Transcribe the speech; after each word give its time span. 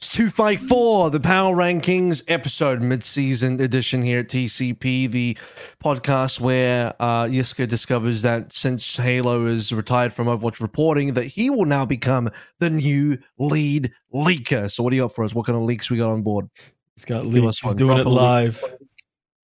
It's 0.00 0.10
254, 0.10 1.10
the 1.10 1.18
Power 1.18 1.56
Rankings 1.56 2.22
episode, 2.28 2.80
mid 2.80 3.02
season 3.02 3.60
edition 3.60 4.00
here 4.00 4.20
at 4.20 4.28
TCP, 4.28 5.10
the 5.10 5.36
podcast 5.82 6.38
where 6.38 6.94
uh, 7.00 7.24
Yiska 7.24 7.66
discovers 7.66 8.22
that 8.22 8.52
since 8.52 8.96
Halo 8.96 9.46
is 9.46 9.72
retired 9.72 10.12
from 10.12 10.28
Overwatch 10.28 10.60
reporting, 10.60 11.14
that 11.14 11.24
he 11.24 11.50
will 11.50 11.64
now 11.64 11.84
become 11.84 12.30
the 12.60 12.70
new 12.70 13.18
lead 13.40 13.90
leaker. 14.14 14.70
So, 14.70 14.84
what 14.84 14.90
do 14.90 14.96
you 14.96 15.02
got 15.02 15.16
for 15.16 15.24
us? 15.24 15.34
What 15.34 15.46
kind 15.46 15.56
of 15.56 15.64
leaks 15.64 15.90
we 15.90 15.96
got 15.96 16.10
on 16.10 16.22
board? 16.22 16.48
He's 16.94 17.04
got 17.04 17.24
Give 17.24 17.32
leaks. 17.32 17.58
He's 17.58 17.74
doing 17.74 17.96
Drop 17.96 18.06
it 18.06 18.10
live. 18.10 18.62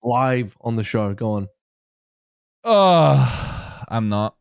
Live 0.03 0.55
on 0.61 0.77
the 0.77 0.85
show. 0.85 1.13
Go 1.13 1.31
on. 1.31 1.47
Oh, 2.63 3.83
I'm 3.89 4.07
not, 4.07 4.37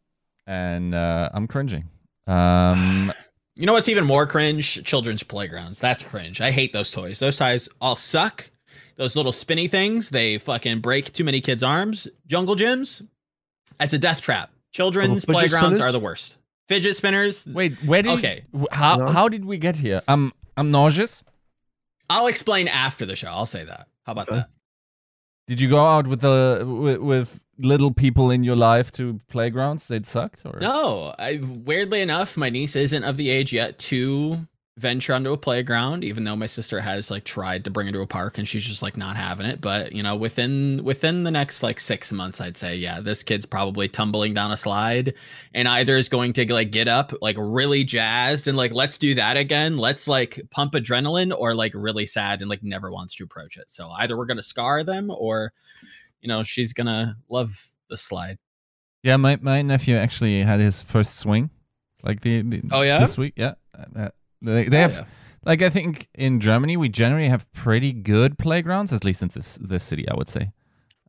and 0.46 0.94
uh, 0.94 1.30
I'm 1.34 1.48
cringing. 1.48 1.88
Um, 2.28 3.12
You 3.56 3.66
know 3.66 3.72
what's 3.72 3.88
even 3.88 4.04
more 4.04 4.26
cringe? 4.26 4.82
Children's 4.84 5.22
playgrounds. 5.22 5.78
That's 5.78 6.02
cringe. 6.02 6.40
I 6.40 6.50
hate 6.50 6.72
those 6.72 6.90
toys. 6.90 7.18
Those 7.20 7.36
toys 7.36 7.68
all 7.80 7.96
suck. 7.96 8.50
Those 8.96 9.16
little 9.16 9.32
spinny 9.32 9.66
things, 9.68 10.10
they 10.10 10.38
fucking 10.38 10.78
break 10.80 11.12
too 11.12 11.24
many 11.24 11.40
kids' 11.40 11.62
arms. 11.64 12.06
Jungle 12.28 12.54
gyms, 12.54 13.04
that's 13.78 13.92
a 13.92 13.98
death 13.98 14.20
trap. 14.20 14.50
Children's 14.72 15.24
oh, 15.24 15.32
fidget 15.32 15.34
playgrounds 15.34 15.78
spinners? 15.78 15.88
are 15.88 15.92
the 15.92 15.98
worst. 16.00 16.36
Fidget 16.68 16.94
spinners. 16.96 17.44
wait, 17.46 17.74
where 17.84 18.02
did? 18.02 18.12
Okay. 18.18 18.44
w- 18.52 18.68
How 18.70 18.96
No? 18.96 19.06
how 19.08 19.28
did 19.28 19.44
we 19.44 19.58
get 19.58 19.74
here? 19.76 20.00
I'm 20.06 20.32
I'm 20.56 20.70
nauseous. 20.70 21.24
I'll 22.08 22.28
explain 22.28 22.68
after 22.68 23.04
the 23.04 23.16
show. 23.16 23.28
I'll 23.28 23.46
say 23.46 23.64
that. 23.64 23.88
How 24.06 24.12
about 24.12 24.28
Okay. 24.28 24.36
that? 24.38 24.48
Did 25.46 25.60
you 25.60 25.68
go 25.68 25.84
out 25.84 26.06
with 26.06 26.20
the 26.20 26.64
with, 26.66 26.98
with 26.98 27.40
little 27.58 27.92
people 27.92 28.30
in 28.30 28.44
your 28.44 28.56
life 28.56 28.90
to 28.92 29.20
playgrounds? 29.28 29.88
They 29.88 30.02
sucked, 30.02 30.42
or 30.44 30.58
No, 30.60 31.14
I 31.18 31.40
weirdly 31.42 32.00
enough, 32.00 32.36
my 32.36 32.50
niece 32.50 32.76
isn't 32.76 33.04
of 33.04 33.16
the 33.16 33.30
age 33.30 33.52
yet 33.52 33.78
to 33.80 34.46
venture 34.76 35.14
onto 35.14 35.32
a 35.32 35.36
playground, 35.36 36.02
even 36.02 36.24
though 36.24 36.34
my 36.34 36.46
sister 36.46 36.80
has 36.80 37.08
like 37.08 37.22
tried 37.22 37.64
to 37.64 37.70
bring 37.70 37.86
her 37.86 37.92
to 37.92 38.00
a 38.00 38.06
park 38.08 38.38
and 38.38 38.48
she's 38.48 38.64
just 38.64 38.82
like 38.82 38.96
not 38.96 39.14
having 39.14 39.46
it. 39.46 39.60
But 39.60 39.92
you 39.92 40.02
know, 40.02 40.16
within 40.16 40.82
within 40.82 41.22
the 41.22 41.30
next 41.30 41.62
like 41.62 41.78
six 41.78 42.10
months, 42.10 42.40
I'd 42.40 42.56
say, 42.56 42.74
yeah, 42.74 43.00
this 43.00 43.22
kid's 43.22 43.46
probably 43.46 43.86
tumbling 43.86 44.34
down 44.34 44.50
a 44.50 44.56
slide 44.56 45.14
and 45.54 45.68
either 45.68 45.96
is 45.96 46.08
going 46.08 46.32
to 46.32 46.52
like 46.52 46.72
get 46.72 46.88
up 46.88 47.12
like 47.22 47.36
really 47.38 47.84
jazzed 47.84 48.48
and 48.48 48.56
like 48.56 48.72
let's 48.72 48.98
do 48.98 49.14
that 49.14 49.36
again. 49.36 49.76
Let's 49.78 50.08
like 50.08 50.40
pump 50.50 50.72
adrenaline 50.72 51.32
or 51.36 51.54
like 51.54 51.72
really 51.74 52.06
sad 52.06 52.40
and 52.40 52.50
like 52.50 52.64
never 52.64 52.90
wants 52.90 53.14
to 53.16 53.24
approach 53.24 53.56
it. 53.56 53.70
So 53.70 53.88
either 53.90 54.16
we're 54.16 54.26
gonna 54.26 54.42
scar 54.42 54.82
them 54.82 55.08
or 55.10 55.52
you 56.20 56.28
know, 56.28 56.42
she's 56.42 56.72
gonna 56.72 57.16
love 57.28 57.54
the 57.90 57.96
slide. 57.96 58.38
Yeah, 59.04 59.18
my, 59.18 59.36
my 59.40 59.60
nephew 59.62 59.94
actually 59.96 60.42
had 60.42 60.58
his 60.58 60.80
first 60.82 61.18
swing, 61.18 61.50
like 62.02 62.22
the, 62.22 62.40
the 62.40 62.62
Oh, 62.72 62.80
yeah? 62.80 63.00
this 63.00 63.18
week. 63.18 63.34
Yeah, 63.36 63.52
Uh, 63.94 64.08
they, 64.44 64.68
they 64.68 64.78
Oh, 64.78 64.80
have 64.82 64.92
yeah. 64.92 65.04
like 65.44 65.62
I 65.62 65.70
think 65.70 66.08
in 66.14 66.40
Germany 66.40 66.76
we 66.76 66.88
generally 66.88 67.28
have 67.28 67.50
pretty 67.52 67.92
good 67.92 68.38
playgrounds, 68.38 68.92
at 68.92 69.04
least 69.04 69.22
in 69.22 69.28
this 69.34 69.58
this 69.60 69.84
city, 69.84 70.08
I 70.08 70.14
would 70.16 70.28
say. 70.28 70.52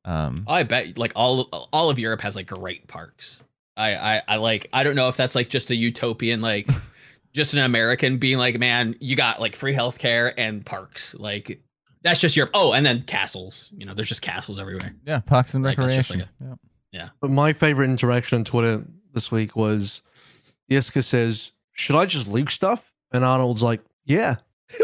Um, 0.03 0.43
I 0.47 0.63
bet 0.63 0.97
like 0.97 1.13
all 1.15 1.43
all 1.73 1.89
of 1.89 1.97
Europe 1.99 2.21
has 2.21 2.35
like 2.35 2.47
great 2.47 2.87
parks. 2.87 3.41
I 3.77 3.95
I, 3.95 4.21
I 4.27 4.35
like 4.37 4.67
I 4.73 4.83
don't 4.83 4.95
know 4.95 5.09
if 5.09 5.17
that's 5.17 5.35
like 5.35 5.49
just 5.49 5.69
a 5.71 5.75
utopian 5.75 6.41
like 6.41 6.67
just 7.33 7.53
an 7.53 7.59
American 7.59 8.17
being 8.17 8.37
like, 8.37 8.57
man, 8.59 8.95
you 8.99 9.15
got 9.15 9.39
like 9.41 9.55
free 9.55 9.73
healthcare 9.73 10.33
and 10.37 10.65
parks. 10.65 11.15
Like 11.15 11.59
that's 12.03 12.19
just 12.21 12.35
Europe. 12.37 12.51
Oh, 12.53 12.71
and 12.73 12.85
then 12.85 13.01
castles. 13.03 13.69
You 13.75 13.85
know, 13.87 13.93
there's 13.95 14.07
just 14.09 14.21
castles 14.21 14.59
everywhere. 14.59 14.93
yeah, 15.05 15.19
parks 15.21 15.53
and 15.55 15.63
Like, 15.65 15.75
that's 15.77 15.95
just 15.95 16.09
recreation. 16.11 16.29
like 16.39 16.59
yeah. 16.91 17.09
But 17.19 17.31
my 17.31 17.51
favorite 17.51 17.89
interaction 17.89 18.37
on 18.37 18.45
Twitter 18.45 18.85
this 19.13 19.31
week 19.31 19.55
was 19.55 20.01
Yiska 20.71 21.03
says, 21.03 21.51
Should 21.73 21.95
I 21.97 22.05
just 22.05 22.27
leak 22.27 22.51
stuff? 22.51 22.93
And 23.11 23.23
Arnold's 23.23 23.61
like, 23.63 23.81
Yeah. 24.05 24.35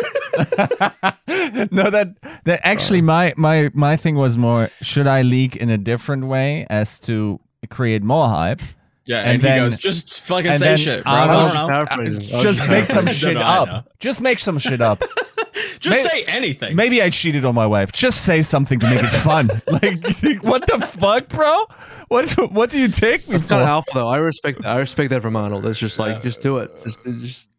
no, 1.71 1.89
that 1.89 2.15
that 2.45 2.61
actually 2.63 3.01
my 3.01 3.33
my 3.35 3.69
my 3.73 3.97
thing 3.97 4.15
was 4.15 4.37
more 4.37 4.69
should 4.81 5.07
I 5.07 5.21
leak 5.23 5.55
in 5.55 5.69
a 5.69 5.77
different 5.77 6.25
way 6.27 6.65
as 6.69 6.99
to 7.01 7.39
create 7.69 8.03
more 8.03 8.29
hype? 8.29 8.61
Yeah, 9.07 9.21
And 9.21 9.29
and, 9.31 9.41
then- 9.41 9.57
he 9.59 9.65
goes, 9.65 9.77
just 9.77 10.21
fucking 10.21 10.53
say 10.53 10.75
shit, 10.75 11.03
bro. 11.03 11.11
I 11.11 11.19
Arnold- 11.27 11.51
don't 11.53 11.55
know. 11.55 11.67
paraphrasing. 11.67 12.21
Just 12.41 12.69
make 12.69 12.85
some 12.85 13.07
shit 13.21 13.33
no, 13.33 13.41
I 13.41 13.57
up. 13.57 13.89
Just 13.99 14.21
make 14.21 14.39
some 14.39 14.59
shit 14.59 14.79
up. 14.79 15.01
Just 15.79 16.03
May- 16.03 16.09
say 16.09 16.23
anything. 16.27 16.75
Maybe 16.75 17.01
I 17.01 17.09
cheated 17.09 17.43
on 17.43 17.55
my 17.55 17.65
wife. 17.65 17.91
Just 17.91 18.23
say 18.23 18.43
something 18.43 18.79
to 18.79 18.87
make 18.89 19.03
it 19.03 19.07
fun. 19.07 19.47
like 19.67 20.43
what 20.43 20.67
the 20.67 20.77
fuck, 20.79 21.27
bro? 21.29 21.65
What 22.09 22.29
what 22.51 22.69
do 22.69 22.79
you 22.79 22.87
take 22.87 23.27
me 23.27 23.35
It's 23.35 23.45
kind 23.47 23.61
of 23.61 23.65
for? 23.67 23.71
alpha 23.71 23.91
though. 23.95 24.07
I 24.07 24.17
respect 24.17 24.61
that. 24.61 24.69
I 24.69 24.77
respect 24.79 25.09
that 25.09 25.23
from 25.23 25.35
Arnold. 25.35 25.65
It's 25.65 25.79
just 25.79 25.97
like, 25.97 26.17
Yeah. 26.17 26.21
just 26.21 26.41
do 26.41 26.59
it. 26.59 26.71
Just, 26.85 26.99
just, 27.03 27.49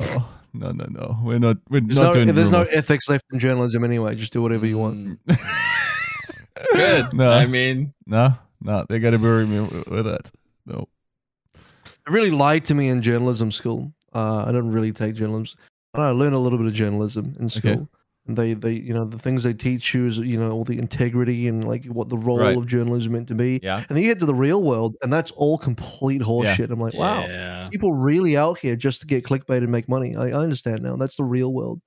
No, 0.00 0.26
no, 0.54 0.70
no, 0.72 0.86
no. 0.88 1.18
We're 1.22 1.38
not. 1.38 1.58
We're 1.68 1.80
there's 1.80 1.96
not 1.96 2.06
no, 2.06 2.12
doing. 2.12 2.34
there's 2.34 2.50
no 2.50 2.62
ethics 2.62 3.08
left 3.08 3.24
in 3.32 3.38
journalism 3.38 3.84
anyway. 3.84 4.14
Just 4.14 4.32
do 4.32 4.42
whatever 4.42 4.66
you 4.66 4.78
want. 4.78 5.24
Mm. 5.26 5.38
Good. 6.72 7.06
No. 7.12 7.30
I 7.30 7.46
mean, 7.46 7.92
No, 8.06 8.34
no. 8.62 8.86
They 8.88 8.98
gotta 8.98 9.18
bury 9.18 9.46
me 9.46 9.60
with, 9.60 9.86
with 9.88 10.04
that. 10.06 10.30
No. 10.64 10.88
It 11.54 12.10
really 12.10 12.30
lied 12.30 12.64
to 12.66 12.74
me 12.74 12.88
in 12.88 13.02
journalism 13.02 13.52
school. 13.52 13.92
Uh, 14.14 14.44
I 14.44 14.46
didn't 14.46 14.72
really 14.72 14.92
take 14.92 15.14
journalism. 15.14 15.58
I, 15.94 16.08
I 16.08 16.10
learned 16.10 16.34
a 16.34 16.38
little 16.38 16.58
bit 16.58 16.66
of 16.66 16.72
journalism 16.72 17.36
in 17.38 17.48
school. 17.48 17.72
Okay. 17.72 17.86
And 18.28 18.36
they, 18.36 18.54
they, 18.54 18.72
you 18.72 18.92
know, 18.92 19.04
the 19.04 19.18
things 19.18 19.42
they 19.44 19.54
teach 19.54 19.94
you 19.94 20.06
is, 20.06 20.18
you 20.18 20.38
know, 20.38 20.50
all 20.50 20.64
the 20.64 20.78
integrity 20.78 21.46
and 21.46 21.62
like 21.66 21.84
what 21.86 22.08
the 22.08 22.16
role 22.16 22.38
Right. 22.40 22.56
of 22.56 22.66
journalism 22.66 23.12
meant 23.12 23.28
to 23.28 23.34
be. 23.34 23.60
Yeah. 23.62 23.76
And 23.78 23.86
then 23.96 23.98
you 23.98 24.04
get 24.12 24.18
to 24.20 24.26
the 24.26 24.34
real 24.34 24.62
world, 24.62 24.96
and 25.02 25.12
that's 25.12 25.30
all 25.32 25.58
complete 25.58 26.22
horseshit. 26.22 26.70
I'm 26.70 26.80
like, 26.80 26.94
wow, 26.94 27.20
Yeah. 27.20 27.68
people 27.70 27.92
really 27.92 28.36
out 28.36 28.58
here 28.58 28.74
just 28.76 29.00
to 29.02 29.06
get 29.06 29.24
clickbait 29.24 29.58
and 29.58 29.70
make 29.70 29.88
money. 29.88 30.16
I, 30.16 30.28
I 30.30 30.32
understand 30.32 30.82
now. 30.82 30.96
That's 30.96 31.16
the 31.16 31.24
real 31.24 31.52
world. 31.52 31.80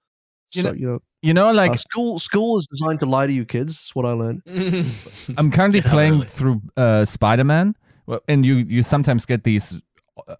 You 0.53 0.61
so 0.61 0.69
know- 0.69 0.75
you 0.75 0.87
know, 0.87 0.99
You 1.21 1.33
know, 1.33 1.51
like 1.51 1.71
uh, 1.71 1.75
school 1.77 2.17
school 2.19 2.57
is 2.57 2.67
designed 2.71 3.01
to 3.01 3.05
lie 3.05 3.27
to 3.27 3.33
you 3.33 3.43
kids. 3.45 3.73
That's 3.75 3.93
what 3.95 4.05
I 4.05 4.13
learned. 4.13 4.41
I'm 5.37 5.51
currently 5.51 5.81
Yeah, 5.81 5.91
playing 5.91 6.13
really. 6.13 6.25
through 6.27 6.61
uh, 6.77 7.03
Spider 7.05 7.43
Man, 7.43 7.75
and 8.29 8.45
you 8.45 8.55
you 8.55 8.81
sometimes 8.81 9.25
get 9.25 9.43
these 9.43 9.81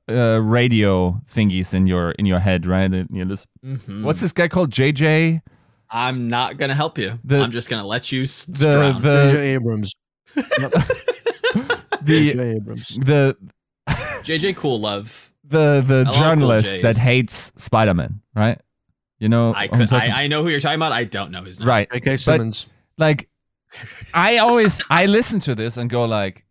uh, 0.08 0.40
radio 0.42 1.20
thingies 1.28 1.74
in 1.74 1.86
your 1.88 2.12
in 2.12 2.26
your 2.26 2.40
head, 2.40 2.66
right? 2.66 2.92
And 2.94 3.10
you 3.12 3.26
just, 3.26 3.48
Mhm. 3.66 4.04
What's 4.04 4.22
this 4.22 4.31
guy 4.34 4.48
called? 4.48 4.72
JJ. 4.72 5.42
I'm 5.91 6.27
not 6.27 6.57
gonna 6.57 6.75
help 6.75 6.97
you. 6.97 7.19
The- 7.23 7.39
I'm 7.41 7.51
just 7.51 7.69
gonna 7.69 7.85
let 7.88 8.11
you 8.11 8.23
s- 8.23 8.45
The 8.45 8.72
drown. 8.72 9.01
J.J. 9.01 9.31
the 9.31 9.39
Abrams. 9.55 9.94
the 10.35 12.00
J.J. 12.03 12.55
Abrams. 12.55 12.97
the 12.97 13.38
JJ 13.88 14.55
Cool 14.55 14.79
Love. 14.79 15.31
the 15.44 15.81
the 15.85 15.95
I 15.95 16.03
love 16.03 16.13
Cool 16.13 16.23
journalist 16.23 16.81
that 16.83 16.97
hates 16.97 17.51
Spider 17.57 17.94
Man, 17.94 18.22
right? 18.35 18.59
You 19.19 19.29
know, 19.29 19.53
I 19.53 19.63
I'm 19.63 19.69
could. 19.88 19.91
I, 19.94 20.23
I 20.23 20.27
know 20.27 20.44
who 20.44 20.50
you're 20.50 20.59
talking 20.59 20.77
about. 20.77 20.91
I 20.91 21.03
don't 21.03 21.31
know 21.31 21.44
his 21.44 21.59
name. 21.59 21.67
right. 21.67 21.91
J.K. 21.91 22.17
Simmons. 22.17 22.67
like 22.97 23.27
I 24.13 24.38
always 24.38 24.81
I 24.89 25.06
listen 25.07 25.39
to 25.41 25.56
this 25.56 25.77
and 25.77 25.89
go 25.89 26.06
like 26.06 26.45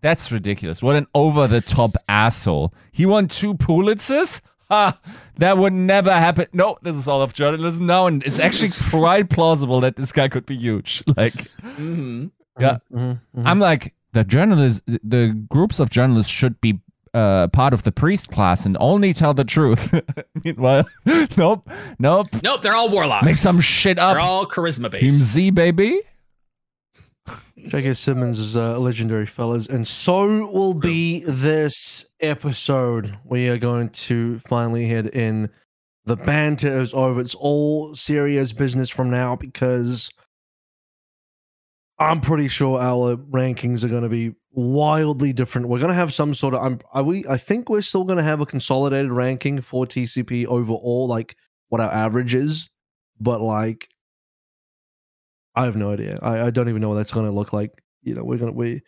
that's 0.00 0.30
ridiculous. 0.30 0.82
What 0.82 0.94
an 0.96 1.06
over 1.14 1.46
the 1.48 1.60
top 1.60 1.96
asshole. 2.08 2.72
He 2.92 3.04
won 3.06 3.26
two 3.28 3.54
Pulitzers? 3.54 4.40
Ha! 4.70 4.98
That 5.38 5.56
would 5.56 5.72
never 5.72 6.12
happen. 6.12 6.46
No, 6.52 6.78
this 6.82 6.96
is 6.96 7.06
all 7.06 7.22
of 7.22 7.32
journalism 7.32 7.86
now, 7.86 8.08
and 8.08 8.24
it's 8.24 8.40
actually 8.40 8.72
quite 8.90 9.30
plausible 9.30 9.80
that 9.82 9.94
this 9.94 10.10
guy 10.10 10.26
could 10.26 10.46
be 10.46 10.56
huge. 10.56 11.04
Like 11.16 11.48
hmm 11.62 12.26
Yeah. 12.58 12.78
Mhm, 12.92 13.20
mhm. 13.36 13.46
I'm 13.46 13.60
like 13.60 13.94
the 14.14 14.24
journalists 14.24 14.82
the 14.86 15.28
groups 15.48 15.78
of 15.78 15.90
journalists 15.90 16.32
should 16.32 16.60
be 16.60 16.80
uh, 17.14 17.46
part 17.48 17.72
of 17.72 17.84
the 17.84 17.92
priest 17.92 18.30
class 18.30 18.66
and 18.66 18.76
only 18.80 19.14
tell 19.14 19.32
the 19.32 19.44
truth. 19.44 19.94
Meanwhile, 20.44 20.88
nope, 21.36 21.70
nope. 22.00 22.26
Nope, 22.42 22.60
they're 22.62 22.74
all 22.74 22.90
warlocks. 22.90 23.24
Make 23.24 23.34
some 23.36 23.60
shit 23.60 23.98
up. 23.98 24.14
They're 24.14 24.20
all 24.22 24.44
charisma 24.46 24.90
based. 24.90 25.00
Team 25.02 25.10
based. 25.10 25.32
Z, 25.32 25.50
baby. 25.50 26.00
J.K. 27.66 27.94
Simmons 27.94 28.38
is 28.38 28.56
uh, 28.56 28.78
legendary, 28.78 29.26
fellas, 29.26 29.66
and 29.66 29.86
so 29.86 30.46
will 30.46 30.74
be 30.74 31.24
this 31.24 32.06
episode. 32.20 33.18
We 33.24 33.48
are 33.48 33.58
going 33.58 33.90
to 33.90 34.38
finally 34.40 34.86
head 34.88 35.08
in. 35.08 35.50
The 36.04 36.16
banter 36.16 36.80
is 36.80 36.94
over. 36.94 37.20
It's 37.20 37.34
all 37.34 37.94
serious 37.94 38.52
business 38.52 38.88
from 38.88 39.10
now 39.10 39.36
because 39.36 40.10
I'm 41.98 42.20
pretty 42.20 42.48
sure 42.48 42.80
our 42.80 43.16
rankings 43.16 43.82
are 43.82 43.88
going 43.88 44.04
to 44.04 44.08
be 44.08 44.34
wildly 44.52 45.32
different. 45.32 45.68
We're 45.68 45.78
going 45.78 45.90
to 45.90 45.94
have 45.94 46.14
some 46.14 46.34
sort 46.34 46.54
of. 46.54 46.62
I'm. 46.62 46.80
Are 46.92 47.02
we? 47.02 47.26
I 47.28 47.36
think 47.36 47.68
we're 47.68 47.82
still 47.82 48.04
going 48.04 48.18
to 48.18 48.22
have 48.22 48.40
a 48.40 48.46
consolidated 48.46 49.10
ranking 49.10 49.60
for 49.60 49.84
TCP 49.84 50.46
overall, 50.46 51.08
like 51.08 51.36
what 51.68 51.80
our 51.80 51.92
average 51.92 52.34
is, 52.34 52.70
but 53.20 53.40
like 53.40 53.88
I 55.58 55.64
have 55.64 55.76
no 55.76 55.90
idea. 55.90 56.20
I, 56.22 56.46
I 56.46 56.50
don't 56.50 56.68
even 56.68 56.80
know 56.80 56.88
what 56.88 56.94
that's 56.94 57.10
going 57.10 57.26
to 57.26 57.32
look 57.32 57.52
like. 57.52 57.72
You 58.02 58.14
know, 58.14 58.22
we're 58.22 58.38
going 58.38 58.52
to, 58.52 58.56
we, 58.56 58.80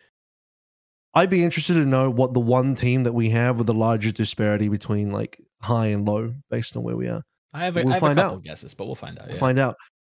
I'd 1.13 1.29
be 1.29 1.43
interested 1.43 1.73
to 1.73 1.85
know 1.85 2.09
what 2.09 2.33
the 2.33 2.39
one 2.39 2.75
team 2.75 3.03
that 3.03 3.11
we 3.13 3.29
have 3.31 3.57
with 3.57 3.67
the 3.67 3.73
largest 3.73 4.15
disparity 4.15 4.69
between 4.69 5.11
like 5.11 5.37
high 5.61 5.87
and 5.87 6.07
low 6.07 6.33
based 6.49 6.77
on 6.77 6.83
where 6.83 6.95
we 6.95 7.07
are. 7.07 7.23
I 7.53 7.65
have 7.65 7.75
a, 7.75 7.83
We'll 7.83 7.89
I 7.89 7.93
have 7.95 8.03
a 8.03 8.05
find 8.05 8.19
couple 8.19 8.37
out. 8.37 8.43
guesses, 8.43 8.73
but 8.73 8.85
we'll 8.85 8.95
find 8.95 9.19
out. 9.19 9.25
We'll 9.25 9.35
yeah. 9.35 9.39
find 9.41 9.59
out. 9.59 9.75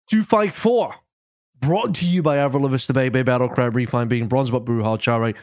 Two 0.09 0.23
fight 0.23 0.53
four. 0.53 0.93
Brought 1.61 1.95
to 1.95 2.05
you 2.05 2.21
by 2.21 2.37
Avril 2.37 2.63
Lavigne, 2.63 2.91
Baby, 2.91 3.23
Battle 3.23 3.47
Crab, 3.47 3.75
Refine 3.75 4.09
Being, 4.09 4.27
Bronzebot, 4.27 4.65
Bruhal, 4.65 4.99
Chare, 4.99 5.33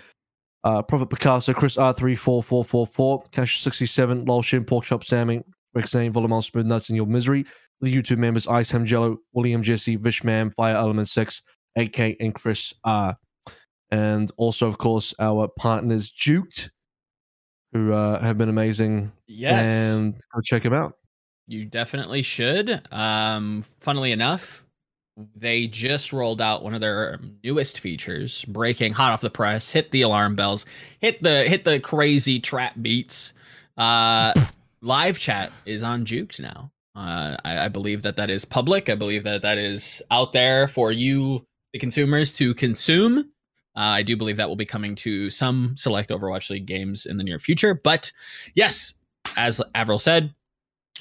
uh, 0.64 0.82
Prophet 0.82 1.08
Picasso, 1.08 1.54
Chris 1.54 1.76
R34444, 1.76 3.30
Cash 3.30 3.62
67, 3.62 4.24
Lol 4.26 4.42
Shin, 4.42 4.64
Pork 4.64 4.84
Chop, 4.84 5.04
Sammy, 5.04 5.42
Rick 5.74 5.86
Zane, 5.86 6.12
Volamon, 6.12 6.44
Smooth 6.44 6.66
Nuts, 6.66 6.88
and 6.88 6.96
Your 6.96 7.06
Misery. 7.06 7.46
The 7.80 7.94
YouTube 7.94 8.18
members 8.18 8.46
Ice 8.46 8.70
Ham 8.70 8.84
Jello, 8.84 9.18
William 9.32 9.62
Jesse, 9.62 9.96
Vishman, 9.96 10.52
Fire 10.52 10.76
Element 10.76 11.08
6, 11.08 11.42
AK, 11.76 12.16
and 12.20 12.34
Chris 12.34 12.72
R. 12.84 13.16
And 13.90 14.30
also, 14.36 14.68
of 14.68 14.78
course, 14.78 15.14
our 15.18 15.48
partners 15.48 16.12
Juked, 16.12 16.70
who 17.72 17.92
uh, 17.92 18.20
have 18.20 18.36
been 18.36 18.48
amazing. 18.48 19.12
Yes. 19.26 19.72
And 19.72 20.14
go 20.34 20.40
check 20.42 20.62
them 20.62 20.74
out. 20.74 20.94
You 21.46 21.64
definitely 21.64 22.22
should. 22.22 22.82
Um, 22.92 23.64
funnily 23.80 24.12
enough, 24.12 24.64
they 25.34 25.66
just 25.66 26.12
rolled 26.12 26.40
out 26.40 26.62
one 26.62 26.74
of 26.74 26.80
their 26.80 27.18
newest 27.42 27.80
features, 27.80 28.44
breaking 28.44 28.92
hot 28.92 29.12
off 29.12 29.20
the 29.20 29.30
press, 29.30 29.70
hit 29.70 29.90
the 29.90 30.02
alarm 30.02 30.36
bells, 30.36 30.66
hit 31.00 31.22
the 31.22 31.44
hit 31.44 31.64
the 31.64 31.80
crazy 31.80 32.38
trap 32.38 32.74
beats. 32.82 33.32
Uh, 33.76 34.32
live 34.82 35.18
chat 35.18 35.50
is 35.64 35.82
on 35.82 36.04
Juked 36.04 36.38
now. 36.38 36.70
Uh, 36.98 37.36
I, 37.44 37.66
I 37.66 37.68
believe 37.68 38.02
that 38.02 38.16
that 38.16 38.28
is 38.28 38.44
public. 38.44 38.88
I 38.88 38.96
believe 38.96 39.22
that 39.22 39.42
that 39.42 39.56
is 39.56 40.02
out 40.10 40.32
there 40.32 40.66
for 40.66 40.90
you, 40.90 41.46
the 41.72 41.78
consumers, 41.78 42.32
to 42.34 42.54
consume. 42.54 43.18
Uh, 43.18 43.22
I 43.74 44.02
do 44.02 44.16
believe 44.16 44.36
that 44.38 44.48
will 44.48 44.56
be 44.56 44.66
coming 44.66 44.96
to 44.96 45.30
some 45.30 45.76
select 45.76 46.10
Overwatch 46.10 46.50
League 46.50 46.66
games 46.66 47.06
in 47.06 47.16
the 47.16 47.22
near 47.22 47.38
future. 47.38 47.72
But 47.72 48.10
yes, 48.56 48.94
as 49.36 49.62
Avril 49.76 50.00
said, 50.00 50.34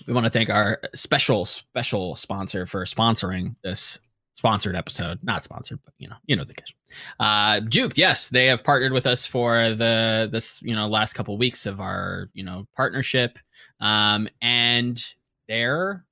we 0.05 0.13
want 0.13 0.27
to 0.27 0.31
thank 0.31 0.51
our 0.51 0.79
special 0.94 1.45
special 1.45 2.13
sponsor 2.13 2.67
for 2.67 2.83
sponsoring 2.85 3.55
this 3.63 3.99
sponsored 4.33 4.75
episode 4.75 5.17
not 5.23 5.44
sponsored 5.44 5.79
but 5.83 5.95
you 5.97 6.07
know 6.07 6.15
you 6.27 6.35
know 6.35 6.44
the 6.44 6.53
case 6.53 6.71
uh 7.19 7.59
juke 7.61 7.97
yes 7.97 8.29
they 8.29 8.45
have 8.45 8.63
partnered 8.63 8.91
with 8.91 9.07
us 9.07 9.25
for 9.25 9.71
the 9.71 10.29
this 10.31 10.61
you 10.61 10.75
know 10.75 10.88
last 10.88 11.13
couple 11.13 11.35
weeks 11.39 11.65
of 11.65 11.81
our 11.81 12.29
you 12.33 12.44
know 12.44 12.67
partnership 12.75 13.39
um 13.79 14.27
and 14.39 15.15
they're 15.47 16.05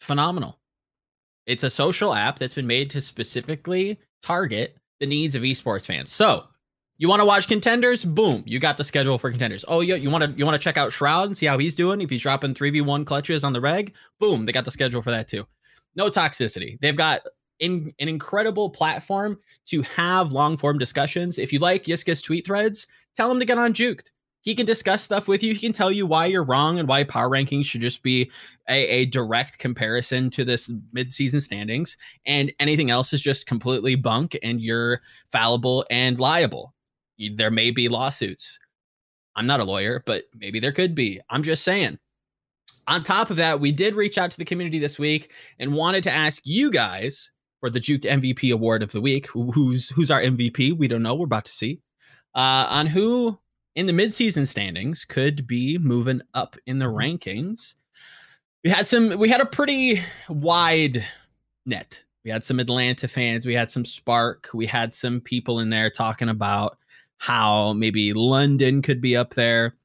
phenomenal 0.00 0.58
it's 1.46 1.62
a 1.62 1.70
social 1.70 2.14
app 2.14 2.38
that's 2.38 2.54
been 2.54 2.66
made 2.66 2.90
to 2.90 3.00
specifically 3.00 3.98
target 4.22 4.76
the 5.00 5.06
needs 5.06 5.34
of 5.34 5.42
esports 5.42 5.86
fans 5.86 6.10
so 6.10 6.44
you 7.00 7.08
want 7.08 7.20
to 7.20 7.24
watch 7.24 7.46
contenders? 7.46 8.04
Boom, 8.04 8.42
you 8.44 8.58
got 8.58 8.76
the 8.76 8.82
schedule 8.82 9.18
for 9.18 9.30
contenders. 9.30 9.64
Oh, 9.68 9.80
yeah, 9.80 9.94
you 9.94 10.10
want 10.10 10.24
to 10.24 10.30
you 10.36 10.44
want 10.44 10.60
to 10.60 10.62
check 10.64 10.76
out 10.76 10.92
Shroud 10.92 11.28
and 11.28 11.36
see 11.36 11.46
how 11.46 11.56
he's 11.56 11.76
doing? 11.76 12.00
If 12.00 12.10
he's 12.10 12.22
dropping 12.22 12.54
three 12.54 12.70
v 12.70 12.80
one 12.80 13.04
clutches 13.04 13.44
on 13.44 13.52
the 13.52 13.60
reg, 13.60 13.94
boom, 14.18 14.44
they 14.44 14.52
got 14.52 14.64
the 14.64 14.72
schedule 14.72 15.00
for 15.00 15.12
that 15.12 15.28
too. 15.28 15.46
No 15.94 16.10
toxicity. 16.10 16.78
They've 16.80 16.96
got 16.96 17.22
in, 17.60 17.94
an 18.00 18.08
incredible 18.08 18.68
platform 18.70 19.38
to 19.66 19.82
have 19.82 20.32
long 20.32 20.56
form 20.56 20.76
discussions. 20.76 21.38
If 21.38 21.52
you 21.52 21.60
like 21.60 21.84
Yiska's 21.84 22.20
tweet 22.20 22.44
threads, 22.44 22.88
tell 23.14 23.30
him 23.30 23.38
to 23.38 23.44
get 23.44 23.58
on 23.58 23.72
Juked. 23.72 24.10
He 24.40 24.54
can 24.54 24.66
discuss 24.66 25.02
stuff 25.02 25.28
with 25.28 25.42
you. 25.42 25.52
He 25.52 25.60
can 25.60 25.72
tell 25.72 25.90
you 25.90 26.06
why 26.06 26.26
you're 26.26 26.44
wrong 26.44 26.78
and 26.78 26.88
why 26.88 27.04
power 27.04 27.28
rankings 27.28 27.66
should 27.66 27.80
just 27.80 28.02
be 28.02 28.30
a, 28.68 28.86
a 28.88 29.06
direct 29.06 29.58
comparison 29.58 30.30
to 30.30 30.44
this 30.44 30.70
midseason 30.94 31.42
standings. 31.42 31.96
And 32.24 32.52
anything 32.60 32.90
else 32.90 33.12
is 33.12 33.20
just 33.20 33.46
completely 33.46 33.94
bunk 33.94 34.38
and 34.42 34.60
you're 34.60 35.00
fallible 35.32 35.84
and 35.90 36.18
liable 36.18 36.74
there 37.34 37.50
may 37.50 37.70
be 37.70 37.88
lawsuits. 37.88 38.58
I'm 39.36 39.46
not 39.46 39.60
a 39.60 39.64
lawyer, 39.64 40.02
but 40.06 40.24
maybe 40.34 40.60
there 40.60 40.72
could 40.72 40.94
be. 40.94 41.20
I'm 41.30 41.42
just 41.42 41.64
saying. 41.64 41.98
On 42.86 43.02
top 43.02 43.30
of 43.30 43.36
that, 43.36 43.60
we 43.60 43.72
did 43.72 43.94
reach 43.94 44.18
out 44.18 44.30
to 44.30 44.38
the 44.38 44.44
community 44.44 44.78
this 44.78 44.98
week 44.98 45.32
and 45.58 45.74
wanted 45.74 46.02
to 46.04 46.12
ask 46.12 46.42
you 46.44 46.70
guys 46.70 47.30
for 47.60 47.68
the 47.68 47.80
Juked 47.80 48.04
MVP 48.04 48.52
award 48.52 48.82
of 48.82 48.92
the 48.92 49.00
week. 49.00 49.26
Who's 49.26 49.90
who's 49.90 50.10
our 50.10 50.22
MVP? 50.22 50.76
We 50.76 50.88
don't 50.88 51.02
know. 51.02 51.14
We're 51.14 51.26
about 51.26 51.44
to 51.46 51.52
see. 51.52 51.80
Uh, 52.34 52.66
on 52.68 52.86
who 52.86 53.38
in 53.78 53.86
the 53.86 53.92
midseason 53.92 54.44
standings 54.44 55.04
could 55.04 55.46
be 55.46 55.78
moving 55.78 56.20
up 56.34 56.56
in 56.66 56.80
the 56.80 56.86
rankings. 56.86 57.74
We 58.64 58.70
had 58.70 58.88
some. 58.88 59.16
We 59.16 59.28
had 59.28 59.40
a 59.40 59.46
pretty 59.46 60.02
wide 60.28 61.06
net. 61.64 62.02
We 62.24 62.32
had 62.32 62.42
some 62.44 62.58
Atlanta 62.58 63.06
fans. 63.06 63.46
We 63.46 63.54
had 63.54 63.70
some 63.70 63.84
Spark. 63.84 64.48
We 64.52 64.66
had 64.66 64.92
some 64.92 65.20
people 65.20 65.60
in 65.60 65.70
there 65.70 65.90
talking 65.90 66.28
about 66.28 66.76
how 67.18 67.72
maybe 67.72 68.12
London 68.12 68.82
could 68.82 69.00
be 69.00 69.16
up 69.16 69.34
there. 69.34 69.76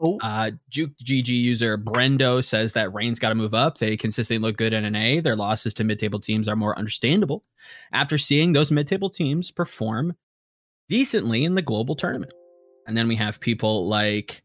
Oh. 0.00 0.18
Uh, 0.22 0.52
Juke 0.70 0.96
GG 1.04 1.28
user 1.28 1.76
Brendo 1.76 2.42
says 2.42 2.72
that 2.72 2.94
Reign's 2.94 3.18
got 3.18 3.28
to 3.28 3.34
move 3.34 3.52
up. 3.52 3.76
They 3.76 3.98
consistently 3.98 4.46
look 4.46 4.56
good 4.56 4.72
in 4.72 4.86
an 4.86 4.96
A. 4.96 5.20
Their 5.20 5.36
losses 5.36 5.74
to 5.74 5.84
mid-table 5.84 6.20
teams 6.20 6.48
are 6.48 6.56
more 6.56 6.78
understandable 6.78 7.44
after 7.92 8.16
seeing 8.16 8.54
those 8.54 8.72
mid-table 8.72 9.10
teams 9.10 9.50
perform 9.50 10.16
decently 10.88 11.44
in 11.44 11.54
the 11.54 11.60
global 11.60 11.94
tournament. 11.94 12.32
And 12.86 12.96
then 12.96 13.08
we 13.08 13.16
have 13.16 13.40
people 13.40 13.86
like 13.86 14.42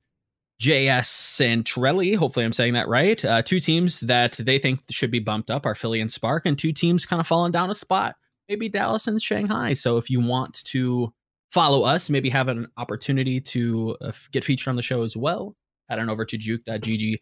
JS 0.62 1.64
Santrelli. 1.66 2.16
Hopefully, 2.16 2.46
I'm 2.46 2.54
saying 2.54 2.74
that 2.74 2.88
right. 2.88 3.24
Uh, 3.24 3.42
two 3.42 3.60
teams 3.60 4.00
that 4.02 4.34
they 4.34 4.60
think 4.60 4.80
should 4.90 5.12
be 5.12 5.20
bumped 5.20 5.50
up 5.50 5.66
are 5.66 5.76
Philly 5.76 6.02
and 6.02 6.12
Spark, 6.12 6.46
and 6.46 6.58
two 6.58 6.72
teams 6.72 7.06
kind 7.06 7.20
of 7.20 7.28
falling 7.28 7.52
down 7.52 7.70
a 7.70 7.74
spot. 7.74 8.16
Maybe 8.48 8.70
Dallas 8.70 9.08
and 9.08 9.22
Shanghai. 9.22 9.74
So 9.74 9.98
if 9.98 10.10
you 10.10 10.26
want 10.26 10.64
to 10.66 11.14
follow 11.52 11.84
us, 11.84 12.10
maybe 12.10 12.30
have 12.30 12.48
an 12.48 12.68
opportunity 12.78 13.40
to 13.42 13.98
uh, 14.02 14.12
get 14.32 14.44
featured 14.44 14.70
on 14.70 14.76
the 14.76 14.82
show 14.82 15.02
as 15.02 15.18
well, 15.18 15.56
head 15.90 16.00
on 16.00 16.10
over 16.10 16.26
to 16.26 16.38
juke.gg, 16.38 17.18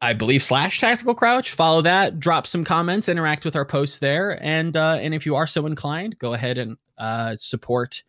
I 0.00 0.12
believe, 0.12 0.42
slash 0.42 0.80
tactical 0.80 1.14
crouch. 1.14 1.50
Follow 1.50 1.82
that, 1.82 2.20
drop 2.20 2.46
some 2.46 2.64
comments, 2.64 3.08
interact 3.08 3.44
with 3.44 3.56
our 3.56 3.64
posts 3.64 4.00
there. 4.00 4.42
And 4.42 4.76
uh, 4.76 4.98
and 5.00 5.14
if 5.14 5.24
you 5.24 5.34
are 5.36 5.46
so 5.46 5.66
inclined, 5.66 6.18
go 6.18 6.34
ahead 6.34 6.58
and 6.58 6.76
uh, 6.98 7.36
support 7.36 8.02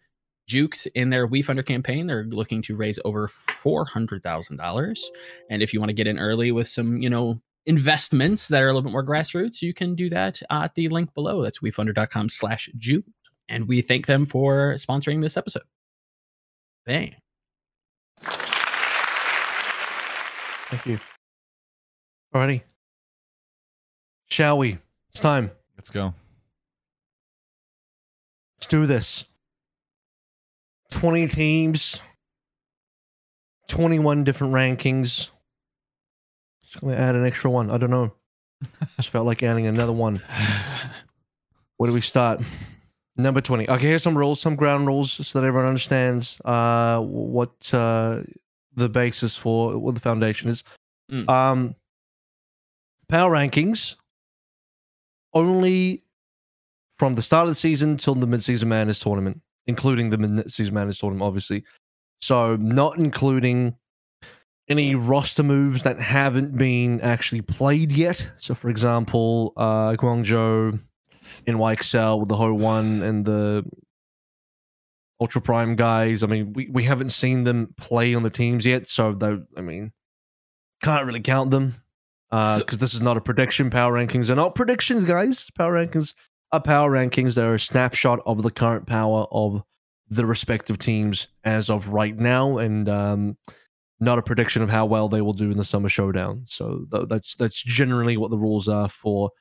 Juked 0.48 0.88
in 0.96 1.10
their 1.10 1.28
Wefunder 1.28 1.66
campaign. 1.66 2.08
They're 2.08 2.26
looking 2.26 2.62
to 2.64 2.76
raise 2.76 3.00
over 3.04 3.28
$400,000. 3.28 5.04
And 5.50 5.64
if 5.64 5.74
you 5.74 5.80
want 5.80 5.90
to 5.90 5.94
get 5.94 6.08
in 6.08 6.20
early 6.20 6.52
with 6.52 6.68
some, 6.68 6.98
you 6.98 7.10
know, 7.10 7.42
investments 7.66 8.48
that 8.50 8.62
are 8.62 8.68
a 8.68 8.74
little 8.74 8.84
bit 8.84 8.92
more 8.92 9.06
grassroots, 9.06 9.62
you 9.62 9.74
can 9.74 9.96
do 9.96 10.10
that 10.10 10.40
at 10.52 10.76
the 10.76 10.88
link 10.90 11.14
below. 11.14 11.42
That's 11.42 11.60
wefunder.com 11.60 12.30
slash 12.30 12.70
juke 12.78 13.06
and 13.50 13.68
we 13.68 13.82
thank 13.82 14.06
them 14.08 14.26
for 14.26 14.74
sponsoring 14.76 15.22
this 15.22 15.38
episode. 15.38 15.64
Bang. 16.86 17.16
Thank 20.70 20.86
you. 20.86 21.00
Alrighty. 22.34 22.62
Shall 24.28 24.58
we? 24.58 24.78
It's 25.12 25.20
time. 25.20 25.52
Let's 25.78 25.90
go. 25.90 26.14
Let's 28.58 28.68
do 28.68 28.86
this. 28.86 29.26
20 30.92 31.28
teams, 31.28 32.02
21 33.68 34.24
different 34.24 34.54
rankings. 34.54 35.30
Just 36.64 36.82
gonna 36.82 36.96
add 36.96 37.16
an 37.16 37.26
extra 37.26 37.50
one. 37.50 37.70
I 37.70 37.78
don't 37.78 37.90
know. 37.90 38.14
Just 38.98 39.10
felt 39.10 39.26
like 39.26 39.44
adding 39.44 39.68
another 39.68 39.92
one. 39.92 40.22
Where 41.78 41.90
do 41.90 41.94
we 41.94 42.02
start? 42.02 42.42
Number 43.18 43.42
20. 43.42 43.70
Okay, 43.70 43.88
here's 43.88 44.04
some 44.04 44.18
rules, 44.18 44.42
some 44.42 44.56
ground 44.56 44.88
rules 44.88 45.12
so 45.12 45.40
that 45.40 45.48
everyone 45.48 45.68
understands 45.68 46.40
uh, 46.44 47.00
what 47.00 47.74
uh, 47.74 48.22
the 48.76 48.90
basis 48.90 49.36
for 49.38 49.78
what 49.78 49.96
the 49.96 50.02
foundation 50.02 50.50
is. 50.50 50.64
Mm. 51.12 51.30
Um, 51.30 51.76
power 53.08 53.32
rankings 53.32 53.96
only 55.34 56.04
from 56.98 57.14
the 57.14 57.22
start 57.22 57.44
of 57.44 57.50
the 57.50 57.56
season 57.56 57.98
till 57.98 58.16
the 58.16 58.28
mid-season 58.28 58.70
madness 58.70 59.00
tournament, 59.00 59.42
including 59.68 60.10
the 60.10 60.18
mid-season 60.18 60.74
madness 60.74 61.00
tournament, 61.00 61.26
obviously. 61.26 61.64
So 62.22 62.56
not 62.56 62.98
including 62.98 63.76
any 64.68 64.96
roster 64.96 65.44
moves 65.44 65.84
that 65.84 66.00
haven't 66.00 66.58
been 66.58 67.02
actually 67.02 67.42
played 67.42 67.92
yet. 67.92 68.32
So, 68.38 68.56
for 68.56 68.70
example, 68.70 69.54
uh, 69.58 69.94
Guangzhou 69.94 70.80
in 71.46 71.58
YXL 71.58 72.20
with 72.20 72.30
the 72.30 72.38
Ho 72.38 72.54
One 72.54 73.02
and 73.04 73.26
the 73.26 73.64
Ultra 75.20 75.42
Prime 75.42 75.76
guys. 75.76 76.24
I 76.24 76.28
mean, 76.28 76.54
we, 76.54 76.68
we 76.70 76.84
haven't 76.84 77.10
seen 77.10 77.44
them 77.44 77.74
play 77.78 78.16
on 78.16 78.24
the 78.24 78.30
teams 78.30 78.66
yet, 78.66 78.88
so 78.88 79.14
though 79.14 79.44
I 79.56 79.62
mean, 79.62 79.92
can't 80.82 81.06
really 81.06 81.22
count 81.22 81.52
them 81.52 81.76
because 82.30 82.74
uh, 82.74 82.78
this 82.78 82.94
is 82.94 83.02
not 83.02 83.18
a 83.18 83.22
prediction. 83.22 83.70
Power 83.70 83.94
rankings 83.94 84.30
are 84.30 84.36
not 84.36 84.56
predictions, 84.56 85.04
guys. 85.04 85.50
Power 85.52 85.74
rankings 85.74 86.14
are 86.56 86.62
power 86.62 86.90
rankings. 86.90 87.36
They're 87.36 87.56
a 87.56 87.60
snapshot 87.60 88.20
of 88.26 88.42
the 88.42 88.52
current 88.52 88.88
power 88.88 89.28
of 89.32 89.64
the 90.10 90.26
respective 90.26 90.78
teams 90.78 91.28
as 91.44 91.70
of 91.70 91.90
right 91.90 92.18
now, 92.18 92.58
and 92.58 92.88
um, 92.88 93.38
not 94.00 94.20
a 94.20 94.24
prediction 94.24 94.62
of 94.62 94.70
how 94.70 94.86
well 94.86 95.10
they 95.10 95.22
will 95.22 95.34
do 95.34 95.52
in 95.52 95.58
the 95.58 95.64
summer 95.64 95.90
showdown. 95.90 96.44
So 96.46 96.86
th- 96.92 97.08
that's 97.10 97.36
that's 97.36 97.62
generally 97.62 98.18
what 98.18 98.32
the 98.32 98.38
rules 98.38 98.68
are 98.68 98.90
for 98.90 99.32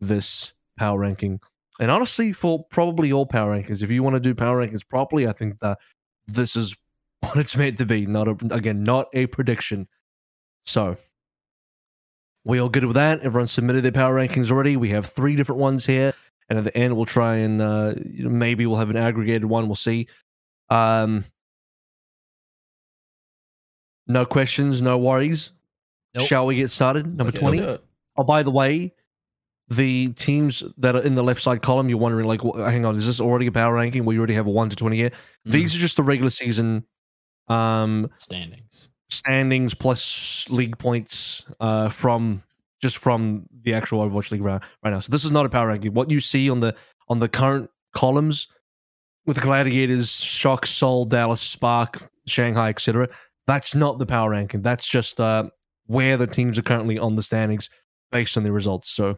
this 0.00 0.52
power 0.78 0.98
ranking. 0.98 1.40
And 1.78 1.90
honestly, 1.90 2.32
for 2.32 2.64
probably 2.70 3.12
all 3.12 3.26
power 3.26 3.56
rankings, 3.56 3.82
if 3.82 3.90
you 3.90 4.02
want 4.02 4.14
to 4.14 4.20
do 4.20 4.34
power 4.34 4.66
rankings 4.66 4.86
properly, 4.86 5.26
I 5.26 5.32
think 5.32 5.58
that 5.60 5.78
this 6.26 6.56
is 6.56 6.74
what 7.20 7.36
it's 7.36 7.56
meant 7.56 7.78
to 7.78 7.86
be. 7.86 8.06
Not 8.06 8.28
a, 8.28 8.36
again, 8.54 8.82
not 8.82 9.08
a 9.12 9.26
prediction. 9.26 9.88
So 10.64 10.96
we 12.44 12.58
all 12.58 12.68
good 12.68 12.84
with 12.84 12.94
that. 12.94 13.20
Everyone 13.20 13.46
submitted 13.46 13.84
their 13.84 13.92
power 13.92 14.14
rankings 14.14 14.50
already. 14.50 14.76
We 14.76 14.90
have 14.90 15.06
three 15.06 15.36
different 15.36 15.60
ones 15.60 15.86
here, 15.86 16.14
and 16.52 16.58
at 16.58 16.64
the 16.64 16.76
end 16.76 16.94
we'll 16.94 17.06
try 17.06 17.36
and 17.36 17.62
uh, 17.62 17.94
you 18.04 18.24
know, 18.24 18.28
maybe 18.30 18.66
we'll 18.66 18.76
have 18.78 18.90
an 18.90 18.96
aggregated 18.98 19.46
one. 19.46 19.66
We'll 19.66 19.74
see. 19.74 20.06
Um, 20.68 21.24
no 24.06 24.26
questions, 24.26 24.82
no 24.82 24.98
worries. 24.98 25.52
Nope. 26.14 26.26
Shall 26.26 26.46
we 26.46 26.56
get 26.56 26.70
started? 26.70 27.06
Number 27.06 27.24
Let's 27.24 27.38
twenty. 27.40 27.58
do 27.58 27.78
oh, 28.16 28.24
by 28.24 28.42
the 28.42 28.50
way, 28.50 28.92
the 29.68 30.08
teams 30.08 30.62
that 30.76 30.94
are 30.94 31.02
in 31.02 31.14
the 31.14 31.24
left 31.24 31.40
side 31.40 31.62
column, 31.62 31.88
you're 31.88 31.98
wondering, 31.98 32.26
like, 32.26 32.42
wh- 32.42 32.58
hang 32.58 32.84
on, 32.84 32.96
is 32.96 33.06
this 33.06 33.20
already 33.20 33.46
a 33.46 33.52
power 33.52 33.72
ranking 33.74 34.04
We 34.04 34.18
already 34.18 34.34
have 34.34 34.46
a 34.46 34.50
one 34.50 34.68
to 34.68 34.76
twenty 34.76 34.96
here? 34.96 35.10
Mm, 35.46 35.52
These 35.52 35.74
are 35.74 35.78
just 35.78 35.96
the 35.96 36.02
regular 36.02 36.30
season 36.30 36.84
um 37.48 38.10
standings. 38.18 38.88
standings 39.10 39.74
plus 39.74 40.46
league 40.48 40.78
points 40.78 41.44
uh 41.60 41.88
from 41.88 42.42
just 42.82 42.98
from 42.98 43.46
the 43.62 43.72
actual 43.72 44.06
Overwatch 44.06 44.30
League 44.30 44.42
right, 44.42 44.60
right 44.82 44.90
now. 44.90 45.00
So 45.00 45.10
this 45.10 45.24
is 45.24 45.30
not 45.30 45.46
a 45.46 45.48
power 45.48 45.68
ranking. 45.68 45.94
What 45.94 46.10
you 46.10 46.20
see 46.20 46.50
on 46.50 46.60
the 46.60 46.74
on 47.08 47.20
the 47.20 47.28
current 47.28 47.70
columns 47.94 48.48
with 49.24 49.36
the 49.36 49.42
Gladiators, 49.42 50.10
Shock, 50.20 50.66
Seoul, 50.66 51.04
Dallas, 51.04 51.40
Spark, 51.40 52.10
Shanghai, 52.26 52.68
etc. 52.70 53.08
That's 53.46 53.74
not 53.74 53.98
the 53.98 54.06
power 54.06 54.30
ranking. 54.30 54.62
That's 54.62 54.88
just 54.88 55.20
uh 55.20 55.48
where 55.86 56.16
the 56.16 56.26
teams 56.26 56.58
are 56.58 56.62
currently 56.62 56.98
on 56.98 57.16
the 57.16 57.22
standings 57.22 57.70
based 58.10 58.36
on 58.36 58.42
the 58.42 58.52
results. 58.52 58.90
So 58.90 59.16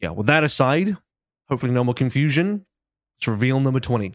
yeah, 0.00 0.10
with 0.10 0.26
that 0.26 0.44
aside, 0.44 0.96
hopefully 1.48 1.72
no 1.72 1.84
more 1.84 1.94
confusion. 1.94 2.66
Let's 3.18 3.28
reveal 3.28 3.60
number 3.60 3.80
20. 3.80 4.14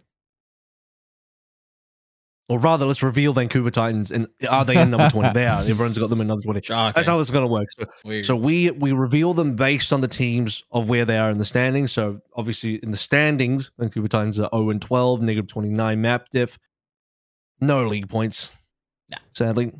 Or 2.50 2.58
rather, 2.60 2.86
let's 2.86 3.04
reveal 3.04 3.34
Vancouver 3.34 3.70
Titans. 3.70 4.10
And 4.10 4.28
are 4.50 4.64
they 4.64 4.82
in 4.82 4.90
number 4.90 5.10
20? 5.10 5.34
they 5.34 5.46
are. 5.46 5.62
Everyone's 5.64 5.98
got 5.98 6.10
them 6.10 6.22
in 6.22 6.28
number 6.28 6.44
20. 6.44 6.62
Shocking. 6.62 6.94
That's 6.96 7.06
how 7.08 7.18
this 7.18 7.28
is 7.28 7.32
going 7.32 7.44
to 7.46 7.52
work. 7.52 7.68
So, 8.06 8.22
so 8.22 8.36
we 8.38 8.72
we 8.72 8.94
reveal 8.94 9.34
them 9.34 9.56
based 9.58 9.92
on 9.92 10.00
the 10.00 10.08
teams 10.08 10.64
of 10.72 10.88
where 10.88 11.04
they 11.04 11.18
are 11.18 11.30
in 11.30 11.40
the 11.40 11.46
standings. 11.46 11.92
So 11.92 12.22
obviously 12.36 12.76
in 12.76 12.92
the 12.92 12.98
standings, 12.98 13.72
Vancouver 13.78 14.08
Titans 14.08 14.40
are 14.40 14.50
0 14.54 14.70
and 14.70 14.82
12, 14.82 15.22
negative 15.24 15.48
29 15.50 16.00
map 16.02 16.30
diff. 16.32 16.58
No 17.60 17.86
league 17.86 18.08
points. 18.08 18.52
Nah. 19.10 19.18
Sadly. 19.34 19.74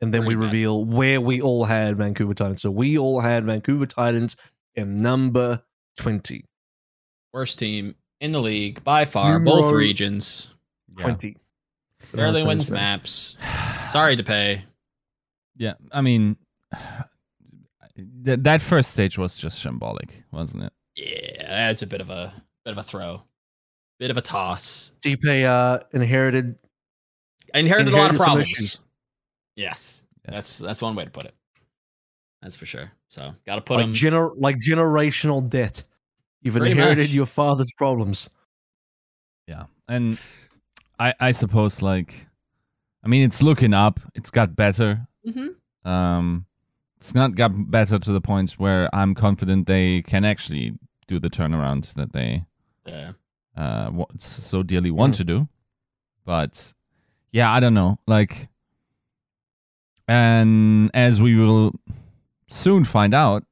And 0.00 0.12
then 0.12 0.22
we 0.24 0.34
Pretty 0.34 0.40
bad. 0.40 0.46
reveal 0.46 0.84
where 0.86 1.20
we 1.20 1.40
all 1.42 1.64
had 1.64 1.96
Vancouver 1.98 2.32
Titans. 2.34 2.62
So 2.62 2.70
we 2.70 2.96
all 2.96 3.20
had 3.20 3.44
Vancouver 3.44 3.84
Titans 3.86 4.36
in 4.74 4.96
number 4.96 5.62
20. 5.98 6.44
worst 7.34 7.58
team 7.58 7.94
in 8.20 8.32
the 8.32 8.40
league 8.40 8.82
by 8.82 9.04
far, 9.04 9.38
both 9.40 9.64
Numero- 9.66 9.78
regions. 9.78 10.48
Yeah. 10.98 11.16
20. 12.14 12.22
Barely 12.22 12.40
That's 12.42 12.48
wins 12.48 12.68
fair. 12.68 12.78
maps. 12.78 13.36
Sorry 13.90 14.16
to 14.16 14.22
pay. 14.24 14.64
Yeah, 15.56 15.74
I 15.92 16.00
mean, 16.00 16.36
th- 18.24 18.40
that 18.40 18.60
first 18.60 18.90
stage 18.90 19.18
was 19.18 19.36
just 19.36 19.60
symbolic, 19.60 20.24
wasn't 20.32 20.64
it? 20.64 20.72
Yeah, 20.96 21.46
that's 21.68 21.82
a 21.82 21.86
bit 21.86 22.00
of 22.00 22.10
a 22.10 22.32
bit 22.64 22.72
of 22.72 22.78
a 22.78 22.82
throw, 22.82 23.22
bit 23.98 24.10
of 24.10 24.16
a 24.16 24.20
toss. 24.20 24.92
Stipe 25.02 25.44
uh, 25.44 25.80
inherited 25.92 26.56
I 27.54 27.60
inherited, 27.60 27.92
a 27.94 27.96
lot 27.96 28.10
of 28.10 28.16
problems. 28.16 28.80
Yes, 29.56 30.02
Yes. 30.24 30.34
that's 30.34 30.58
that's 30.58 30.82
one 30.82 30.94
way 30.96 31.04
to 31.04 31.10
put 31.10 31.24
it. 31.26 31.34
That's 32.42 32.56
for 32.56 32.66
sure. 32.66 32.90
So 33.08 33.32
got 33.46 33.54
to 33.56 33.60
put 33.60 33.76
like, 33.76 33.86
him. 33.86 33.94
gener- 33.94 34.34
like 34.36 34.56
generational 34.58 35.48
debt. 35.48 35.82
You've 36.42 36.54
Pretty 36.56 36.72
inherited 36.72 37.02
much. 37.04 37.10
your 37.10 37.26
father's 37.26 37.72
problems. 37.78 38.28
Yeah, 39.46 39.64
and 39.88 40.18
I 40.98 41.14
I 41.20 41.32
suppose 41.32 41.82
like, 41.82 42.26
I 43.04 43.08
mean, 43.08 43.24
it's 43.24 43.42
looking 43.42 43.74
up. 43.74 44.00
It's 44.14 44.30
got 44.30 44.54
better. 44.56 45.06
Mhm. 45.26 45.54
Um, 45.84 46.46
it's 46.98 47.14
not 47.14 47.34
got 47.34 47.70
better 47.70 47.98
to 47.98 48.12
the 48.12 48.20
point 48.20 48.52
where 48.52 48.94
I'm 48.94 49.14
confident 49.14 49.66
they 49.66 50.02
can 50.02 50.24
actually 50.24 50.78
do 51.06 51.18
the 51.18 51.28
turnarounds 51.30 51.94
that 51.94 52.12
they 52.12 52.44
Yeah. 52.86 53.12
uh 53.56 53.90
so 54.18 54.62
dearly 54.62 54.90
want 54.90 55.14
to 55.16 55.24
do. 55.24 55.48
But 56.24 56.72
yeah, 57.32 57.52
I 57.52 57.60
don't 57.60 57.74
know. 57.74 57.98
Like, 58.06 58.48
and 60.08 60.90
as 60.94 61.20
we 61.22 61.34
will 61.38 61.72
soon 62.48 62.84
find 62.84 63.14
out, 63.14 63.44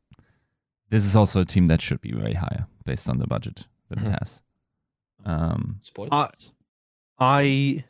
this 0.91 1.05
is 1.05 1.17
also 1.17 1.41
a 1.41 1.45
team 1.45 1.67
that 1.67 1.81
should 1.81 2.01
be 2.01 2.15
way 2.15 2.35
higher 2.35 2.67
based 2.85 3.09
on 3.09 3.19
the 3.19 3.27
budget 3.27 3.67
that 3.89 3.99
Mhm. 3.99 4.07
it 4.07 4.19
has. 4.19 4.43
Um, 5.25 5.77
Spoilers. 5.81 6.52
I 7.23 7.85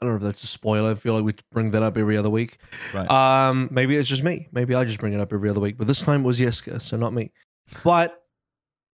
I 0.00 0.06
don't 0.06 0.10
know 0.10 0.16
if 0.16 0.22
that's 0.22 0.42
a 0.42 0.46
spoiler. 0.46 0.92
I 0.92 0.94
feel 0.94 1.14
like 1.14 1.24
we 1.24 1.34
bring 1.52 1.70
that 1.72 1.82
up 1.82 1.98
every 1.98 2.16
other 2.16 2.30
week. 2.30 2.58
right. 2.94 3.08
Um, 3.10 3.68
maybe 3.70 3.96
it's 3.96 4.08
just 4.08 4.22
me. 4.22 4.48
Maybe 4.52 4.74
I 4.74 4.84
just 4.84 4.98
bring 4.98 5.12
it 5.12 5.20
up 5.20 5.32
every 5.32 5.50
other 5.50 5.60
week. 5.60 5.76
But 5.76 5.86
this 5.86 6.00
time 6.00 6.22
it 6.22 6.26
was 6.26 6.40
Yiska, 6.40 6.80
so 6.80 6.96
not 6.96 7.12
me. 7.12 7.32
But 7.84 8.22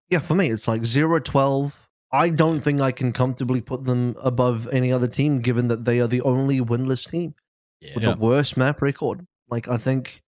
yeah, 0.10 0.20
for 0.20 0.36
me, 0.36 0.50
it's 0.50 0.68
like 0.68 0.86
0 0.86 1.20
12. 1.20 1.80
I 2.14 2.30
don't 2.30 2.62
think 2.62 2.80
I 2.80 2.92
can 2.92 3.12
comfortably 3.12 3.60
put 3.60 3.84
them 3.86 4.16
above 4.22 4.68
any 4.72 4.92
other 4.94 5.08
team, 5.08 5.40
given 5.40 5.68
that 5.70 5.84
they 5.84 6.00
are 6.00 6.08
the 6.08 6.22
only 6.22 6.62
winless 6.62 7.10
team 7.10 7.34
yeah. 7.82 7.96
with 7.96 8.04
Yeah. 8.04 8.12
the 8.14 8.20
worst 8.20 8.56
map 8.56 8.82
record. 8.82 9.26
Like 9.50 9.68
I 9.68 9.78
think 9.78 10.22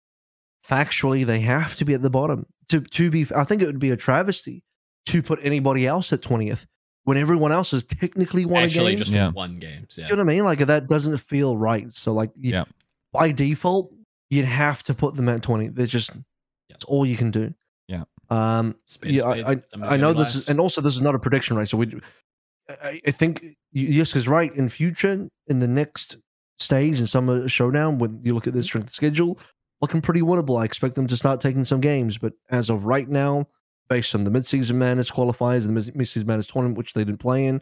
factually 0.66 1.26
they 1.26 1.40
have 1.40 1.76
to 1.76 1.85
be 1.85 1.95
at 1.95 2.02
the 2.02 2.11
bottom. 2.11 2.47
To 2.69 2.81
to 2.81 3.11
be 3.11 3.26
I 3.37 3.45
think 3.45 3.61
it 3.62 3.66
would 3.66 3.78
be 3.78 3.90
a 3.90 3.97
travesty 3.97 4.62
to 5.07 5.23
put 5.23 5.40
anybody 5.42 5.87
else 5.87 6.12
at 6.12 6.23
20th 6.23 6.64
when 7.04 7.16
everyone 7.18 7.52
else 7.52 7.73
has 7.73 7.85
technically 7.85 8.44
won 8.44 8.62
Actually, 8.64 8.87
a 8.87 8.90
game. 8.90 8.99
just 8.99 9.11
Yeah. 9.11 9.30
one 9.30 9.59
games. 9.59 9.97
Yeah. 9.99 10.06
Do 10.06 10.12
you 10.12 10.16
know 10.16 10.25
what 10.25 10.30
I 10.32 10.35
mean? 10.37 10.44
Like 10.44 10.59
that 10.61 10.87
doesn't 10.88 11.16
feel 11.18 11.56
right. 11.56 11.92
So 11.92 12.12
like 12.12 12.30
you, 12.37 12.52
Yeah. 12.52 12.64
by 13.12 13.32
default, 13.32 13.92
you'd 14.30 14.44
have 14.44 14.82
to 14.85 14.94
put 14.94 15.14
them 15.14 15.28
at 15.28 15.42
20. 15.42 15.68
They're 15.68 15.87
just 15.87 16.11
that's 16.71 16.85
all 16.85 17.04
you 17.04 17.16
can 17.16 17.30
do. 17.30 17.52
Yeah. 17.88 18.04
Um 18.30 18.76
Spade, 18.87 19.14
yeah, 19.16 19.25
I, 19.26 19.32
spade. 19.40 19.44
I, 19.59 19.62
Somebody's 19.71 19.92
I 19.92 19.97
know 19.99 20.12
be 20.14 20.18
this 20.21 20.35
is 20.35 20.49
and 20.49 20.59
also 20.61 20.80
this 20.80 20.94
is 20.94 21.00
not 21.02 21.14
a 21.14 21.18
prediction, 21.18 21.56
right? 21.56 21.68
So 21.68 21.76
we 21.76 22.00
I, 22.82 23.00
I 23.06 23.11
think 23.11 23.56
yes 23.73 24.14
is 24.16 24.28
right. 24.28 24.54
In 24.54 24.68
future, 24.68 25.28
in 25.49 25.59
the 25.59 25.66
next 25.68 26.16
stage 26.59 27.00
in 27.00 27.06
summer 27.09 27.49
showdown, 27.49 27.99
when 27.99 28.21
you 28.23 28.35
look 28.35 28.47
at 28.47 28.54
the 28.54 28.62
strength 28.62 28.92
schedule, 28.94 29.38
looking 29.80 30.00
pretty 30.00 30.21
winnable. 30.23 30.61
I 30.61 30.64
expect 30.64 30.94
them 30.94 31.09
to 31.09 31.16
start 31.16 31.40
taking 31.40 31.64
some 31.64 31.80
games, 31.80 32.16
but 32.16 32.32
as 32.50 32.71
of 32.71 32.87
right 32.87 33.09
now, 33.09 33.49
based 33.92 34.14
on 34.14 34.25
the 34.25 34.30
midseason 34.30 34.76
madness 34.76 35.11
qualifiers 35.11 35.66
and 35.66 35.76
the 35.76 35.92
mid- 35.92 35.94
midseason 35.94 36.25
madness 36.25 36.46
tournament, 36.46 36.78
which 36.78 36.94
they 36.94 37.04
didn't 37.04 37.20
play 37.20 37.44
in, 37.44 37.61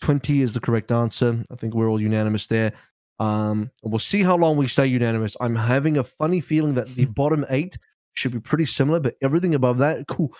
20 0.00 0.40
is 0.40 0.54
the 0.54 0.60
correct 0.60 0.90
answer. 0.90 1.44
I 1.50 1.56
think 1.56 1.74
we're 1.74 1.90
all 1.90 2.00
unanimous 2.00 2.46
there. 2.46 2.72
Um, 3.18 3.70
we'll 3.82 3.98
see 3.98 4.22
how 4.22 4.34
long 4.36 4.56
we 4.56 4.66
stay 4.66 4.86
unanimous. 4.86 5.36
I'm 5.40 5.54
having 5.54 5.98
a 5.98 6.04
funny 6.04 6.40
feeling 6.40 6.74
that 6.76 6.88
the 6.88 7.04
bottom 7.20 7.44
eight 7.50 7.76
should 8.14 8.32
be 8.32 8.40
pretty 8.40 8.64
similar, 8.64 8.98
but 8.98 9.14
everything 9.20 9.54
above 9.54 9.76
that, 9.78 10.06
cool, 10.08 10.34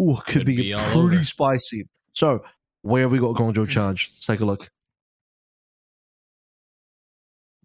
ooh, 0.00 0.16
could, 0.24 0.32
Could 0.38 0.46
be, 0.46 0.56
be 0.56 0.72
pretty 0.72 0.98
over. 0.98 1.24
spicy. 1.24 1.86
So, 2.14 2.42
where 2.80 3.02
have 3.02 3.12
we 3.12 3.18
got 3.18 3.36
Guangzhou 3.36 3.68
Charge? 3.68 4.10
Let's 4.14 4.24
take 4.26 4.40
a 4.40 4.44
look. 4.46 4.70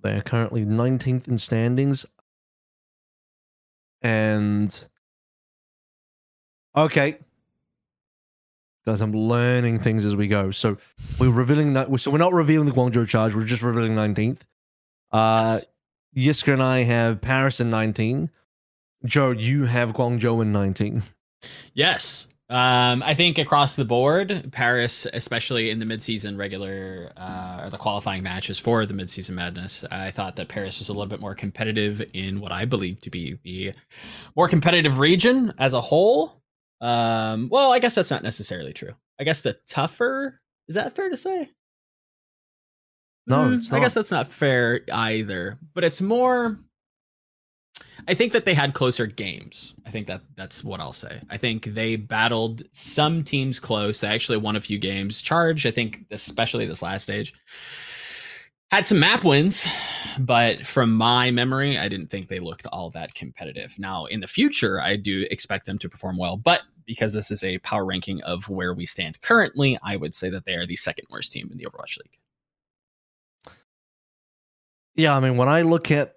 They 0.02 0.18
are 0.18 0.22
currently 0.22 0.66
19th 0.66 1.30
in 1.30 1.38
standings. 1.38 2.06
And 4.02 4.88
okay. 6.76 7.18
Guys, 8.86 9.02
I'm 9.02 9.14
learning 9.14 9.80
things 9.80 10.06
as 10.06 10.16
we 10.16 10.28
go. 10.28 10.52
So 10.52 10.78
we're 11.20 11.30
revealing 11.30 11.74
that 11.74 12.00
so 12.00 12.12
we're 12.12 12.18
not 12.18 12.34
revealing 12.34 12.68
the 12.68 12.74
Guangzhou 12.74 13.08
charge, 13.08 13.36
we're 13.36 13.44
just 13.44 13.62
revealing 13.62 13.94
19th. 13.96 14.40
Uh 15.12 15.60
Yes. 15.62 15.66
Yiska 16.44 16.54
and 16.54 16.64
I 16.64 16.84
have 16.84 17.22
Paris 17.22 17.60
in 17.60 17.70
19. 17.70 18.30
Joe, 19.06 19.32
you 19.32 19.66
have 19.66 19.94
Guangzhou 19.94 20.42
in 20.42 20.52
19. 20.52 21.04
Yes. 21.74 22.28
Um, 22.50 23.04
I 23.04 23.14
think 23.14 23.38
across 23.38 23.76
the 23.76 23.86
board, 23.86 24.50
Paris, 24.52 25.06
especially 25.14 25.70
in 25.70 25.78
the 25.78 25.86
midseason 25.86 26.36
regular 26.36 27.12
uh, 27.16 27.62
or 27.64 27.70
the 27.70 27.78
qualifying 27.78 28.24
matches 28.24 28.58
for 28.58 28.88
the 28.88 28.94
midseason 28.96 29.36
madness, 29.36 29.86
I 29.92 30.10
thought 30.10 30.36
that 30.38 30.48
Paris 30.48 30.80
was 30.80 30.90
a 30.90 30.94
little 30.94 31.06
bit 31.06 31.20
more 31.20 31.36
competitive 31.36 32.04
in 32.14 32.42
what 32.42 32.52
I 32.52 32.66
believe 32.66 33.02
to 33.02 33.12
be 33.12 33.38
the 33.44 33.74
more 34.36 34.48
competitive 34.48 34.98
region 34.98 35.54
as 35.60 35.76
a 35.76 35.82
whole. 35.82 36.39
Um, 36.82 37.50
well, 37.50 37.72
I 37.72 37.80
guess 37.80 37.96
that's 37.96 38.12
not 38.12 38.24
necessarily 38.24 38.74
true. 38.74 38.94
I 39.20 39.24
guess 39.24 39.42
the 39.42 39.58
tougher 39.68 40.40
is 40.70 40.76
that 40.76 40.96
fair 40.96 41.10
to 41.10 41.18
say? 41.18 41.50
No, 43.26 43.54
it's 43.54 43.72
I 43.72 43.80
guess 43.80 43.96
that's 43.96 44.12
not 44.12 44.28
fair 44.28 44.82
either. 44.94 45.58
But 45.74 45.84
it's 45.84 46.00
more. 46.00 46.58
I 48.08 48.14
think 48.14 48.32
that 48.34 48.46
they 48.46 48.54
had 48.54 48.74
closer 48.74 49.06
games. 49.06 49.74
I 49.86 49.90
think 49.90 50.08
that 50.08 50.22
that's 50.36 50.64
what 50.64 50.80
I'll 50.80 50.94
say. 50.94 51.20
I 51.30 51.38
think 51.38 51.66
they 51.66 51.96
battled 51.96 52.64
some 52.72 53.24
teams 53.24 53.60
close. 53.60 54.00
They 54.00 54.08
actually 54.08 54.38
won 54.38 54.56
a 54.56 54.62
few 54.62 54.78
games. 54.78 55.22
Charge, 55.22 55.66
I 55.66 55.72
think, 55.72 56.06
especially 56.12 56.66
this 56.66 56.82
last 56.82 57.04
stage, 57.04 57.34
had 58.72 58.86
some 58.86 59.00
map 59.00 59.24
wins, 59.24 59.68
but 60.20 60.66
from 60.66 60.94
my 60.94 61.32
memory, 61.32 61.78
I 61.78 61.88
didn't 61.88 62.08
think 62.08 62.28
they 62.28 62.40
looked 62.40 62.68
all 62.68 62.90
that 62.92 63.16
competitive. 63.16 63.78
Now, 63.80 64.06
in 64.06 64.20
the 64.20 64.28
future, 64.28 64.80
I 64.80 64.96
do 64.96 65.26
expect 65.32 65.66
them 65.66 65.80
to 65.80 65.90
perform 65.90 66.18
well, 66.18 66.38
but 66.38 66.62
because 66.86 67.14
this 67.14 67.32
is 67.32 67.44
a 67.44 67.58
power 67.60 67.86
ranking 67.86 68.22
of 68.24 68.48
where 68.50 68.74
we 68.74 68.86
stand 68.86 69.22
currently, 69.22 69.78
I 69.84 69.96
would 69.96 70.14
say 70.14 70.30
that 70.30 70.46
they 70.46 70.54
are 70.54 70.66
the 70.66 70.76
second 70.76 71.06
worst 71.10 71.32
team 71.32 71.50
in 71.52 71.58
the 71.58 71.66
Overwatch 71.66 71.98
League. 71.98 72.20
Yeah, 74.96 75.16
I 75.16 75.20
mean, 75.20 75.38
when 75.38 75.48
I 75.48 75.62
look 75.62 75.92
at 75.92 76.16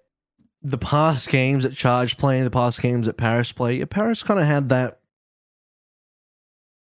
the 0.61 0.77
past 0.77 1.29
games 1.29 1.63
that 1.63 1.75
Charge 1.75 2.17
play, 2.17 2.41
the 2.41 2.49
past 2.49 2.81
games 2.81 3.05
that 3.05 3.17
Paris 3.17 3.51
play, 3.51 3.83
Paris 3.85 4.23
kind 4.23 4.39
of 4.39 4.45
had 4.45 4.69
that. 4.69 4.99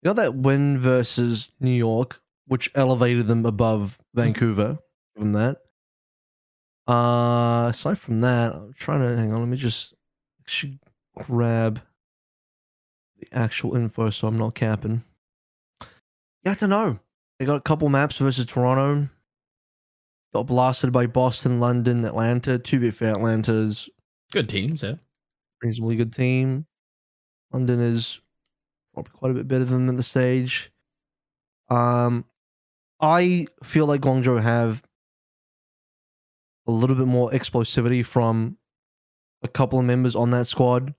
You 0.03 0.09
know, 0.09 0.13
that 0.13 0.35
win 0.35 0.79
versus 0.79 1.49
New 1.59 1.71
York, 1.71 2.21
which 2.45 2.69
elevated 2.75 3.27
them 3.27 3.45
above 3.45 3.97
Vancouver. 4.13 4.77
From 5.17 5.33
that, 5.33 5.57
uh, 6.87 7.67
aside 7.69 7.97
from 7.97 8.19
that, 8.21 8.53
I'm 8.53 8.73
trying 8.77 9.01
to 9.01 9.17
hang 9.17 9.33
on. 9.33 9.39
Let 9.39 9.49
me 9.49 9.57
just. 9.57 9.93
Should 10.49 10.79
grab 11.13 11.81
the 13.19 13.27
actual 13.33 13.75
info 13.75 14.09
so 14.11 14.29
I'm 14.29 14.37
not 14.37 14.55
capping. 14.55 15.03
You 15.81 16.51
have 16.51 16.59
to 16.59 16.67
know. 16.67 16.99
They 17.37 17.45
got 17.45 17.57
a 17.57 17.61
couple 17.61 17.89
maps 17.89 18.17
versus 18.17 18.45
Toronto. 18.45 19.09
Got 20.33 20.47
blasted 20.47 20.93
by 20.93 21.05
Boston, 21.05 21.59
London, 21.59 22.05
Atlanta. 22.05 22.57
To 22.57 22.79
be 22.79 22.91
fair, 22.91 23.11
Atlanta 23.11 23.53
is 23.55 23.89
Good 24.31 24.47
teams, 24.47 24.83
yeah. 24.83 24.95
reasonably 25.61 25.97
good 25.97 26.13
team. 26.13 26.65
London 27.51 27.81
is 27.81 28.21
probably 28.93 29.11
quite 29.11 29.31
a 29.31 29.35
bit 29.35 29.49
better 29.49 29.65
than 29.65 29.85
them 29.85 29.95
at 29.95 29.97
the 29.97 30.03
stage. 30.03 30.71
Um, 31.69 32.23
I 33.01 33.47
feel 33.63 33.85
like 33.85 33.99
Guangzhou 33.99 34.41
have 34.41 34.81
a 36.67 36.71
little 36.71 36.95
bit 36.95 37.07
more 37.07 37.31
explosivity 37.31 38.05
from 38.05 38.57
a 39.41 39.47
couple 39.47 39.79
of 39.79 39.85
members 39.85 40.15
on 40.15 40.31
that 40.31 40.47
squad. 40.47 40.93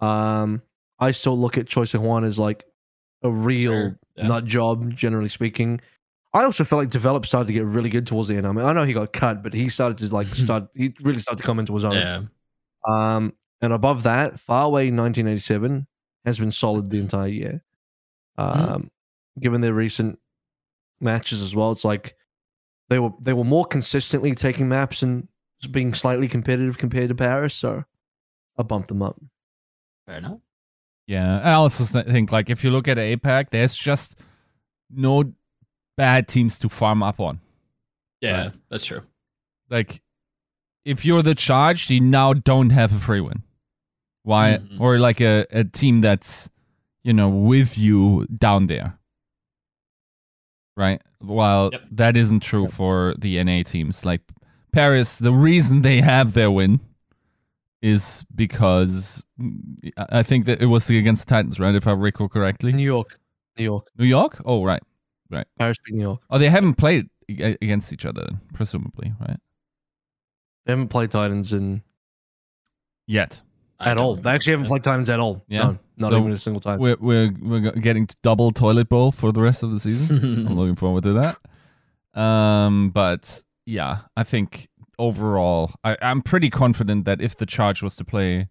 Um, 0.00 0.62
I 0.98 1.12
still 1.12 1.38
look 1.38 1.56
at 1.58 1.66
Choi 1.66 1.86
Hwan 1.86 2.24
as 2.24 2.38
like 2.38 2.64
a 3.22 3.30
real 3.30 3.72
Sure, 3.72 3.98
yeah. 4.16 4.26
nut 4.26 4.44
job, 4.44 4.94
generally 4.94 5.28
speaking. 5.28 5.80
I 6.32 6.44
also 6.44 6.62
felt 6.64 6.80
like 6.80 6.90
Develop 6.90 7.26
started 7.26 7.48
to 7.48 7.52
get 7.52 7.64
really 7.64 7.90
good 7.90 8.06
towards 8.06 8.28
the 8.28 8.36
end. 8.36 8.46
I 8.46 8.52
mean, 8.52 8.64
I 8.64 8.72
know 8.72 8.84
he 8.84 8.92
got 8.92 9.12
cut, 9.12 9.42
but 9.42 9.52
he 9.52 9.68
started 9.68 9.98
to 9.98 10.14
like 10.14 10.26
start. 10.28 10.68
He 10.74 10.94
really 11.00 11.20
started 11.20 11.42
to 11.42 11.46
come 11.46 11.58
into 11.58 11.74
his 11.74 11.84
own. 11.84 11.92
Yeah. 11.92 12.22
Um, 12.86 13.32
and 13.60 13.72
above 13.72 14.04
that, 14.04 14.34
Farway 14.34 14.94
1987 14.94 15.86
has 16.24 16.38
been 16.38 16.50
solid 16.52 16.90
the 16.90 16.98
entire 16.98 17.28
year. 17.28 17.62
Um, 18.38 18.90
given 19.38 19.60
their 19.60 19.74
recent 19.74 20.18
matches 21.00 21.42
as 21.42 21.54
well, 21.54 21.72
it's 21.72 21.84
like 21.84 22.16
they 22.90 22.98
were 22.98 23.12
they 23.20 23.32
were 23.32 23.44
more 23.44 23.64
consistently 23.64 24.34
taking 24.34 24.68
maps 24.68 25.02
and 25.02 25.26
being 25.70 25.94
slightly 25.94 26.28
competitive 26.28 26.76
compared 26.76 27.08
to 27.08 27.14
Paris. 27.14 27.54
So 27.54 27.84
I 28.58 28.62
bumped 28.62 28.88
them 28.88 29.00
up. 29.02 29.18
Fair 30.06 30.18
enough. 30.18 30.38
Yeah, 31.06 31.40
I 31.42 31.52
also 31.52 31.84
think 31.84 32.30
like 32.30 32.50
if 32.50 32.62
you 32.62 32.70
look 32.70 32.86
at 32.88 32.98
APAC, 32.98 33.50
there's 33.50 33.74
just 33.74 34.16
no 34.90 35.32
bad 35.96 36.28
teams 36.28 36.58
to 36.60 36.68
farm 36.68 37.02
up 37.02 37.18
on. 37.20 37.40
Yeah, 38.20 38.42
Right. 38.42 38.52
that's 38.68 38.84
true. 38.86 39.02
Like 39.70 40.02
if 40.84 41.04
you're 41.04 41.22
the 41.22 41.34
charged, 41.34 41.90
you 41.90 42.00
now 42.00 42.32
don't 42.32 42.70
have 42.70 42.92
a 42.94 42.98
free 42.98 43.20
win. 43.20 43.42
Why? 44.22 44.58
Mhm. 44.58 44.80
Or 44.80 44.98
like 44.98 45.20
a, 45.20 45.46
a 45.50 45.64
team 45.64 46.00
that's 46.00 46.48
you 47.02 47.12
know 47.12 47.28
with 47.28 47.76
you 47.78 48.26
down 48.26 48.66
there, 48.66 48.98
right? 50.80 51.00
While 51.20 51.68
Yep. 51.72 51.82
that 51.92 52.16
isn't 52.16 52.40
true 52.40 52.66
for 52.68 53.14
the 53.18 53.36
NA 53.44 53.62
teams. 53.62 54.04
Like 54.04 54.22
Paris, 54.72 55.16
the 55.16 55.32
reason 55.32 55.82
they 55.82 56.00
have 56.00 56.32
their 56.32 56.50
win 56.50 56.80
is 57.82 58.24
because 58.34 59.22
I 59.96 60.20
I 60.20 60.22
think 60.22 60.46
that 60.46 60.60
it 60.60 60.66
was 60.66 60.88
against 60.90 61.26
the 61.26 61.34
Titans, 61.34 61.60
right? 61.60 61.74
If 61.74 61.86
I 61.86 61.92
recall 61.92 62.28
correctly. 62.28 62.72
New 62.72 62.82
York, 62.96 63.18
New 63.58 63.64
York, 63.64 63.86
New 63.98 64.06
York? 64.06 64.40
Oh, 64.44 64.64
right. 64.64 64.82
Right. 65.30 65.46
Paris 65.58 65.78
beat 65.84 65.94
New 65.94 66.02
York. 66.02 66.20
Oh, 66.30 66.38
they 66.38 66.48
haven't 66.50 66.74
played 66.74 67.08
against 67.28 67.92
each 67.92 68.04
other, 68.04 68.26
presumably, 68.54 69.12
right? 69.20 69.38
They 70.66 70.72
haven't 70.72 70.88
played 70.88 71.10
Titans 71.10 71.52
in 71.52 71.82
Yet. 73.06 73.40
I 73.80 73.90
at 73.90 73.98
all. 73.98 74.14
don't 74.14 74.24
They 74.24 74.30
actually 74.30 74.52
haven't 74.52 74.66
played 74.66 74.84
Titans 74.84 75.08
at 75.08 75.18
all. 75.20 75.42
Yeah. 75.48 75.58
No, 75.62 75.78
not 75.96 76.10
So 76.10 76.18
even 76.20 76.32
a 76.32 76.36
single 76.36 76.60
time. 76.60 76.78
We're 76.78 76.96
we're 77.00 77.34
we're 77.40 77.70
getting 77.72 78.08
double 78.22 78.52
toilet 78.52 78.88
bowl 78.88 79.10
for 79.10 79.32
the 79.32 79.40
rest 79.40 79.62
of 79.62 79.70
the 79.72 79.80
season. 79.80 80.46
I'm 80.46 80.56
looking 80.56 80.76
forward 80.76 81.02
to 81.04 81.12
that. 82.14 82.20
Um, 82.20 82.90
but 82.90 83.42
yeah, 83.66 84.00
I 84.16 84.24
think 84.24 84.68
overall, 84.98 85.72
I, 85.82 85.96
I'm 86.02 86.22
pretty 86.22 86.50
confident 86.50 87.04
that 87.06 87.20
if 87.20 87.36
the 87.36 87.46
charge 87.46 87.82
was 87.82 87.96
to 87.96 88.04
play 88.04 88.48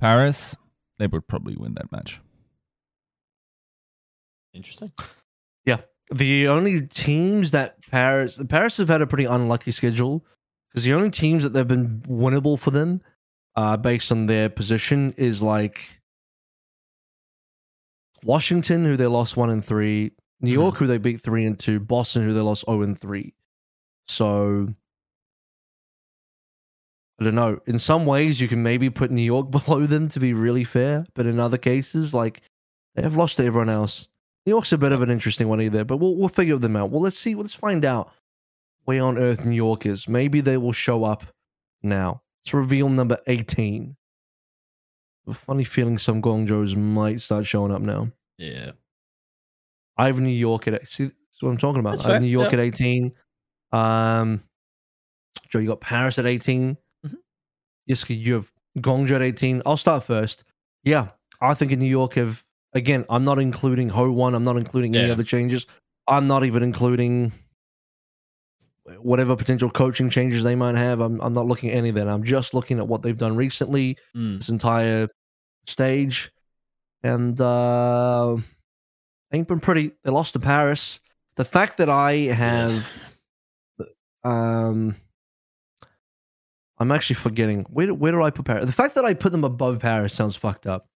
Paris, 0.00 0.56
they 0.98 1.06
would 1.06 1.28
probably 1.28 1.56
win 1.56 1.74
that 1.74 1.92
match. 1.92 2.20
Interesting. 4.54 4.92
Yeah, 5.64 5.78
the 6.12 6.48
only 6.48 6.82
teams 6.86 7.50
that 7.50 7.76
Paris 7.90 8.40
Paris 8.48 8.76
have 8.76 8.88
had 8.88 9.02
a 9.02 9.06
pretty 9.06 9.24
unlucky 9.24 9.72
schedule 9.72 10.24
because 10.70 10.84
the 10.84 10.92
only 10.92 11.10
teams 11.10 11.42
that 11.42 11.52
they've 11.52 11.66
been 11.66 12.02
winnable 12.08 12.58
for 12.58 12.70
them, 12.70 13.00
uh, 13.56 13.76
based 13.76 14.10
on 14.12 14.26
their 14.26 14.48
position, 14.48 15.14
is 15.16 15.42
like 15.42 16.00
Washington, 18.22 18.84
who 18.84 18.96
they 18.96 19.06
lost 19.06 19.36
one 19.36 19.50
and 19.50 19.64
three, 19.64 20.12
New 20.40 20.52
York, 20.52 20.76
who 20.76 20.86
they 20.86 20.98
beat 20.98 21.20
three 21.20 21.44
and 21.44 21.58
two, 21.58 21.80
Boston, 21.80 22.24
who 22.24 22.34
they 22.34 22.40
lost 22.40 22.64
zero 22.66 22.82
and 22.82 22.98
three. 22.98 23.34
So 24.06 24.68
I 27.20 27.24
don't 27.24 27.34
know. 27.34 27.60
In 27.66 27.78
some 27.78 28.06
ways, 28.06 28.40
you 28.40 28.48
can 28.48 28.62
maybe 28.62 28.90
put 28.90 29.10
New 29.10 29.22
York 29.22 29.50
below 29.66 29.86
them 29.86 30.08
to 30.08 30.20
be 30.20 30.32
really 30.32 30.64
fair, 30.64 31.06
but 31.14 31.26
in 31.26 31.38
other 31.38 31.58
cases, 31.58 32.12
like 32.12 32.42
they 32.94 33.02
have 33.02 33.16
lost 33.16 33.36
to 33.36 33.44
everyone 33.44 33.68
else. 33.70 34.08
New 34.46 34.50
York's 34.50 34.72
a 34.72 34.78
bit 34.78 34.92
of 34.92 35.00
an 35.00 35.10
interesting 35.10 35.48
one 35.48 35.60
either, 35.60 35.84
but 35.84 35.96
we'll 35.96 36.16
we'll 36.16 36.28
figure 36.28 36.58
them 36.58 36.76
out. 36.76 36.90
Well, 36.90 37.00
let's 37.00 37.18
see. 37.18 37.34
Let's 37.34 37.54
find 37.54 37.84
out 37.84 38.10
where 38.84 39.02
on 39.02 39.18
earth 39.18 39.44
New 39.44 39.56
York 39.56 39.86
is. 39.86 40.08
Maybe 40.08 40.40
they 40.40 40.56
will 40.56 40.72
show 40.72 41.04
up 41.04 41.24
now. 41.82 42.22
Let's 42.44 42.54
reveal 42.54 42.88
number 42.88 43.18
eighteen. 43.26 43.96
A 45.26 45.32
funny 45.32 45.64
feeling 45.64 45.96
some 45.96 46.20
Guangzhou's 46.20 46.76
might 46.76 47.20
start 47.20 47.46
showing 47.46 47.72
up 47.72 47.80
now. 47.80 48.10
Yeah. 48.36 48.72
I 49.96 50.06
have 50.06 50.20
New 50.20 50.28
York 50.28 50.68
at 50.68 50.86
see 50.86 51.04
that's 51.04 51.40
what 51.40 51.50
I'm 51.50 51.56
talking 51.56 51.80
about. 51.80 51.92
That's 51.92 52.04
I 52.04 52.08
have 52.08 52.14
fair, 52.16 52.20
New 52.20 52.26
York 52.28 52.52
yeah. 52.52 52.58
at 52.58 52.64
18. 52.64 53.12
Um 53.72 54.42
Joe, 55.48 55.60
you 55.60 55.68
got 55.68 55.80
Paris 55.80 56.18
at 56.18 56.26
18. 56.26 56.76
Mhm. 57.06 57.14
Yiska, 57.88 58.18
you 58.18 58.34
have 58.34 58.52
Guangzhou 58.78 59.12
at 59.12 59.22
18. 59.22 59.62
I'll 59.64 59.78
start 59.78 60.04
first. 60.04 60.44
Yeah, 60.82 61.08
I 61.40 61.54
think 61.54 61.72
in 61.72 61.78
New 61.78 61.86
York 61.86 62.14
have 62.14 62.44
again, 62.74 63.06
I'm 63.08 63.24
not 63.24 63.38
including 63.38 63.88
Ho 63.88 64.10
one, 64.10 64.34
I'm 64.34 64.44
not 64.44 64.58
including 64.58 64.94
any 64.96 65.10
other 65.10 65.24
changes. 65.24 65.66
I'm 66.06 66.26
not 66.26 66.44
even 66.44 66.62
including 66.62 67.32
whatever 68.98 69.34
potential 69.36 69.70
coaching 69.70 70.10
changes 70.10 70.42
they 70.42 70.54
might 70.54 70.76
have. 70.76 71.00
I'm 71.00 71.20
I'm 71.20 71.32
not 71.32 71.46
looking 71.46 71.70
at 71.70 71.76
any 71.76 71.88
of 71.90 71.94
that. 71.96 72.08
I'm 72.08 72.22
just 72.24 72.52
looking 72.54 72.78
at 72.78 72.86
what 72.88 73.02
they've 73.02 73.16
done 73.16 73.36
recently 73.36 73.96
Mm. 74.16 74.38
this 74.38 74.48
entire 74.48 75.08
stage, 75.66 76.30
and 77.02 77.40
uh, 77.40 78.36
ain't 79.32 79.48
been 79.48 79.60
pretty. 79.60 79.92
They 80.04 80.10
lost 80.10 80.34
to 80.34 80.38
Paris. 80.40 81.00
The 81.36 81.44
fact 81.44 81.78
that 81.78 81.88
I 81.90 82.12
have, 82.32 82.92
um, 84.22 84.96
I'm 86.78 86.90
actually 86.92 87.14
forgetting 87.16 87.64
where 87.70 87.86
do- 87.86 87.94
where 87.94 88.12
do 88.12 88.22
I 88.22 88.30
put 88.30 88.44
Paris? 88.44 88.66
The 88.66 88.72
fact 88.72 88.94
that 88.96 89.04
I 89.04 89.14
put 89.14 89.32
them 89.32 89.44
above 89.44 89.78
Paris 89.80 90.12
sounds 90.14 90.36
fucked 90.36 90.66
up. 90.66 90.86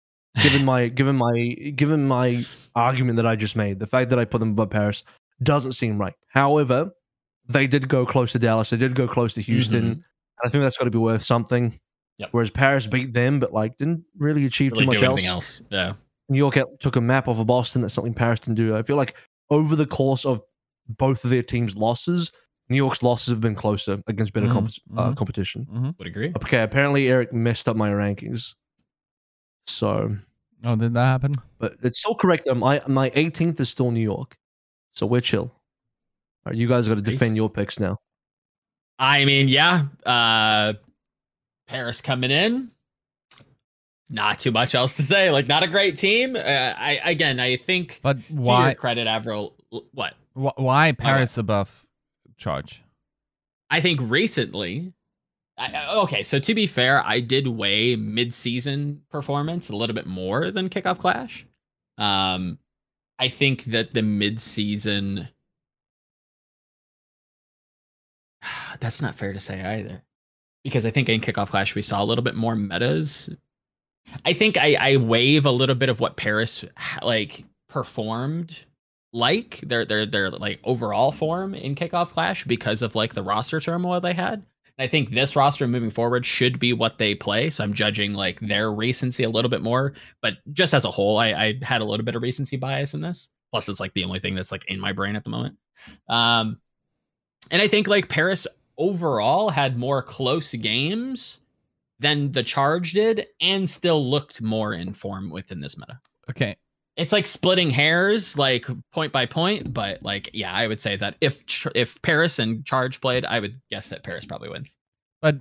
Given 0.42 0.64
my 0.64 0.88
given 1.00 1.16
my 1.16 1.54
given 1.74 2.06
my 2.06 2.44
argument 2.74 3.16
that 3.16 3.26
I 3.26 3.36
just 3.36 3.56
made, 3.56 3.78
the 3.78 3.86
fact 3.86 4.10
that 4.10 4.18
I 4.18 4.24
put 4.24 4.38
them 4.40 4.50
above 4.50 4.70
Paris 4.70 5.04
doesn't 5.42 5.72
seem 5.72 5.98
right. 6.00 6.14
However, 6.28 6.90
they 7.48 7.66
did 7.66 7.88
go 7.88 8.04
close 8.06 8.32
to 8.32 8.38
Dallas. 8.38 8.70
They 8.70 8.76
did 8.76 8.94
go 8.94 9.08
close 9.08 9.34
to 9.34 9.40
Houston. 9.42 9.96
Mhm. 9.96 10.02
I 10.44 10.48
think 10.48 10.62
that's 10.62 10.76
got 10.76 10.84
to 10.84 10.90
be 10.90 10.98
worth 10.98 11.22
something. 11.22 11.78
Yep. 12.18 12.28
Whereas 12.32 12.50
Paris 12.50 12.86
beat 12.86 13.12
them, 13.12 13.40
but 13.40 13.52
like 13.52 13.76
didn't 13.76 14.04
really 14.18 14.44
achieve 14.46 14.72
Really 14.72 14.86
too 14.86 14.86
much 14.86 15.02
anything 15.02 15.26
else. 15.26 15.60
else. 15.60 15.68
Yeah. 15.70 15.92
New 16.28 16.38
York 16.38 16.58
took 16.80 16.96
a 16.96 17.00
map 17.00 17.26
off 17.28 17.38
of 17.38 17.46
Boston. 17.46 17.80
That's 17.82 17.94
something 17.94 18.12
Paris 18.14 18.40
didn't 18.40 18.56
do. 18.56 18.76
I 18.76 18.82
feel 18.82 18.96
like 18.96 19.16
over 19.50 19.74
the 19.76 19.86
course 19.86 20.24
of 20.24 20.40
both 20.88 21.24
of 21.24 21.30
their 21.30 21.42
teams' 21.42 21.76
losses, 21.76 22.32
New 22.68 22.76
York's 22.76 23.02
losses 23.02 23.28
have 23.28 23.40
been 23.40 23.54
closer 23.54 24.02
against 24.08 24.32
better 24.34 24.46
Mhm, 24.48 24.52
compet- 24.52 24.80
uh, 24.96 25.10
mhm. 25.10 25.16
competition. 25.16 25.66
Mm-hmm. 25.72 25.90
Would 25.98 26.06
agree. 26.06 26.32
Okay, 26.36 26.62
apparently 26.62 27.08
Eric 27.08 27.32
messed 27.32 27.68
up 27.68 27.76
my 27.76 27.90
rankings. 27.90 28.54
So, 29.66 30.16
Oh, 30.64 30.76
did 30.76 30.94
that 30.94 31.04
happen? 31.04 31.34
but 31.58 31.76
it's 31.82 32.00
still 32.00 32.14
correct. 32.14 32.44
though. 32.44 32.54
My 32.54 32.82
my 32.88 33.10
18th 33.14 33.60
is 33.60 33.68
still 33.68 33.90
New 33.90 34.00
York. 34.00 34.36
So 34.94 35.06
we're 35.06 35.20
chill. 35.20 35.54
All 36.48 36.52
right, 36.52 36.58
you 36.58 36.66
guys 36.66 36.88
got 36.88 36.94
to 36.94 37.02
defend 37.02 37.36
your 37.36 37.50
picks 37.50 37.78
now. 37.78 37.98
I 38.98 39.26
mean, 39.26 39.48
yeah. 39.48 39.84
Uh 40.06 40.72
Paris 41.66 42.00
coming 42.00 42.30
in. 42.30 42.70
Not 44.08 44.38
too 44.38 44.50
much 44.50 44.74
else 44.74 44.96
to 44.96 45.02
say. 45.02 45.30
Like, 45.30 45.46
not 45.46 45.62
a 45.62 45.66
great 45.66 45.98
team. 45.98 46.36
Uh, 46.36 46.38
I 46.40 46.98
again, 47.04 47.38
I 47.38 47.56
think 47.56 48.00
But 48.02 48.26
to 48.26 48.32
your 48.32 48.42
why? 48.42 48.72
credit, 48.72 49.06
Avril. 49.06 49.54
What 49.92 50.14
Why 50.32 50.92
Paris 50.92 51.36
above 51.36 51.84
charge? 52.38 52.82
I 53.68 53.82
think 53.82 54.00
recently. 54.02 54.94
I, 55.58 55.94
okay, 56.04 56.22
so 56.22 56.38
to 56.38 56.54
be 56.54 56.66
fair, 56.66 57.04
I 57.04 57.20
did 57.20 57.46
weigh 57.46 57.94
mid-season 57.96 59.02
performance 59.10 59.68
a 59.68 59.76
little 59.76 59.94
bit 59.94 60.06
more 60.06 60.50
than 60.50 60.70
kickoff 60.70 60.96
clash. 60.98 61.44
Um, 61.98 62.58
I 63.18 63.28
think 63.28 63.64
that 63.64 63.92
the 63.92 64.00
mid-season. 64.00 65.28
That's 68.80 69.02
not 69.02 69.14
fair 69.14 69.32
to 69.32 69.40
say 69.40 69.60
either, 69.60 70.02
because 70.64 70.86
I 70.86 70.90
think 70.90 71.08
in 71.08 71.20
kickoff 71.20 71.48
clash 71.48 71.74
we 71.74 71.82
saw 71.82 72.02
a 72.02 72.06
little 72.06 72.24
bit 72.24 72.34
more 72.34 72.56
metas. 72.56 73.30
I 74.24 74.32
think 74.32 74.56
I, 74.56 74.76
I 74.80 74.96
waive 74.96 75.44
a 75.44 75.50
little 75.50 75.74
bit 75.74 75.90
of 75.90 76.00
what 76.00 76.16
Paris 76.16 76.64
like 77.02 77.44
performed 77.68 78.64
like 79.12 79.60
their 79.60 79.84
their 79.84 80.06
their 80.06 80.30
like 80.30 80.60
overall 80.64 81.12
form 81.12 81.54
in 81.54 81.74
kickoff 81.74 82.10
clash 82.10 82.44
because 82.44 82.82
of 82.82 82.94
like 82.94 83.14
the 83.14 83.22
roster 83.22 83.60
turmoil 83.60 84.00
they 84.00 84.12
had 84.12 84.44
I 84.78 84.86
think 84.86 85.10
this 85.10 85.34
roster 85.34 85.66
moving 85.66 85.90
forward 85.90 86.24
should 86.24 86.60
be 86.60 86.72
what 86.72 86.98
they 86.98 87.14
play. 87.14 87.50
So 87.50 87.64
I'm 87.64 87.74
judging 87.74 88.14
like 88.14 88.38
their 88.40 88.72
recency 88.72 89.24
a 89.24 89.30
little 89.30 89.48
bit 89.48 89.60
more. 89.60 89.94
But 90.22 90.34
just 90.52 90.72
as 90.72 90.84
a 90.84 90.90
whole, 90.90 91.18
I, 91.18 91.28
I 91.32 91.54
had 91.62 91.80
a 91.80 91.84
little 91.84 92.04
bit 92.04 92.14
of 92.14 92.22
recency 92.22 92.56
bias 92.56 92.94
in 92.94 93.00
this. 93.00 93.28
Plus, 93.50 93.68
it's 93.68 93.80
like 93.80 93.94
the 93.94 94.04
only 94.04 94.20
thing 94.20 94.34
that's 94.34 94.52
like 94.52 94.64
in 94.66 94.78
my 94.78 94.92
brain 94.92 95.16
at 95.16 95.24
the 95.24 95.30
moment. 95.30 95.56
Um, 96.08 96.60
and 97.50 97.62
I 97.62 97.68
think 97.68 97.86
like 97.86 98.08
Paris 98.08 98.46
overall 98.76 99.50
had 99.50 99.78
more 99.78 100.02
close 100.02 100.52
games 100.54 101.40
than 102.00 102.32
the 102.32 102.42
Charge 102.42 102.92
did, 102.92 103.26
and 103.40 103.68
still 103.68 104.08
looked 104.08 104.40
more 104.40 104.72
in 104.72 104.92
form 104.92 105.30
within 105.30 105.60
this 105.60 105.76
meta. 105.76 106.00
Okay. 106.30 106.56
It's 106.96 107.12
like 107.12 107.26
splitting 107.26 107.70
hairs, 107.70 108.36
like 108.36 108.66
point 108.92 109.12
by 109.12 109.26
point, 109.26 109.72
but 109.72 110.02
like 110.02 110.30
yeah, 110.32 110.52
I 110.52 110.66
would 110.66 110.80
say 110.80 110.96
that 110.96 111.16
if 111.20 111.44
if 111.74 112.00
Paris 112.02 112.38
and 112.38 112.64
Charge 112.64 113.00
played, 113.00 113.24
I 113.24 113.40
would 113.40 113.60
guess 113.70 113.88
that 113.90 114.02
Paris 114.02 114.24
probably 114.24 114.48
wins. 114.48 114.76
But 115.22 115.36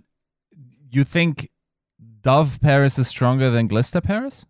you 0.92 1.04
think 1.04 1.50
Dove 2.22 2.60
Paris 2.62 3.00
is 3.00 3.08
stronger 3.08 3.50
than 3.50 3.68
Glister 3.68 4.02
Paris? 4.02 4.46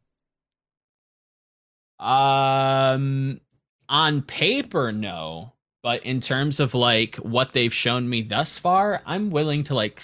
Um, 2.00 3.40
on 3.90 4.22
paper, 4.22 4.92
no, 4.92 5.54
but 5.84 6.04
in 6.04 6.22
terms 6.22 6.60
of 6.60 6.74
like 6.74 7.16
what 7.18 7.54
they've 7.54 7.74
shown 7.74 8.10
me 8.10 8.22
thus 8.22 8.58
far, 8.60 9.02
I'm 9.06 9.30
willing 9.30 9.64
to 9.66 9.76
like 9.76 10.04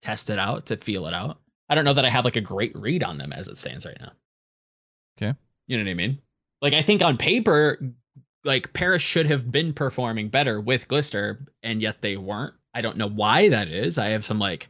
test 0.00 0.30
it 0.30 0.38
out 0.38 0.66
to 0.66 0.76
feel 0.76 1.06
it 1.06 1.14
out. 1.14 1.38
I 1.68 1.74
don't 1.74 1.84
know 1.84 1.94
that 1.94 2.04
I 2.04 2.10
have 2.10 2.24
like 2.24 2.36
a 2.36 2.40
great 2.40 2.76
read 2.76 3.02
on 3.02 3.18
them 3.18 3.32
as 3.32 3.48
it 3.48 3.56
stands 3.56 3.86
right 3.86 3.96
now. 4.00 4.12
Okay. 5.18 5.36
You 5.66 5.78
know 5.78 5.84
what 5.84 5.90
I 5.90 5.94
mean? 5.94 6.18
Like 6.60 6.74
I 6.74 6.82
think 6.82 7.02
on 7.02 7.16
paper, 7.16 7.78
like 8.44 8.72
Paris 8.72 9.02
should 9.02 9.26
have 9.26 9.50
been 9.50 9.72
performing 9.72 10.28
better 10.28 10.60
with 10.60 10.88
Glister, 10.88 11.46
and 11.62 11.80
yet 11.80 12.02
they 12.02 12.16
weren't. 12.16 12.54
I 12.74 12.80
don't 12.80 12.96
know 12.96 13.08
why 13.08 13.48
that 13.50 13.68
is. 13.68 13.98
I 13.98 14.08
have 14.08 14.24
some 14.24 14.38
like 14.38 14.68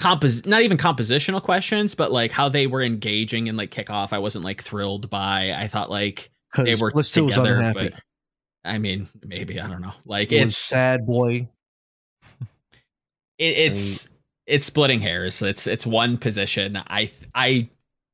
compos 0.00 0.46
not 0.46 0.62
even 0.62 0.76
compositional 0.78 1.42
questions, 1.42 1.94
but 1.94 2.12
like 2.12 2.32
how 2.32 2.48
they 2.48 2.66
were 2.66 2.82
engaging 2.82 3.46
in 3.46 3.56
like 3.56 3.70
kickoff. 3.70 4.12
I 4.12 4.18
wasn't 4.18 4.44
like 4.44 4.62
thrilled 4.62 5.10
by. 5.10 5.52
I 5.56 5.66
thought 5.68 5.90
like 5.90 6.30
they 6.56 6.64
Because 6.64 6.80
were 6.80 6.90
Blister 6.92 7.24
was 7.24 7.32
together, 7.34 7.56
unhappy. 7.56 7.90
but 7.90 8.00
I 8.66 8.78
mean, 8.78 9.08
maybe 9.24 9.60
I 9.60 9.68
don't 9.68 9.82
know. 9.82 9.94
Like 10.04 10.30
He 10.30 10.36
was 10.42 10.52
it's 10.52 10.58
sad 10.58 11.06
boy. 11.06 11.48
it, 13.38 13.44
it's 13.44 14.08
it's 14.46 14.66
splitting 14.66 15.00
hairs. 15.00 15.40
It's 15.42 15.66
it's 15.66 15.86
one 15.86 16.18
position. 16.18 16.76
I 16.88 17.10
I 17.34 17.68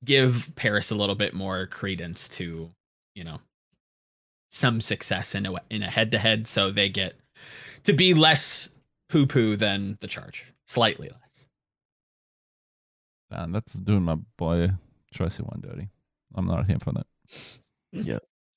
give 0.04 0.50
Paris 0.56 0.90
a 0.90 0.94
little 0.94 1.14
bit 1.14 1.34
more 1.34 1.66
credence 1.66 2.28
to 2.30 2.70
you 3.14 3.24
know 3.24 3.40
some 4.50 4.80
success 4.80 5.34
in 5.34 5.46
a 5.46 5.54
in 5.70 5.82
a 5.82 5.90
head 5.90 6.10
to 6.12 6.18
head, 6.18 6.46
so 6.46 6.70
they 6.70 6.88
get 6.88 7.14
to 7.84 7.92
be 7.92 8.14
less 8.14 8.68
poo 9.08 9.26
poo 9.26 9.56
than 9.56 9.98
the 10.00 10.06
charge, 10.06 10.46
slightly 10.66 11.08
less. 11.08 11.46
Man, 13.30 13.52
that's 13.52 13.72
doing 13.72 14.02
my 14.02 14.16
boy 14.36 14.72
Choice 15.12 15.38
one 15.38 15.60
dirty. 15.62 15.88
I'm 16.34 16.46
not 16.46 16.66
here 16.66 16.78
for 16.78 16.92
that. 16.92 17.06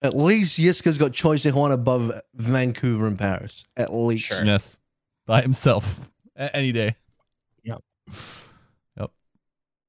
At 0.02 0.16
least 0.16 0.60
Yiska's 0.60 0.98
got 0.98 1.14
Choice 1.14 1.46
of 1.46 1.56
one 1.56 1.72
above 1.72 2.12
Vancouver 2.36 3.08
and 3.08 3.18
Paris. 3.18 3.64
At 3.76 3.94
least. 3.94 4.26
Sure. 4.26 4.44
Yes. 4.44 4.78
By 5.26 5.42
himself. 5.42 6.12
A- 6.36 6.56
any 6.56 6.72
day. 6.72 6.96
Yep. 7.64 7.82
Yep. 8.98 9.12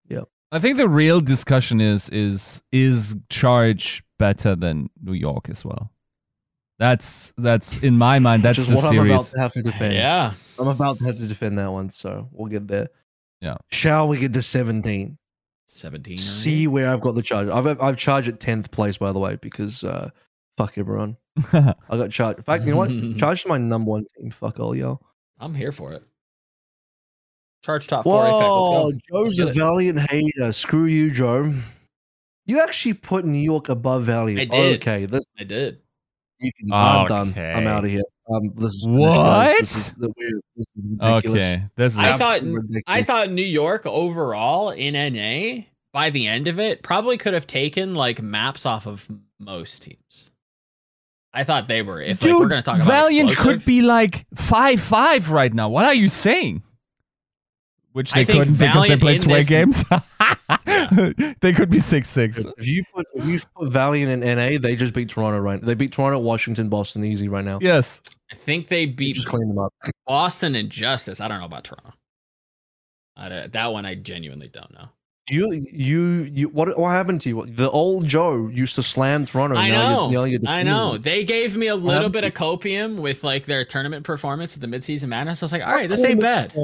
Yep. 0.08 0.28
I 0.52 0.58
think 0.58 0.76
the 0.76 0.88
real 0.88 1.20
discussion 1.20 1.80
is 1.80 2.08
is 2.10 2.62
is 2.72 3.16
charge 3.28 4.02
better 4.18 4.54
than 4.56 4.88
New 5.02 5.12
York 5.12 5.48
as 5.48 5.64
well. 5.64 5.90
That's 6.78 7.32
that's 7.36 7.78
in 7.78 7.96
my 7.98 8.18
mind 8.18 8.42
that's 8.42 8.58
Which 8.58 8.68
the 8.68 8.74
what 8.76 8.84
I'm 8.84 8.98
about 8.98 9.24
to 9.26 9.40
have 9.40 9.52
to 9.54 9.62
defend. 9.62 9.94
Yeah, 9.94 10.34
I'm 10.58 10.68
about 10.68 10.98
to 10.98 11.04
have 11.04 11.16
to 11.18 11.26
defend 11.26 11.58
that 11.58 11.72
one, 11.72 11.90
so 11.90 12.28
we'll 12.32 12.50
get 12.50 12.68
there. 12.68 12.88
Yeah. 13.40 13.56
Shall 13.70 14.08
we 14.08 14.18
get 14.18 14.32
to 14.34 14.42
17? 14.42 15.18
Seventeen. 15.66 16.18
See 16.18 16.66
where 16.66 16.90
I've 16.90 17.00
got 17.00 17.14
the 17.14 17.22
charge. 17.22 17.48
I've 17.48 17.80
I've 17.80 17.96
charged 17.96 18.28
at 18.28 18.40
10th 18.40 18.70
place, 18.70 18.96
by 18.96 19.12
the 19.12 19.18
way, 19.18 19.36
because 19.40 19.84
uh, 19.84 20.10
fuck 20.56 20.78
everyone. 20.78 21.16
I 21.52 21.74
got 21.90 22.10
charged. 22.10 22.38
In 22.38 22.44
fact, 22.44 22.64
you 22.64 22.70
know 22.72 22.78
what? 22.78 22.90
Charged 23.18 23.46
my 23.46 23.58
number 23.58 23.90
one 23.90 24.06
team. 24.16 24.30
Fuck 24.30 24.58
all 24.58 24.74
y'all. 24.74 25.00
I'm 25.38 25.54
here 25.54 25.72
for 25.72 25.92
it. 25.92 26.02
Charge 27.62 27.86
top 27.88 28.04
four. 28.04 28.22
Whoa, 28.22 28.88
Apex. 28.88 28.94
Let's 28.94 29.06
Joe's 29.08 29.36
go. 29.38 29.42
a 29.42 29.44
Let's 29.44 29.56
get 29.56 29.60
valiant 29.60 30.10
hater. 30.10 30.52
Screw 30.52 30.86
you, 30.86 31.10
Joe. 31.10 31.52
You 32.46 32.60
actually 32.60 32.94
put 32.94 33.24
New 33.24 33.38
York 33.38 33.68
above 33.68 34.04
Valiant. 34.04 34.40
I 34.40 34.44
did. 34.44 34.76
Okay, 34.80 35.06
this 35.06 35.24
I 35.38 35.44
did. 35.44 35.80
you 36.38 36.52
can. 36.58 36.72
I'm 36.72 37.06
done. 37.08 37.30
Okay. 37.30 37.52
I'm 37.52 37.66
out 37.66 37.84
of 37.84 37.90
here. 37.90 38.02
Um, 38.32 38.52
this 38.56 38.74
is 38.74 38.84
finished, 38.84 39.16
guys. 39.18 39.58
This 39.60 39.60
What? 39.60 39.62
is, 39.62 39.94
the 39.94 40.12
weird, 40.16 40.40
this 40.56 40.66
is 40.66 40.82
ridiculous. 40.98 41.42
okay. 41.42 41.62
This 41.76 41.92
is 41.92 41.98
I 41.98 42.12
thought- 42.16 42.42
ridiculous. 42.42 42.82
I 42.86 43.02
thought 43.02 43.30
New 43.30 43.42
York 43.44 43.86
overall 43.86 44.70
in 44.70 44.94
NA 44.94 45.66
by 45.92 46.10
the 46.10 46.26
end 46.26 46.48
of 46.48 46.58
it 46.58 46.82
probably 46.82 47.16
could 47.18 47.34
have 47.34 47.46
taken 47.46 47.94
like 47.94 48.20
maps 48.20 48.66
off 48.66 48.86
of 48.86 49.08
most 49.38 49.82
teams. 49.84 50.30
I 51.32 51.44
thought 51.44 51.68
they 51.68 51.82
were. 51.82 52.00
If 52.00 52.22
like, 52.22 52.30
Dude, 52.30 52.40
we're 52.40 52.48
gonna 52.48 52.62
talk 52.62 52.76
about 52.76 52.86
Valiant 52.86 53.30
explosive, 53.30 53.60
could 53.60 53.66
be 53.66 53.82
like 53.82 54.26
five 54.34 54.80
five 54.80 55.30
right 55.30 55.52
now. 55.52 55.68
What 55.68 55.84
are 55.84 55.94
you 55.94 56.08
saying? 56.08 56.62
Which 57.96 58.12
they 58.12 58.26
couldn't 58.26 58.58
because 58.58 58.88
they 58.88 58.98
played 58.98 59.22
in 59.24 59.30
away 59.30 59.40
this- 59.40 59.48
games. 59.48 59.82
they 61.40 61.54
could 61.54 61.70
be 61.70 61.78
six 61.78 62.10
six. 62.10 62.36
If 62.58 62.66
you 62.66 62.84
put 62.94 63.06
if 63.14 63.24
you 63.24 63.40
put 63.56 63.72
Valiant 63.72 64.22
in 64.22 64.36
NA, 64.36 64.58
they 64.60 64.76
just 64.76 64.92
beat 64.92 65.08
Toronto 65.08 65.38
right. 65.38 65.58
They 65.62 65.72
beat 65.72 65.92
Toronto, 65.92 66.18
Washington, 66.18 66.68
Boston 66.68 67.02
easy 67.06 67.28
right 67.28 67.42
now. 67.42 67.58
Yes. 67.62 68.02
I 68.30 68.34
think 68.34 68.68
they 68.68 68.82
You 68.82 68.92
beat 68.94 69.14
just 69.14 69.28
clean 69.28 69.48
them 69.48 69.58
up. 69.58 69.72
Boston 70.06 70.56
and 70.56 70.68
Justice. 70.68 71.22
I 71.22 71.28
don't 71.28 71.40
know 71.40 71.46
about 71.46 71.64
Toronto. 71.64 71.94
I 73.16 73.30
don't- 73.30 73.52
that 73.54 73.72
one 73.72 73.86
I 73.86 73.94
genuinely 73.94 74.48
don't 74.48 74.74
know. 74.74 74.90
You 75.28 75.66
you 75.72 76.30
you 76.32 76.48
what 76.50 76.78
what 76.78 76.90
happened 76.90 77.20
to 77.22 77.28
you? 77.28 77.46
The 77.46 77.68
old 77.70 78.06
Joe 78.06 78.46
used 78.46 78.76
to 78.76 78.82
slam 78.82 79.26
Toronto. 79.26 79.56
I 79.56 79.70
now 79.70 79.90
know. 79.90 80.10
You're, 80.10 80.26
you're 80.28 80.40
I 80.46 80.62
know. 80.62 80.98
They 80.98 81.24
gave 81.24 81.56
me 81.56 81.66
a 81.66 81.74
little 81.74 82.08
bit 82.08 82.22
of 82.22 82.32
copium 82.32 83.00
with 83.00 83.24
like 83.24 83.44
their 83.44 83.64
tournament 83.64 84.04
performance 84.04 84.54
at 84.54 84.60
the 84.60 84.68
midseason 84.68 85.08
madness. 85.08 85.42
I 85.42 85.46
was 85.46 85.52
like, 85.52 85.66
all 85.66 85.72
right, 85.72 85.88
this 85.88 86.04
ain't 86.04 86.20
bad. 86.20 86.54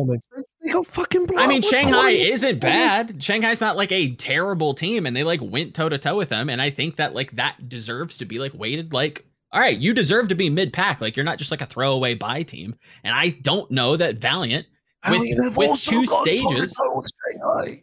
They 0.62 0.70
got 0.70 0.86
fucking. 0.86 1.26
Blown. 1.26 1.40
I 1.40 1.48
mean, 1.48 1.62
Shanghai 1.62 2.10
isn't 2.10 2.60
bad. 2.60 3.20
Shanghai's 3.20 3.60
not 3.60 3.76
like 3.76 3.90
a 3.90 4.14
terrible 4.14 4.74
team, 4.74 5.06
and 5.06 5.16
they 5.16 5.24
like 5.24 5.40
went 5.42 5.74
toe 5.74 5.88
to 5.88 5.98
toe 5.98 6.16
with 6.16 6.28
them. 6.28 6.48
And 6.48 6.62
I 6.62 6.70
think 6.70 6.96
that 6.96 7.14
like 7.14 7.32
that 7.32 7.68
deserves 7.68 8.16
to 8.18 8.26
be 8.26 8.38
like 8.38 8.54
weighted. 8.54 8.92
Like, 8.92 9.26
all 9.50 9.60
right, 9.60 9.76
you 9.76 9.92
deserve 9.92 10.28
to 10.28 10.36
be 10.36 10.48
mid 10.50 10.72
pack. 10.72 11.00
Like, 11.00 11.16
you're 11.16 11.24
not 11.24 11.38
just 11.38 11.50
like 11.50 11.62
a 11.62 11.66
throwaway 11.66 12.14
buy 12.14 12.42
team. 12.42 12.76
And 13.02 13.12
I 13.12 13.30
don't 13.30 13.70
know 13.72 13.96
that 13.96 14.18
Valiant. 14.18 14.66
With- 15.08 15.56
with 15.56 15.80
two 15.82 16.06
stages- 16.06 16.74
toe-to-toe 16.74 16.96
with 16.96 17.10
Shanghai. 17.32 17.82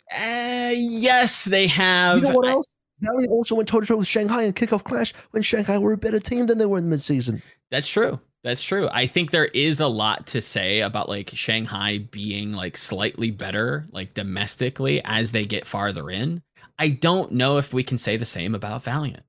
Uh, 0.69 0.73
yes, 0.75 1.45
they 1.45 1.67
have. 1.67 2.17
You 2.17 2.23
know 2.23 2.31
what 2.33 2.47
else? 2.49 2.65
Valiant 3.01 3.31
also 3.31 3.55
went 3.55 3.69
toe 3.69 3.79
to 3.79 3.85
toe 3.85 3.97
with 3.97 4.07
Shanghai 4.07 4.43
in 4.43 4.53
kickoff 4.53 4.83
clash 4.83 5.13
when 5.31 5.41
Shanghai 5.41 5.77
were 5.77 5.93
a 5.93 5.97
better 5.97 6.19
team 6.19 6.47
than 6.47 6.57
they 6.57 6.65
were 6.65 6.77
in 6.77 6.89
the 6.89 6.95
midseason. 6.95 7.41
That's 7.71 7.87
true. 7.87 8.19
That's 8.43 8.61
true. 8.63 8.89
I 8.91 9.05
think 9.05 9.31
there 9.31 9.45
is 9.47 9.79
a 9.79 9.87
lot 9.87 10.27
to 10.27 10.41
say 10.41 10.79
about 10.81 11.07
like 11.09 11.29
Shanghai 11.33 11.99
being 12.11 12.53
like 12.53 12.75
slightly 12.77 13.31
better, 13.31 13.85
like 13.91 14.13
domestically 14.13 15.01
as 15.05 15.31
they 15.31 15.43
get 15.45 15.65
farther 15.65 16.09
in. 16.09 16.41
I 16.77 16.89
don't 16.89 17.33
know 17.33 17.57
if 17.57 17.73
we 17.73 17.83
can 17.83 17.97
say 17.97 18.15
the 18.17 18.25
same 18.25 18.55
about 18.55 18.83
Valiant. 18.83 19.23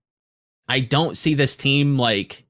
I 0.69 0.81
don't 0.81 1.17
see 1.17 1.35
this 1.35 1.57
team 1.57 1.97
like 1.99 2.45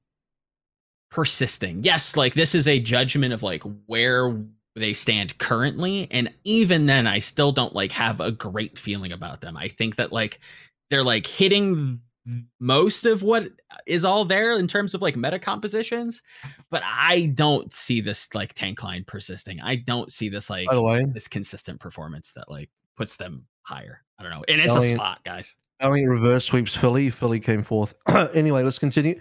persisting. 1.09 1.83
Yes, 1.83 2.15
like 2.15 2.33
this 2.35 2.55
is 2.55 2.67
a 2.67 2.79
judgment 2.79 3.33
of 3.33 3.43
like 3.43 3.63
where 3.87 4.35
they 4.75 4.93
stand 4.93 5.37
currently. 5.37 6.07
And 6.11 6.33
even 6.43 6.85
then, 6.85 7.07
I 7.07 7.19
still 7.19 7.51
don't 7.51 7.75
like 7.75 7.91
have 7.91 8.21
a 8.21 8.31
great 8.31 8.79
feeling 8.79 9.11
about 9.11 9.41
them. 9.41 9.57
I 9.57 9.67
think 9.67 9.97
that 9.97 10.11
like 10.11 10.39
they're 10.89 11.03
like 11.03 11.27
hitting 11.27 11.99
most 12.59 13.05
of 13.05 13.23
what 13.23 13.47
is 13.87 14.05
all 14.05 14.25
there 14.25 14.53
in 14.53 14.67
terms 14.67 14.93
of 14.93 15.01
like 15.01 15.15
meta 15.15 15.39
compositions, 15.39 16.21
but 16.69 16.83
I 16.85 17.31
don't 17.33 17.73
see 17.73 17.99
this 17.99 18.33
like 18.35 18.53
tank 18.53 18.83
line 18.83 19.03
persisting. 19.05 19.59
I 19.59 19.75
don't 19.75 20.11
see 20.11 20.29
this 20.29 20.49
like 20.49 20.67
By 20.67 20.75
the 20.75 20.81
way, 20.83 21.05
this 21.05 21.27
consistent 21.27 21.79
performance 21.79 22.33
that 22.33 22.49
like 22.49 22.69
puts 22.95 23.17
them 23.17 23.45
higher. 23.63 24.03
I 24.19 24.23
don't 24.23 24.31
know. 24.31 24.43
And 24.47 24.61
it's 24.61 24.75
a 24.75 24.81
spot, 24.81 25.23
guys. 25.23 25.55
Valiant 25.81 26.09
reverse 26.09 26.45
sweeps 26.45 26.75
Philly. 26.75 27.09
Philly 27.09 27.39
came 27.39 27.63
fourth. 27.63 27.95
anyway, 28.35 28.61
let's 28.61 28.77
continue. 28.77 29.19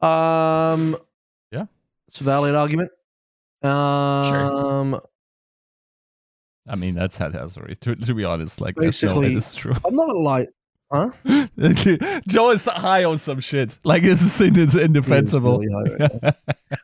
Um, 0.00 0.96
Yeah. 1.50 1.66
it's 2.06 2.20
a 2.20 2.24
valid 2.24 2.54
argument. 2.54 2.92
Um, 3.66 5.00
I 6.68 6.76
mean, 6.76 6.94
that's 6.94 7.16
haphazard. 7.18 7.80
To, 7.82 7.94
to 7.96 8.14
be 8.14 8.24
honest, 8.24 8.60
like 8.60 8.74
that's 8.76 9.02
no, 9.02 9.08
Basically- 9.10 9.32
it 9.32 9.36
is 9.36 9.54
true. 9.54 9.74
I'm 9.84 9.94
not 9.94 10.16
like, 10.16 10.48
huh? 10.92 11.10
Joe 12.28 12.50
is 12.50 12.64
high 12.64 13.04
on 13.04 13.18
some 13.18 13.40
shit. 13.40 13.78
Like 13.84 14.02
this 14.02 14.22
is 14.22 14.40
it's 14.40 14.74
indefensible. 14.74 15.60
He 15.60 15.66
is 15.66 15.72
really 15.72 15.98
high 15.98 16.22
right 16.22 16.34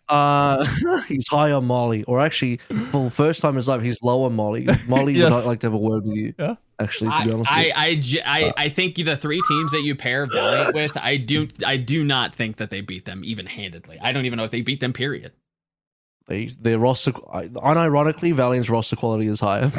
uh, 0.09 0.65
he's 1.09 1.27
high 1.29 1.51
on 1.53 1.65
Molly, 1.65 2.05
or 2.05 2.21
actually, 2.21 2.59
for 2.91 3.05
the 3.05 3.11
first 3.11 3.41
time 3.41 3.51
in 3.51 3.57
his 3.57 3.69
life, 3.69 3.83
he's 3.83 4.01
low 4.03 4.25
on 4.25 4.35
Molly. 4.35 4.69
Molly 4.89 5.15
Yes. 5.15 5.25
would 5.25 5.31
not 5.31 5.47
like 5.47 5.61
to 5.61 5.67
have 5.67 5.75
a 5.75 5.79
word 5.79 6.05
with 6.05 6.15
you. 6.17 6.35
Yeah. 6.39 6.55
Actually, 6.79 7.11
to 7.11 7.17
I, 7.17 7.25
be 7.25 7.33
honest, 7.33 7.51
with 7.51 7.59
I, 7.59 7.65
you. 7.65 7.73
I, 7.77 7.95
j- 7.97 8.23
I, 8.25 8.53
I 8.57 8.69
think 8.69 8.97
the 8.97 9.17
three 9.17 9.41
teams 9.49 9.71
that 9.73 9.83
you 9.83 9.95
pair 9.95 10.27
Valiant 10.27 10.75
with, 10.75 10.97
I 10.97 11.17
do, 11.17 11.47
I 11.65 11.77
do 11.77 12.03
not 12.05 12.35
think 12.35 12.57
that 12.57 12.71
they 12.71 12.81
beat 12.81 13.05
them 13.05 13.23
even 13.25 13.47
handedly. 13.47 13.99
I 14.01 14.11
don't 14.13 14.27
even 14.27 14.37
know 14.37 14.45
if 14.45 14.51
they 14.51 14.63
beat 14.63 14.81
them. 14.81 14.93
Period. 14.93 15.33
They 16.33 16.47
their 16.47 16.79
roster 16.79 17.13
uh, 17.31 17.43
unironically 17.43 18.35
Valiant's 18.35 18.71
roster 18.71 18.97
quality 18.97 19.27
is 19.27 19.41
higher. 19.41 19.71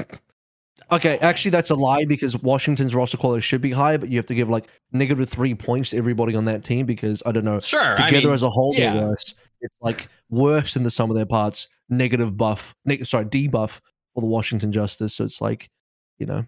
okay, 0.91 1.17
actually 1.19 1.51
that's 1.51 1.69
a 1.69 1.75
lie 1.75 2.05
because 2.05 2.37
Washington's 2.37 2.93
roster 2.93 3.17
quality 3.17 3.41
should 3.41 3.61
be 3.61 3.71
higher, 3.71 3.97
but 3.97 4.09
you 4.09 4.17
have 4.17 4.25
to 4.27 4.35
give 4.35 4.49
like 4.49 4.67
negative 4.91 5.29
three 5.29 5.55
points 5.55 5.89
to 5.91 5.97
everybody 5.97 6.35
on 6.35 6.45
that 6.45 6.63
team 6.63 6.85
because 6.85 7.23
I 7.25 7.31
don't 7.31 7.45
know 7.45 7.59
Sure. 7.59 7.81
I 7.99 8.05
together 8.05 8.27
mean, 8.27 8.33
as 8.35 8.43
a 8.43 8.49
whole 8.49 8.73
yeah. 8.75 8.93
they're 8.93 9.07
worse. 9.07 9.33
It's 9.61 9.75
like 9.81 10.07
worse 10.29 10.73
than 10.73 10.83
the 10.83 10.91
sum 10.91 11.09
of 11.09 11.15
their 11.15 11.25
parts. 11.25 11.67
Negative 11.89 12.35
buff, 12.35 12.75
neg- 12.85 13.05
sorry, 13.05 13.25
debuff 13.25 13.79
for 14.13 14.21
the 14.21 14.27
Washington 14.27 14.71
Justice. 14.71 15.15
So 15.15 15.23
it's 15.23 15.41
like, 15.41 15.69
you 16.19 16.25
know. 16.25 16.45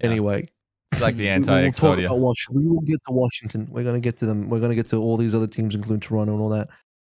Yeah. 0.00 0.06
Anyway, 0.10 0.48
It's 0.92 1.00
like 1.00 1.14
the 1.16 1.22
we- 1.22 1.28
we 1.28 1.30
anti 1.30 1.68
Exodia. 1.68 2.16
Wash- 2.18 2.48
We 2.50 2.66
will 2.66 2.80
get 2.80 3.00
to 3.06 3.12
Washington. 3.12 3.68
We're 3.70 3.84
gonna 3.84 4.00
get 4.00 4.16
to 4.16 4.26
them. 4.26 4.48
We're 4.50 4.60
gonna 4.60 4.74
get 4.74 4.88
to 4.88 4.96
all 4.96 5.16
these 5.16 5.34
other 5.34 5.46
teams, 5.46 5.74
including 5.74 6.00
Toronto 6.00 6.32
and 6.32 6.42
all 6.42 6.48
that. 6.50 6.68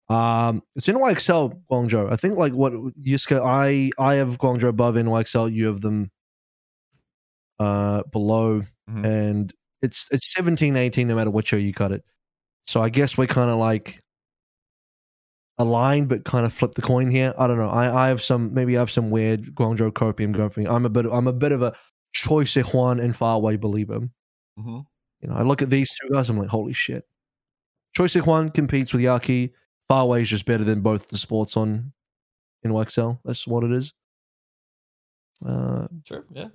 Um, 0.10 0.64
it's 0.76 0.88
NYXL 0.88 1.62
Guangzhou. 1.72 2.12
I 2.12 2.16
think 2.16 2.36
like 2.36 2.54
what 2.54 2.74
Yiska, 2.74 3.42
I 3.46 3.92
I 4.04 4.16
have 4.16 4.40
Guangzhou 4.40 4.68
above 4.70 4.96
NYXL. 4.96 5.54
You 5.54 5.68
have 5.68 5.82
them 5.82 6.10
uh 7.60 8.04
below, 8.12 8.62
Mhm. 8.90 9.06
and 9.06 9.54
it's 9.82 10.08
it's 10.12 10.34
17, 10.34 10.76
18 10.76 11.08
no 11.08 11.16
matter 11.16 11.30
which 11.32 11.50
show 11.50 11.58
you 11.58 11.74
cut 11.74 11.92
it. 11.92 12.04
So 12.68 12.82
I 12.82 12.90
guess 12.90 13.18
we're 13.18 13.28
kind 13.28 13.50
of 13.52 13.58
like 13.58 14.02
aligned, 15.58 16.08
but 16.08 16.24
kind 16.26 16.46
of 16.46 16.54
flip 16.54 16.74
the 16.74 16.82
coin 16.82 17.10
here. 17.12 17.34
I 17.38 17.48
don't 17.48 17.58
know. 17.58 17.70
I 17.70 18.06
I 18.06 18.08
have 18.10 18.22
some 18.22 18.54
maybe 18.54 18.78
I 18.78 18.80
have 18.80 18.92
some 18.92 19.10
weird 19.12 19.54
Guangzhou 19.56 19.92
copium 19.92 20.32
going 20.32 20.50
for 20.50 20.60
me. 20.62 20.68
I'm 20.68 20.86
a 20.86 20.90
bit 20.90 21.06
I'm 21.12 21.28
a 21.28 21.34
bit 21.34 21.52
of 21.52 21.62
a 21.62 21.74
Choi 22.14 22.46
Juan 22.46 23.00
and 23.00 23.14
Farway 23.14 23.60
believer. 23.60 24.00
Mhm. 24.60 24.86
You 25.22 25.30
know, 25.30 25.36
I 25.36 25.44
look 25.44 25.62
at 25.62 25.70
these 25.70 25.90
two 26.02 26.10
guys, 26.14 26.30
I'm 26.30 26.38
like, 26.38 26.48
holy 26.50 26.74
shit. 26.74 27.06
Choi 27.96 28.08
Juan 28.22 28.50
competes 28.50 28.94
with 28.94 29.02
Yaki. 29.04 29.52
Farway 29.90 30.22
is 30.22 30.30
just 30.30 30.46
better 30.46 30.64
than 30.64 30.82
both 30.82 31.08
the 31.08 31.18
sports 31.18 31.58
on 31.58 31.92
in 32.64 32.72
XL. 32.86 33.12
That's 33.26 33.48
what 33.48 33.64
it 33.64 33.72
is. 33.72 33.94
Uh, 35.46 35.88
Sure. 36.04 36.26
Yeah. 36.34 36.48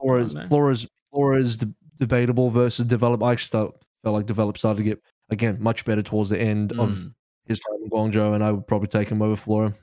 Flora's 0.00 0.32
there. 0.32 0.46
Flora's 0.46 0.86
Flora's 1.10 1.56
de- 1.56 1.72
debatable 1.98 2.50
versus 2.50 2.84
develop. 2.84 3.22
I 3.22 3.32
actually 3.32 3.46
start, 3.46 3.74
felt 4.02 4.14
like 4.14 4.26
develop 4.26 4.58
started 4.58 4.78
to 4.78 4.84
get 4.84 5.02
again 5.30 5.56
much 5.60 5.84
better 5.84 6.02
towards 6.02 6.30
the 6.30 6.40
end 6.40 6.72
of 6.72 6.90
Mm. 6.90 7.14
his 7.46 7.58
time 7.60 7.78
in 7.82 7.90
Guangzhou, 7.90 8.34
and 8.34 8.44
I 8.44 8.52
would 8.52 8.66
probably 8.66 8.88
take 8.88 9.08
him 9.08 9.22
over 9.22 9.36
Flora. 9.36 9.74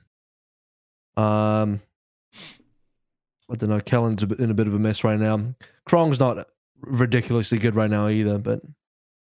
Um, 1.16 1.80
I 3.50 3.54
don't 3.56 3.68
know. 3.68 3.80
Kellan's 3.80 4.22
in 4.22 4.50
a 4.50 4.54
bit 4.54 4.66
of 4.66 4.74
a 4.74 4.78
mess 4.78 5.04
right 5.04 5.18
now. 5.18 5.54
Krong's 5.86 6.18
not 6.18 6.48
ridiculously 6.80 7.58
good 7.58 7.74
right 7.74 7.90
now 7.90 8.08
either, 8.08 8.38
but 8.38 8.62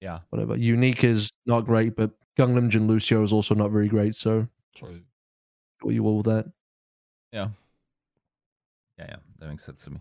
Yeah. 0.01 0.19
whatever. 0.29 0.55
Unique 0.55 1.03
is 1.03 1.31
not 1.45 1.61
great, 1.65 1.95
but 1.95 2.11
Gangnam 2.37 2.69
Jin 2.69 2.87
Lucio 2.87 3.23
is 3.23 3.31
also 3.33 3.55
not 3.55 3.71
very 3.71 3.87
great. 3.87 4.15
So 4.15 4.47
True. 4.75 5.01
what 5.81 5.93
you 5.93 6.03
will 6.03 6.17
with 6.17 6.25
that? 6.25 6.45
Yeah, 7.31 7.49
yeah, 8.97 9.05
yeah. 9.09 9.15
that 9.39 9.49
makes 9.49 9.63
sense 9.63 9.83
to 9.85 9.91
me. 9.91 9.99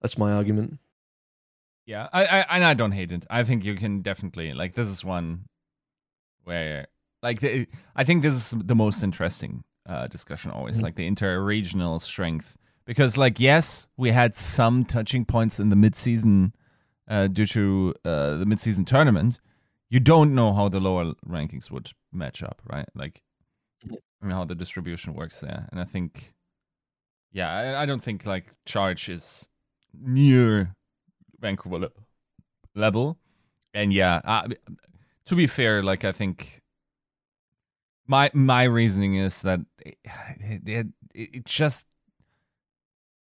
That's 0.00 0.18
my 0.18 0.32
argument. 0.32 0.78
Yeah, 1.86 2.08
I, 2.12 2.24
I 2.24 2.38
and 2.56 2.64
I 2.64 2.74
don't 2.74 2.92
hate 2.92 3.10
it. 3.12 3.26
I 3.30 3.42
think 3.44 3.64
you 3.64 3.74
can 3.74 4.02
definitely 4.02 4.52
like 4.54 4.74
this 4.74 4.88
is 4.88 5.04
one 5.04 5.46
where 6.44 6.86
like 7.22 7.40
the, 7.40 7.66
I 7.96 8.04
think 8.04 8.22
this 8.22 8.34
is 8.34 8.54
the 8.56 8.74
most 8.74 9.02
interesting 9.02 9.64
uh, 9.88 10.06
discussion 10.06 10.50
always 10.50 10.78
Mhm. 10.78 10.82
like 10.82 10.94
the 10.96 11.06
inter-regional 11.06 11.98
strength 12.00 12.56
because 12.84 13.16
like 13.16 13.40
yes 13.40 13.86
we 13.96 14.10
had 14.12 14.34
some 14.36 14.84
touching 14.84 15.24
points 15.24 15.58
in 15.60 15.68
the 15.70 15.76
mid-season 15.76 16.54
uh, 17.08 17.26
due 17.26 17.46
to 17.46 17.94
uh, 18.04 18.36
the 18.36 18.46
mid-season 18.46 18.84
tournament. 18.84 19.40
You 19.92 20.00
don't 20.00 20.34
know 20.34 20.54
how 20.54 20.70
the 20.70 20.80
lower 20.80 21.12
rankings 21.28 21.70
would 21.70 21.90
match 22.10 22.42
up, 22.42 22.62
right? 22.64 22.88
Like 22.94 23.20
I 23.84 24.24
mean, 24.24 24.30
how 24.30 24.46
the 24.46 24.54
distribution 24.54 25.12
works 25.12 25.40
there, 25.40 25.68
and 25.70 25.78
I 25.78 25.84
think 25.84 26.32
yeah, 27.30 27.52
I, 27.52 27.82
I 27.82 27.84
don't 27.84 28.02
think 28.02 28.24
like 28.24 28.46
charge 28.64 29.10
is 29.10 29.50
near 29.92 30.74
Vancouver 31.38 31.78
le- 31.78 31.90
level. 32.74 33.18
And 33.74 33.92
yeah, 33.92 34.22
uh, 34.24 34.48
to 35.26 35.34
be 35.34 35.46
fair, 35.46 35.82
like 35.82 36.06
I 36.06 36.12
think 36.12 36.62
my 38.06 38.30
my 38.32 38.62
reasoning 38.62 39.16
is 39.16 39.42
that 39.42 39.60
it, 39.78 39.98
it, 40.64 40.86
it 41.14 41.44
just 41.44 41.86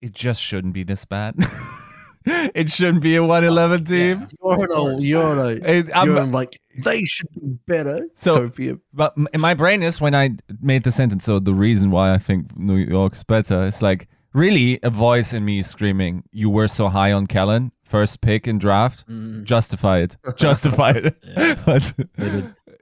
it 0.00 0.14
just 0.14 0.40
shouldn't 0.40 0.72
be 0.72 0.84
this 0.84 1.04
bad. 1.04 1.34
it 2.54 2.70
shouldn't 2.70 3.02
be 3.02 3.16
a 3.16 3.22
111 3.22 3.84
team. 3.84 4.20
Yeah. 4.20 4.26
You're 4.42 4.52
Of 4.64 4.68
no, 4.70 4.74
course. 4.76 5.04
you're 5.04 5.36
no, 5.36 5.48
It- 5.48 5.96
I'm- 5.96 6.06
you're 6.08 6.24
like 6.24 6.60
they 6.84 7.04
should 7.04 7.28
be 7.34 7.58
better. 7.66 8.06
So- 8.14 8.48
Copium. 8.48 8.80
But 8.92 9.14
in 9.32 9.40
my 9.40 9.54
brain 9.54 9.82
is 9.82 10.00
when 10.00 10.14
I 10.14 10.30
made 10.60 10.82
the 10.82 10.90
sentence. 10.90 11.24
So 11.24 11.38
the 11.38 11.54
reason 11.54 11.90
why 11.90 12.12
I 12.12 12.18
think 12.18 12.58
New 12.58 12.76
York's 12.76 13.22
better 13.22 13.64
is 13.64 13.80
like 13.80 14.08
really 14.34 14.78
a 14.82 14.90
voice 14.90 15.32
in 15.32 15.44
me 15.44 15.62
screaming, 15.62 16.24
"You 16.32 16.50
were 16.50 16.68
so 16.68 16.88
high 16.88 17.12
on 17.12 17.26
Kellan, 17.26 17.72
first 17.84 18.20
pick 18.20 18.46
in 18.46 18.58
draft. 18.58 19.08
Mm. 19.08 19.44
Justify 19.44 20.00
it. 20.00 20.16
Justify 20.36 20.90
it." 20.90 21.16
Yeah. 21.22 21.54
but, 21.64 21.94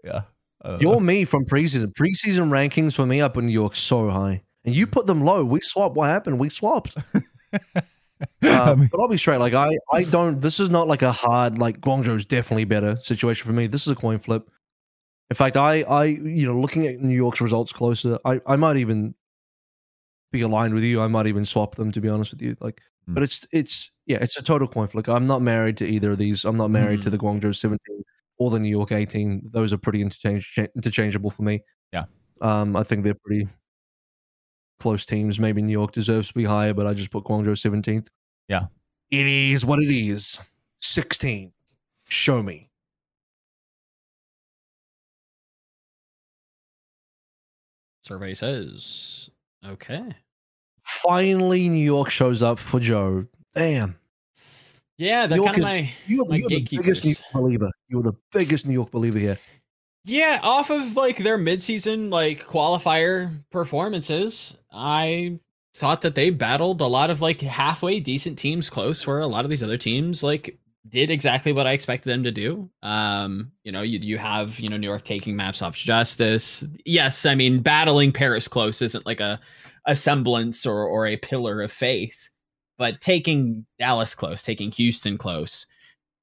yeah. 0.02 0.22
You're 0.80 0.98
me 1.00 1.26
from 1.26 1.44
preseason. 1.44 1.92
Preseason 1.92 2.48
rankings 2.48 2.94
for 2.94 3.04
me 3.04 3.20
up 3.20 3.36
in 3.36 3.46
New 3.46 3.52
York 3.52 3.76
so 3.76 4.08
high, 4.08 4.42
and 4.64 4.74
you 4.74 4.86
put 4.86 5.06
them 5.06 5.22
low. 5.22 5.44
We 5.44 5.60
swapped. 5.60 5.94
What 5.94 6.08
happened? 6.08 6.38
We 6.38 6.48
swapped. 6.48 6.96
I 8.42 8.48
Uh, 8.48 8.76
mean- 8.76 8.88
but 8.90 9.00
I'll 9.00 9.08
be 9.08 9.18
straight. 9.18 9.38
Like 9.38 9.54
I, 9.54 9.70
I 9.92 10.04
don't. 10.04 10.40
This 10.40 10.60
is 10.60 10.70
not 10.70 10.88
like 10.88 11.02
a 11.02 11.12
hard 11.12 11.58
like 11.58 11.80
Guangzhou's 11.80 12.24
definitely 12.26 12.64
better 12.64 12.96
situation 13.00 13.46
for 13.46 13.52
me. 13.52 13.66
This 13.66 13.86
is 13.86 13.92
a 13.92 13.96
coin 13.96 14.18
flip. 14.18 14.48
In 15.30 15.36
fact, 15.36 15.56
I, 15.56 15.82
I, 15.82 16.04
you 16.04 16.46
know, 16.46 16.58
looking 16.60 16.86
at 16.86 17.00
New 17.00 17.14
York's 17.16 17.40
results 17.40 17.72
closer, 17.72 18.18
I, 18.24 18.40
I 18.46 18.56
might 18.56 18.76
even 18.76 19.14
be 20.32 20.42
aligned 20.42 20.74
with 20.74 20.82
you. 20.84 21.00
I 21.00 21.06
might 21.06 21.26
even 21.26 21.44
swap 21.44 21.76
them 21.76 21.90
to 21.92 22.00
be 22.00 22.08
honest 22.08 22.32
with 22.32 22.42
you. 22.42 22.56
Like, 22.60 22.80
Mm. 23.08 23.12
but 23.14 23.22
it's, 23.22 23.46
it's, 23.52 23.90
yeah, 24.06 24.16
it's 24.22 24.38
a 24.38 24.42
total 24.42 24.66
coin 24.66 24.88
flip. 24.88 25.08
I'm 25.08 25.26
not 25.26 25.42
married 25.42 25.76
to 25.78 25.84
either 25.86 26.12
of 26.12 26.18
these. 26.18 26.46
I'm 26.46 26.56
not 26.56 26.70
married 26.70 27.02
to 27.02 27.08
Mm. 27.08 27.12
the 27.12 27.18
Guangzhou 27.18 27.54
17 27.54 28.02
or 28.38 28.50
the 28.50 28.58
New 28.58 28.68
York 28.70 28.92
18. 28.92 29.50
Those 29.52 29.74
are 29.74 29.76
pretty 29.78 30.00
interchange 30.00 30.58
interchangeable 30.74 31.30
for 31.30 31.42
me. 31.42 31.62
Yeah. 31.92 32.04
Um, 32.40 32.74
I 32.76 32.82
think 32.82 33.04
they're 33.04 33.14
pretty 33.22 33.46
close 34.84 35.06
teams. 35.06 35.40
Maybe 35.40 35.62
New 35.62 35.72
York 35.72 35.92
deserves 35.92 36.28
to 36.28 36.34
be 36.34 36.44
higher, 36.44 36.74
but 36.74 36.86
I 36.86 36.92
just 36.92 37.10
put 37.10 37.24
Guangzhou 37.24 37.56
17th. 37.56 38.08
Yeah. 38.48 38.66
It 39.10 39.26
is 39.26 39.64
what 39.64 39.78
it 39.78 39.90
is. 39.90 40.38
16. 40.80 41.50
Show 42.10 42.42
me. 42.42 42.68
Survey 48.02 48.34
says 48.34 49.30
okay. 49.66 50.14
Finally, 50.82 51.70
New 51.70 51.82
York 51.82 52.10
shows 52.10 52.42
up 52.42 52.58
for 52.58 52.78
Joe. 52.78 53.24
Damn. 53.54 53.96
Yeah, 54.98 55.26
they're 55.26 55.38
New 55.38 55.44
kind 55.44 55.56
York 55.56 55.66
of 55.66 55.72
my 55.72 55.90
You're, 56.06 56.26
My 56.28 56.36
you're 56.36 56.48
the 56.50 56.68
biggest 56.70 57.04
New. 57.04 57.12
York 57.12 57.32
believer. 57.32 57.70
You're 57.88 58.02
the 58.02 58.12
biggest 58.30 58.66
New 58.66 58.74
York 58.74 58.90
believer 58.90 59.18
here. 59.18 59.38
Yeah, 60.04 60.38
off 60.42 60.70
of 60.70 60.96
like 60.96 61.16
their 61.18 61.38
midseason 61.38 62.10
like 62.10 62.46
qualifier 62.46 63.30
performances, 63.50 64.56
I 64.70 65.38
thought 65.74 66.02
that 66.02 66.14
they 66.14 66.30
battled 66.30 66.80
a 66.82 66.86
lot 66.86 67.10
of 67.10 67.22
like 67.22 67.40
halfway 67.40 68.00
decent 68.00 68.38
teams 68.38 68.68
close 68.68 69.06
where 69.06 69.20
a 69.20 69.26
lot 69.26 69.44
of 69.44 69.50
these 69.50 69.62
other 69.62 69.78
teams 69.78 70.22
like 70.22 70.58
did 70.88 71.10
exactly 71.10 71.52
what 71.52 71.66
I 71.66 71.72
expected 71.72 72.10
them 72.10 72.22
to 72.24 72.30
do. 72.30 72.70
Um, 72.82 73.50
you 73.64 73.72
know, 73.72 73.80
you 73.80 73.98
you 74.00 74.18
have, 74.18 74.60
you 74.60 74.68
know, 74.68 74.76
New 74.76 74.86
York 74.88 75.04
taking 75.04 75.36
maps 75.36 75.62
off 75.62 75.74
justice. 75.74 76.64
Yes, 76.84 77.24
I 77.24 77.34
mean 77.34 77.60
battling 77.62 78.12
Paris 78.12 78.46
close 78.46 78.82
isn't 78.82 79.06
like 79.06 79.20
a 79.20 79.40
a 79.86 79.96
semblance 79.96 80.66
or 80.66 80.84
or 80.84 81.06
a 81.06 81.16
pillar 81.16 81.62
of 81.62 81.72
faith, 81.72 82.28
but 82.76 83.00
taking 83.00 83.64
Dallas 83.78 84.14
close, 84.14 84.42
taking 84.42 84.70
Houston 84.72 85.16
close, 85.16 85.66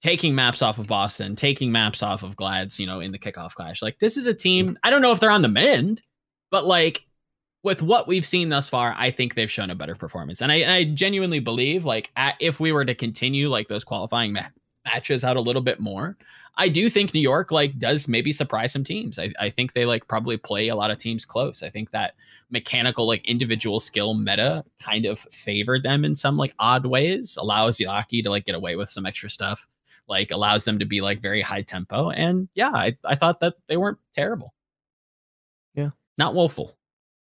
taking 0.01 0.33
maps 0.33 0.61
off 0.61 0.79
of 0.79 0.87
Boston, 0.87 1.35
taking 1.35 1.71
maps 1.71 2.01
off 2.01 2.23
of 2.23 2.35
Glads, 2.35 2.79
you 2.79 2.87
know, 2.87 2.99
in 2.99 3.11
the 3.11 3.19
kickoff 3.19 3.53
clash. 3.53 3.81
Like 3.81 3.99
this 3.99 4.17
is 4.17 4.25
a 4.25 4.33
team. 4.33 4.71
Mm. 4.71 4.75
I 4.83 4.89
don't 4.89 5.01
know 5.01 5.11
if 5.11 5.19
they're 5.19 5.31
on 5.31 5.43
the 5.43 5.47
mend, 5.47 6.01
but 6.49 6.65
like 6.65 7.05
with 7.63 7.83
what 7.83 8.07
we've 8.07 8.25
seen 8.25 8.49
thus 8.49 8.67
far, 8.67 8.95
I 8.97 9.11
think 9.11 9.35
they've 9.35 9.51
shown 9.51 9.69
a 9.69 9.75
better 9.75 9.95
performance. 9.95 10.41
And 10.41 10.51
I, 10.51 10.55
and 10.55 10.71
I 10.71 10.83
genuinely 10.83 11.39
believe, 11.39 11.85
like, 11.85 12.09
at, 12.15 12.35
if 12.39 12.59
we 12.59 12.71
were 12.71 12.85
to 12.85 12.95
continue 12.95 13.49
like 13.49 13.67
those 13.67 13.83
qualifying 13.83 14.33
ma- 14.33 14.47
matches 14.83 15.23
out 15.23 15.37
a 15.37 15.41
little 15.41 15.61
bit 15.61 15.79
more, 15.79 16.17
I 16.57 16.69
do 16.69 16.89
think 16.89 17.13
New 17.13 17.21
York 17.21 17.51
like 17.51 17.77
does 17.77 18.07
maybe 18.07 18.33
surprise 18.33 18.73
some 18.73 18.83
teams. 18.83 19.19
I, 19.19 19.31
I 19.39 19.51
think 19.51 19.73
they 19.73 19.85
like 19.85 20.07
probably 20.07 20.37
play 20.37 20.69
a 20.69 20.75
lot 20.75 20.89
of 20.89 20.97
teams 20.97 21.23
close. 21.23 21.61
I 21.61 21.69
think 21.69 21.91
that 21.91 22.15
mechanical 22.49 23.05
like 23.05 23.23
individual 23.25 23.79
skill 23.79 24.15
meta 24.15 24.65
kind 24.81 25.05
of 25.05 25.19
favored 25.19 25.83
them 25.83 26.03
in 26.03 26.15
some 26.15 26.37
like 26.37 26.55
odd 26.57 26.87
ways, 26.87 27.37
allows 27.39 27.77
Yaki 27.77 28.23
to 28.23 28.31
like 28.31 28.45
get 28.45 28.55
away 28.55 28.75
with 28.75 28.89
some 28.89 29.05
extra 29.05 29.29
stuff 29.29 29.67
like 30.11 30.29
allows 30.31 30.65
them 30.65 30.77
to 30.79 30.85
be 30.85 31.01
like 31.01 31.21
very 31.21 31.41
high 31.41 31.63
tempo. 31.63 32.11
And 32.11 32.47
yeah, 32.53 32.69
I, 32.71 32.95
I 33.03 33.15
thought 33.15 33.39
that 33.39 33.55
they 33.67 33.77
weren't 33.77 33.97
terrible. 34.13 34.53
Yeah. 35.73 35.89
Not 36.19 36.35
woeful. 36.35 36.77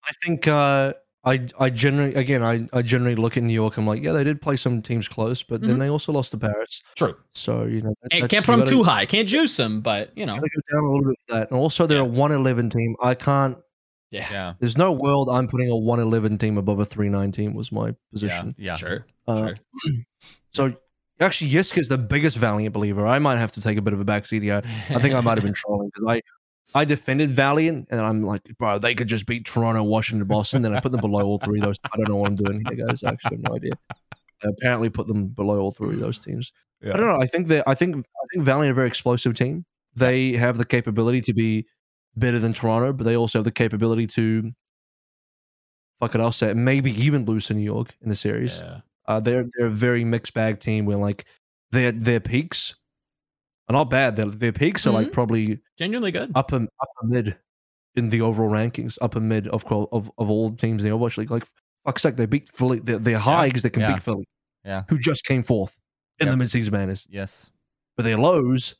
I 0.08 0.12
think 0.24 0.48
uh 0.48 0.94
I 1.26 1.48
I 1.58 1.70
generally 1.70 2.14
again 2.16 2.44
I, 2.44 2.68
I 2.74 2.82
generally 2.82 3.16
look 3.16 3.38
at 3.38 3.44
New 3.44 3.54
York. 3.54 3.78
I'm 3.78 3.88
like, 3.88 4.04
yeah, 4.04 4.12
they 4.12 4.26
did 4.26 4.42
play 4.42 4.58
some 4.58 4.82
teams 4.82 5.08
close, 5.08 5.42
but 5.42 5.62
then 5.62 5.78
Mhm. 5.78 5.80
they 5.80 5.88
also 5.88 6.12
lost 6.12 6.32
to 6.32 6.38
Paris. 6.38 6.84
True. 6.98 7.16
So 7.34 7.64
you 7.64 7.82
know, 7.82 7.96
that- 8.02 8.12
Can't, 8.12 8.22
that's- 8.24 8.30
can't 8.30 8.34
you 8.34 8.40
put 8.46 8.52
them 8.52 8.60
gotta- 8.60 8.72
too 8.72 8.84
high. 8.84 9.06
Can't 9.06 9.28
juice 9.28 9.56
them, 9.56 9.80
but 9.82 10.12
you 10.18 10.26
know. 10.26 10.36
Gotta 10.36 10.50
go 10.56 10.62
down 10.76 10.84
a 10.84 10.90
little 10.92 11.06
bit 11.12 11.20
for 11.26 11.34
that. 11.36 11.50
And 11.52 11.58
also, 11.60 11.88
they're 11.88 12.00
Yeah. 12.00 12.04
a 12.04 12.20
111 12.22 12.70
team. 12.70 12.96
I 13.02 13.16
can't. 13.16 13.58
Yeah. 14.12 14.28
Yeah. 14.32 14.54
There's 14.60 14.78
no 14.78 14.92
world 14.92 15.30
I'm 15.30 15.48
putting 15.48 15.70
a 15.72 15.76
111 15.78 16.38
team 16.38 16.58
above 16.58 16.80
a 16.80 16.86
39 16.86 17.32
team. 17.32 17.54
Was 17.56 17.72
my 17.72 17.88
Yeah. 17.88 17.94
position. 18.12 18.56
Yeah. 18.60 18.76
Sure. 18.76 19.06
Uh, 19.28 19.48
sure. 19.48 19.94
So 20.52 20.72
actually, 21.20 21.52
Yiska's 21.52 21.88
the 21.88 21.98
biggest 21.98 22.38
Valiant 22.38 22.74
believer. 22.74 23.06
I 23.06 23.20
might 23.20 23.38
have 23.38 23.52
to 23.54 23.62
take 23.62 23.78
a 23.78 23.82
bit 23.82 23.94
of 23.94 24.00
a 24.00 24.06
backseat 24.06 24.42
here. 24.42 24.62
I 24.90 25.00
think 25.00 25.14
I 25.14 25.22
might 25.22 25.38
have 25.38 25.44
been 25.44 25.54
trolling 25.66 25.90
because 25.94 26.08
I. 26.08 26.22
I 26.76 26.86
defended 26.86 27.30
Valiant, 27.30 27.88
and 27.92 28.02
I'm 28.02 28.24
like, 28.24 28.42
bro, 28.58 28.80
they 28.80 28.96
could 28.96 29.08
just 29.08 29.28
beat 29.28 29.46
Toronto, 29.46 29.84
Washington, 29.84 30.28
Boston. 30.28 30.64
Then 30.64 30.74
I 30.74 30.80
put 30.80 30.92
them 30.92 31.02
below 31.02 31.24
all 31.24 31.38
three 31.38 31.60
of 31.60 31.66
those. 31.66 31.78
I 31.86 31.98
don't 31.98 32.10
know 32.10 32.16
what 32.16 32.30
I'm 32.30 32.36
doing 32.36 32.66
here, 32.68 32.88
guys. 32.88 33.04
I 33.04 33.12
actually 33.12 33.36
have 33.36 33.44
no 33.48 33.56
idea. 33.56 33.74
I 34.44 34.48
apparently 34.48 34.90
put 34.90 35.06
them 35.06 35.28
below 35.28 35.60
all 35.60 35.72
three 35.72 35.94
of 35.94 36.00
those 36.00 36.20
teams. 36.20 36.52
Yeah. 36.82 36.96
I 36.96 36.98
don't 36.98 37.06
know. 37.06 37.20
I 37.20 37.28
think 37.28 37.48
they 37.48 37.62
I 37.68 37.76
think 37.76 37.96
I 37.98 38.26
think 38.34 38.44
Valiant 38.44 38.70
are 38.70 38.72
a 38.72 38.76
very 38.76 38.88
explosive 38.88 39.36
team. 39.36 39.66
They 39.96 40.34
have 40.34 40.58
the 40.58 40.66
capability 40.66 41.22
to 41.22 41.34
be 41.34 41.68
better 42.16 42.40
than 42.40 42.54
Toronto, 42.54 42.92
but 42.92 43.04
they 43.04 43.16
also 43.16 43.40
have 43.40 43.46
the 43.46 43.52
capability 43.52 44.08
to 44.08 44.52
fuck 46.00 46.16
it, 46.16 46.22
I'll 46.22 46.32
say 46.32 46.50
it, 46.50 46.58
maybe 46.58 46.92
even 47.02 47.26
lose 47.26 47.46
to 47.48 47.54
New 47.54 47.64
York 47.64 47.96
in 48.02 48.10
the 48.10 48.16
series. 48.16 48.60
Yeah. 48.60 48.80
Uh, 49.06 49.20
they're 49.20 49.46
they're 49.58 49.68
a 49.68 49.72
very 49.72 50.04
mixed 50.04 50.34
bag 50.34 50.60
team 50.60 50.86
where 50.86 50.98
like 50.98 51.26
their 51.72 51.92
their 51.92 52.20
peaks 52.20 52.76
are 53.70 53.74
not 53.74 53.90
bad. 53.90 54.16
Their 54.16 54.26
their 54.28 54.52
peaks 54.54 54.86
are 54.88 54.92
like 54.92 55.08
Mhm. 55.08 55.14
probably 55.14 55.60
Genuinely 55.78 56.12
good. 56.12 56.32
upper 56.36 56.56
upper 56.58 57.08
mid 57.08 57.38
in 57.96 58.10
the 58.10 58.22
overall 58.22 58.50
rankings, 58.50 58.98
upper 59.02 59.20
mid 59.20 59.48
of 59.50 59.64
of, 59.72 60.10
of 60.18 60.30
all 60.30 60.52
teams 60.56 60.84
in 60.84 60.92
the 60.92 60.96
Overwatch 60.98 61.18
League. 61.18 61.32
Like 61.32 61.46
fuck's 61.86 62.02
sake, 62.02 62.16
they 62.16 62.26
beat 62.26 62.50
Philly. 62.52 62.80
They're, 62.80 62.98
they're 63.00 63.20
high 63.20 63.48
because 63.48 63.64
they 63.64 63.70
can 63.70 63.82
Yeah. 63.82 63.94
beat 63.94 64.04
Philly, 64.04 64.26
Yeah. 64.64 64.84
who 64.90 64.98
just 64.98 65.26
came 65.26 65.44
fourth 65.44 65.80
in 66.20 66.28
Yep. 66.28 66.38
the 66.38 66.44
midseason 66.46 66.72
madness. 66.72 67.06
Yes. 67.10 67.52
But 67.98 68.04
their 68.04 68.18
lows 68.18 68.76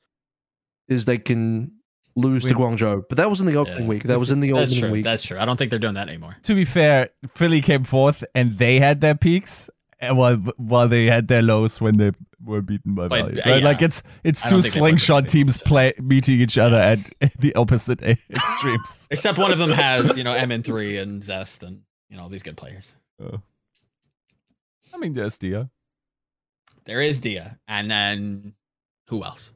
is 0.88 1.06
they 1.06 1.18
can 1.18 1.72
lose 2.16 2.44
to 2.46 2.54
Guangzhou. 2.54 3.04
But 3.10 3.18
that 3.18 3.30
was 3.30 3.40
in 3.42 3.46
the 3.48 3.56
opening 3.56 3.84
Yeah. 3.84 3.88
week. 3.90 4.04
That 4.04 4.20
was 4.20 4.32
in 4.32 4.40
the 4.40 4.52
That's 4.52 4.72
opening 4.72 4.80
true. 4.84 4.92
week. 4.92 5.04
That's 5.04 5.24
true. 5.24 5.38
I 5.40 5.46
don't 5.46 5.58
think 5.58 5.70
they're 5.70 5.80
doing 5.80 5.96
that 5.96 6.08
anymore. 6.10 6.38
To 6.44 6.56
be 6.56 6.64
fair, 6.66 7.10
Philly 7.36 7.62
came 7.62 7.84
fourth, 7.84 8.24
and 8.36 8.58
they 8.58 8.80
had 8.80 9.02
their 9.02 9.16
peaks, 9.16 9.68
and 9.70 9.74
while 10.12 10.36
while 10.58 10.88
they 10.88 11.06
had 11.06 11.28
their 11.28 11.42
lows 11.42 11.80
when 11.80 11.98
they 11.98 12.12
were 12.44 12.62
beaten 12.62 12.94
by 12.96 13.08
But, 13.08 13.20
Valiant. 13.26 13.48
uh, 13.48 13.50
Right? 13.52 13.64
Like 13.64 13.82
it's 13.82 14.04
it's 14.24 14.46
I 14.46 14.50
two 14.50 14.56
don't 14.56 14.62
think 14.64 14.74
they 14.74 14.80
put 14.80 14.86
slingshot 14.88 15.28
teams 15.30 15.58
play 15.58 15.94
meeting 16.02 16.42
each 16.42 16.58
other 16.58 16.78
Yes. 16.78 17.14
at, 17.22 17.32
at 17.34 17.42
the 17.42 17.56
opposite 17.56 18.02
extremes. 18.30 19.08
Except 19.12 19.38
one 19.38 19.52
of 19.52 19.60
them 19.60 19.72
has, 19.72 20.18
you 20.18 20.24
know, 20.24 20.34
MN3 20.36 21.02
and 21.02 21.24
Zest 21.24 21.64
and 21.64 21.82
you 22.10 22.18
know 22.18 22.24
all 22.24 22.30
these 22.30 22.44
good 22.44 22.58
players. 22.58 22.96
Oh. 23.22 23.42
I 24.94 24.98
mean, 24.98 25.14
there's 25.14 25.38
Dia. 25.38 25.70
There 26.86 27.02
is 27.02 27.20
Dia, 27.22 27.58
and 27.68 27.90
then 27.90 28.54
who 29.08 29.24
else? 29.24 29.52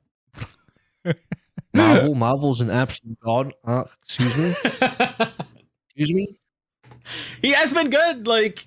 Marvel, 1.74 2.16
Marvel's 2.16 2.62
an 2.62 2.70
absolute 2.72 3.20
god. 3.20 3.54
Uh, 3.64 3.84
excuse 4.04 4.36
me, 4.38 4.50
excuse 5.90 6.14
me. 6.14 6.40
he 7.42 7.52
has 7.52 7.72
been 7.74 7.90
good. 7.90 8.26
Like 8.26 8.66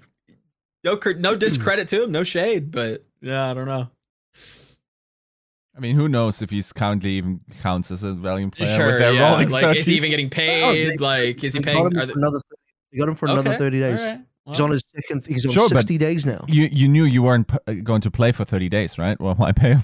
no, 0.84 0.98
no 1.18 1.36
discredit 1.36 1.88
to 1.88 2.04
him, 2.04 2.12
no 2.12 2.22
shade, 2.22 2.70
but 2.70 3.04
yeah, 3.20 3.50
I 3.50 3.54
don't 3.54 3.66
know. 3.66 3.88
I 5.76 5.80
mean, 5.80 5.96
who 5.96 6.08
knows 6.08 6.42
if 6.42 6.50
he's 6.50 6.72
currently 6.72 7.12
even 7.12 7.40
counts 7.62 7.90
as 7.90 8.02
a 8.02 8.12
valiant 8.12 8.54
player 8.54 8.74
sure, 8.76 8.86
with 8.88 8.98
their 8.98 9.12
yeah. 9.12 9.30
rolling 9.30 9.48
Like, 9.48 9.76
is 9.76 9.86
he 9.86 9.94
even 9.96 10.10
getting 10.10 10.26
Oh, 10.26 10.30
paid? 10.30 10.90
they- 10.90 10.96
like, 10.98 11.42
is 11.44 11.54
he 11.54 11.60
They 11.60 11.64
paying? 11.72 11.88
got 11.88 11.92
him 12.02 12.08
they, 12.08 12.12
another. 12.14 12.40
They 12.92 12.98
got 12.98 13.08
him 13.08 13.14
for 13.14 13.26
another 13.26 13.50
Okay, 13.50 13.58
thirty 13.58 13.78
days. 13.80 14.00
all 14.00 14.06
right. 14.06 14.20
He's 14.46 14.60
on 14.60 14.70
his 14.72 14.82
second. 14.94 15.24
He's 15.26 15.46
on 15.46 15.52
Sure, 15.52 15.68
sixty 15.68 15.96
days 15.96 16.26
now. 16.26 16.44
You 16.48 16.68
you 16.72 16.88
knew 16.88 17.04
you 17.04 17.22
weren't 17.22 17.46
p- 17.48 17.58
uh, 17.68 17.72
going 17.84 18.00
to 18.00 18.10
play 18.10 18.32
for 18.32 18.44
30 18.44 18.68
days, 18.68 18.98
right? 18.98 19.18
Well, 19.20 19.34
why 19.36 19.52
pay 19.52 19.74
him? 19.74 19.82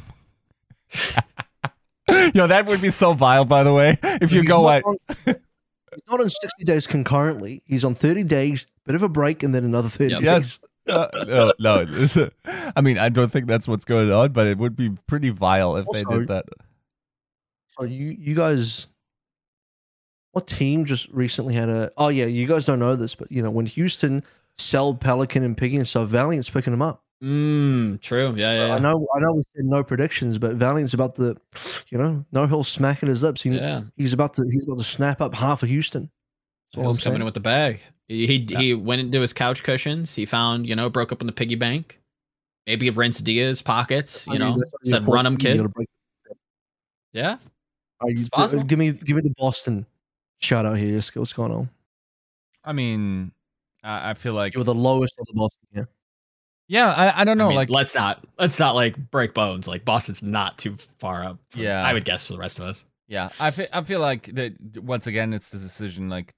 Yo, 2.35 2.47
that 2.47 2.67
would 2.67 2.81
be 2.81 2.91
so 2.91 3.13
vile, 3.13 3.45
by 3.45 3.63
the 3.63 3.73
way. 3.73 3.99
If 4.03 4.33
you 4.33 4.41
He's 4.41 4.49
go 4.49 4.57
not 4.63 4.63
like, 4.63 4.85
he's 5.25 5.35
not 6.09 6.21
on 6.21 6.31
sixty 6.31 6.65
days 6.65 6.87
concurrently. 6.87 7.63
He's 7.65 7.85
on 7.85 7.95
thirty 7.95 8.23
days, 8.25 8.67
bit 8.85 8.95
of 8.95 9.03
a 9.03 9.09
break, 9.09 9.43
and 9.43 9.55
then 9.55 9.65
another 9.65 9.89
thirty. 9.89 10.13
Yep. 10.15 10.21
days. 10.21 10.25
yes, 10.25 10.61
uh, 10.93 11.09
no, 11.27 11.53
no. 11.59 11.87
it's 11.89 12.17
a- 12.17 12.31
I 12.77 12.81
mean, 12.81 12.99
I 12.99 13.09
don't 13.09 13.31
think 13.31 13.47
that's 13.47 13.67
what's 13.69 13.85
going 13.85 14.11
on, 14.13 14.33
but 14.33 14.47
it 14.47 14.59
would 14.59 14.77
be 14.77 14.91
pretty 15.07 15.31
vile 15.31 15.77
if 15.77 15.87
they 15.93 16.03
did 16.05 16.29
that. 16.29 16.45
So 17.79 17.85
you 17.85 18.17
you 18.19 18.35
guys, 18.35 18.87
what 20.33 20.47
team 20.47 20.85
just 20.85 21.09
recently 21.11 21.55
had 21.55 21.69
a? 21.69 21.93
Oh 21.97 22.09
yeah, 22.09 22.27
you 22.27 22.47
guys 22.47 22.65
don't 22.65 22.79
know 22.79 22.97
this, 22.97 23.15
but 23.15 23.31
you 23.31 23.43
know 23.43 23.51
when 23.51 23.67
Houston 23.67 24.23
sell 24.59 24.95
Pelican 24.95 25.43
and 25.43 25.57
Piggy 25.57 25.77
and 25.77 25.87
stuff, 25.87 26.09
Valiant's 26.09 26.49
picking 26.51 26.71
them 26.73 26.83
up. 26.83 27.03
mm, 27.23 28.01
true. 28.01 28.33
Yeah, 28.37 28.67
yeah, 28.69 28.75
I 28.75 28.79
know 28.79 29.07
I 29.15 29.21
know 29.21 29.33
we 29.33 29.43
said 29.55 29.65
no 29.67 29.83
predictions, 29.85 30.39
but 30.39 30.55
Valiant's 30.57 30.95
about 30.95 31.17
to, 31.17 31.37
you 31.91 31.99
know, 31.99 32.25
no 32.33 32.47
he'll 32.47 32.65
smacking 32.65 33.09
his 33.09 33.23
lips. 33.23 33.43
He, 33.43 33.51
yeah. 33.51 33.83
He's 33.97 34.13
about 34.13 34.35
to 34.35 34.43
he's 34.51 34.65
about 34.65 34.79
to 34.79 34.85
snap 34.85 35.21
up 35.21 35.35
half 35.35 35.63
of 35.63 35.69
Houston. 35.69 36.03
That's 36.73 36.77
all 36.79 36.81
I'm 36.81 36.85
Hill's 36.87 36.99
coming 36.99 37.15
saying. 37.15 37.21
in 37.23 37.25
with 37.27 37.35
the 37.35 37.41
bag. 37.41 37.81
He 38.09 38.27
he, 38.27 38.47
he 38.57 38.75
went 38.75 39.01
into 39.01 39.21
his 39.21 39.33
couch 39.33 39.63
cushions. 39.63 40.15
He 40.15 40.27
found, 40.27 40.67
you 40.69 40.77
know, 40.77 40.89
broke 40.89 41.11
up 41.13 41.21
in 41.21 41.27
the 41.27 41.33
piggy 41.33 41.57
bank. 41.57 41.99
Maybe 42.67 42.87
he 42.87 42.91
rinsed 42.91 43.25
Dia's 43.25 43.63
pockets. 43.63 44.29
I 44.29 44.35
You 44.35 44.39
mean, 44.41 44.49
know, 44.49 44.59
that's 44.59 44.71
what 44.73 44.81
you're 44.85 44.95
said 44.95 45.09
run 45.09 45.25
forced 45.27 45.41
to 45.41 45.47
kid. 45.77 45.87
Yeah. 47.13 47.37
All 48.01 48.09
right, 48.09 48.17
you- 48.17 48.27
uh, 48.33 48.37
possible. 48.37 48.63
give 48.65 48.79
me 48.79 48.93
give 48.93 49.17
me 49.17 49.23
the 49.23 49.35
Boston 49.39 49.87
shout 50.41 50.67
out 50.67 50.77
here. 50.79 50.97
Just 50.97 51.17
what's 51.17 51.33
going 51.33 51.53
on? 51.53 51.69
I 52.65 52.73
mean, 52.73 53.33
I, 53.83 54.11
I 54.11 54.15
feel 54.15 54.35
like, 54.35 54.55
You 54.55 54.61
were 54.61 54.65
the 54.65 54.75
lowest 54.75 55.15
of 55.19 55.27
the 55.27 55.33
Boston 55.35 55.67
here. 55.73 55.89
yeah, 56.69 56.93
I, 56.93 57.21
I 57.21 57.25
don't 57.25 57.39
know. 57.39 57.47
I 57.47 57.49
mean, 57.51 57.57
like, 57.57 57.71
let's 57.71 57.95
not 57.95 58.25
let's 58.39 58.59
not 58.59 58.75
like 58.75 58.97
break 59.11 59.33
bones. 59.35 59.67
Like 59.67 59.85
Boston's 59.85 60.23
not 60.23 60.59
too 60.59 60.77
far 60.99 61.25
up. 61.25 61.39
from- 61.51 61.63
Yeah. 61.63 61.83
I 61.87 61.93
would 61.93 62.05
guess 62.05 62.27
for 62.27 62.35
the 62.35 62.39
rest 62.39 62.59
of 62.59 62.67
us. 62.67 62.85
Yeah, 63.09 63.31
I 63.41 63.53
feel, 63.53 63.67
I 63.73 63.83
feel 63.85 64.01
like 64.01 64.27
that 64.35 64.55
once 64.83 65.07
again 65.07 65.33
it's 65.33 65.51
the 65.51 65.59
decision 65.59 66.09
like 66.09 66.35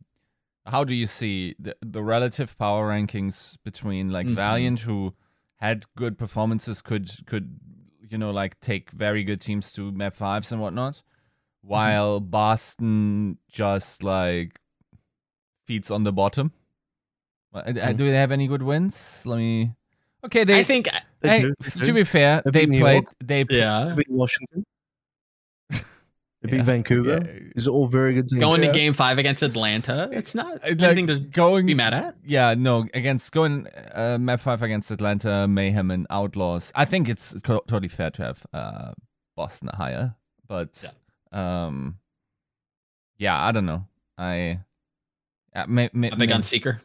how 0.69 0.85
do 0.85 0.95
you 0.95 1.07
see 1.07 1.55
the, 1.59 1.75
the 1.81 2.03
relative 2.03 2.57
power 2.59 2.89
rankings 2.91 3.57
between 3.65 4.11
like 4.11 4.27
Mhm. 4.27 4.35
Valiant 4.35 4.81
who 4.81 5.15
had 5.57 5.85
good 5.97 6.17
performances 6.19 6.83
could 6.83 7.09
could 7.27 7.59
you 8.09 8.17
know 8.19 8.31
like 8.31 8.59
take 8.61 8.91
very 8.93 9.25
good 9.25 9.41
teams 9.41 9.73
to 9.73 9.91
map 9.93 10.15
fives 10.15 10.53
and 10.53 10.61
whatnot 10.61 11.03
while 11.63 12.21
Boston 12.21 13.39
just 13.49 14.03
like 14.03 14.61
feeds 15.67 15.91
on 15.91 16.05
the 16.05 16.13
bottom. 16.13 16.53
Uh, 17.53 17.59
uh, 17.59 17.73
Mhm. 17.73 17.97
Do 17.97 18.11
they 18.11 18.17
have 18.17 18.33
any 18.33 18.47
good 18.47 18.63
wins? 18.63 19.23
Let 19.27 19.37
me 19.39 19.73
Okay, 20.25 20.45
they 20.45 20.59
I 20.61 20.63
think 20.65 20.89
They 21.21 21.29
hey, 21.29 21.41
do, 21.43 21.55
they 21.61 21.67
f- 21.67 21.75
do. 21.75 21.85
to 21.87 21.93
be 21.93 22.05
fair, 22.05 22.43
They 22.45 22.51
they 22.51 22.67
played 22.67 23.03
York. 23.05 23.15
they 23.25 23.45
yeah. 23.51 23.95
They 23.97 24.05
Washington. 24.09 24.65
They 26.43 26.51
beat 26.51 26.57
Yeah. 26.59 26.63
Vancouver. 26.63 27.11
Yeah. 27.25 27.41
These 27.57 27.67
are 27.67 27.71
all 27.73 27.89
very 27.89 28.15
good 28.15 28.29
teams. 28.29 28.39
Going 28.41 28.63
Yeah. 28.63 28.69
to 28.73 28.79
game 28.79 28.93
five 28.93 29.19
against 29.19 29.43
Atlanta, 29.43 30.09
it's 30.13 30.35
not 30.37 30.55
Uh, 30.63 30.69
like, 30.69 30.83
anything 30.83 31.09
to 31.09 31.19
going 31.19 31.67
be 31.67 31.75
mad 31.75 31.93
at. 31.95 32.17
Yeah, 32.25 32.55
no, 32.55 32.87
against 32.95 33.33
going 33.33 33.67
uh, 33.93 34.19
map 34.21 34.39
five 34.41 34.63
against 34.63 34.91
Atlanta, 34.93 35.49
Mayhem, 35.49 35.91
and 35.91 36.07
Outlaws. 36.11 36.71
I 36.77 36.85
think 36.85 37.09
it's 37.09 37.35
co- 37.43 37.65
totally 37.67 37.89
fair 37.89 38.11
to 38.13 38.23
have 38.23 38.47
uh, 38.53 38.93
Boston 39.37 39.71
higher, 39.75 40.15
but 40.47 40.85
yeah. 41.33 41.67
um, 41.67 41.99
yeah, 43.19 43.43
I 43.45 43.51
don't 43.51 43.67
know. 43.67 43.87
I 44.17 44.61
uh, 45.57 45.67
may, 45.67 45.91
may, 45.93 46.11
A 46.11 46.17
big 46.17 46.29
may- 46.29 46.35
on 46.37 46.43
Seeker. 46.45 46.81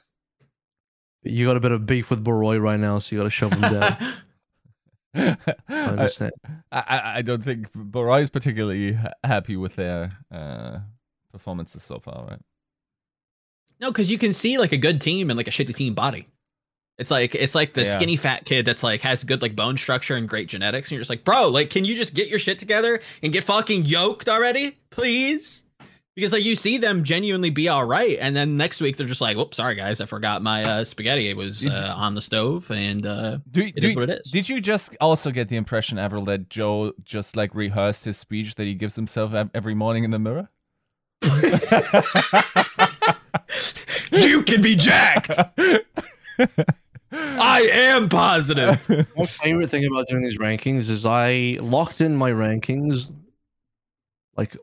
You 1.21 1.45
got 1.45 1.57
a 1.57 1.61
bit 1.61 1.71
of 1.71 1.85
beef 1.85 2.09
with 2.09 2.23
Boroy 2.23 2.57
right 2.59 2.79
now, 2.79 2.97
so 2.99 3.15
you 3.15 3.19
got 3.19 3.25
to 3.25 3.29
shove 3.29 3.53
him 3.53 3.61
down. 3.61 3.97
I 5.15 5.37
I, 5.69 5.73
understand. 5.85 6.31
I, 6.71 7.13
I 7.17 7.21
don't 7.21 7.43
think 7.43 7.71
Boroy 7.73 8.21
is 8.21 8.29
particularly 8.29 8.97
happy 9.23 9.55
with 9.55 9.75
their 9.75 10.17
uh, 10.31 10.79
performances 11.31 11.83
so 11.83 11.99
far, 11.99 12.25
right? 12.29 12.39
No, 13.79 13.91
because 13.91 14.09
you 14.09 14.17
can 14.17 14.33
see 14.33 14.57
like 14.57 14.71
a 14.71 14.77
good 14.77 15.01
team 15.01 15.29
and 15.29 15.37
like 15.37 15.47
a 15.47 15.51
shitty 15.51 15.75
team 15.75 15.93
body. 15.93 16.27
It's 16.99 17.09
like 17.09 17.33
it's 17.33 17.55
like 17.55 17.73
the 17.73 17.81
Yeah. 17.83 17.91
skinny 17.91 18.15
fat 18.15 18.45
kid 18.45 18.65
that's 18.65 18.83
like 18.83 19.01
has 19.01 19.23
good 19.23 19.41
like 19.41 19.55
bone 19.55 19.77
structure 19.77 20.15
and 20.15 20.29
great 20.29 20.47
genetics, 20.47 20.89
and 20.89 20.91
you're 20.95 21.01
just 21.01 21.09
like, 21.09 21.23
bro, 21.23 21.49
like, 21.49 21.69
can 21.71 21.85
you 21.85 21.95
just 21.95 22.13
get 22.13 22.27
your 22.29 22.37
shit 22.39 22.59
together 22.59 23.01
and 23.23 23.33
get 23.33 23.43
fucking 23.43 23.85
yoked 23.85 24.29
already, 24.29 24.77
please? 24.91 25.62
Because 26.15 26.31
like 26.31 26.43
you 26.43 26.55
see 26.55 26.77
them 26.77 27.03
genuinely 27.03 27.49
be 27.49 27.69
all 27.69 27.83
right, 27.83 28.19
and 28.21 28.35
then 28.35 28.55
next 28.55 28.81
week 28.81 28.97
they're 28.97 29.07
just 29.07 29.21
like, 29.21 29.35
"Whoops, 29.35 29.57
sorry 29.57 29.73
guys, 29.73 29.99
I 29.99 30.05
forgot 30.05 30.43
my 30.43 30.63
uh, 30.63 30.83
spaghetti. 30.83 31.27
It 31.27 31.35
was 31.35 31.65
uh, 31.65 31.93
on 31.97 32.13
the 32.13 32.21
stove, 32.21 32.69
and 32.69 33.03
uh, 33.03 33.39
Do, 33.49 33.63
it 33.63 33.75
do- 33.77 33.87
is 33.87 33.95
what 33.95 34.09
it 34.09 34.21
is." 34.23 34.31
Did 34.31 34.47
you 34.47 34.61
just 34.61 34.95
also 35.01 35.31
get 35.31 35.49
the 35.49 35.55
impression, 35.55 35.97
Avril, 35.97 36.23
that 36.25 36.51
Joe 36.51 36.93
just 37.03 37.35
like 37.35 37.55
rehearsed 37.55 38.05
his 38.05 38.17
speech 38.17 38.53
that 38.55 38.65
he 38.65 38.75
gives 38.75 38.95
himself 38.95 39.33
every 39.55 39.73
morning 39.73 40.03
in 40.03 40.11
the 40.11 40.19
mirror? 40.19 40.49
you 44.11 44.43
can 44.43 44.61
be 44.61 44.75
jacked. 44.75 45.39
I 47.11 47.69
am 47.73 48.09
positive. 48.09 48.87
My 49.17 49.25
favorite 49.25 49.69
thing 49.69 49.85
about 49.85 50.07
doing 50.07 50.23
these 50.23 50.37
rankings 50.37 50.89
is 50.89 51.05
I 51.05 51.57
locked 51.61 52.01
in 52.01 52.15
my 52.15 52.31
rankings 52.31 53.11
like 54.35 54.57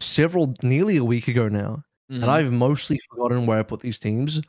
several, 0.00 0.54
nearly 0.62 0.96
a 0.96 1.04
week 1.04 1.28
ago 1.28 1.48
now, 1.48 1.84
Mhm. 2.10 2.22
and 2.22 2.24
I've 2.24 2.52
mostly 2.52 2.98
forgotten 3.10 3.46
where 3.46 3.58
I 3.58 3.62
put 3.62 3.80
these 3.80 3.98
teams. 3.98 4.40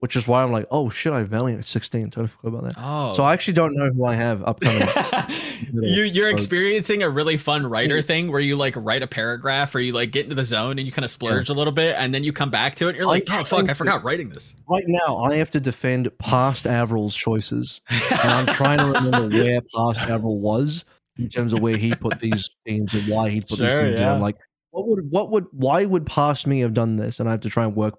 which 0.00 0.14
is 0.14 0.28
why 0.28 0.44
I'm 0.44 0.52
like, 0.52 0.64
oh 0.70 0.88
shit, 0.88 1.12
I 1.12 1.18
have 1.18 1.28
Valiant 1.28 1.58
at 1.58 1.64
16. 1.64 2.04
Totally 2.10 2.28
forgot 2.28 2.48
about 2.56 2.62
that. 2.72 2.74
Oh, 2.80 3.14
So 3.14 3.24
I 3.24 3.32
actually 3.32 3.54
don't 3.54 3.74
know 3.74 3.90
who 3.90 4.04
I 4.04 4.14
have 4.14 4.44
upcoming. 4.44 4.86
you 5.72 6.04
you're 6.04 6.28
So- 6.30 6.34
experiencing 6.34 7.02
a 7.02 7.10
really 7.10 7.36
fun 7.36 7.66
writer 7.66 8.00
thing 8.00 8.30
where 8.30 8.40
you 8.40 8.54
like 8.54 8.74
write 8.76 9.02
a 9.02 9.08
paragraph 9.08 9.74
or 9.74 9.80
you 9.80 9.92
like 9.92 10.12
get 10.12 10.22
into 10.22 10.36
the 10.36 10.44
zone 10.44 10.78
and 10.78 10.86
you 10.86 10.92
kind 10.92 11.04
of 11.04 11.10
splurge 11.10 11.48
a 11.48 11.52
little 11.52 11.72
bit 11.72 11.96
and 11.98 12.14
then 12.14 12.22
you 12.22 12.32
come 12.32 12.48
back 12.48 12.76
to 12.76 12.86
it 12.86 12.90
and 12.90 12.96
you're 12.98 13.08
like, 13.08 13.28
I 13.28 13.40
oh 13.40 13.44
fuck, 13.44 13.68
I 13.68 13.74
forgot 13.74 14.04
writing 14.04 14.28
this. 14.28 14.54
right 14.68 14.84
now, 14.86 15.16
I 15.18 15.34
have 15.38 15.50
to 15.50 15.58
defend 15.58 16.16
past 16.18 16.64
Avril's 16.64 17.16
choices, 17.16 17.80
and 17.90 18.20
I'm 18.30 18.46
trying 18.54 18.78
to 18.78 18.86
remember 19.00 19.28
where 19.36 19.60
past 19.74 20.08
Avril 20.08 20.38
was 20.38 20.84
in 21.18 21.28
terms 21.28 21.52
of 21.52 21.58
where 21.58 21.76
he 21.76 21.92
put 21.96 22.20
these 22.20 22.48
teams 22.64 22.94
and 22.94 23.02
why 23.08 23.30
he 23.30 23.40
put 23.40 23.58
these 23.58 23.68
Sure, 23.68 23.80
themes 23.80 23.94
in. 23.94 24.00
yeah. 24.02 24.14
I'm 24.14 24.20
like, 24.20 24.36
what 24.70 24.86
would 24.86 25.10
what 25.10 25.30
would 25.30 25.46
why 25.52 25.84
would 25.84 26.06
past 26.06 26.46
me 26.46 26.60
have 26.60 26.74
done 26.74 26.96
this? 26.96 27.20
And 27.20 27.28
I 27.28 27.32
have 27.32 27.40
to 27.40 27.50
try 27.50 27.64
and 27.64 27.74
work 27.74 27.94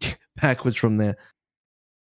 backwards 0.40 0.76
from 0.76 0.96
there. 0.96 1.16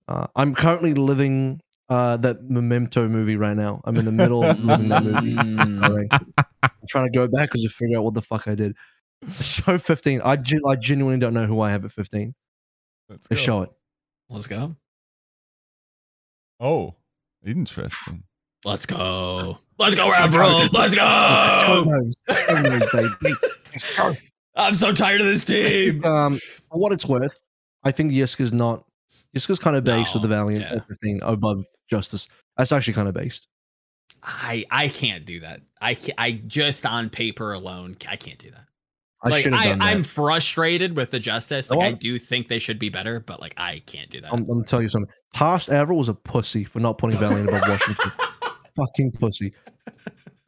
Uh, 0.09 0.27
I'm 0.35 0.55
currently 0.55 0.95
living 0.95 1.61
uh, 1.89 2.17
that 2.19 2.49
Memento 2.49 3.09
movie 3.09 3.37
right 3.37 3.57
now. 3.57 3.81
I'm 3.85 3.97
in 3.97 4.05
the 4.05 4.13
middle 4.13 4.45
of 4.45 4.65
living 4.65 4.89
that 4.89 5.05
movie. 5.05 5.37
I'm 6.63 6.71
trying 6.89 7.13
to 7.13 7.19
go 7.19 7.29
backwards 7.29 7.65
to 7.65 7.69
figure 7.69 7.99
out 7.99 8.05
what 8.05 8.15
the 8.15 8.23
fuck 8.23 8.49
I 8.49 8.55
did. 8.55 8.75
So 9.31 9.79
15. 9.79 10.21
I, 10.23 10.37
gen- 10.37 10.63
I 10.67 10.77
genuinely 10.77 11.21
don't 11.21 11.35
know 11.35 11.47
who 11.47 11.61
I 11.61 11.71
have 11.71 11.85
at 11.85 11.93
15. 11.93 12.35
Let's 13.09 13.27
Let's 13.31 13.43
show 13.43 13.63
it. 13.63 13.71
Let's 14.29 14.47
go. 14.47 14.75
Oh, 16.59 16.95
interesting. 17.45 18.25
Let's 18.65 18.87
go. 18.87 19.59
Let's 19.83 19.97
go, 19.97 20.13
Avril. 20.13 20.69
Let's 20.73 20.95
go. 20.95 21.59
Tones. 21.61 22.15
Tones, 22.29 22.93
baby. 22.93 23.35
Let's 23.73 23.97
go. 23.97 24.13
I'm 24.55 24.75
so 24.75 24.93
tired 24.93 25.21
of 25.21 25.27
this 25.27 25.45
team. 25.45 26.05
um, 26.05 26.39
for 26.71 26.79
what 26.79 26.93
it's 26.93 27.05
worth, 27.05 27.37
I 27.83 27.91
think 27.91 28.13
Yiska's 28.13 28.53
not. 28.53 28.85
Yiska's 29.37 29.59
kind 29.59 29.75
of 29.75 29.83
based 29.83 30.15
with 30.15 30.23
the 30.23 30.29
Valiant 30.29 30.65
yeah. 30.65 30.79
15 30.79 31.21
above 31.23 31.65
Justice. 31.91 32.29
That's 32.57 32.71
actually 32.71 32.93
kind 32.95 33.09
of 33.09 33.15
based. 33.15 33.49
I 34.23 34.65
I 34.71 34.87
can't 34.89 35.25
do 35.25 35.41
that. 35.41 35.63
I 35.81 35.97
I 36.17 36.43
just 36.47 36.87
on 36.87 37.11
paper 37.11 37.53
alone, 37.53 37.97
I 38.09 38.15
can't 38.15 38.39
do 38.39 38.51
that. 38.51 38.67
I 39.25 39.31
like 39.31 39.43
should 39.43 39.55
have 39.55 39.81
I. 39.81 39.91
I'm 39.91 40.05
frustrated 40.05 40.97
with 40.97 41.11
the 41.11 41.19
justice. 41.19 41.71
Like 41.71 41.81
I 41.81 41.93
do 41.93 42.21
think 42.21 42.47
they 42.47 42.61
should 42.61 42.79
be 42.79 42.89
better, 42.89 43.19
but 43.19 43.41
like 43.41 43.55
I 43.57 43.83
can't 43.87 44.11
do 44.11 44.21
that. 44.21 44.33
I'm, 44.33 44.41
I'm 44.41 44.47
gonna 44.47 44.65
tell 44.65 44.81
you 44.81 44.89
something. 44.89 45.11
Past 45.35 45.71
Avril 45.71 45.99
was 45.99 46.09
a 46.09 46.15
pussy 46.15 46.63
for 46.63 46.79
not 46.79 46.99
putting 46.99 47.19
Valiant 47.19 47.49
above 47.49 47.63
Washington. 47.69 48.13
Fucking 48.77 49.13
pussy. 49.13 49.53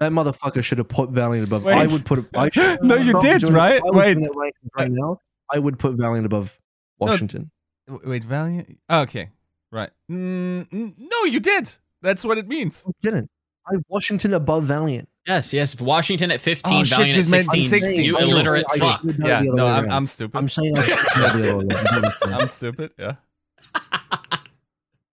That 0.01 0.13
motherfucker 0.13 0.63
should 0.63 0.79
have 0.79 0.89
put 0.89 1.11
Valiant 1.11 1.47
above. 1.47 1.67
I 1.67 1.87
would 1.87 2.05
put. 2.05 2.27
I 2.35 2.51
should, 2.53 2.83
No, 2.83 2.97
you 2.97 3.11
if 3.11 3.17
I 3.17 3.39
did, 3.39 3.43
right? 3.45 3.81
I 3.81 3.91
Wait. 3.91 4.17
right, 4.35 4.55
right 4.77 4.91
now, 4.91 5.21
I 5.51 5.59
would 5.59 5.79
put 5.79 5.95
Valiant 5.95 6.27
above 6.27 6.59
Washington. 6.99 7.51
W- 7.87 8.11
Wait, 8.11 8.25
Valiant? 8.25 8.79
Okay, 8.91 9.31
right. 9.71 9.91
Mm, 10.11 10.95
no, 10.99 11.25
you 11.25 11.39
did. 11.41 11.75
That's 12.03 12.25
what 12.25 12.39
it 12.39 12.49
means. 12.49 12.85
I 12.87 12.91
didn't. 13.03 13.31
I 13.67 13.77
Washington 13.89 14.35
above 14.35 14.65
Valiant. 14.65 15.09
Yes, 15.27 15.53
yes. 15.55 15.81
Washington 15.81 16.31
at 16.33 16.41
15, 16.41 16.73
oh, 16.73 16.85
Valiant 16.85 17.19
at 17.21 17.25
16. 17.25 17.69
16. 17.71 18.05
You 18.05 18.19
illiterate 18.19 18.67
I 18.71 18.79
fuck. 18.79 19.01
Yeah, 19.19 19.41
no, 19.43 19.67
I'm. 19.69 19.91
I'm 19.91 20.07
stupid. 20.07 20.37
I'm 20.37 20.49
saying 20.51 20.77
I 20.77 20.83
should 20.83 20.99
know 21.17 21.29
the 21.33 21.49
other 21.49 21.67
way 21.67 21.75
around. 21.95 22.13
I'm 22.43 22.49
stupid. 22.49 22.91
Yeah. 22.99 23.15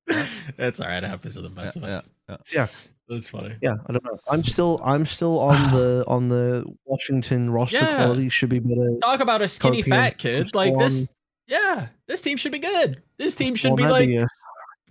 That's 0.57 0.79
all 0.81 0.87
right. 0.87 1.03
It 1.03 1.07
happens 1.07 1.35
to 1.35 1.41
the 1.41 1.49
best 1.49 1.77
Yeah, 1.77 1.83
of 1.83 1.89
us. 1.89 2.07
yeah, 2.27 2.37
yeah. 2.53 2.67
That's 3.11 3.29
funny. 3.29 3.53
Yeah, 3.61 3.75
I 3.87 3.91
don't 3.91 4.03
know. 4.05 4.17
I'm 4.29 4.41
still 4.41 4.79
I'm 4.83 5.05
still 5.05 5.37
on 5.39 5.71
the 5.75 6.05
on 6.07 6.29
the 6.29 6.65
Washington 6.85 7.49
roster 7.49 7.77
Yeah. 7.77 7.97
quality 7.97 8.29
should 8.29 8.49
be 8.49 8.59
better. 8.59 8.97
Talk 9.01 9.19
about 9.19 9.41
a 9.41 9.49
skinny 9.49 9.81
fat 9.81 10.17
kid. 10.17 10.55
Like 10.55 10.77
this. 10.77 11.11
Yeah, 11.47 11.87
this 12.07 12.21
team 12.21 12.37
should 12.37 12.53
be 12.53 12.59
good. 12.59 13.01
This 13.17 13.35
team 13.35 13.55
should 13.55 13.75
be 13.75 13.85
like 13.85 14.09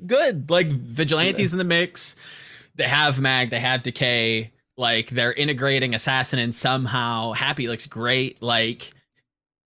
good. 0.07 0.51
Like 0.51 0.69
vigilantes 0.69 1.53
in 1.53 1.59
the 1.59 1.65
mix. 1.65 2.17
They 2.75 2.85
have 2.85 3.19
mag. 3.19 3.49
They 3.49 3.61
have 3.61 3.83
decay. 3.83 4.53
Like 4.77 5.09
they're 5.09 5.33
integrating 5.33 5.95
assassin 5.95 6.39
and 6.39 6.55
somehow 6.55 7.33
happy 7.33 7.69
looks 7.69 7.87
great. 7.87 8.43
Like 8.43 8.93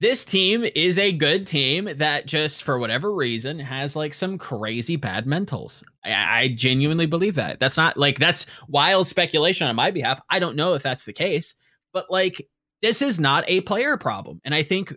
this 0.01 0.25
team 0.25 0.65
is 0.77 0.99
a 0.99 1.11
good 1.11 1.47
team 1.47 1.89
that 1.97 2.27
just 2.27 2.63
for 2.63 2.79
whatever 2.79 3.13
reason 3.13 3.59
has 3.59 3.97
like 3.97 4.15
some 4.15 4.39
crazy 4.39 4.95
bad 4.97 5.27
mentals. 5.27 5.83
I, 6.05 6.41
I 6.41 6.49
genuinely 6.49 7.07
believe 7.07 7.35
that. 7.37 7.61
That's 7.61 7.77
not 7.77 7.97
like 7.97 8.19
that's 8.19 8.47
wild 8.69 9.07
speculation 9.07 9.67
on 9.67 9.77
my 9.77 9.91
behalf. 9.91 10.21
I 10.31 10.39
don't 10.39 10.57
know 10.57 10.75
if 10.75 10.83
that's 10.83 11.05
the 11.05 11.13
case, 11.13 11.55
but 11.93 12.11
like 12.11 12.49
this 12.83 13.01
is 13.03 13.19
not 13.19 13.45
a 13.49 13.63
player 13.63 13.97
problem. 13.97 14.41
And 14.45 14.55
I 14.55 14.63
think 14.63 14.95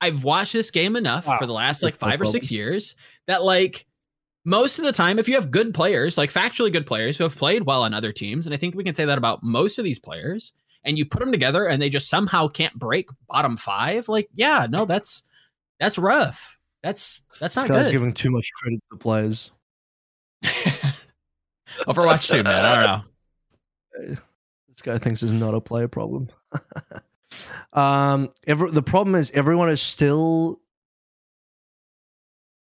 I've 0.00 0.24
watched 0.24 0.52
this 0.52 0.70
game 0.70 0.96
enough 0.96 1.26
Wow. 1.26 1.38
for 1.38 1.46
the 1.46 1.52
last 1.52 1.82
like 1.82 1.94
That's 1.94 2.02
no 2.02 2.10
five 2.10 2.20
or 2.20 2.24
six 2.26 2.50
years 2.50 2.94
that 3.26 3.42
like 3.44 3.86
most 4.44 4.78
of 4.78 4.84
the 4.84 4.92
time, 4.92 5.18
if 5.18 5.28
you 5.28 5.34
have 5.34 5.50
good 5.50 5.74
players, 5.74 6.16
like 6.16 6.32
factually 6.32 6.72
good 6.72 6.86
players 6.86 7.18
who 7.18 7.24
have 7.24 7.36
played 7.36 7.64
well 7.66 7.82
on 7.82 7.92
other 7.92 8.12
teams, 8.12 8.46
and 8.46 8.54
I 8.54 8.56
think 8.56 8.74
we 8.74 8.84
can 8.84 8.94
say 8.94 9.04
that 9.04 9.18
about 9.18 9.42
most 9.42 9.78
of 9.78 9.84
these 9.84 9.98
players, 9.98 10.52
and 10.84 10.96
you 10.96 11.04
put 11.04 11.20
them 11.20 11.30
together 11.30 11.66
and 11.66 11.80
they 11.80 11.90
just 11.90 12.08
somehow 12.08 12.48
can't 12.48 12.74
break 12.78 13.10
bottom 13.28 13.56
five, 13.58 14.08
like 14.08 14.28
yeah, 14.34 14.66
no, 14.68 14.86
that's 14.86 15.24
that's 15.78 15.98
rough. 15.98 16.58
That's 16.82 17.20
that's 17.38 17.56
not 17.56 17.68
good. 17.68 17.92
giving 17.92 18.14
too 18.14 18.30
much 18.30 18.48
credit 18.56 18.76
to 18.76 18.86
the 18.92 18.96
players. 18.96 19.52
Overwatch 21.86 22.28
2, 22.30 22.42
man. 22.42 22.64
I 22.64 22.74
don't 22.74 24.08
know. 24.08 24.16
This 24.68 24.82
guy 24.82 24.98
thinks 24.98 25.22
it's 25.22 25.32
not 25.32 25.52
a 25.52 25.60
player 25.60 25.88
problem. 25.88 26.30
um, 27.74 28.30
every, 28.46 28.70
the 28.70 28.80
problem 28.80 29.14
is 29.14 29.30
everyone 29.32 29.68
is 29.68 29.82
still 29.82 30.58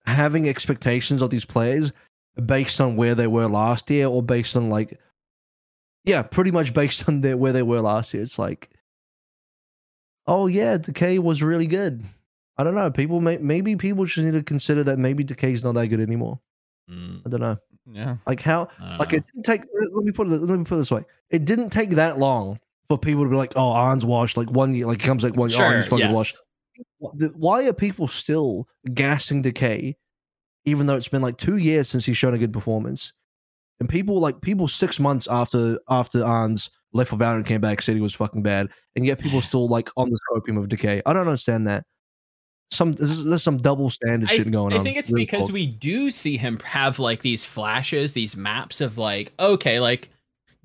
having 0.07 0.49
expectations 0.49 1.21
of 1.21 1.29
these 1.29 1.45
players 1.45 1.93
based 2.43 2.81
on 2.81 2.95
where 2.95 3.13
they 3.13 3.27
were 3.27 3.47
last 3.47 3.89
year, 3.91 4.07
or 4.07 4.23
based 4.23 4.55
on 4.55 4.71
like, 4.71 4.99
yeah, 6.05 6.23
pretty 6.23 6.49
much 6.49 6.73
based 6.73 7.07
on 7.07 7.21
their 7.21 7.37
where 7.37 7.53
they 7.53 7.61
were 7.61 7.81
last 7.81 8.15
year. 8.15 8.23
It's 8.23 8.39
like, 8.39 8.69
oh 10.25 10.47
yeah, 10.47 10.77
Decay 10.77 11.19
was 11.19 11.43
really 11.43 11.67
good. 11.67 12.03
I 12.57 12.63
don't 12.63 12.75
know. 12.75 12.89
People 12.89 13.21
may 13.21 13.37
maybe 13.37 13.75
people 13.75 14.05
just 14.05 14.17
need 14.17 14.33
to 14.33 14.43
consider 14.43 14.83
that 14.85 14.97
maybe 14.97 15.23
Decay's 15.23 15.63
not 15.63 15.75
that 15.75 15.87
good 15.87 15.99
anymore. 15.99 16.39
Mm, 16.89 17.21
I 17.25 17.29
don't 17.29 17.41
know. 17.41 17.57
Yeah. 17.89 18.17
Like 18.27 18.41
how 18.41 18.67
like 18.99 19.11
know. 19.11 19.17
it 19.17 19.25
didn't 19.27 19.43
take. 19.43 19.61
Let 19.61 20.03
me 20.03 20.11
put 20.11 20.27
it. 20.27 20.41
Let 20.41 20.57
me 20.57 20.65
put 20.65 20.75
it 20.75 20.79
this 20.79 20.91
way. 20.91 21.03
It 21.29 21.45
didn't 21.45 21.69
take 21.71 21.91
that 21.91 22.19
long 22.19 22.59
for 22.89 22.97
people 22.97 23.23
to 23.23 23.29
be 23.29 23.35
like, 23.35 23.53
"Oh, 23.55 23.71
Arn's 23.71 24.05
washed." 24.05 24.37
Like 24.37 24.51
one 24.51 24.75
year, 24.75 24.85
like 24.85 25.03
it 25.03 25.05
comes 25.05 25.23
like 25.23 25.35
one. 25.35 25.49
sure, 25.49 25.65
oh, 25.65 25.77
he's 25.77 25.87
fucking 25.87 26.05
yes. 26.05 26.13
washed. 26.13 26.37
Why 27.35 27.67
are 27.67 27.73
people 27.73 28.07
still 28.07 28.67
gassing 28.93 29.41
Decay, 29.41 29.97
even 30.65 30.85
though 30.85 30.95
it's 30.95 31.07
been 31.07 31.21
like 31.21 31.37
two 31.37 31.57
years 31.57 31.89
since 31.89 32.05
he's 32.05 32.17
shown 32.17 32.33
a 32.33 32.37
good 32.37 32.53
performance? 32.53 33.13
And 33.79 33.89
people 33.89 34.19
like 34.19 34.41
people 34.41 34.67
six 34.67 34.99
months 34.99 35.27
after 35.29 35.79
after 35.89 36.23
Arn's 36.23 36.69
left 36.93 37.09
for 37.09 37.15
Valorant 37.15 37.45
came 37.45 37.61
back 37.61 37.81
said 37.81 37.95
he 37.95 38.01
was 38.01 38.13
fucking 38.13 38.43
bad, 38.43 38.69
and 38.95 39.05
yet 39.05 39.19
people 39.19 39.41
still 39.41 39.67
like 39.67 39.89
on 39.97 40.09
the 40.09 40.17
scopium 40.17 40.57
of 40.57 40.69
Decay. 40.69 41.01
I 41.05 41.13
don't 41.13 41.27
understand 41.27 41.67
that. 41.67 41.85
Some 42.71 42.93
there's, 42.93 43.23
there's 43.25 43.43
some 43.43 43.57
double 43.57 43.89
standard 43.89 44.29
I, 44.29 44.33
shit 44.35 44.43
th- 44.43 44.53
going 44.53 44.73
on. 44.73 44.79
I 44.79 44.83
think 44.83 44.97
it's 44.97 45.11
Really 45.11 45.25
because 45.25 45.45
cool. 45.47 45.53
we 45.53 45.65
do 45.65 46.09
see 46.11 46.37
him 46.37 46.57
have 46.63 46.99
like 46.99 47.21
these 47.21 47.43
flashes, 47.43 48.13
these 48.13 48.37
maps 48.37 48.79
of 48.81 48.97
like, 48.97 49.33
okay, 49.39 49.79
like 49.79 50.09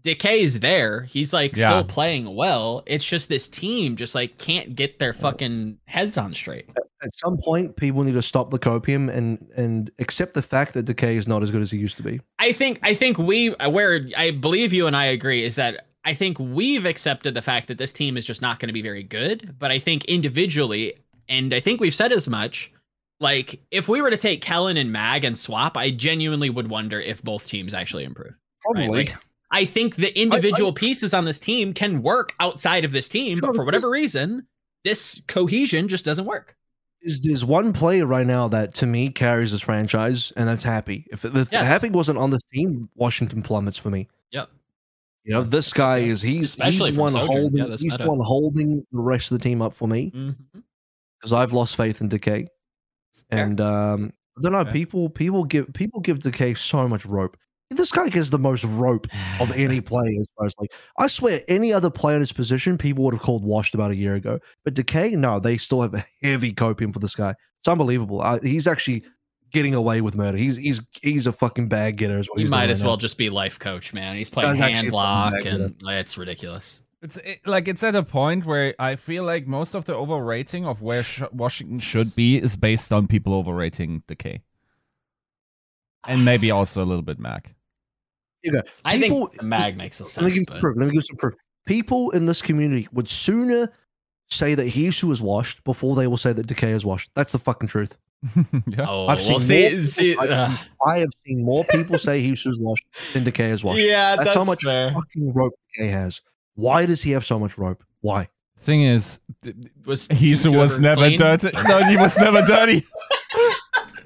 Decay 0.03 0.41
is 0.43 0.61
there. 0.61 1.03
He's 1.03 1.33
like 1.33 1.57
Yeah. 1.57 1.71
still 1.71 1.85
playing 1.85 2.33
well. 2.37 2.85
It's 2.87 3.05
just 3.05 3.29
this 3.29 3.49
team 3.49 3.97
just 3.97 4.15
like 4.15 4.39
can't 4.39 4.77
get 4.77 5.01
their 5.01 5.13
fucking 5.13 5.79
heads 5.87 6.17
on 6.17 6.33
straight. 6.33 6.67
at 7.03 7.11
some 7.19 7.37
point 7.39 7.77
people 7.77 8.03
need 8.05 8.13
to 8.15 8.23
stop 8.23 8.51
the 8.51 8.59
copium 8.59 9.13
and 9.13 9.45
and 9.57 9.91
accept 9.99 10.33
the 10.35 10.43
fact 10.43 10.73
that 10.75 10.85
decay 10.85 11.17
is 11.17 11.27
not 11.29 11.43
as 11.43 11.51
good 11.51 11.61
as 11.61 11.71
he 11.71 11.77
used 11.77 11.97
to 11.97 12.03
be 12.03 12.21
I 12.39 12.53
think 12.53 12.79
I 12.83 12.95
think 12.95 13.19
we 13.19 13.49
where 13.69 14.07
I 14.17 14.31
believe 14.31 14.73
you 14.73 14.87
and 14.87 14.97
I 14.97 15.07
agree 15.07 15.43
is 15.45 15.57
that 15.57 15.89
I 16.07 16.15
think 16.15 16.39
we've 16.39 16.87
accepted 16.87 17.35
the 17.35 17.43
fact 17.43 17.67
that 17.69 17.79
this 17.79 17.93
team 17.93 18.17
is 18.17 18.25
just 18.25 18.41
not 18.41 18.61
going 18.61 18.69
to 18.69 18.73
be 18.73 18.81
very 18.81 19.03
good, 19.03 19.57
but 19.59 19.73
I 19.73 19.81
think 19.81 20.05
individually 20.05 20.95
and 21.29 21.53
I 21.55 21.61
think 21.61 21.81
we've 21.81 21.95
said 21.95 22.13
as 22.13 22.29
much 22.29 22.73
like 23.21 23.61
if 23.71 23.89
we 23.89 24.03
were 24.03 24.11
to 24.11 24.17
take 24.17 24.43
Kellan 24.43 24.77
and 24.77 24.93
Mag 24.93 25.25
and 25.25 25.39
swap, 25.39 25.77
I 25.77 25.91
genuinely 25.91 26.51
would 26.51 26.69
wonder 26.69 27.01
if 27.01 27.23
both 27.23 27.47
teams 27.49 27.75
actually 27.75 28.05
improve. 28.05 28.35
right? 28.75 28.91
Like, 28.91 29.15
I 29.51 29.65
think 29.65 29.97
the 29.97 30.19
individual 30.21 30.73
pieces 30.73 31.15
on 31.15 31.25
this 31.25 31.39
team 31.39 31.73
can 31.73 32.03
work 32.03 32.35
outside 32.41 32.85
of 32.85 32.93
this 32.93 33.09
team, 33.09 33.39
but 33.41 33.55
for 33.55 33.65
whatever 33.65 33.89
reason, 33.89 34.47
this 34.85 35.23
cohesion 35.29 35.89
just 35.89 36.05
doesn't 36.05 36.27
work. 36.27 36.57
There's, 37.03 37.21
there's 37.21 37.45
one 37.45 37.73
player 37.73 38.07
right 38.07 38.27
now 38.27 38.49
that 38.49 38.75
to 38.75 38.87
me 38.87 39.11
carries 39.11 39.53
this 39.53 39.61
franchise, 39.61 40.33
and 40.37 40.49
that's 40.49 40.65
Happy. 40.65 41.07
If, 41.13 41.25
if 41.25 41.53
Yes. 41.53 41.67
Happy 41.67 41.91
wasn't 41.91 42.19
on 42.19 42.31
this 42.31 42.43
team, 42.53 42.89
Washington 42.97 43.43
plummets 43.43 43.77
for 43.77 43.91
me. 43.91 44.09
Yep. 44.33 44.51
You 45.25 45.35
know, 45.35 45.43
this 45.43 45.73
guy 45.73 45.99
is 45.99 46.21
he's 46.21 46.51
Especially 46.51 46.91
he's 46.91 46.99
one 46.99 47.13
Sojourn. 47.13 47.27
holding 47.29 47.59
Yeah, 47.59 47.71
he's 47.71 47.85
meta. 47.85 48.07
one 48.07 48.21
holding 48.21 48.87
the 48.93 49.01
rest 49.01 49.31
of 49.31 49.39
the 49.39 49.43
team 49.43 49.63
up 49.63 49.75
for 49.75 49.89
me 49.89 50.11
Mm-hmm. 50.15 50.61
Because 51.27 51.33
I've 51.33 51.53
lost 51.53 51.75
faith 51.75 52.01
in 52.01 52.09
Decay, 52.09 52.47
and 53.31 53.61
um, 53.61 54.13
I 54.39 54.43
don't 54.43 54.53
know. 54.53 54.61
Okay. 54.61 54.71
People 54.71 55.11
people 55.11 55.45
give 55.45 55.73
people 55.75 56.01
give 56.01 56.21
Decay 56.21 56.55
so 56.55 56.87
much 56.87 57.05
rope. 57.05 57.37
This 57.71 57.91
guy 57.91 58.09
gets 58.09 58.31
the 58.31 58.39
most 58.39 58.63
rope 58.63 59.09
of 59.41 59.51
any 59.57 59.81
player 59.81 60.21
as 60.21 60.29
far 60.37 60.47
as 60.47 60.55
like 60.61 60.73
I 60.99 61.09
swear 61.09 61.43
any 61.49 61.73
other 61.73 61.91
player 61.91 62.15
in 62.15 62.21
his 62.21 62.33
position 62.33 62.79
people 62.79 63.03
would 63.05 63.15
have 63.15 63.23
called 63.23 63.43
washed 63.43 63.75
about 63.75 63.91
a 63.91 63.97
year 63.97 64.15
ago. 64.15 64.39
But 64.65 64.75
Decay, 64.75 65.17
no, 65.17 65.41
they 65.41 65.59
still 65.59 65.83
have 65.83 65.95
a 65.95 66.05
heavy 66.23 66.53
copium 66.53 66.93
for 66.93 67.01
this 67.01 67.17
guy. 67.17 67.35
It's 67.59 67.69
unbelievable. 67.69 68.21
I, 68.21 68.39
he's 68.39 68.69
actually 68.69 69.03
getting 69.53 69.75
away 69.75 70.01
with 70.03 70.15
murder. 70.15 70.39
He's 70.39 70.57
he's 70.57 70.81
he's 71.03 71.27
a 71.27 71.33
fucking 71.33 71.69
bag 71.69 71.97
getter. 71.97 72.21
Is 72.21 72.29
what 72.29 72.39
He 72.39 72.47
might 72.47 72.71
as 72.71 72.85
well 72.85 72.93
now. 72.93 72.99
just 72.99 73.19
be 73.19 73.31
life 73.31 73.59
coach, 73.59 73.93
man. 73.93 74.15
He's 74.15 74.31
playing 74.31 74.51
actually 74.51 74.73
hand 74.73 74.87
a 74.87 74.91
block, 74.91 75.35
and 75.45 75.75
it's 75.83 76.17
ridiculous. 76.17 76.83
It's 77.07 77.17
it, 77.19 77.47
like 77.47 77.69
it's 77.69 77.85
at 77.85 77.95
a 77.95 78.03
point 78.03 78.45
where 78.47 78.75
I 78.81 78.97
feel 78.97 79.23
like 79.23 79.47
most 79.47 79.75
of 79.75 79.85
the 79.85 79.95
overrating 79.95 80.67
of 80.67 80.83
where 80.83 81.05
sh- 81.05 81.23
Washington 81.33 81.79
should 81.79 82.17
be 82.17 82.37
is 82.37 82.57
based 82.57 82.93
on 82.93 83.07
people 83.07 83.33
overrating 83.33 84.03
Decay, 84.09 84.43
and 86.09 86.25
maybe 86.25 86.51
also 86.51 86.83
a 86.83 86.85
little 86.91 87.03
bit 87.03 87.21
Mag. 87.21 87.55
You 88.43 88.53
go. 88.53 88.63
I 88.85 88.99
People- 88.99 89.29
think 89.29 89.43
Mag 89.45 89.77
makes 89.77 90.01
a 90.01 90.05
Let 90.21 90.27
me 90.27 90.33
give 90.33 90.45
some 90.49 90.55
but 90.55 90.61
proof. 90.61 90.77
Let 90.77 90.87
me 90.89 90.95
give 90.95 91.05
some 91.07 91.17
proof. 91.17 91.35
People 91.65 92.11
in 92.11 92.27
this 92.27 92.43
community 92.43 92.89
would 92.93 93.09
sooner 93.09 93.73
say 94.29 94.57
that 94.57 94.67
Hisu 94.67 95.05
was 95.05 95.23
washed 95.23 95.63
before 95.63 95.95
they 95.95 96.09
will 96.09 96.17
say 96.17 96.33
that 96.33 96.47
Decay 96.49 96.73
is 96.73 96.85
washed. 96.85 97.11
That's 97.15 97.31
the 97.31 97.39
fucking 97.39 97.69
truth. 97.69 97.97
yeah. 98.67 98.87
oh, 98.89 99.07
I've 99.07 99.19
we'll 99.29 99.39
seen 99.39 99.41
see. 99.41 99.71
more 99.77 99.83
see 99.83 100.11
people- 100.15 100.27
ugh. 100.33 100.59
I 100.89 100.99
have 100.99 101.11
seen 101.25 101.45
more 101.45 101.63
people 101.71 101.99
say 101.99 102.21
Hisu 102.21 102.51
is 102.51 102.59
washed 102.59 102.85
than 103.13 103.23
Decay 103.23 103.51
is 103.51 103.63
washed. 103.63 103.81
yeah, 103.95 104.17
That's 104.17 104.25
that's, 104.27 104.37
how 104.37 104.45
much 104.45 104.65
fair. 104.65 104.91
fucking 104.91 105.33
rope 105.33 105.55
Decay 105.73 105.89
has. 105.91 106.21
Why 106.57 106.85
does 106.87 107.03
he 107.03 107.13
have 107.13 107.25
so 107.25 107.39
much 107.39 107.57
rope? 107.57 107.83
Why? 108.01 108.29
Thing 108.59 108.83
is, 108.83 109.21
d- 109.43 109.55
Was 109.85 110.09
he 110.13 110.31
was 110.33 110.81
never 110.81 110.97
clean? 110.97 111.19
dirty. 111.19 111.51
No, 111.69 111.83
he 111.85 111.97
was 111.97 112.17
never 112.19 112.43
dirty. 112.43 112.85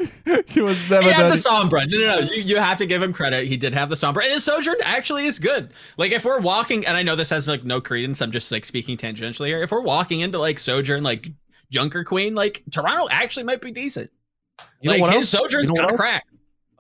he 0.46 0.60
was 0.62 0.90
never 0.90 1.02
He 1.04 1.10
had 1.12 1.22
dirty. 1.28 1.36
the 1.36 1.48
sombra. 1.48 1.86
No, 1.90 1.98
no, 1.98 2.20
no. 2.20 2.32
You, 2.32 2.42
you 2.42 2.56
have 2.56 2.78
to 2.78 2.86
give 2.86 3.02
him 3.02 3.12
credit. 3.12 3.46
He 3.46 3.56
did 3.56 3.74
have 3.74 3.88
the 3.88 3.94
sombra. 3.94 4.22
And 4.22 4.32
his 4.32 4.44
sojourn 4.44 4.76
actually 4.82 5.26
is 5.26 5.38
good. 5.38 5.72
Like 5.98 6.12
if 6.12 6.24
we're 6.24 6.40
walking, 6.40 6.86
and 6.86 6.96
I 6.96 7.02
know 7.02 7.16
this 7.16 7.30
has 7.30 7.46
like 7.48 7.64
no 7.64 7.80
credence. 7.80 8.20
I'm 8.22 8.30
just 8.32 8.50
like 8.50 8.64
speaking 8.64 8.96
tangentially 8.96 9.48
here. 9.48 9.62
If 9.62 9.70
we're 9.70 9.82
walking 9.82 10.20
into 10.20 10.38
like 10.38 10.58
sojourn, 10.58 11.02
like 11.02 11.28
Junker 11.70 12.02
Queen, 12.04 12.34
like 12.34 12.62
Toronto 12.70 13.08
actually 13.10 13.44
might 13.44 13.60
be 13.60 13.70
decent. 13.70 14.10
You 14.80 14.90
like 14.90 15.04
his 15.12 15.32
else? 15.34 15.42
sojourn's 15.42 15.68
You 15.70 15.76
know 15.76 15.82
kind 15.82 15.92
of 15.92 15.98
crack. 15.98 16.24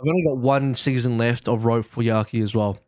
I've 0.00 0.08
only 0.08 0.24
got 0.24 0.38
one 0.38 0.74
season 0.74 1.18
left 1.18 1.46
of 1.46 1.66
rope 1.66 1.84
for 1.84 2.02
Yaki 2.02 2.42
as 2.42 2.54
well. 2.54 2.78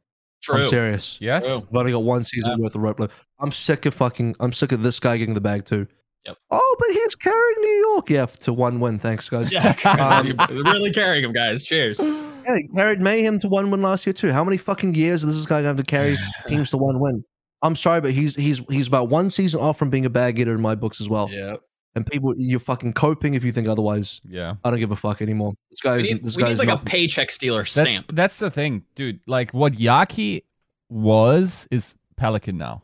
I'm 0.50 0.68
serious. 0.68 1.18
yes. 1.20 1.44
True. 1.46 1.56
I've 1.56 1.76
only 1.76 1.92
got 1.92 2.02
one 2.04 2.24
season 2.24 2.60
worth 2.60 2.74
of 2.74 2.82
rope 2.82 2.98
left. 3.00 3.14
I'm 3.38 3.52
sick 3.52 3.86
of 3.86 3.94
fucking. 3.94 4.36
I'm 4.40 4.52
sick 4.52 4.72
of 4.72 4.82
this 4.82 4.98
guy 5.00 5.16
getting 5.16 5.34
the 5.34 5.40
bag 5.40 5.64
too. 5.64 5.86
Yep. 6.26 6.36
Oh, 6.52 6.76
but 6.78 6.88
he's 6.90 7.14
carrying 7.16 7.60
New 7.60 7.88
York. 7.90 8.10
Yeah, 8.10 8.26
to 8.26 8.52
one 8.52 8.78
win. 8.78 8.98
Thanks, 8.98 9.28
guys. 9.28 9.50
Yeah, 9.50 9.74
Um, 9.84 10.36
really 10.50 10.92
carrying 10.92 11.24
him, 11.24 11.32
guys. 11.32 11.62
Cheers. 11.64 12.00
Yeah, 12.44 12.56
he 12.56 12.66
carried 12.74 13.00
Mayhem 13.00 13.38
to 13.38 13.48
one 13.48 13.70
win 13.70 13.82
last 13.82 14.04
year 14.04 14.12
too. 14.12 14.32
How 14.32 14.42
many 14.42 14.56
fucking 14.56 14.96
years 14.96 15.22
is 15.22 15.36
this 15.36 15.46
guy 15.46 15.62
going 15.62 15.62
to 15.62 15.68
have 15.68 15.76
to 15.76 15.84
carry 15.84 16.18
teams 16.48 16.70
to 16.70 16.76
one 16.76 16.98
win? 16.98 17.22
I'm 17.62 17.76
sorry, 17.76 18.00
but 18.00 18.10
he's 18.10 18.34
he's 18.34 18.60
he's 18.68 18.88
about 18.88 19.10
one 19.10 19.30
season 19.30 19.60
off 19.60 19.78
from 19.78 19.90
being 19.90 20.06
a 20.06 20.10
bag 20.10 20.34
getter 20.34 20.52
in 20.52 20.60
my 20.60 20.74
books 20.74 21.00
as 21.00 21.08
well. 21.08 21.28
Yeah. 21.30 21.58
And 21.94 22.06
people, 22.06 22.32
you're 22.38 22.58
fucking 22.60 22.94
coping 22.94 23.34
if 23.34 23.44
you 23.44 23.52
think 23.52 23.68
otherwise. 23.68 24.20
Yeah. 24.24 24.54
I 24.64 24.70
don't 24.70 24.78
give 24.80 24.92
a 24.92 24.96
fuck 24.96 25.20
anymore. 25.20 25.52
This 25.70 25.80
guy 25.80 25.96
We 25.96 26.02
is 26.04 26.08
need, 26.10 26.24
this 26.24 26.36
we 26.36 26.42
need 26.44 26.58
like 26.58 26.68
not. 26.68 26.80
a 26.82 26.84
paycheck 26.84 27.30
stealer 27.30 27.64
stamp. 27.66 28.12
that's 28.14 28.38
the 28.38 28.50
thing, 28.50 28.84
dude. 28.94 29.20
Like 29.26 29.52
what 29.52 29.74
Yaki 29.74 30.44
was 30.88 31.68
is 31.70 31.96
Pelican 32.16 32.56
now. 32.56 32.82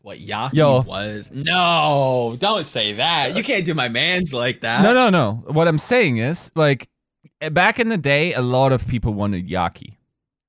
What 0.00 0.18
Yaki 0.18 0.54
Yo. 0.54 0.80
was? 0.82 1.30
No, 1.32 2.36
don't 2.38 2.64
say 2.66 2.92
that. 2.94 3.36
You 3.36 3.42
can't 3.42 3.64
do 3.64 3.74
my 3.74 3.88
man's 3.88 4.34
like 4.34 4.60
that. 4.60 4.82
No, 4.82 4.92
no, 4.92 5.08
no. 5.08 5.42
What 5.48 5.66
I'm 5.66 5.78
saying 5.78 6.18
is, 6.18 6.50
like, 6.54 6.88
eh, 7.40 7.48
back 7.48 7.78
in 7.80 7.88
the 7.88 7.96
day, 7.96 8.34
a 8.34 8.42
lot 8.42 8.72
of 8.72 8.86
people 8.86 9.14
wanted 9.14 9.48
Yaki 9.48 9.96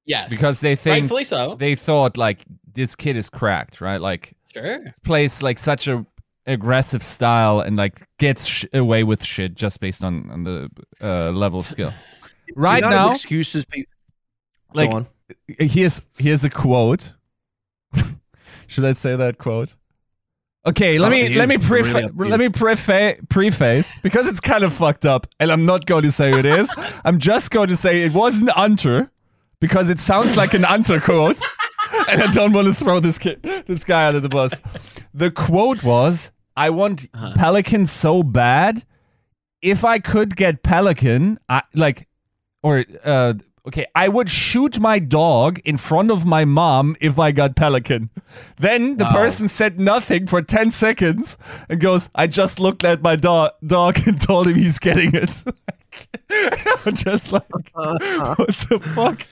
Yes, 0.06 0.30
because 0.30 0.60
they 0.60 0.76
think 0.76 1.04
rightfully 1.04 1.24
so. 1.24 1.56
they 1.56 1.74
thought 1.76 2.18
like 2.18 2.46
this 2.74 2.96
kid 2.96 3.16
is 3.18 3.30
cracked, 3.30 3.80
right? 3.82 4.00
Like 4.02 4.34
Sure. 4.54 4.80
plays 5.04 5.42
like 5.42 5.58
such 5.58 5.88
a 5.88 6.06
aggressive 6.48 7.04
style 7.04 7.60
and 7.60 7.76
like 7.76 8.08
gets 8.20 8.46
sh- 8.46 8.66
away 8.74 9.04
with 9.04 9.24
shit 9.24 9.56
just 9.56 9.80
based 9.80 10.04
on 10.04 10.30
on 10.32 10.44
the 10.44 10.70
uh, 11.02 11.32
level 11.32 11.60
of 11.60 11.68
skill. 11.68 11.94
Right 12.56 12.82
The 12.82 12.88
amount 12.90 13.02
of 13.02 13.08
now, 13.10 13.12
excuses. 13.16 13.66
People, 13.66 13.92
like 14.76 14.92
go 14.92 14.98
on. 14.98 15.08
here's 15.60 16.02
here's 16.18 16.44
a 16.46 16.50
quote. 16.50 17.14
Should 18.68 18.86
I 18.86 18.94
say 18.94 19.16
that 19.16 19.38
quote? 19.40 19.76
Okay, 20.68 20.98
let 21.00 21.12
me 21.12 21.30
let 21.36 21.48
me 21.50 21.56
It's 21.56 21.66
really 21.66 21.90
prefa- 21.90 22.06
up 22.06 22.18
to 22.18 22.24
you. 22.24 22.30
let 22.30 22.40
me 22.40 22.50
prefa- 22.50 23.30
preface 23.30 23.92
because 24.04 24.28
it's 24.28 24.40
kind 24.40 24.64
of 24.64 24.74
fucked 24.74 25.06
up, 25.06 25.28
and 25.40 25.52
I'm 25.52 25.66
not 25.66 25.86
going 25.86 26.04
to 26.04 26.12
say 26.12 26.32
who 26.32 26.38
it 26.40 26.46
is. 26.46 26.72
I'm 27.06 27.20
just 27.20 27.52
going 27.52 27.68
to 27.70 27.76
say 27.76 28.02
it 28.04 28.14
wasn't 28.14 28.50
Unter 28.56 29.10
because 29.60 29.90
it 29.90 30.00
sounds 30.00 30.36
like 30.38 30.54
an 30.54 30.66
Unter 30.66 31.00
quote, 31.00 31.40
and 32.10 32.22
I 32.22 32.32
don't 32.32 32.54
want 32.54 32.68
to 32.68 32.74
throw 32.74 33.00
this 33.00 33.18
kid 33.18 33.42
this 33.68 33.84
guy 33.84 34.08
under 34.08 34.20
the 34.20 34.30
bus. 34.30 34.54
The 35.14 35.30
quote 35.32 35.84
was, 35.84 36.32
"I 36.56 36.70
want 36.70 37.08
Uh-huh. 37.14 37.34
Pelican 37.36 37.86
so 37.86 38.24
bad. 38.24 38.84
If 39.62 39.84
I 39.84 40.00
could 40.00 40.36
get 40.36 40.62
Pelican, 40.64 41.40
I 41.50 41.64
like, 41.74 42.08
or 42.62 42.86
uh, 43.04 43.34
okay, 43.68 43.86
I 43.96 44.08
would 44.10 44.30
shoot 44.30 44.80
my 44.80 45.00
dog 45.00 45.60
in 45.66 45.78
front 45.78 46.12
of 46.12 46.24
my 46.26 46.46
mom 46.46 46.96
if 47.02 47.18
I 47.18 47.32
got 47.32 47.56
Pelican." 47.56 48.10
Then 48.60 48.98
the 48.98 49.06
Wow. 49.06 49.14
person 49.14 49.48
said 49.48 49.80
nothing 49.80 50.28
for 50.28 50.42
ten 50.42 50.72
seconds 50.72 51.38
and 51.70 51.80
goes, 51.82 52.10
"I 52.14 52.28
just 52.28 52.60
looked 52.60 52.84
at 52.84 53.02
my 53.02 53.16
do- 53.16 53.50
dog 53.66 54.00
and 54.08 54.22
told 54.30 54.48
him 54.48 54.56
he's 54.56 54.80
getting 54.80 55.14
it." 55.16 55.44
I'm 56.86 56.94
just 56.94 57.32
like, 57.32 57.44
what 57.74 58.56
the 58.70 58.80
fuck? 58.94 59.26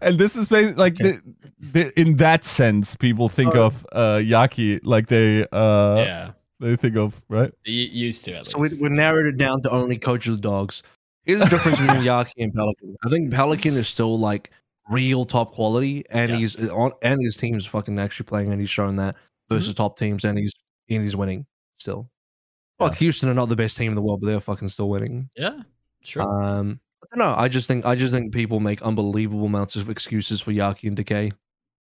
And 0.00 0.18
this 0.18 0.34
is 0.36 0.48
basically 0.48 0.74
like 0.74 0.96
the, 0.96 1.20
the, 1.60 2.00
in 2.00 2.16
that 2.16 2.44
sense, 2.44 2.96
people 2.96 3.28
think 3.28 3.54
Uh, 3.54 3.64
of 3.66 3.86
uh, 3.92 4.18
Yaki 4.20 4.80
like 4.82 5.08
they 5.08 5.42
uh, 5.52 5.96
yeah, 5.96 6.30
they 6.60 6.76
think 6.76 6.96
of 6.96 7.20
right. 7.28 7.52
y- 7.66 7.72
used 7.72 8.24
to 8.26 8.32
at 8.38 8.46
So 8.46 8.58
we, 8.58 8.68
we 8.80 8.88
narrowed 8.88 9.26
it 9.26 9.36
down 9.38 9.62
to 9.62 9.70
only 9.70 9.98
coaches 9.98 10.32
of 10.34 10.40
dogs. 10.40 10.82
Here's 11.24 11.40
the 11.40 11.46
difference 11.46 11.78
between 11.80 11.98
Yaki 12.02 12.30
and 12.38 12.54
Pelican. 12.54 12.96
I 13.04 13.08
think 13.08 13.32
Pelican 13.32 13.76
is 13.76 13.88
still 13.88 14.18
like 14.18 14.50
real 14.88 15.24
top 15.24 15.52
quality, 15.54 16.04
and 16.10 16.32
he's 16.32 16.68
on, 16.68 16.92
and 17.02 17.20
his 17.22 17.36
team's 17.36 17.66
fucking 17.66 17.98
actually 17.98 18.26
playing, 18.26 18.52
and 18.52 18.60
he's 18.60 18.70
showing 18.70 18.96
that 18.96 19.16
versus 19.50 19.70
Mm-hmm. 19.70 19.76
top 19.76 19.98
teams, 19.98 20.24
and 20.24 20.38
he's 20.38 20.52
and 20.88 21.02
he's 21.02 21.16
winning 21.16 21.44
still. 21.78 22.08
Fuck, 22.78 22.94
Houston 22.96 23.28
are 23.28 23.34
not 23.34 23.48
the 23.48 23.56
best 23.56 23.76
team 23.76 23.90
in 23.90 23.96
the 23.96 24.02
world, 24.02 24.20
but 24.20 24.26
they're 24.28 24.40
fucking 24.40 24.68
still 24.68 24.88
winning. 24.88 25.28
yeah, 25.36 25.62
sure. 26.02 26.22
Um, 26.22 26.78
I 27.02 27.06
don't 27.16 27.26
know. 27.26 27.34
I 27.36 27.48
just 27.48 27.66
think 27.68 27.84
I 27.86 27.94
just 27.96 28.12
think 28.12 28.32
people 28.32 28.60
make 28.60 28.82
unbelievable 28.82 29.46
amounts 29.46 29.76
of 29.76 29.90
excuses 29.90 30.40
for 30.40 30.52
Yaki 30.52 30.84
and 30.88 30.96
Decay 30.96 31.32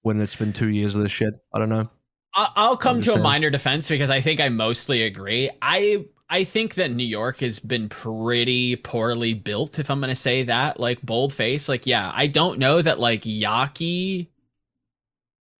when 0.02 0.20
it's 0.20 0.36
been 0.36 0.52
two 0.52 0.70
years 0.70 0.96
of 0.96 1.02
this 1.04 1.12
shit. 1.12 1.34
I 1.54 1.60
don't 1.60 1.70
know. 1.70 1.90
I'll 2.34 2.78
come 2.78 3.02
to 3.02 3.14
a 3.14 3.20
minor 3.20 3.50
defense 3.50 3.90
because 3.90 4.10
I 4.10 4.22
think 4.22 4.40
I 4.40 4.50
mostly 4.50 5.04
agree. 5.04 5.50
I 5.62 6.06
I 6.30 6.44
think 6.44 6.76
that 6.76 6.92
New 6.92 7.04
York 7.04 7.40
has 7.40 7.58
been 7.58 7.90
pretty 7.90 8.76
poorly 8.76 9.34
built, 9.34 9.80
if 9.80 9.90
I'm 9.90 10.00
gonna 10.00 10.16
say 10.16 10.44
that. 10.44 10.80
Like 10.80 11.02
bold 11.02 11.34
face, 11.34 11.68
like 11.68 11.88
yeah, 11.88 12.12
I 12.14 12.28
don't 12.28 12.60
know 12.60 12.82
that 12.82 13.00
like 13.00 13.24
Yaki. 13.24 14.28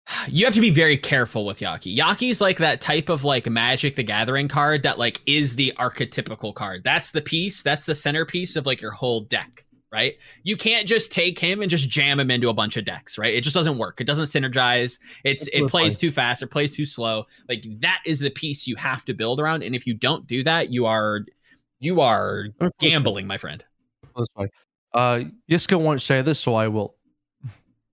You 0.28 0.46
have 0.46 0.56
to 0.56 0.62
be 0.62 0.72
very 0.72 0.98
careful 0.98 1.46
with 1.46 1.60
Yaki. 1.60 1.96
Yaki's 1.96 2.42
like 2.42 2.58
that 2.58 2.82
type 2.82 3.10
of 3.10 3.24
like 3.24 3.48
Magic 3.48 3.96
the 3.96 4.04
Gathering 4.04 4.48
card 4.48 4.84
that 4.84 4.98
like 4.98 5.22
is 5.28 5.56
the 5.56 5.74
archetypical 5.78 6.54
card. 6.54 6.84
That's 6.84 7.12
the 7.12 7.22
piece. 7.22 7.62
That's 7.62 7.86
the 7.86 7.96
centerpiece 7.96 8.56
of 8.56 8.66
like 8.66 8.82
your 8.82 8.92
whole 8.92 9.22
deck, 9.22 9.66
right? 9.92 10.16
You 10.44 10.56
can't 10.56 10.88
just 10.88 11.12
take 11.12 11.40
him 11.40 11.62
and 11.62 11.70
just 11.70 11.90
jam 11.90 12.20
him 12.20 12.30
into 12.32 12.50
a 12.50 12.54
bunch 12.54 12.78
of 12.78 12.86
decks, 12.86 13.18
right? 13.18 13.34
It 13.34 13.42
just 13.42 13.54
doesn't 13.54 13.78
work. 13.78 14.00
It 14.00 14.06
doesn't 14.06 14.26
synergize. 14.26 15.00
It's 15.24 15.48
it 15.50 15.68
plays 15.70 15.96
too 15.96 16.12
fast. 16.12 16.42
It 16.44 16.48
plays 16.48 16.76
too 16.76 16.86
slow. 16.86 17.26
Like 17.48 17.66
that 17.80 18.02
is 18.06 18.20
the 18.20 18.30
piece 18.30 18.68
you 18.68 18.76
have 18.76 19.04
to 19.06 19.14
build 19.14 19.40
around. 19.40 19.64
And 19.64 19.76
if 19.76 19.88
you 19.88 19.94
don't 19.94 20.28
do 20.28 20.44
that, 20.44 20.70
you 20.70 20.86
are 20.86 21.22
you 21.80 22.02
are 22.02 22.48
gambling, 22.80 23.28
my 23.28 23.38
friend. 23.38 23.64
Uh, 24.94 25.24
Yiska 25.50 25.80
won't 25.80 26.02
say 26.02 26.22
this, 26.22 26.40
so 26.40 26.56
I 26.56 26.68
will. 26.68 26.96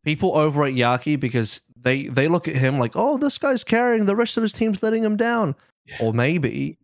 People 0.05 0.37
overrate 0.37 0.77
Yaki 0.77 1.19
because 1.19 1.61
they 1.77 2.07
they 2.09 2.29
look 2.29 2.49
at 2.49 2.57
him 2.57 2.79
like, 2.79 2.93
oh, 2.95 3.19
this 3.19 3.39
guy's 3.39 3.65
carrying, 3.65 4.07
the 4.07 4.17
rest 4.17 4.37
of 4.37 4.43
his 4.43 4.53
team's 4.53 4.83
letting 4.83 5.05
him 5.05 5.17
down, 5.17 5.55
or 6.01 6.13
maybe, 6.13 6.79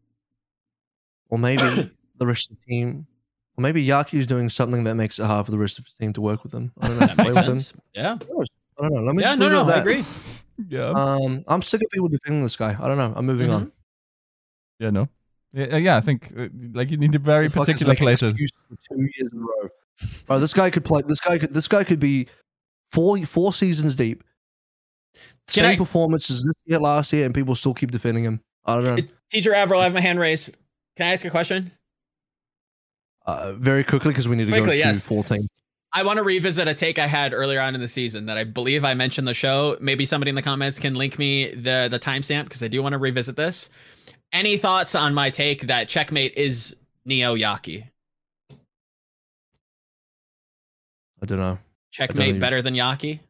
or 1.31 1.39
maybe 1.39 1.63
the 2.19 2.27
rest 2.27 2.51
of 2.51 2.57
the 2.57 2.73
team, 2.73 3.07
or 3.57 3.63
maybe 3.63 3.85
Yaki's 3.85 4.27
doing 4.27 4.49
something 4.49 4.85
that 4.85 4.95
makes 4.95 5.19
it 5.19 5.25
hard 5.25 5.45
for 5.47 5.53
the 5.53 5.59
rest 5.59 5.79
of 5.79 5.85
his 5.85 5.95
team 5.95 6.13
to 6.15 6.21
work 6.21 6.43
with 6.43 6.53
him. 6.53 6.73
I 6.81 6.89
don't 6.89 6.99
know. 7.01 7.07
That 7.07 7.17
makes 7.19 7.29
with 7.29 7.37
him. 7.39 7.59
sense. 7.59 7.73
Yeah. 7.95 8.15
I 8.79 8.83
don't 8.83 8.93
know. 8.95 9.03
Let 9.03 9.15
me 9.15 9.23
Yeah, 9.23 9.29
just 9.31 9.39
no, 9.41 9.49
no, 9.51 9.69
at 9.71 9.77
I 9.77 9.81
agree. 9.81 10.05
Yeah, 10.69 10.91
Um, 10.91 11.45
I'm 11.49 11.63
sick 11.63 11.83
of 11.83 11.91
people 11.91 12.09
defending 12.09 12.43
this 12.43 12.57
guy. 12.57 12.77
I 12.81 12.89
don't 12.89 12.97
know. 12.99 13.13
I'm 13.17 13.27
moving 13.27 13.49
Mhm. 13.49 13.55
on. 13.55 13.73
yeah, 14.79 14.91
no, 14.91 15.09
yeah, 15.53 15.77
yeah. 15.77 15.97
I 15.97 16.01
think 16.01 16.33
uh, 16.37 16.49
like 16.73 16.91
you 16.91 16.97
need 16.97 17.15
a 17.15 17.19
very 17.19 17.49
The 17.49 17.55
particular 17.55 17.93
making 17.93 18.07
place. 18.07 18.21
to- 18.21 18.29
excuses 18.29 18.57
for 18.69 18.77
two 18.95 19.01
years 19.17 19.33
in 19.33 19.39
a 19.39 19.43
row. 19.43 19.69
Bro, 20.27 20.41
this 20.41 20.55
guy 20.55 20.71
could 20.71 20.85
play. 20.85 21.03
This 21.07 21.21
guy 21.21 21.39
could. 21.39 21.53
This 21.55 21.69
guy 21.69 21.85
could 21.85 22.01
be 22.01 22.27
four 22.93 23.19
four 23.27 23.53
seasons 23.53 23.95
deep. 23.95 24.23
Can 25.49 25.65
Same 25.65 25.73
I- 25.73 25.77
performances 25.77 26.43
this 26.45 26.55
year, 26.67 26.79
last 26.79 27.13
year, 27.13 27.25
and 27.27 27.35
people 27.35 27.55
still 27.55 27.75
keep 27.75 27.91
defending 27.91 28.25
him. 28.25 28.41
I 28.65 28.75
don't 28.81 28.85
know. 28.85 28.97
Teacher 29.31 29.55
Avril, 29.55 29.81
I 29.81 29.85
have 29.85 29.95
my 29.95 30.01
hand 30.01 30.19
raised. 30.21 30.57
Can 30.97 31.07
I 31.09 31.13
ask 31.13 31.25
a 31.25 31.31
question? 31.31 31.73
uh, 33.27 33.53
very 33.53 33.85
quickly 33.85 34.11
because 34.11 34.29
we 34.29 34.37
need 34.37 34.47
to 34.47 34.51
quickly, 34.51 34.67
go 34.67 34.73
to 34.73 34.79
yes. 34.79 35.07
14. 35.07 35.47
I 35.95 36.03
want 36.03 36.17
to 36.17 36.23
revisit 36.23 36.69
a 36.69 36.75
take 36.75 36.99
I 36.99 37.07
had 37.07 37.35
earlier 37.35 37.61
on 37.61 37.75
in 37.75 37.81
the 37.81 37.89
season 37.89 38.27
that 38.27 38.39
I 38.39 38.45
believe 38.45 38.85
I 38.85 38.95
mentioned 38.95 39.29
the 39.29 39.35
show. 39.35 39.77
Maybe 39.81 40.07
somebody 40.07 40.31
in 40.31 40.35
the 40.35 40.43
comments 40.43 40.79
can 40.79 40.95
link 40.95 41.19
me 41.19 41.55
the 41.55 41.89
the 41.91 41.99
timestamp 41.99 42.45
because 42.45 42.63
I 42.63 42.69
do 42.69 42.83
want 42.83 42.95
to 42.95 42.99
revisit 42.99 43.37
this. 43.37 43.69
Any 44.33 44.57
thoughts 44.57 44.95
on 44.95 45.13
my 45.13 45.29
take 45.29 45.67
that 45.67 45.89
checkmate 45.89 46.33
is 46.35 46.75
Neo 47.05 47.37
Yaki? 47.37 47.85
I 51.21 51.27
don't 51.27 51.39
know. 51.39 51.59
Checkmate 51.91 52.33
don't 52.33 52.41
better 52.41 52.63
than 52.63 52.75
Yaki? 52.75 53.21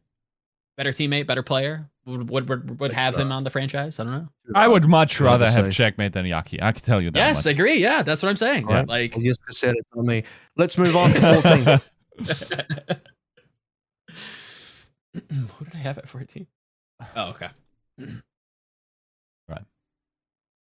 Better 0.77 0.91
teammate, 0.91 1.27
better 1.27 1.43
player? 1.43 1.89
Would 2.05 2.29
would 2.29 2.49
would, 2.49 2.79
would 2.79 2.91
have 2.93 3.15
him 3.15 3.31
uh, 3.31 3.35
on 3.35 3.43
the 3.43 3.49
franchise? 3.49 3.99
I 3.99 4.03
don't 4.03 4.13
know. 4.13 4.27
I 4.55 4.67
would 4.67 4.85
much 4.89 5.17
Hard 5.19 5.25
rather 5.27 5.49
have 5.51 5.65
say. 5.65 5.71
checkmate 5.71 6.13
than 6.13 6.25
Yaki. 6.25 6.61
I 6.61 6.71
can 6.71 6.81
tell 6.83 6.99
you 7.01 7.11
that. 7.11 7.17
Yes, 7.19 7.45
much. 7.45 7.53
agree. 7.53 7.75
Yeah, 7.75 8.01
that's 8.03 8.21
what 8.23 8.29
I'm 8.29 8.35
saying. 8.37 8.67
Yeah. 8.69 8.83
Like 8.87 9.15
Well, 9.15 9.23
yes, 9.23 9.37
I 9.47 9.53
said 9.53 9.75
it, 9.75 9.85
not 9.95 10.05
me. 10.05 10.23
Let's 10.57 10.77
move 10.77 10.95
on 10.95 11.11
to 11.11 11.81
14. 12.25 12.39
Who 15.13 15.65
did 15.65 15.75
I 15.75 15.77
have 15.77 15.97
at 15.97 16.07
14? 16.09 16.47
Oh, 17.15 17.29
okay. 17.29 17.47
Right. 19.49 19.61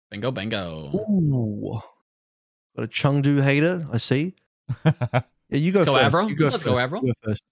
Bingo, 0.10 0.32
bingo. 0.32 0.90
Ooh. 0.96 1.80
Got 2.76 2.86
a 2.86 2.88
Chengdu 2.88 3.42
hater, 3.42 3.86
I 3.94 3.98
see. 3.98 4.34
Yeah, 5.50 5.60
you 5.60 5.72
go 5.72 5.86
Go 5.86 5.94
first. 5.94 6.06
Avril. 6.06 6.30
You 6.30 6.36
go 6.36 6.46
Let's 6.46 6.56
first. 6.56 6.66
go, 6.66 6.80
Avril. 6.80 7.04
You 7.06 7.14
go 7.14 7.30
first. 7.30 7.44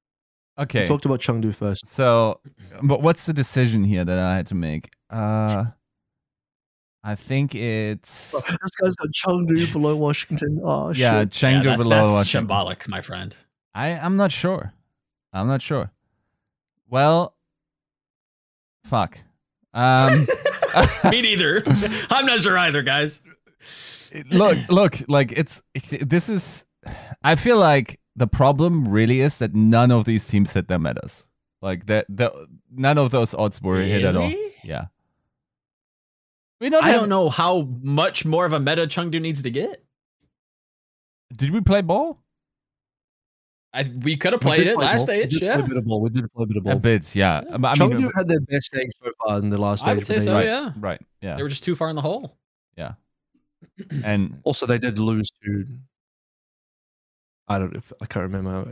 We 0.58 0.64
okay. 0.64 0.86
talked 0.86 1.06
about 1.06 1.22
Chengdu 1.22 1.56
first. 1.56 1.88
So, 1.88 2.40
but 2.84 3.02
what's 3.02 3.26
the 3.26 3.34
decision 3.34 3.84
here 3.84 4.04
that 4.04 4.20
I 4.20 4.36
had 4.36 4.48
to 4.48 4.56
make? 4.56 4.90
Uh, 5.10 5.66
I 7.04 7.16
think 7.16 7.56
it's 7.56 8.32
This 8.48 8.72
guy's 8.82 8.96
got 8.96 9.10
Chengdu 9.10 9.72
below 9.72 9.96
Washington. 9.96 10.60
Oh, 10.64 10.92
yeah, 10.92 11.22
shit. 11.22 11.30
Chengdu 11.32 11.64
yeah, 11.64 11.70
that's, 11.72 11.84
below 11.84 11.96
that's 11.98 12.12
Washington. 12.12 12.26
symbolic, 12.26 12.88
my 12.88 13.02
friend. 13.02 13.36
I 13.74 13.90
I'm 13.98 14.18
not 14.18 14.32
sure. 14.32 14.74
I'm 15.34 15.48
not 15.48 15.62
sure. 15.62 15.92
Well, 16.90 17.36
fuck. 18.84 19.18
Um, 19.74 20.28
Me 21.06 21.22
neither. 21.22 21.64
I'm 22.10 22.26
not 22.26 22.42
sure 22.42 22.58
either, 22.58 22.84
guys. 22.84 23.22
look, 24.30 24.58
look, 24.70 25.02
like 25.08 25.32
it's 25.32 25.64
this 26.02 26.28
is. 26.28 26.66
I 27.24 27.36
feel 27.36 27.58
like 27.58 28.01
the 28.16 28.28
problem 28.28 28.88
really 28.88 29.22
is 29.22 29.40
that 29.40 29.54
none 29.54 29.92
of 29.92 30.06
these 30.06 30.28
teams 30.28 30.54
hit 30.54 30.68
their 30.68 30.80
metas. 30.80 31.26
Like 31.62 31.86
that, 31.86 32.06
the 32.10 32.48
none 32.72 32.98
of 32.98 33.12
those 33.12 33.34
odds 33.34 33.62
were 33.62 33.80
hit 33.82 34.04
at 34.04 34.18
all. 34.18 34.32
Yeah. 34.64 34.86
We 36.60 36.70
don't. 36.70 36.84
I 36.84 36.90
have, 36.90 37.02
don't 37.02 37.10
know 37.10 37.30
how 37.30 37.68
much 37.82 38.26
more 38.26 38.46
of 38.46 38.54
a 38.54 38.60
meta 38.60 38.86
Chengdu 38.88 39.20
needs 39.22 39.42
to 39.44 39.50
get. 39.50 39.84
Did 41.36 41.52
we 41.52 41.62
play 41.62 41.82
ball? 41.82 42.20
I, 43.74 43.90
we 44.02 44.18
could 44.18 44.34
have 44.34 44.42
played 44.42 44.68
it 44.68 44.76
play 44.76 44.86
last 44.86 45.08
ball. 45.08 45.16
We 45.16 45.22
stage, 45.22 45.32
did 45.32 45.40
play 45.40 45.48
yeah. 45.48 45.60
a 45.60 45.68
bit 45.68 45.78
of 45.78 45.86
ball. 45.86 46.02
We 46.02 46.10
did 46.10 46.32
play 46.34 46.44
a 46.44 46.46
bit 46.46 46.58
of 46.58 46.66
A 46.66 46.70
ball. 46.72 46.80
bit, 46.80 47.16
yeah. 47.16 47.42
Yeah. 47.48 47.56
Um, 47.56 47.66
I 47.66 47.74
mean, 47.76 47.92
Chengdu 47.92 48.06
uh, 48.06 48.10
had 48.16 48.28
their 48.28 48.42
best 48.42 48.66
stage 48.66 48.92
so 49.02 49.12
far 49.24 49.40
in 49.40 49.50
the 49.50 49.58
last 49.58 49.82
stage. 49.82 49.90
I 49.90 49.94
would 49.94 50.06
say 50.06 50.20
so, 50.20 50.34
right. 50.34 50.46
yeah. 50.46 50.74
right, 50.78 51.02
yeah. 51.22 51.38
They 51.38 51.44
were 51.44 51.50
just 51.50 51.64
too 51.64 51.76
far 51.76 51.90
in 51.90 51.96
the 51.96 52.02
hole. 52.02 52.38
Yeah. 52.76 52.94
and 54.04 54.40
Also, 54.44 54.66
they 54.66 54.78
did 54.78 55.00
lose 55.00 55.32
to. 55.44 55.66
I 57.56 57.60
don't. 57.60 57.76
If, 57.76 57.92
I 58.02 58.06
can't 58.06 58.24
remember. 58.24 58.72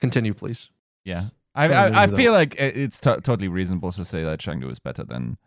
Continue, 0.00 0.34
please. 0.34 0.70
Yeah, 1.04 1.22
I 1.54 1.68
I, 1.68 2.02
I 2.02 2.06
feel 2.08 2.32
like 2.32 2.56
it's 2.56 3.00
to- 3.00 3.20
totally 3.20 3.48
reasonable 3.48 3.92
to 3.92 4.04
say 4.04 4.24
that 4.24 4.40
Chengdu 4.40 4.70
is 4.70 4.78
better 4.78 5.04
than 5.04 5.38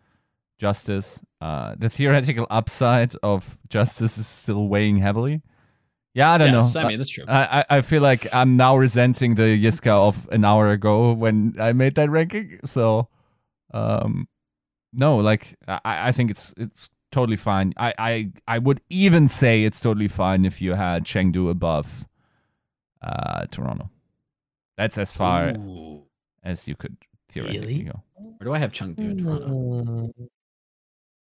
Justice. 0.57 1.21
Uh, 1.41 1.75
the 1.77 1.89
theoretical 1.89 2.47
upside 2.49 3.13
of 3.21 3.57
Justice 3.69 4.17
is 4.17 4.27
still 4.27 4.67
weighing 4.67 4.97
heavily. 4.97 5.41
Yeah, 6.13 6.31
I 6.31 6.37
don't 6.39 6.51
yes, 6.51 6.73
know. 6.73 6.81
I 6.81 6.87
mean, 6.87 6.97
that's 6.97 7.11
true. 7.11 7.25
I, 7.27 7.59
I 7.59 7.77
I 7.77 7.81
feel 7.81 8.01
like 8.01 8.33
I'm 8.33 8.57
now 8.57 8.75
resenting 8.75 9.35
the 9.35 9.43
Yiska 9.43 9.91
of 9.91 10.27
an 10.31 10.43
hour 10.45 10.71
ago 10.71 11.13
when 11.13 11.55
I 11.59 11.73
made 11.73 11.93
that 11.95 12.09
ranking. 12.09 12.59
So, 12.65 13.09
um, 13.71 14.27
no, 14.93 15.17
like 15.17 15.55
I, 15.67 15.79
I 16.07 16.11
think 16.11 16.31
it's 16.31 16.55
it's 16.57 16.89
totally 17.11 17.37
fine. 17.37 17.73
I, 17.77 17.93
I 17.99 18.31
I 18.47 18.57
would 18.57 18.81
even 18.89 19.27
say 19.27 19.63
it's 19.63 19.79
totally 19.79 20.07
fine 20.07 20.43
if 20.43 20.59
you 20.59 20.73
had 20.73 21.05
Chengdu 21.05 21.51
above 21.51 22.06
uh 23.01 23.45
Toronto. 23.51 23.89
That's 24.77 24.97
as 24.97 25.11
far 25.13 25.49
Ooh. 25.57 26.03
as 26.43 26.67
you 26.67 26.75
could 26.75 26.95
theoretically 27.29 27.67
Really? 27.67 27.83
go. 27.83 28.03
Where 28.15 28.45
do 28.45 28.53
I 28.53 28.57
have 28.59 28.71
Chengdu 28.71 28.99
in 28.99 29.23
Toronto? 29.23 29.47
Mm. 29.47 30.27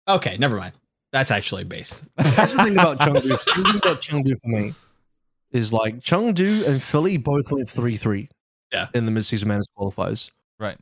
Okay, 0.08 0.38
never 0.38 0.58
mind. 0.58 0.74
That's 1.12 1.32
actually 1.32 1.64
based. 1.64 2.04
That's 2.18 2.54
the 2.56 2.64
thing 2.64 2.74
about 2.74 3.00
Chengdu. 3.00 3.22
The 3.24 3.38
thing 3.64 3.76
about 3.78 4.02
Chengdu 4.02 4.36
for 4.42 4.48
me 4.50 4.74
is 5.52 5.72
like 5.72 6.00
Chengdu 6.00 6.68
and 6.68 6.82
Philly 6.82 7.18
both 7.18 7.52
went 7.52 7.70
three 7.70 7.98
three. 7.98 8.30
Yeah. 8.74 8.88
In 8.94 9.06
the 9.06 9.12
midseason 9.12 9.46
madness 9.46 9.68
qualifiers. 9.78 10.32
Right. 10.60 10.78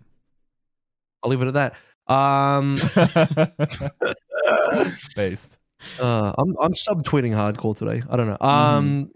I'll 1.22 1.30
leave 1.30 1.42
it 1.42 1.48
at 1.48 1.54
that. 1.54 1.76
Um, 2.12 2.78
Based. 5.16 5.58
uh, 6.00 6.34
I'm 6.38 6.56
I'm 6.60 6.74
subtweeting 6.74 7.34
hardcore 7.34 7.78
today. 7.78 8.02
I 8.10 8.18
don't 8.18 8.28
know. 8.28 8.38
Um, 8.42 9.12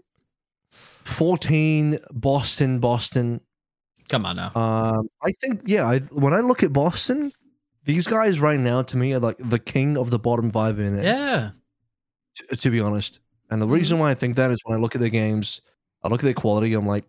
fourteen 1.08 1.98
Boston 2.12 2.78
Boston. 2.80 3.40
Come 4.08 4.24
on 4.26 4.36
now. 4.36 4.52
Um, 4.54 5.08
I 5.22 5.32
think 5.40 5.62
yeah. 5.66 5.86
I, 5.86 5.98
when 5.98 6.32
I 6.32 6.40
look 6.40 6.62
at 6.62 6.72
Boston, 6.72 7.32
these 7.84 8.06
guys 8.06 8.40
right 8.40 8.58
now 8.60 8.82
to 8.82 8.96
me 8.96 9.12
are 9.14 9.18
like 9.18 9.36
the 9.38 9.58
king 9.58 9.98
of 9.98 10.10
the 10.10 10.18
bottom 10.18 10.50
five 10.50 10.78
in 10.80 10.98
it. 10.98 11.04
Yeah. 11.04 11.50
t- 12.36 12.56
to 12.56 12.70
be 12.70 12.80
honest. 12.80 13.20
And 13.50 13.60
the 13.60 13.66
Mm-hmm. 13.66 13.74
reason 13.74 13.98
why 13.98 14.10
I 14.10 14.14
think 14.14 14.36
that 14.36 14.50
is 14.50 14.60
when 14.64 14.76
I 14.78 14.80
look 14.80 14.94
at 14.94 15.00
their 15.00 15.10
games, 15.10 15.60
I 16.02 16.08
look 16.08 16.20
at 16.20 16.24
their 16.24 16.34
quality, 16.34 16.72
I'm 16.74 16.86
like, 16.86 17.04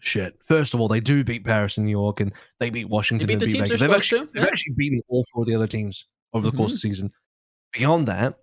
shit. 0.00 0.38
First 0.44 0.74
of 0.74 0.80
all, 0.80 0.88
they 0.88 1.00
do 1.00 1.24
beat 1.24 1.44
Paris 1.44 1.76
and 1.76 1.86
New 1.86 1.90
York, 1.92 2.20
and 2.20 2.32
they 2.60 2.70
beat 2.70 2.88
Washington. 2.88 3.26
beat 3.26 3.34
and 3.34 3.42
the 3.42 3.46
beat 3.46 3.52
teams 3.52 3.68
Vegas. 3.68 3.80
They've 3.80 3.90
actually, 3.90 4.26
to, 4.26 4.30
they've 4.34 4.44
actually 4.44 4.74
beaten 4.76 5.02
all 5.08 5.24
four 5.32 5.42
of 5.42 5.46
the 5.48 5.54
other 5.54 5.66
teams 5.66 6.06
over 6.32 6.50
the 6.50 6.56
course 6.56 6.70
Mhm. 6.70 6.74
of 6.74 6.80
the 6.82 6.88
season. 6.88 7.10
Beyond 7.72 8.08
that, 8.08 8.38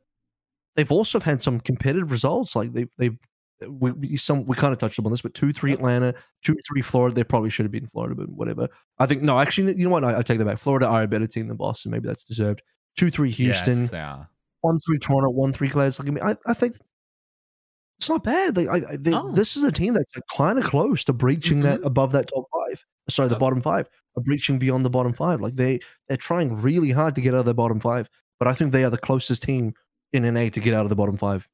they've 0.75 0.91
also 0.91 1.19
had 1.19 1.41
some 1.41 1.59
competitive 1.59 2.11
results. 2.11 2.55
Like 2.55 2.73
they've 2.73 2.89
they've 2.97 3.17
Uh, 3.64 3.72
we, 3.72 3.91
we 3.91 4.18
some 4.18 4.45
we 4.45 4.56
kind 4.56 4.74
of 4.74 4.80
touched 4.80 4.99
upon 4.99 5.12
this, 5.12 5.22
but 5.22 5.34
two 5.34 5.53
three 5.53 5.74
Atlanta, 5.74 6.14
two 6.43 6.56
three 6.68 6.82
Florida. 6.82 7.16
They 7.16 7.24
probably 7.24 7.49
should 7.49 7.66
have 7.66 7.72
been 7.72 7.88
Florida, 7.88 8.16
but 8.16 8.30
whatever. 8.30 8.68
I 8.99 9.06
think 9.06 9.22
no, 9.22 9.39
actually, 9.39 9.76
you 9.78 9.86
know 9.86 9.91
what? 9.91 10.03
I, 10.03 10.20
I 10.20 10.22
take 10.22 10.38
that 10.39 10.45
back. 10.45 10.60
Florida 10.60 10.88
are 10.88 11.03
a 11.03 11.08
better 11.08 11.28
team 11.28 11.47
than 11.47 11.58
Boston. 11.58 11.91
Maybe 11.91 12.08
that's 12.08 12.24
deserved. 12.24 12.62
Two 12.97 13.10
three 13.10 13.32
Houston 13.32 13.82
Yes, 13.82 13.91
yeah. 13.91 14.24
one 14.62 14.80
three 14.86 14.99
Toronto, 14.99 15.30
one 15.30 15.53
three 15.53 15.68
Glass. 15.68 15.99
Like, 15.99 16.08
I 16.08 16.12
mean, 16.12 16.24
I, 16.24 16.36
I 16.47 16.53
think 16.53 16.78
it's 17.99 18.10
not 18.10 18.24
bad. 18.24 18.58
Like, 18.58 18.68
I, 18.68 18.93
I, 18.93 18.97
they, 18.97 19.12
No. 19.12 19.32
this 19.32 19.56
is 19.56 19.64
a 19.64 19.72
team 19.72 19.93
that's 19.93 20.12
kind 20.36 20.60
of 20.60 20.66
close 20.66 21.03
to 21.06 21.14
breaching 21.14 21.62
that 21.62 21.80
mm-hmm. 21.80 21.88
above 21.88 22.12
that 22.14 22.28
top 22.28 22.45
five. 22.51 22.84
Sorry, 23.10 23.30
the 23.30 23.36
bottom 23.36 23.62
five, 23.62 23.88
are 24.18 24.24
breaching 24.24 24.58
beyond 24.58 24.84
the 24.84 24.89
bottom 24.89 25.14
five. 25.14 25.41
Like 25.41 25.56
they 25.56 25.80
they're 26.08 26.18
trying 26.18 26.53
really 26.62 26.91
hard 26.91 27.16
to 27.16 27.22
get 27.22 27.34
out 27.34 27.41
of 27.41 27.45
the 27.45 27.53
bottom 27.53 27.80
five, 27.80 28.10
but 28.39 28.47
I 28.47 28.53
think 28.53 28.72
they 28.72 28.84
are 28.84 28.89
the 28.89 28.97
closest 28.97 29.43
team 29.43 29.74
in 30.14 30.24
NA 30.34 30.49
to 30.49 30.60
get 30.60 30.74
out 30.74 30.86
of 30.86 30.89
the 30.89 30.95
bottom 30.95 31.18
five. 31.18 31.47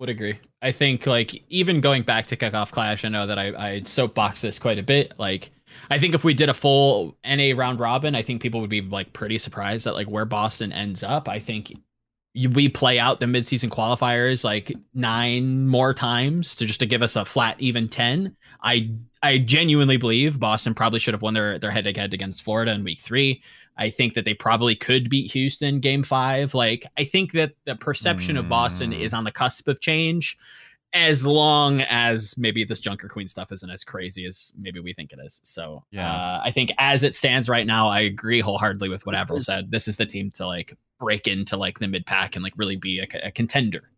Would 0.00 0.08
agree. 0.08 0.38
I 0.60 0.72
think 0.72 1.06
like 1.06 1.42
even 1.50 1.80
going 1.80 2.02
back 2.02 2.26
to 2.26 2.36
kickoff 2.36 2.72
clash, 2.72 3.04
I 3.04 3.08
know 3.08 3.26
that 3.26 3.38
I 3.38 3.54
I 3.54 3.80
soapbox 3.80 4.40
this 4.40 4.58
quite 4.58 4.78
a 4.78 4.82
bit. 4.82 5.14
Like 5.18 5.50
I 5.88 5.98
think 5.98 6.14
if 6.14 6.24
we 6.24 6.34
did 6.34 6.48
a 6.48 6.54
full 6.54 7.16
NA 7.24 7.52
round 7.56 7.78
robin, 7.78 8.14
I 8.16 8.22
think 8.22 8.42
people 8.42 8.60
would 8.60 8.70
be 8.70 8.80
like 8.80 9.12
pretty 9.12 9.38
surprised 9.38 9.86
at 9.86 9.94
like 9.94 10.08
where 10.08 10.24
Boston 10.24 10.72
ends 10.72 11.04
up. 11.04 11.28
I 11.28 11.38
think 11.38 11.72
we 12.52 12.68
play 12.68 12.98
out 12.98 13.20
the 13.20 13.26
midseason 13.26 13.68
qualifiers 13.68 14.42
like 14.42 14.72
nine 14.92 15.68
more 15.68 15.94
times 15.94 16.56
to 16.56 16.66
just 16.66 16.80
to 16.80 16.86
give 16.86 17.00
us 17.00 17.14
a 17.14 17.24
flat 17.24 17.54
even 17.60 17.86
10 17.86 18.34
i 18.60 18.90
i 19.22 19.38
genuinely 19.38 19.96
believe 19.96 20.40
boston 20.40 20.74
probably 20.74 20.98
should 20.98 21.14
have 21.14 21.22
won 21.22 21.32
their 21.32 21.60
their 21.60 21.70
head 21.70 21.84
to 21.84 21.92
head 21.92 22.12
against 22.12 22.42
florida 22.42 22.72
in 22.72 22.82
week 22.82 22.98
three 22.98 23.40
i 23.76 23.90
think 23.90 24.14
that 24.14 24.24
they 24.24 24.34
probably 24.34 24.74
could 24.74 25.08
beat 25.10 25.30
houston 25.32 25.80
game 25.80 26.02
five 26.02 26.54
like 26.54 26.86
i 26.98 27.04
think 27.04 27.32
that 27.32 27.52
the 27.64 27.76
perception 27.76 28.36
of 28.36 28.48
boston 28.48 28.90
Mm. 28.92 29.00
is 29.00 29.12
on 29.14 29.24
the 29.24 29.32
cusp 29.32 29.68
of 29.68 29.80
change 29.80 30.36
as 30.92 31.26
long 31.26 31.80
as 31.82 32.36
maybe 32.38 32.62
this 32.64 32.78
junker 32.78 33.08
queen 33.08 33.26
stuff 33.26 33.50
isn't 33.50 33.70
as 33.70 33.82
crazy 33.82 34.26
as 34.26 34.52
maybe 34.56 34.78
we 34.80 34.92
think 34.92 35.12
it 35.12 35.18
is 35.24 35.40
so 35.44 35.82
Yeah. 35.90 36.08
uh, 36.10 36.40
i 36.44 36.50
think 36.50 36.70
as 36.78 37.02
it 37.02 37.14
stands 37.14 37.48
right 37.48 37.66
now 37.66 37.88
i 37.88 38.00
agree 38.00 38.40
wholeheartedly 38.40 38.88
with 38.88 39.04
what 39.06 39.14
avril 39.14 39.40
said 39.40 39.70
this 39.70 39.88
is 39.88 39.96
the 39.96 40.06
team 40.06 40.30
to 40.32 40.46
like 40.46 40.76
break 41.00 41.26
into 41.26 41.56
like 41.56 41.80
the 41.80 41.88
mid 41.88 42.06
pack 42.06 42.36
and 42.36 42.42
like 42.44 42.52
really 42.56 42.76
be 42.76 43.00
a, 43.00 43.06
a 43.26 43.30
contender 43.30 43.90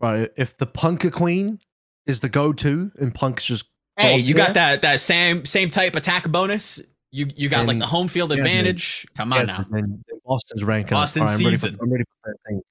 Right. 0.00 0.30
If 0.36 0.56
the 0.56 0.66
Punker 0.66 1.12
Queen 1.12 1.58
is 2.06 2.20
the 2.20 2.28
go 2.30 2.54
to 2.54 2.90
and 2.98 3.14
Punk's 3.14 3.44
just 3.44 3.66
Hey, 3.98 4.16
you 4.16 4.32
got 4.32 4.54
that 4.54 4.80
that 4.80 4.98
same 5.00 5.44
same 5.44 5.70
type 5.70 5.94
attack 5.94 6.26
bonus. 6.30 6.80
You 7.12 7.28
you 7.34 7.48
got 7.48 7.66
like 7.66 7.78
the 7.78 7.86
home 7.86 8.08
field 8.08 8.30
yeah, 8.30 8.38
advantage. 8.38 9.06
Come 9.16 9.32
on 9.32 9.48
Yeah, 9.48 9.64
now. 9.70 9.82
Boston's 10.24 10.62
ranking. 10.62 10.94
Boston 10.94 11.24
right, 11.24 11.30
I'm 11.32 11.44
ready 11.44 11.56
for- 11.56 11.66
season. 11.66 11.78
I'm 11.82 11.90
ready 11.90 12.04
for 12.04 12.34
13. 12.46 12.62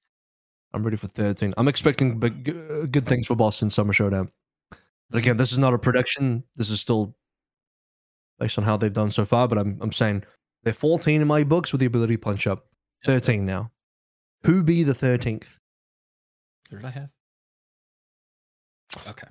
I'm 0.72 0.82
ready 0.82 0.96
for 0.96 1.08
13. 1.08 1.54
I'm 1.58 1.68
expecting 1.68 2.18
big, 2.18 2.48
uh, 2.48 2.86
good 2.86 3.06
things 3.06 3.26
for 3.26 3.34
Boston 3.34 3.68
Summer 3.70 3.92
Showdown. 3.92 4.30
But 5.10 5.18
again, 5.18 5.36
this 5.36 5.52
is 5.52 5.58
not 5.58 5.74
a 5.74 5.78
prediction. 5.78 6.44
This 6.56 6.70
is 6.70 6.80
still 6.80 7.14
based 8.38 8.56
on 8.56 8.64
how 8.64 8.76
they've 8.76 8.92
done 8.92 9.10
so 9.10 9.24
far. 9.24 9.46
But 9.48 9.58
I'm 9.58 9.78
I'm 9.80 9.92
saying 9.92 10.24
they're 10.62 10.72
14 10.72 11.20
in 11.20 11.26
my 11.26 11.44
books 11.44 11.72
with 11.72 11.80
the 11.80 11.86
ability 11.86 12.14
to 12.14 12.20
punch 12.20 12.46
up. 12.46 12.66
13 13.04 13.44
now. 13.44 13.70
Who 14.44 14.62
be 14.62 14.84
the 14.84 14.92
13th? 14.94 15.58
Who 16.70 16.76
did 16.76 16.84
I 16.84 16.90
have? 16.90 17.10
Okay. 19.08 19.28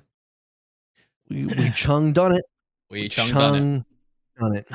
We, 1.28 1.46
we 1.46 1.70
chung 1.70 2.12
done 2.12 2.32
it. 2.34 2.44
We 2.90 3.08
chung 3.08 3.30
done 3.30 3.54
it. 3.76 3.84
Done 4.40 4.56
it. 4.56 4.68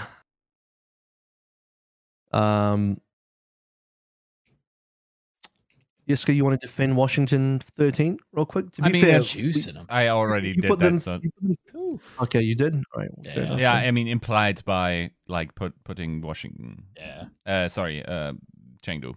Um, 2.35 2.97
Yiska, 6.07 6.35
you 6.35 6.43
want 6.45 6.59
to 6.61 6.67
defend 6.67 6.95
Washington 6.95 7.59
13 7.77 8.17
real 8.33 8.45
quick? 8.45 8.69
To 8.73 8.83
I 8.83 8.87
be 8.87 8.93
mean, 8.93 9.01
fair, 9.03 9.17
it's 9.19 9.65
them. 9.65 9.87
I 9.89 10.09
already 10.09 10.49
you 10.49 10.55
did 10.55 10.67
put 10.69 10.79
that. 10.79 10.85
them, 10.85 10.99
so- 10.99 11.19
you 11.23 11.31
put 11.31 11.57
them- 11.73 11.81
Oof. 11.81 12.21
Okay, 12.21 12.41
you 12.41 12.55
did. 12.55 12.75
All 12.75 12.81
right. 13.01 13.09
well, 13.17 13.35
Yeah. 13.35 13.55
yeah, 13.57 13.73
I 13.73 13.91
mean, 13.91 14.07
implied 14.07 14.63
by 14.65 15.11
like 15.27 15.55
put 15.55 15.73
putting 15.85 16.21
Washington. 16.21 16.83
Yeah. 16.97 17.23
Uh, 17.45 17.67
sorry, 17.69 18.05
uh, 18.05 18.33
Chengdu 18.83 19.15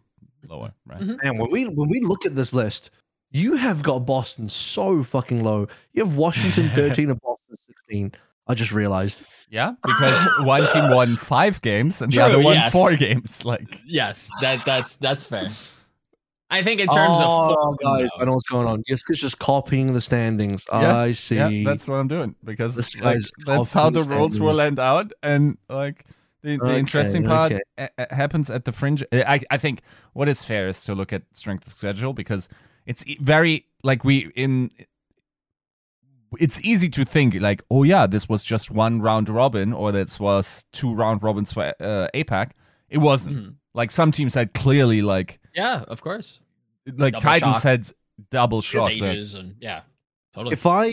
lower, 0.49 0.73
right? 0.87 1.01
Mhm. 1.01 1.23
Man, 1.23 1.39
when 1.39 1.51
we 1.51 1.67
when 1.67 1.89
we 1.91 2.01
look 2.01 2.25
at 2.25 2.35
this 2.37 2.53
list, 2.55 2.91
you 3.33 3.57
have 3.57 3.83
got 3.83 4.01
Boston 4.07 4.49
so 4.49 5.03
fucking 5.03 5.43
low. 5.43 5.67
You 5.93 6.05
have 6.05 6.15
Washington 6.15 6.69
13 6.75 7.11
and 7.11 7.21
Boston 7.21 7.57
16. 7.67 8.13
I 8.49 8.55
just 8.55 8.73
realized. 8.73 9.23
Yeah, 9.51 9.75
because 9.83 10.31
one 10.47 10.71
team 10.73 10.91
won 10.91 11.17
five 11.17 11.63
games 11.63 12.03
and 12.03 12.13
the 12.13 12.21
other 12.23 12.39
won 12.39 12.55
yes. 12.55 12.71
four 12.73 12.95
games. 12.97 13.45
Like, 13.47 13.81
Yes, 13.87 14.31
that 14.43 14.65
that's 14.67 14.97
that's 14.97 15.25
fair. 15.25 15.49
I 16.51 16.63
think 16.63 16.81
in 16.81 16.87
terms 16.87 17.19
oh, 17.21 17.51
of 17.51 17.55
form, 17.55 17.77
guys, 17.83 18.11
though, 18.17 18.23
I 18.23 18.25
know 18.25 18.33
what's 18.33 18.49
going 18.49 18.67
on. 18.67 18.83
Yes, 18.89 19.03
it's 19.09 19.21
just 19.21 19.39
copying 19.39 19.93
the 19.93 20.01
standings. 20.01 20.65
Yeah, 20.71 20.97
I 20.97 21.13
see. 21.13 21.37
yeah, 21.37 21.65
that's 21.65 21.87
what 21.87 21.97
I'm 21.97 22.09
doing 22.09 22.35
because 22.43 22.75
This 22.75 22.95
like, 22.97 23.17
guy's 23.17 23.31
that's 23.45 23.73
how 23.73 23.91
the 23.91 24.01
copying 24.01 24.19
rules 24.19 24.41
will 24.41 24.61
end 24.61 24.79
out. 24.79 25.13
And 25.23 25.59
like 25.69 26.05
the, 26.43 26.57
the 26.57 26.65
Okay, 26.65 26.79
interesting 26.79 27.25
part 27.25 27.53
okay. 27.53 27.61
a- 27.77 27.91
a- 27.99 28.15
happens 28.15 28.49
at 28.51 28.65
the 28.65 28.73
fringe. 28.73 29.05
I 29.13 29.41
I 29.51 29.59
think 29.59 29.83
what 30.13 30.29
is 30.29 30.43
fair 30.45 30.69
is 30.69 30.83
to 30.85 30.95
look 30.95 31.13
at 31.13 31.23
strength 31.33 31.67
of 31.67 31.75
schedule 31.75 32.13
because 32.13 32.49
it's 32.87 33.05
very 33.21 33.67
like 33.83 34.05
we 34.05 34.31
in. 34.35 34.71
It's 36.39 36.61
easy 36.61 36.89
to 36.91 37.05
think 37.05 37.35
like, 37.35 37.63
oh 37.71 37.85
yeah, 37.85 38.07
this 38.07 38.29
was 38.29 38.43
just 38.43 38.71
one 38.71 39.01
round 39.01 39.29
robin, 39.29 39.73
or 39.73 39.93
this 39.93 40.21
was 40.21 40.65
two 40.73 40.93
round 40.93 41.23
robins 41.23 41.53
for 41.53 41.73
uh, 41.81 42.09
APAC. 42.15 42.51
It 42.91 42.99
wasn't. 42.99 43.37
Mhm. 43.37 43.55
Like 43.75 43.91
some 43.91 44.11
teams 44.13 44.35
had 44.35 44.53
clearly 44.55 45.03
like 45.03 45.39
yeah, 45.55 45.85
of 45.89 46.03
course, 46.03 46.41
like 46.87 47.13
Double 47.13 47.23
Titans 47.23 47.55
shock. 47.55 47.63
had 47.63 47.91
double 48.31 48.61
shot. 48.61 48.91
stages 48.91 49.35
and 49.35 49.55
yeah, 49.61 49.83
totally. 50.35 50.53
If 50.53 50.67
I 50.67 50.93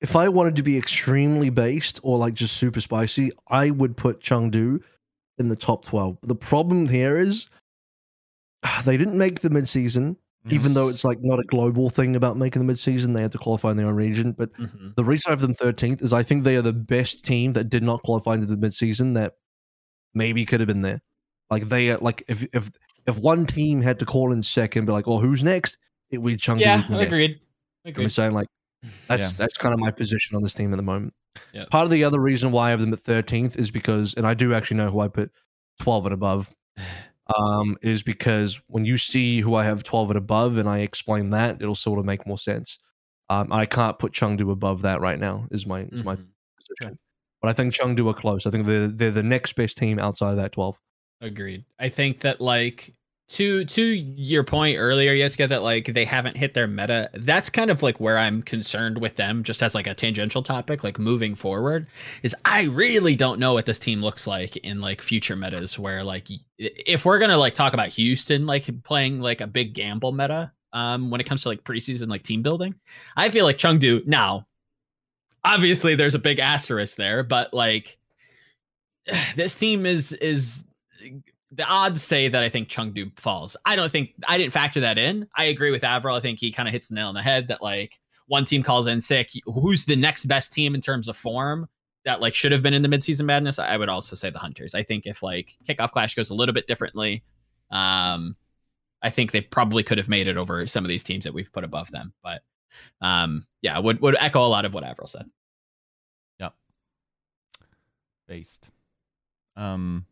if 0.00 0.16
I 0.16 0.28
wanted 0.28 0.56
to 0.56 0.62
be 0.62 0.76
extremely 0.76 1.48
based 1.48 2.00
or 2.02 2.18
like 2.18 2.34
just 2.34 2.56
super 2.56 2.80
spicy, 2.80 3.30
I 3.48 3.70
would 3.70 3.96
put 3.96 4.20
Chengdu 4.20 4.82
in 5.38 5.48
the 5.48 5.56
top 5.56 5.84
12. 5.84 6.18
The 6.22 6.34
problem 6.34 6.88
here 6.88 7.18
is 7.18 7.48
they 8.84 8.96
didn't 8.96 9.16
make 9.16 9.40
the 9.40 9.48
midseason, 9.50 10.16
even 10.50 10.74
though 10.74 10.88
it's 10.88 11.04
like 11.04 11.18
not 11.22 11.38
a 11.40 11.44
global 11.44 11.88
thing 11.90 12.16
about 12.16 12.36
making 12.36 12.64
the 12.66 12.70
midseason. 12.72 13.14
They 13.14 13.22
had 13.22 13.32
to 13.32 13.38
qualify 13.38 13.70
in 13.70 13.76
their 13.76 13.86
own 13.86 13.94
region. 13.96 14.32
But 14.32 14.52
Mhm. 14.54 14.94
the 14.94 15.04
reason 15.04 15.24
I 15.28 15.32
have 15.32 15.40
them 15.40 15.54
13th 15.54 16.02
is 16.02 16.12
I 16.12 16.22
think 16.22 16.44
they 16.44 16.56
are 16.56 16.62
the 16.62 16.72
best 16.72 17.24
team 17.24 17.52
that 17.54 17.70
did 17.70 17.82
not 17.82 18.02
qualify 18.02 18.34
into 18.34 18.46
the 18.46 18.56
midseason 18.56 19.14
that 19.14 19.34
maybe 20.14 20.44
could 20.44 20.60
have 20.60 20.66
been 20.66 20.82
there. 20.82 21.00
Like 21.50 21.68
they 21.68 21.90
are 21.90 21.98
like 21.98 22.22
if 22.28 22.46
if 22.52 22.70
if 23.06 23.18
one 23.18 23.46
team 23.46 23.80
had 23.82 23.98
to 24.00 24.06
call 24.06 24.32
in 24.32 24.42
second, 24.42 24.86
be 24.86 24.92
like, 24.92 25.08
oh, 25.08 25.18
who's 25.18 25.42
next? 25.44 25.78
It 26.10 26.18
would 26.18 26.38
Chengdu. 26.38 26.60
yeah, 26.60 26.76
we 26.78 26.82
can 26.84 26.96
get. 26.98 27.06
agreed. 27.06 27.40
I'm 27.96 28.08
saying 28.08 28.32
like 28.32 28.48
that's 29.08 29.20
Yeah. 29.22 29.30
that's 29.36 29.56
kind 29.56 29.72
of 29.74 29.80
my 29.80 29.90
position 29.90 30.36
on 30.36 30.42
this 30.42 30.54
team 30.54 30.72
at 30.72 30.76
the 30.76 30.82
moment. 30.82 31.14
Yeah. 31.52 31.64
Part 31.70 31.84
of 31.84 31.90
the 31.90 32.04
other 32.04 32.20
reason 32.20 32.52
why 32.52 32.68
I 32.68 32.70
have 32.70 32.80
them 32.80 32.92
at 32.92 33.00
13th 33.00 33.56
is 33.56 33.70
because, 33.70 34.14
and 34.14 34.26
I 34.26 34.34
do 34.34 34.54
actually 34.54 34.76
know 34.76 34.90
who 34.90 35.00
I 35.00 35.08
put 35.08 35.32
12 35.80 36.06
and 36.06 36.12
above, 36.14 36.54
um, 37.36 37.76
is 37.82 38.02
because 38.02 38.60
when 38.68 38.84
you 38.84 38.98
see 38.98 39.40
who 39.40 39.54
I 39.54 39.64
have 39.64 39.84
12 39.84 40.10
and 40.10 40.18
above, 40.18 40.56
and 40.58 40.68
I 40.68 40.80
explain 40.80 41.30
that, 41.30 41.60
it'll 41.62 41.74
sort 41.74 41.98
of 41.98 42.04
make 42.04 42.26
more 42.26 42.38
sense. 42.38 42.78
Um, 43.30 43.52
I 43.52 43.66
can't 43.66 43.98
put 43.98 44.12
Chengdu 44.12 44.50
above 44.50 44.82
that 44.82 45.00
right 45.00 45.18
now. 45.18 45.46
Is 45.50 45.66
my 45.66 45.82
is 45.92 46.04
my 46.04 46.16
Mhm. 46.16 46.28
position. 46.58 46.98
But 47.42 47.48
I 47.50 47.52
think 47.54 47.74
Chengdu 47.74 48.08
are 48.10 48.14
close. 48.14 48.46
I 48.46 48.50
think 48.50 48.66
they're 48.66 48.88
they're 48.88 49.10
the 49.10 49.22
next 49.22 49.54
best 49.56 49.76
team 49.78 49.98
outside 49.98 50.32
of 50.32 50.36
that 50.38 50.52
12. 50.52 50.80
Agreed. 51.20 51.64
I 51.78 51.88
think 51.88 52.20
that 52.20 52.40
like 52.40 52.94
to 53.34 53.64
to 53.64 53.82
your 53.82 54.44
point 54.44 54.78
earlier, 54.78 55.16
Jessica, 55.16 55.48
that 55.48 55.64
like 55.64 55.86
they 55.86 56.04
haven't 56.04 56.36
hit 56.36 56.54
their 56.54 56.68
meta. 56.68 57.10
That's 57.14 57.50
kind 57.50 57.68
of 57.68 57.82
like 57.82 57.98
where 57.98 58.16
I'm 58.16 58.42
concerned 58.42 58.98
with 58.98 59.16
them, 59.16 59.42
just 59.42 59.60
as 59.60 59.74
like 59.74 59.88
a 59.88 59.94
tangential 59.94 60.40
topic, 60.40 60.84
like 60.84 61.00
moving 61.00 61.34
forward, 61.34 61.88
is 62.22 62.36
I 62.44 62.64
really 62.64 63.16
don't 63.16 63.40
know 63.40 63.52
what 63.52 63.66
this 63.66 63.80
team 63.80 64.00
looks 64.02 64.28
like 64.28 64.56
in 64.58 64.80
like 64.80 65.00
future 65.00 65.34
metas. 65.34 65.76
Where 65.76 66.04
like 66.04 66.28
if 66.58 67.04
we're 67.04 67.18
gonna 67.18 67.36
like 67.36 67.56
talk 67.56 67.74
about 67.74 67.88
Houston 67.88 68.46
like 68.46 68.70
playing 68.84 69.18
like 69.18 69.40
a 69.40 69.48
big 69.48 69.74
gamble 69.74 70.12
meta, 70.12 70.52
um, 70.72 71.10
when 71.10 71.20
it 71.20 71.24
comes 71.24 71.42
to 71.42 71.48
like 71.48 71.64
preseason 71.64 72.08
like 72.08 72.22
team 72.22 72.40
building, 72.40 72.72
I 73.16 73.30
feel 73.30 73.44
like 73.44 73.58
Chengdu 73.58 74.06
now. 74.06 74.46
Obviously, 75.44 75.96
there's 75.96 76.14
a 76.14 76.20
big 76.20 76.38
asterisk 76.38 76.96
there, 76.96 77.24
but 77.24 77.52
like 77.52 77.98
this 79.34 79.56
team 79.56 79.86
is 79.86 80.12
is 80.12 80.66
the 81.56 81.64
odds 81.66 82.02
say 82.02 82.28
that 82.28 82.42
I 82.42 82.48
think 82.48 82.68
Chengdu 82.68 83.18
falls. 83.18 83.56
I 83.64 83.76
don't 83.76 83.90
think 83.90 84.14
I 84.26 84.38
didn't 84.38 84.52
factor 84.52 84.80
that 84.80 84.98
in. 84.98 85.28
I 85.36 85.44
agree 85.44 85.70
with 85.70 85.84
Avril. 85.84 86.16
I 86.16 86.20
think 86.20 86.40
he 86.40 86.50
kind 86.50 86.68
of 86.68 86.72
hits 86.72 86.88
the 86.88 86.96
nail 86.96 87.08
on 87.08 87.14
the 87.14 87.22
head 87.22 87.48
that 87.48 87.62
like 87.62 87.98
one 88.26 88.44
team 88.44 88.62
calls 88.62 88.86
in 88.86 89.02
sick. 89.02 89.30
Who's 89.46 89.84
the 89.84 89.96
next 89.96 90.24
best 90.24 90.52
team 90.52 90.74
in 90.74 90.80
terms 90.80 91.08
of 91.08 91.16
form 91.16 91.68
that 92.04 92.20
like 92.20 92.34
should 92.34 92.52
have 92.52 92.62
been 92.62 92.74
in 92.74 92.82
the 92.82 92.88
midseason 92.88 93.26
madness? 93.26 93.58
I 93.58 93.76
would 93.76 93.88
also 93.88 94.16
say 94.16 94.30
the 94.30 94.38
Hunters. 94.38 94.74
I 94.74 94.82
think 94.82 95.06
if 95.06 95.22
like 95.22 95.56
kickoff 95.68 95.92
clash 95.92 96.14
goes 96.14 96.30
a 96.30 96.34
little 96.34 96.54
bit 96.54 96.66
differently, 96.66 97.22
um, 97.70 98.36
I 99.02 99.10
think 99.10 99.30
they 99.30 99.42
probably 99.42 99.82
could 99.82 99.98
have 99.98 100.08
made 100.08 100.26
it 100.26 100.38
over 100.38 100.66
some 100.66 100.84
of 100.84 100.88
these 100.88 101.04
teams 101.04 101.24
that 101.24 101.34
we've 101.34 101.52
put 101.52 101.64
above 101.64 101.90
them. 101.90 102.12
But 102.22 102.42
um, 103.00 103.46
yeah, 103.62 103.78
would 103.78 104.00
would 104.00 104.16
echo 104.18 104.44
a 104.44 104.48
lot 104.48 104.64
of 104.64 104.74
what 104.74 104.84
Avril 104.84 105.06
said. 105.06 105.26
Yep. 106.40 106.54
Based. 108.26 108.70
Um. 109.56 110.06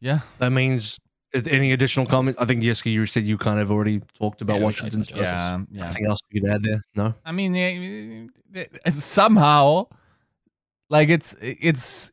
Yeah. 0.00 0.20
That 0.38 0.50
means 0.50 0.98
any 1.34 1.72
additional 1.72 2.06
comments? 2.06 2.40
I 2.40 2.44
think 2.44 2.62
Yiska, 2.62 2.92
you 2.92 3.06
said 3.06 3.24
you 3.24 3.36
kind 3.38 3.60
of 3.60 3.70
already 3.70 4.00
talked 4.18 4.40
about 4.42 4.54
Yeah, 4.54 4.58
we 4.60 4.64
Washington's. 4.64 5.08
Justice. 5.08 5.26
Yeah. 5.26 5.58
Yeah. 5.70 5.84
Anything 5.84 6.06
else 6.06 6.20
you 6.30 6.40
could 6.40 6.50
add 6.50 6.62
there? 6.62 6.84
No. 6.94 7.14
I 7.24 7.32
mean, 7.32 7.56
eh, 7.56 8.28
eh, 8.54 8.64
eh, 8.84 8.90
somehow, 8.90 9.86
like 10.90 11.08
it's 11.08 11.36
it's 11.40 12.12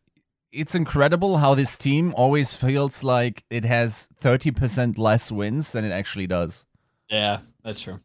it's 0.52 0.76
incredible 0.76 1.38
how 1.38 1.56
this 1.56 1.78
team 1.78 2.14
always 2.16 2.56
feels 2.56 3.04
like 3.04 3.44
it 3.50 3.64
has 3.66 4.08
thirty 4.20 4.52
percent 4.52 4.98
less 4.98 5.32
wins 5.32 5.72
than 5.72 5.86
it 5.86 5.92
actually 5.92 6.28
does. 6.28 6.66
Yeah, 7.10 7.40
that's 7.64 7.80
true. 7.80 8.00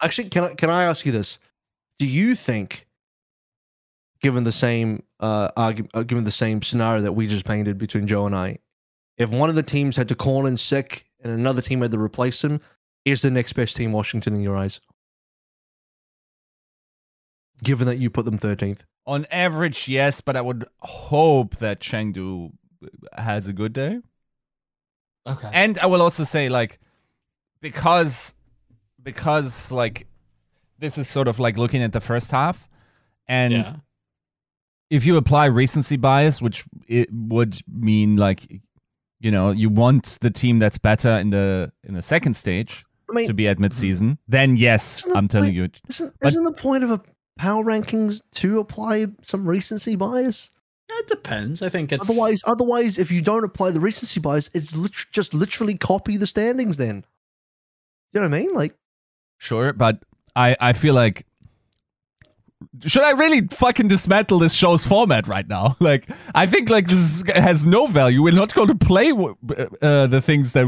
Actually, 0.00 0.28
can 0.30 0.44
I 0.44 0.54
can 0.54 0.70
I 0.70 0.84
ask 0.84 1.06
you 1.06 1.12
this? 1.12 1.38
Do 1.98 2.06
you 2.06 2.34
think, 2.34 2.86
given 4.22 4.44
the 4.44 4.52
same 4.52 5.02
uh, 5.20 5.50
argument, 5.56 5.90
uh, 5.94 6.02
given 6.02 6.24
the 6.24 6.30
same 6.30 6.62
scenario 6.62 7.02
that 7.02 7.12
we 7.12 7.26
just 7.26 7.44
painted 7.44 7.78
between 7.78 8.06
Joe 8.06 8.26
and 8.26 8.34
I, 8.34 8.58
if 9.18 9.30
one 9.30 9.50
of 9.50 9.56
the 9.56 9.62
teams 9.62 9.96
had 9.96 10.08
to 10.08 10.14
call 10.14 10.46
in 10.46 10.56
sick 10.56 11.04
and 11.22 11.32
another 11.32 11.60
team 11.60 11.82
had 11.82 11.90
to 11.90 11.98
replace 11.98 12.42
him, 12.42 12.60
is 13.04 13.20
the 13.22 13.30
next 13.30 13.52
best 13.52 13.76
team 13.76 13.92
Washington 13.92 14.34
in 14.34 14.40
your 14.40 14.56
eyes? 14.56 14.80
Given 17.62 17.86
that 17.88 17.98
you 17.98 18.08
put 18.08 18.24
them 18.24 18.38
thirteenth, 18.38 18.84
On 19.08 19.26
average, 19.30 19.88
yes, 19.88 20.20
but 20.20 20.36
I 20.36 20.42
would 20.42 20.66
hope 20.80 21.56
that 21.56 21.80
Chengdu 21.80 22.52
has 23.16 23.48
a 23.48 23.52
good 23.52 23.72
day. 23.72 24.00
Okay. 25.26 25.50
And 25.52 25.78
I 25.78 25.86
will 25.86 26.02
also 26.02 26.24
say, 26.24 26.48
like, 26.48 26.78
because 27.60 28.34
because 29.02 29.72
like 29.72 30.06
this 30.78 30.98
is 30.98 31.08
sort 31.08 31.26
of 31.26 31.38
like 31.38 31.56
looking 31.56 31.82
at 31.82 31.92
the 31.92 32.00
first 32.00 32.30
half, 32.30 32.68
and 33.26 33.52
yeah. 33.52 33.72
if 34.90 35.06
you 35.06 35.16
apply 35.16 35.46
recency 35.46 35.96
bias, 35.96 36.42
which 36.42 36.64
it 36.86 37.08
would 37.12 37.60
mean 37.66 38.16
like, 38.16 38.60
you 39.20 39.30
know, 39.30 39.50
you 39.50 39.68
want 39.68 40.18
the 40.20 40.30
team 40.30 40.58
that's 40.58 40.78
better 40.78 41.10
in 41.10 41.30
the 41.30 41.72
in 41.84 41.94
the 41.94 42.02
second 42.02 42.34
stage 42.34 42.84
I 43.10 43.14
mean, 43.14 43.26
to 43.26 43.34
be 43.34 43.48
at 43.48 43.58
midseason, 43.58 44.00
mm-hmm. 44.00 44.12
then 44.28 44.56
yes, 44.56 45.04
the 45.04 45.16
I'm 45.16 45.28
telling 45.28 45.54
you, 45.54 45.68
isn't, 45.88 46.14
but- 46.20 46.28
isn't 46.28 46.44
the 46.44 46.52
point 46.52 46.84
of 46.84 46.90
a 46.90 47.00
power 47.38 47.64
rankings 47.64 48.20
to 48.34 48.58
apply 48.58 49.06
some 49.22 49.48
recency 49.48 49.96
bias? 49.96 50.50
It 50.90 51.06
depends. 51.06 51.62
I 51.62 51.68
think 51.68 51.92
it's 51.92 52.08
Otherwise, 52.08 52.42
otherwise, 52.46 52.96
if 52.98 53.10
you 53.10 53.20
don't 53.20 53.44
apply 53.44 53.72
the 53.72 53.80
recency 53.80 54.20
bias, 54.20 54.48
it's 54.54 54.74
lit- 54.74 54.92
just 55.12 55.34
literally 55.34 55.76
copy 55.76 56.16
the 56.16 56.26
standings. 56.26 56.78
Then, 56.78 57.04
you 58.12 58.20
know 58.20 58.28
what 58.28 58.34
I 58.34 58.38
mean? 58.40 58.54
Like, 58.54 58.74
sure, 59.38 59.72
but 59.72 60.02
I 60.34 60.56
I 60.60 60.72
feel 60.72 60.94
like. 60.94 61.26
Should 62.84 63.02
I 63.04 63.10
really 63.10 63.42
fucking 63.52 63.88
dismantle 63.88 64.38
this 64.40 64.52
show's 64.52 64.84
format 64.84 65.28
right 65.28 65.46
now? 65.48 65.76
Like, 65.80 66.08
I 66.34 66.46
think 66.46 66.68
like 66.70 66.88
this 66.88 66.98
is- 66.98 67.24
has 67.34 67.64
no 67.64 67.86
value. 67.86 68.22
We're 68.22 68.32
not 68.32 68.52
going 68.54 68.68
to 68.68 68.74
play 68.74 69.10
w- 69.10 69.36
uh, 69.80 70.06
the 70.08 70.20
things 70.20 70.52
that 70.54 70.66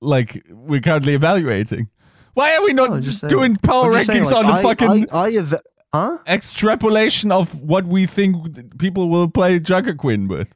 like 0.00 0.42
we're 0.50 0.80
currently 0.80 1.14
evaluating. 1.14 1.88
Why 2.34 2.54
are 2.56 2.62
we 2.64 2.72
not 2.72 2.90
No, 2.90 3.00
just 3.00 3.20
saying- 3.20 3.30
doing 3.30 3.56
power 3.56 3.92
I'm 3.94 4.04
saying, 4.04 4.22
rankings 4.24 4.30
like, 4.32 4.44
on 4.44 4.46
the 4.46 4.52
I, 4.52 4.62
fucking 4.62 5.06
I, 5.10 5.18
I 5.24 5.28
eva- 5.30 5.62
huh? 5.94 6.18
extrapolation 6.26 7.32
of 7.32 7.62
what 7.62 7.86
we 7.86 8.06
think 8.06 8.78
people 8.78 9.08
will 9.08 9.28
play 9.28 9.58
Junker 9.58 9.94
Queen 9.94 10.28
with? 10.28 10.54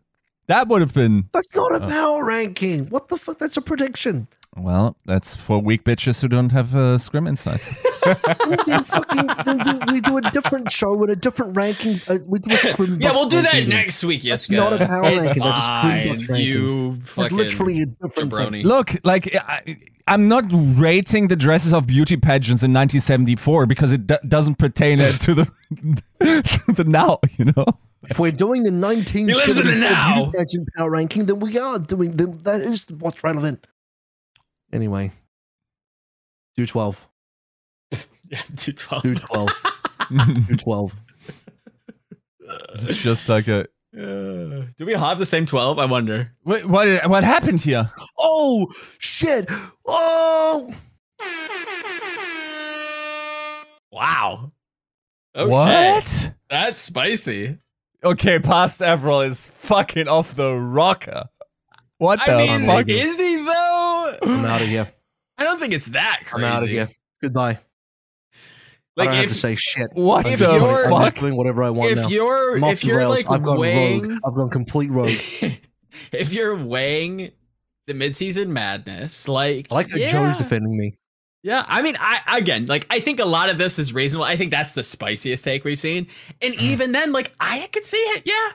That 0.49 0.68
would 0.68 0.80
have 0.80 0.94
been 0.94 1.28
That's 1.32 1.47
not 1.55 1.74
a 1.82 1.86
power 1.86 2.24
ranking. 2.24 2.86
What 2.86 3.09
the 3.09 3.16
fuck? 3.16 3.38
That's 3.38 3.57
a 3.57 3.61
prediction. 3.62 4.28
well. 4.57 4.97
That's 5.05 5.34
for 5.36 5.59
weak 5.61 5.84
bitches 5.84 6.20
who 6.22 6.28
don't 6.28 6.51
have 6.51 6.74
uh, 6.74 6.99
scrim 6.99 7.26
insights. 7.26 7.68
then, 8.05 8.57
then 8.66 8.84
fucking, 8.84 9.26
then 9.44 9.59
do, 9.59 9.92
we 9.92 10.01
do 10.01 10.16
a 10.18 10.22
different 10.30 10.70
show 10.70 10.94
with 10.97 11.11
a 11.11 11.16
different 11.16 11.57
ranking. 11.57 12.01
Uh, 12.09 12.18
we 12.26 12.38
do 12.38 12.55
a 12.55 12.57
scrim 12.72 13.01
Yeah, 13.01 13.12
we'll 13.12 13.28
do 13.28 13.42
that 13.42 13.53
ranking. 13.53 13.70
next 13.70 14.05
week. 14.05 14.22
Yes, 14.24 14.49
not 14.49 14.72
a 14.72 14.86
power 14.86 15.03
it's 15.07 15.26
ranking, 15.26 15.42
that's 15.42 15.59
a 15.59 15.61
fine. 15.61 16.01
screen 16.01 16.14
box 16.16 16.28
ranking. 16.28 16.47
You 16.47 16.99
It's 17.01 17.11
fucking 17.11 17.36
literally 17.36 17.82
a 17.82 17.86
different 17.86 18.32
thing. 18.53 18.64
Look, 18.66 18.94
like 19.05 19.34
I, 19.34 19.76
I'm 20.09 20.28
not 20.28 20.44
rating 20.51 21.26
the 21.28 21.36
dresses 21.36 21.74
of 21.74 21.86
beauty 21.88 22.16
pageants 22.16 22.62
in 22.62 22.72
1974 22.72 23.66
because 23.66 23.90
it 23.92 24.07
d- 24.07 24.16
doesn't 24.28 24.55
pertain 24.59 25.01
it 25.01 25.20
to 25.22 25.34
the 25.34 25.44
to 26.66 26.72
the 26.72 26.84
now. 26.84 27.18
You 27.36 27.47
know. 27.57 27.64
If 28.09 28.18
we're 28.18 28.32
doing 28.32 28.62
the 28.62 28.70
lives 28.70 29.59
in 29.59 29.66
the 29.66 29.74
now. 29.74 30.30
beauty 30.30 30.59
power 30.76 30.90
ranking, 30.90 31.26
then 31.26 31.40
we 31.40 31.59
are 31.59 31.78
doing 31.78 32.12
then 32.12 32.38
that 32.42 32.61
is 32.61 32.88
what's 32.90 33.22
relevant. 33.24 33.66
Anyway, 34.72 35.12
do 36.57 36.66
12. 36.66 37.07
Yeah, 38.28 38.40
two 38.57 38.72
twelve. 38.72 39.02
Do 39.04 39.14
12. 39.14 39.48
do 40.48 40.57
12. 40.57 40.96
it's 42.74 42.98
just 42.98 43.28
like 43.28 43.46
a 43.46 43.66
Uh, 43.96 44.66
do 44.76 44.84
we 44.84 44.92
have 44.94 45.18
the 45.18 45.24
same 45.26 45.46
twelve? 45.46 45.78
I 45.78 45.86
wonder. 45.86 46.32
what 46.42 46.64
what, 46.66 47.09
what 47.09 47.24
happened 47.24 47.61
here? 47.61 47.90
Oh, 48.18 48.66
shit. 48.98 49.48
Oh. 49.86 50.74
Wow. 53.92 54.52
Okay. 55.34 55.50
What? 55.50 56.32
That's 56.50 56.80
spicy. 56.80 57.59
Okay, 58.07 58.38
past 58.38 58.80
Avril 58.80 59.22
is 59.22 59.48
fucking 59.48 60.07
off 60.07 60.36
the 60.36 60.52
rocker. 60.54 61.24
What 61.98 62.20
the 62.24 62.34
I 62.34 62.38
mean, 62.59 62.66
fuck? 62.66 62.88
is 62.88 63.18
he 63.18 63.36
though? 63.36 64.16
I'm 64.22 64.44
out 64.44 64.62
of 64.62 64.68
here. 64.68 64.86
I 65.38 65.42
don't 65.42 65.59
think 65.59 65.72
it's 65.72 65.86
that 65.86 66.20
crazy. 66.24 66.46
I'm 66.46 66.52
out 66.52 66.62
of 66.62 66.68
here. 66.68 66.88
Goodbye. 67.20 67.59
Like 68.96 69.09
I 69.09 69.12
don't 69.16 69.24
if 69.24 69.30
have 69.30 69.32
to 69.32 69.38
say 69.40 69.57
shit. 69.57 69.90
What 69.94 70.24
if 70.24 70.38
the 70.38 70.52
you're- 70.52 70.84
I'm 70.84 70.90
fuck? 70.90 71.16
doing 71.16 71.34
whatever 71.36 71.64
I 71.64 71.70
want 71.70 71.90
if 71.90 71.96
now. 71.98 72.07
you're 72.09 72.64
if 72.64 72.84
you're 72.84 72.98
rails. 72.98 73.11
like 73.11 73.28
I've 73.28 73.42
gone 73.42 73.59
weighing 73.59 74.02
rogue. 74.09 74.20
I've 74.24 74.34
gone 74.36 74.50
complete 74.50 74.90
rogue. 74.92 75.11
if 76.12 76.32
you're 76.32 76.54
weighing 76.54 77.32
the 77.88 77.92
midseason 77.92 78.48
madness, 78.50 79.26
like 79.26 79.66
I 79.72 79.74
like 79.74 79.88
that 79.88 79.98
yeah, 79.98 80.12
Joe's 80.12 80.36
defending 80.36 80.76
me. 80.78 80.96
Yeah, 81.43 81.64
I 81.68 81.82
mean, 81.82 81.97
I 82.01 82.39
again, 82.39 82.66
like, 82.66 82.87
I 82.91 82.99
think 83.01 83.20
a 83.20 83.24
lot 83.24 83.51
of 83.51 83.59
this 83.59 83.78
is 83.78 83.93
reasonable. 83.95 84.24
I 84.24 84.37
think 84.37 84.51
that's 84.51 84.72
the 84.72 84.82
spiciest 84.82 85.45
take 85.45 85.64
we've 85.64 85.78
seen, 85.78 86.09
and 86.43 86.55
Mm. 86.55 86.61
even 86.61 86.93
then, 86.93 87.12
like, 87.12 87.32
I 87.39 87.68
could 87.72 87.87
see 87.87 87.99
it. 87.99 88.22
Yeah, 88.24 88.53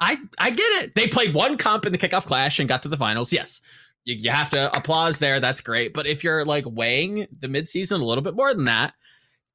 I 0.00 0.16
I 0.38 0.50
get 0.50 0.82
it. 0.82 0.94
They 0.96 1.06
played 1.06 1.34
one 1.34 1.56
comp 1.56 1.86
in 1.86 1.92
the 1.92 1.98
kickoff 1.98 2.26
clash 2.26 2.58
and 2.58 2.68
got 2.68 2.82
to 2.82 2.88
the 2.88 2.96
finals. 2.96 3.32
Yes, 3.32 3.60
you, 4.04 4.16
you 4.16 4.30
have 4.30 4.50
to 4.50 4.76
applause 4.76 5.18
there. 5.18 5.38
That's 5.38 5.60
great. 5.60 5.94
But 5.94 6.06
if 6.08 6.24
you're 6.24 6.44
like 6.44 6.64
weighing 6.66 7.28
the 7.38 7.46
midseason 7.48 8.00
a 8.00 8.04
little 8.04 8.22
bit 8.24 8.34
more 8.34 8.52
than 8.52 8.64
that, 8.64 8.94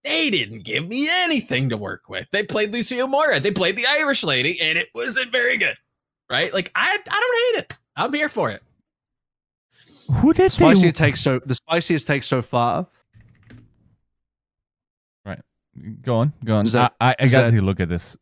they 0.06 0.30
didn't 0.30 0.64
give 0.64 0.88
me 0.88 1.10
anything 1.12 1.68
to 1.70 1.78
work 1.78 2.04
with. 2.08 2.30
They 2.32 2.44
played 2.44 2.72
Lucio 2.72 3.06
Moira. 3.08 3.42
They 3.42 3.52
played 3.52 3.76
the 3.76 3.88
Irish 4.00 4.24
lady, 4.24 4.62
and 4.62 4.78
it 4.78 4.88
wasn't 4.96 5.32
very 5.34 5.58
good. 5.58 5.76
Right? 6.30 6.54
Like, 6.54 6.72
I 6.74 6.98
I 7.10 7.20
don't 7.52 7.56
hate 7.56 7.64
it. 7.66 7.78
I'm 7.98 8.14
here 8.14 8.30
for 8.30 8.50
it. 8.52 8.64
Who 10.16 10.34
did 10.34 10.52
Spiciest 10.52 10.82
they? 10.82 10.92
take 10.92 11.18
so 11.18 11.40
the 11.46 11.56
spiciest 11.56 12.06
take 12.08 12.24
so 12.24 12.42
far. 12.42 12.88
Right, 15.26 15.40
go 16.02 16.18
on, 16.18 16.34
go 16.46 16.56
on. 16.56 16.66
Is 16.66 16.74
that- 16.74 16.96
I, 17.00 17.10
I, 17.10 17.16
I 17.20 17.26
is 17.26 17.32
got 17.32 17.42
that- 17.44 17.52
to 17.52 17.62
look 17.62 17.80
at 17.80 17.90
this. 17.90 18.16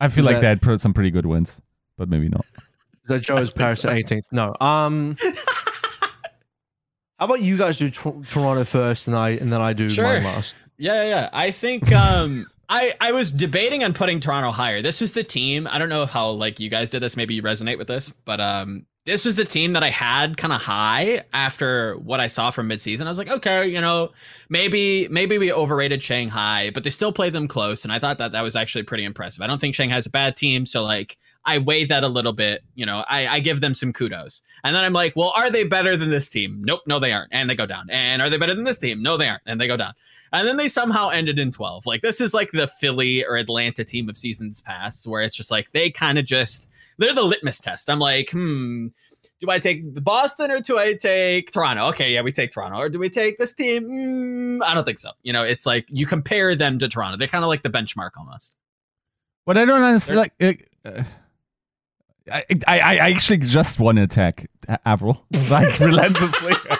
I 0.00 0.08
feel 0.08 0.24
is 0.24 0.26
like 0.26 0.36
that- 0.36 0.40
they 0.42 0.46
had 0.48 0.62
pro- 0.62 0.76
some 0.76 0.94
pretty 0.94 1.10
good 1.10 1.26
wins, 1.26 1.60
but 1.96 2.08
maybe 2.08 2.28
not. 2.28 2.46
Is 3.04 3.14
that 3.14 3.20
Joe's 3.20 3.48
think 3.48 3.56
Paris 3.56 3.84
at 3.86 3.92
18th? 3.94 4.20
No. 4.32 4.54
Um. 4.60 5.16
How 7.18 7.24
about 7.24 7.40
you 7.40 7.56
guys 7.56 7.78
do 7.78 7.90
Tor- 7.90 8.22
Toronto 8.28 8.64
first, 8.64 9.06
and 9.06 9.16
I 9.16 9.30
and 9.30 9.50
then 9.52 9.60
I 9.62 9.72
do 9.72 9.88
Sure. 9.88 10.04
mine 10.04 10.24
last. 10.24 10.54
Yeah, 10.76 11.02
yeah, 11.02 11.08
yeah. 11.08 11.30
I 11.32 11.50
think 11.50 11.90
um 11.90 12.46
I 12.68 12.92
I 13.00 13.12
was 13.12 13.30
debating 13.32 13.82
on 13.82 13.94
putting 13.94 14.20
Toronto 14.20 14.50
higher. 14.50 14.82
This 14.82 15.00
was 15.00 15.12
the 15.12 15.24
team. 15.24 15.66
I 15.70 15.78
don't 15.78 15.88
know 15.88 16.02
if 16.02 16.10
how 16.10 16.30
like 16.32 16.60
you 16.60 16.68
guys 16.70 16.90
did 16.90 17.00
this, 17.00 17.16
maybe 17.16 17.34
you 17.34 17.42
resonate 17.42 17.78
with 17.78 17.88
this, 17.88 18.10
but 18.10 18.40
um 18.40 18.84
this 19.08 19.24
was 19.24 19.36
the 19.36 19.44
team 19.44 19.72
that 19.72 19.82
I 19.82 19.88
had 19.88 20.36
kind 20.36 20.52
of 20.52 20.60
high 20.60 21.22
after 21.32 21.96
what 21.96 22.20
I 22.20 22.26
saw 22.26 22.50
from 22.50 22.68
midseason. 22.68 23.06
I 23.06 23.08
was 23.08 23.18
like, 23.18 23.30
okay, 23.30 23.66
you 23.66 23.80
know, 23.80 24.12
maybe 24.50 25.08
maybe 25.08 25.38
we 25.38 25.50
overrated 25.50 26.02
Shanghai, 26.02 26.70
but 26.74 26.84
they 26.84 26.90
still 26.90 27.10
played 27.10 27.32
them 27.32 27.48
close, 27.48 27.84
and 27.84 27.92
I 27.92 27.98
thought 27.98 28.18
that 28.18 28.32
that 28.32 28.42
was 28.42 28.54
actually 28.54 28.82
pretty 28.84 29.04
impressive. 29.04 29.42
I 29.42 29.46
don't 29.46 29.60
think 29.60 29.74
Shanghai's 29.74 30.04
a 30.04 30.10
bad 30.10 30.36
team, 30.36 30.66
so 30.66 30.84
like 30.84 31.16
I 31.46 31.56
weigh 31.56 31.86
that 31.86 32.04
a 32.04 32.08
little 32.08 32.34
bit. 32.34 32.62
You 32.74 32.84
know, 32.84 33.02
I, 33.08 33.26
I 33.26 33.40
give 33.40 33.62
them 33.62 33.72
some 33.72 33.94
kudos, 33.94 34.42
and 34.62 34.76
then 34.76 34.84
I'm 34.84 34.92
like, 34.92 35.16
well, 35.16 35.32
are 35.34 35.50
they 35.50 35.64
better 35.64 35.96
than 35.96 36.10
this 36.10 36.28
team? 36.28 36.60
Nope, 36.60 36.82
no, 36.86 36.98
they 36.98 37.12
aren't, 37.12 37.32
and 37.32 37.48
they 37.48 37.54
go 37.54 37.66
down. 37.66 37.88
And 37.88 38.20
are 38.20 38.28
they 38.28 38.36
better 38.36 38.54
than 38.54 38.64
this 38.64 38.78
team? 38.78 39.02
No, 39.02 39.16
they 39.16 39.28
aren't, 39.28 39.42
and 39.46 39.58
they 39.58 39.68
go 39.68 39.78
down. 39.78 39.94
And 40.34 40.46
then 40.46 40.58
they 40.58 40.68
somehow 40.68 41.08
ended 41.08 41.38
in 41.38 41.50
12. 41.50 41.86
Like 41.86 42.02
this 42.02 42.20
is 42.20 42.34
like 42.34 42.50
the 42.50 42.66
Philly 42.66 43.24
or 43.24 43.36
Atlanta 43.36 43.84
team 43.84 44.10
of 44.10 44.18
seasons 44.18 44.60
past, 44.60 45.06
where 45.06 45.22
it's 45.22 45.34
just 45.34 45.50
like 45.50 45.72
they 45.72 45.90
kind 45.90 46.18
of 46.18 46.26
just 46.26 46.68
they're 46.98 47.14
the 47.14 47.22
litmus 47.22 47.60
test. 47.60 47.88
I'm 47.88 47.98
like, 47.98 48.30
hmm, 48.30 48.88
do 49.40 49.50
I 49.50 49.58
take 49.58 50.02
Boston 50.02 50.50
or 50.50 50.60
do 50.60 50.78
I 50.78 50.94
take 50.94 51.52
Toronto? 51.52 51.86
Okay, 51.88 52.12
yeah, 52.12 52.22
we 52.22 52.32
take 52.32 52.50
Toronto. 52.50 52.78
Or 52.78 52.88
do 52.88 52.98
we 52.98 53.08
take 53.08 53.38
this 53.38 53.54
team? 53.54 53.84
Mm, 53.84 54.62
I 54.64 54.74
don't 54.74 54.84
think 54.84 54.98
so. 54.98 55.10
You 55.22 55.32
know, 55.32 55.44
it's 55.44 55.64
like 55.64 55.86
you 55.88 56.06
compare 56.06 56.56
them 56.56 56.78
to 56.80 56.88
Toronto. 56.88 57.16
They're 57.16 57.28
kind 57.28 57.44
of 57.44 57.48
like 57.48 57.62
the 57.62 57.70
benchmark 57.70 58.10
almost. 58.18 58.52
What 59.44 59.56
I 59.56 59.64
don't 59.64 59.82
understand, 59.82 60.18
like, 60.18 60.68
uh, 60.84 61.04
I, 62.30 62.44
I, 62.66 62.78
I 62.80 63.10
actually 63.10 63.38
just 63.38 63.80
want 63.80 63.96
to 63.96 64.02
attack 64.02 64.50
A- 64.68 64.78
Avril, 64.86 65.24
like 65.50 65.78
relentlessly. 65.80 66.52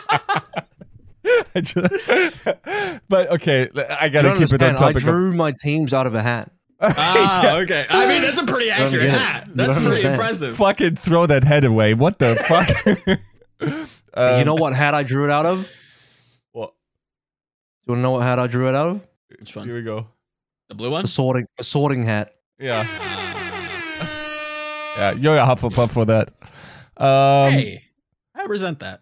I 1.54 3.00
but 3.08 3.30
okay, 3.32 3.68
I 4.00 4.08
gotta 4.08 4.28
don't 4.28 4.38
keep 4.38 4.52
it 4.52 4.62
on 4.62 4.70
understand, 4.70 4.78
I 4.78 4.92
drew 4.92 5.34
my 5.34 5.52
teams 5.52 5.92
out 5.92 6.06
of 6.06 6.14
a 6.14 6.22
hat. 6.22 6.50
Ah, 6.80 7.42
Yeah. 7.42 7.54
okay. 7.62 7.86
I 7.90 8.06
mean, 8.06 8.22
that's 8.22 8.38
a 8.38 8.44
pretty 8.44 8.70
accurate 8.70 9.10
hat. 9.10 9.48
That's 9.54 9.72
pretty 9.74 9.86
understand. 9.86 10.14
impressive. 10.14 10.56
Fucking 10.56 10.96
throw 10.96 11.26
that 11.26 11.44
head 11.44 11.64
away. 11.64 11.94
What 11.94 12.18
the 12.18 12.36
fuck? 12.48 12.68
Um, 14.14 14.34
you 14.38 14.44
know 14.44 14.54
what 14.54 14.74
hat 14.74 14.94
I 14.94 15.02
drew 15.02 15.24
it 15.24 15.30
out 15.30 15.46
of? 15.46 15.70
What? 16.52 16.70
Do 16.70 16.74
you 17.86 17.92
want 17.92 17.98
to 17.98 18.02
know 18.02 18.10
what 18.12 18.22
hat 18.22 18.38
I 18.38 18.46
drew 18.46 18.68
it 18.68 18.74
out 18.74 18.88
of? 18.88 19.06
It's 19.30 19.54
Which 19.54 19.64
Here 19.64 19.74
we 19.74 19.82
go. 19.82 20.06
The 20.68 20.74
blue 20.74 20.90
one? 20.90 21.04
A 21.04 21.08
sorting, 21.08 21.46
a 21.58 21.64
sorting 21.64 22.04
hat. 22.04 22.34
Yeah, 22.58 22.84
Ah. 22.88 24.94
yeah. 24.98 25.12
You're 25.12 25.38
a 25.38 25.46
Hufflepuff 25.46 25.90
for 25.90 26.04
that. 26.06 26.28
Um, 26.96 27.52
hey, 27.52 27.84
I 28.34 28.44
resent 28.44 28.80
that. 28.80 29.00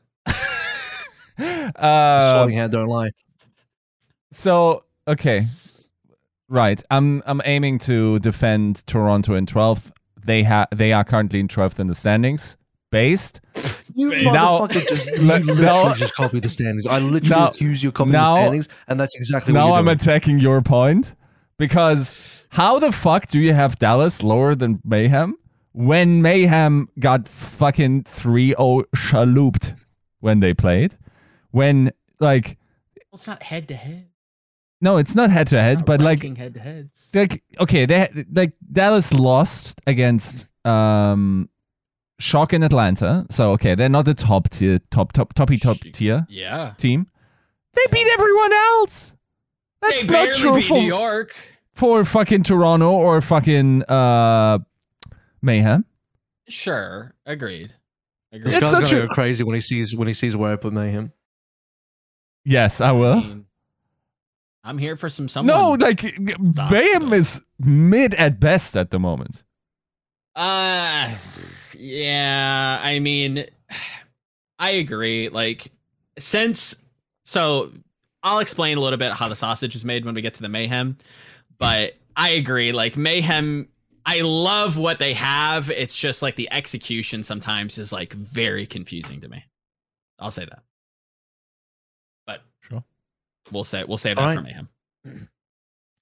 A 1.39 1.73
uh, 1.85 2.33
sorting 2.33 2.57
hat, 2.57 2.71
don't 2.71 2.87
lie. 2.89 3.11
So 4.33 4.85
okay, 5.09 5.47
right. 6.49 6.83
I'm 6.91 7.23
I'm 7.27 7.41
aiming 7.45 7.79
to 7.81 8.19
defend 8.21 8.87
Toronto 8.87 9.35
in 9.35 9.47
12th. 9.47 9.91
They 10.25 10.43
have 10.43 10.69
they 10.75 10.93
are 10.93 11.05
currently 11.05 11.41
in 11.41 11.49
12th 11.49 11.79
in 11.79 11.87
the 11.87 11.95
standings. 11.95 12.57
Based 12.93 13.41
You 13.95 14.11
Now- 14.11 14.61
motherfucker 14.61 14.89
just, 14.89 15.07
you 15.07 15.55
Now- 15.63 15.95
just 15.95 16.15
copy 16.15 16.39
the 16.41 16.49
standings. 16.49 16.87
I 16.87 16.99
literally 17.01 17.29
Now- 17.31 17.49
accuse 17.49 17.83
you 17.83 17.89
of 17.91 17.95
copying 17.95 18.13
now- 18.13 18.35
the 18.37 18.41
standings, 18.43 18.69
and 18.89 19.01
that's 19.01 19.15
exactly 19.17 19.53
what 19.53 19.59
now 19.61 19.67
you're 19.69 19.77
I'm 19.77 19.85
doing. 19.87 19.97
attacking 19.97 20.39
your 20.39 20.63
point 20.63 21.15
because 21.59 22.45
how 22.51 22.79
the 22.79 22.93
fuck 22.93 23.27
do 23.29 23.39
you 23.41 23.53
have 23.55 23.79
Dallas 23.79 24.23
lower 24.23 24.55
than 24.55 24.81
Mayhem 24.85 25.37
when 25.73 26.23
Mayhem 26.23 26.89
got 26.99 27.29
fucking 27.29 28.05
3-0 28.05 28.85
shalooped 28.95 29.75
when 30.21 30.41
they 30.41 30.55
played? 30.55 30.97
When 31.51 31.91
like 32.21 32.57
Well, 33.11 33.19
it's 33.19 33.27
not 33.27 33.43
head 33.43 33.67
to 33.69 33.75
head. 33.75 34.07
No, 34.81 34.97
it's 34.99 35.15
not 35.15 35.31
head 35.31 35.47
to 35.49 35.61
head, 35.63 35.85
but 35.85 36.01
like 36.01 36.23
head 36.37 36.55
to 36.55 36.61
heads. 36.61 37.09
like 37.15 37.43
okay, 37.61 37.87
they 37.87 38.09
like 38.33 38.53
Dallas 38.73 39.13
lost 39.13 39.81
against 39.87 40.47
um 40.65 41.49
Shock 42.19 42.53
in 42.55 42.63
Atlanta. 42.63 43.27
So 43.31 43.53
okay, 43.53 43.75
they're 43.75 43.89
not 43.89 44.05
the 44.07 44.15
top 44.15 44.49
tier 44.51 44.81
top 44.91 45.13
top 45.13 45.35
toppy 45.35 45.59
top 45.59 45.77
Shit. 45.83 45.95
tier 45.95 46.27
Yeah. 46.29 46.75
team. 46.79 47.09
They 47.75 47.85
beat 47.91 48.07
everyone 48.15 48.53
else. 48.53 49.13
That's 49.83 50.07
they 50.07 50.27
not 50.27 50.35
true 50.37 50.55
beat 50.55 50.67
for, 50.67 50.79
New 50.79 50.87
York. 50.87 51.35
for 51.75 52.05
fucking 52.05 52.43
Toronto 52.45 52.91
or 52.91 53.21
fucking 53.21 53.83
uh 53.85 54.59
Mayhem. 55.43 55.85
Sure, 56.49 57.15
agreed. 57.27 57.75
This 58.33 58.41
Agreed. 58.41 58.53
It's 58.55 58.61
guy's 58.61 58.73
not 58.73 58.83
gonna 58.83 58.87
true. 58.87 59.09
go 59.09 59.15
crazy 59.15 59.45
when 59.45 59.55
he 59.55 59.61
sees 59.61 59.95
when 59.95 60.09
he 60.09 60.15
sees 60.15 60.37
where 60.37 60.53
I 60.53 60.57
put 60.57 60.73
mayhem. 60.73 61.13
Yes, 62.45 62.81
I 62.81 62.89
I 62.89 62.93
will. 62.93 63.17
mean, 63.21 63.46
I'm 64.67 64.79
here 64.79 64.97
for 64.97 65.09
some 65.09 65.29
someone. 65.29 65.57
No, 65.57 65.71
like 65.73 66.19
Mayhem 66.19 67.13
is 67.13 67.41
mid 67.61 68.15
at 68.15 68.41
best 68.41 68.77
at 68.77 68.91
the 68.91 68.99
moment. 68.99 69.45
Uh 70.35 71.15
yeah, 71.79 72.81
I 72.83 72.99
mean 72.99 73.47
I 74.59 74.71
agree. 74.71 75.29
Like 75.29 75.71
since 76.19 76.77
so 77.25 77.73
I'll 78.23 78.41
explain 78.41 78.77
a 78.77 78.81
little 78.81 78.99
bit 78.99 79.13
how 79.13 79.29
the 79.29 79.37
sausage 79.37 79.77
is 79.77 79.85
made 79.85 80.05
when 80.05 80.15
we 80.15 80.21
get 80.21 80.35
to 80.35 80.43
the 80.43 80.49
mayhem, 80.49 80.99
but 81.59 81.95
I 82.17 82.31
agree 82.31 82.73
like 82.73 82.97
mayhem 82.97 83.69
I 84.05 84.21
love 84.21 84.77
what 84.79 84.99
they 84.99 85.15
have. 85.15 85.71
It's 85.71 85.97
just 85.97 86.23
like 86.23 86.37
the 86.37 86.51
execution 86.53 87.23
sometimes 87.23 87.79
is 87.79 87.93
like 87.93 88.13
very 88.13 88.67
confusing 88.67 89.21
to 89.21 89.29
me. 89.29 89.45
I'll 90.19 90.31
say 90.31 90.45
that. 90.45 90.63
But 93.47 93.51
Sure. 93.51 93.55
we'll 93.55 93.65
say 93.65 93.85
we'll 93.85 93.99
say 93.99 94.15
that 94.15 94.21
All 94.21 94.27
right. 94.27 94.37
for 94.37 94.43
mayhem. 94.43 94.69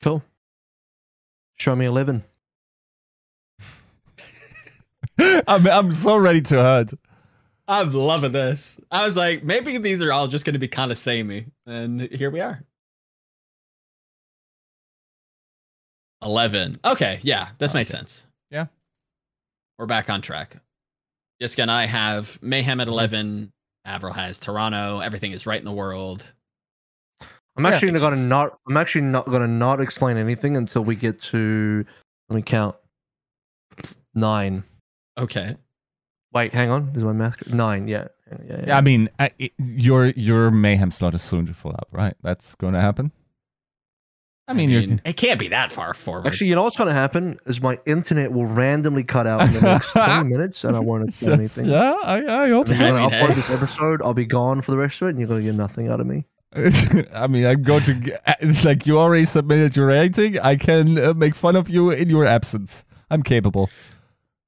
Cool. 0.03 0.22
Show 1.57 1.76
me 1.76 1.86
eleven. 1.86 2.24
I'm 5.47 5.66
I'm 5.66 5.92
so 5.92 6.16
ready 6.16 6.40
to 6.42 6.57
hurt. 6.57 6.92
I'm 7.66 7.90
loving 7.92 8.32
this. 8.32 8.78
I 8.90 9.05
was 9.05 9.16
like, 9.16 9.42
maybe 9.42 9.78
these 9.78 10.03
are 10.03 10.12
all 10.12 10.28
just 10.28 10.45
going 10.45 10.53
to 10.55 10.59
be 10.59 10.68
kind 10.68 10.90
of 10.90 10.99
samey, 10.99 11.47
and 11.66 12.01
here 12.01 12.30
we 12.30 12.40
are. 12.40 12.62
Eleven. 16.22 16.78
Okay, 16.84 17.20
yeah, 17.22 17.49
this 17.59 17.74
makes 17.74 17.90
sense. 17.90 18.24
Yeah. 18.51 18.66
we're 19.78 19.86
back 19.86 20.09
on 20.11 20.20
track. 20.22 20.57
Yiska 21.42 21.61
and 21.61 21.70
I 21.70 21.86
have 21.86 22.38
Mayhem 22.42 22.80
at 22.80 22.84
mm-hmm. 22.86 22.92
eleven. 22.92 23.53
Avril 23.84 24.12
has 24.14 24.38
Toronto. 24.38 25.01
Everything 25.01 25.32
is 25.32 25.47
right 25.47 25.59
in 25.59 25.64
the 25.64 25.72
world. 25.72 26.26
I'm 27.57 27.67
actually 27.67 27.93
makes 27.93 28.01
gonna 28.03 28.17
sense. 28.17 28.29
not. 28.29 28.59
I'm 28.69 28.77
actually 28.77 29.03
not 29.03 29.27
gonna 29.27 29.47
not 29.49 29.81
explain 29.81 30.17
anything 30.17 30.57
until 30.57 30.85
we 30.85 30.97
get 30.97 31.19
to. 31.21 31.85
Let 32.29 32.37
me 32.37 32.43
count. 32.43 32.77
Nine. 34.15 34.65
Okay. 35.19 35.57
Wait, 36.33 36.53
hang 36.53 36.71
on. 36.71 36.93
Is 36.95 37.05
my 37.05 37.13
math 37.13 37.39
correct? 37.39 37.55
nine? 37.55 37.87
Yeah. 37.87 38.09
Yeah. 38.31 38.39
yeah, 38.49 38.65
Yeah, 38.69 38.79
I 38.79 38.81
mean, 38.81 39.09
I, 39.19 39.31
it, 39.39 39.53
your 39.59 40.07
your 40.07 40.51
mayhem 40.51 40.91
slot 40.91 41.15
is 41.15 41.23
soon 41.23 41.47
to 41.47 41.55
fill 41.55 41.73
up, 41.73 41.89
right? 41.93 42.15
That's 42.23 42.55
going 42.57 42.75
to 42.75 42.81
happen. 42.81 43.13
I 44.47 44.53
mean, 44.53 44.69
you're 44.69 44.99
it 45.05 45.17
can't 45.17 45.41
be 45.41 45.49
that 45.49 45.73
far 45.73 45.95
forward. 45.95 46.27
Actually, 46.27 46.49
you 46.49 46.55
know 46.55 46.65
what's 46.65 46.77
gonna 46.77 46.93
happen 46.93 47.39
is 47.47 47.63
my 47.63 47.79
internet 47.87 48.31
will 48.31 48.45
randomly 48.45 49.03
cut 49.03 49.27
out 49.27 49.41
in 49.41 49.55
the 49.55 49.61
next 49.63 49.93
20 49.93 50.29
minutes, 50.29 50.65
and 50.65 50.77
I 50.77 50.81
won't 50.81 51.09
explain 51.09 51.35
anything. 51.35 51.65
yeah, 51.67 51.95
I, 52.05 52.45
I 52.45 52.49
hope 52.51 52.67
And 52.67 52.77
so. 52.77 52.83
then 52.83 52.93
when 52.95 53.03
I 53.05 53.07
I 53.07 53.11
upload 53.11 53.37
this 53.37 53.49
episode, 53.49 54.03
I'll 54.03 54.13
be 54.13 54.27
gone 54.27 54.61
for 54.61 54.71
the 54.73 54.77
rest 54.77 55.01
of 55.01 55.09
it, 55.09 55.11
and 55.13 55.19
you're 55.19 55.29
gonna 55.29 55.41
get 55.41 55.55
nothing 55.55 55.89
out 55.89 55.99
of 55.99 56.07
me. 56.07 56.27
I 57.15 57.27
mean, 57.27 57.45
I'm 57.45 57.63
going 57.63 57.83
to 57.85 57.95
g- 57.95 58.13
like 58.65 58.87
you 58.87 58.99
already 58.99 59.27
submitted 59.27 59.77
your 59.77 59.87
rating. 59.87 60.39
I 60.39 60.57
can 60.57 60.99
uh, 60.99 61.15
make 61.15 61.35
fun 61.35 61.57
of 61.57 61.69
you 61.69 61.91
in 61.91 62.09
your 62.09 62.27
absence. 62.27 62.85
I'm 63.11 63.23
capable. 63.23 63.69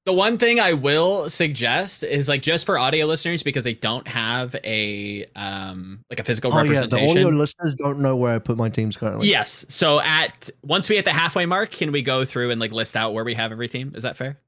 The 0.05 0.13
one 0.13 0.39
thing 0.39 0.61
I 0.61 0.73
will 0.73 1.29
suggest 1.29 2.05
is 2.05 2.29
like 2.29 2.41
just 2.41 2.65
for 2.65 2.79
audio 2.79 3.07
listeners 3.07 3.43
because 3.43 3.65
they 3.65 3.75
don't 3.75 4.07
have 4.07 4.55
a 4.63 5.25
um 5.35 5.99
like 6.09 6.21
a 6.21 6.25
physical 6.25 6.53
Oh 6.53 6.59
yeah, 6.59 6.63
the 6.63 6.69
representation. 6.75 7.19
audio 7.25 7.29
listeners 7.31 7.75
don't 7.75 7.99
know 7.99 8.15
where 8.15 8.33
I 8.37 8.39
put 8.39 8.57
my 8.57 8.69
teams 8.69 8.97
currently. 8.97 9.29
yes. 9.29 9.67
So 9.69 10.01
at 10.01 10.49
once 10.63 10.89
we 10.89 10.95
hit 10.95 11.07
the 11.07 11.11
halfway 11.13 11.45
mark, 11.45 11.73
can 11.73 11.91
we 11.91 12.03
go 12.03 12.25
through 12.25 12.53
and 12.53 12.61
like 12.61 12.71
list 12.71 12.95
out 12.95 13.15
where 13.15 13.25
we 13.25 13.35
have 13.35 13.51
every 13.51 13.67
team? 13.67 13.93
Is 13.97 14.05
that 14.05 14.17
fair? 14.17 14.39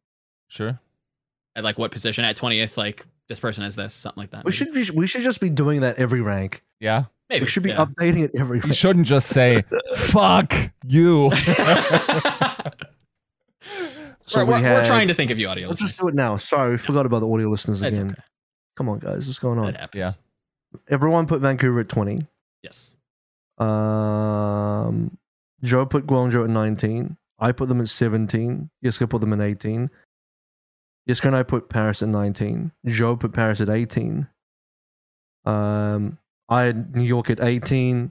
Sure. 0.46 0.78
At 1.56 1.64
like 1.64 1.76
what 1.76 1.90
position 1.90 2.24
at 2.24 2.36
20th 2.36 2.76
like 2.76 3.04
this 3.26 3.40
person 3.40 3.64
has 3.64 3.74
this, 3.74 3.94
something 3.94 4.20
like 4.22 4.30
that. 4.30 4.44
we 4.44 4.50
maybe? 4.50 4.56
should 4.56 4.72
be, 4.72 4.90
we 4.96 5.06
should 5.08 5.22
just 5.22 5.40
be 5.40 5.50
doing 5.50 5.80
that 5.80 5.98
every 5.98 6.20
rank. 6.20 6.62
Yeah. 6.78 7.06
Maybe 7.30 7.44
We 7.44 7.50
should 7.50 7.62
be 7.62 7.70
yeah. 7.70 7.84
updating 7.84 8.24
it 8.24 8.30
every 8.38 8.60
You 8.64 8.72
shouldn't 8.72 9.06
just 9.06 9.28
say 9.28 9.64
"fuck 9.96 10.54
you." 10.86 11.30
So 14.26 14.40
we're, 14.40 14.56
we 14.56 14.62
we're- 14.62 14.74
we're 14.74 14.84
trying 14.84 15.08
to 15.08 15.14
think 15.14 15.30
of 15.30 15.38
you 15.38 15.48
audio 15.48 15.68
Let's 15.68 15.80
listeners. 15.80 15.90
just 15.92 16.00
do 16.02 16.08
it 16.08 16.14
now. 16.14 16.36
Sorry, 16.36 16.72
we 16.72 16.76
forgot 16.76 17.06
about 17.06 17.20
the 17.20 17.28
audio 17.28 17.48
listeners 17.48 17.80
It's 17.80 17.96
again. 17.98 18.10
okay. 18.12 18.22
Come 18.76 18.90
on, 18.90 18.98
guys, 18.98 19.26
what's 19.26 19.38
going 19.38 19.58
on? 19.58 19.74
It. 19.74 19.88
Yeah. 19.94 20.12
Everyone 20.88 21.26
put 21.26 21.40
Vancouver 21.40 21.80
at 21.80 21.88
20. 21.88 22.26
Yes. 22.62 22.94
Um, 23.56 25.16
Joe 25.62 25.86
put 25.86 26.06
Guangzhou 26.06 26.44
at 26.44 26.50
19. 26.50 27.16
I 27.38 27.52
put 27.52 27.68
them 27.68 27.80
at 27.80 27.88
17. 27.88 28.68
Yiska 28.84 29.08
put 29.08 29.20
them 29.22 29.32
at 29.32 29.40
18. 29.40 29.88
Yiska 31.08 31.24
and 31.24 31.34
I 31.36 31.42
put 31.42 31.70
Paris 31.70 32.02
at 32.02 32.08
19. 32.08 32.70
Joe 32.86 33.16
put 33.16 33.32
Paris 33.32 33.62
at 33.62 33.70
18. 33.70 34.26
Um, 35.46 36.18
I 36.48 36.62
had 36.62 36.94
New 36.96 37.02
York 37.04 37.30
at 37.30 37.40
18. 37.42 38.10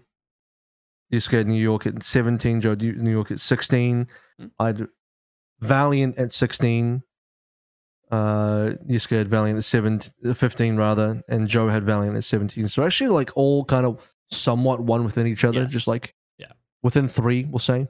Yiska 1.11 1.31
had 1.31 1.47
New 1.47 1.61
York 1.61 1.85
at 1.87 2.03
17. 2.03 2.61
Joe 2.61 2.71
had 2.71 2.81
New 2.81 3.11
York 3.11 3.31
at 3.31 3.39
16. 3.39 4.07
Hmm. 4.39 4.45
I 4.59 4.65
had 4.67 4.87
Valiant 5.61 6.17
at 6.17 6.31
16. 6.33 7.01
Uh, 8.11 8.71
Yiska 8.89 9.17
had 9.17 9.27
Valiant 9.27 9.57
at 9.57 9.63
17, 9.65 10.33
15 10.33 10.75
rather, 10.77 11.21
and 11.27 11.47
Joe 11.47 11.67
had 11.67 11.83
Valiant 11.83 12.15
at 12.15 12.23
17. 12.23 12.67
So 12.69 12.83
actually, 12.85 13.09
like 13.09 13.31
all 13.35 13.65
kind 13.65 13.85
of 13.85 14.13
somewhat 14.31 14.79
one 14.81 15.03
within 15.03 15.27
each 15.27 15.43
other, 15.43 15.61
Yes. 15.63 15.71
just 15.71 15.87
like 15.87 16.13
Yeah. 16.37 16.51
within 16.83 17.07
three, 17.07 17.43
we'll 17.45 17.59
say. 17.59 17.87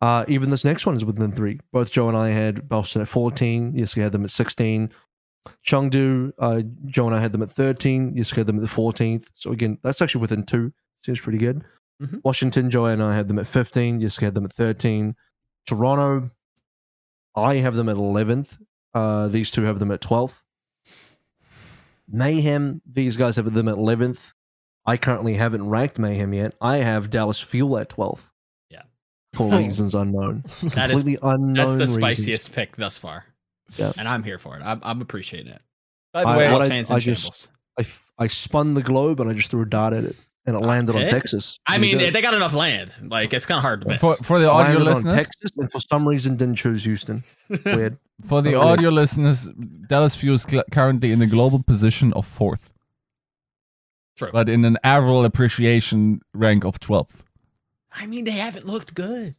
Uh, 0.00 0.24
even 0.28 0.50
this 0.50 0.64
next 0.64 0.86
one 0.86 0.94
is 0.94 1.04
within 1.04 1.32
three. 1.32 1.58
Both 1.72 1.90
Joe 1.90 2.06
and 2.08 2.16
I 2.16 2.28
had 2.30 2.68
Boston 2.68 3.02
at 3.02 3.08
14. 3.08 3.72
Yiska 3.72 4.00
had 4.02 4.12
them 4.12 4.22
at 4.24 4.30
16. 4.30 4.90
Chengdu, 5.66 6.32
uh, 6.38 6.62
Joe 6.86 7.06
and 7.06 7.14
I 7.14 7.20
had 7.20 7.32
them 7.32 7.42
at 7.42 7.50
13. 7.50 8.16
You 8.16 8.24
had 8.24 8.46
them 8.46 8.56
at 8.56 8.62
the 8.62 8.68
14th. 8.68 9.26
So 9.34 9.52
again, 9.52 9.78
that's 9.82 10.00
actually 10.02 10.20
within 10.22 10.44
two. 10.44 10.72
Seems 11.02 11.20
pretty 11.20 11.38
good. 11.38 11.62
Mhm. 12.02 12.20
Washington, 12.24 12.70
Joe 12.70 12.86
and 12.86 13.02
I 13.02 13.14
had 13.14 13.28
them 13.28 13.38
at 13.38 13.46
15. 13.46 14.00
You 14.00 14.08
had 14.20 14.34
them 14.34 14.44
at 14.44 14.52
13. 14.52 15.14
Toronto, 15.66 16.30
I 17.36 17.56
have 17.56 17.74
them 17.74 17.88
at 17.88 17.96
11th. 17.96 18.58
Uh, 18.94 19.28
these 19.28 19.50
two 19.50 19.62
have 19.62 19.78
them 19.78 19.90
at 19.90 20.00
12th. 20.00 20.42
Mayhem, 22.10 22.80
these 22.86 23.16
guys 23.16 23.36
have 23.36 23.52
them 23.52 23.68
at 23.68 23.76
11th. 23.76 24.32
I 24.86 24.96
currently 24.96 25.34
haven't 25.34 25.68
ranked 25.68 25.98
Mayhem 25.98 26.32
yet. 26.32 26.54
I 26.60 26.78
have 26.78 27.10
Dallas 27.10 27.40
Fuel 27.40 27.76
at 27.78 27.90
12th. 27.90 28.30
Yeah. 28.70 28.82
For 29.34 29.50
That's- 29.50 29.66
reasons 29.66 29.94
unknown. 29.94 30.44
That 30.74 30.90
is- 30.90 31.02
Completely 31.02 31.18
unknown. 31.22 31.54
That's 31.54 31.92
the 31.92 32.00
reasons. 32.00 32.18
spiciest 32.18 32.52
pick 32.52 32.76
thus 32.76 32.96
far. 32.96 33.26
Yeah. 33.76 33.92
And 33.96 34.08
I'm 34.08 34.22
here 34.22 34.38
for 34.38 34.56
it. 34.56 34.62
I'm, 34.64 34.80
I'm 34.82 35.00
appreciating 35.00 35.52
it. 35.52 35.62
By 36.12 36.22
the 36.22 36.28
I- 36.30 36.36
way, 36.36 36.44
what 36.46 36.50
Dallas 36.52 36.66
I- 36.66 36.68
fans 36.70 36.90
in 36.90 36.96
I 36.96 36.98
just- 37.00 37.20
shambles. 37.22 37.48
I, 37.78 37.82
f- 37.82 38.10
I 38.18 38.26
spun 38.26 38.74
the 38.74 38.82
globe 38.82 39.20
and 39.20 39.30
I 39.30 39.34
just 39.34 39.50
threw 39.50 39.62
a 39.62 39.66
dot 39.66 39.92
at 39.92 40.02
it. 40.04 40.16
And 40.46 40.56
it 40.56 40.62
ah, 40.62 40.66
landed 40.66 40.96
Okay. 40.96 41.04
on 41.06 41.10
Texas. 41.12 41.60
I 41.66 41.76
mean, 41.78 41.98
good. 41.98 42.12
they 42.14 42.22
got 42.22 42.32
enough 42.32 42.54
land. 42.54 42.94
Like 43.02 43.32
it's 43.34 43.44
kind 43.44 43.58
of 43.58 43.62
hard 43.62 43.82
to 43.82 43.88
miss. 43.88 44.00
for 44.00 44.16
for 44.22 44.40
the 44.40 44.48
audio 44.50 44.78
landed 44.78 44.88
on 44.88 44.94
listeners, 44.94 45.14
Texas 45.14 45.50
and 45.58 45.70
for 45.70 45.78
some 45.78 46.08
reason 46.08 46.36
didn't 46.36 46.54
choose 46.56 46.82
Houston. 46.84 47.22
Weird. 47.66 47.98
for 48.24 48.40
the 48.40 48.52
really? 48.52 48.62
audio 48.62 48.88
listeners, 48.88 49.48
Dallas 49.88 50.16
Fuel 50.16 50.36
is 50.36 50.42
cl- 50.44 50.64
currently 50.72 51.12
in 51.12 51.18
the 51.18 51.26
global 51.26 51.62
position 51.62 52.14
of 52.14 52.26
fourth, 52.26 52.72
True. 54.16 54.30
but 54.32 54.48
in 54.48 54.64
an 54.64 54.78
Avril 54.82 55.24
appreciation 55.24 56.20
rank 56.32 56.64
of 56.64 56.80
twelfth. 56.80 57.24
I 57.92 58.06
mean, 58.06 58.24
they 58.24 58.30
haven't 58.32 58.66
looked 58.66 58.94
good. 58.94 59.36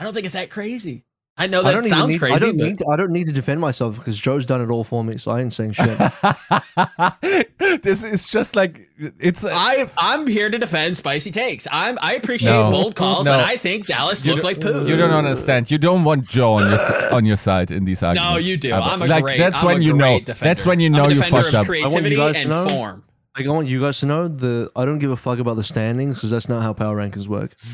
I 0.00 0.04
don't 0.04 0.12
think 0.14 0.24
it's 0.26 0.34
that 0.34 0.50
crazy. 0.50 1.04
I 1.40 1.46
know 1.46 1.62
that 1.62 1.72
don't 1.72 1.84
sounds 1.84 2.12
need, 2.12 2.18
crazy, 2.18 2.34
I 2.34 2.38
don't 2.38 2.56
but 2.56 2.66
need 2.66 2.78
to, 2.78 2.86
I 2.92 2.96
don't 2.96 3.10
need 3.12 3.26
to 3.26 3.32
defend 3.32 3.60
myself 3.60 3.96
because 3.96 4.18
Joe's 4.18 4.44
done 4.46 4.60
it 4.60 4.68
all 4.70 4.84
for 4.84 5.02
me, 5.02 5.16
so 5.18 5.30
I 5.30 5.40
ain't 5.40 5.52
saying 5.52 5.72
shit. 5.72 5.98
this 7.82 8.02
is 8.04 8.28
just 8.28 8.56
like 8.56 8.88
it's. 8.98 9.44
I 9.44 9.90
I'm 9.96 10.26
here 10.26 10.50
to 10.50 10.58
defend 10.58 10.96
spicy 10.96 11.30
takes. 11.30 11.66
I'm 11.72 11.98
I 12.02 12.14
appreciate 12.14 12.52
No. 12.52 12.70
bold 12.70 12.94
calls, 12.96 13.26
No. 13.26 13.32
and 13.34 13.42
I 13.42 13.56
think 13.56 13.86
Dallas 13.86 14.24
You 14.24 14.32
looked 14.32 14.44
like 14.44 14.60
poo. 14.60 14.86
you 14.86 14.96
don't 14.96 15.10
understand. 15.12 15.70
You 15.70 15.78
don't 15.78 16.04
want 16.04 16.28
Joe 16.28 16.54
on 16.54 16.70
your 16.70 17.12
on 17.14 17.24
your 17.24 17.36
side 17.36 17.70
in 17.70 17.84
these 17.84 18.02
arguments. 18.02 18.32
no, 18.32 18.38
you 18.38 18.56
do. 18.56 18.72
Abba. 18.72 18.84
I'm 18.84 19.02
a 19.02 19.06
like 19.06 19.24
great. 19.24 19.38
that's 19.38 19.58
I'm 19.60 19.66
when 19.66 19.80
a 19.80 19.84
you 19.84 19.92
know. 19.94 20.20
defender. 20.20 20.44
That's 20.44 20.66
when 20.66 20.80
you 20.80 20.86
I'm 20.88 20.92
know 20.92 21.04
a 21.06 21.08
you 21.08 21.14
defender 21.14 21.40
fucked 21.42 21.54
of 21.54 21.60
up. 21.60 21.66
creativity 21.66 22.16
guys 22.16 22.34
to 22.34 22.40
and 22.42 22.50
know- 22.50 22.68
form. 22.68 23.04
like, 23.36 23.46
I 23.46 23.50
want 23.50 23.68
you 23.68 23.80
guys 23.80 23.98
to 24.00 24.06
know 24.06 24.28
the 24.28 24.70
I 24.76 24.84
don't 24.84 24.98
give 24.98 25.10
a 25.10 25.16
fuck 25.16 25.38
about 25.38 25.56
the 25.56 25.64
standings 25.64 26.16
because 26.16 26.30
that's 26.30 26.48
not 26.48 26.62
how 26.62 26.72
power 26.72 26.96
rankings 26.96 27.26
work. 27.28 27.54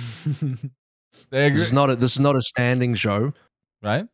They 1.30 1.38
This 1.48 1.52
agree, 1.52 1.62
is 1.62 1.72
not 1.72 1.90
a 1.90 1.96
this 1.96 2.12
is 2.12 2.20
not 2.20 2.36
a 2.36 2.42
standing 2.42 2.94
show. 2.94 3.32
Right? 3.82 4.06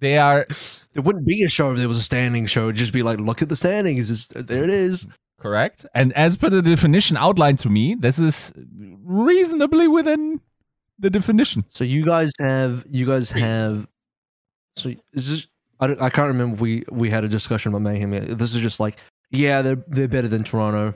They 0.00 0.18
are 0.18 0.46
It 0.94 1.00
wouldn't 1.00 1.26
be 1.26 1.42
a 1.42 1.48
show 1.48 1.72
if 1.72 1.78
there 1.78 1.88
was 1.88 1.98
a 1.98 2.02
standing 2.02 2.46
show. 2.46 2.64
It'd 2.64 2.76
just 2.76 2.92
be 2.92 3.02
like, 3.02 3.18
look 3.18 3.42
at 3.42 3.48
the 3.48 3.56
standings. 3.56 4.10
It's 4.10 4.28
just, 4.28 4.46
there 4.46 4.62
it 4.62 4.70
is. 4.70 5.06
correct, 5.40 5.84
and 5.94 6.12
as 6.12 6.36
per 6.36 6.48
the 6.50 6.62
definition 6.62 7.16
outlined 7.16 7.58
to 7.60 7.68
me, 7.68 7.94
this 7.96 8.18
is 8.18 8.52
reasonably 9.02 9.88
within 9.88 10.40
the 10.98 11.10
definition. 11.10 11.64
So 11.70 11.82
you 11.84 12.04
guys 12.04 12.30
have 12.40 12.84
you 12.88 13.06
guys 13.06 13.34
Reason. 13.34 13.48
have. 13.48 13.88
So 14.76 14.94
is 15.12 15.30
this? 15.30 15.46
I, 15.80 15.88
don't, 15.88 16.00
I 16.00 16.08
can't 16.10 16.28
remember 16.28 16.54
if 16.54 16.60
we 16.60 16.84
we 16.90 17.10
had 17.10 17.24
a 17.24 17.28
discussion 17.28 17.70
about 17.70 17.82
mayhem. 17.82 18.12
Yet. 18.12 18.38
This 18.38 18.54
is 18.54 18.60
just 18.60 18.78
like 18.78 18.96
yeah, 19.30 19.62
they're 19.62 19.82
they're 19.88 20.08
better 20.08 20.28
than 20.28 20.44
Toronto, 20.44 20.94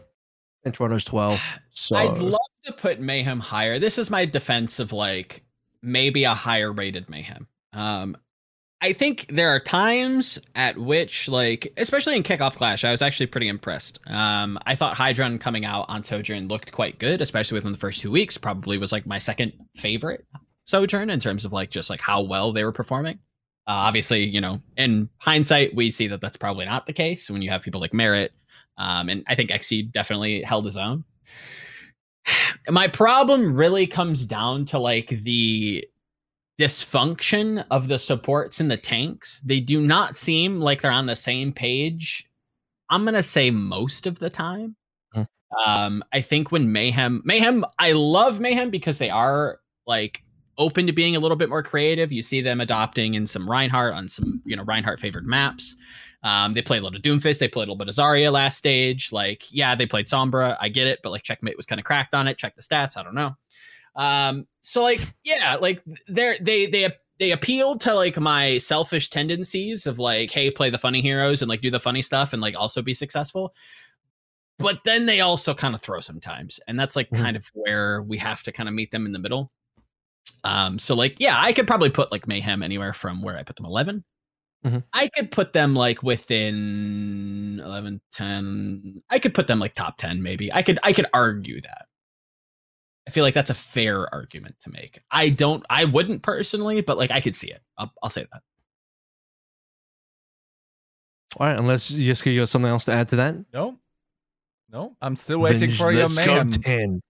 and 0.65 0.73
Toronto's 0.73 1.05
twelve. 1.05 1.43
So 1.73 1.97
I'd 1.97 2.19
love 2.19 2.39
to 2.65 2.73
put 2.73 3.01
Mayhem 3.01 3.41
higher. 3.41 3.79
This 3.81 3.99
is 3.99 4.11
my 4.11 4.25
defense 4.25 4.79
of 4.79 4.93
like 4.93 5.43
maybe 5.83 6.25
a 6.25 6.35
higher 6.35 6.73
rated 6.73 7.09
Mayhem. 7.09 7.47
Um, 7.73 8.17
I 8.81 8.93
think 8.93 9.27
there 9.29 9.49
are 9.49 9.59
times 9.59 10.39
at 10.55 10.79
which, 10.79 11.29
like, 11.29 11.73
especially 11.77 12.17
in 12.17 12.23
Kickoff 12.23 12.55
Clash, 12.55 12.85
I 12.85 12.93
was 12.93 13.03
actually 13.03 13.27
pretty 13.27 13.49
impressed. 13.49 13.99
Um, 14.07 14.57
I 14.67 14.77
thought 14.77 14.97
Hydron 14.97 15.41
coming 15.41 15.65
out 15.65 15.87
on 15.89 16.05
Sojourn 16.05 16.47
looked 16.47 16.71
quite 16.71 17.01
good, 17.01 17.21
especially 17.21 17.57
within 17.57 17.73
the 17.73 17.79
first 17.79 18.01
two 18.01 18.13
weeks. 18.13 18.39
Probably 18.39 18.79
was 18.79 18.93
like 18.93 19.05
my 19.05 19.19
second 19.19 19.53
favorite 19.77 20.25
Sojourn 20.67 21.11
in 21.11 21.19
terms 21.19 21.45
of 21.45 21.53
like 21.53 21.71
just 21.71 21.91
like 21.91 22.01
how 22.01 22.23
well 22.23 22.53
they 22.53 22.63
were 22.63 22.73
performing. 22.73 23.19
Uh, 23.67 23.85
obviously, 23.85 24.23
you 24.25 24.41
know, 24.41 24.63
in 24.77 25.11
hindsight, 25.19 25.75
we 25.75 25.91
see 25.91 26.07
that 26.07 26.21
that's 26.21 26.37
probably 26.37 26.65
not 26.65 26.87
the 26.87 26.93
case 26.93 27.29
when 27.29 27.43
you 27.43 27.51
have 27.51 27.63
people 27.63 27.81
like 27.81 27.93
Merritt. 27.93 28.33
Um, 28.77 29.09
and 29.09 29.25
I 29.27 29.35
think 29.35 29.51
XC 29.51 29.83
definitely 29.93 30.43
held 30.43 30.65
his 30.65 30.77
own. 30.77 31.05
My 32.69 32.89
problem 32.89 33.55
really 33.55 33.87
comes 33.87 34.27
down 34.27 34.65
to 34.67 34.79
like 34.79 35.09
the 35.09 35.87
dysfunction 36.59 37.65
of 37.71 37.89
the 37.89 37.99
supports 37.99 38.61
and 38.61 38.71
the 38.71 38.77
tanks. 38.77 39.41
They 39.45 39.61
do 39.61 39.81
not 39.81 40.17
seem 40.17 40.61
like 40.61 40.83
they're 40.83 40.91
on 40.91 41.07
the 41.07 41.17
same 41.17 41.53
page. 41.53 42.29
I'm 42.91 43.05
gonna 43.05 43.23
say 43.23 43.51
most 43.51 44.07
of 44.07 44.19
the 44.19 44.31
time. 44.31 44.77
Hmm. 45.13 45.23
Um, 45.67 46.05
I 46.13 46.21
think 46.21 46.51
when 46.51 46.73
Mayhem, 46.73 47.23
Mayhem, 47.25 47.65
I 47.79 47.93
love 47.93 48.41
Mayhem 48.41 48.71
because 48.71 48.99
they 48.99 49.11
are 49.11 49.61
like 49.87 50.23
open 50.59 50.87
to 50.87 50.93
being 50.93 51.15
a 51.15 51.21
little 51.21 51.37
bit 51.37 51.49
more 51.49 51.63
creative. 51.63 52.13
You 52.13 52.23
see 52.23 52.41
them 52.41 52.61
adopting 52.61 53.15
in 53.15 53.27
some 53.27 53.49
Reinhardt 53.49 53.95
on 53.95 54.09
some, 54.09 54.43
you 54.45 54.57
know, 54.57 54.65
Reinhardt 54.65 55.01
favored 55.01 55.27
maps. 55.27 55.77
Um, 56.23 56.53
they 56.53 56.63
played 56.63 56.83
a 56.83 56.85
little 56.85 57.01
Doomfist, 57.01 57.39
they 57.39 57.47
played 57.49 57.69
a 57.69 57.71
little 57.73 57.77
bit 57.77 57.89
of 57.89 57.95
Zarya 57.95 58.33
last 58.33 58.59
stage. 58.59 59.13
Like, 59.13 59.45
yeah, 59.53 59.75
they 59.75 59.87
played 59.87 60.07
Sombra. 60.07 60.57
I 60.61 60.69
get 60.69 60.87
it, 60.89 60.99
but 61.03 61.11
like 61.11 61.23
checkmate 61.23 61.57
was 61.57 61.67
kind 61.67 61.79
of 61.79 61.85
cracked 61.85 62.15
on 62.15 62.27
it. 62.27 62.39
Check 62.39 62.57
the 62.57 62.63
stats. 62.63 62.97
I 62.97 63.03
don't 63.05 63.15
know. 63.15 63.37
Um, 63.95 64.47
so 64.61 64.83
like, 64.83 65.01
yeah, 65.25 65.57
like 65.61 65.83
they're 66.09 66.37
they 66.41 66.67
they 66.67 66.89
they 67.19 67.31
appealed 67.33 67.81
to 67.83 67.95
like 67.95 68.19
my 68.19 68.59
selfish 68.59 69.11
tendencies 69.11 69.87
of 69.87 69.99
like, 69.99 70.31
hey, 70.31 70.51
play 70.51 70.71
the 70.71 70.79
funny 70.79 71.01
heroes 71.01 71.43
and 71.43 71.49
like 71.49 71.61
do 71.61 71.71
the 71.71 71.81
funny 71.81 72.03
stuff 72.03 72.33
and 72.33 72.43
like 72.43 72.57
also 72.59 72.83
be 72.83 72.95
successful. 72.95 73.55
But 74.59 74.81
then 74.85 75.07
they 75.07 75.21
also 75.21 75.55
kind 75.55 75.75
of 75.75 75.81
throw 75.81 76.01
sometimes, 76.01 76.59
and 76.67 76.79
that's 76.79 76.97
like 76.97 77.09
Mhm. 77.11 77.19
kind 77.21 77.37
of 77.37 77.49
where 77.55 78.03
we 78.03 78.19
have 78.19 78.43
to 78.45 78.53
kind 78.53 78.69
of 78.69 78.75
meet 78.75 78.91
them 78.91 79.07
in 79.07 79.13
the 79.13 79.19
middle. 79.21 79.53
Um, 80.45 80.79
so 80.81 80.95
like, 80.97 81.19
yeah, 81.21 81.37
I 81.41 81.53
could 81.53 81.67
probably 81.67 81.91
put 81.91 82.11
like 82.13 82.27
Mayhem 82.27 82.63
anywhere 82.63 82.93
from 82.93 83.23
where 83.23 83.37
I 83.37 83.43
put 83.45 83.55
them 83.57 83.67
11. 83.67 84.05
Mhm. 84.65 84.83
I 84.93 85.09
could 85.09 85.31
put 85.31 85.53
them 85.53 85.75
like 85.75 86.03
within 86.03 87.61
11, 87.65 88.01
10. 88.11 89.03
I 89.11 89.19
could 89.19 89.35
put 89.35 89.47
them 89.47 89.59
like 89.61 89.73
top 89.75 89.97
10, 89.97 90.23
maybe. 90.23 90.53
I 90.53 90.63
could 90.63 90.79
I 90.83 90.93
could 90.93 91.07
argue 91.15 91.61
that. 91.61 91.87
I 93.07 93.11
feel 93.11 93.25
like 93.25 93.35
that's 93.35 93.51
a 93.51 93.55
fair 93.55 94.13
argument 94.13 94.57
to 94.61 94.71
make. 94.71 95.01
I 95.11 95.31
don't 95.31 95.65
I 95.71 95.85
wouldn't 95.87 96.23
personally, 96.23 96.81
but 96.83 96.99
like 96.99 97.11
I 97.11 97.21
could 97.21 97.37
see 97.37 97.51
it. 97.51 97.63
I'll, 97.79 97.93
I'll 98.03 98.11
say 98.11 98.27
that. 98.33 98.43
All 101.37 101.47
right, 101.47 101.59
unless 101.59 101.91
Yiska, 101.91 102.33
you 102.33 102.41
got 102.41 102.49
something 102.49 102.71
else 102.71 102.85
to 102.87 102.93
add 102.93 103.09
to 103.11 103.17
that. 103.17 103.37
No, 103.53 103.79
no, 104.71 104.97
I'm 105.01 105.17
still 105.17 105.39
waiting 105.39 105.69
Then 105.69 105.77
for 105.79 105.93
your 105.93 106.09
man. 106.11 106.47
let's. 106.47 106.57
Go 106.57 106.63
10. 106.63 107.01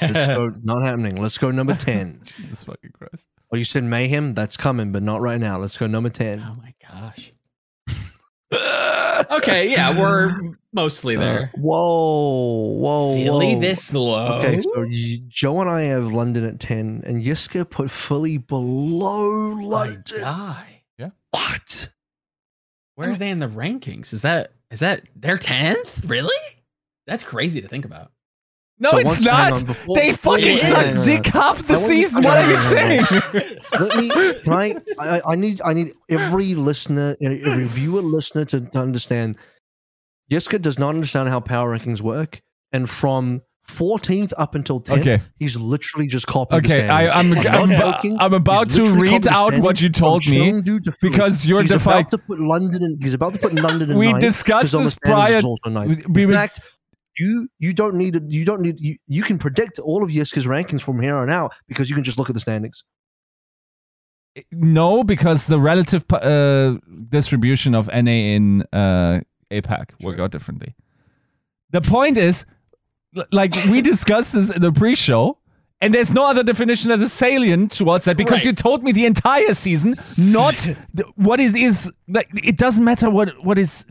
Let's 0.00 0.26
go. 0.26 0.54
Not 0.62 0.82
happening. 0.82 1.16
Let's 1.20 1.38
go 1.38 1.50
number 1.50 1.74
10. 1.74 2.20
Jesus 2.36 2.64
fucking 2.64 2.92
Christ! 2.92 3.28
Oh, 3.52 3.56
you 3.56 3.64
said 3.64 3.84
mayhem? 3.84 4.34
That's 4.34 4.56
coming, 4.56 4.92
but 4.92 5.02
not 5.02 5.20
right 5.20 5.40
now. 5.40 5.58
Let's 5.58 5.76
go 5.76 5.86
number 5.86 6.08
10. 6.08 6.40
oh 6.40 6.56
my 6.62 6.74
gosh. 6.88 7.30
Okay, 9.30 9.70
yeah, 9.70 9.96
we're 9.98 10.56
mostly 10.72 11.14
there. 11.16 11.52
Uh, 11.54 11.58
whoa, 11.60 12.72
whoa, 12.72 13.14
Philly 13.14 13.54
whoa. 13.54 13.60
this 13.60 13.92
low. 13.94 14.40
Okay, 14.40 14.58
so 14.58 14.80
y- 14.80 15.22
Joe 15.28 15.60
and 15.60 15.70
I 15.70 15.82
have 15.82 16.12
London 16.12 16.44
at 16.44 16.58
10, 16.58 17.02
and 17.06 17.22
Yiska 17.22 17.68
put 17.70 17.90
Philly 17.90 18.38
below 18.38 19.54
my 19.54 19.62
London. 19.62 20.20
Yeah. 20.98 21.10
What? 21.30 21.88
Where 22.96 23.10
are 23.12 23.16
they 23.16 23.30
in 23.30 23.38
the 23.38 23.48
rankings? 23.48 24.12
Is 24.12 24.22
that 24.22 24.52
is 24.70 24.80
that 24.80 25.02
their 25.14 25.38
tenth? 25.38 26.04
Really? 26.04 26.34
That's 27.06 27.24
crazy 27.24 27.60
to 27.60 27.68
think 27.68 27.84
about. 27.84 28.10
No, 28.78 28.90
So 28.90 28.98
it's 28.98 29.20
not. 29.20 29.64
before- 29.66 29.94
they 29.96 30.10
before 30.10 30.36
fucking 30.38 30.52
you- 30.56 30.58
suck 30.62 30.78
hang 30.86 30.96
on. 30.98 31.04
dick 31.06 31.26
half 31.26 31.66
the 31.66 31.74
I 31.74 31.76
want 31.76 31.88
you- 31.94 32.02
season. 32.04 32.22
What 32.24 32.38
are 32.38 32.50
you 32.50 32.58
saying? 32.58 33.04
Let 33.80 33.96
me. 33.96 34.08
Can 34.42 34.52
I, 34.52 34.74
I? 34.98 35.20
I 35.32 35.36
need. 35.36 35.60
I 35.64 35.72
need 35.72 35.92
every 36.08 36.54
listener, 36.54 37.14
every 37.22 37.64
viewer, 37.66 38.00
listener 38.02 38.44
to, 38.46 38.60
to 38.60 38.78
understand. 38.78 39.36
Jessica 40.30 40.58
does 40.58 40.78
not 40.78 40.90
understand 40.94 41.28
how 41.28 41.38
power 41.40 41.76
rankings 41.78 42.00
work, 42.00 42.40
and 42.72 42.88
from 42.88 43.42
14th 43.68 44.32
up 44.38 44.54
until 44.56 44.80
10th, 44.80 45.00
Okay. 45.00 45.22
he's 45.38 45.56
literally 45.56 46.08
just 46.08 46.26
copying. 46.26 46.64
Okay, 46.64 46.86
the 46.86 46.92
I, 46.92 47.08
I'm. 47.20 47.32
I'm, 47.32 47.68
not 47.68 47.78
joking. 47.96 48.16
I'm 48.18 48.32
about 48.34 48.70
to 48.70 48.94
read 48.94 49.28
out 49.28 49.56
what 49.58 49.80
you 49.80 49.90
told 49.90 50.26
me 50.26 50.38
Chengdu 50.38 50.82
to 50.84 50.92
Philly. 50.92 51.10
because 51.12 51.46
you're 51.46 51.60
he's 51.60 51.70
defining. 51.70 52.00
about 52.00 52.10
to 52.10 52.18
put 52.18 52.40
London 52.40 52.82
in. 52.82 52.98
He's 53.00 53.14
about 53.14 53.34
to 53.34 53.38
put 53.38 53.52
London 53.54 53.90
in. 53.92 53.98
We 53.98 54.10
ninth, 54.12 54.22
discussed 54.22 54.72
'cause 54.72 54.74
on 54.74 54.80
the 54.84 54.86
this 54.86 54.98
prior. 55.04 55.36
is 55.36 55.44
also 55.44 55.70
ninth. 55.70 56.06
we- 56.08 56.12
we 56.14 56.24
in 56.24 56.30
fact, 56.32 56.60
you 57.18 57.48
you 57.58 57.72
don't 57.72 57.94
need 57.94 58.14
to, 58.14 58.22
you 58.28 58.44
don't 58.44 58.60
need 58.60 58.80
you, 58.80 58.96
you 59.06 59.22
can 59.22 59.38
predict 59.38 59.78
all 59.78 60.02
of 60.02 60.10
Yiska's 60.10 60.46
rankings 60.46 60.80
from 60.82 61.00
here 61.00 61.16
on 61.16 61.30
out 61.30 61.52
because 61.68 61.88
you 61.90 61.94
can 61.94 62.04
just 62.04 62.18
look 62.18 62.28
at 62.30 62.34
the 62.34 62.40
standings. 62.40 62.82
No, 64.50 65.04
because 65.04 65.46
the 65.46 65.60
relative 65.60 66.04
uh, 66.10 66.78
distribution 67.10 67.74
of 67.74 67.88
NA 67.88 68.10
in 68.10 68.62
uh, 68.72 69.20
APAC 69.50 69.90
work 70.02 70.16
Sure. 70.16 70.24
out 70.24 70.30
differently. 70.30 70.74
The 71.70 71.82
point 71.82 72.16
is, 72.16 72.46
like 73.30 73.54
we 73.66 73.82
discussed 73.92 74.32
this 74.32 74.48
in 74.48 74.62
the 74.62 74.72
pre-show, 74.72 75.36
and 75.82 75.92
there's 75.92 76.14
no 76.14 76.24
other 76.24 76.42
definition 76.42 76.90
as 76.92 77.02
a 77.02 77.08
salient 77.10 77.72
towards 77.72 78.06
that 78.06 78.16
because 78.16 78.36
Right. 78.38 78.44
you 78.46 78.52
told 78.54 78.82
me 78.82 78.92
the 78.92 79.04
entire 79.04 79.52
season, 79.52 79.94
not 80.32 80.66
what 81.16 81.38
is 81.38 81.54
is 81.54 81.90
like. 82.08 82.28
It 82.42 82.56
doesn't 82.56 82.84
matter 82.84 83.10
what 83.10 83.34
what 83.44 83.58
is. 83.58 83.84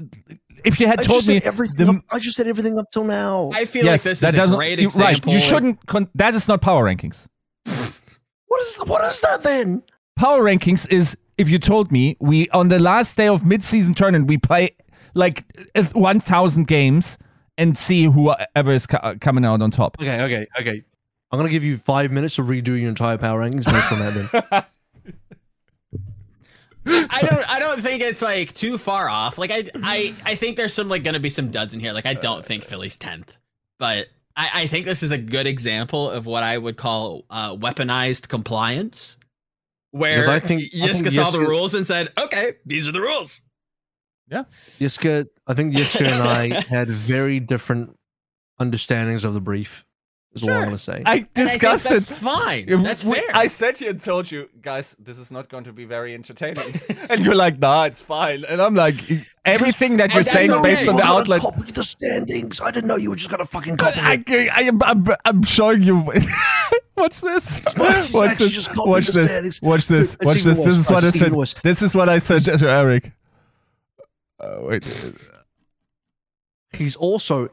If 0.64 0.80
you 0.80 0.88
had 0.88 0.99
I 0.99 1.03
told 1.03 1.28
me 1.28 1.41
everything. 1.43 1.86
the- 1.86 1.91
up, 1.93 2.03
I 2.12 2.20
just 2.20 2.38
said 2.38 2.47
everything 2.47 2.78
up 2.80 2.86
till 2.91 3.03
now. 3.03 3.49
I 3.53 3.66
feel 3.66 3.86
like 3.86 4.01
this 4.01 4.22
is 4.22 4.30
a 4.30 4.32
doesn't- 4.36 4.55
great 4.55 4.80
you- 4.80 4.86
example. 4.86 5.32
Right, 5.34 5.34
you 5.34 5.39
shouldn't. 5.39 5.86
Con- 5.88 6.09
that 6.16 6.34
is 6.36 6.47
not 6.47 6.62
power 6.62 6.84
rankings. 6.86 7.28
what 8.47 8.62
is 8.62 8.78
what 8.86 9.03
is 9.05 9.20
that 9.22 9.43
then? 9.43 9.84
power 10.18 10.43
rankings 10.43 10.88
is 10.91 11.18
if 11.38 11.49
you 11.49 11.57
told 11.57 11.91
me 11.91 12.16
we 12.20 12.47
on 12.49 12.68
the 12.68 12.78
last 12.80 13.18
day 13.18 13.28
of 13.28 13.43
mid-season 13.45 13.93
tournament 13.93 14.28
we 14.28 14.38
play 14.38 14.70
like 15.16 15.43
uh, 15.74 15.84
1000 15.93 16.68
games 16.68 17.18
and 17.57 17.76
see 17.78 18.03
whoever 18.03 18.72
is 18.74 18.86
co- 18.86 19.16
coming 19.20 19.45
out 19.45 19.62
on 19.62 19.72
top 19.72 19.97
Okay, 19.99 20.22
okay, 20.22 20.47
okay. 20.59 20.84
I'm 21.32 21.39
gonna 21.39 21.49
give 21.49 21.64
you 21.64 21.78
five 21.78 22.12
minutes 22.12 22.36
to 22.36 22.43
redo 22.43 22.78
your 22.80 22.89
entire 22.89 23.18
power 23.18 23.39
rankings 23.41 23.66
based 23.66 23.91
on 23.91 23.99
that. 23.99 24.14
Then 24.51 24.64
I 26.86 27.22
don't 27.22 27.50
I 27.50 27.60
don't 27.60 27.82
think 27.82 28.02
it's 28.02 28.22
like 28.22 28.54
too 28.54 28.78
far 28.78 29.08
off. 29.10 29.38
Like 29.38 29.52
I 29.52 29.66
I 29.84 30.16
I 30.26 30.36
think 30.36 30.58
there's 30.58 30.74
some 30.74 30.90
like 30.90 31.04
gonna 31.04 31.20
be 31.20 31.30
some 31.30 31.52
duds 31.52 31.74
in 31.74 31.80
here. 31.80 31.94
Like 31.94 32.06
I 32.06 32.14
don't 32.14 32.44
think 32.44 32.64
Philly's 32.64 32.98
tenth, 32.98 33.38
but 33.80 34.08
I, 34.36 34.50
I 34.54 34.68
think 34.68 34.86
this 34.86 35.04
is 35.04 35.12
a 35.12 35.18
good 35.18 35.46
example 35.46 36.10
of 36.10 36.26
what 36.26 36.44
I 36.44 36.58
would 36.58 36.78
call 36.78 37.26
uh, 37.30 37.56
weaponized 37.56 38.30
compliance, 38.30 39.18
where 39.92 40.30
I 40.30 40.40
think- 40.40 40.64
I 40.74 40.88
Yiska 40.88 41.02
think 41.02 41.12
saw 41.12 41.30
the 41.32 41.40
rules 41.42 41.74
and 41.76 41.86
said, 41.86 42.10
"Okay, 42.18 42.54
these 42.66 42.88
are 42.88 42.92
the 42.92 43.02
rules." 43.02 43.42
Yeah, 44.30 44.46
Yiska, 44.80 45.28
I 45.46 45.54
think 45.54 45.76
Yiska 45.76 46.02
and 46.08 46.24
I 46.56 46.62
had 46.70 46.88
very 46.88 47.40
different 47.42 47.98
understandings 48.60 49.26
of 49.26 49.34
the 49.34 49.42
brief. 49.42 49.86
Is 50.34 50.44
what 50.44 50.54
I'm 50.54 50.64
gonna 50.64 50.78
say. 50.78 50.94
i 50.94 50.96
And 50.96 51.08
I 51.08 51.28
discussed 51.34 51.90
that's 51.90 52.10
it 52.10 52.16
fine. 52.16 52.66
If 52.70 52.82
That's 52.84 53.04
we- 53.04 53.16
fair. 53.16 53.26
I 53.34 53.48
sat 53.48 53.82
you 53.82 53.90
and 53.90 54.00
told 54.00 54.32
you, 54.32 54.48
guys, 54.62 54.96
this 54.98 55.18
is 55.18 55.30
not 55.30 55.50
going 55.50 55.66
to 55.66 55.74
be 55.74 55.84
very 55.84 56.14
entertaining. 56.14 56.74
and 57.10 57.26
you're 57.26 57.36
like, 57.36 57.60
nah, 57.60 57.84
it's 57.84 58.00
fine. 58.00 58.46
And 58.46 58.62
I'm 58.62 58.74
like, 58.74 58.96
everything 59.44 59.98
that 59.98 60.14
you're 60.14 60.24
saying 60.24 60.52
okay. 60.52 60.62
based 60.62 60.88
on 60.88 60.96
the 60.96 61.04
outlet. 61.04 61.42
Copy 61.42 61.72
the 61.74 61.84
standings. 61.84 62.62
I 62.62 62.72
didn't 62.72 62.88
know 62.88 62.96
you 62.96 63.10
were 63.10 63.18
just 63.18 63.30
gonna 63.30 63.46
fucking 63.46 63.76
copy 63.76 64.00
I, 64.00 64.24
it. 64.26 64.50
I, 64.54 64.62
am 64.62 64.82
I'm, 64.84 65.06
I'm 65.26 65.44
showing 65.44 65.84
you. 65.84 66.10
Watch 66.96 67.20
this. 67.22 67.58
He's 67.58 68.14
Watch 68.14 68.38
this. 68.38 68.54
just 68.54 68.70
Watch 68.78 69.08
this. 69.08 69.30
standings. 69.30 69.62
Watch 69.62 69.88
this. 69.88 70.14
It's 70.14 70.26
Watch 70.26 70.44
this. 70.44 70.64
This 70.64 70.78
is 70.78 70.90
what 70.90 71.04
I 71.04 71.08
guys. 71.08 71.08
It's 71.08 71.16
even 71.18 71.28
said. 71.28 71.36
worse. 71.36 71.56
This 71.62 71.82
is 71.82 71.94
what 71.94 72.08
I 72.08 72.20
said 72.20 72.46
to 72.46 72.70
Eric. 72.70 73.12
Uh, 74.40 74.60
wait. 74.62 75.14
He's 76.72 76.96
also 76.96 77.50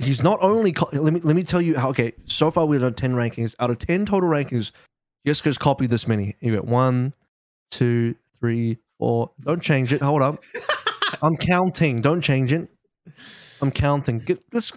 he's 0.00 0.22
not 0.22 0.38
only 0.42 0.72
co- 0.72 0.88
let 0.92 1.12
me 1.12 1.20
let 1.20 1.36
me 1.36 1.44
tell 1.44 1.60
you 1.60 1.78
how 1.78 1.90
okay 1.90 2.12
so 2.24 2.50
far 2.50 2.66
we've 2.66 2.80
done 2.80 2.94
10 2.94 3.14
rankings. 3.14 3.54
Out 3.60 3.70
of 3.70 3.78
10 3.78 4.06
total 4.06 4.28
rankings 4.28 4.72
Yiska's 5.26 5.58
copied 5.58 5.90
this 5.90 6.06
many. 6.06 6.36
You 6.40 6.54
got 6.54 6.64
one 6.66 7.14
two 7.70 8.14
three 8.38 8.78
four. 8.98 9.30
Don't 9.42 9.62
change 9.62 9.92
it. 9.92 10.00
Hold 10.02 10.22
up. 10.22 10.42
I'm 11.22 11.36
counting. 11.36 12.00
Don't 12.00 12.20
change 12.22 12.52
it. 12.52 12.68
I'm 13.60 13.70
counting. 13.70 14.18
Get, 14.18 14.42
let's 14.52 14.72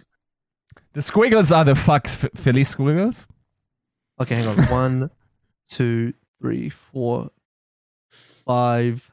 The 0.93 1.01
squiggles 1.01 1.51
are 1.51 1.63
the 1.63 1.75
fuck 1.75 2.07
Philly 2.07 2.63
squiggles. 2.63 3.27
okay 4.19 4.35
hang 4.35 4.47
on. 4.47 4.65
One 4.69 5.09
two 5.69 6.13
three 6.41 6.69
four 6.69 7.29
five 8.11 9.09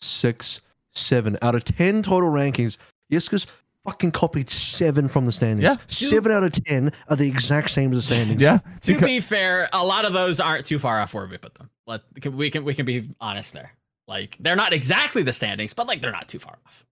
six 0.00 0.60
seven. 0.94 1.38
Out 1.42 1.54
of 1.54 1.64
10 1.64 2.02
total 2.02 2.30
rankings 2.30 2.76
Yiska's 3.10 3.46
fucking 3.86 4.10
copied 4.10 4.50
seven 4.50 5.08
from 5.08 5.24
the 5.26 5.32
standings 5.32 5.62
Yeah. 5.62 5.76
seven 5.88 6.32
out 6.32 6.42
of 6.42 6.52
10 6.52 6.92
are 7.08 7.16
the 7.16 7.26
exact 7.28 7.70
same 7.70 7.92
as 7.92 7.98
the 7.98 8.02
standings 8.02 8.42
Yeah. 8.42 8.58
to 8.82 8.94
Because- 8.94 9.06
be 9.08 9.20
fair, 9.20 9.68
a 9.72 9.84
lot 9.84 10.04
of 10.04 10.12
those 10.12 10.40
aren't 10.40 10.64
too 10.66 10.78
far 10.78 11.00
off 11.00 11.14
where 11.14 11.26
we 11.26 11.38
put 11.38 11.54
them. 11.54 11.70
Let 11.86 12.02
can- 12.20 12.36
we 12.36 12.50
can 12.50 12.64
we 12.64 12.74
can 12.74 12.84
be 12.84 13.08
honest 13.20 13.52
there. 13.52 13.72
Like 14.08 14.36
they're 14.40 14.56
not 14.56 14.72
exactly 14.72 15.22
the 15.22 15.32
standings, 15.32 15.72
but 15.74 15.86
like 15.88 16.00
they're 16.00 16.12
not 16.12 16.28
too 16.28 16.38
far 16.38 16.58
off. 16.66 16.84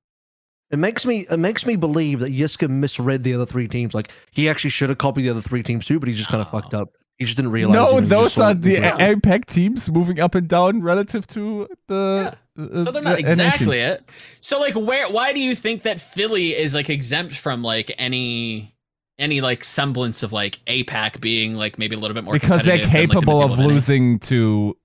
It 0.71 0.79
makes 0.79 1.05
me 1.05 1.27
it 1.31 1.39
makes 1.39 1.67
me 1.67 1.77
believe 1.77 2.21
that 2.21 2.33
Yiska 2.33 2.69
misread 2.69 3.23
the 3.25 3.35
other 3.35 3.47
three 3.47 3.69
teams. 3.69 3.93
Like 3.95 4.11
he 4.31 4.49
actually 4.49 4.71
should 4.71 4.89
have 4.89 4.99
copied 4.99 5.23
the 5.23 5.31
other 5.31 5.41
three 5.43 5.63
teams 5.63 5.85
too, 5.87 5.99
but 5.99 6.09
he 6.09 6.15
just 6.15 6.29
kind 6.29 6.41
of 6.41 6.53
No. 6.53 6.61
fucked 6.61 6.75
up. 6.75 6.91
He 7.19 7.25
just 7.27 7.37
didn't 7.37 7.53
realize. 7.53 7.75
no, 7.75 7.95
you 7.97 8.01
know, 8.01 8.07
those 8.09 8.39
are 8.39 8.55
the 8.55 8.73
Yeah. 8.73 8.97
APAC 8.99 9.45
teams 9.47 9.89
moving 9.91 10.19
up 10.19 10.35
and 10.35 10.49
down 10.49 10.83
relative 10.83 11.27
to 11.29 11.69
the. 11.87 12.33
uh, 12.33 12.35
Uh, 12.59 12.85
so 12.85 12.93
they're 12.93 13.03
not 13.03 13.19
exactly 13.19 13.79
it. 13.81 14.05
So 14.41 14.61
like 14.61 14.75
where 14.75 15.09
why 15.11 15.33
do 15.33 15.41
you 15.41 15.55
think 15.55 15.83
that 15.83 16.01
Philly 16.01 16.55
is 16.57 16.75
like 16.75 16.89
exempt 16.91 17.35
from 17.37 17.63
like 17.63 17.93
any 17.99 18.75
any 19.19 19.41
like 19.41 19.65
semblance 19.65 20.23
of 20.23 20.33
like 20.33 20.59
APAC 20.67 21.21
being 21.21 21.55
like 21.55 21.79
maybe 21.79 21.97
a 21.97 21.99
little 21.99 22.15
bit 22.15 22.25
more 22.25 22.35
Because 22.35 22.65
they're 22.65 22.79
competitive 22.79 23.11
than, 23.11 23.17
like, 23.17 23.27
the 23.27 23.33
capable 23.33 23.53
of 23.53 23.59
losing 23.59 24.19
to 24.21 24.77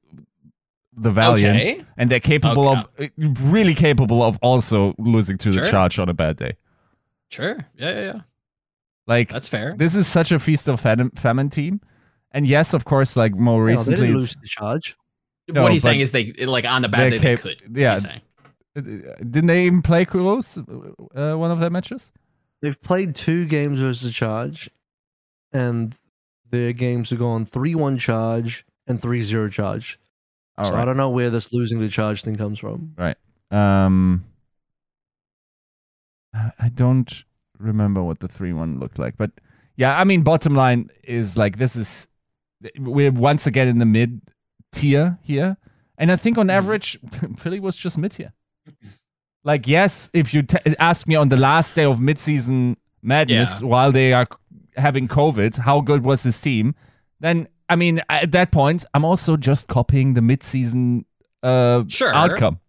the 0.97 1.09
Valiant, 1.11 1.59
Okay. 1.61 1.85
and 1.97 2.11
they're 2.11 2.19
capable 2.19 2.69
Okay. 2.69 2.81
of 3.05 3.11
eh, 3.23 3.27
really 3.49 3.73
capable 3.73 4.21
of 4.21 4.37
also 4.41 4.93
losing 4.97 5.37
to 5.39 5.51
the 5.51 5.67
Charge 5.69 5.97
on 5.97 6.09
a 6.09 6.13
bad 6.13 6.37
day. 6.37 6.53
Sure. 7.29 7.57
Yeah, 7.77 7.89
yeah, 7.91 8.01
yeah. 8.01 8.21
Like 9.07 9.29
That's 9.31 9.47
fair. 9.47 9.75
this 9.77 9.95
is 9.95 10.07
such 10.07 10.31
a 10.31 10.39
feast 10.39 10.67
of 10.67 10.79
famine, 10.81 11.11
famine 11.11 11.49
team, 11.49 11.81
and 12.31 12.45
yes, 12.45 12.73
of 12.73 12.85
course, 12.85 13.15
like 13.15 13.33
more 13.33 13.59
No, 13.61 13.65
they 13.65 13.71
recently, 13.71 14.01
didn't 14.07 14.15
lose 14.17 14.35
the 14.35 14.47
charge. 14.47 14.95
No, 15.53 15.63
what 15.63 15.71
he's 15.71 15.83
saying 15.83 15.99
is 15.99 16.11
they 16.11 16.31
like 16.33 16.65
on 16.65 16.81
the 16.81 16.89
bad 16.89 17.09
day 17.09 17.17
they're 17.17 17.35
they 17.35 17.41
could. 17.41 17.61
yeah. 17.73 17.93
He's 17.93 18.03
saying. 18.03 18.21
Uh, 18.75 18.81
Didn't 18.81 19.47
they 19.47 19.65
even 19.65 19.81
play 19.81 20.05
close 20.05 20.57
uh, 20.57 21.33
one 21.35 21.51
of 21.51 21.59
their 21.59 21.69
matches? 21.69 22.11
They've 22.61 22.79
played 22.81 23.15
two 23.15 23.45
games 23.45 23.79
versus 23.79 24.01
the 24.01 24.11
Charge, 24.11 24.69
and 25.51 25.95
their 26.49 26.73
games 26.73 27.09
have 27.09 27.19
gone 27.19 27.45
3 27.45 27.75
1 27.75 27.97
Charge 27.97 28.65
and 28.87 29.01
3 29.01 29.21
0 29.21 29.49
Charge. 29.49 29.99
All 30.57 30.65
so 30.65 30.75
I 30.75 30.83
don't 30.85 30.97
know 30.97 31.09
where 31.09 31.29
this 31.29 31.53
losing 31.53 31.79
to 31.79 31.89
Charge 31.89 32.23
thing 32.23 32.35
comes 32.35 32.59
from. 32.59 32.93
Right. 32.97 33.15
Um, 33.51 34.25
I 36.33 36.51
I 36.59 36.69
don't 36.69 37.23
remember 37.57 38.03
what 38.03 38.19
the 38.19 38.27
three 38.27 38.53
one 38.53 38.79
looked 38.79 38.99
like, 38.99 39.17
but 39.17 39.31
yeah, 39.77 39.97
I 39.97 40.03
mean, 40.03 40.21
bottom 40.21 40.55
line 40.55 40.89
is 41.03 41.37
like 41.37 41.57
this 41.57 41.75
is 41.75 42.07
we're 42.77 43.11
once 43.11 43.47
again 43.47 43.67
in 43.67 43.77
the 43.79 43.85
mid 43.85 44.21
tier 44.71 45.17
here, 45.21 45.57
and 45.97 46.11
I 46.11 46.15
think 46.15 46.37
on 46.37 46.49
average, 46.49 46.99
Philly 47.37 47.59
was 47.59 47.75
just 47.75 47.97
mid 47.97 48.11
tier. 48.11 48.33
Like, 49.43 49.67
yes, 49.67 50.09
if 50.13 50.33
you 50.33 50.43
t- 50.43 50.57
ask 50.79 51.07
me 51.07 51.15
on 51.15 51.29
the 51.29 51.37
last 51.37 51.75
day 51.75 51.85
of 51.85 51.97
midseason 51.99 52.75
madness 53.01 53.61
Yeah. 53.61 53.67
while 53.67 53.91
they 53.91 54.11
are 54.13 54.27
having 54.75 55.07
COVID, 55.07 55.55
how 55.57 55.81
good 55.81 56.03
was 56.03 56.23
this 56.23 56.39
team? 56.41 56.75
Then, 57.21 57.47
I 57.69 57.75
mean, 57.75 58.01
at 58.09 58.31
that 58.33 58.51
point, 58.51 58.85
I'm 58.93 59.05
also 59.05 59.37
just 59.37 59.67
copying 59.67 60.13
the 60.13 60.21
midseason 60.21 61.05
uh, 61.41 61.83
Sure. 61.87 62.13
outcome. 62.13 62.59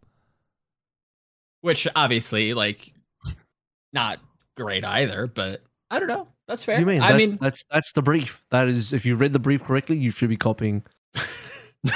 Which 1.62 1.86
obviously, 1.94 2.54
like, 2.54 2.94
not 3.92 4.20
great 4.56 4.84
either, 4.84 5.26
but 5.26 5.62
I 5.90 5.98
don't 5.98 6.08
know. 6.08 6.28
That's 6.48 6.64
fair. 6.64 6.76
Do 6.76 6.82
you 6.82 6.86
mean? 6.86 7.02
I 7.02 7.12
That- 7.12 7.18
mean, 7.18 7.38
that's 7.40 7.64
that's 7.70 7.92
the 7.92 8.02
brief. 8.02 8.42
That 8.50 8.68
is, 8.68 8.92
if 8.92 9.04
you 9.04 9.14
read 9.16 9.32
the 9.32 9.38
brief 9.38 9.62
correctly, 9.62 9.98
you 9.98 10.10
should 10.10 10.28
be 10.30 10.36
copying. 10.36 10.82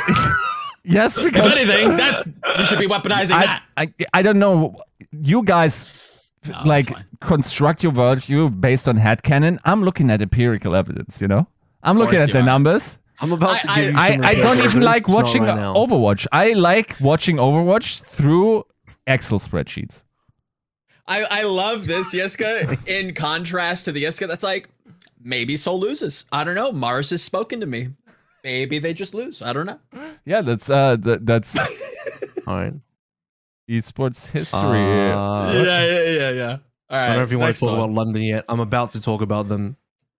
Yes, 0.87 1.17
if 1.17 1.35
anything, 1.35 1.97
that's 1.97 2.27
we 2.59 2.65
should 2.67 2.79
be 2.79 2.87
weaponizing 2.87 3.29
that. 3.29 3.63
I, 3.77 3.85
I 3.85 4.07
I 4.13 4.23
don't 4.23 4.39
know. 4.39 4.83
You 5.13 5.43
guys 5.43 6.13
oh, 6.47 6.51
No, 6.51 6.69
like 6.69 6.87
construct 7.21 7.83
your 7.83 7.93
worldview 7.93 8.61
based 8.61 8.87
on 8.87 8.99
headcanon. 8.99 9.59
I'm 9.65 9.83
looking 9.83 10.11
at 10.11 10.21
empirical 10.21 10.75
evidence. 10.77 11.23
You 11.23 11.29
know, 11.29 11.47
I'm 11.83 11.97
looking 11.97 12.21
at 12.21 12.33
the 12.33 12.41
are. 12.41 12.43
numbers. 12.43 12.99
I'm 13.21 13.33
about 13.33 13.63
to 13.63 13.71
I- 13.71 13.75
give 13.77 13.95
you 13.95 13.99
I, 13.99 14.13
some 14.13 14.25
I 14.25 14.35
don't 14.35 14.59
even 14.59 14.83
like 14.83 15.09
watching 15.09 15.45
right. 15.45 15.57
Overwatch. 15.57 16.27
I 16.33 16.53
like 16.53 16.97
watching 17.01 17.37
Overwatch 17.37 18.03
through 18.03 18.67
Excel 19.07 19.39
spreadsheets. 19.39 20.03
I, 21.07 21.25
I 21.31 21.43
love 21.45 21.87
this 21.87 22.15
Yiska 22.15 22.87
in 22.87 23.15
contrast 23.15 23.85
to 23.87 23.93
the 23.93 24.05
Yiska 24.05 24.27
that's 24.27 24.43
like, 24.43 24.69
maybe 25.23 25.57
Seoul 25.57 25.79
loses. 25.79 26.25
I 26.33 26.45
don't 26.45 26.55
know. 26.55 26.73
Mars 26.73 27.11
has 27.11 27.23
spoken 27.23 27.61
to 27.61 27.67
me. 27.67 27.89
Maybe 28.45 28.79
they 28.79 28.93
just 28.95 29.15
lose. 29.15 29.41
I 29.43 29.53
don't 29.53 29.67
know. 29.67 29.81
Yeah, 30.27 30.43
that's 30.43 30.69
uh 30.71 30.97
that, 30.97 31.25
that's 31.27 31.57
All 32.47 32.55
right. 32.57 32.75
esports 33.69 34.27
history. 34.27 34.61
Uh, 34.61 35.53
yeah, 35.65 35.85
yeah, 35.85 36.03
yeah, 36.11 36.31
yeah. 36.31 36.57
All 36.91 36.99
I 36.99 37.07
don't 37.09 37.17
know 37.17 37.23
if 37.23 37.33
you 37.33 37.39
want 37.39 37.57
to 37.57 37.61
talk 37.61 37.71
one. 37.71 37.79
about 37.79 37.91
London 37.93 38.23
yet. 38.23 38.45
I'm 38.49 38.61
about 38.61 38.93
to 38.93 39.01
talk 39.01 39.23
about 39.23 39.49
them 39.49 39.77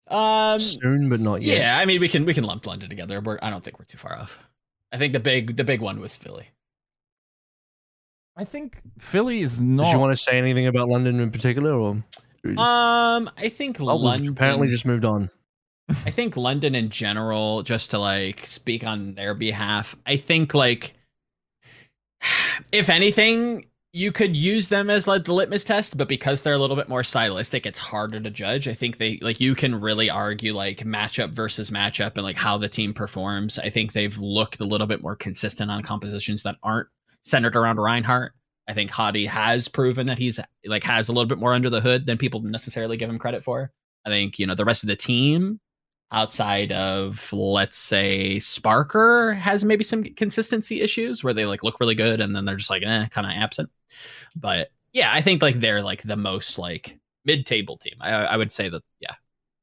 Um, 0.09 0.59
soon, 0.59 1.09
but 1.11 1.21
not 1.21 1.43
yet. 1.43 1.59
yeah, 1.59 1.79
I 1.79 1.85
mean, 1.85 2.01
we 2.01 2.09
can 2.09 2.25
we 2.25 2.33
can 2.33 2.45
lump 2.45 2.67
London 2.67 2.89
together. 2.89 3.21
We're, 3.23 3.39
I 3.43 3.51
don't 3.51 3.63
think 3.63 3.79
we're 3.79 3.85
too 3.85 3.99
far 3.99 4.17
off. 4.19 4.39
I 4.91 4.97
think 4.97 5.13
the 5.13 5.21
big 5.21 5.57
the 5.57 5.65
big 5.65 5.81
one 5.83 6.01
was 6.01 6.17
Philly. 6.17 6.49
I 8.37 8.45
think 8.45 8.79
Philly 8.99 9.43
is 9.43 9.61
not. 9.61 9.85
Did 9.85 9.93
you 9.93 9.99
want 9.99 10.17
to 10.17 10.23
say 10.23 10.39
anything 10.39 10.67
about 10.67 10.89
London 10.89 11.21
in 11.21 11.31
particular, 11.31 11.73
or 11.75 11.91
Um, 11.91 13.31
I 13.37 13.49
think 13.51 13.81
Oh, 13.81 13.95
London. 13.97 14.31
apparently 14.31 14.69
just 14.69 14.85
moved 14.87 15.05
on? 15.05 15.31
I 15.89 16.11
think 16.11 16.37
London 16.37 16.75
in 16.75 16.89
general, 16.89 17.63
just 17.63 17.91
to 17.91 17.99
like 17.99 18.47
speak 18.47 18.87
on 18.87 19.15
their 19.15 19.35
behalf, 19.35 19.95
I 20.07 20.17
think 20.17 20.55
like 20.55 20.95
if 22.73 22.89
anything, 22.89 23.67
you 23.93 24.11
could 24.11 24.35
use 24.35 24.71
them 24.71 24.91
as 24.91 25.07
like 25.07 25.25
the 25.25 25.33
litmus 25.33 25.63
test, 25.63 25.97
but 25.97 26.09
because 26.09 26.43
they're 26.43 26.55
a 26.55 26.59
little 26.59 26.75
bit 26.75 26.89
more 26.89 27.05
stylistic, 27.05 27.65
it's 27.65 27.79
harder 27.79 28.19
to 28.19 28.31
judge. 28.31 28.67
I 28.67 28.75
think 28.75 28.99
they 28.99 29.19
like 29.23 29.41
you 29.41 29.55
can 29.55 29.81
really 29.81 30.11
argue 30.11 30.53
like 30.53 30.79
matchup 30.79 31.33
versus 31.33 31.71
matchup 31.71 32.15
and 32.15 32.25
like 32.25 32.37
how 32.37 32.59
the 32.59 32.69
team 32.69 32.93
performs. 32.93 33.59
I 33.59 33.71
think 33.71 33.93
they've 33.93 34.17
looked 34.19 34.61
a 34.61 34.65
little 34.65 34.89
bit 34.89 35.03
more 35.03 35.15
consistent 35.15 35.71
on 35.71 35.83
compositions 35.83 36.43
that 36.43 36.57
aren't 36.63 36.89
centered 37.23 37.55
around 37.55 37.79
Reinhardt. 37.79 38.33
I 38.67 38.73
think 38.73 38.91
Hadi 38.91 39.27
has 39.27 39.69
proven 39.69 40.07
that 40.07 40.19
he's 40.19 40.41
like 40.67 40.83
has 40.85 41.09
a 41.09 41.13
little 41.13 41.29
bit 41.29 41.39
more 41.39 41.53
under 41.53 41.71
the 41.71 41.81
hood 41.81 42.07
than 42.07 42.19
people 42.19 42.41
necessarily 42.41 42.97
give 42.97 43.11
him 43.11 43.19
credit 43.19 43.45
for. 43.45 43.71
I 44.05 44.11
think, 44.11 44.39
you 44.39 44.47
know, 44.47 44.55
the 44.55 44.65
rest 44.65 44.83
of 44.83 44.89
the 44.89 44.97
team 44.97 45.61
outside 46.15 46.73
of 46.73 47.33
let's 47.33 47.77
say 47.77 48.37
Sparker 48.37 49.35
has 49.35 49.65
maybe 49.65 49.85
some 49.85 50.05
consistency 50.05 50.81
issues 50.81 51.25
where 51.25 51.35
they 51.35 51.45
like 51.45 51.63
look 51.63 51.81
really 51.81 51.95
good 51.95 52.21
and 52.21 52.35
then 52.35 52.45
they're 52.45 52.57
just 52.57 52.71
like 52.71 52.83
eh, 52.85 53.07
kind 53.09 53.27
of 53.27 53.33
absent. 53.35 53.71
But 54.37 54.71
yeah, 54.93 55.11
I 55.13 55.21
think 55.21 55.43
like 55.43 55.61
they're 55.61 55.83
like 55.83 56.03
the 56.03 56.17
most 56.17 56.59
like 56.59 56.99
mid-table 57.25 57.77
team. 57.77 57.95
I, 58.01 58.11
I 58.13 58.37
would 58.37 58.53
say 58.53 58.69
that 58.69 58.83
yeah, 59.01 59.15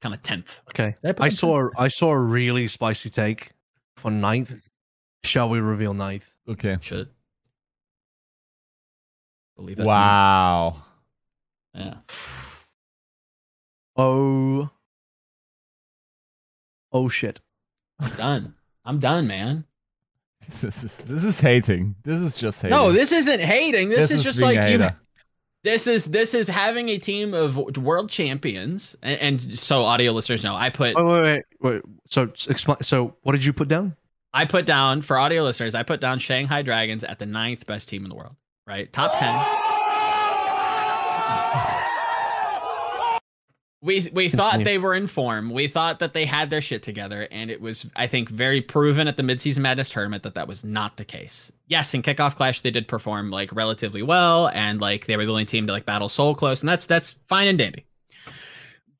kind 0.02 0.14
of 0.14 0.22
tenth. 0.22 0.60
Okay. 0.70 0.96
Did 1.04 1.18
put 1.18 1.24
I 1.24 1.30
saw 1.30 1.70
I 1.78 1.88
saw 1.88 2.12
a 2.12 2.20
really 2.20 2.68
spicy 2.68 3.10
take 3.10 3.52
for 3.96 4.12
ninth. 4.12 4.54
Shall 5.24 5.50
we 5.50 5.60
reveal 5.60 5.94
ninth? 5.94 6.32
okay. 6.48 6.72
tenth? 6.72 6.84
should 6.84 7.10
believe 9.62 9.78
that's 9.78 9.88
Wow. 9.88 10.84
me. 11.74 11.82
Yeah. 11.86 11.94
Oh. 13.96 14.70
Oh 16.92 17.08
shit. 17.08 17.40
I'm 18.00 18.16
done. 18.16 18.56
I'm 18.86 19.00
done, 19.00 19.28
man. 19.28 19.66
This 20.60 20.84
is 20.84 20.98
this 20.98 21.24
is 21.24 21.40
hating. 21.40 21.96
This 22.04 22.20
is 22.20 22.36
just 22.36 22.62
hating. 22.62 22.76
No, 22.76 22.92
this 22.92 23.12
isn't 23.12 23.40
hating. 23.40 23.90
This, 23.90 24.10
is, 24.10 24.24
just 24.24 24.42
like 24.42 24.56
you. 24.56 24.62
hater. 24.62 24.98
This 25.64 25.86
is 25.86 26.06
this 26.06 26.34
is 26.34 26.48
having 26.48 26.90
a 26.90 26.98
team 26.98 27.36
of 27.36 27.56
world 27.78 28.10
champions, 28.10 28.96
and, 29.04 29.22
and 29.22 29.60
so 29.60 29.84
audio 29.84 30.12
listeners 30.12 30.44
know. 30.44 30.56
I 30.56 30.72
put 30.72 30.96
Wait, 30.96 31.06
wait, 31.06 31.22
wait, 31.22 31.46
wait. 31.62 31.82
So 32.10 32.24
explain. 32.24 32.78
So 32.82 33.16
what 33.22 33.34
did 33.34 33.46
you 33.46 33.54
put 33.54 33.68
down? 33.68 33.96
I 34.34 34.46
put 34.46 34.66
down 34.66 35.04
for 35.04 35.20
audio 35.20 35.44
listeners. 35.44 35.76
I 35.76 35.84
put 35.84 36.02
down 36.02 36.18
Shanghai 36.18 36.64
Dragons 36.64 37.04
at 37.04 37.20
the 37.20 37.28
ninth 37.28 37.68
best 37.68 37.90
team 37.90 38.04
in 38.04 38.10
the 38.10 38.16
world. 38.16 38.36
Right, 38.66 38.92
top 38.92 39.20
ten. 39.20 39.36
We 43.84 44.08
we 44.14 44.30
thought 44.30 44.64
they 44.64 44.78
were 44.78 44.94
in 44.94 45.08
form. 45.08 45.50
We 45.50 45.68
thought 45.68 45.98
that 46.00 46.14
they 46.14 46.24
had 46.24 46.52
their 46.52 46.62
shit 46.62 46.84
together, 46.84 47.28
and 47.32 47.50
it 47.50 47.60
was 47.60 47.90
I 47.96 48.06
think 48.06 48.30
very 48.30 48.62
proven 48.62 49.08
at 49.08 49.18
the 49.18 49.24
midseason 49.24 49.60
madness 49.60 49.90
tournament 49.90 50.22
that 50.22 50.36
that 50.36 50.48
was 50.48 50.64
not 50.64 50.98
the 50.98 51.06
case. 51.06 51.52
Yes, 51.66 51.94
in 51.96 52.04
kickoff 52.04 52.36
clash 52.36 52.62
they 52.62 52.70
did 52.70 52.88
perform 52.88 53.32
like 53.32 53.52
relatively 53.52 54.04
well, 54.04 54.50
and 54.50 54.80
like 54.80 55.08
they 55.08 55.18
were 55.18 55.26
the 55.26 55.32
only 55.32 55.46
team 55.46 55.66
to 55.66 55.74
like 55.74 55.88
battle 55.88 56.10
Seoul 56.10 56.36
close, 56.36 56.62
and 56.62 56.70
that's 56.70 56.86
that's 56.86 57.14
fine 57.28 57.48
and 57.48 57.58
dandy. 57.58 57.86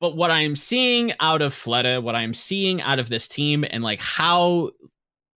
But 0.00 0.16
what 0.16 0.32
I'm 0.32 0.56
seeing 0.56 1.12
out 1.20 1.42
of 1.42 1.54
Fleta, 1.54 2.02
what 2.02 2.16
I'm 2.16 2.34
seeing 2.34 2.82
out 2.82 2.98
of 2.98 3.08
this 3.08 3.28
team, 3.28 3.64
and 3.70 3.84
like 3.84 4.00
how 4.00 4.70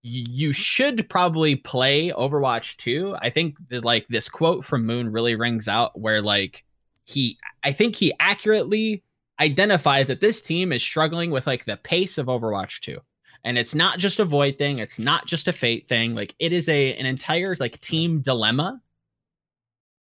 you 0.00 0.52
should 0.52 1.08
probably 1.10 1.56
play 1.56 2.10
Overwatch 2.10 2.76
2. 2.76 3.16
I 3.20 3.28
think 3.28 3.56
that 3.68 3.84
like 3.84 4.06
this 4.08 4.28
quote 4.28 4.64
from 4.64 4.86
Moon 4.86 5.12
really 5.12 5.34
rings 5.34 5.68
out 5.68 5.98
where 5.98 6.22
like 6.22 6.64
he 7.04 7.38
I 7.62 7.72
think 7.72 7.96
he 7.96 8.12
accurately 8.20 9.02
identified 9.40 10.06
that 10.06 10.20
this 10.20 10.40
team 10.40 10.72
is 10.72 10.82
struggling 10.82 11.30
with 11.30 11.46
like 11.46 11.64
the 11.64 11.76
pace 11.78 12.18
of 12.18 12.26
Overwatch 12.26 12.80
2. 12.80 12.98
And 13.44 13.58
it's 13.58 13.74
not 13.74 13.98
just 13.98 14.20
a 14.20 14.24
void 14.24 14.56
thing, 14.56 14.78
it's 14.78 14.98
not 14.98 15.26
just 15.26 15.48
a 15.48 15.52
fate 15.52 15.88
thing. 15.88 16.14
Like 16.14 16.34
it 16.38 16.52
is 16.52 16.68
a 16.68 16.94
an 16.94 17.06
entire 17.06 17.56
like 17.60 17.80
team 17.80 18.20
dilemma 18.20 18.80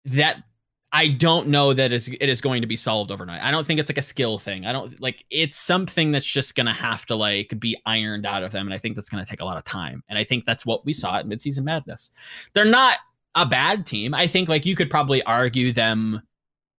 that 0.06 0.44
I 0.91 1.10
don't 1.10 1.50
know 1.50 1.74
that 1.74 1.91
is 1.91 2.08
it 2.08 2.30
is 2.30 2.41
going 2.41 2.62
to 2.62 2.68
be 2.68 2.76
solved 2.76 3.12
overnight. 3.12 3.44
I 3.44 3.52
don't 3.52 3.68
think 3.68 3.80
it's 3.80 3.91
like 3.91 4.00
a 4.00 4.04
skill 4.04 4.40
thing. 4.40 4.66
I 4.66 4.72
don't 4.72 5.00
like 5.00 5.24
it's 5.30 5.56
something 5.56 6.12
that's 6.12 6.26
just 6.26 6.56
gonna 6.56 6.74
have 6.74 7.06
to 7.08 7.16
like 7.16 7.60
be 7.60 7.78
ironed 7.86 8.26
out 8.26 8.41
of 8.41 8.52
them, 8.52 8.66
and 8.66 8.74
I 8.74 8.80
think 8.80 8.96
that's 8.96 9.10
gonna 9.10 9.26
take 9.26 9.41
a 9.41 9.46
lot 9.46 9.58
of 9.58 9.64
time. 9.64 10.04
And 10.10 10.18
I 10.18 10.24
think 10.24 10.46
that's 10.46 10.66
what 10.66 10.86
we 10.86 10.94
saw 10.94 11.18
at 11.18 11.28
midseason 11.28 11.64
madness. 11.64 12.12
They're 12.54 12.66
not 12.66 12.98
a 13.36 13.46
bad 13.46 13.86
team. 13.86 14.16
I 14.16 14.26
think 14.26 14.50
like 14.50 14.66
you 14.66 14.76
could 14.76 14.90
probably 14.90 15.22
argue 15.24 15.72
them 15.72 16.24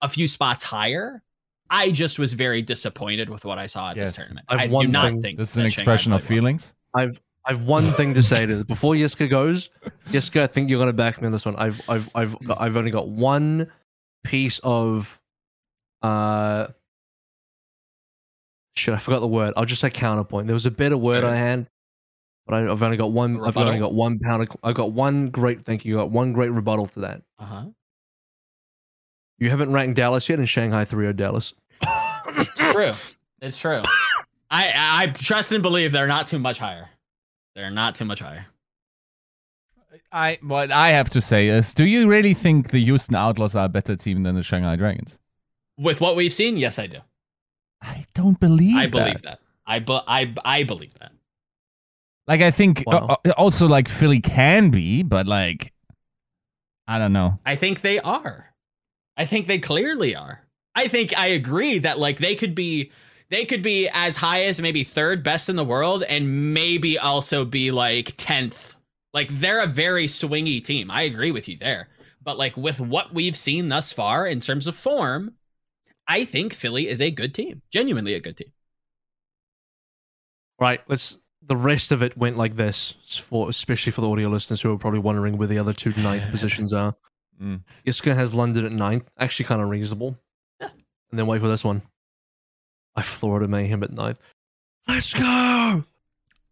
a 0.03 0.09
few 0.09 0.27
spots 0.27 0.65
higher. 0.65 1.23
I 1.71 1.91
just 1.93 2.19
was 2.19 2.35
very 2.35 2.63
disappointed 2.63 3.29
with 3.29 3.45
what 3.45 3.57
I 3.59 3.67
saw 3.67 3.91
at 3.91 3.97
Yes. 3.97 4.09
this 4.09 4.17
tournament. 4.17 4.47
I've 4.49 4.61
I 4.61 4.67
do 4.67 4.89
not 4.89 5.05
thing- 5.07 5.23
think 5.23 5.39
This 5.39 5.51
is 5.53 5.57
an 5.57 5.67
expression 5.67 6.13
of 6.13 6.21
played 6.23 6.31
well. 6.31 6.37
feelings. 6.37 6.75
I've 6.95 7.21
I've 7.47 7.63
one 7.63 7.85
thing 7.93 8.13
to 8.15 8.23
say 8.23 8.45
to 8.45 8.57
this 8.57 8.65
before 8.65 8.95
Yiska 8.95 9.31
goes. 9.31 9.71
Yiska, 10.11 10.43
I 10.43 10.47
think 10.47 10.69
you're 10.69 10.79
gonna 10.81 10.93
back 10.93 11.21
me 11.21 11.27
on 11.27 11.33
this 11.33 11.47
one. 11.47 11.57
I've 11.57 11.81
I've 11.89 12.11
I've 12.15 12.39
got, 12.47 12.61
I've 12.61 12.77
only 12.77 12.91
got 12.91 13.09
one 13.09 13.71
piece 14.25 14.61
of 14.63 15.21
uh 16.03 16.67
shit, 18.77 18.95
I 18.95 18.99
forgot 18.99 19.21
the 19.21 19.29
word. 19.29 19.55
I'll 19.57 19.65
just 19.65 19.81
say 19.81 19.91
counterpoint. 19.91 20.47
There 20.49 20.55
was 20.55 20.67
a 20.67 20.71
better 20.71 20.97
word 20.97 21.21
Sure. 21.23 21.31
I 21.31 21.37
had, 21.37 21.69
but 22.47 22.55
I, 22.57 22.71
I've 22.71 22.83
only 22.83 22.97
got 22.97 23.13
one. 23.13 23.43
I've 23.43 23.57
only 23.57 23.79
got 23.79 23.95
one 23.95 24.19
pound. 24.19 24.43
Of, 24.43 24.49
I've 24.63 24.75
got 24.75 24.93
one 24.93 25.29
great. 25.31 25.65
Thank 25.65 25.85
you. 25.85 25.97
Got 25.97 26.11
one 26.11 26.33
great 26.33 26.51
rebuttal 26.51 26.87
to 26.89 27.01
that. 27.01 27.23
Uh-huh. 27.39 27.67
You 29.41 29.51
haven't 29.51 29.73
ranked 29.73 29.97
Dallas 29.97 30.29
yet, 30.29 30.39
and 30.39 30.49
Shanghai 30.49 30.85
three 30.85 31.09
o 31.09 31.13
Dallas. 31.13 31.55
It's 31.83 32.73
true. 32.73 32.93
It's 33.41 33.59
true. 33.59 33.83
I 34.51 34.73
I 35.03 35.07
trust 35.09 35.51
and 35.53 35.63
believe 35.63 35.93
they're 35.93 36.07
not 36.07 36.27
too 36.27 36.39
much 36.39 36.59
higher. 36.59 36.89
They're 37.57 37.71
not 37.71 37.95
too 37.95 38.05
much 38.05 38.21
higher. 38.21 38.47
I 40.13 40.39
what 40.43 40.71
I 40.71 40.91
have 40.91 41.09
to 41.11 41.21
say 41.21 41.49
is, 41.49 41.73
do 41.75 41.85
you 41.85 42.07
really 42.09 42.35
think 42.35 42.71
the 42.71 42.83
Houston 42.85 43.17
Outlaws 43.17 43.55
are 43.55 43.65
a 43.65 43.69
better 43.69 43.97
team 43.97 44.23
than 44.23 44.35
the 44.35 44.43
Shanghai 44.43 44.77
Dragons? 44.77 45.19
With 45.79 46.01
what 46.01 46.17
we've 46.17 46.33
seen, 46.33 46.57
yes, 46.57 46.79
I 46.79 46.87
do. 46.87 46.99
I 47.81 48.05
don't 48.15 48.39
believe. 48.39 48.77
I 48.77 48.83
that. 48.87 48.91
believe 48.93 49.23
that. 49.23 49.41
I 49.67 49.79
bu- 49.79 50.05
I 50.07 50.35
I 50.45 50.63
believe 50.65 50.95
that. 50.99 51.13
Like 52.27 52.43
I 52.43 52.51
think 52.51 52.85
Wow. 52.87 53.07
uh, 53.25 53.29
uh, 53.29 53.33
also 53.37 53.67
like 53.67 53.89
Philly 53.89 54.21
can 54.21 54.71
be, 54.71 55.03
but 55.03 55.27
like 55.27 55.73
I 56.87 56.99
don't 56.99 57.13
know. 57.13 57.39
I 57.47 57.57
think 57.57 57.81
they 57.81 57.99
are. 58.01 58.50
I 59.17 59.27
think 59.27 59.47
they 59.47 59.59
clearly 59.59 60.15
are. 60.15 60.43
I 60.75 60.89
think 60.89 61.17
I 61.19 61.29
agree 61.29 61.79
that 61.81 61.99
like 61.99 62.19
they 62.19 62.35
could 62.35 62.55
be 62.55 62.93
they 63.29 63.45
could 63.45 63.63
be 63.63 63.89
as 63.93 64.17
high 64.17 64.45
as 64.45 64.61
maybe 64.61 64.85
third 64.85 65.23
best 65.23 65.49
in 65.49 65.57
the 65.57 65.65
world 65.65 66.03
and 66.03 66.53
maybe 66.53 66.99
also 66.99 67.45
be 67.45 67.71
like 67.71 68.17
10th. 68.17 68.75
Like 69.15 69.29
they're 69.31 69.63
a 69.63 69.69
very 69.69 70.07
swingy 70.07 70.63
team. 70.63 70.91
I 70.91 71.03
agree 71.03 71.31
with 71.31 71.49
you 71.49 71.57
there. 71.57 71.89
But 72.23 72.39
like 72.39 72.57
with 72.57 72.81
what 72.81 73.15
we've 73.15 73.37
seen 73.37 73.69
thus 73.69 73.93
far 73.93 74.27
in 74.27 74.41
terms 74.41 74.67
of 74.67 74.77
form, 74.77 75.35
I 76.07 76.25
think 76.25 76.53
Philly 76.53 76.89
is 76.89 77.01
a 77.01 77.11
good 77.11 77.35
team. 77.35 77.63
Genuinely 77.71 78.15
a 78.15 78.21
good 78.21 78.37
team. 78.37 78.53
Right. 80.59 80.81
Let's. 80.89 81.19
The 81.43 81.57
rest 81.57 81.91
of 81.91 82.03
it 82.03 82.17
went 82.17 82.37
like 82.37 82.55
this, 82.55 82.95
for 83.09 83.49
especially 83.49 83.91
for 83.93 84.03
the 84.03 84.09
audio 84.09 84.29
listeners 84.29 84.61
who 84.61 84.73
are 84.73 84.79
probably 84.79 85.01
wondering 85.01 85.39
where 85.39 85.49
the 85.49 85.59
other 85.59 85.73
two 85.73 85.93
ninth 85.97 86.31
positions 86.31 86.73
are. 86.73 86.95
Mm. 87.43 87.63
Yiska 87.87 88.15
has 88.15 88.35
London 88.35 88.67
at 88.67 88.73
ninth, 88.73 89.09
actually 89.19 89.47
kind 89.47 89.63
of 89.63 89.69
reasonable. 89.69 90.17
Yeah. 90.61 90.69
And 91.11 91.19
then 91.19 91.27
wait 91.27 91.41
for 91.41 91.49
this 91.49 91.65
one. 91.65 91.83
I 92.97 93.03
Florida 93.03 93.49
Mayhem 93.49 93.83
at 93.83 93.93
ninth. 93.93 94.19
Let's 94.89 95.15
go. 95.15 95.83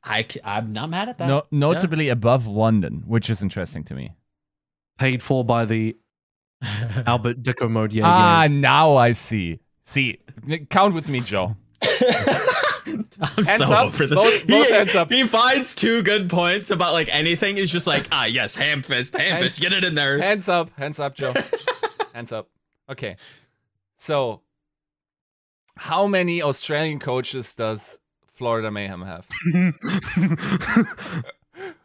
I, 0.05 0.27
I'm 0.44 0.73
not 0.73 0.90
mad 0.90 1.09
at 1.09 1.19
that. 1.19 1.28
No, 1.28 1.44
notably 1.51 2.09
above 2.09 2.47
London, 2.47 3.02
which 3.06 3.28
is 3.28 3.43
interesting 3.43 3.85
to 3.85 3.94
me. 3.94 4.12
Paid 4.98 5.23
for 5.23 5.44
by 5.44 5.65
the 5.65 5.97
Albert 7.06 7.43
Dicko 7.43 7.70
mode. 7.70 7.93
Yeah, 7.93 8.05
ah, 8.06 8.43
yeah. 8.43 8.48
now 8.48 8.97
I 8.97 9.12
see. 9.12 9.60
See, 9.85 10.19
count 10.70 10.94
with 10.94 11.09
me, 11.09 11.20
Joe. 11.20 11.56
I'm 11.82 13.44
Hands 13.44 13.56
so 13.56 13.72
up. 13.72 13.86
over 13.86 14.06
this. 14.06 14.16
Both- 14.16 14.46
both 14.46 14.66
he, 14.68 14.72
hands 14.72 14.94
up. 14.94 15.10
he 15.10 15.24
finds 15.26 15.74
two 15.74 16.02
good 16.02 16.28
points 16.30 16.70
about 16.70 16.92
like 16.92 17.09
anything. 17.12 17.56
He's 17.56 17.70
just 17.70 17.86
like, 17.86 18.06
ah, 18.12 18.24
yes, 18.24 18.56
ham 18.56 18.82
fist, 18.82 19.16
ham 19.16 19.26
Hands- 19.32 19.42
fist, 19.42 19.60
get 19.60 19.72
it 19.72 19.84
in 19.84 19.94
there. 19.94 20.18
Hands 20.20 20.48
up, 20.48 20.70
hands 20.78 20.98
up, 20.98 21.14
Joe. 21.14 21.34
hands 22.14 22.32
up. 22.32 22.48
Okay. 22.90 23.16
So, 23.96 24.40
how 25.76 26.06
many 26.06 26.42
Australian 26.42 26.98
coaches 27.00 27.55
does 27.55 27.98
Florida 28.34 28.70
Mayhem 28.70 29.02
have? 29.02 29.26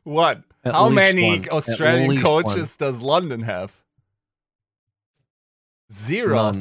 What? 0.03 0.43
At 0.63 0.73
How 0.73 0.89
many 0.89 1.39
one. 1.39 1.49
Australian 1.49 2.09
least 2.11 2.25
coaches 2.25 2.77
does 2.77 3.01
London 3.01 3.41
have? 3.41 3.71
Zero. 5.91 6.35
None. 6.51 6.59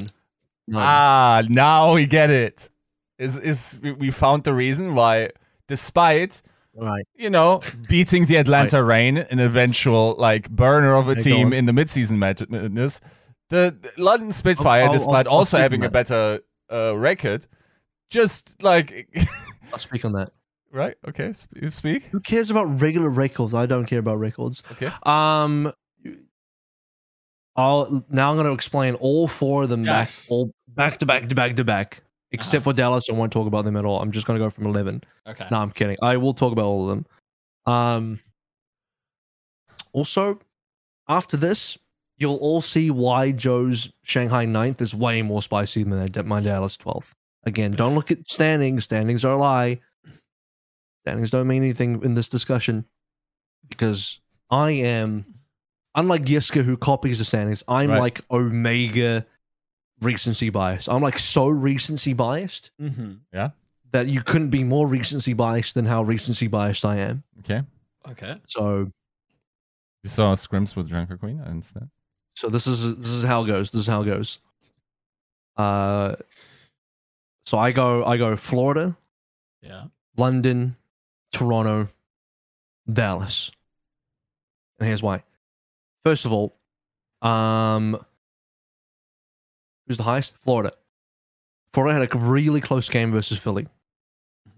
None. 0.69 0.83
Ah, 0.83 1.43
now 1.49 1.93
we 1.95 2.07
get 2.07 2.31
it. 2.31 2.71
Is 3.23 3.37
is 3.37 3.79
we- 3.83 3.93
we 3.93 4.11
found 4.11 4.45
the 4.45 4.53
reason 4.55 4.95
why, 4.95 5.31
despite 5.69 6.43
right. 6.75 7.07
you 7.15 7.31
know 7.31 7.61
beating 7.89 8.27
the 8.27 8.37
Atlanta 8.37 8.83
Reign, 8.83 9.17
an 9.19 9.39
eventual 9.39 10.15
like 10.19 10.51
burner 10.51 10.95
of 10.95 11.07
a 11.09 11.13
Okay, 11.13 11.21
go 11.31 11.37
team 11.37 11.53
in 11.53 11.67
the 11.67 11.73
midseason 11.73 12.17
mad- 12.19 12.51
madness, 12.51 13.01
the 13.51 13.63
the 13.85 13.93
London 14.03 14.33
Spitfire, 14.33 14.83
I'll- 14.83 14.87
I'll- 14.89 14.93
despite 14.99 15.27
I'll 15.27 15.33
also 15.39 15.59
having 15.59 15.85
a 15.85 15.91
better 15.91 16.41
uh, 16.73 16.97
record, 16.97 17.47
just 18.11 18.63
like 18.63 18.89
I'll 19.73 19.79
speak 19.79 20.05
on 20.05 20.13
that. 20.13 20.31
right. 20.73 20.97
Okay, 21.07 21.33
sp- 21.37 21.69
speak. 21.71 22.05
Who 22.13 22.21
cares 22.21 22.51
about 22.51 22.81
regular 22.81 23.11
records? 23.11 23.53
I 23.55 23.67
don't 23.67 23.85
care 23.87 23.99
about 24.01 24.19
records. 24.19 24.63
Okay. 24.73 24.89
Um, 25.05 25.73
I'll 27.57 28.05
now 28.09 28.31
I'm 28.31 28.37
going 28.37 28.47
to 28.47 28.53
explain 28.53 28.95
all 28.95 29.29
four 29.29 29.65
of 29.65 29.69
them 29.69 29.85
Yes. 29.85 30.25
back, 30.27 30.31
all 30.33 30.51
back 30.69 30.99
to 31.01 31.07
back 31.07 31.29
to 31.29 31.35
back 31.35 31.57
to 31.57 31.65
back, 31.65 32.03
except 32.33 32.65
for 32.65 32.73
Dallas. 32.73 33.09
I 33.09 33.13
won't 33.13 33.33
talk 33.33 33.47
about 33.47 33.65
them 33.65 33.77
at 33.77 33.85
all. 33.85 34.01
I'm 34.01 34.11
just 34.13 34.27
going 34.27 34.39
to 34.39 34.45
go 34.45 34.51
from 34.51 34.67
eleven. 34.67 35.03
Okay. 35.27 35.47
No, 35.51 35.59
I'm 35.59 35.71
kidding. 35.71 35.97
I 36.03 36.17
will 36.17 36.35
talk 36.35 36.53
about 36.53 36.65
all 36.67 36.89
of 36.89 36.97
them. 36.97 37.07
Um. 37.73 38.21
Also, 39.93 40.39
after 41.09 41.37
this, 41.37 41.77
you'll 42.17 42.37
all 42.37 42.61
see 42.61 42.91
why 42.91 43.33
Joe's 43.33 43.93
Shanghai 44.03 44.45
ninth 44.47 44.81
is 44.81 44.95
way 44.95 45.23
more 45.23 45.43
spicy 45.43 45.83
than 45.83 45.91
my- 46.15 46.23
my 46.23 46.41
Dallas 46.41 46.77
12th. 46.77 47.13
Again, 47.45 47.73
don't 47.73 47.95
look 47.95 48.11
at 48.11 48.27
standings. 48.29 48.85
Standings 48.85 49.25
are 49.25 49.35
a 49.35 49.37
lie. 49.39 49.81
Standings 51.05 51.31
don't 51.31 51.47
mean 51.49 51.63
anything 51.63 52.03
in 52.05 52.15
this 52.15 52.29
discussion 52.29 52.85
because 53.69 54.21
I 54.51 54.71
am, 54.71 55.27
unlike 55.95 56.23
Yiska 56.25 56.63
who 56.63 56.77
copies 56.77 57.19
the 57.19 57.25
standings, 57.25 57.65
I'm 57.67 57.91
Right. 57.91 58.01
like 58.01 58.21
Omega 58.31 59.27
recency 60.05 60.51
bias. 60.51 60.89
I'm 60.89 61.03
like 61.03 61.19
so 61.19 61.47
recency 61.49 62.13
biased 62.13 62.71
Mm-hmm. 62.81 63.13
Yeah. 63.33 63.51
that 63.93 64.07
you 64.09 64.23
couldn't 64.23 64.51
be 64.51 64.65
more 64.65 64.87
recency 64.87 65.33
biased 65.33 65.75
than 65.75 65.87
how 65.87 66.03
recency 66.03 66.47
biased 66.49 66.85
I 66.85 66.97
am. 66.99 67.23
Okay. 67.41 67.63
Okay. 68.11 68.35
So 68.47 68.91
You 70.03 70.11
saw 70.11 70.35
scrims 70.35 70.75
with 70.77 70.89
Junker 70.89 71.17
Queen. 71.17 71.41
I 71.45 71.49
understand. 71.51 71.91
so 72.35 72.49
this 72.49 72.67
is 72.67 72.97
this 72.97 73.11
is 73.11 73.25
how 73.25 73.45
it 73.45 73.47
goes. 73.47 73.71
This 73.71 73.83
is 73.83 73.87
how 73.87 74.03
it 74.03 74.07
goes. 74.07 74.39
Uh 75.57 76.17
so 77.47 77.59
I 77.59 77.73
go 77.73 78.05
I 78.05 78.17
go 78.17 78.37
Florida, 78.37 78.97
Yeah. 79.63 79.85
London, 80.17 80.77
Toronto, 81.33 81.89
Dallas. 82.89 83.51
And 84.79 84.87
here's 84.89 85.03
why. 85.03 85.23
First 86.05 86.25
of 86.25 86.33
all, 86.33 86.57
um 87.21 88.05
who's 89.87 89.97
the 89.97 90.03
highest? 90.03 90.37
Florida. 90.37 90.73
Florida 91.73 91.99
had 91.99 92.15
a 92.15 92.19
really 92.19 92.61
close 92.61 92.89
game 92.89 93.13
versus 93.13 93.39
Philly. 93.39 93.67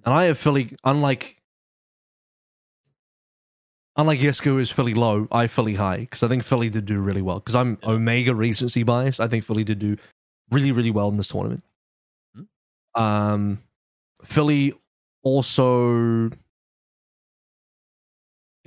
And 0.05 0.13
I 0.15 0.25
have 0.25 0.39
Philly 0.39 0.77
unlike 0.85 1.37
unlike 3.97 4.19
Yiska 4.19 4.45
who 4.45 4.59
is 4.59 4.71
Philly 4.71 4.95
low, 4.95 5.29
I 5.31 5.43
have 5.43 5.51
Philly 5.51 5.75
high 5.75 5.99
because 5.99 6.23
I 6.23 6.29
think 6.29 6.43
Philly 6.43 6.71
did 6.71 6.85
do 6.85 7.01
really 7.01 7.23
well. 7.23 7.39
Because 7.39 7.55
I'm 7.55 7.79
Yeah. 7.83 7.91
Omega 7.91 8.35
recency 8.35 8.83
biased. 8.83 9.21
I 9.21 9.29
think 9.29 9.45
Philly 9.45 9.65
did 9.65 9.79
do 9.79 9.97
really, 10.51 10.73
really 10.73 10.91
well 10.91 11.09
in 11.09 11.17
this 11.17 11.29
tournament. 11.29 11.63
Um, 12.95 13.63
Philly 14.25 14.73
also 15.23 16.31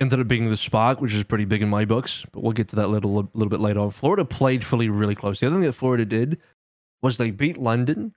ended 0.00 0.20
up 0.20 0.28
being 0.28 0.48
the 0.48 0.56
spark, 0.56 1.00
which 1.00 1.14
is 1.14 1.24
pretty 1.24 1.44
big 1.44 1.62
in 1.62 1.68
my 1.68 1.84
books. 1.84 2.24
But 2.32 2.42
we'll 2.42 2.52
get 2.52 2.68
to 2.68 2.76
that 2.76 2.86
a 2.86 2.88
little, 2.88 3.12
little 3.34 3.48
bit 3.48 3.60
later 3.60 3.80
on. 3.80 3.90
Florida 3.90 4.24
played 4.24 4.64
Philly 4.64 4.88
really 4.88 5.14
close. 5.14 5.40
The 5.40 5.46
other 5.46 5.56
thing 5.56 5.64
that 5.64 5.72
Florida 5.72 6.04
did 6.04 6.38
was 7.02 7.16
they 7.16 7.30
beat 7.30 7.58
London, 7.58 8.14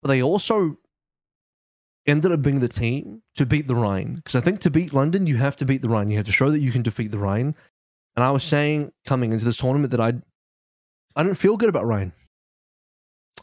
but 0.00 0.08
they 0.08 0.22
also 0.22 0.78
ended 2.06 2.32
up 2.32 2.42
being 2.42 2.60
the 2.60 2.68
team 2.68 3.22
to 3.36 3.46
beat 3.46 3.66
the 3.66 3.76
Rein. 3.76 4.16
Because 4.16 4.34
I 4.34 4.40
think 4.40 4.60
to 4.60 4.70
beat 4.70 4.92
London, 4.92 5.26
you 5.26 5.36
have 5.36 5.56
to 5.56 5.64
beat 5.64 5.82
the 5.82 5.88
Rein. 5.88 6.10
You 6.10 6.16
have 6.16 6.26
to 6.26 6.32
show 6.32 6.50
that 6.50 6.60
you 6.60 6.72
can 6.72 6.82
defeat 6.82 7.10
the 7.10 7.18
Rein. 7.18 7.54
And 8.16 8.24
I 8.24 8.30
was 8.30 8.42
saying 8.42 8.92
coming 9.06 9.32
into 9.32 9.44
this 9.44 9.56
tournament 9.56 9.90
that 9.92 10.00
I, 10.00 10.14
I 11.16 11.22
don't 11.22 11.34
feel 11.34 11.56
good 11.56 11.68
about 11.68 11.86
Rein. 11.86 12.12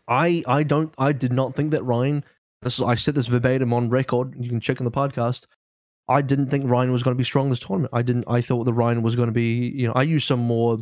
I 0.08 0.44
I 0.48 0.64
don't 0.64 0.94
I 0.98 1.14
did 1.14 1.34
not 1.34 1.56
think 1.56 1.72
that 1.72 1.84
Rein. 1.84 2.24
This 2.62 2.78
is 2.78 2.82
I 2.86 2.96
said 2.96 3.16
this 3.16 3.28
verbatim 3.28 3.74
on 3.74 3.90
record. 3.90 4.36
You 4.40 4.50
can 4.50 4.60
check 4.60 4.80
in 4.80 4.86
the 4.86 4.92
podcast. 4.92 5.46
I 6.10 6.22
didn't 6.24 6.48
think 6.48 6.70
Rein 6.70 6.92
was 6.92 7.04
going 7.04 7.16
to 7.16 7.18
be 7.18 7.24
strong 7.24 7.50
this 7.50 7.60
tournament. 7.60 7.94
I 7.94 8.02
didn't. 8.02 8.26
I 8.28 8.42
thought 8.42 8.64
the 8.64 8.74
Rein 8.74 9.04
was 9.04 9.16
going 9.16 9.28
to 9.28 9.34
be. 9.34 9.70
You 9.70 9.88
know, 9.88 9.94
I 9.94 10.04
used 10.04 10.28
some 10.28 10.40
more 10.40 10.80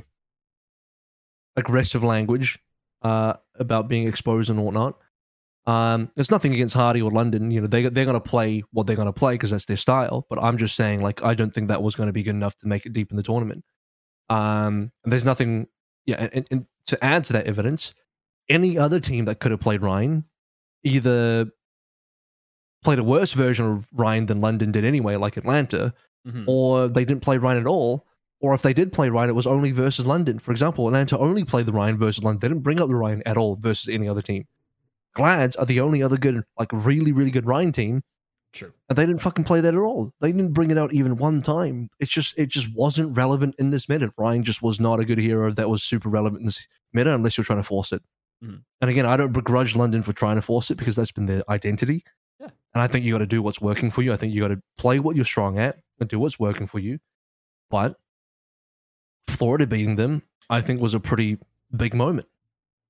aggressive 1.57 2.03
language 2.03 2.59
uh, 3.01 3.33
about 3.55 3.89
being 3.89 4.07
exposed 4.07 4.49
and 4.49 4.63
whatnot. 4.63 4.97
Um, 5.65 6.09
there's 6.15 6.31
nothing 6.31 6.53
against 6.53 6.73
Hadi 6.73 7.01
or 7.01 7.11
London. 7.11 7.51
You 7.51 7.61
know, 7.61 7.67
they 7.67 7.83
they're 7.89 8.05
going 8.05 8.13
to 8.13 8.21
play 8.21 8.63
what 8.71 8.87
they're 8.87 8.95
going 8.95 9.07
to 9.07 9.13
play 9.13 9.33
because 9.33 9.51
that's 9.51 9.65
their 9.65 9.77
style. 9.77 10.25
But 10.29 10.41
I'm 10.41 10.57
just 10.57 10.75
saying, 10.77 11.01
like, 11.01 11.21
I 11.21 11.33
don't 11.33 11.53
think 11.53 11.67
that 11.67 11.83
was 11.83 11.93
going 11.93 12.07
to 12.07 12.13
be 12.13 12.23
good 12.23 12.35
enough 12.35 12.55
to 12.57 12.67
make 12.67 12.85
it 12.85 12.93
deep 12.93 13.11
in 13.11 13.17
the 13.17 13.23
tournament. 13.23 13.65
Um, 14.29 14.91
there's 15.03 15.25
nothing. 15.25 15.67
Yeah, 16.05 16.29
and, 16.31 16.47
and 16.49 16.65
to 16.85 17.03
add 17.03 17.25
to 17.25 17.33
that 17.33 17.47
evidence, 17.47 17.93
any 18.47 18.77
other 18.77 19.01
team 19.01 19.25
that 19.25 19.41
could 19.41 19.51
have 19.51 19.59
played 19.59 19.81
Rein 19.81 20.23
either 20.83 21.51
played 22.83 22.99
a 22.99 23.03
worse 23.03 23.33
version 23.33 23.65
of 23.65 23.87
Rein 23.93 24.25
than 24.27 24.41
London 24.41 24.71
did 24.71 24.85
anyway, 24.85 25.15
like 25.15 25.37
Atlanta, 25.37 25.93
Mhm. 26.27 26.43
or 26.47 26.87
they 26.87 27.05
didn't 27.05 27.21
play 27.23 27.37
Rein 27.37 27.57
at 27.57 27.67
all. 27.67 28.05
Or 28.39 28.53
if 28.53 28.61
they 28.61 28.73
did 28.73 28.93
play 28.93 29.09
Rein, 29.09 29.29
it 29.29 29.35
was 29.35 29.47
only 29.47 29.71
versus 29.71 30.05
London. 30.05 30.37
For 30.39 30.51
example, 30.51 30.87
Atlanta 30.87 31.17
only 31.17 31.43
played 31.43 31.65
the 31.65 31.73
Rein 31.73 31.97
versus 31.97 32.23
London. 32.23 32.39
They 32.39 32.47
didn't 32.49 32.63
bring 32.63 32.79
up 32.79 32.87
the 32.87 32.95
Rein 32.95 33.23
at 33.25 33.35
all 33.37 33.55
versus 33.55 33.89
any 33.89 34.07
other 34.07 34.21
team. 34.21 34.45
Glads 35.15 35.55
are 35.55 35.65
the 35.65 35.79
only 35.79 36.03
other 36.03 36.17
good, 36.17 36.43
like 36.59 36.69
really, 36.71 37.11
really 37.11 37.31
good 37.31 37.47
Rein 37.47 37.71
team, 37.71 38.03
True. 38.53 38.71
and 38.89 38.95
they 38.97 39.07
didn't 39.07 39.21
fucking 39.21 39.45
play 39.45 39.59
that 39.61 39.73
at 39.73 39.79
all. 39.79 40.13
They 40.21 40.31
didn't 40.31 40.53
bring 40.53 40.69
it 40.69 40.77
out 40.77 40.93
even 40.93 41.17
one 41.17 41.41
time. 41.41 41.89
It's 41.99 42.11
just, 42.11 42.37
it 42.37 42.49
just 42.49 42.71
wasn't 42.75 43.17
relevant 43.17 43.55
in 43.57 43.71
this 43.71 43.89
meta. 43.89 44.11
Rein 44.19 44.43
just 44.43 44.61
was 44.61 44.79
not 44.79 44.99
a 44.99 45.05
good 45.05 45.17
hero 45.17 45.51
that 45.53 45.69
was 45.69 45.81
super 45.81 46.07
relevant 46.09 46.41
in 46.41 46.45
this 46.45 46.67
meta 46.93 47.15
unless 47.15 47.37
you're 47.37 47.45
trying 47.45 47.59
to 47.59 47.63
force 47.63 47.91
it. 47.91 48.03
Mhm. 48.45 48.61
And 48.81 48.89
again, 48.91 49.07
I 49.07 49.17
don't 49.17 49.31
begrudge 49.33 49.75
London 49.75 50.03
for 50.03 50.13
trying 50.13 50.35
to 50.35 50.43
force 50.43 50.69
it 50.69 50.75
because 50.75 50.95
that's 50.95 51.11
been 51.11 51.25
their 51.25 51.41
identity. 51.49 52.03
And 52.77 52.83
I 52.83 52.85
think 52.85 53.05
you 53.05 53.11
got 53.11 53.17
to 53.17 53.25
do 53.25 53.41
what's 53.41 53.59
working 53.59 53.89
for 53.89 54.03
you. 54.03 54.13
I 54.13 54.17
think 54.17 54.35
you 54.35 54.39
got 54.39 54.49
to 54.49 54.61
play 54.77 54.99
what 54.99 55.15
you're 55.15 55.25
strong 55.25 55.57
at 55.57 55.79
and 55.99 56.07
do 56.07 56.19
what's 56.19 56.37
working 56.37 56.67
for 56.67 56.77
you. 56.77 56.99
But 57.71 57.95
Florida 59.27 59.65
beating 59.65 59.95
them, 59.95 60.21
I 60.47 60.61
think, 60.61 60.79
was 60.79 60.93
a 60.93 60.99
pretty 60.99 61.39
big 61.75 61.95
moment 61.95 62.27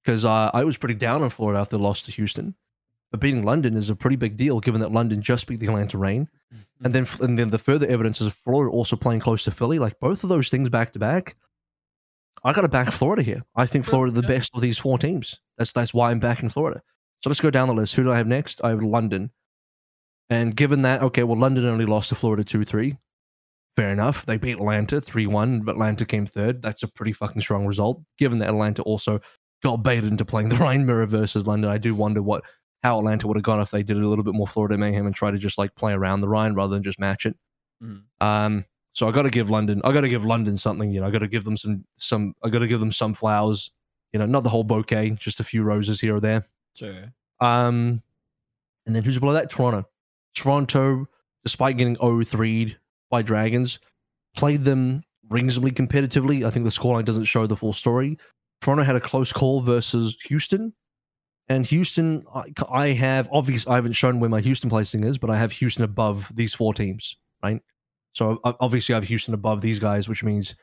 because 0.03 0.25
uh, 0.25 0.51
I 0.53 0.65
was 0.65 0.75
pretty 0.75 0.95
down 0.95 1.23
on 1.23 1.29
Florida 1.29 1.61
after 1.61 1.77
they 1.77 1.81
lost 1.81 2.03
to 2.03 2.11
Houston. 2.11 2.53
But 3.11 3.21
beating 3.21 3.45
London 3.45 3.77
is 3.77 3.89
a 3.89 3.95
pretty 3.95 4.17
big 4.17 4.35
deal, 4.35 4.59
given 4.59 4.81
that 4.81 4.91
London 4.91 5.21
just 5.21 5.47
beat 5.47 5.61
the 5.61 5.67
Atlanta 5.67 5.97
Reign, 5.97 6.27
and 6.83 6.93
then 6.93 7.07
and 7.21 7.39
then 7.39 7.47
the 7.47 7.57
further 7.57 7.87
evidence 7.87 8.19
is 8.19 8.33
Florida 8.33 8.69
also 8.69 8.97
playing 8.97 9.21
close 9.21 9.45
to 9.45 9.51
Philly. 9.51 9.79
Like 9.79 9.97
both 10.01 10.21
of 10.21 10.27
those 10.27 10.49
things 10.49 10.67
back 10.67 10.91
to 10.91 10.99
back. 10.99 11.37
I 12.43 12.51
got 12.51 12.63
to 12.63 12.67
back 12.67 12.91
Florida 12.91 13.23
here. 13.23 13.45
I 13.55 13.67
think 13.67 13.85
Florida 13.85 14.11
the 14.11 14.27
best 14.27 14.53
of 14.53 14.59
these 14.59 14.77
four 14.77 14.97
teams. 14.97 15.39
That's 15.57 15.71
that's 15.71 15.93
why 15.93 16.11
I'm 16.11 16.19
backing 16.19 16.49
Florida. 16.49 16.81
So 17.23 17.29
let's 17.29 17.39
go 17.39 17.49
down 17.49 17.69
the 17.69 17.73
list. 17.73 17.95
Who 17.95 18.03
do 18.03 18.11
I 18.11 18.17
have 18.17 18.27
next? 18.27 18.59
I 18.65 18.71
have 18.71 18.83
London. 18.83 19.31
And 20.29 20.55
given 20.55 20.81
that, 20.81 21.01
okay, 21.01 21.23
well, 21.23 21.37
London 21.37 21.65
only 21.65 21.85
lost 21.85 22.09
to 22.09 22.15
Florida 22.15 22.43
2 22.43 22.65
3. 22.65 22.97
Fair 23.77 23.89
enough. 23.91 24.25
They 24.25 24.37
beat 24.37 24.53
Atlanta 24.53 24.99
3 24.99 25.27
1, 25.27 25.61
but 25.61 25.73
Atlanta 25.73 26.05
came 26.05 26.25
third. 26.25 26.61
That's 26.61 26.83
a 26.83 26.87
pretty 26.87 27.13
fucking 27.13 27.41
strong 27.41 27.65
result. 27.65 28.01
Given 28.17 28.39
that 28.39 28.49
Atlanta 28.49 28.81
also 28.81 29.21
got 29.63 29.77
baited 29.77 30.05
into 30.11 30.25
playing 30.25 30.49
the 30.49 30.55
Rein 30.63 30.85
Mirror 30.85 31.05
versus 31.07 31.45
London, 31.47 31.69
I 31.69 31.77
do 31.77 31.93
wonder 31.95 32.21
what 32.21 32.43
how 32.83 32.99
Atlanta 32.99 33.27
would 33.27 33.37
have 33.37 33.43
gone 33.43 33.59
if 33.59 33.71
they 33.71 33.83
did 33.83 33.97
a 33.97 34.07
little 34.07 34.23
bit 34.23 34.33
more 34.35 34.47
Florida 34.47 34.77
mayhem 34.77 35.05
and 35.07 35.15
try 35.15 35.31
to 35.31 35.37
just 35.37 35.57
like 35.57 35.73
play 35.75 35.93
around 35.93 36.21
the 36.21 36.27
Rein 36.27 36.53
rather 36.53 36.73
than 36.73 36.83
just 36.83 36.99
match 36.99 37.25
it. 37.25 37.35
Mhm. 37.83 38.03
Um, 38.21 38.65
so 38.93 39.07
I 39.07 39.11
got 39.11 39.23
to 39.23 39.29
give 39.29 39.49
London, 39.49 39.81
I 39.83 39.91
got 39.91 40.01
to 40.01 40.09
give 40.09 40.25
London 40.25 40.57
something. 40.57 40.89
You 40.91 41.01
know, 41.01 41.07
I 41.07 41.11
got 41.11 41.19
to 41.19 41.27
give 41.27 41.43
them 41.43 41.55
some 41.57 41.85
some. 41.97 42.33
I 42.43 42.49
got 42.49 42.59
to 42.59 42.67
give 42.67 42.79
them 42.79 42.91
some 42.91 43.13
flowers. 43.13 43.71
You 44.13 44.19
know, 44.19 44.25
not 44.25 44.41
the 44.43 44.49
whole 44.49 44.63
bouquet, 44.63 45.11
just 45.11 45.39
a 45.39 45.43
few 45.43 45.61
roses 45.63 45.99
here 45.99 46.15
or 46.15 46.19
there. 46.19 46.47
Sure. 46.73 47.13
Um, 47.39 48.01
and 48.87 48.95
then 48.95 49.03
who's 49.03 49.19
below 49.19 49.33
that? 49.33 49.49
Toronto. 49.51 49.87
Toronto, 50.37 51.07
despite 51.43 51.77
getting 51.77 51.95
0-3'd 51.97 52.77
by 53.09 53.21
Dragons, 53.21 53.79
played 54.35 54.63
them 54.63 55.03
reasonably 55.29 55.71
competitively. 55.71 56.45
I 56.45 56.49
think 56.49 56.65
the 56.65 56.71
scoreline 56.71 57.05
doesn't 57.05 57.25
show 57.25 57.47
the 57.47 57.55
full 57.55 57.73
story. 57.73 58.17
Toronto 58.61 58.83
had 58.83 58.95
a 58.95 59.01
close 59.01 59.33
call 59.33 59.61
versus 59.61 60.17
Houston. 60.25 60.73
And 61.49 61.65
Houston, 61.67 62.25
I, 62.33 62.43
I 62.69 62.87
have 62.89 63.29
obviously 63.31 63.71
I 63.71 63.75
haven't 63.75 63.93
shown 63.93 64.19
where 64.19 64.29
my 64.29 64.41
Houston 64.41 64.69
placing 64.69 65.03
is, 65.03 65.17
but 65.17 65.29
I 65.29 65.37
have 65.37 65.51
Houston 65.53 65.83
above 65.83 66.29
these 66.33 66.53
four 66.53 66.73
teams, 66.73 67.15
right? 67.41 67.61
So 68.13 68.39
obviously 68.43 68.93
I 68.93 68.97
have 68.97 69.07
Houston 69.07 69.33
above 69.33 69.61
these 69.61 69.79
guys, 69.79 70.09
which 70.09 70.23
means 70.23 70.55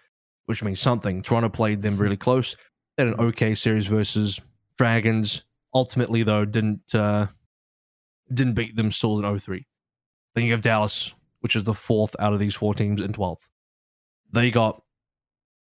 which 0.46 0.62
means 0.62 0.80
something. 0.80 1.22
Toronto 1.22 1.48
played 1.48 1.80
them 1.80 1.96
really 1.96 2.18
close. 2.18 2.54
They 2.96 3.04
had 3.04 3.14
an 3.14 3.20
okay 3.20 3.54
series 3.54 3.86
versus 3.86 4.40
Dragons. 4.76 5.44
Ultimately, 5.72 6.22
though, 6.22 6.44
didn't 6.44 6.94
uh, 6.94 7.28
didn't 8.32 8.54
beat 8.54 8.76
them 8.76 8.90
still 8.90 9.24
in 9.24 9.38
03. 9.38 9.66
Then 10.34 10.44
you 10.44 10.52
have 10.52 10.60
Dallas, 10.60 11.14
which 11.40 11.56
is 11.56 11.64
the 11.64 11.74
fourth 11.74 12.16
out 12.18 12.32
of 12.32 12.38
these 12.38 12.54
four 12.54 12.74
teams 12.74 13.00
in 13.00 13.12
12th. 13.12 13.46
They 14.32 14.50
got 14.50 14.82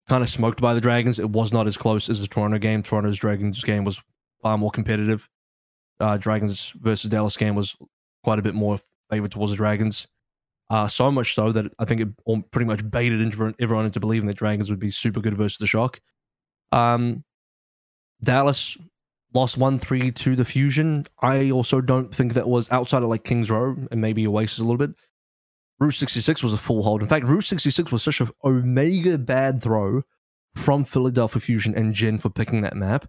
kind 0.08 0.24
of 0.24 0.30
smoked 0.30 0.62
by 0.62 0.74
the 0.74 0.82
Dragons. 0.82 1.20
It 1.20 1.30
was 1.30 1.52
not 1.52 1.68
as 1.68 1.78
close 1.78 2.10
as 2.10 2.22
the 2.22 2.28
Toronto 2.28 2.58
game. 2.58 2.84
Toronto's 2.84 3.18
Dragons 3.18 3.64
game 3.64 3.84
was 3.84 4.02
far 4.42 4.58
more 4.58 4.72
competitive. 4.72 5.30
Uh, 6.00 6.18
Dragons 6.18 6.74
versus 6.82 7.10
Dallas 7.10 7.38
game 7.38 7.56
was 7.56 7.76
quite 8.24 8.40
a 8.40 8.44
bit 8.44 8.56
more 8.56 8.80
favored 9.10 9.32
towards 9.32 9.52
the 9.52 9.58
Dragons. 9.58 10.08
Uh, 10.70 10.88
so 10.88 11.12
much 11.12 11.36
so 11.36 11.52
that 11.52 11.72
I 11.78 11.86
think 11.86 12.02
it 12.02 12.52
pretty 12.52 12.66
much 12.66 12.90
baited 12.90 13.22
everyone 13.60 13.86
into 13.86 14.00
believing 14.00 14.28
that 14.28 14.38
Dragons 14.38 14.70
would 14.70 14.80
be 14.80 14.90
super 14.90 15.20
good 15.20 15.36
versus 15.36 15.58
the 15.58 15.68
Shock. 15.68 16.00
Um, 16.72 17.24
Dallas 18.24 18.78
lost 19.34 19.58
1 19.58 19.80
3 19.80 20.12
to 20.12 20.36
the 20.36 20.46
Fusion. 20.46 21.08
I 21.22 21.52
also 21.52 21.82
don't 21.82 22.14
think 22.14 22.34
that 22.34 22.48
was 22.48 22.72
outside 22.72 23.04
of 23.04 23.10
like 23.10 23.24
Kings 23.24 23.50
Row 23.50 23.76
and 23.92 24.02
maybe 24.02 24.28
Oasis 24.28 24.60
a 24.60 24.64
little 24.64 24.78
bit. 24.78 24.96
Route 25.80 25.96
66 25.96 26.44
was 26.44 26.54
a 26.54 26.58
full 26.58 26.84
hold. 26.84 27.02
In 27.02 27.08
fact, 27.08 27.26
Route 27.26 27.44
66 27.44 27.92
was 27.92 28.04
such 28.04 28.22
an 28.22 28.30
omega 28.44 29.18
bad 29.18 29.62
throw 29.62 30.04
from 30.56 30.86
Philadelphia 30.86 31.42
Fusion 31.42 31.76
and 31.76 31.94
Jin 31.94 32.18
for 32.18 32.30
picking 32.30 32.62
that 32.62 32.76
map. 32.76 33.08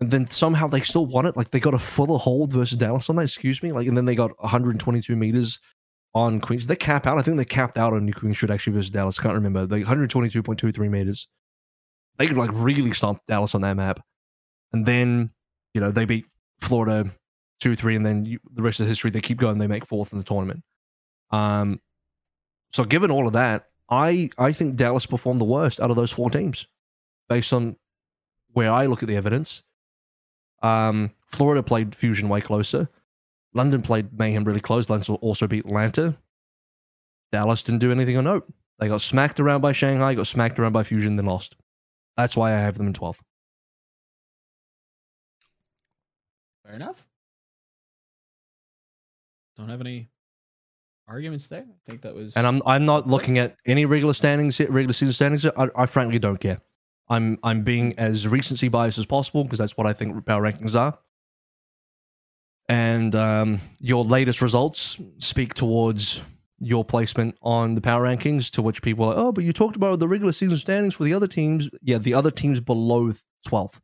And 0.00 0.10
then 0.10 0.30
somehow 0.30 0.68
they 0.68 0.80
still 0.80 1.06
won 1.06 1.26
it. 1.26 1.36
Like 1.36 1.50
they 1.50 1.60
got 1.60 1.74
a 1.74 1.78
full 1.78 2.18
hold 2.18 2.52
versus 2.52 2.78
Dallas 2.78 3.08
on 3.08 3.16
that, 3.16 3.24
excuse 3.24 3.62
me. 3.62 3.72
Like, 3.72 3.86
and 3.86 3.96
then 3.96 4.04
they 4.04 4.14
got 4.14 4.32
122 4.42 5.16
meters 5.16 5.58
on 6.14 6.40
Queens. 6.40 6.66
They 6.66 6.76
cap 6.76 7.06
out. 7.06 7.18
I 7.18 7.22
think 7.22 7.36
they 7.36 7.44
capped 7.44 7.76
out 7.76 7.92
on 7.92 8.04
New 8.04 8.12
Queen 8.12 8.34
Street 8.34 8.50
actually 8.50 8.74
versus 8.74 8.90
Dallas. 8.90 9.18
Can't 9.18 9.34
remember. 9.34 9.66
Like 9.66 9.84
122.23 9.84 10.90
meters. 10.90 11.28
They 12.18 12.26
could 12.26 12.36
like 12.36 12.50
really 12.52 12.92
stomp 12.92 13.20
Dallas 13.26 13.54
on 13.54 13.60
that 13.62 13.76
map. 13.76 14.00
And 14.72 14.84
then, 14.84 15.30
you 15.74 15.80
know, 15.80 15.90
they 15.90 16.04
beat 16.04 16.26
Florida 16.60 17.10
2 17.60 17.76
3, 17.76 17.96
and 17.96 18.06
then 18.06 18.24
you, 18.24 18.38
the 18.54 18.62
rest 18.62 18.80
of 18.80 18.86
the 18.86 18.90
history, 18.90 19.10
they 19.10 19.20
keep 19.20 19.38
going. 19.38 19.58
They 19.58 19.66
make 19.66 19.86
fourth 19.86 20.12
in 20.12 20.18
the 20.18 20.24
tournament. 20.24 20.62
Um, 21.30 21.80
so 22.72 22.84
given 22.84 23.10
all 23.10 23.26
of 23.26 23.32
that, 23.32 23.66
I 23.90 24.30
I 24.38 24.52
think 24.52 24.76
Dallas 24.76 25.06
performed 25.06 25.40
the 25.40 25.46
worst 25.46 25.80
out 25.80 25.90
of 25.90 25.96
those 25.96 26.10
four 26.10 26.30
teams, 26.30 26.66
based 27.28 27.52
on 27.52 27.76
where 28.52 28.70
I 28.70 28.86
look 28.86 29.02
at 29.02 29.08
the 29.08 29.16
evidence. 29.16 29.62
Um, 30.62 31.12
Florida 31.26 31.62
played 31.62 31.94
Fusion 31.94 32.28
way 32.28 32.40
closer. 32.40 32.88
London 33.54 33.82
played 33.82 34.18
Mayhem 34.18 34.44
really 34.44 34.60
close. 34.60 34.90
London 34.90 35.14
also 35.16 35.46
beat 35.46 35.64
Atlanta. 35.64 36.16
Dallas 37.32 37.62
didn't 37.62 37.80
do 37.80 37.92
anything 37.92 38.16
on 38.16 38.24
note. 38.24 38.52
They 38.78 38.88
got 38.88 39.00
smacked 39.00 39.40
around 39.40 39.60
by 39.60 39.72
Shanghai, 39.72 40.14
got 40.14 40.26
smacked 40.26 40.58
around 40.58 40.72
by 40.72 40.84
Fusion, 40.84 41.16
then 41.16 41.26
lost. 41.26 41.56
That's 42.16 42.36
why 42.36 42.52
I 42.54 42.58
have 42.58 42.78
them 42.78 42.86
in 42.86 42.92
12th. 42.92 43.18
Fair 46.68 46.76
enough. 46.76 47.02
Don't 49.56 49.70
have 49.70 49.80
any 49.80 50.10
arguments 51.08 51.46
there. 51.46 51.64
I 51.66 51.90
think 51.90 52.02
that 52.02 52.14
was. 52.14 52.36
And 52.36 52.46
I'm 52.46 52.60
I'm 52.66 52.84
not 52.84 53.06
looking 53.06 53.38
at 53.38 53.56
any 53.64 53.86
regular 53.86 54.12
standings, 54.12 54.60
regular 54.60 54.92
season 54.92 55.14
standings. 55.14 55.46
I, 55.46 55.68
I 55.74 55.86
frankly 55.86 56.18
don't 56.18 56.38
care. 56.38 56.60
I'm 57.08 57.38
I'm 57.42 57.62
being 57.62 57.98
as 57.98 58.28
recency 58.28 58.68
biased 58.68 58.98
as 58.98 59.06
possible 59.06 59.44
because 59.44 59.58
that's 59.58 59.78
what 59.78 59.86
I 59.86 59.94
think 59.94 60.26
power 60.26 60.42
rankings 60.42 60.78
are. 60.78 60.98
And 62.68 63.14
um, 63.14 63.60
your 63.80 64.04
latest 64.04 64.42
results 64.42 64.98
speak 65.20 65.54
towards 65.54 66.22
your 66.60 66.84
placement 66.84 67.34
on 67.40 67.76
the 67.76 67.80
power 67.80 68.04
rankings, 68.04 68.50
to 68.50 68.60
which 68.60 68.82
people 68.82 69.06
are, 69.06 69.08
like, 69.08 69.16
oh, 69.16 69.32
but 69.32 69.44
you 69.44 69.54
talked 69.54 69.76
about 69.76 69.98
the 70.00 70.08
regular 70.08 70.34
season 70.34 70.58
standings 70.58 70.92
for 70.92 71.04
the 71.04 71.14
other 71.14 71.28
teams. 71.28 71.70
Yeah, 71.80 71.96
the 71.96 72.12
other 72.12 72.30
teams 72.30 72.60
below 72.60 73.14
12th, 73.46 73.80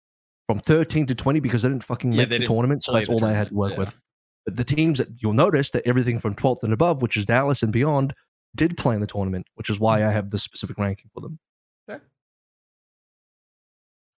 from 0.47 0.59
13 0.59 1.07
to 1.07 1.15
20, 1.15 1.41
because 1.41 1.63
they 1.63 1.69
didn't 1.69 1.85
fucking 1.85 2.13
Yeah, 2.13 2.27
make 2.27 2.29
the 2.29 2.47
tournament. 2.47 2.85
So 2.85 2.93
that's 2.93 3.07
the 3.07 3.13
all 3.13 3.21
they 3.21 3.33
had 3.33 3.49
to 3.49 3.55
work 3.55 3.75
tournament, 3.75 3.95
with. 3.95 4.01
But 4.47 4.57
the 4.57 4.65
teams 4.65 4.99
that 4.99 5.09
you'll 5.19 5.33
notice 5.33 5.71
that 5.71 5.87
everything 5.87 6.19
from 6.19 6.35
12th 6.35 6.63
and 6.63 6.73
above, 6.73 7.01
which 7.03 7.17
is 7.17 7.25
Dallas 7.25 7.63
and 7.63 7.73
beyond, 7.73 8.15
did 8.55 8.77
play 8.77 8.95
in 8.95 9.01
the 9.01 9.07
tournament, 9.07 9.47
which 9.55 9.71
is 9.71 9.81
why 9.81 10.05
I 10.05 10.11
have 10.11 10.31
the 10.31 10.39
specific 10.39 10.79
ranking 10.79 11.11
for 11.15 11.21
them. 11.21 11.39
Fair. 11.87 12.03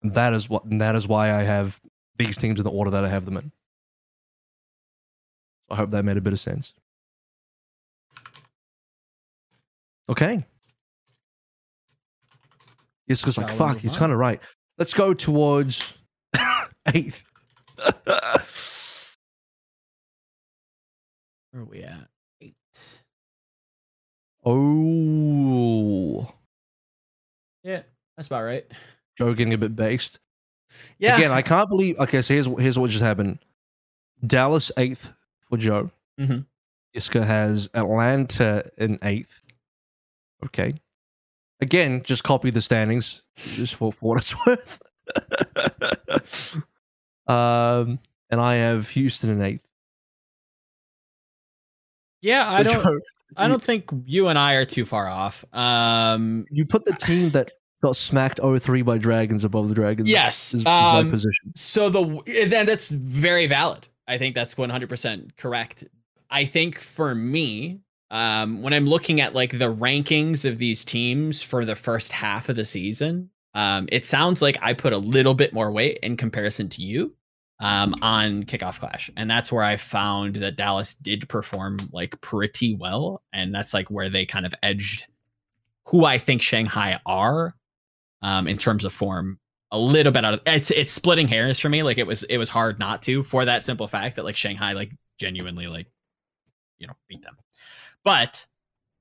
And 0.03 0.13
that 0.13 0.33
is 0.33 0.49
what 0.49 0.65
and 0.65 0.81
that 0.81 0.95
is 0.95 1.07
why 1.07 1.33
I 1.33 1.43
have 1.43 1.79
these 2.17 2.37
teams 2.37 2.59
in 2.59 2.63
the 2.63 2.69
order 2.71 2.91
that 2.91 3.05
I 3.05 3.09
have 3.09 3.25
them 3.25 3.37
in. 3.37 3.51
I 5.69 5.75
hope 5.75 5.89
that 5.91 6.05
made 6.05 6.17
a 6.17 6.21
bit 6.21 6.33
of 6.33 6.39
sense. 6.39 6.73
Okay. 10.09 10.45
Yes, 13.07 13.21
because 13.21 13.37
like 13.37 13.51
fuck, 13.51 13.77
he's 13.79 13.97
kind 13.97 14.11
of 14.11 14.17
right. 14.17 14.41
Let's 14.77 14.93
go 14.93 15.13
towards 15.13 15.97
eighth. 16.93 17.23
Where 21.51 21.61
are 21.61 21.65
we 21.65 21.83
at? 21.83 22.07
Eight. 22.41 22.55
oh, 24.45 26.31
Yeah, 27.63 27.81
that's 28.15 28.27
about 28.27 28.43
right. 28.43 28.65
Joe 29.17 29.33
getting 29.33 29.53
a 29.53 29.57
bit 29.57 29.75
based. 29.75 30.19
Yeah. 30.99 31.15
Again, 31.17 31.31
I 31.31 31.41
can't 31.41 31.69
believe. 31.69 31.97
Okay, 31.99 32.21
so 32.21 32.33
here's 32.33 32.45
here's 32.59 32.77
what 32.77 32.91
just 32.91 33.03
happened. 33.03 33.39
Dallas 34.25 34.71
eighth 34.77 35.11
for 35.49 35.57
Joe. 35.57 35.89
Mhm. 36.19 36.45
Yiska 36.95 37.25
has 37.25 37.69
Atlanta 37.73 38.69
in 38.77 38.99
eighth. 39.03 39.39
Okay. 40.45 40.73
Again, 41.61 42.03
just 42.03 42.23
copy 42.23 42.49
the 42.51 42.61
standings 42.61 43.23
just 43.35 43.75
for, 43.75 43.91
for 43.91 44.09
what 44.09 44.19
it's 44.21 44.35
worth. 44.45 44.79
Um, 47.27 47.99
and 48.29 48.41
I 48.41 48.55
have 48.55 48.89
Houston 48.89 49.29
in 49.29 49.41
eighth. 49.41 49.67
yeah, 52.21 52.49
I 52.51 52.63
don't. 52.63 53.03
I 53.35 53.47
don't 53.47 53.61
think 53.61 53.89
you 54.05 54.27
and 54.29 54.39
I 54.39 54.53
are 54.53 54.65
too 54.65 54.85
far 54.85 55.07
off. 55.07 55.45
Um. 55.53 56.45
You 56.49 56.65
put 56.65 56.85
the 56.85 56.93
team 56.93 57.29
that 57.31 57.51
got 57.83 57.95
smacked 57.95 58.39
0-3 58.39 58.83
by 58.83 58.97
Dragons 58.97 59.43
above 59.43 59.69
the 59.69 59.75
Dragons. 59.75 60.09
Yes. 60.09 60.53
is, 60.53 60.61
is 60.61 60.65
my 60.65 60.99
Um, 60.99 61.11
position. 61.11 61.51
So 61.55 61.89
the 61.89 62.45
then 62.49 62.65
that's 62.65 62.89
very 62.89 63.45
valid. 63.45 63.87
I 64.07 64.17
think 64.17 64.33
that's 64.33 64.55
100% 64.55 65.35
correct. 65.37 65.83
I 66.31 66.45
think 66.45 66.79
for 66.79 67.13
me, 67.13 67.81
um, 68.09 68.61
when 68.61 68.73
I'm 68.73 68.87
looking 68.87 69.21
at 69.21 69.35
like 69.35 69.51
the 69.51 69.71
rankings 69.73 70.43
of 70.49 70.57
these 70.57 70.83
teams 70.85 71.41
for 71.43 71.65
the 71.65 71.75
first 71.75 72.11
half 72.13 72.49
of 72.49 72.55
the 72.55 72.65
season, 72.65 73.29
um, 73.57 73.89
it 73.91 74.05
sounds 74.05 74.39
like 74.39 74.55
I 74.61 74.73
put 74.73 74.93
a 74.93 74.99
little 74.99 75.33
bit 75.33 75.51
more 75.51 75.71
weight 75.71 75.97
in 76.03 76.15
comparison 76.15 76.69
to 76.69 76.83
you 76.83 77.15
um, 77.59 77.95
on 78.03 78.43
kickoff 78.43 78.79
clash, 78.79 79.09
and 79.17 79.27
that's 79.29 79.51
where 79.51 79.63
I 79.63 79.77
found 79.77 80.35
that 80.35 80.57
Dallas 80.57 80.93
did 80.93 81.27
perform 81.27 81.79
like 81.91 82.21
pretty 82.21 82.75
well, 82.75 83.23
and 83.33 83.55
that's 83.55 83.73
like 83.73 83.89
where 83.89 84.09
they 84.09 84.27
kind 84.27 84.45
of 84.45 84.53
edged 84.61 85.07
who 85.85 86.05
I 86.05 86.19
think 86.19 86.43
Shanghai 86.43 86.99
are 87.07 87.55
um, 88.21 88.47
in 88.47 88.59
terms 88.59 88.85
of 88.85 88.93
form. 88.93 89.39
A 89.71 89.79
little 89.79 90.11
bit 90.11 90.23
out 90.23 90.35
of 90.35 90.41
it's 90.45 90.69
it's 90.69 90.91
splitting 90.91 91.27
hairs 91.27 91.57
for 91.57 91.67
me. 91.67 91.81
Like 91.81 91.97
it 91.97 92.05
was 92.05 92.21
it 92.23 92.37
was 92.37 92.49
hard 92.49 92.77
not 92.77 93.01
to 93.01 93.23
for 93.23 93.43
that 93.43 93.65
simple 93.65 93.87
fact 93.87 94.17
that 94.17 94.23
like 94.23 94.37
Shanghai 94.37 94.73
like 94.73 94.91
genuinely 95.17 95.65
like 95.65 95.87
you 96.77 96.85
know 96.85 96.93
beat 97.07 97.23
them. 97.23 97.37
But 98.03 98.45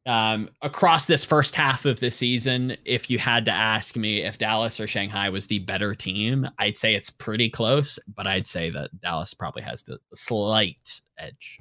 um, 0.06 0.48
across 0.62 1.06
this 1.06 1.24
first 1.24 1.54
half 1.56 1.84
of 1.84 1.98
the 1.98 2.10
season, 2.10 2.76
if 2.84 3.10
you 3.10 3.18
had 3.18 3.44
to 3.46 3.50
ask 3.50 3.96
me 3.96 4.22
if 4.22 4.38
Dallas 4.38 4.78
or 4.78 4.86
Shanghai 4.86 5.28
was 5.28 5.46
the 5.46 5.58
better 5.58 5.94
team, 5.94 6.48
I'd 6.58 6.78
say 6.78 6.94
it's 6.94 7.10
pretty 7.10 7.50
close, 7.50 7.98
but 8.14 8.26
I'd 8.26 8.46
say 8.46 8.70
that 8.70 8.98
Dallas 9.00 9.34
probably 9.34 9.62
has 9.62 9.82
the, 9.82 9.98
slight 10.14 11.00
edge, 11.18 11.58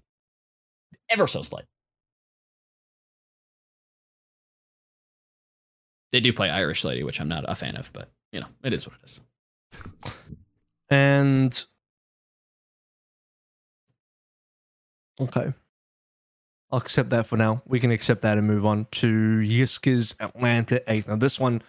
ever 1.09 1.25
so 1.25 1.41
slight. 1.41 1.65
They 6.11 6.19
do 6.19 6.31
play 6.31 6.49
Irish 6.49 6.83
Lady, 6.83 7.03
which 7.03 7.19
I'm 7.19 7.27
not 7.27 7.45
a 7.47 7.55
fan 7.55 7.75
of, 7.75 7.91
but 7.93 8.11
you 8.31 8.39
know, 8.39 8.47
it 8.63 8.73
is 8.73 8.87
what 8.87 8.95
it 8.95 9.05
is. 9.05 9.21
And 10.89 11.65
okay. 15.19 15.51
I'll 16.75 16.81
accept 16.81 17.09
that 17.11 17.25
for 17.25 17.37
now. 17.37 17.61
We 17.65 17.79
can 17.79 17.89
accept 17.89 18.21
that 18.23 18.37
and 18.37 18.45
move 18.45 18.65
on 18.65 18.85
to 18.91 19.07
Yiska's 19.07 20.13
Atlanta 20.19 20.81
8. 20.91 21.07
Now, 21.07 21.15
this 21.15 21.39
one, 21.39 21.61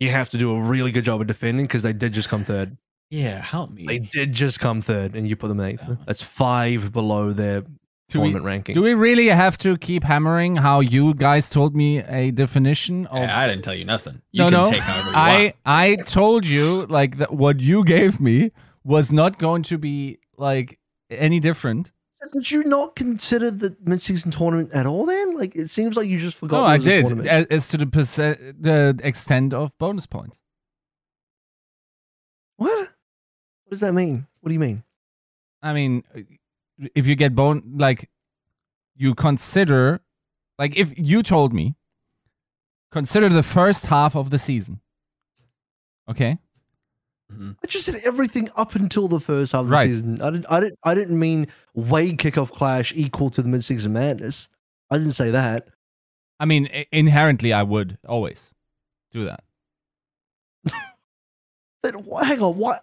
you 0.00 0.10
have 0.10 0.30
to 0.30 0.36
do 0.36 0.56
a 0.56 0.60
really 0.60 0.90
good 0.90 1.04
job 1.04 1.20
of 1.20 1.28
defending 1.28 1.64
because 1.66 1.84
they 1.84 1.92
did 1.92 2.12
just 2.12 2.28
come 2.28 2.42
third. 2.42 2.76
Yeah, 3.08 3.40
help 3.40 3.70
me. 3.70 3.86
They 3.86 4.00
did 4.00 4.32
just 4.32 4.58
come 4.58 4.80
third, 4.80 5.14
and 5.14 5.28
you 5.28 5.36
put 5.36 5.46
them 5.46 5.60
eighth. 5.60 5.84
Oh. 5.88 5.96
That's 6.06 6.22
five 6.22 6.92
below 6.92 7.32
their 7.32 7.60
Do 7.60 7.68
we- 7.68 8.14
tournament 8.14 8.44
ranking. 8.44 8.74
Do 8.74 8.82
we 8.82 8.94
really 8.94 9.28
have 9.28 9.56
to 9.58 9.76
keep 9.76 10.02
hammering 10.02 10.56
how 10.56 10.80
you 10.80 11.14
guys 11.14 11.48
told 11.48 11.76
me 11.76 11.98
a 11.98 12.32
definition 12.32 13.06
of? 13.06 13.18
I 13.22 13.46
didn't 13.46 13.62
tell 13.62 13.76
you 13.76 13.84
nothing. 13.84 14.22
You 14.32 14.42
no, 14.42 14.50
can 14.50 14.64
no. 14.64 14.70
take 14.72 14.80
however 14.80 15.10
you 15.10 15.14
I 15.14 15.40
want. 15.42 15.54
I 15.66 15.94
told 16.02 16.46
you 16.46 16.86
like 16.86 17.18
that 17.18 17.32
what 17.32 17.60
you 17.60 17.84
gave 17.84 18.18
me 18.18 18.50
was 18.82 19.12
not 19.12 19.38
going 19.38 19.62
to 19.64 19.78
be 19.78 20.18
like 20.36 20.80
any 21.10 21.38
different. 21.38 21.91
Did 22.30 22.50
you 22.50 22.64
not 22.64 22.94
consider 22.94 23.50
the 23.50 23.76
mid-season 23.84 24.30
tournament 24.30 24.70
at 24.72 24.86
all? 24.86 25.06
Then, 25.06 25.36
like, 25.36 25.56
it 25.56 25.70
seems 25.70 25.96
like 25.96 26.08
you 26.08 26.18
just 26.18 26.36
forgot. 26.36 26.60
No, 26.60 26.64
I 26.64 26.78
did 26.78 27.26
as 27.26 27.68
to 27.70 27.76
the 27.76 27.86
percent, 27.86 28.62
the 28.62 28.98
extent 29.02 29.52
of 29.52 29.76
bonus 29.78 30.06
points. 30.06 30.38
What? 32.56 32.78
What 32.78 33.70
does 33.70 33.80
that 33.80 33.92
mean? 33.92 34.26
What 34.40 34.50
do 34.50 34.54
you 34.54 34.60
mean? 34.60 34.84
I 35.62 35.72
mean, 35.72 36.04
if 36.94 37.06
you 37.06 37.14
get 37.14 37.34
bone 37.34 37.74
like 37.76 38.08
you 38.96 39.14
consider 39.14 40.00
like 40.58 40.76
if 40.76 40.96
you 40.96 41.22
told 41.22 41.52
me 41.52 41.74
consider 42.90 43.28
the 43.28 43.42
first 43.42 43.86
half 43.86 44.14
of 44.14 44.30
the 44.30 44.38
season. 44.38 44.80
Okay? 46.08 46.38
Mhm. 47.32 47.56
I 47.62 47.66
just 47.66 47.84
said 47.86 47.96
everything 48.04 48.48
up 48.56 48.74
until 48.74 49.08
the 49.08 49.20
first 49.20 49.52
half 49.52 49.62
of 49.62 49.68
the 49.68 49.72
Right. 49.72 49.88
season. 49.90 50.20
I 50.22 50.30
didn't. 50.30 50.46
I 50.50 50.60
didn't. 50.60 50.78
I 50.84 50.94
didn't 50.94 51.18
mean 51.18 51.46
way 51.74 52.12
kickoff 52.12 52.50
clash 52.52 52.92
equal 52.94 53.30
to 53.30 53.42
the 53.42 53.48
mid-season 53.48 53.92
madness. 53.92 54.48
I 54.90 54.98
didn't 54.98 55.12
say 55.12 55.30
that. 55.30 55.68
I 56.40 56.44
mean, 56.44 56.68
i- 56.74 56.86
inherently 56.92 57.52
I 57.52 57.62
would 57.62 57.98
always 58.06 58.52
do 59.12 59.24
that. 59.24 59.44
Then 61.82 61.94
hang 62.22 62.42
on. 62.42 62.56
Why? 62.58 62.78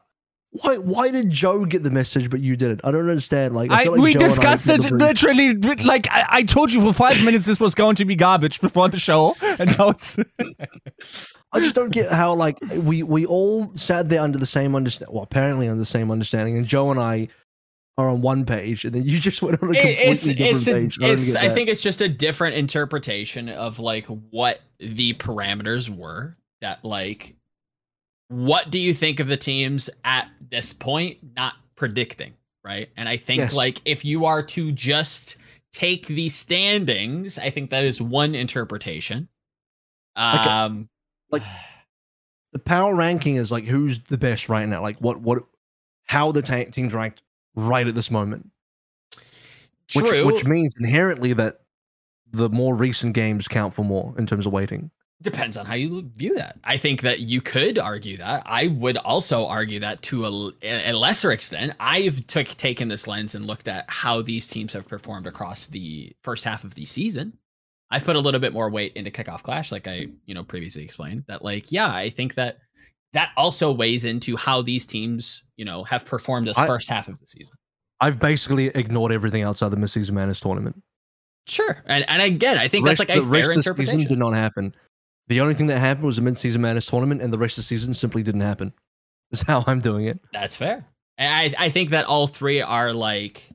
Why? 0.52 0.78
Why 0.78 1.12
did 1.12 1.30
Joe 1.30 1.64
get 1.66 1.84
the 1.84 1.92
message 1.92 2.30
but 2.30 2.40
you 2.40 2.56
didn't? 2.56 2.82
I 2.84 2.92
don't 2.92 3.08
understand. 3.08 3.56
Like 3.56 3.70
I 3.70 3.82
I, 3.82 3.84
feel 3.84 3.92
like 3.94 4.02
we 4.02 4.14
Joe 4.14 4.20
and 4.20 4.26
I 4.26 4.28
discussed 4.30 4.70
it 4.70 4.82
the 4.82 4.90
literally 4.90 5.54
like 5.54 6.08
I, 6.10 6.26
I 6.30 6.44
told 6.44 6.72
you 6.72 6.82
for 6.82 6.94
five 6.94 7.24
minutes 7.24 7.46
this 7.46 7.60
was 7.60 7.76
going 7.76 7.96
to 7.98 8.06
be 8.06 8.16
garbage 8.16 8.60
before 8.60 8.90
the 8.90 9.00
show, 9.00 9.36
and 9.42 9.78
now 9.78 9.90
it's 9.90 10.18
I 11.52 11.60
just 11.60 11.76
don't 11.76 11.92
get 11.92 12.12
how 12.12 12.34
like 12.34 12.58
we 12.72 13.04
we 13.04 13.26
all 13.26 13.74
sat 13.76 14.10
there 14.10 14.22
under 14.22 14.40
the 14.40 14.46
same 14.46 14.76
understand. 14.76 15.12
Well, 15.12 15.24
apparently 15.24 15.68
under 15.68 15.80
the 15.80 15.86
same 15.86 16.10
understanding, 16.10 16.58
and 16.58 16.66
Joe 16.66 16.90
and 16.90 17.00
I 17.00 17.28
are 18.00 18.10
on 18.10 18.22
one 18.22 18.46
page, 18.46 18.86
and 18.86 18.96
then 18.96 19.04
you 19.04 19.20
just 19.20 19.42
went 19.42 19.62
on 19.62 19.70
a 19.70 19.74
completely 19.74 20.04
it's 20.04 20.24
different 20.24 20.52
it's 20.52 20.68
a, 20.68 20.74
page. 20.74 20.98
I, 21.02 21.08
it's 21.10 21.36
I 21.36 21.50
think 21.50 21.70
it's 21.70 21.82
just 21.82 22.02
a 22.02 22.10
different 22.10 22.56
interpretation 22.56 23.50
of 23.50 23.78
like 23.78 24.06
what 24.08 24.62
the 24.80 25.14
parameters 25.14 25.90
were 25.90 26.38
that 26.62 26.84
like 26.84 27.36
what 28.30 28.70
do 28.70 28.80
you 28.80 28.94
think 28.94 29.20
of 29.20 29.28
the 29.28 29.38
teams 29.38 29.90
at 30.06 30.30
this 30.50 30.72
point 30.74 31.18
not 31.36 31.54
predicting 31.76 32.34
right 32.64 32.90
and 32.98 33.10
i 33.10 33.18
think 33.18 33.40
Yes. 33.40 33.54
like 33.54 33.82
if 33.86 34.04
you 34.06 34.26
are 34.26 34.42
to 34.44 34.72
just 34.72 35.38
take 35.74 36.08
the 36.08 36.30
standings 36.30 37.38
i 37.38 37.50
think 37.50 37.70
that 37.72 37.84
is 37.84 38.02
one 38.02 38.36
interpretation 38.36 39.28
Like 40.16 40.46
a- 40.48 40.52
um 40.52 40.90
like- 41.32 41.44
the 42.54 42.60
power 42.60 42.96
ranking 42.96 43.36
is 43.36 43.52
like 43.52 43.66
who's 43.66 44.00
the 44.00 44.18
best 44.18 44.50
right 44.50 44.68
now. 44.68 44.82
Like 44.82 44.98
what 44.98 45.22
what 45.22 45.44
how 46.06 46.32
the 46.32 46.42
ta- 46.42 46.64
teams 46.72 46.96
ranked 46.96 47.22
right 47.56 47.86
at 47.86 47.94
this 47.94 48.10
moment. 48.10 48.50
Which, 49.94 50.06
true 50.08 50.26
which 50.26 50.46
means 50.46 50.74
inherently 50.80 51.34
that 51.34 51.62
the 52.32 52.50
more 52.50 52.74
recent 52.76 53.14
games 53.14 53.48
count 53.48 53.76
for 53.76 53.84
more 53.86 54.16
in 54.18 54.26
terms 54.26 54.48
of 54.48 54.52
weighting. 54.54 54.90
Depends 55.22 55.58
on 55.58 55.66
how 55.66 55.76
you 55.76 56.10
view 56.16 56.36
that. 56.36 56.58
I 56.64 56.78
think 56.78 57.02
that 57.02 57.20
you 57.20 57.42
could 57.42 57.78
argue 57.78 58.18
that. 58.18 58.44
I 58.46 58.68
would 58.68 58.98
also 58.98 59.46
argue 59.46 59.80
that 59.82 60.02
to 60.04 60.26
a, 60.26 60.92
a 60.92 60.94
lesser 60.94 61.32
extent. 61.32 61.74
I've 61.80 62.26
took 62.28 62.48
taken 62.48 62.88
this 62.88 63.08
lens 63.08 63.36
and 63.36 63.46
looked 63.46 63.68
at 63.68 63.86
how 63.90 64.22
these 64.22 64.48
teams 64.48 64.72
have 64.74 64.88
performed 64.88 65.28
across 65.28 65.68
the 65.68 66.14
first 66.24 66.44
half 66.44 66.64
of 66.64 66.74
the 66.76 66.86
season. 66.86 67.34
I've 67.92 68.04
put 68.04 68.16
a 68.16 68.20
little 68.20 68.40
bit 68.40 68.54
more 68.54 68.70
weight 68.70 68.94
into 68.94 69.12
kickoff 69.12 69.42
clash, 69.42 69.72
like 69.72 69.88
I 69.88 70.08
you 70.26 70.34
know 70.34 70.44
previously 70.44 70.84
explained. 70.84 71.24
That 71.28 71.44
like 71.44 71.72
yeah, 71.72 71.94
I 71.94 72.10
think 72.10 72.36
that 72.36 72.60
that 73.14 73.32
also 73.36 73.72
weighs 73.72 74.06
into 74.06 74.38
how 74.38 74.62
these 74.62 74.86
teams 74.86 75.44
you 75.58 75.66
know 75.66 75.84
have 75.84 76.06
performed 76.06 76.48
this 76.48 76.58
I- 76.58 76.68
first 76.68 76.88
half 76.90 77.08
of 77.08 77.20
the 77.20 77.28
season. 77.28 77.56
I've 78.02 78.20
basically 78.20 78.68
ignored 78.68 79.12
everything 79.12 79.44
outside 79.44 79.72
the 79.72 79.76
mid-season 79.76 80.16
madness 80.16 80.40
tournament. 80.40 80.82
Sure, 81.48 81.84
and 81.88 82.06
and 82.08 82.22
again, 82.22 82.58
I 82.58 82.68
think 82.68 82.86
Rest- 82.86 83.00
that's 83.00 83.10
like 83.10 83.18
a 83.18 83.22
fair 83.22 83.24
of 83.24 83.32
the 83.32 83.34
season 83.34 83.58
interpretation. 83.58 84.08
did 84.08 84.20
not 84.20 84.34
happen. 84.36 84.74
The 85.30 85.42
only 85.42 85.54
thing 85.54 85.68
that 85.68 85.80
happened 85.80 86.06
was 86.06 86.18
the 86.18 86.22
mid-season 86.22 86.62
madness 86.62 86.88
tournament, 86.88 87.22
and 87.22 87.32
the 87.32 87.38
rest 87.38 87.58
of 87.58 87.64
the 87.64 87.68
season 87.68 87.94
simply 87.94 88.24
didn't 88.24 88.42
happen. 88.42 88.74
That's 89.32 89.44
how 89.44 89.64
I'm 89.68 89.80
doing 89.80 90.06
it. 90.06 90.20
That's 90.34 90.56
fair. 90.56 90.86
And 91.18 91.56
I, 91.56 91.66
I 91.66 91.70
think 91.70 91.92
that 91.92 92.06
all 92.06 92.28
three 92.28 92.62
are 92.62 92.94
like 92.94 93.48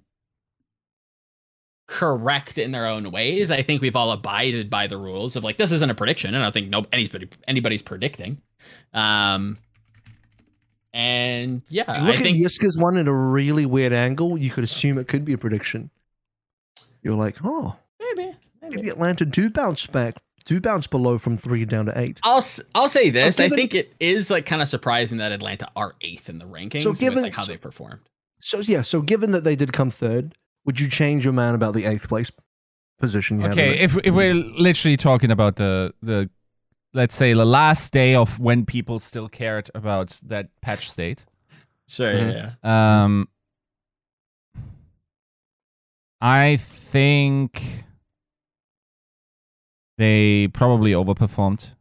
correct 1.87 2.59
in 2.59 2.71
their 2.71 2.87
own 2.87 3.11
ways. 3.11 3.51
I 3.51 3.63
think 3.63 3.83
we've 3.83 3.97
all 3.97 4.13
abided 4.13 4.71
by 4.71 4.87
the 4.87 4.97
rules 4.97 5.37
of 5.37 5.45
like 5.45 5.59
this 5.59 5.73
isn't 5.73 5.91
a 5.91 5.95
prediction. 5.95 6.35
And 6.35 6.39
I 6.43 6.47
don't 6.47 6.53
think 6.53 6.69
no 6.69 6.85
anybody 6.93 7.29
anybody's 7.47 7.83
predicting. 7.83 8.41
Um 8.93 9.59
and 10.93 11.63
yeah, 11.69 12.01
You 12.01 12.07
look 12.07 12.17
I 12.17 12.23
think 12.23 12.39
at 12.39 12.45
Yiska's 12.45 12.79
one 12.79 12.97
at 12.97 13.09
a 13.09 13.13
really 13.13 13.67
weird 13.67 13.93
angle. 13.93 14.39
You 14.39 14.51
could 14.51 14.65
assume 14.65 14.97
it 14.97 15.09
could 15.09 15.25
be 15.25 15.33
a 15.33 15.39
prediction. 15.39 15.91
You're 17.03 17.17
like, 17.17 17.37
oh, 17.45 17.77
maybe 18.01 18.35
maybe 18.63 18.77
maybe 18.77 18.89
Atlanta 18.89 19.25
do 19.25 19.51
bounce 19.51 19.87
back, 19.87 20.17
do 20.47 20.61
bounce 20.61 20.87
below 20.87 21.17
from 21.19 21.37
three 21.37 21.65
down 21.65 21.87
to 21.87 21.99
eight. 21.99 22.19
I'll 22.23 22.39
s- 22.39 22.61
I'll 22.75 22.89
say 22.89 23.11
this. 23.11 23.39
I 23.41 23.45
given- 23.45 23.59
think 23.59 23.75
it 23.75 23.95
is 24.01 24.31
like 24.31 24.45
kind 24.47 24.61
of 24.63 24.69
surprising 24.69 25.19
that 25.19 25.33
Atlanta 25.33 25.69
are 25.75 25.95
eighth 26.03 26.29
in 26.29 26.39
the 26.39 26.45
rankings 26.45 26.85
with 26.87 27.01
given- 27.01 27.23
like 27.23 27.35
how 27.35 27.43
so- 27.43 27.53
they 27.53 27.59
performed. 27.59 28.01
So 28.41 28.61
yeah, 28.61 28.83
so 28.83 29.01
given 29.01 29.33
that 29.33 29.45
they 29.45 29.57
did 29.57 29.73
come 29.73 29.91
third, 29.91 30.35
would 30.67 30.79
you 30.79 30.89
change 30.89 31.25
your 31.25 31.33
man 31.33 31.55
about 31.55 31.73
the 31.75 31.87
eighth 31.87 32.09
place 32.09 32.31
position? 33.01 33.41
You 33.41 33.47
okay. 33.49 33.77
Have 33.79 33.97
If 33.97 34.05
if 34.07 34.15
we're 34.15 34.35
literally 34.35 34.97
talking 34.99 35.31
about 35.31 35.57
the 35.57 35.95
the 36.03 36.29
let's 36.93 37.17
say 37.17 37.33
the 37.33 37.45
last 37.47 37.93
day 37.93 38.15
of 38.15 38.39
when 38.39 38.67
people 38.67 38.99
still 38.99 39.29
cared 39.29 39.71
about 39.75 40.21
that 40.27 40.49
patch 40.61 40.91
state, 40.91 41.25
Sure, 41.89 42.13
Mhm. 42.15 42.55
yeah. 42.63 43.03
um, 43.03 43.29
I 46.21 46.57
think 46.57 47.85
they 49.97 50.49
probably 50.49 50.93
overperformed 50.93 51.75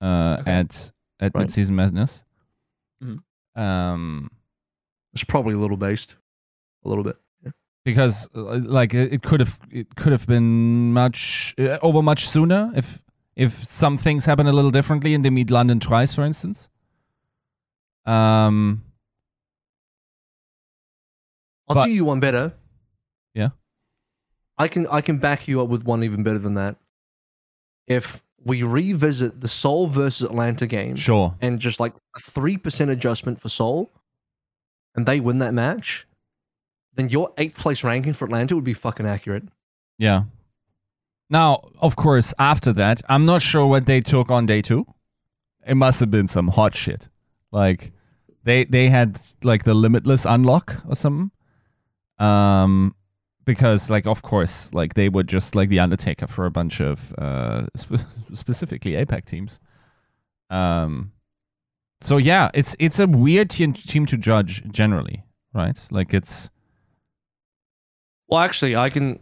uh, 0.00 0.38
Okay. 0.40 0.50
at 0.50 0.92
at 1.20 1.32
Right. 1.34 1.42
mid-season 1.42 1.76
madness. 1.76 2.24
Mhm. 3.02 3.22
Um, 3.60 4.30
it's 5.12 5.24
probably 5.24 5.54
a 5.54 5.58
little 5.58 5.76
based, 5.76 6.16
a 6.84 6.88
little 6.88 7.04
bit. 7.04 7.16
Yeah. 7.44 7.50
because 7.84 8.28
uh, 8.34 8.60
like 8.64 8.94
it 8.94 9.12
it 9.12 9.22
could 9.22 9.40
have 9.40 9.58
it 9.70 9.94
could 9.96 10.12
have 10.12 10.26
been 10.26 10.92
much 10.92 11.54
uh, 11.58 11.78
over 11.82 12.02
much 12.02 12.28
sooner 12.28 12.70
if 12.74 13.02
if 13.36 13.64
some 13.64 13.96
things 13.98 14.24
happen 14.24 14.46
a 14.46 14.52
little 14.52 14.70
differently 14.70 15.14
and 15.14 15.24
they 15.24 15.30
meet 15.30 15.50
London 15.50 15.80
twice, 15.80 16.14
for 16.14 16.24
instance. 16.24 16.68
Um, 18.04 18.82
I'll 21.68 21.74
But- 21.76 21.86
do 21.86 21.92
you 21.92 22.04
one 22.04 22.20
better. 22.20 22.52
Yeah. 23.34 23.50
I 24.58 24.68
can 24.68 24.86
I 24.88 25.00
can 25.00 25.18
back 25.18 25.48
you 25.48 25.62
up 25.62 25.68
with 25.68 25.84
one 25.84 26.04
even 26.04 26.22
better 26.22 26.38
than 26.38 26.54
that. 26.54 26.76
If 27.86 28.22
we 28.44 28.62
revisit 28.62 29.40
the 29.40 29.48
Seoul 29.48 29.86
versus 29.86 30.26
Atlanta 30.26 30.66
game 30.66 30.96
sure. 30.96 31.34
and 31.40 31.60
just 31.60 31.78
like 31.80 31.92
a 32.16 32.20
three 32.20 32.56
percent 32.56 32.90
adjustment 32.90 33.40
for 33.40 33.48
Seoul, 33.48 33.90
and 34.94 35.06
they 35.06 35.20
win 35.20 35.38
that 35.38 35.54
match, 35.54 36.06
then 36.94 37.08
your 37.08 37.32
eighth 37.38 37.58
place 37.58 37.84
ranking 37.84 38.12
for 38.12 38.24
Atlanta 38.24 38.54
would 38.54 38.64
be 38.64 38.74
fucking 38.74 39.06
accurate. 39.06 39.44
Yeah. 39.98 40.24
Now, 41.30 41.70
of 41.80 41.96
course, 41.96 42.34
after 42.38 42.72
that, 42.74 43.00
I'm 43.08 43.24
not 43.24 43.40
sure 43.42 43.66
what 43.66 43.86
they 43.86 44.00
took 44.00 44.30
on 44.30 44.44
day 44.46 44.60
two. 44.62 44.86
it 45.66 45.76
must 45.76 46.00
have 46.00 46.10
been 46.10 46.28
some 46.28 46.48
hot 46.48 46.74
shit. 46.74 47.08
Like 47.50 47.92
they 48.44 48.64
they 48.64 48.88
had 48.88 49.20
like 49.42 49.64
the 49.64 49.74
limitless 49.74 50.24
unlock 50.24 50.82
or 50.88 50.94
something. 50.94 51.30
Um, 52.18 52.94
because 53.44 53.90
like 53.90 54.06
of 54.06 54.22
course 54.22 54.72
like 54.72 54.94
they 54.94 55.08
were 55.08 55.22
just 55.22 55.54
like 55.54 55.68
the 55.68 55.80
Undertaker 55.80 56.26
for 56.26 56.46
a 56.46 56.50
bunch 56.50 56.80
of 56.80 57.12
uh 57.18 57.66
sp- 57.74 58.06
specifically 58.32 58.92
APAC 58.92 59.24
teams. 59.24 59.58
Um, 60.50 61.12
so 62.00 62.16
yeah, 62.16 62.50
it's 62.52 62.76
it's 62.78 62.98
a 62.98 63.06
weird 63.06 63.48
team 63.50 63.72
team 63.72 64.06
to 64.06 64.16
judge 64.16 64.62
generally, 64.70 65.24
right? 65.54 65.78
Like 65.90 66.12
it's 66.12 66.50
Well, 68.28 68.40
actually, 68.40 68.76
I 68.76 68.90
can. 68.90 69.18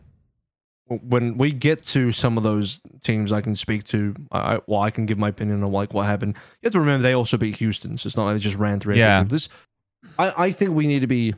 When 0.89 1.39
we 1.39 1.53
get 1.53 1.85
to 1.89 2.11
some 2.11 2.37
of 2.37 2.43
those 2.43 2.81
teams, 3.03 3.33
I 3.33 3.43
can 3.43 3.55
speak 3.55 3.85
to. 3.85 4.13
I, 4.33 4.59
well, 4.67 4.81
I 4.81 4.91
can 4.91 5.07
give 5.07 5.19
my 5.19 5.29
opinion 5.29 5.63
on 5.63 5.71
like 5.71 5.95
what 5.95 6.07
happened. 6.07 6.35
You 6.63 6.67
have 6.67 6.73
to 6.73 6.81
remember 6.81 7.05
they 7.05 7.13
also 7.13 7.37
beat 7.37 7.57
Houston, 7.57 7.97
so 7.97 8.09
it's 8.09 8.17
not 8.17 8.25
like 8.25 8.35
they 8.35 8.41
just 8.41 8.57
ran 8.57 8.81
through. 8.81 8.97
Yeah. 8.97 9.23
This, 9.23 9.49
I, 10.19 10.47
I 10.47 10.53
think 10.53 10.73
we 10.73 10.89
need 10.89 11.01
to 11.01 11.07
be. 11.07 11.35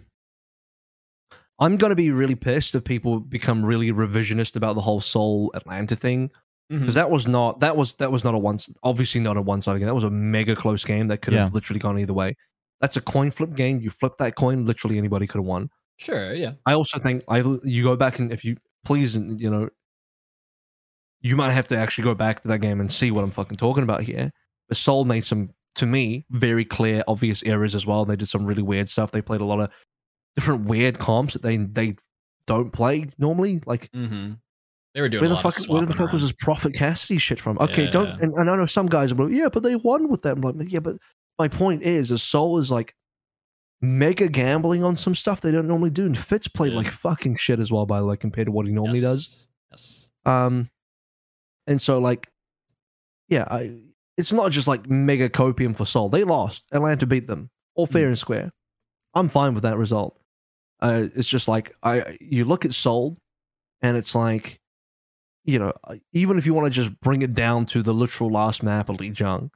I'm 1.62 1.76
gonna 1.76 1.94
be 1.94 2.10
really 2.10 2.34
pissed 2.34 2.74
if 2.74 2.82
people 2.82 3.20
become 3.20 3.64
really 3.64 3.92
revisionist 3.92 4.56
about 4.56 4.74
the 4.74 4.80
whole 4.80 5.00
Seoul 5.00 5.52
Atlanta 5.54 5.94
thing 5.94 6.28
mm-hmm. 6.28 6.80
because 6.80 6.96
that 6.96 7.10
was 7.10 7.26
not 7.28 7.60
that 7.60 7.76
was 7.76 7.94
that 7.94 8.10
was 8.10 8.24
not 8.24 8.34
a 8.34 8.38
once 8.38 8.68
obviously 8.82 9.20
not 9.20 9.36
a 9.36 9.42
one 9.42 9.62
sided 9.62 9.78
game. 9.78 9.86
That 9.86 9.94
was 9.94 10.04
a 10.04 10.10
mega 10.10 10.56
close 10.56 10.84
game 10.84 11.06
that 11.08 11.22
could 11.22 11.34
have 11.34 11.48
Yeah. 11.48 11.54
literally 11.54 11.78
gone 11.78 11.98
either 12.00 12.12
way. 12.12 12.36
That's 12.80 12.96
a 12.96 13.00
coin 13.00 13.30
flip 13.30 13.54
game. 13.54 13.80
You 13.80 13.90
flip 13.90 14.14
that 14.18 14.34
coin, 14.34 14.64
literally 14.64 14.98
anybody 14.98 15.28
could 15.28 15.38
have 15.38 15.46
won. 15.46 15.70
Sure, 15.98 16.34
yeah. 16.34 16.54
I 16.66 16.72
also 16.74 16.98
think 16.98 17.22
I 17.28 17.38
you 17.62 17.84
go 17.84 17.96
back 17.96 18.18
and 18.18 18.32
if 18.32 18.44
you 18.44 18.56
please 18.84 19.14
you 19.14 19.48
know 19.48 19.68
you 21.20 21.36
might 21.36 21.52
have 21.52 21.68
to 21.68 21.76
actually 21.76 22.02
go 22.02 22.14
back 22.14 22.40
to 22.42 22.48
that 22.48 22.58
game 22.58 22.80
and 22.80 22.90
see 22.90 23.12
what 23.12 23.22
I'm 23.22 23.30
fucking 23.30 23.58
talking 23.58 23.84
about 23.84 24.02
here. 24.02 24.32
But 24.68 24.76
Seoul 24.76 25.04
made 25.04 25.24
some 25.24 25.50
to 25.76 25.86
me 25.86 26.26
very 26.30 26.64
clear, 26.64 27.04
obvious 27.06 27.42
errors 27.44 27.76
as 27.76 27.86
well. 27.86 28.04
They 28.04 28.16
did 28.16 28.28
some 28.28 28.44
really 28.44 28.62
weird 28.62 28.88
stuff. 28.88 29.12
They 29.12 29.22
played 29.22 29.40
a 29.40 29.44
lot 29.44 29.60
of 29.60 29.70
different 30.36 30.64
weird 30.64 30.98
comps 30.98 31.34
that 31.34 31.42
they 31.42 31.56
they 31.56 31.96
don't 32.46 32.72
play 32.72 33.08
normally. 33.18 33.60
Like 33.66 33.90
Mm-hmm. 33.92 34.32
They 34.94 35.00
were 35.00 35.08
doing 35.08 35.22
where 35.22 35.30
the 35.30 35.36
fuck 35.36 35.58
where 35.68 35.86
the 35.86 35.94
fuck 35.94 36.12
was 36.12 36.22
around. 36.22 36.28
this 36.28 36.32
Prophet 36.38 36.74
Cassidy 36.74 37.18
shit 37.18 37.40
from? 37.40 37.58
Okay, 37.60 37.90
don't 37.90 38.08
Yeah. 38.08 38.16
and, 38.20 38.34
and 38.34 38.50
I 38.50 38.56
know 38.56 38.66
some 38.66 38.86
guys 38.86 39.10
are 39.10 39.14
like, 39.14 39.32
yeah, 39.32 39.48
but 39.50 39.62
they 39.62 39.76
won 39.76 40.08
with 40.10 40.20
that. 40.22 40.32
I'm 40.32 40.40
like, 40.42 40.70
yeah, 40.70 40.80
but 40.80 40.96
my 41.38 41.48
point 41.48 41.82
is, 41.82 42.10
is 42.10 42.22
Seoul 42.22 42.58
is 42.58 42.70
like 42.70 42.94
mega 43.80 44.28
gambling 44.28 44.84
on 44.84 44.94
some 44.96 45.14
stuff 45.14 45.40
they 45.40 45.50
don't 45.50 45.66
normally 45.66 45.88
do, 45.90 46.04
and 46.04 46.16
Fitz 46.16 46.46
played 46.46 46.72
Yeah. 46.72 46.78
like 46.78 46.90
fucking 46.90 47.36
shit 47.36 47.58
as 47.58 47.72
well 47.72 47.86
by 47.86 48.00
like 48.00 48.20
compared 48.20 48.46
to 48.46 48.52
what 48.52 48.66
he 48.66 48.72
normally 48.72 49.00
does. 49.00 49.48
Yes. 49.70 50.10
Um, 50.26 50.68
and 51.66 51.80
so 51.80 51.98
like, 51.98 52.28
yeah, 53.28 53.46
I 53.50 53.78
it's 54.18 54.32
not 54.32 54.50
just 54.52 54.68
like 54.68 54.90
mega 54.90 55.30
copium 55.30 55.74
for 55.74 55.86
Seoul. 55.86 56.10
They 56.10 56.22
lost. 56.24 56.64
Atlanta 56.70 57.06
beat 57.06 57.26
them, 57.28 57.48
all 57.76 57.86
fair 57.86 58.08
and 58.08 58.18
square. 58.18 58.52
I'm 59.14 59.30
fine 59.30 59.54
with 59.54 59.62
that 59.62 59.78
result. 59.78 60.18
Uh, 60.82 61.06
it's 61.14 61.28
just 61.28 61.46
like 61.46 61.74
I 61.82 62.18
you 62.20 62.44
look 62.44 62.64
at 62.64 62.74
Seoul, 62.74 63.16
and 63.80 63.96
it's 63.96 64.14
like, 64.14 64.60
you 65.44 65.58
know, 65.58 65.72
uh, 65.84 65.94
even 66.12 66.38
if 66.38 66.44
you 66.44 66.54
want 66.54 66.66
to 66.66 66.70
just 66.70 67.00
bring 67.00 67.22
it 67.22 67.34
down 67.34 67.66
to 67.66 67.82
the 67.82 67.94
literal 67.94 68.30
last 68.30 68.62
map 68.64 68.88
of 68.88 68.96
Lijiang, 68.96 69.50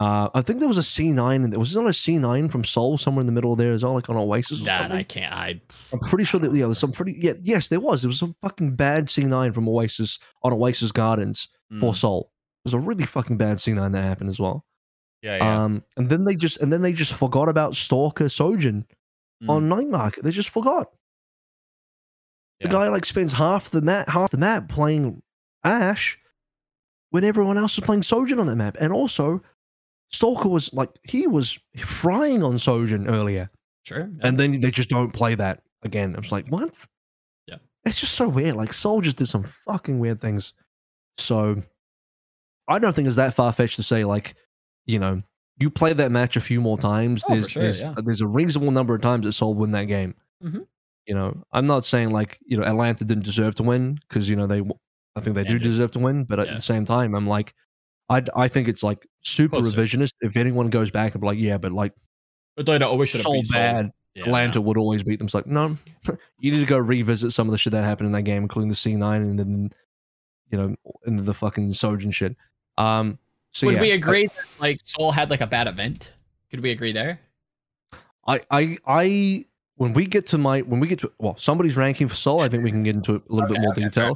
uh, 0.00 0.28
I 0.34 0.42
think 0.42 0.58
there 0.60 0.68
was 0.68 0.78
a 0.78 0.82
C9 0.82 1.36
and 1.36 1.52
there 1.52 1.58
was 1.58 1.74
not 1.74 1.86
a 1.86 1.90
C9 1.90 2.50
from 2.50 2.64
Seoul 2.64 2.98
somewhere 2.98 3.20
in 3.20 3.26
the 3.26 3.32
middle 3.32 3.56
there 3.56 3.72
as 3.72 3.84
well, 3.84 3.94
like 3.94 4.08
on 4.10 4.16
Oasis. 4.16 4.60
or 4.60 4.64
That 4.64 4.80
something? 4.82 4.98
I 4.98 5.02
can't. 5.02 5.32
I 5.32 5.60
I'm 5.92 5.98
pretty 6.00 6.24
sure 6.24 6.40
that 6.40 6.52
yeah, 6.54 6.66
there's 6.66 6.78
some 6.78 6.92
pretty 6.92 7.16
yeah, 7.18 7.32
yes, 7.40 7.68
there 7.68 7.80
was. 7.80 8.02
There 8.02 8.08
was 8.08 8.18
some 8.18 8.34
fucking 8.42 8.76
bad 8.76 9.06
C9 9.06 9.54
from 9.54 9.68
Oasis 9.68 10.18
on 10.42 10.52
Oasis 10.52 10.92
Gardens 10.92 11.48
for 11.80 11.92
mm, 11.92 11.96
Seoul. 11.96 12.30
It 12.64 12.68
was 12.68 12.74
a 12.74 12.78
really 12.78 13.06
fucking 13.06 13.36
bad 13.38 13.58
C9 13.58 13.92
that 13.92 14.02
happened 14.02 14.28
as 14.30 14.38
well. 14.38 14.64
yeah 15.22 15.36
Um, 15.64 15.84
and 15.96 16.10
then 16.10 16.24
they 16.24 16.34
just 16.34 16.58
and 16.58 16.72
then 16.72 16.82
they 16.82 16.92
just 16.92 17.12
forgot 17.12 17.48
about 17.48 17.76
Stalker 17.76 18.28
Sojourn 18.28 18.86
mm. 19.42 19.48
on 19.48 19.68
Night 19.68 19.88
Market. 19.88 20.24
They 20.24 20.30
just 20.30 20.48
forgot. 20.48 20.90
The 22.60 22.68
guy 22.68 22.88
like 22.88 23.06
spends 23.06 23.32
half 23.32 23.70
the 23.70 23.80
map 23.80 24.08
half 24.08 24.30
the 24.30 24.36
map 24.36 24.68
playing 24.68 25.22
Ash 25.64 26.18
when 27.08 27.24
everyone 27.24 27.56
else 27.56 27.76
is 27.78 27.84
playing 27.84 28.02
Sojourn 28.02 28.38
on 28.38 28.46
that 28.46 28.56
map. 28.56 28.76
And 28.80 28.92
also 28.92 29.42
Stalker 30.12 30.48
was 30.48 30.72
like 30.72 30.90
he 31.04 31.26
was 31.26 31.58
frying 31.78 32.42
on 32.42 32.58
Sojourn 32.58 33.08
earlier. 33.08 33.50
sure. 33.84 34.00
yeah. 34.00 34.28
and 34.28 34.38
then 34.38 34.60
they 34.60 34.70
just 34.70 34.90
don't 34.90 35.12
play 35.12 35.34
that 35.34 35.62
again. 35.82 36.14
I 36.14 36.18
was 36.18 36.32
like, 36.32 36.48
what? 36.48 36.84
Yeah. 37.46 37.56
It's 37.84 38.00
just 38.00 38.14
so 38.14 38.28
weird. 38.28 38.56
Like 38.56 38.74
Seoul 38.74 39.00
just 39.00 39.16
did 39.16 39.28
some 39.28 39.44
fucking 39.66 39.98
weird 39.98 40.20
things. 40.20 40.52
So 41.16 41.62
I 42.68 42.78
don't 42.78 42.94
think 42.94 43.06
it's 43.06 43.16
that 43.16 43.34
far 43.34 43.52
fetched 43.52 43.76
to 43.76 43.82
say 43.82 44.04
like, 44.04 44.34
you 44.84 44.98
know, 44.98 45.22
you 45.60 45.70
play 45.70 45.92
that 45.92 46.10
match 46.10 46.36
a 46.36 46.40
few 46.40 46.60
more 46.60 46.78
times. 46.78 47.22
Oh, 47.28 47.34
there's 47.34 47.50
sure, 47.50 47.62
there's, 47.62 47.80
yeah. 47.80 47.94
there's 48.04 48.20
a 48.22 48.26
reasonable 48.26 48.70
number 48.72 48.94
of 48.94 49.02
times 49.02 49.24
that 49.26 49.32
Seoul 49.32 49.54
win 49.54 49.72
that 49.72 49.84
game. 49.84 50.14
Mhm. 50.42 50.66
You 51.06 51.14
know, 51.14 51.36
I'm 51.52 51.66
not 51.66 51.84
saying 51.84 52.10
like 52.10 52.38
you 52.44 52.56
know 52.56 52.64
Atlanta 52.64 53.04
didn't 53.04 53.24
deserve 53.24 53.54
to 53.56 53.62
win 53.62 53.98
because 54.08 54.28
you 54.28 54.36
know 54.36 54.46
they, 54.46 54.60
I 55.16 55.20
think 55.20 55.36
they 55.36 55.44
do 55.44 55.54
Yeah, 55.54 55.58
deserve 55.58 55.90
to 55.92 55.98
win, 55.98 56.24
but 56.24 56.38
at 56.40 56.48
the 56.54 56.62
same 56.62 56.84
time, 56.84 57.14
I'm 57.14 57.26
like, 57.26 57.54
I 58.08 58.22
I 58.34 58.48
think 58.48 58.68
it's 58.68 58.82
like 58.82 59.06
super 59.22 59.56
Closer. 59.56 59.76
revisionist. 59.76 60.12
If 60.20 60.36
anyone 60.36 60.70
goes 60.70 60.90
back 60.90 61.14
and 61.14 61.20
be 61.20 61.26
like, 61.26 61.38
yeah, 61.38 61.58
but 61.58 61.72
like 61.72 61.92
Atlanta 62.56 62.88
always 62.88 63.08
should 63.10 63.18
have 63.18 63.24
Seoul. 63.24 63.42
bad. 63.50 63.90
Yeah, 64.14 64.24
Atlanta 64.24 64.60
would 64.60 64.76
always 64.76 65.02
beat 65.02 65.18
them. 65.18 65.26
It's 65.26 65.34
like, 65.34 65.46
no, 65.46 65.76
you 66.40 66.50
need 66.52 66.60
to 66.60 66.66
go 66.66 66.78
revisit 66.78 67.32
some 67.32 67.46
of 67.48 67.52
the 67.52 67.58
shit 67.58 67.72
that 67.72 67.84
happened 67.84 68.06
in 68.06 68.12
that 68.12 68.22
game, 68.22 68.42
including 68.42 68.68
the 68.68 68.74
C9 68.74 69.16
and 69.16 69.38
then, 69.38 69.72
you 70.50 70.58
know, 70.58 70.74
into 71.06 71.22
the 71.22 71.34
fucking 71.34 71.72
Sojourn 71.74 72.10
shit. 72.10 72.36
Um, 72.76 73.18
so 73.52 73.66
Would 73.66 73.76
yeah, 73.76 73.80
we 73.80 73.90
agree 73.92 74.26
that 74.26 74.44
like 74.60 74.78
Seoul 74.84 75.12
had 75.12 75.30
like 75.30 75.40
a 75.40 75.46
bad 75.46 75.66
event? 75.66 76.12
Could 76.50 76.60
we 76.60 76.70
agree 76.70 76.92
there? 76.92 77.20
I, 78.26 78.40
I, 78.50 78.78
I, 78.86 79.44
when 79.76 79.92
we 79.92 80.06
get 80.06 80.26
to 80.26 80.38
my, 80.38 80.60
when 80.60 80.78
we 80.80 80.86
get 80.86 81.00
to, 81.00 81.12
well, 81.18 81.36
somebody's 81.36 81.76
ranking 81.76 82.06
for 82.08 82.14
Seoul, 82.14 82.40
I 82.40 82.48
think 82.48 82.62
we 82.62 82.70
can 82.70 82.82
get 82.82 82.94
into 82.94 83.16
it 83.16 83.22
a 83.28 83.32
little 83.32 83.48
bit 83.48 83.60
more 83.60 83.72
okay, 83.72 83.82
detail 83.82 84.14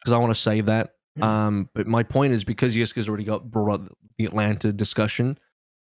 because 0.00 0.12
I 0.12 0.18
want 0.18 0.34
to 0.34 0.40
save 0.40 0.66
that. 0.66 0.94
Mhm. 1.18 1.22
Um, 1.22 1.70
but 1.74 1.86
my 1.86 2.02
point 2.02 2.34
is 2.34 2.44
because 2.44 2.74
Yiska's 2.74 3.08
already 3.08 3.24
got 3.24 3.50
brought 3.50 3.80
up 3.80 3.96
the 4.18 4.26
Atlanta 4.26 4.72
discussion. 4.72 5.38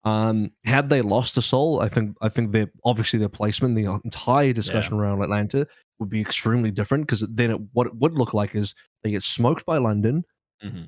Um, 0.04 0.52
had 0.64 0.88
they 0.88 1.02
lost 1.02 1.34
to 1.34 1.42
Seoul, 1.42 1.80
I 1.80 1.88
think 1.88 2.16
I 2.20 2.28
think 2.28 2.52
their 2.52 2.70
obviously 2.84 3.18
their 3.18 3.28
placement, 3.28 3.74
the 3.74 4.00
entire 4.04 4.52
discussion 4.52 4.94
around 4.94 5.20
Atlanta 5.20 5.66
would 5.98 6.10
be 6.10 6.20
extremely 6.20 6.70
different 6.70 7.06
because 7.06 7.26
then 7.28 7.50
it, 7.50 7.60
what 7.72 7.88
it 7.88 7.96
would 7.96 8.12
look 8.12 8.32
like 8.32 8.54
is 8.54 8.74
they 9.02 9.10
get 9.10 9.24
smoked 9.24 9.66
by 9.66 9.78
London, 9.78 10.24
Mm-hmm. 10.64 10.84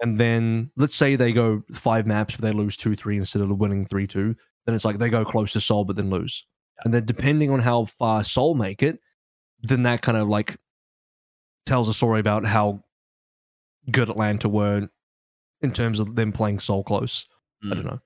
And 0.00 0.18
then 0.18 0.70
let's 0.76 0.96
say 0.96 1.16
they 1.16 1.32
go 1.32 1.62
five 1.72 2.06
maps 2.06 2.36
but 2.36 2.42
they 2.42 2.52
lose 2.52 2.76
two 2.76 2.94
three 2.94 3.16
instead 3.16 3.42
of 3.42 3.50
winning 3.50 3.86
three 3.86 4.06
two. 4.06 4.34
Then 4.66 4.74
it's 4.74 4.84
like 4.84 4.98
they 4.98 5.10
go 5.10 5.24
close 5.24 5.52
to 5.52 5.60
Seoul 5.60 5.84
but 5.84 5.96
then 5.96 6.10
lose, 6.10 6.46
and 6.84 6.92
then 6.92 7.04
depending 7.04 7.50
on 7.50 7.60
how 7.60 7.86
far 7.86 8.22
Seoul 8.22 8.54
make 8.54 8.82
it, 8.82 9.00
then 9.62 9.82
that 9.84 10.02
kind 10.02 10.18
of 10.18 10.28
like 10.28 10.56
tells 11.66 11.88
a 11.88 11.94
story 11.94 12.20
about 12.20 12.44
how 12.44 12.82
good 13.90 14.10
Atlanta 14.10 14.48
were 14.48 14.88
in 15.60 15.72
terms 15.72 16.00
of 16.00 16.14
them 16.14 16.32
playing 16.32 16.58
Seoul 16.58 16.84
close. 16.84 17.26
I 17.64 17.70
don't 17.70 17.80
hmm. 17.80 17.88
know. 17.88 18.00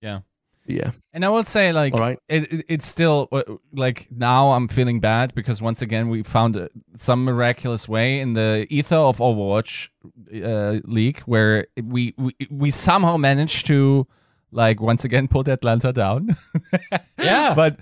Yeah. 0.00 0.20
Yeah. 0.68 0.90
And 1.12 1.24
I 1.24 1.28
would 1.28 1.46
say, 1.46 1.72
like, 1.72 1.94
All 1.94 2.00
right. 2.00 2.18
it, 2.28 2.52
it, 2.52 2.64
it's 2.68 2.86
still 2.86 3.28
uh, 3.32 3.42
like 3.72 4.08
now 4.10 4.52
I'm 4.52 4.68
feeling 4.68 5.00
bad 5.00 5.34
because 5.34 5.62
once 5.62 5.80
again 5.82 6.08
we 6.08 6.22
found 6.22 6.56
uh, 6.56 6.68
some 6.98 7.24
miraculous 7.24 7.88
way 7.88 8.20
in 8.20 8.34
the 8.34 8.66
ether 8.70 8.96
of 8.96 9.18
Overwatch 9.18 9.88
uh, 10.34 10.80
League 10.84 11.20
where 11.26 11.66
we, 11.82 12.14
we 12.18 12.34
we 12.50 12.70
somehow 12.70 13.16
managed 13.16 13.66
to 13.66 14.06
like 14.52 14.80
once 14.80 15.04
again 15.04 15.28
put 15.36 15.48
Atlanta 15.48 15.92
down. 15.92 16.36
Yeah. 17.18 17.54
but 17.54 17.78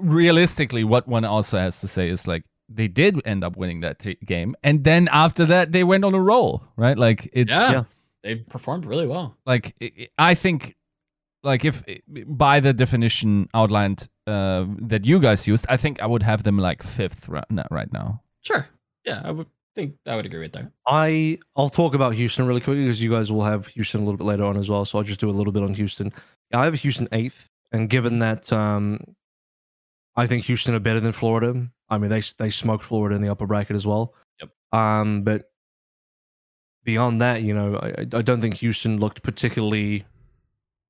realistically, 0.00 0.84
what 0.84 1.06
one 1.08 1.24
also 1.24 1.58
has 1.58 1.80
to 1.80 1.88
say 1.88 2.08
is 2.08 2.26
like 2.26 2.44
they 2.68 2.88
did 2.88 3.20
end 3.24 3.44
up 3.44 3.56
winning 3.56 3.80
that 3.80 3.98
t- 3.98 4.16
game, 4.24 4.56
and 4.62 4.84
then 4.84 5.08
after 5.12 5.44
that 5.46 5.72
they 5.72 5.84
went 5.84 6.04
on 6.04 6.14
a 6.14 6.20
roll, 6.20 6.62
right? 6.76 6.96
Like 6.98 7.28
it's 7.32 7.50
Yeah. 7.50 7.70
Yeah. 7.72 7.82
They 8.22 8.36
performed 8.36 8.86
really 8.86 9.06
well. 9.06 9.36
like 9.46 9.74
I- 9.82 10.08
I 10.18 10.34
think 10.34 10.75
like 11.42 11.64
if 11.64 11.84
by 12.26 12.60
the 12.60 12.72
definition 12.72 13.48
outlined 13.54 14.08
uh, 14.26 14.66
that 14.82 15.04
you 15.04 15.20
guys 15.20 15.46
used, 15.46 15.66
I 15.68 15.76
think 15.76 16.00
I 16.02 16.06
would 16.06 16.22
have 16.22 16.42
them 16.42 16.58
like 16.58 16.82
fifth 16.82 17.28
right 17.28 17.50
now. 17.50 17.66
Right 17.70 17.92
now. 17.92 18.22
Sure. 18.42 18.68
Yeah, 19.04 19.22
I 19.24 19.30
would 19.30 19.46
think 19.76 19.94
I 20.06 20.16
would 20.16 20.26
agree 20.26 20.40
with 20.40 20.52
that. 20.52 20.72
I 20.86 21.38
I'll 21.54 21.68
talk 21.68 21.94
about 21.94 22.14
Houston 22.14 22.46
really 22.46 22.60
quickly 22.60 22.84
because 22.84 23.02
you 23.02 23.10
guys 23.10 23.30
will 23.30 23.44
have 23.44 23.68
Houston 23.68 24.00
a 24.00 24.04
little 24.04 24.16
bit 24.16 24.24
later 24.24 24.44
on 24.44 24.56
as 24.56 24.68
well. 24.68 24.84
So 24.84 24.98
I'll 24.98 25.04
just 25.04 25.20
do 25.20 25.30
a 25.30 25.32
little 25.32 25.52
bit 25.52 25.62
on 25.62 25.74
Houston. 25.74 26.12
I 26.52 26.64
have 26.64 26.74
Houston 26.74 27.08
eighth, 27.12 27.48
and 27.72 27.88
given 27.88 28.18
that 28.20 28.52
um, 28.52 29.00
I 30.16 30.26
think 30.26 30.44
Houston 30.44 30.74
are 30.74 30.80
better 30.80 31.00
than 31.00 31.12
Florida. 31.12 31.68
I 31.88 31.98
mean, 31.98 32.10
they 32.10 32.22
they 32.38 32.50
smoked 32.50 32.84
Florida 32.84 33.14
in 33.14 33.22
the 33.22 33.28
upper 33.28 33.46
bracket 33.46 33.76
as 33.76 33.86
well. 33.86 34.14
Yep. 34.40 34.50
Um, 34.72 35.22
but 35.22 35.50
beyond 36.82 37.20
that, 37.20 37.42
you 37.42 37.54
know, 37.54 37.76
I, 37.76 38.00
I 38.00 38.22
don't 38.22 38.40
think 38.40 38.54
Houston 38.54 38.98
looked 38.98 39.22
particularly 39.22 40.04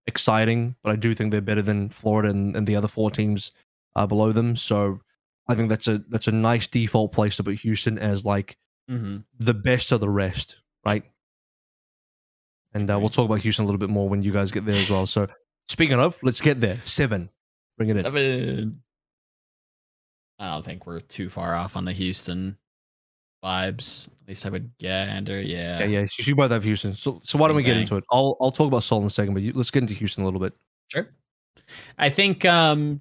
exciting, 0.07 0.77
but 0.83 0.93
I 0.93 0.97
do 0.97 1.15
think 1.15 1.31
they're 1.31 1.41
better 1.41 1.63
than 1.63 1.89
Florida 1.89 2.29
and, 2.31 2.57
and 2.57 2.67
the 2.67 2.77
other 2.77 2.89
four 2.89 3.11
teams 3.11 3.53
uh, 3.97 4.07
below 4.07 4.33
them. 4.33 4.57
So 4.57 5.01
I 5.49 5.55
think 5.55 5.69
that's 5.69 5.89
a 5.89 6.03
that's 6.09 6.27
a 6.29 6.33
nice 6.33 6.67
default 6.67 7.13
place 7.13 7.37
to 7.37 7.45
put 7.45 7.57
Houston 7.61 7.99
as 7.99 8.25
like 8.25 8.57
Mm-hmm. 8.89 9.17
the 9.41 9.53
best 9.55 9.91
of 9.91 9.99
the 9.99 10.09
rest, 10.09 10.59
right? 10.85 11.03
And 12.73 12.89
uh, 12.89 13.01
we'll 13.01 13.09
talk 13.09 13.25
about 13.25 13.41
Houston 13.41 13.65
a 13.65 13.67
little 13.67 13.81
bit 13.81 13.91
more 13.91 14.09
when 14.09 14.23
you 14.23 14.33
guys 14.33 14.53
get 14.53 14.65
there 14.65 14.77
as 14.77 14.89
well. 14.89 15.07
So 15.07 15.27
speaking 15.69 15.99
of, 15.99 16.17
let's 16.23 16.41
get 16.41 16.61
there. 16.61 16.79
Seven. 16.85 17.29
Bring 17.77 17.91
it 17.91 17.97
in. 17.97 18.03
Seven. 18.03 18.83
I 20.39 20.53
don't 20.53 20.65
think 20.65 20.87
we're 20.87 21.01
too 21.01 21.29
far 21.29 21.57
off 21.57 21.77
on 21.77 21.85
the 21.85 21.93
Houston 21.93 22.59
vibes. 23.43 24.09
At 24.09 24.29
least 24.29 24.47
I 24.47 24.51
would 24.51 24.71
gander. 24.79 25.41
Yeah. 25.41 25.81
Yeah, 25.81 26.01
yeah. 26.01 26.07
You 26.19 26.35
both 26.35 26.51
have 26.51 26.65
Houston. 26.65 26.95
So, 26.95 27.21
so 27.25 27.39
why 27.39 27.49
don't 27.49 27.57
we 27.57 27.63
get 27.63 27.77
into 27.77 27.97
it? 27.97 28.05
I'll 28.11 28.37
I'll 28.41 28.51
talk 28.51 28.67
about 28.67 28.83
Seoul 28.83 29.01
in 29.01 29.07
a 29.07 29.11
second, 29.11 29.35
but 29.35 29.43
you, 29.43 29.53
let's 29.55 29.71
get 29.71 29.83
into 29.83 29.95
Houston 29.95 30.23
a 30.23 30.27
little 30.27 30.41
bit. 30.41 30.53
Sure. 30.89 31.09
I 31.99 32.11
think 32.11 32.45
um 32.45 33.01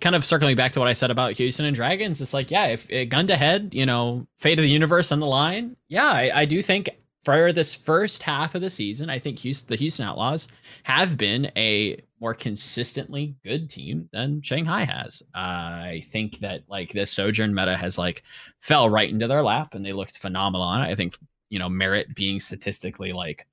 kind 0.00 0.16
of 0.16 0.24
circling 0.24 0.56
back 0.56 0.72
to 0.72 0.80
what 0.80 0.88
I 0.88 0.92
said 0.92 1.10
about 1.10 1.32
Houston 1.32 1.66
and 1.66 1.76
Dragons, 1.76 2.20
it's 2.20 2.32
like, 2.32 2.50
yeah, 2.50 2.66
if 2.66 2.88
it 2.90 3.06
gun 3.06 3.26
to 3.26 3.36
head, 3.36 3.70
you 3.72 3.86
know, 3.86 4.26
fate 4.38 4.58
of 4.58 4.62
the 4.62 4.70
universe 4.70 5.12
on 5.12 5.20
the 5.20 5.26
line, 5.26 5.76
yeah, 5.88 6.08
I, 6.08 6.30
I 6.34 6.44
do 6.46 6.62
think 6.62 6.88
for 7.22 7.52
this 7.52 7.74
first 7.74 8.22
half 8.22 8.54
of 8.54 8.62
the 8.62 8.70
season, 8.70 9.10
I 9.10 9.18
think 9.18 9.38
Houston, 9.40 9.68
the 9.68 9.76
Houston 9.76 10.06
Outlaws 10.06 10.48
have 10.84 11.18
been 11.18 11.50
a 11.56 12.00
more 12.20 12.34
consistently 12.34 13.34
good 13.42 13.70
team 13.70 14.08
than 14.12 14.42
Shanghai 14.42 14.84
has. 14.84 15.22
I 15.34 16.02
think 16.06 16.38
that 16.40 16.62
like 16.68 16.92
this 16.92 17.10
Sojourn 17.10 17.54
meta 17.54 17.76
has 17.76 17.96
like 17.96 18.22
fell 18.60 18.90
right 18.90 19.08
into 19.08 19.26
their 19.26 19.42
lap 19.42 19.74
and 19.74 19.84
they 19.84 19.92
looked 19.92 20.18
phenomenal 20.18 20.66
on. 20.66 20.82
I 20.82 20.94
think, 20.94 21.16
you 21.48 21.58
know, 21.58 21.68
Merritt 21.68 22.14
being 22.14 22.38
statistically 22.38 23.12
like, 23.12 23.46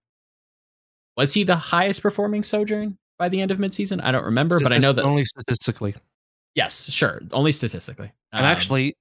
was 1.15 1.33
he 1.33 1.43
the 1.43 1.55
highest 1.55 2.01
performing 2.01 2.43
Sojourn 2.43 2.97
by 3.17 3.29
the 3.29 3.41
end 3.41 3.51
of 3.51 3.57
midseason? 3.57 4.03
I 4.03 4.11
don't 4.11 4.25
remember, 4.25 4.59
but 4.59 4.73
I 4.73 4.77
know 4.77 4.91
that 4.91 5.05
only 5.05 5.25
statistically, 5.25 5.95
yes, 6.53 6.91
sure, 6.91 7.21
only 7.31 7.51
statistically. 7.53 8.11
and 8.33 8.45
Um, 8.45 8.51
actually, 8.51 8.95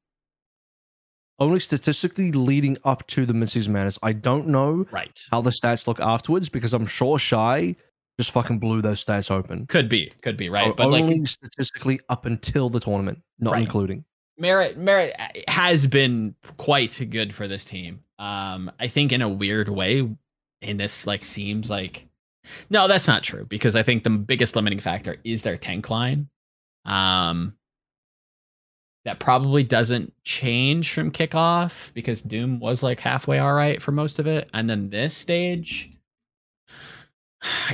only 1.39 1.61
statistically 1.61 2.33
leading 2.33 2.79
up 2.85 3.07
to 3.09 3.27
the 3.27 3.35
midseason 3.35 3.69
madness. 3.69 3.99
I 4.03 4.15
don't 4.15 4.49
know 4.49 4.87
right. 4.91 5.21
how 5.31 5.43
the 5.43 5.51
stats 5.51 5.87
look 5.87 6.01
afterwards 6.01 6.49
because 6.49 6.73
I'm 6.73 6.87
sure 6.87 7.19
Shy 7.19 7.77
just 8.19 8.31
fucking 8.31 8.59
blew 8.59 8.81
those 8.83 9.05
stats 9.05 9.31
open. 9.31 9.67
Could 9.67 9.89
be, 9.89 10.11
could 10.23 10.37
be 10.37 10.49
right, 10.49 10.75
but 10.77 10.87
only 10.87 11.19
like 11.21 11.29
statistically 11.29 12.01
up 12.09 12.25
until 12.27 12.71
the 12.71 12.81
tournament, 12.81 13.21
not 13.39 13.55
Right. 13.55 13.63
including. 13.63 14.05
Merritt, 14.39 14.77
Merritt 14.77 15.15
has 15.49 15.87
been 15.87 16.35
quite 16.57 17.07
good 17.11 17.35
for 17.35 17.49
this 17.49 17.65
team. 17.65 18.03
Um, 18.19 18.71
I 18.79 18.89
think 18.89 19.13
in 19.13 19.23
a 19.23 19.29
weird 19.29 19.69
way, 19.69 20.09
and 20.63 20.81
this 20.81 21.07
like 21.07 21.25
seems 21.25 21.71
like 21.71 22.07
no, 22.71 22.87
that's 22.87 23.09
not 23.09 23.23
true 23.23 23.45
because 23.45 23.75
I 23.77 23.83
think 23.83 24.05
the 24.05 24.11
biggest 24.11 24.57
limiting 24.57 24.79
factor 24.79 25.17
is 25.25 25.43
their 25.43 25.57
tank 25.57 25.91
line. 25.91 26.29
Um, 26.85 27.57
that 29.05 29.21
probably 29.21 29.63
doesn't 29.63 30.13
change 30.25 30.93
from 30.93 31.11
kickoff 31.13 31.93
because 31.95 32.23
Doom 32.23 32.59
was 32.59 32.83
like 32.83 33.01
halfway 33.01 33.39
all 33.39 33.55
right 33.55 33.81
for 33.81 33.93
most 33.93 34.19
of 34.19 34.27
it, 34.27 34.49
and 34.53 34.69
then 34.69 34.91
this 34.91 35.17
stage. 35.17 35.91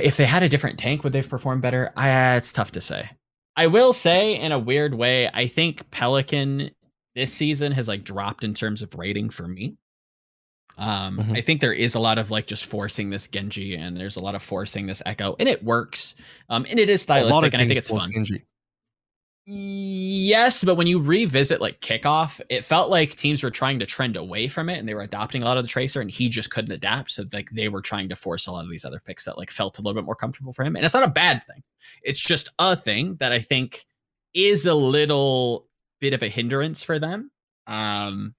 If 0.01 0.17
they 0.17 0.25
had 0.25 0.43
a 0.43 0.49
different 0.49 0.79
tank, 0.79 1.03
would 1.03 1.13
they've 1.13 1.27
performed 1.27 1.61
better? 1.61 1.91
I, 1.95 2.35
it's 2.35 2.51
tough 2.53 2.71
to 2.73 2.81
say. 2.81 3.09
I 3.55 3.67
will 3.67 3.93
say, 3.93 4.39
in 4.39 4.51
a 4.51 4.59
weird 4.59 4.95
way, 4.95 5.29
I 5.33 5.47
think 5.47 5.89
Pelican 5.91 6.71
this 7.15 7.31
season 7.31 7.71
has 7.73 7.87
like 7.87 8.01
dropped 8.01 8.43
in 8.43 8.53
terms 8.53 8.81
of 8.81 8.95
rating 8.95 9.29
for 9.29 9.47
me. 9.47 9.75
Um, 10.77 11.17
Mhm. 11.19 11.37
I 11.37 11.41
think 11.41 11.61
there 11.61 11.73
is 11.73 11.93
a 11.93 11.99
lot 11.99 12.17
of 12.17 12.31
like 12.31 12.47
just 12.47 12.65
forcing 12.65 13.11
this 13.11 13.27
Genji, 13.27 13.75
and 13.75 13.95
there's 13.95 14.15
a 14.15 14.19
lot 14.21 14.33
of 14.33 14.41
forcing 14.41 14.87
this 14.87 15.03
Echo, 15.05 15.35
and 15.39 15.47
it 15.47 15.63
works. 15.63 16.15
Um, 16.49 16.65
and 16.69 16.79
it 16.79 16.89
is 16.89 17.05
A 17.07 17.09
lot 17.11 17.19
of 17.19 17.27
stylistic, 17.27 17.53
and 17.53 17.61
I 17.61 17.67
think 17.67 17.77
it's 17.77 17.89
fun. 17.89 18.11
Genji. 18.11 18.43
Yes, 19.45 20.63
but 20.63 20.75
when 20.75 20.87
you 20.87 21.01
revisit 21.01 21.59
like 21.59 21.81
kickoff, 21.81 22.39
it 22.49 22.63
felt 22.63 22.89
like 22.89 23.15
teams 23.15 23.43
were 23.43 23.51
trying 23.51 23.77
to 23.79 23.85
trend 23.85 24.15
away 24.15 24.47
from 24.47 24.69
it 24.69 24.79
and 24.79 24.87
they 24.87 24.93
were 24.93 25.01
adopting 25.01 25.41
a 25.41 25.45
lot 25.45 25.57
of 25.57 25.65
the 25.65 25.67
tracer 25.69 25.99
and 25.99 26.09
he 26.09 26.29
just 26.29 26.49
couldn't 26.49 26.71
adapt. 26.71 27.11
So 27.11 27.25
like 27.33 27.49
they 27.51 27.67
were 27.67 27.81
trying 27.81 28.07
to 28.09 28.15
force 28.15 28.47
a 28.47 28.53
lot 28.53 28.63
of 28.63 28.71
these 28.71 28.85
other 28.85 29.01
picks 29.05 29.25
that 29.25 29.37
like 29.37 29.51
felt 29.51 29.79
a 29.79 29.81
little 29.81 29.99
bit 30.01 30.05
more 30.05 30.15
comfortable 30.15 30.53
for 30.53 30.63
him. 30.63 30.77
And 30.77 30.85
it's 30.85 30.93
not 30.93 31.03
a 31.03 31.09
bad 31.09 31.43
thing. 31.45 31.61
It's 32.03 32.21
just 32.21 32.49
a 32.57 32.75
thing 32.75 33.15
that 33.15 33.33
I 33.33 33.39
think 33.39 33.85
is 34.33 34.65
a 34.65 34.73
little 34.73 35.67
bit 35.99 36.13
of 36.13 36.23
a 36.23 36.29
hindrance 36.29 36.81
for 36.81 36.97
them. 36.97 37.29
Um 37.67 38.35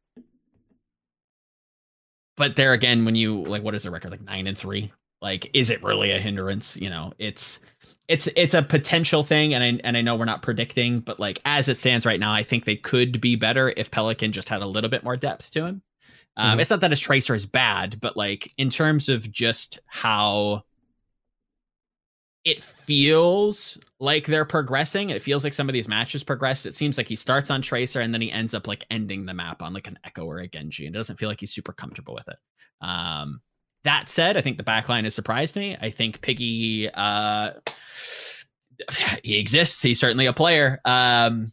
but 2.36 2.56
there 2.56 2.72
again, 2.72 3.05
when 3.05 3.14
you 3.14 3.43
like 3.43 3.62
what 3.62 3.74
is 3.74 3.82
the 3.85 3.90
record? 3.90 4.10
Like 4.10 4.22
nine 4.22 4.47
and 4.47 4.56
three? 4.59 4.93
Like, 5.20 5.51
is 5.55 5.70
it 5.70 5.82
really 5.82 6.10
a 6.10 6.18
hindrance? 6.18 6.76
You 6.76 6.90
know, 6.90 7.12
it's 7.18 7.60
it's 8.09 8.26
it's 8.36 8.55
a 8.55 8.62
potential 8.62 9.22
thing 9.22 9.55
and 9.55 9.64
I 9.64 9.81
and 9.85 9.97
I 9.97 10.02
know 10.02 10.14
we're 10.16 10.24
not 10.26 10.43
predicting 10.43 11.01
but 11.01 11.18
like 11.18 11.40
as 11.44 11.68
it 11.68 11.76
stands 11.78 12.05
right 12.05 12.20
now 12.20 12.32
I 12.32 12.43
think 12.43 12.64
they 12.64 12.76
could 12.76 13.20
be 13.20 13.36
better 13.36 13.72
if 13.76 13.90
Pelican 13.90 14.32
just 14.32 14.48
had 14.48 14.62
a 14.62 14.66
little 14.66 14.90
bit 14.90 15.05
more 15.05 15.16
depth 15.16 15.51
to 15.52 15.64
him. 15.64 15.82
Um 16.36 16.59
Mhm. 16.59 16.60
it's 16.60 16.70
not 16.70 16.81
that 16.81 16.90
his 16.90 17.01
tracer 17.01 17.35
is 17.35 17.47
bad 17.47 18.01
but 18.01 18.16
like 18.16 18.52
in 18.59 18.70
terms 18.70 19.09
of 19.09 19.31
just 19.32 19.78
how 19.86 20.64
it 22.44 22.62
feels 22.62 23.78
like 24.01 24.26
they're 24.26 24.44
progressing. 24.44 25.09
It 25.10 25.22
feels 25.22 25.44
like 25.44 25.55
some 25.55 25.68
of 25.68 25.72
these 25.72 25.89
matches 25.89 26.22
progress. 26.22 26.66
It 26.66 26.74
seems 26.74 26.98
like 26.98 27.09
he 27.09 27.16
starts 27.16 27.51
on 27.51 27.62
Tracer 27.62 28.01
and 28.01 28.12
then 28.12 28.20
he 28.20 28.31
ends 28.31 28.52
up 28.52 28.66
like 28.68 28.85
ending 28.90 29.24
the 29.24 29.32
map 29.32 29.62
on 29.62 29.72
like 29.72 29.86
an 29.86 29.98
Echo 30.05 30.26
or 30.26 30.40
a 30.40 30.47
Genji. 30.48 30.86
And 30.86 30.94
it 30.94 30.98
doesn't 30.98 31.16
feel 31.16 31.31
like 31.31 31.40
he's 31.40 31.55
super 31.55 31.72
comfortable 31.72 32.14
with 32.14 32.28
it. 32.28 32.36
Um, 32.82 33.40
that 33.85 34.09
said, 34.09 34.36
I 34.36 34.40
think 34.40 34.59
the 34.59 34.65
backline 34.65 35.05
has 35.05 35.15
surprised 35.15 35.56
me. 35.56 35.77
I 35.81 35.90
think 35.90 36.20
Piggy, 36.20 36.90
uh, 36.93 37.52
he 39.23 39.39
exists. 39.39 39.82
He's 39.82 40.01
certainly 40.01 40.27
a 40.27 40.32
player. 40.32 40.81
Um, 40.85 41.52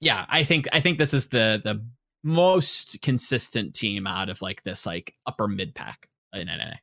yeah, 0.00 0.26
I 0.28 0.44
think 0.44 0.68
I 0.72 0.80
think 0.80 0.98
this 0.98 1.14
is 1.14 1.28
the 1.28 1.60
the 1.62 1.84
most 2.22 3.00
consistent 3.02 3.74
team 3.74 4.06
out 4.06 4.28
of 4.28 4.40
like 4.42 4.62
this 4.62 4.86
like 4.86 5.14
upper 5.26 5.48
mid 5.48 5.74
pack 5.74 6.08
in 6.32 6.48
NNA. 6.48 6.76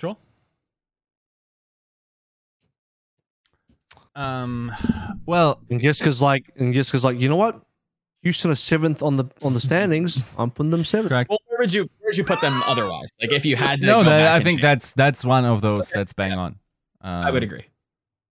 Sure. 0.00 0.16
Um. 4.14 4.72
Well, 5.26 5.60
And 5.70 5.80
just 5.80 6.00
because, 6.00 6.22
like, 6.22 6.50
and 6.56 6.72
just 6.72 6.90
because, 6.90 7.04
like, 7.04 7.18
you 7.18 7.28
know 7.28 7.36
what? 7.36 7.60
Houston 8.26 8.50
are 8.50 8.56
seventh 8.56 9.02
on 9.02 9.16
the 9.16 9.24
on 9.46 9.52
the 9.54 9.60
standings. 9.60 10.22
I'm 10.36 10.50
putting 10.50 10.70
them 10.70 10.84
seventh. 10.84 11.10
correct. 11.10 11.30
Well, 11.30 11.38
where 11.46 11.58
would 11.60 11.72
you 11.72 11.82
where 11.98 12.08
would 12.08 12.16
you 12.18 12.24
put 12.24 12.40
them 12.40 12.60
otherwise? 12.66 13.08
Like 13.20 13.32
if 13.32 13.44
you 13.46 13.54
had 13.56 13.80
to 13.82 13.86
No, 13.86 14.02
that, 14.02 14.34
I 14.34 14.40
think 14.42 14.58
change- 14.58 14.62
that's 14.62 14.92
that's 14.94 15.24
one 15.24 15.44
of 15.44 15.60
those 15.60 15.90
Okay, 15.90 16.00
that's 16.00 16.12
bang 16.12 16.32
yeah. 16.32 16.38
on. 16.44 16.52
Um, 17.02 17.24
I 17.26 17.30
would 17.30 17.44
agree. 17.44 17.66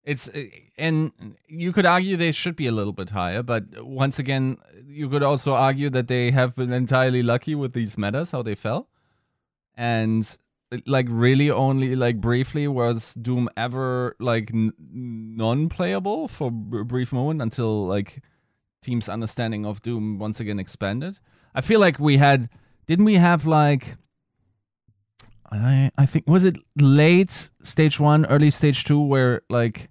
It's 0.04 0.30
and 0.78 1.12
you 1.48 1.72
could 1.74 1.86
argue 1.86 2.18
they 2.18 2.32
should 2.34 2.56
be 2.56 2.68
a 2.68 2.72
little 2.72 2.94
bit 2.94 3.10
higher, 3.12 3.42
but 3.42 3.64
once 4.04 4.20
again, 4.20 4.58
you 4.86 5.10
could 5.10 5.24
also 5.24 5.54
argue 5.54 5.90
that 5.92 6.08
they 6.08 6.32
have 6.32 6.56
been 6.56 6.72
entirely 6.74 7.24
lucky 7.24 7.56
with 7.56 7.72
these 7.74 7.98
metas 7.98 8.32
how 8.32 8.44
they 8.44 8.54
fell, 8.56 8.88
and 9.76 10.38
like 10.86 11.08
really 11.10 11.50
only 11.50 11.96
like 11.96 12.20
briefly 12.20 12.68
was 12.68 13.14
Doom 13.16 13.48
ever 13.56 14.16
like 14.20 14.52
n- 14.54 14.74
non-playable 14.80 16.28
for 16.28 16.48
a 16.82 16.84
brief 16.86 17.12
moment 17.14 17.42
until 17.42 17.88
like 17.88 18.22
teams' 18.86 19.10
understanding 19.10 19.66
of 19.66 19.82
Doom 19.82 20.20
once 20.20 20.40
again 20.40 20.60
expanded. 20.60 21.20
I 21.54 21.62
feel 21.62 21.80
like 21.80 22.00
we 22.00 22.18
had 22.18 22.50
didn't 22.88 23.06
we 23.06 23.16
have 23.16 23.46
like 23.46 23.98
I 25.52 25.92
I 25.98 26.06
think 26.06 26.28
was 26.28 26.46
it 26.46 26.58
late 26.76 27.50
stage 27.62 28.00
one, 28.00 28.26
early 28.28 28.50
stage 28.50 28.84
two, 28.84 29.02
where 29.02 29.42
like 29.50 29.90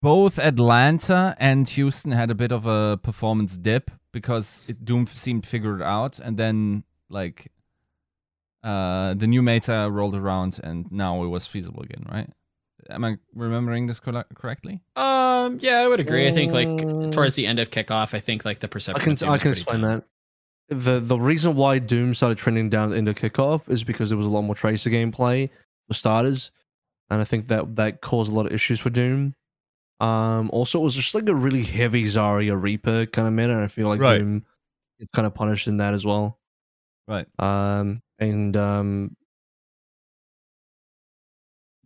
both 0.00 0.38
Atlanta 0.38 1.36
and 1.38 1.68
Houston 1.68 2.12
had 2.12 2.30
a 2.30 2.34
bit 2.34 2.52
of 2.52 2.66
a 2.66 2.98
performance 3.02 3.56
dip 3.56 3.90
because 4.12 4.62
it, 4.68 4.84
Doom 4.84 5.06
seemed 5.06 5.46
figured 5.46 5.82
out, 5.82 6.18
and 6.18 6.36
then 6.36 6.84
like 7.08 7.52
uh 8.64 9.14
the 9.14 9.26
new 9.26 9.42
meta 9.42 9.88
rolled 9.90 10.14
around, 10.14 10.60
and 10.62 10.90
now 10.90 11.22
it 11.24 11.28
was 11.28 11.46
feasible 11.46 11.82
again, 11.82 12.06
right? 12.10 12.30
Am 12.90 13.04
I 13.04 13.16
remembering 13.34 13.86
this 13.86 14.00
correct- 14.00 14.34
correctly? 14.34 14.80
Um, 14.96 15.58
yeah, 15.60 15.78
I 15.80 15.88
would 15.88 16.00
agree. 16.00 16.26
I 16.28 16.32
think 16.32 16.52
like 16.52 16.68
Mm. 16.68 17.12
towards 17.12 17.36
the 17.36 17.46
end 17.46 17.58
of 17.58 17.70
kickoff, 17.70 18.14
I 18.14 18.18
think 18.20 18.44
like 18.44 18.58
the 18.60 18.68
perception. 18.68 19.12
I 19.12 19.14
perception. 19.14 19.16
can 19.16 19.16
of 19.16 19.18
Doom 19.18 19.30
I 19.32 19.36
is 19.36 19.42
can 19.42 19.52
explain 19.52 19.80
down. 19.82 20.02
that. 20.68 20.76
The 20.76 21.00
the 21.00 21.18
reason 21.18 21.54
why 21.54 21.78
Doom 21.78 22.14
started 22.14 22.38
trending 22.38 22.70
down 22.70 22.92
into 22.92 23.12
kickoff 23.14 23.68
is 23.68 23.84
because 23.84 24.08
there 24.10 24.16
was 24.16 24.26
a 24.26 24.30
lot 24.30 24.42
more 24.42 24.54
tracer 24.54 24.90
gameplay 24.90 25.50
for 25.88 25.94
starters, 25.94 26.50
and 27.10 27.20
I 27.20 27.24
think 27.24 27.48
that 27.48 27.76
that 27.76 28.00
caused 28.00 28.32
a 28.32 28.34
lot 28.34 28.46
of 28.46 28.52
issues 28.52 28.80
for 28.80 28.90
Doom. 28.90 29.34
Um, 30.00 30.50
also, 30.52 30.80
it 30.80 30.84
was 30.84 30.94
just 30.94 31.14
like 31.14 31.28
a 31.28 31.34
really 31.34 31.62
heavy 31.62 32.04
Zarya 32.04 32.60
Reaper 32.60 33.06
kind 33.06 33.28
of 33.28 33.34
meta, 33.34 33.52
and 33.52 33.62
I 33.62 33.68
feel 33.68 33.88
like 33.88 34.00
Right. 34.00 34.18
Doom 34.18 34.44
is 34.98 35.08
kind 35.10 35.26
of 35.26 35.34
punished 35.34 35.68
in 35.68 35.76
that 35.76 35.94
as 35.94 36.04
well. 36.04 36.38
Right. 37.06 37.26
Um, 37.38 38.02
and 38.18 38.56
um, 38.56 39.16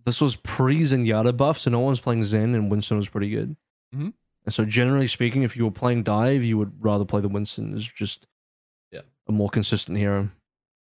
this 0.07 0.21
was 0.21 0.37
pre 0.37 0.81
Zenyatta 0.83 1.37
buff, 1.37 1.59
so 1.59 1.71
no 1.71 1.81
one 1.81 1.91
was 1.91 2.01
playing 2.01 2.25
Zen, 2.25 2.55
and 2.55 2.71
Winston 2.71 2.97
was 2.97 3.09
pretty 3.09 3.29
good. 3.31 3.57
Mhm. 3.95 4.13
And 4.45 4.55
so, 4.55 4.65
generally 4.65 5.09
speaking, 5.09 5.43
if 5.43 5.57
you 5.57 5.65
were 5.65 5.71
playing 5.73 6.05
Dive, 6.05 6.43
you 6.45 6.57
would 6.57 6.73
rather 6.83 7.05
play 7.05 7.21
the 7.21 7.29
Winston. 7.29 7.75
Is 7.77 7.85
just 7.87 8.27
Yeah. 8.93 9.03
a 9.27 9.33
more 9.33 9.51
consistent 9.51 9.99
hero. 9.99 10.31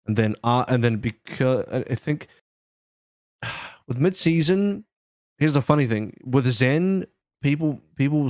And 0.05 0.17
then, 0.17 0.35
uh, 0.43 0.65
and 0.67 0.83
then 0.83 0.97
because 0.97 1.65
I 1.71 1.95
think 1.95 2.27
with 3.87 3.97
mid 3.99 4.15
season, 4.15 4.85
here's 5.37 5.53
the 5.53 5.61
funny 5.61 5.87
thing 5.87 6.17
with 6.23 6.45
Zen, 6.51 7.05
people 7.41 7.81
people 7.95 8.29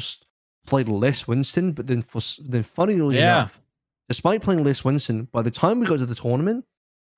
played 0.65 0.87
less 0.89 1.27
Winston, 1.27 1.71
but 1.71 1.87
then 1.87 2.01
for 2.01 2.21
then 2.41 2.63
funnily 2.63 3.15
Yeah. 3.17 3.37
enough, 3.37 3.61
despite 4.09 4.41
playing 4.41 4.63
less 4.63 4.83
Winston, 4.83 5.25
by 5.31 5.41
the 5.41 5.51
time 5.51 5.79
we 5.79 5.85
got 5.85 5.99
to 5.99 6.05
the 6.05 6.15
tournament, 6.15 6.65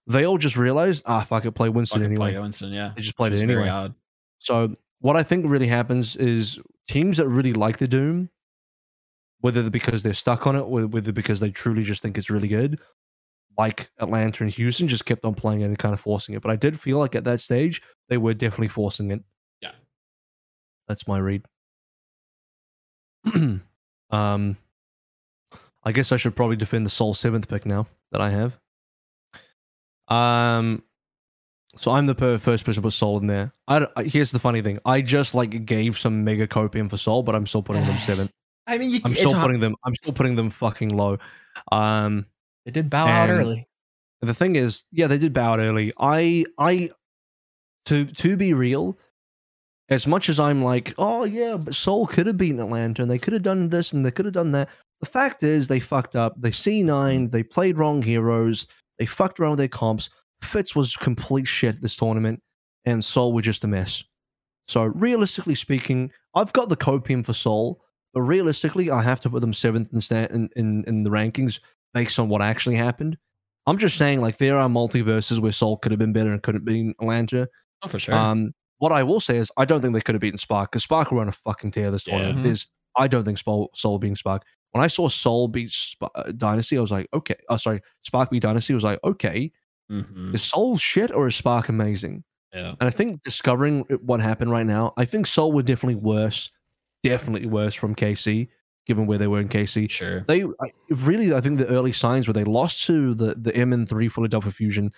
they 0.07 0.25
all 0.25 0.37
just 0.37 0.55
realized, 0.55 1.03
ah, 1.05 1.21
if 1.21 1.31
I 1.31 1.39
could 1.39 1.55
play 1.55 1.69
Winston 1.69 1.99
Fucking 1.99 2.13
anyway. 2.13 2.31
play 2.33 2.41
Winston, 2.41 2.71
yeah. 2.71 2.91
They 2.95 3.01
just 3.01 3.17
played 3.17 3.33
it 3.33 3.41
anyway. 3.41 3.69
odd. 3.69 3.95
So 4.39 4.75
what 4.99 5.15
I 5.15 5.23
think 5.23 5.45
really 5.49 5.67
happens 5.67 6.15
is 6.15 6.59
teams 6.87 7.17
that 7.17 7.27
really 7.27 7.53
like 7.53 7.77
the 7.77 7.87
Doom, 7.87 8.29
whether 9.39 9.67
because 9.69 10.03
they're 10.03 10.13
stuck 10.13 10.45
on 10.47 10.55
it, 10.55 10.67
whether 10.67 11.11
because 11.11 11.39
they 11.39 11.51
truly 11.51 11.83
just 11.83 12.01
think 12.01 12.17
it's 12.17 12.29
really 12.29 12.47
good, 12.47 12.79
like 13.57 13.89
Atlanta 13.99 14.43
and 14.43 14.51
Houston, 14.53 14.87
just 14.87 15.05
kept 15.05 15.25
on 15.25 15.33
playing 15.33 15.61
it 15.61 15.65
and 15.65 15.79
kind 15.79 15.93
of 15.93 15.99
forcing 15.99 16.35
it. 16.35 16.41
But 16.41 16.51
I 16.51 16.55
did 16.55 16.79
feel 16.79 16.99
like 16.99 17.15
at 17.15 17.23
that 17.23 17.41
stage 17.41 17.81
they 18.09 18.17
were 18.17 18.33
definitely 18.33 18.67
forcing 18.67 19.11
it. 19.11 19.23
Yeah. 19.61 19.71
that's 20.87 21.07
my 21.07 21.17
read. 21.17 21.43
um, 24.11 24.57
I 25.83 25.91
guess 25.91 26.11
I 26.11 26.17
should 26.17 26.35
probably 26.35 26.55
defend 26.55 26.85
the 26.85 26.91
Seoul 26.91 27.13
seventh 27.13 27.47
pick 27.47 27.65
now 27.65 27.87
that 28.11 28.21
I 28.21 28.29
have. 28.29 28.59
Um, 30.07 30.83
so 31.77 31.91
I'm 31.91 32.05
the 32.05 32.15
per- 32.15 32.37
first 32.37 32.63
person 32.63 32.81
to 32.81 32.87
put 32.87 32.93
Seoul 32.93 33.17
in 33.17 33.27
there. 33.27 33.53
I, 33.67 33.87
I 33.95 34.03
here's 34.03 34.31
the 34.31 34.39
funny 34.39 34.61
thing. 34.61 34.79
I 34.85 35.01
just 35.01 35.35
like 35.35 35.65
gave 35.65 35.97
some 35.97 36.23
mega 36.23 36.47
copium 36.47 36.89
for 36.89 36.97
Seoul, 36.97 37.23
but 37.23 37.35
I'm 37.35 37.47
still 37.47 37.63
putting 37.63 37.85
them 37.85 37.97
seventh. 37.99 38.31
I 38.67 38.77
mean, 38.77 38.89
you, 38.89 38.99
I'm 39.05 39.13
still 39.13 39.33
putting 39.33 39.59
them. 39.59 39.75
I'm 39.83 39.93
still 39.95 40.13
putting 40.13 40.35
them 40.35 40.49
fucking 40.49 40.89
low. 40.89 41.17
Um, 41.71 42.25
They 42.65 42.71
did 42.71 42.89
bow 42.89 43.07
out 43.07 43.29
early. 43.29 43.67
the 44.21 44.33
thing 44.33 44.55
is, 44.55 44.83
yeah, 44.91 45.07
they 45.07 45.19
did 45.19 45.33
bow 45.33 45.53
out 45.53 45.59
early. 45.59 45.93
I, 45.99 46.45
I, 46.57 46.89
to 47.85 48.05
to 48.05 48.35
be 48.37 48.53
real, 48.53 48.97
as 49.89 50.07
much 50.07 50.29
as 50.29 50.39
I'm 50.39 50.63
like, 50.63 50.95
oh 50.97 51.25
yeah, 51.25 51.57
but 51.57 51.75
Seoul 51.75 52.07
could 52.07 52.25
have 52.25 52.37
beaten 52.37 52.59
Atlanta 52.59 53.03
and 53.03 53.11
they 53.11 53.19
could 53.19 53.33
have 53.33 53.43
done 53.43 53.69
this 53.69 53.93
and 53.93 54.03
they 54.03 54.11
could 54.11 54.25
have 54.25 54.33
done 54.33 54.51
that. 54.53 54.69
The 55.01 55.05
fact 55.05 55.43
is, 55.43 55.67
they 55.67 55.79
fucked 55.79 56.15
up. 56.15 56.33
They 56.41 56.51
C 56.51 56.81
nine. 56.81 57.29
They 57.29 57.43
played 57.43 57.77
wrong 57.77 58.01
heroes. 58.01 58.65
They 58.99 59.05
fucked 59.05 59.39
around 59.39 59.51
with 59.51 59.59
their 59.59 59.67
comps. 59.67 60.09
Fitz 60.41 60.75
was 60.75 60.95
complete 60.95 61.47
shit 61.47 61.81
this 61.81 61.95
tournament, 61.95 62.41
and 62.85 63.03
Seoul 63.03 63.33
were 63.33 63.41
just 63.41 63.63
a 63.63 63.67
mess. 63.67 64.03
So 64.67 64.83
realistically 64.83 65.55
speaking, 65.55 66.11
I've 66.33 66.53
got 66.53 66.69
the 66.69 66.77
copium 66.77 67.25
for 67.25 67.33
Seoul, 67.33 67.81
but 68.13 68.21
realistically, 68.21 68.89
I 68.91 69.01
have 69.01 69.19
to 69.21 69.29
put 69.29 69.41
them 69.41 69.53
seventh 69.53 69.93
in, 69.93 70.01
sta- 70.01 70.27
in, 70.31 70.49
in, 70.55 70.83
in 70.87 71.03
the 71.03 71.09
rankings 71.09 71.59
based 71.93 72.17
on 72.19 72.29
what 72.29 72.41
actually 72.41 72.75
happened. 72.75 73.17
I'm 73.67 73.77
just 73.77 73.97
saying, 73.97 74.21
like, 74.21 74.37
there 74.37 74.57
are 74.57 74.67
multiverses 74.69 75.39
where 75.39 75.51
Seoul 75.51 75.77
could 75.77 75.91
have 75.91 75.99
been 75.99 76.13
better 76.13 76.31
and 76.31 76.41
could 76.43 76.55
have 76.55 76.65
been 76.65 76.93
Atlanta. 77.01 77.47
Oh, 77.83 77.87
for 77.87 77.99
sure. 77.99 78.15
Um, 78.15 78.53
what 78.77 78.91
I 78.91 79.03
will 79.03 79.19
say 79.19 79.37
is, 79.37 79.51
I 79.57 79.65
don't 79.65 79.81
think 79.81 79.93
they 79.93 80.01
could 80.01 80.15
have 80.15 80.21
beaten 80.21 80.37
Spark 80.37 80.71
because 80.71 80.83
Spark 80.83 81.11
were 81.11 81.21
on 81.21 81.29
a 81.29 81.33
fucking 81.33 81.71
tear 81.71 81.91
this 81.91 82.05
Yeah. 82.07 82.17
tournament. 82.17 82.39
Mhm. 82.39 82.43
There's, 82.43 82.67
I 82.97 83.07
don't 83.07 83.23
think 83.23 83.37
Seoul, 83.37 83.69
Seoul 83.73 83.97
being 83.99 84.15
Spark. 84.15 84.43
When 84.75 84.83
I 84.83 84.87
saw 84.87 85.07
Seoul 85.07 85.47
beat 85.47 85.71
Sp- 85.71 86.11
uh, 86.13 86.33
Dynasty, 86.35 86.77
I 86.77 86.81
was 86.81 86.91
like, 86.91 87.07
okay. 87.13 87.35
Oh, 87.47 87.55
sorry, 87.55 87.79
Spark 88.03 88.29
beat 88.29 88.41
Dynasty. 88.41 88.73
I 88.73 88.75
was 88.75 88.83
like, 88.83 88.99
okay, 89.05 89.51
Mhm. 89.89 90.35
is 90.35 90.43
Seoul 90.43 90.75
shit 90.77 91.11
or 91.11 91.27
is 91.27 91.35
Spark 91.37 91.69
amazing? 91.69 92.25
Yeah. 92.53 92.71
And 92.79 92.87
I 92.87 92.89
think 92.89 93.23
discovering 93.23 93.81
what 94.01 94.19
happened 94.19 94.51
right 94.51 94.65
now, 94.65 94.91
I 94.97 95.05
think 95.05 95.27
Seoul 95.27 95.53
were 95.53 95.63
definitely 95.63 95.95
worse, 95.95 96.51
definitely 97.03 97.47
worse 97.47 97.73
from 97.73 97.95
KC, 97.95 98.49
given 98.85 99.05
where 99.07 99.17
they 99.17 99.27
were 99.27 99.39
in 99.39 99.47
KC 99.47 99.89
Sure. 99.89 100.25
they 100.27 100.43
I, 100.43 100.67
really 100.89 101.33
I 101.33 101.39
think 101.41 101.57
the 101.59 101.67
early 101.67 101.91
signs 101.93 102.27
were 102.27 102.33
they 102.33 102.43
lost 102.43 102.85
to 102.87 103.13
the 103.15 103.35
the 103.35 103.51
MN3 103.53 104.11
Philadelphia 104.11 104.51
Fusion 104.51 104.91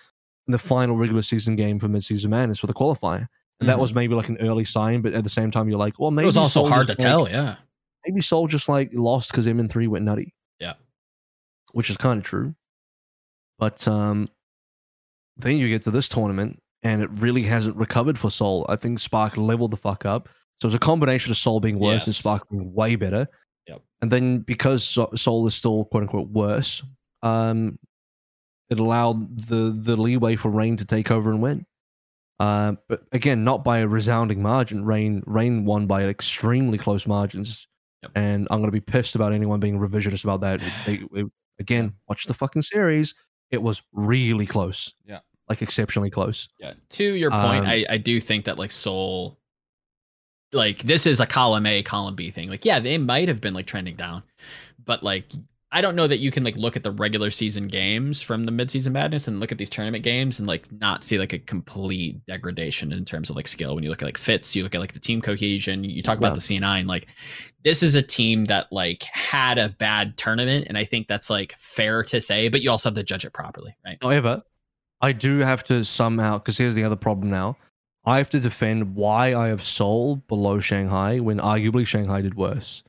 in 0.48 0.52
the 0.52 0.58
final 0.58 0.96
regular 0.96 1.22
season 1.22 1.54
game 1.56 1.78
for 1.78 1.86
midseason 1.88 2.30
madness 2.30 2.58
for 2.58 2.66
the 2.66 2.74
qualifier. 2.74 3.28
And 3.60 3.68
that 3.68 3.78
was 3.78 3.92
maybe 3.94 4.14
like 4.14 4.28
an 4.28 4.38
early 4.40 4.64
sign, 4.64 5.02
but 5.02 5.14
at 5.14 5.24
the 5.24 5.30
same 5.30 5.50
time 5.50 5.68
you're 5.68 5.78
like, 5.78 5.98
well 6.00 6.10
maybe 6.10 6.22
Mm-hmm. 6.22 6.26
It 6.26 6.26
was 6.26 6.36
also 6.36 6.62
Seoul 6.64 6.72
hard 6.72 6.86
to 6.86 6.92
like- 6.92 6.98
tell. 6.98 7.28
Yeah. 7.28 7.56
Maybe 8.06 8.20
Seoul 8.20 8.46
just 8.46 8.68
like 8.68 8.90
lost 8.92 9.30
because 9.30 9.46
MN3 9.46 9.88
went 9.88 10.04
nutty. 10.04 10.34
Yeah. 10.58 10.74
Which 11.72 11.90
is 11.90 11.96
kind 11.96 12.18
of 12.18 12.24
true. 12.24 12.54
But 13.58 13.86
um 13.88 14.28
then 15.36 15.56
you 15.56 15.68
get 15.68 15.82
to 15.82 15.90
this 15.90 16.08
tournament 16.08 16.60
and 16.82 17.02
it 17.02 17.10
really 17.12 17.42
hasn't 17.42 17.76
recovered 17.76 18.18
for 18.18 18.30
Seoul. 18.30 18.66
I 18.68 18.76
think 18.76 18.98
Spark 18.98 19.36
leveled 19.36 19.70
the 19.70 19.76
fuck 19.76 20.04
up. 20.04 20.28
So 20.60 20.66
it's 20.66 20.74
a 20.74 20.80
combination 20.80 21.30
of 21.30 21.36
Seoul 21.36 21.60
being 21.60 21.78
worse 21.78 22.06
and 22.06 22.14
Spark 22.14 22.48
being 22.50 22.72
way 22.74 22.96
better. 22.96 23.28
Yep. 23.68 23.82
And 24.02 24.10
then 24.10 24.40
because 24.40 24.98
Seoul 25.14 25.46
is 25.46 25.54
still 25.54 25.84
quote 25.86 26.04
unquote 26.04 26.28
worse, 26.28 26.82
um, 27.22 27.78
it 28.70 28.78
allowed 28.78 29.38
the 29.48 29.76
the 29.80 29.96
leeway 29.96 30.36
for 30.36 30.50
Reign 30.50 30.76
to 30.76 30.84
take 30.84 31.10
over 31.10 31.30
and 31.30 31.40
win. 31.40 31.64
Uh, 32.40 32.74
but 32.88 33.02
again, 33.12 33.42
not 33.42 33.64
by 33.64 33.78
a 33.78 33.88
resounding 33.88 34.42
margin. 34.42 34.84
Reign 34.84 35.22
Reign 35.26 35.64
won 35.64 35.86
by 35.86 36.04
extremely 36.04 36.78
close 36.78 37.06
margins, 37.06 37.66
Yep. 38.02 38.12
and 38.14 38.46
I'm 38.50 38.58
going 38.60 38.68
to 38.68 38.72
be 38.72 38.80
pissed 38.80 39.14
about 39.16 39.32
anyone 39.32 39.58
being 39.60 39.78
revisionist 39.78 40.22
about 40.24 40.40
that. 40.42 40.60
They, 40.86 41.00
it- 41.14 41.30
again, 41.58 41.92
watch 42.08 42.26
the 42.26 42.34
fucking 42.34 42.62
series. 42.62 43.14
It 43.50 43.60
was 43.62 43.82
really 43.92 44.46
close. 44.46 44.94
Yeah. 45.04 45.18
like 45.48 45.62
exceptionally 45.62 46.10
close. 46.10 46.48
Yeah. 46.60 46.74
To 46.90 47.02
your 47.04 47.30
point, 47.30 47.64
Um, 47.64 47.66
I, 47.66 47.84
I 47.90 47.98
do 47.98 48.20
think 48.20 48.44
that 48.44 48.58
like 48.58 48.70
Seoul, 48.70 49.38
like 50.52 50.78
this 50.80 51.06
is 51.06 51.20
a 51.20 51.26
column 51.26 51.66
A, 51.66 51.82
column 51.82 52.14
B 52.14 52.30
thing. 52.30 52.48
Like, 52.50 52.64
yeah, 52.64 52.78
they 52.80 52.98
might 52.98 53.28
have 53.28 53.40
been 53.40 53.54
like 53.54 53.66
trending 53.66 53.96
down, 53.96 54.22
but 54.84 55.02
like 55.02 55.24
I 55.70 55.82
don't 55.82 55.94
know 55.96 56.06
that 56.06 56.18
you 56.18 56.30
can 56.30 56.44
like 56.44 56.56
look 56.56 56.76
at 56.76 56.82
the 56.82 56.90
regular 56.90 57.30
season 57.30 57.68
games 57.68 58.22
from 58.22 58.44
the 58.44 58.52
midseason 58.52 58.92
madness 58.92 59.28
and 59.28 59.38
look 59.38 59.52
at 59.52 59.58
these 59.58 59.68
tournament 59.68 60.02
games 60.02 60.38
and 60.38 60.48
like 60.48 60.70
not 60.72 61.04
see 61.04 61.18
like 61.18 61.34
a 61.34 61.38
complete 61.38 62.24
degradation 62.24 62.90
in 62.90 63.04
terms 63.04 63.28
of 63.28 63.36
like 63.36 63.46
skill. 63.46 63.74
When 63.74 63.84
you 63.84 63.90
look 63.90 64.00
at 64.00 64.06
like 64.06 64.16
fits, 64.16 64.56
you 64.56 64.62
look 64.62 64.74
at 64.74 64.80
like 64.80 64.92
the 64.94 64.98
team 64.98 65.20
cohesion, 65.20 65.84
you 65.84 66.02
talk 66.02 66.16
about 66.16 66.28
Yeah. 66.28 66.34
the 66.36 66.40
C9, 66.60 66.86
like 66.86 67.08
this 67.64 67.82
is 67.82 67.94
a 67.94 68.00
team 68.02 68.46
that 68.46 68.72
like 68.72 69.02
had 69.02 69.58
a 69.58 69.68
bad 69.68 70.16
tournament, 70.16 70.66
and 70.68 70.78
I 70.78 70.84
think 70.84 71.06
that's 71.06 71.28
like 71.28 71.54
fair 71.58 72.02
to 72.04 72.20
say, 72.20 72.48
but 72.48 72.62
you 72.62 72.70
also 72.70 72.88
have 72.88 72.96
to 72.96 73.02
judge 73.02 73.26
it 73.26 73.34
properly, 73.34 73.76
right? 73.84 73.98
Oh, 74.00 74.08
However, 74.08 74.42
I 75.02 75.12
do 75.12 75.40
have 75.40 75.64
to 75.64 75.84
somehow 75.84 76.38
because 76.38 76.56
here's 76.56 76.76
the 76.76 76.84
other 76.84 76.96
problem 76.96 77.28
now. 77.28 77.58
I 78.06 78.16
have 78.16 78.30
to 78.30 78.40
defend 78.40 78.94
why 78.94 79.34
I 79.34 79.48
have 79.48 79.62
Seoul 79.62 80.16
below 80.28 80.60
Shanghai 80.60 81.20
when 81.20 81.38
arguably 81.40 81.86
Shanghai 81.86 82.22
did 82.22 82.36
worse. 82.36 82.82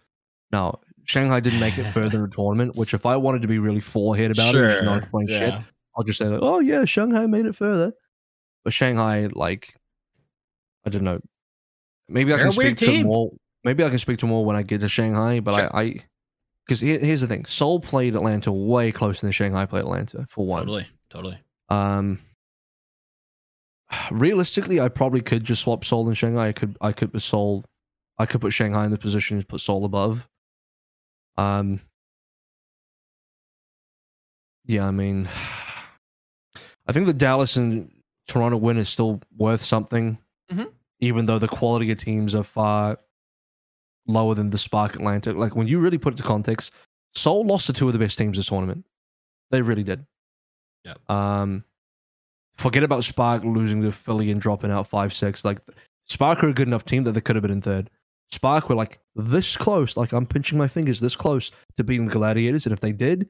Now, 0.54 0.80
Shanghai 1.10 1.40
didn't 1.40 1.60
make 1.60 1.76
it 1.80 1.86
further 1.92 2.18
in 2.18 2.30
the 2.30 2.36
tournament, 2.36 2.76
which 2.76 2.94
if 2.94 3.04
I 3.08 3.18
wanted 3.18 3.42
to 3.42 3.48
be 3.48 3.58
really 3.58 3.82
forehead 3.82 4.30
about 4.30 4.54
it, 4.54 4.62
and 4.62 4.72
just 4.72 4.84
not 4.84 4.98
explain 5.00 5.28
shit. 5.28 5.56
I'll 5.98 6.04
just 6.04 6.20
say, 6.20 6.26
like, 6.26 6.42
oh 6.44 6.60
yeah, 6.60 6.86
Shanghai 6.86 7.26
made 7.26 7.48
it 7.48 7.56
further. 7.56 7.92
But 8.64 8.74
Shanghai, 8.74 9.28
like, 9.34 9.74
I 10.86 10.92
don't 10.92 11.04
know. 11.04 11.20
Maybe 12.08 12.32
I 12.32 12.38
They're 12.38 12.46
can 12.46 12.54
a 12.54 12.58
weird 12.58 12.78
speak 12.78 13.00
to 13.00 13.04
more. 13.04 13.32
Maybe 13.64 13.84
I 13.84 13.90
can 13.90 13.98
speak 13.98 14.20
to 14.20 14.28
more 14.28 14.46
when 14.46 14.56
I 14.56 14.62
get 14.62 14.82
to 14.82 14.88
Shanghai. 14.88 15.40
But 15.40 15.56
Sure. 15.56 15.76
I, 15.76 15.82
I, 15.82 15.96
because 16.66 16.80
here, 16.80 17.00
here's 17.00 17.22
the 17.22 17.28
thing: 17.28 17.46
Seoul 17.46 17.80
played 17.80 18.14
Atlanta 18.16 18.52
way 18.52 18.92
closer 18.92 19.22
than 19.22 19.32
Shanghai 19.32 19.66
played 19.66 19.86
Atlanta. 19.86 20.28
For 20.30 20.46
one, 20.46 20.62
Totally, 20.62 20.88
totally. 21.10 21.40
um, 21.70 22.20
realistically, 24.12 24.80
I 24.80 24.90
probably 24.90 25.22
could 25.22 25.44
just 25.44 25.64
swap 25.64 25.84
Seoul 25.86 26.08
and 26.08 26.16
Shanghai. 26.16 26.50
I 26.50 26.52
could, 26.52 26.78
I 26.82 26.92
could 26.92 27.12
put 27.12 27.24
Seoul, 27.24 27.66
I 28.20 28.28
could 28.28 28.42
put 28.42 28.54
Shanghai 28.54 28.86
in 28.86 28.92
the 28.92 28.98
position 29.00 29.38
and 29.38 29.48
put 29.48 29.62
Seoul 29.62 29.86
above. 29.86 30.28
Um, 31.38 31.80
yeah, 34.66 34.86
I 34.88 34.92
mean, 34.92 35.28
I 36.88 36.92
think 36.92 37.06
the 37.06 37.14
Dallas 37.14 37.56
and 37.56 37.92
Toronto 38.28 38.58
win 38.58 38.78
is 38.78 38.90
still 38.90 39.22
worth 39.38 39.64
something, 39.64 40.18
Mhm. 40.52 40.72
even 41.00 41.26
though 41.26 41.40
the 41.40 41.48
quality 41.48 41.92
of 41.92 42.00
teams 42.00 42.34
are 42.36 42.44
far 42.44 43.00
lower 44.08 44.34
than 44.36 44.50
the 44.50 44.58
Spark 44.58 44.96
Atlanta. 44.96 45.34
Like 45.34 45.56
when 45.56 45.68
you 45.68 45.80
really 45.80 45.98
put 46.00 46.14
it 46.14 46.18
to 46.18 46.24
context, 46.24 46.72
Seoul 47.16 47.46
lost 47.46 47.66
to 47.68 47.74
two 47.74 47.88
of 47.88 47.94
the 47.94 48.00
best 48.00 48.18
teams 48.18 48.38
this 48.38 48.48
tournament. 48.48 48.86
They 49.52 49.62
really 49.62 49.84
did. 49.84 50.06
Yeah. 50.84 50.94
Um, 51.08 51.64
forget 52.58 52.84
about 52.84 53.04
Spark 53.04 53.44
losing 53.44 53.82
to 53.82 53.92
Philly 53.92 54.30
and 54.32 54.40
dropping 54.42 54.72
out 54.72 54.88
five 54.88 55.14
six. 55.14 55.44
Like 55.46 55.60
Spark 56.08 56.44
are 56.44 56.50
a 56.50 56.54
good 56.54 56.68
enough 56.68 56.86
team 56.86 57.04
that 57.04 57.12
they 57.14 57.22
could 57.22 57.36
have 57.36 57.42
been 57.44 57.52
in 57.52 57.62
third. 57.62 57.90
Spark 58.32 58.70
were 58.70 58.76
like 58.76 59.00
this 59.16 59.58
close. 59.58 59.98
Like 59.98 60.14
I'm 60.14 60.26
pinching 60.26 60.58
my 60.58 60.68
fingers 60.68 61.00
this 61.00 61.16
close 61.16 61.52
to 61.78 61.84
beating 61.84 62.06
the 62.06 62.12
Gladiators, 62.14 62.66
and 62.66 62.74
if 62.74 62.80
they 62.80 62.92
did, 62.92 63.30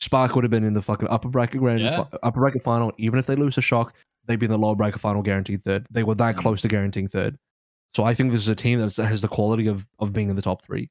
Spark 0.00 0.34
would 0.34 0.44
have 0.44 0.50
been 0.50 0.64
in 0.64 0.74
the 0.74 0.82
fucking 0.82 1.08
upper 1.08 1.28
bracket 1.28 1.60
grand, 1.60 1.80
Yeah. 1.80 2.04
upper 2.22 2.40
bracket 2.40 2.62
final. 2.62 2.92
Even 2.98 3.18
if 3.18 3.26
they 3.26 3.36
lose 3.36 3.56
a 3.56 3.62
shock, 3.62 3.94
they'd 4.26 4.38
be 4.38 4.46
in 4.46 4.50
the 4.52 4.58
lower 4.58 4.74
bracket 4.76 5.00
final, 5.00 5.22
guaranteed 5.22 5.62
third. 5.62 5.86
They 5.90 6.02
were 6.02 6.14
that 6.16 6.36
Mhm. 6.36 6.40
close 6.40 6.60
to 6.62 6.68
guaranteeing 6.68 7.08
third. 7.08 7.38
So 7.94 8.04
I 8.04 8.12
think 8.14 8.32
this 8.32 8.40
is 8.42 8.48
a 8.48 8.54
team 8.56 8.80
that 8.80 8.94
has 8.96 9.20
the 9.20 9.28
quality 9.28 9.66
of 9.66 9.86
of 9.98 10.12
being 10.12 10.28
in 10.28 10.36
the 10.36 10.42
top 10.42 10.62
3 10.62 10.90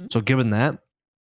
Mhm. 0.00 0.12
So 0.12 0.20
given 0.20 0.50
that, 0.50 0.78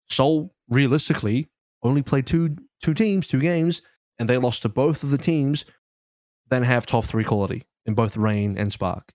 Seoul 0.08 0.54
realistically 0.68 1.48
only 1.82 2.02
played 2.02 2.26
two 2.26 2.56
two 2.82 2.94
teams, 2.94 3.26
two 3.26 3.40
games, 3.40 3.80
and 4.18 4.28
they 4.28 4.36
lost 4.38 4.62
to 4.62 4.68
both 4.68 5.02
of 5.02 5.10
the 5.10 5.18
teams, 5.18 5.64
then 6.48 6.62
have 6.62 6.86
top 6.86 7.06
three 7.06 7.24
quality 7.24 7.64
in 7.86 7.94
both 7.94 8.16
Reign 8.16 8.56
and 8.58 8.70
Spark. 8.72 9.12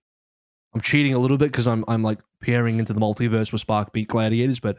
I'm 0.74 0.80
cheating 0.80 1.14
a 1.14 1.18
little 1.18 1.38
bit 1.38 1.52
because 1.52 1.66
I'm 1.66 1.84
I'm 1.88 2.02
like 2.02 2.18
peering 2.42 2.78
into 2.78 2.92
the 2.92 3.00
multiverse 3.00 3.50
where 3.52 3.58
Spark 3.58 3.92
beat 3.92 4.08
Gladiators, 4.08 4.60
but 4.60 4.76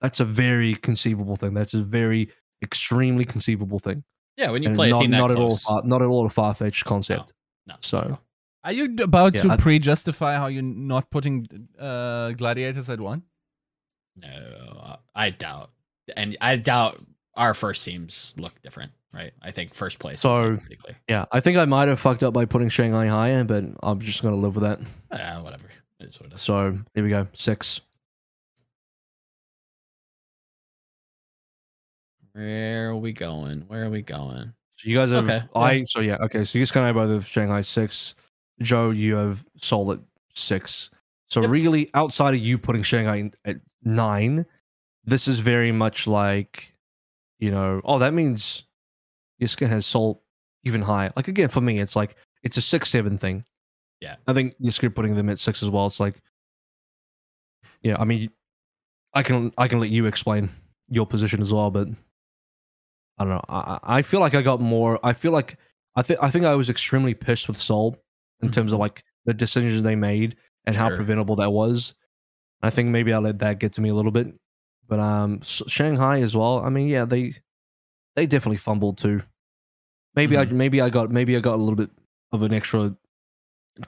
that's 0.00 0.20
a 0.20 0.24
very 0.24 0.74
conceivable 0.76 1.36
thing. 1.36 1.52
That's 1.54 1.74
a 1.74 1.82
very 1.82 2.30
extremely 2.62 3.24
conceivable 3.26 3.78
thing. 3.78 4.04
Yeah, 4.38 4.50
when 4.50 4.62
you 4.62 4.68
And 4.70 4.76
play 4.76 4.90
not, 4.90 4.96
a 4.96 5.00
team 5.02 5.10
that 5.10 5.18
not 5.18 5.30
close. 5.30 5.38
at 5.38 5.42
all, 5.70 5.80
far, 5.80 5.86
not 5.86 6.00
at 6.02 6.08
all 6.08 6.24
a 6.26 6.30
far 6.30 6.54
fetched 6.54 6.84
concept. 6.86 7.34
No. 7.66 7.74
So 7.82 8.18
Are 8.64 8.72
you 8.72 8.94
about 9.02 9.34
Yeah, 9.34 9.42
to 9.42 9.50
I- 9.50 9.56
pre-justify 9.56 10.36
how 10.36 10.46
you're 10.46 10.62
not 10.62 11.10
putting 11.10 11.68
uh, 11.78 12.30
gladiators 12.32 12.88
at 12.88 13.00
one? 13.00 13.24
No, 14.16 14.96
I 15.14 15.30
doubt, 15.30 15.70
and 16.16 16.36
I 16.40 16.56
doubt 16.56 17.00
our 17.34 17.54
first 17.54 17.84
teams 17.84 18.34
look 18.36 18.60
different, 18.62 18.92
right? 19.12 19.32
I 19.40 19.50
think 19.50 19.74
first 19.74 19.98
place 19.98 20.20
So- 20.20 20.32
is 20.32 20.38
like 20.38 20.60
pretty 20.60 20.76
clear. 20.76 20.96
Yeah, 21.08 21.24
I 21.32 21.40
think 21.40 21.56
I 21.58 21.64
might 21.64 21.88
have 21.88 21.98
fucked 22.00 22.22
up 22.22 22.34
by 22.34 22.44
putting 22.44 22.68
Shanghai 22.68 23.06
higher, 23.06 23.42
but 23.44 23.64
I'm 23.82 24.00
just 24.00 24.22
gonna 24.22 24.36
live 24.36 24.54
with 24.54 24.64
that. 24.64 24.80
Uh, 25.10 25.40
whatever. 25.40 25.64
It's 26.02 26.18
what 26.20 26.30
it 26.30 26.34
is. 26.34 26.40
So 26.40 26.78
here 26.94 27.04
we 27.04 27.10
go, 27.10 27.26
six. 27.32 27.80
Where 32.32 32.90
are 32.90 32.96
we 32.96 33.12
going? 33.12 33.62
Where 33.68 33.84
are 33.84 33.90
we 33.90 34.02
going? 34.02 34.52
So 34.78 34.88
you 34.88 34.96
guys 34.96 35.10
have 35.10 35.28
Okay, 35.28 35.42
I 35.54 35.84
so 35.84 36.00
yeah 36.00 36.16
okay. 36.22 36.44
So 36.44 36.58
you 36.58 36.64
guys 36.64 36.72
kind 36.72 36.88
of 36.88 36.94
both 36.94 37.10
have 37.10 37.26
Shanghai 37.26 37.60
six. 37.60 38.14
Joe, 38.60 38.90
you 38.90 39.16
have 39.16 39.44
Seoul 39.60 39.92
at 39.92 40.00
six. 40.34 40.90
So 41.28 41.40
Yep. 41.42 41.50
really, 41.50 41.90
outside 41.94 42.34
of 42.34 42.40
you 42.40 42.58
putting 42.58 42.82
Shanghai 42.82 43.30
at 43.44 43.56
nine, 43.82 44.46
this 45.04 45.28
is 45.28 45.38
very 45.40 45.72
much 45.72 46.06
like, 46.06 46.74
you 47.38 47.50
know, 47.50 47.80
oh 47.84 47.98
that 47.98 48.14
means 48.14 48.64
Yiska 49.40 49.68
has 49.68 49.86
Seoul 49.86 50.22
even 50.64 50.82
higher. 50.82 51.12
Like 51.16 51.28
again, 51.28 51.48
for 51.48 51.60
me, 51.60 51.80
it's 51.80 51.96
like 51.96 52.16
it's 52.42 52.56
a 52.56 52.62
six 52.62 52.90
seven 52.90 53.18
thing. 53.18 53.44
Yeah. 54.02 54.16
I 54.26 54.32
think 54.32 54.56
Yiska 54.60 54.92
putting 54.92 55.14
them 55.14 55.28
at 55.28 55.38
six 55.38 55.62
as 55.62 55.70
well. 55.70 55.86
It's 55.86 56.00
like, 56.00 56.20
yeah, 57.82 57.94
I 58.00 58.04
mean, 58.04 58.30
I 59.14 59.22
can 59.22 59.52
I 59.56 59.68
can 59.68 59.78
let 59.78 59.90
you 59.90 60.06
explain 60.06 60.50
your 60.88 61.06
position 61.06 61.40
as 61.40 61.52
well, 61.52 61.70
but 61.70 61.86
I 63.18 63.24
don't 63.24 63.28
know. 63.28 63.44
I, 63.48 63.58
I 63.58 63.98
I 63.98 64.02
feel 64.02 64.18
like 64.18 64.34
I 64.34 64.42
got 64.42 64.60
more. 64.60 64.98
I 65.04 65.12
feel 65.12 65.30
like 65.30 65.56
I 65.94 66.02
think 66.02 66.18
I 66.20 66.30
think 66.30 66.44
I 66.44 66.56
was 66.56 66.68
extremely 66.68 67.14
pissed 67.14 67.46
with 67.46 67.62
Seoul 67.62 67.96
in 68.42 68.50
terms 68.50 68.72
of 68.72 68.80
like 68.80 69.04
the 69.24 69.34
decisions 69.34 69.82
they 69.82 69.94
made 69.94 70.34
and 70.66 70.74
how 70.74 70.88
preventable 70.88 71.36
that 71.36 71.52
was. 71.52 71.94
I 72.60 72.70
think 72.70 72.88
maybe 72.88 73.12
I 73.12 73.18
let 73.18 73.38
that 73.38 73.60
get 73.60 73.72
to 73.74 73.80
me 73.80 73.90
a 73.90 73.94
little 73.94 74.10
bit, 74.10 74.34
but 74.88 74.98
um, 74.98 75.40
Shanghai 75.42 76.22
as 76.22 76.34
well. 76.36 76.58
I 76.58 76.70
mean, 76.70 76.88
yeah, 76.88 77.04
they 77.04 77.36
they 78.16 78.26
definitely 78.26 78.56
fumbled 78.56 78.98
too. 78.98 79.22
Maybe 80.16 80.36
I 80.36 80.44
maybe 80.46 80.80
I 80.80 80.90
got 80.90 81.12
maybe 81.12 81.36
I 81.36 81.40
got 81.40 81.54
a 81.54 81.62
little 81.62 81.76
bit 81.76 81.90
of 82.32 82.42
an 82.42 82.52
extra 82.52 82.96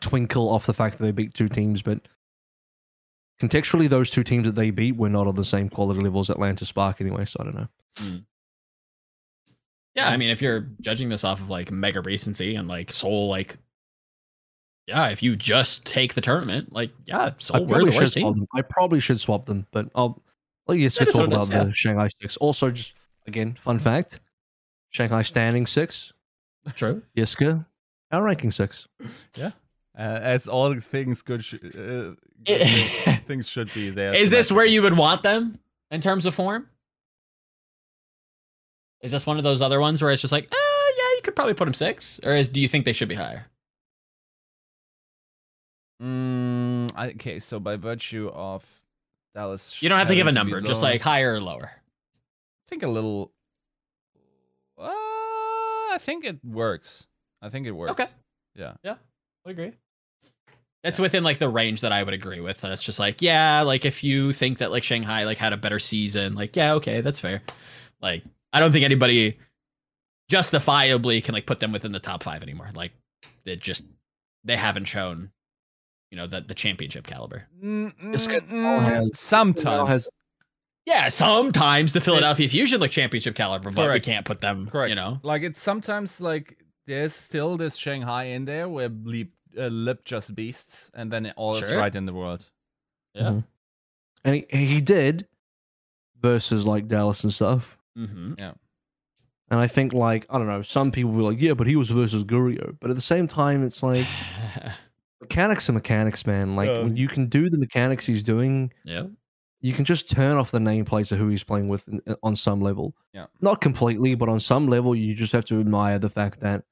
twinkle 0.01 0.48
off 0.48 0.66
the 0.66 0.74
fact 0.74 0.98
that 0.98 1.05
they 1.05 1.12
beat 1.12 1.35
two 1.35 1.48
teams, 1.48 1.82
but 1.82 2.01
contextually, 3.40 3.89
those 3.89 4.11
two 4.11 4.24
teams 4.24 4.44
that 4.47 4.55
they 4.55 4.70
beat 4.70 4.97
were 4.97 5.09
not 5.09 5.27
on 5.27 5.35
the 5.35 5.44
same 5.44 5.69
quality 5.69 6.01
level 6.01 6.20
as 6.20 6.31
Atlanta 6.31 6.65
Spark 6.65 7.01
anyway. 7.01 7.24
So 7.24 7.39
I 7.40 7.44
don't 7.44 7.56
know. 7.56 7.69
Hmm. 7.98 8.16
Yeah, 9.94 10.09
I 10.09 10.16
mean, 10.16 10.31
if 10.31 10.43
you're 10.43 10.69
judging 10.81 11.09
this 11.09 11.23
off 11.23 11.40
of 11.40 11.51
like 11.51 11.70
mega 11.70 12.01
recency 12.01 12.56
and 12.56 12.66
like 12.66 12.90
Seoul, 12.90 13.28
like, 13.28 13.56
yeah, 14.89 15.09
if 15.09 15.23
you 15.23 15.36
just 15.36 15.86
take 15.86 16.15
the 16.15 16.20
tournament, 16.20 16.73
like, 16.73 16.90
yeah, 17.06 17.19
I 17.19 17.32
Seoul, 17.39 17.66
probably 17.66 17.93
should 17.93 18.11
swap 18.11 18.35
them. 18.35 18.47
I 18.52 18.62
probably 18.62 19.01
should 19.01 19.20
swap 19.20 19.47
them, 19.47 19.66
but 19.70 19.89
I'll 19.94 20.20
let 20.66 20.78
you 20.78 20.90
talk 20.90 21.15
about 21.15 21.48
yeah. 21.48 21.65
the 21.65 21.73
Shanghai 21.73 22.09
six. 22.20 22.36
Also, 22.39 22.73
just 22.73 22.94
again, 23.28 23.56
fun 23.61 23.78
fact: 23.78 24.19
Shanghai 24.90 25.23
standing 25.23 25.66
six, 25.66 26.12
True. 26.74 27.02
Yiska, 27.16 27.65
our 28.11 28.23
ranking 28.23 28.51
six. 28.51 28.89
Uh, 29.97 30.01
as 30.23 30.49
all 30.49 30.75
things 30.81 31.23
good, 31.23 31.45
sh- 31.45 31.55
uh, 31.55 32.15
good 32.45 33.21
things 33.27 33.49
should 33.49 33.73
be 33.75 33.91
there. 33.91 34.12
Is 34.12 34.31
this 34.31 34.51
where 34.51 34.65
you 34.66 34.83
would 34.83 34.97
want 34.97 35.23
them 35.23 35.59
in 35.91 36.01
terms 36.01 36.27
of 36.27 36.35
form? 36.35 36.69
Is 39.03 39.12
this 39.12 39.25
one 39.27 39.39
of 39.39 39.45
those 39.45 39.61
other 39.62 39.79
ones 39.81 40.03
where 40.03 40.11
it's 40.11 40.23
just 40.23 40.33
like, 40.33 40.45
uh, 40.51 40.57
yeah, 40.97 41.16
you 41.16 41.21
could 41.23 41.37
probably 41.37 41.55
put 41.55 41.66
them 41.66 41.75
six, 41.75 42.19
or 42.25 42.35
is 42.35 42.49
do 42.49 42.61
you 42.61 42.69
think 42.69 42.85
they 42.87 42.93
should 42.93 43.09
be 43.09 43.15
higher? 43.15 43.47
Mm, 46.03 46.91
okay, 47.15 47.39
so 47.39 47.61
by 47.61 47.77
virtue 47.77 48.31
of 48.35 48.65
Dallas, 49.35 49.81
You 49.83 49.89
don't 49.89 49.99
have 49.99 50.09
to 50.09 50.15
give 50.15 50.27
a 50.27 50.33
number, 50.33 50.61
just 50.61 50.83
like 50.83 51.03
higher 51.03 51.35
or 51.35 51.41
lower. 51.41 51.71
I 51.71 52.69
think 52.69 52.83
a 52.83 52.89
little. 52.89 53.31
Uh, 54.79 54.89
I 54.89 55.99
think 56.01 56.25
it 56.25 56.45
works. 56.45 57.07
I 57.41 57.49
think 57.49 57.66
it 57.66 57.73
works. 57.73 57.93
Okay. 57.93 58.07
Yeah. 58.57 58.73
Yeah. 58.83 58.97
I 59.47 59.51
agree. 59.51 59.73
That's 60.85 60.98
within 60.98 61.24
like 61.24 61.39
the 61.39 61.48
range 61.48 61.81
that 61.81 61.93
I 61.93 62.02
would 62.02 62.12
agree 62.15 62.40
with. 62.40 62.61
That 62.61 62.70
it's 62.70 62.82
just 62.82 62.98
like, 62.98 63.23
yeah, 63.23 63.62
like 63.62 63.85
if 63.86 64.05
you 64.05 64.32
think 64.35 64.59
that 64.59 64.70
like 64.70 64.85
Shanghai 64.85 65.24
like 65.24 65.39
had 65.39 65.55
a 65.55 65.56
better 65.56 65.78
season, 65.78 66.35
like 66.35 66.55
yeah, 66.55 66.74
okay, 66.74 67.01
that's 67.01 67.19
fair. 67.19 67.43
Like 68.02 68.23
I 68.52 68.61
don't 68.61 68.70
think 68.70 68.85
anybody 68.85 69.39
justifiably 70.28 71.20
can 71.20 71.35
like 71.35 71.47
put 71.47 71.61
them 71.61 71.73
within 71.73 71.93
the 71.93 72.01
top 72.01 72.23
five 72.23 72.43
anymore. 72.43 72.69
Like 72.74 72.93
it 73.44 73.61
just 73.61 73.85
they 74.44 74.56
haven't 74.56 74.85
shown, 74.85 75.31
you 76.11 76.19
know, 76.19 76.27
the 76.27 76.43
the 76.43 76.55
championship 76.55 77.06
caliber. 77.06 77.47
Mm, 77.62 77.93
now 77.98 78.11
mm, 78.11 78.82
has- 78.85 79.19
sometimes. 79.19 79.89
has- 79.89 80.09
Yeah, 80.86 81.09
sometimes 81.09 81.94
the 81.94 82.01
Philadelphia 82.02 82.47
Fusion 82.48 82.78
look 82.78 82.90
championship 82.90 83.35
caliber, 83.35 83.70
but 83.70 83.86
Correct. 83.86 84.06
we 84.06 84.12
can't 84.12 84.27
put 84.27 84.43
them. 84.43 84.69
Correct. 84.70 84.90
You 84.90 84.97
know, 84.97 85.19
like 85.23 85.43
it's 85.43 85.62
sometimes 85.62 86.20
like 86.20 86.59
there's 86.86 87.15
still 87.15 87.56
this 87.56 87.77
Shanghai 87.77 88.24
in 88.24 88.44
there 88.44 88.69
where 88.69 88.90
Lip, 88.90 89.28
uh, 89.59 89.66
Lip 89.68 90.05
just 90.05 90.35
beasts, 90.35 90.90
and 90.94 91.10
then 91.12 91.26
it 91.26 91.35
all 91.36 91.56
is 91.56 91.70
right 91.70 91.94
in 91.94 92.06
the 92.06 92.12
world. 92.14 92.51
Yeah. 93.14 93.22
Mhm. 93.31 93.44
and 94.24 94.35
he, 94.51 94.66
he 94.66 94.81
did 94.81 95.26
versus 96.20 96.66
like 96.66 96.89
Dallas 96.89 97.22
and 97.24 97.32
stuff. 97.32 97.78
mm-hmm. 97.97 98.35
Yeah, 98.39 98.52
and 99.51 99.60
I 99.60 99.66
think 99.68 99.93
like 99.93 100.26
I 100.31 100.39
don't 100.39 100.48
know, 100.48 100.62
some 100.62 100.90
people 100.90 101.12
were 101.12 101.22
like, 101.22 101.40
yeah, 101.40 101.55
but 101.55 101.66
he 101.66 101.76
was 101.76 101.90
versus 101.90 102.24
Gurio. 102.24 102.76
But 102.81 102.90
at 102.90 102.97
the 102.97 103.02
same 103.02 103.28
time, 103.28 103.64
it's 103.64 103.82
like 103.82 104.06
mechanics 105.20 105.68
are 105.68 105.72
mechanics, 105.72 106.26
man. 106.26 106.56
Like 106.56 106.68
Yeah. 106.68 106.82
when 106.82 106.97
you 106.97 107.09
can 107.09 107.26
do 107.28 107.48
the 107.48 107.59
mechanics 107.59 108.05
he's 108.06 108.22
doing, 108.22 108.72
yeah. 108.85 109.05
you 109.60 109.72
can 109.72 109.85
just 109.85 110.10
turn 110.10 110.36
off 110.36 110.51
the 110.51 110.59
nameplates 110.59 111.12
of 111.12 111.18
who 111.18 111.28
he's 111.28 111.44
playing 111.44 111.68
with 111.68 111.86
in, 111.89 112.01
on 112.22 112.36
some 112.36 112.60
level. 112.60 112.94
Yeah. 113.12 113.26
Not 113.40 113.60
completely, 113.60 114.14
but 114.14 114.28
on 114.28 114.40
some 114.40 114.66
level, 114.66 114.94
you 114.94 115.14
just 115.14 115.32
have 115.32 115.44
to 115.47 115.60
admire 115.60 115.98
the 115.98 116.10
fact 116.10 116.40
that 116.40 116.64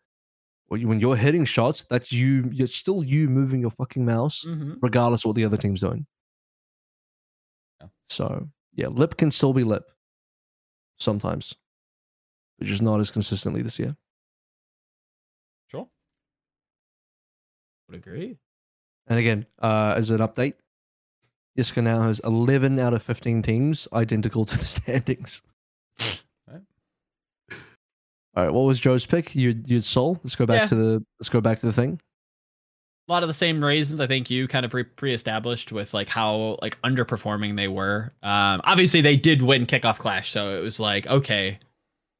when 0.73 0.81
you- 0.81 0.89
when 0.89 1.01
you're 1.01 1.17
hitting 1.17 1.45
shots, 1.45 1.85
that's 1.91 2.11
you. 2.13 2.51
It's 2.55 2.75
still 2.75 3.05
you 3.05 3.29
moving 3.29 3.61
your 3.61 3.71
fucking 3.71 4.05
mouse, 4.05 4.45
Mm-hmm. 4.45 4.75
regardless 4.83 5.23
of 5.25 5.27
what 5.29 5.37
the 5.37 5.45
other 5.45 5.57
team's 5.59 5.81
doing. 5.81 6.07
Yeah. 7.81 7.89
So 8.09 8.49
yeah, 8.75 8.89
lip 8.89 9.17
can 9.17 9.31
still 9.31 9.53
be 9.53 9.65
lip 9.65 9.85
sometimes, 10.99 11.55
but 12.59 12.67
just 12.67 12.83
not 12.83 13.01
as 13.01 13.11
consistently 13.11 13.61
this 13.63 13.79
year. 13.79 13.97
Sure. 15.69 15.89
Would 17.89 17.97
agree. 17.97 18.39
And 19.09 19.19
again, 19.19 19.47
uh, 19.61 19.95
as 19.97 20.11
an 20.11 20.21
update, 20.21 20.55
Yiska 21.59 21.83
now 21.83 22.03
has 22.03 22.19
11 22.21 22.79
out 22.79 22.95
of 22.95 23.03
15 23.03 23.43
teams 23.43 23.87
identical 23.93 24.45
to 24.47 24.57
the 24.59 24.65
standings. 24.77 25.43
All 28.35 28.45
right, 28.45 28.53
what 28.53 28.63
was 28.63 28.81
Joe's 28.81 29.05
pick? 29.07 29.35
You 29.35 29.55
you 29.67 29.81
Seoul. 29.81 30.19
Let's 30.25 30.37
go 30.37 30.47
back 30.47 30.63
Yeah. 30.63 30.67
to 30.69 30.75
the 30.75 31.05
let's 31.21 31.29
go 31.29 31.41
back 31.41 31.59
to 31.61 31.67
the 31.67 31.73
thing. 31.73 32.01
a 33.09 33.13
lot 33.13 33.23
of 33.25 33.29
the 33.29 33.35
same 33.35 33.63
reasons 33.63 34.01
I 34.01 34.07
think 34.07 34.31
you 34.31 34.47
kind 34.49 34.65
of 34.65 34.73
re- 34.75 34.85
pre-established 34.85 35.71
with 35.73 35.93
like 35.93 36.09
how 36.09 36.57
like 36.63 36.81
underperforming 36.83 37.57
they 37.57 37.69
were. 37.69 38.15
Um, 38.23 38.61
obviously 38.65 39.01
they 39.01 39.17
did 39.17 39.43
win 39.43 39.67
kickoff 39.67 39.99
clash, 39.99 40.31
so 40.31 40.57
it 40.57 40.63
was 40.63 40.81
like 40.81 41.07
okay, 41.07 41.59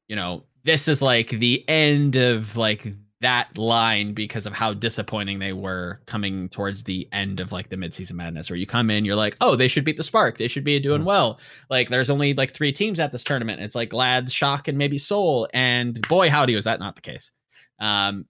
you 0.07 0.15
know, 0.15 0.43
this 0.65 0.87
is 0.87 1.01
like 1.01 1.29
the 1.29 1.67
end 1.67 2.15
of 2.15 2.55
like 2.57 2.93
that 3.23 3.57
line 3.57 4.13
because 4.13 4.45
of 4.45 4.53
how 4.53 4.73
disappointing 4.73 5.39
they 5.39 5.51
were 5.51 5.99
coming 6.05 6.47
towards 6.47 6.83
the 6.83 7.09
end 7.11 7.39
of 7.39 7.51
like 7.51 7.69
the 7.69 7.75
midseason 7.75 8.13
madness. 8.13 8.49
Where 8.49 8.57
you 8.57 8.65
come 8.65 8.89
in, 8.89 9.03
you're 9.03 9.15
like, 9.15 9.35
oh, 9.41 9.55
they 9.55 9.67
should 9.67 9.83
beat 9.83 9.97
the 9.97 10.03
Spark, 10.03 10.37
they 10.37 10.47
should 10.47 10.63
be 10.63 10.79
doing 10.79 11.01
Mhm. 11.01 11.05
well. 11.05 11.39
Like 11.69 11.89
there's 11.89 12.09
only 12.09 12.33
like 12.33 12.51
three 12.53 12.71
teams 12.71 12.99
at 12.99 13.11
this 13.11 13.23
tournament. 13.23 13.59
It's 13.61 13.75
like 13.75 13.91
Lads, 13.91 14.31
Shock, 14.31 14.67
and 14.67 14.77
maybe 14.77 14.97
Seoul, 14.97 15.47
and 15.53 15.99
boy, 16.07 16.29
howdy, 16.29 16.55
was 16.55 16.65
that 16.65 16.79
not 16.79 16.95
the 16.95 17.01
case. 17.01 17.31
Um, 17.79 18.25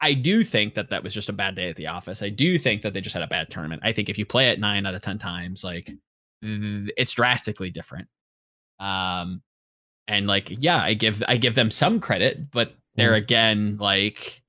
I 0.00 0.12
do 0.14 0.42
think 0.42 0.74
that 0.74 0.90
that 0.90 1.02
was 1.02 1.14
just 1.14 1.28
a 1.28 1.32
bad 1.32 1.54
day 1.54 1.68
at 1.70 1.76
the 1.76 1.86
office. 1.86 2.22
I 2.22 2.28
do 2.28 2.58
think 2.58 2.82
that 2.82 2.92
they 2.94 3.00
just 3.00 3.14
had 3.14 3.22
a 3.22 3.26
bad 3.28 3.48
tournament. 3.50 3.82
I 3.84 3.92
think 3.92 4.08
if 4.08 4.18
you 4.18 4.26
play 4.26 4.48
it 4.50 4.60
nine 4.60 4.84
out 4.86 4.94
of 4.94 5.02
ten 5.02 5.18
times, 5.18 5.64
like 5.64 5.90
it's 6.42 7.12
drastically 7.12 7.70
different. 7.70 8.08
Um, 8.78 9.42
and 10.06 10.26
like 10.26 10.50
yeah, 10.50 10.82
I 10.82 10.94
give 10.94 11.22
I 11.26 11.36
give 11.38 11.54
them 11.54 11.70
some 11.70 12.00
credit, 12.00 12.50
but 12.50 12.74
there 12.96 13.12
Mhm. 13.12 13.16
again, 13.16 13.76
like 13.78 14.42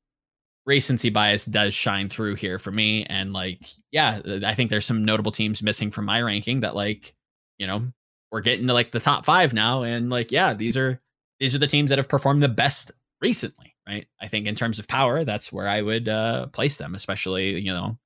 recency 0.66 1.10
bias 1.10 1.46
does 1.46 1.74
shine 1.74 2.10
through 2.10 2.36
here 2.36 2.58
for 2.60 2.72
me. 2.72 3.06
And 3.06 3.34
like 3.34 3.68
yeah, 3.92 4.22
I 4.46 4.54
think 4.56 4.70
there's 4.70 4.86
some 4.86 5.06
notable 5.06 5.32
teams 5.32 5.62
missing 5.64 5.92
from 5.92 6.06
my 6.06 6.22
ranking 6.22 6.62
that 6.62 6.76
like 6.76 7.16
you 7.58 7.68
know 7.68 7.92
we're 8.32 8.42
getting 8.42 8.68
to 8.68 8.74
like 8.74 8.92
the 8.92 9.00
top 9.00 9.26
five 9.26 9.54
now, 9.54 9.84
and 9.84 10.10
like 10.10 10.32
yeah, 10.32 10.54
these 10.54 10.76
are 10.78 11.00
these 11.40 11.54
are 11.56 11.60
the 11.60 11.68
teams 11.68 11.90
that 11.90 12.00
have 12.00 12.10
performed 12.10 12.42
the 12.44 12.50
best 12.50 12.92
recently, 13.22 13.76
right? 13.88 14.08
I 14.22 14.28
think 14.28 14.48
in 14.48 14.56
terms 14.56 14.80
of 14.80 14.88
power, 14.88 15.24
that's 15.24 15.52
where 15.54 15.68
I 15.68 15.82
would 15.82 16.08
uh, 16.10 16.48
place 16.48 16.78
them, 16.78 16.96
especially, 16.96 17.60
you 17.60 17.74
know, 17.74 17.98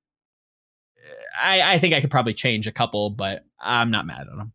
I, 1.41 1.73
I 1.75 1.79
think 1.79 1.93
I 1.93 2.01
could 2.01 2.11
probably 2.11 2.33
change 2.33 2.67
a 2.67 2.71
couple, 2.71 3.09
but 3.09 3.43
I'm 3.59 3.91
not 3.91 4.05
mad 4.05 4.21
at 4.21 4.35
them. 4.37 4.53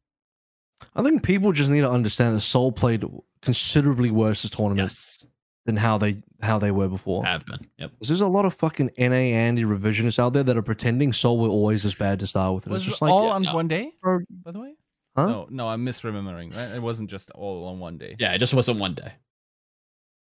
I 0.95 1.03
think 1.03 1.23
people 1.23 1.53
just 1.53 1.71
need 1.71 1.81
to 1.81 1.91
understand 1.91 2.37
that 2.37 2.41
Seoul 2.43 2.73
played 2.73 3.05
considerably 3.43 4.11
worse 4.11 4.43
this 4.43 4.51
tournament 4.51 4.81
Yes, 4.81 5.27
than 5.67 5.77
how 5.77 5.97
they 5.99 6.23
how 6.43 6.59
they 6.59 6.71
were 6.71 6.89
before. 6.89 7.25
have 7.25 7.47
been. 7.47 7.61
Yep. 7.79 7.93
There's 8.03 8.21
a 8.21 8.27
lot 8.27 8.45
of 8.45 8.55
fucking 8.55 8.91
NA 8.99 9.15
Andy 9.15 9.65
revisionists 9.65 10.19
out 10.19 10.33
there 10.35 10.43
that 10.43 10.57
are 10.57 10.63
pretending 10.63 11.13
Seoul 11.13 11.39
were 11.39 11.49
always 11.49 11.83
this 11.83 11.95
bad 11.95 12.21
to 12.21 12.27
start 12.27 12.55
with. 12.55 12.65
And 12.67 12.73
Was 12.73 12.83
it's 12.83 12.89
it 12.89 12.91
just 12.91 13.03
like, 13.03 13.11
all 13.13 13.27
yeah, 13.29 13.33
on 13.33 13.43
no. 13.43 13.55
one 13.55 13.69
day, 13.69 13.93
bro, 14.03 14.21
by 14.45 14.51
the 14.53 14.61
way? 14.61 14.75
Huh? 15.17 15.27
No, 15.27 15.47
no, 15.51 15.69
I'm 15.69 15.85
misremembering. 15.87 16.55
Right? 16.55 16.77
It 16.77 16.83
wasn't 16.83 17.09
just 17.09 17.31
all 17.31 17.69
on 17.69 17.79
one 17.79 17.97
day. 17.99 18.17
Yeah, 18.19 18.35
it 18.35 18.39
just 18.39 18.53
wasn't 18.53 18.79
one 18.79 18.95
day. 18.95 19.13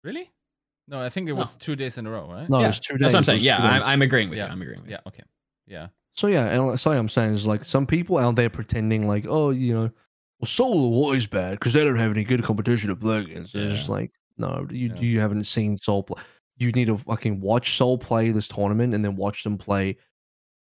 Really? 0.03 0.31
No, 0.87 1.01
I 1.01 1.09
think 1.09 1.27
it 1.27 1.33
No. 1.33 1.39
was 1.39 1.57
two 1.57 1.75
days 1.75 1.97
in 1.97 2.07
a 2.07 2.09
row, 2.11 2.27
right? 2.31 2.49
No, 2.49 2.59
yeah, 2.59 2.65
it 2.65 2.69
was 2.69 2.79
two 2.79 2.93
days. 2.97 3.11
That's 3.11 3.13
what 3.13 3.17
I'm 3.19 3.23
saying. 3.25 3.41
Yeah. 3.41 3.57
I'm, 3.61 3.83
I'm 3.83 4.01
agreeing 4.01 4.29
with 4.29 4.37
Yeah. 4.37 4.45
you. 4.47 4.51
I'm 4.53 4.61
agreeing 4.61 4.79
with 4.81 4.89
you. 4.89 4.93
Yeah. 4.95 5.07
Okay. 5.07 5.23
Yeah. 5.67 5.87
So 6.13 6.27
yeah, 6.27 6.45
and 6.47 6.69
that's 6.71 6.85
what 6.85 6.97
I'm 6.97 7.09
saying 7.09 7.33
is 7.33 7.45
like 7.45 7.63
some 7.63 7.85
people 7.85 8.17
out 8.17 8.35
there 8.35 8.49
pretending 8.49 9.07
like, 9.07 9.25
oh, 9.27 9.49
you 9.51 9.73
know, 9.73 9.91
well, 10.39 10.47
Seoul 10.47 10.73
are 10.91 10.95
always 10.95 11.27
bad 11.27 11.51
because 11.59 11.73
they 11.73 11.83
don't 11.83 11.97
have 11.97 12.11
any 12.11 12.23
good 12.23 12.43
competition 12.43 12.89
to 12.89 12.95
play 12.95 13.19
against. 13.19 13.53
It's 13.53 13.71
just 13.73 13.87
Yeah. 13.89 13.93
like, 13.95 14.11
no, 14.37 14.67
you 14.71 14.89
Yeah. 14.95 15.01
you 15.01 15.19
haven't 15.19 15.43
seen 15.45 15.77
Seoul 15.77 16.03
play. 16.03 16.21
You 16.57 16.71
need 16.71 16.85
to 16.85 16.97
fucking 16.97 17.39
watch 17.39 17.77
Seoul 17.77 17.97
play 17.97 18.31
this 18.31 18.47
tournament 18.47 18.93
and 18.95 19.03
then 19.05 19.15
watch 19.15 19.43
them 19.43 19.57
play 19.57 19.97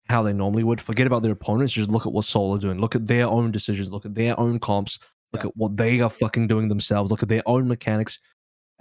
how 0.10 0.22
they 0.24 0.34
normally 0.34 0.64
would. 0.64 0.82
Forget 0.82 1.08
about 1.08 1.24
their 1.24 1.32
opponents. 1.32 1.74
Just 1.74 1.90
look 1.90 2.06
at 2.06 2.12
what 2.12 2.26
Seoul 2.26 2.54
are 2.56 2.60
doing. 2.60 2.80
Look 2.80 2.96
at 2.96 3.08
their 3.08 3.28
own 3.28 3.52
decisions. 3.52 3.92
Look 3.92 4.06
at 4.06 4.14
their 4.16 4.40
own 4.40 4.60
comps. 4.60 5.00
Look 5.34 5.44
Yeah. 5.44 5.50
at 5.50 5.58
what 5.58 5.78
they 5.78 6.02
are 6.02 6.10
fucking 6.10 6.48
doing 6.48 6.68
themselves. 6.68 7.10
Look 7.12 7.24
at 7.24 7.30
their 7.30 7.44
own 7.48 7.68
mechanics. 7.68 8.20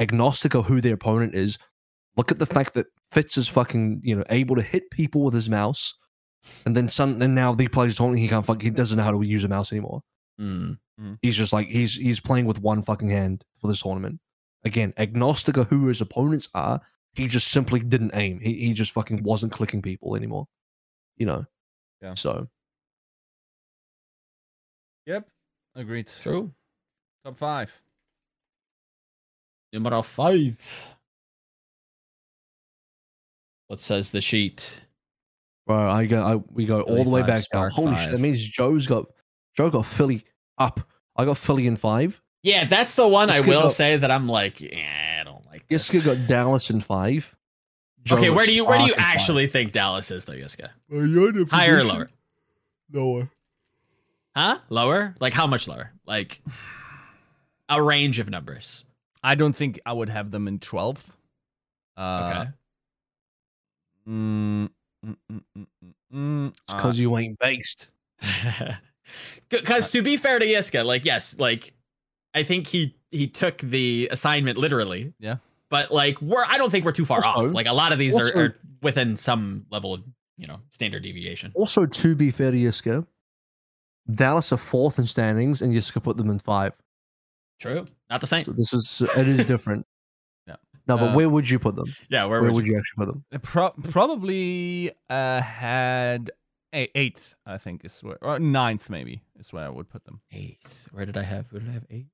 Agnostic 0.01 0.55
of 0.55 0.67
who 0.67 0.81
their 0.81 0.95
opponent 0.95 1.35
is. 1.35 1.57
Look 2.17 2.31
at 2.31 2.39
the 2.39 2.47
fact 2.47 2.75
that 2.75 2.87
Fitz 3.11 3.37
is 3.39 3.49
fucking, 3.49 4.01
you 4.05 4.17
know, 4.17 4.25
able 4.31 4.57
to 4.57 4.63
hit 4.63 4.91
people 4.91 5.23
with 5.23 5.35
his 5.35 5.49
mouse. 5.49 5.95
And 6.67 6.77
then 6.77 6.89
some 6.89 7.23
and 7.23 7.35
now 7.35 7.55
he 7.55 7.69
plays 7.69 7.95
tournament, 7.97 8.21
he 8.21 8.29
can't 8.29 8.45
fuck 8.45 8.61
he 8.61 8.71
doesn't 8.71 8.97
know 8.99 9.03
how 9.03 9.13
to 9.13 9.27
use 9.27 9.45
a 9.45 9.49
mouse 9.49 9.73
anymore. 9.73 10.03
you. 10.39 10.77
He's 11.23 11.37
just 11.37 11.53
like 11.53 11.69
he's 11.69 11.95
he's 11.95 12.21
playing 12.21 12.45
with 12.47 12.61
one 12.61 12.83
fucking 12.83 13.09
hand 13.09 13.45
for 13.61 13.69
this 13.69 13.81
tournament. 13.83 14.21
Again, 14.65 14.95
agnostic 14.97 15.57
of 15.57 15.69
who 15.69 15.87
his 15.87 16.01
opponents 16.01 16.49
are, 16.55 16.81
he 17.13 17.29
just 17.29 17.49
simply 17.49 17.81
didn't 17.81 18.13
aim. 18.15 18.41
He 18.41 18.55
he 18.67 18.73
just 18.73 18.93
fucking 18.93 19.23
wasn't 19.23 19.53
clicking 19.53 19.83
people 19.83 20.17
anymore. 20.17 20.47
You 21.17 21.27
know? 21.27 21.47
Yeah. 22.03 22.15
So 22.15 22.49
Yep. 25.07 25.29
Agreed. 25.75 26.11
True. 26.23 26.53
Top 27.25 27.37
five. 27.37 27.73
Number 29.73 30.03
five. 30.03 30.87
What 33.67 33.81
says 33.81 34.11
the 34.11 34.21
sheet? 34.21 34.81
bro, 35.67 35.91
I 35.91 36.07
go 36.07 36.23
I 36.23 36.37
we 36.53 36.67
go 36.67 36.83
all 36.83 37.05
the 37.05 37.11
way 37.11 37.23
back 37.23 37.43
down. 37.53 37.71
Holy 37.71 37.97
shit, 37.97 38.13
that 38.13 38.21
means 38.21 38.47
Joe's 38.47 38.87
got 38.87 39.07
Joe 39.57 39.71
got 39.71 39.87
Philly 39.87 40.25
up. 40.59 40.81
I 41.17 41.25
got 41.25 41.39
Philly 41.39 41.67
in 41.67 41.77
five. 41.77 42.21
Yeah, 42.45 42.67
that's 42.67 42.95
the 42.95 43.09
one 43.09 43.31
I 43.31 43.41
will 43.41 43.67
up. 43.67 43.73
say 43.73 43.97
that 43.97 44.11
I'm 44.11 44.29
like, 44.29 44.61
yeah, 44.61 45.19
I 45.21 45.25
don't 45.25 45.45
like 45.47 45.67
this. 45.67 45.89
Yiska 45.91 46.05
got 46.05 46.29
Dallas 46.29 46.69
in 46.69 46.81
five. 46.81 47.35
Joe 48.05 48.17
Okay, 48.17 48.29
where 48.29 48.45
do 48.45 48.55
you 48.55 48.67
where 48.67 48.79
do 48.79 48.85
you 48.85 48.91
Spark 48.91 48.99
in 49.01 49.05
five. 49.05 49.15
actually 49.17 49.47
think 49.47 49.73
Dallas 49.73 50.11
is 50.11 50.27
though, 50.27 50.35
Yiska? 50.35 50.69
Higher 51.51 51.79
or 51.79 51.85
lower? 51.85 52.11
Lower. 52.93 53.31
Huh? 54.37 54.59
Lower? 54.69 55.15
Like 55.21 55.33
how 55.33 55.47
much 55.47 55.67
lower? 55.67 55.91
Like 56.07 56.43
a 57.71 57.83
range 57.83 58.19
of 58.19 58.29
numbers. 58.29 58.85
I 59.23 59.37
don't 59.37 59.55
think 59.57 59.81
I 59.87 59.95
would 59.95 60.11
have 60.11 60.31
them 60.31 60.47
in 60.47 60.59
12th. 60.59 61.09
Uh, 61.97 62.27
Okay. 62.29 62.51
Mm, 64.07 64.69
mm, 65.07 65.17
mm, 65.33 65.41
mm, 65.57 65.67
mm, 65.83 65.95
mm. 66.13 66.49
It's 66.49 66.61
Uh, 66.69 66.77
because 66.77 66.99
you 66.99 67.17
ain't 67.17 67.39
based. 67.39 67.89
Because 69.51 69.91
to 69.91 70.03
be 70.03 70.17
fair 70.17 70.39
to 70.39 70.47
Yiska, 70.47 70.85
like 70.85 71.05
yes, 71.05 71.39
like 71.39 71.73
I 72.35 72.43
think 72.43 72.67
he 72.67 72.97
he 73.11 73.27
took 73.29 73.59
the 73.59 74.09
assignment 74.11 74.59
literally. 74.59 75.13
Yeah. 75.21 75.37
But 75.71 75.91
like 75.91 76.21
we're 76.21 76.45
I 76.45 76.59
don't 76.59 76.71
think 76.71 76.85
we're 76.85 76.93
too 76.93 77.05
far 77.07 77.25
Also- 77.25 77.49
off. 77.49 77.55
Like 77.55 77.67
a 77.67 77.73
lot 77.73 77.93
of 77.93 77.99
these 77.99 78.15
also- 78.15 78.37
are, 78.39 78.43
are 78.45 78.57
within 78.83 79.17
some 79.17 79.67
level 79.71 79.95
of 79.95 80.03
you 80.37 80.47
know 80.47 80.61
standard 80.71 81.03
deviation. 81.03 81.53
Also, 81.55 81.87
to 81.87 82.15
be 82.15 82.31
fair 82.31 82.51
to 82.51 82.57
Yiska, 82.57 83.07
Dallas 84.13 84.53
are 84.53 84.57
fourth 84.59 84.99
in 84.99 85.07
standings, 85.07 85.63
and 85.63 85.73
Yiska 85.73 86.03
put 86.03 86.17
them 86.17 86.29
in 86.31 86.39
five. 86.39 86.75
True. 87.61 87.85
Not 88.11 88.21
the 88.21 88.27
same. 88.27 88.45
So 88.45 88.53
this 88.53 88.73
is 88.73 89.01
it 89.17 89.29
is 89.29 89.47
different. 89.47 89.87
Yeah. 90.47 90.57
No, 90.87 90.99
but 90.99 91.13
Uh, 91.13 91.15
where 91.15 91.29
would 91.31 91.49
you 91.49 91.59
put 91.59 91.75
them? 91.75 91.87
Yeah. 92.11 92.25
Where, 92.27 92.41
Where, 92.43 92.51
would 92.51 92.57
would 92.57 92.67
you? 92.67 92.73
you 92.73 92.79
actually 92.79 93.07
put 93.07 93.13
them? 93.13 93.25
I 93.33 93.39
Pro- 93.39 93.71
probably 93.91 94.91
uh, 95.09 95.41
had 95.41 96.31
a- 96.75 96.91
eighth, 96.99 97.35
I 97.47 97.57
think, 97.57 97.83
is 97.85 97.99
where, 98.03 98.19
or 98.23 98.39
ninth 98.39 98.91
maybe 98.91 99.23
is 99.39 99.51
where 99.55 99.65
I 99.65 99.71
would 99.71 99.89
put 99.89 100.05
them. 100.05 100.21
Eighth. 100.33 100.89
Where 100.93 101.07
did 101.07 101.17
I 101.17 101.23
have? 101.23 101.47
Who 101.49 101.61
did 101.61 101.71
I 101.71 101.73
have? 101.73 101.87
Eight. 101.89 102.09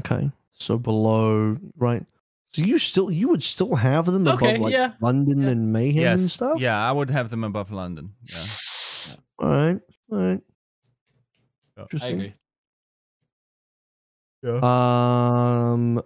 Okay, 0.00 0.30
so 0.52 0.78
below 0.78 1.56
right. 1.76 2.04
So 2.50 2.62
you 2.62 2.78
still 2.78 3.10
you 3.10 3.28
would 3.28 3.42
still 3.42 3.74
have 3.74 4.06
them 4.06 4.26
above 4.26 4.42
Okay, 4.42 4.58
like 4.58 4.72
yeah, 4.72 4.92
London 5.00 5.42
yeah. 5.42 5.48
and 5.48 5.72
Mayhem 5.72 6.02
yes, 6.02 6.20
and 6.20 6.30
stuff. 6.30 6.60
yeah, 6.60 6.78
I 6.88 6.92
would 6.92 7.10
have 7.10 7.30
them 7.30 7.42
above 7.44 7.70
London. 7.72 8.12
Yeah, 8.32 9.16
All 9.40 9.48
right. 9.48 9.80
All 10.12 10.18
right. 10.18 10.40
Yeah. 11.76 11.78
I 11.78 11.80
I 11.80 11.82
Interesting. 11.82 12.14
agree. 12.14 12.34
Um, 14.44 16.02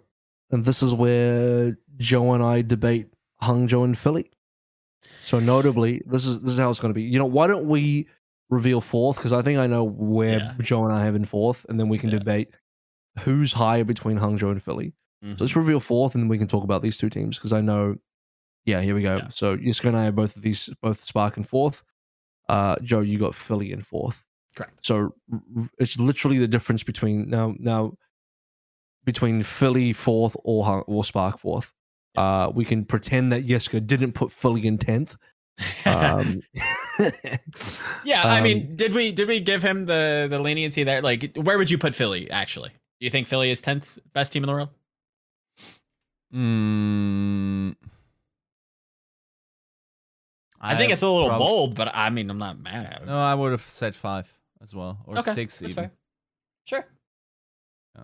and 0.50 0.64
this 0.64 0.82
is 0.82 0.94
where 0.94 1.76
Joe 1.96 2.32
and 2.34 2.42
I 2.42 2.62
debate 2.62 3.08
Hangzhou 3.42 3.84
and 3.84 3.98
Philly. 3.98 4.30
So 5.22 5.38
notably, 5.38 6.02
this 6.06 6.26
is 6.26 6.40
this 6.40 6.52
is 6.52 6.58
how 6.58 6.70
it's 6.70 6.80
going 6.80 6.90
to 6.90 6.94
be. 6.94 7.02
You 7.02 7.18
know, 7.18 7.26
why 7.26 7.46
don't 7.46 7.66
we 7.68 8.06
reveal 8.48 8.80
fourth? 8.80 9.16
Because 9.16 9.32
I 9.32 9.42
think 9.42 9.58
I 9.58 9.66
know 9.66 9.84
where 9.84 10.38
Yeah. 10.38 10.54
Joe 10.60 10.84
and 10.84 10.92
I 10.92 11.04
have 11.04 11.14
in 11.14 11.24
fourth, 11.24 11.66
and 11.68 11.78
then 11.78 11.88
we 11.88 11.98
can 11.98 12.10
Yeah. 12.10 12.18
debate 12.18 12.48
who's 13.18 13.52
higher 13.52 13.84
between 13.84 14.18
Hangzhou 14.18 14.50
and 14.50 14.62
Philly. 14.62 14.94
Mhm. 15.24 15.38
So 15.38 15.44
let's 15.44 15.56
reveal 15.56 15.80
fourth, 15.80 16.14
and 16.14 16.22
then 16.22 16.28
we 16.28 16.38
can 16.38 16.46
talk 16.46 16.64
about 16.64 16.82
these 16.82 16.96
two 16.96 17.10
teams 17.10 17.36
because 17.36 17.52
I 17.52 17.60
know. 17.60 17.96
Yeah, 18.64 18.82
here 18.82 18.94
we 18.94 19.02
go. 19.02 19.16
Yeah. 19.16 19.28
So 19.30 19.56
Yiska 19.56 19.86
and 19.86 19.96
I 19.96 20.04
have 20.04 20.14
both 20.14 20.36
of 20.36 20.42
these, 20.42 20.68
both 20.82 21.02
Spark 21.02 21.36
and 21.36 21.48
fourth. 21.48 21.82
Uh, 22.48 22.76
Joe, 22.82 23.00
you 23.00 23.18
got 23.18 23.34
Philly 23.34 23.72
in 23.72 23.82
fourth. 23.82 24.24
Correct. 24.54 24.84
So 24.84 25.14
r- 25.32 25.42
it's 25.78 25.98
literally 25.98 26.38
the 26.38 26.48
difference 26.48 26.82
between 26.82 27.28
now 27.30 27.54
now 27.58 27.94
between 29.04 29.42
Philly 29.42 29.92
fourth 29.92 30.36
or 30.44 30.84
or 30.86 31.04
Spark 31.04 31.38
fourth. 31.38 31.72
Uh, 32.16 32.50
we 32.52 32.64
can 32.64 32.84
pretend 32.84 33.32
that 33.32 33.46
Yiska 33.46 33.86
didn't 33.86 34.12
put 34.12 34.32
Philly 34.32 34.66
in 34.66 34.76
tenth. 34.76 35.16
Um, 35.84 36.40
yeah. 38.04 38.22
I 38.24 38.38
um, 38.38 38.44
mean, 38.44 38.74
did 38.74 38.92
we 38.92 39.12
did 39.12 39.28
we 39.28 39.40
give 39.40 39.62
him 39.62 39.86
the 39.86 40.26
the 40.28 40.38
leniency 40.40 40.84
there? 40.84 41.00
Like, 41.00 41.36
where 41.36 41.58
would 41.58 41.70
you 41.70 41.78
put 41.78 41.94
Philly? 41.94 42.30
Actually, 42.30 42.70
do 43.00 43.04
you 43.04 43.10
think 43.10 43.28
Philly 43.28 43.50
is 43.50 43.60
tenth 43.60 43.98
best 44.12 44.32
team 44.32 44.42
in 44.42 44.46
the 44.48 44.52
world? 44.52 44.68
mm, 46.34 47.74
I, 50.60 50.76
think 50.76 50.92
it's 50.92 51.02
a 51.02 51.08
little 51.08 51.28
prob- 51.28 51.38
bold, 51.38 51.74
but 51.74 51.94
I 51.94 52.10
mean, 52.10 52.28
I'm 52.30 52.38
not 52.38 52.58
mad 52.60 52.86
at 52.86 53.02
it. 53.02 53.06
No, 53.06 53.18
I 53.18 53.34
would 53.34 53.52
have 53.52 53.68
said 53.68 53.94
five 53.94 54.30
as 54.60 54.74
well, 54.74 54.98
or 55.06 55.18
Okay, 55.18 55.32
six 55.32 55.58
That's 55.60 55.72
even. 55.72 55.84
fair. 55.84 55.92
Sure. 56.64 56.84
Yeah. 57.96 58.02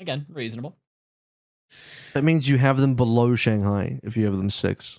Again, 0.00 0.26
reasonable. 0.28 0.76
that 2.14 2.24
means 2.24 2.48
you 2.48 2.58
have 2.58 2.78
them 2.78 2.94
below 2.94 3.34
Shanghai 3.34 4.00
if 4.02 4.16
you 4.16 4.24
have 4.24 4.36
them 4.36 4.50
six. 4.50 4.98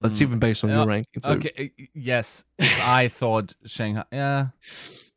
That's 0.00 0.18
Mm. 0.18 0.22
even 0.22 0.38
based 0.40 0.64
on 0.64 0.70
Yeah, 0.70 0.76
your 0.78 0.86
ranking. 0.86 1.22
Too. 1.22 1.28
Okay, 1.28 1.72
yes, 1.94 2.44
I 2.58 3.08
thought 3.08 3.54
Shanghai. 3.64 4.04
Yeah, 4.12 4.48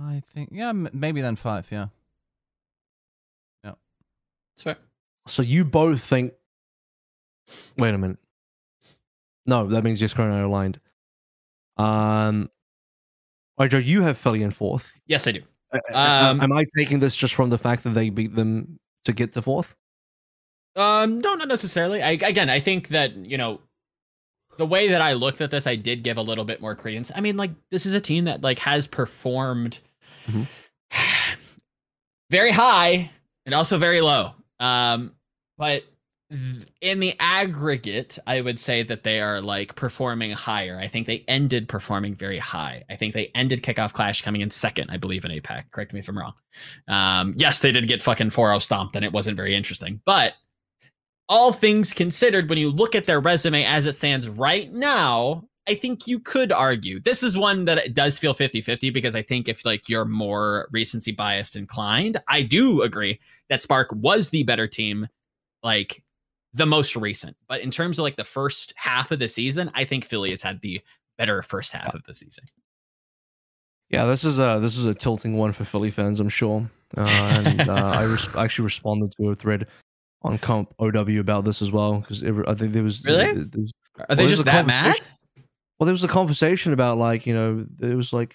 I 0.00 0.22
think 0.32 0.48
yeah, 0.52 0.70
m- 0.70 0.88
maybe 0.92 1.20
then 1.20 1.36
five. 1.36 1.66
Yeah, 1.70 1.86
That's 3.64 4.62
fair. 4.62 4.76
So 5.26 5.42
you 5.42 5.64
both 5.64 6.02
think. 6.02 6.32
Wait 7.76 7.94
a 7.94 7.98
minute. 7.98 8.18
No, 9.46 9.66
that 9.68 9.84
means 9.84 10.00
Yiska 10.00 10.18
and 10.20 10.32
I 10.32 10.40
are 10.40 10.44
aligned. 10.44 10.78
Um, 11.76 12.50
all 13.56 13.64
right, 13.64 13.70
Joe, 13.70 13.78
you 13.78 14.02
have 14.02 14.18
Philly 14.18 14.42
in 14.42 14.50
fourth. 14.50 14.92
Yes, 15.06 15.26
I 15.26 15.32
do. 15.32 15.42
A- 15.72 15.80
a- 15.90 15.96
Um, 16.30 16.40
am 16.40 16.52
I 16.52 16.64
taking 16.76 16.98
this 17.00 17.16
just 17.16 17.34
from 17.34 17.50
the 17.50 17.58
fact 17.58 17.84
that 17.84 17.90
they 17.90 18.10
beat 18.10 18.34
them 18.34 18.78
to 19.04 19.12
get 19.12 19.32
to 19.32 19.42
fourth? 19.42 19.74
Um, 20.76 21.20
no, 21.20 21.34
not 21.34 21.48
necessarily. 21.48 22.02
I 22.02 22.10
again, 22.12 22.50
I 22.50 22.60
think 22.60 22.88
that 22.88 23.14
you 23.16 23.38
know, 23.38 23.60
the 24.58 24.66
way 24.66 24.88
that 24.88 25.00
I 25.00 25.14
looked 25.14 25.40
at 25.40 25.50
this, 25.50 25.66
I 25.66 25.76
did 25.76 26.02
give 26.02 26.16
a 26.16 26.22
little 26.22 26.44
bit 26.44 26.60
more 26.60 26.74
credence. 26.74 27.10
I 27.14 27.20
mean, 27.20 27.36
like 27.36 27.50
this 27.70 27.86
is 27.86 27.94
a 27.94 28.00
team 28.00 28.24
that 28.24 28.42
like 28.42 28.58
has 28.60 28.86
performed 28.86 29.80
Mhm. 30.30 30.46
very 32.30 32.52
high 32.52 33.10
and 33.46 33.54
also 33.54 33.78
very 33.78 34.00
low. 34.00 34.32
Um, 34.58 35.14
but 35.58 35.84
in 36.80 37.00
the 37.00 37.14
aggregate, 37.18 38.18
I 38.24 38.40
would 38.40 38.60
say 38.60 38.84
that 38.84 39.02
they 39.02 39.20
are 39.20 39.40
like 39.40 39.74
performing 39.74 40.30
higher. 40.30 40.78
I 40.78 40.86
think 40.86 41.06
they 41.08 41.24
ended 41.26 41.68
performing 41.68 42.14
very 42.14 42.38
high. 42.38 42.84
I 42.88 42.94
think 42.94 43.14
they 43.14 43.32
ended 43.34 43.62
kickoff 43.62 43.92
clash 43.92 44.22
coming 44.22 44.40
in 44.40 44.50
second, 44.50 44.90
I 44.90 44.96
believe, 44.96 45.24
in 45.24 45.32
APAC. 45.32 45.70
Correct 45.72 45.92
me 45.92 45.98
if 45.98 46.08
I'm 46.08 46.16
wrong. 46.16 46.34
Um, 46.86 47.34
yes, 47.36 47.58
they 47.58 47.72
did 47.72 47.88
get 47.88 48.02
fucking 48.02 48.30
4 48.30 48.48
0 48.48 48.58
stomped, 48.60 48.94
and 48.94 49.04
it 49.04 49.12
wasn't 49.12 49.36
very 49.36 49.56
interesting. 49.56 50.00
But 50.06 50.34
all 51.28 51.52
things 51.52 51.92
considered, 51.92 52.48
when 52.48 52.58
you 52.58 52.70
look 52.70 52.94
at 52.94 53.06
their 53.06 53.20
resume 53.20 53.64
as 53.64 53.86
it 53.86 53.94
stands 53.94 54.28
right 54.28 54.72
now, 54.72 55.48
I 55.68 55.74
think 55.74 56.06
you 56.06 56.18
could 56.18 56.50
argue 56.52 57.00
this 57.00 57.22
is 57.22 57.36
one 57.36 57.66
that 57.66 57.94
does 57.94 58.18
feel 58.18 58.34
50 58.34 58.60
50 58.60 58.90
because 58.90 59.14
I 59.14 59.22
think 59.22 59.48
if 59.48 59.64
like 59.64 59.88
you're 59.88 60.04
more 60.06 60.68
recency 60.72 61.12
biased 61.12 61.54
inclined, 61.56 62.16
I 62.28 62.42
do 62.42 62.82
agree 62.82 63.20
that 63.50 63.62
Spark 63.62 63.90
was 63.92 64.30
the 64.30 64.42
better 64.42 64.66
team, 64.66 65.06
like 65.62 66.02
the 66.54 66.66
most 66.66 66.96
recent. 66.96 67.36
But 67.48 67.60
in 67.60 67.70
terms 67.70 67.98
of 67.98 68.02
like 68.04 68.16
the 68.16 68.24
first 68.24 68.72
half 68.76 69.10
of 69.10 69.18
the 69.18 69.28
season, 69.28 69.70
I 69.74 69.84
think 69.84 70.04
Philly 70.04 70.30
has 70.30 70.42
had 70.42 70.60
the 70.62 70.80
better 71.18 71.42
first 71.42 71.72
half 71.72 71.94
of 71.94 72.02
the 72.04 72.14
season. 72.14 72.44
Yeah, 73.90 74.06
this 74.06 74.24
is 74.24 74.38
a 74.38 74.58
this 74.62 74.76
is 74.76 74.86
a 74.86 74.94
tilting 74.94 75.36
one 75.36 75.52
for 75.52 75.64
Philly 75.64 75.90
fans, 75.90 76.20
I'm 76.20 76.28
sure. 76.28 76.68
Uh, 76.96 77.42
and 77.44 77.68
uh, 77.68 77.74
I 77.74 78.02
res- 78.04 78.28
actually 78.36 78.64
responded 78.64 79.12
to 79.20 79.30
a 79.30 79.34
thread 79.34 79.66
on 80.22 80.38
Comp 80.38 80.72
OW 80.80 81.20
about 81.20 81.44
this 81.44 81.60
as 81.62 81.70
well 81.70 81.98
because 82.00 82.22
I 82.24 82.54
think 82.54 82.72
there 82.72 82.82
was 82.82 83.04
Really? 83.04 83.44
there's- 83.44 83.72
Are 84.08 84.14
they 84.14 84.24
there's 84.26 84.30
just 84.38 84.44
that 84.46 84.66
mad? 84.66 84.96
Well, 85.80 85.86
there 85.86 85.94
was 85.94 86.04
a 86.04 86.08
conversation 86.08 86.72
about 86.72 86.98
like 86.98 87.26
you 87.26 87.34
know 87.34 87.66
it 87.80 87.94
was 87.94 88.12
like 88.12 88.34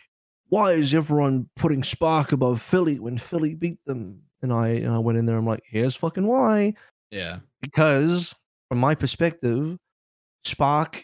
why 0.49 0.71
is 0.71 0.93
everyone 0.93 1.49
putting 1.55 1.83
Spark 1.83 2.31
above 2.31 2.61
Philly 2.61 2.99
when 2.99 3.17
Philly 3.17 3.55
beat 3.55 3.83
them? 3.85 4.21
And 4.41 4.53
I 4.53 4.69
and 4.69 4.89
I 4.89 4.99
went 4.99 5.17
in 5.17 5.25
there. 5.25 5.37
I'm 5.37 5.45
like, 5.45 5.63
here's 5.65 5.95
fucking 5.95 6.25
why. 6.25 6.73
Yeah. 7.11 7.39
Because 7.61 8.35
from 8.69 8.79
my 8.79 8.95
perspective, 8.95 9.77
Spark, 10.43 11.03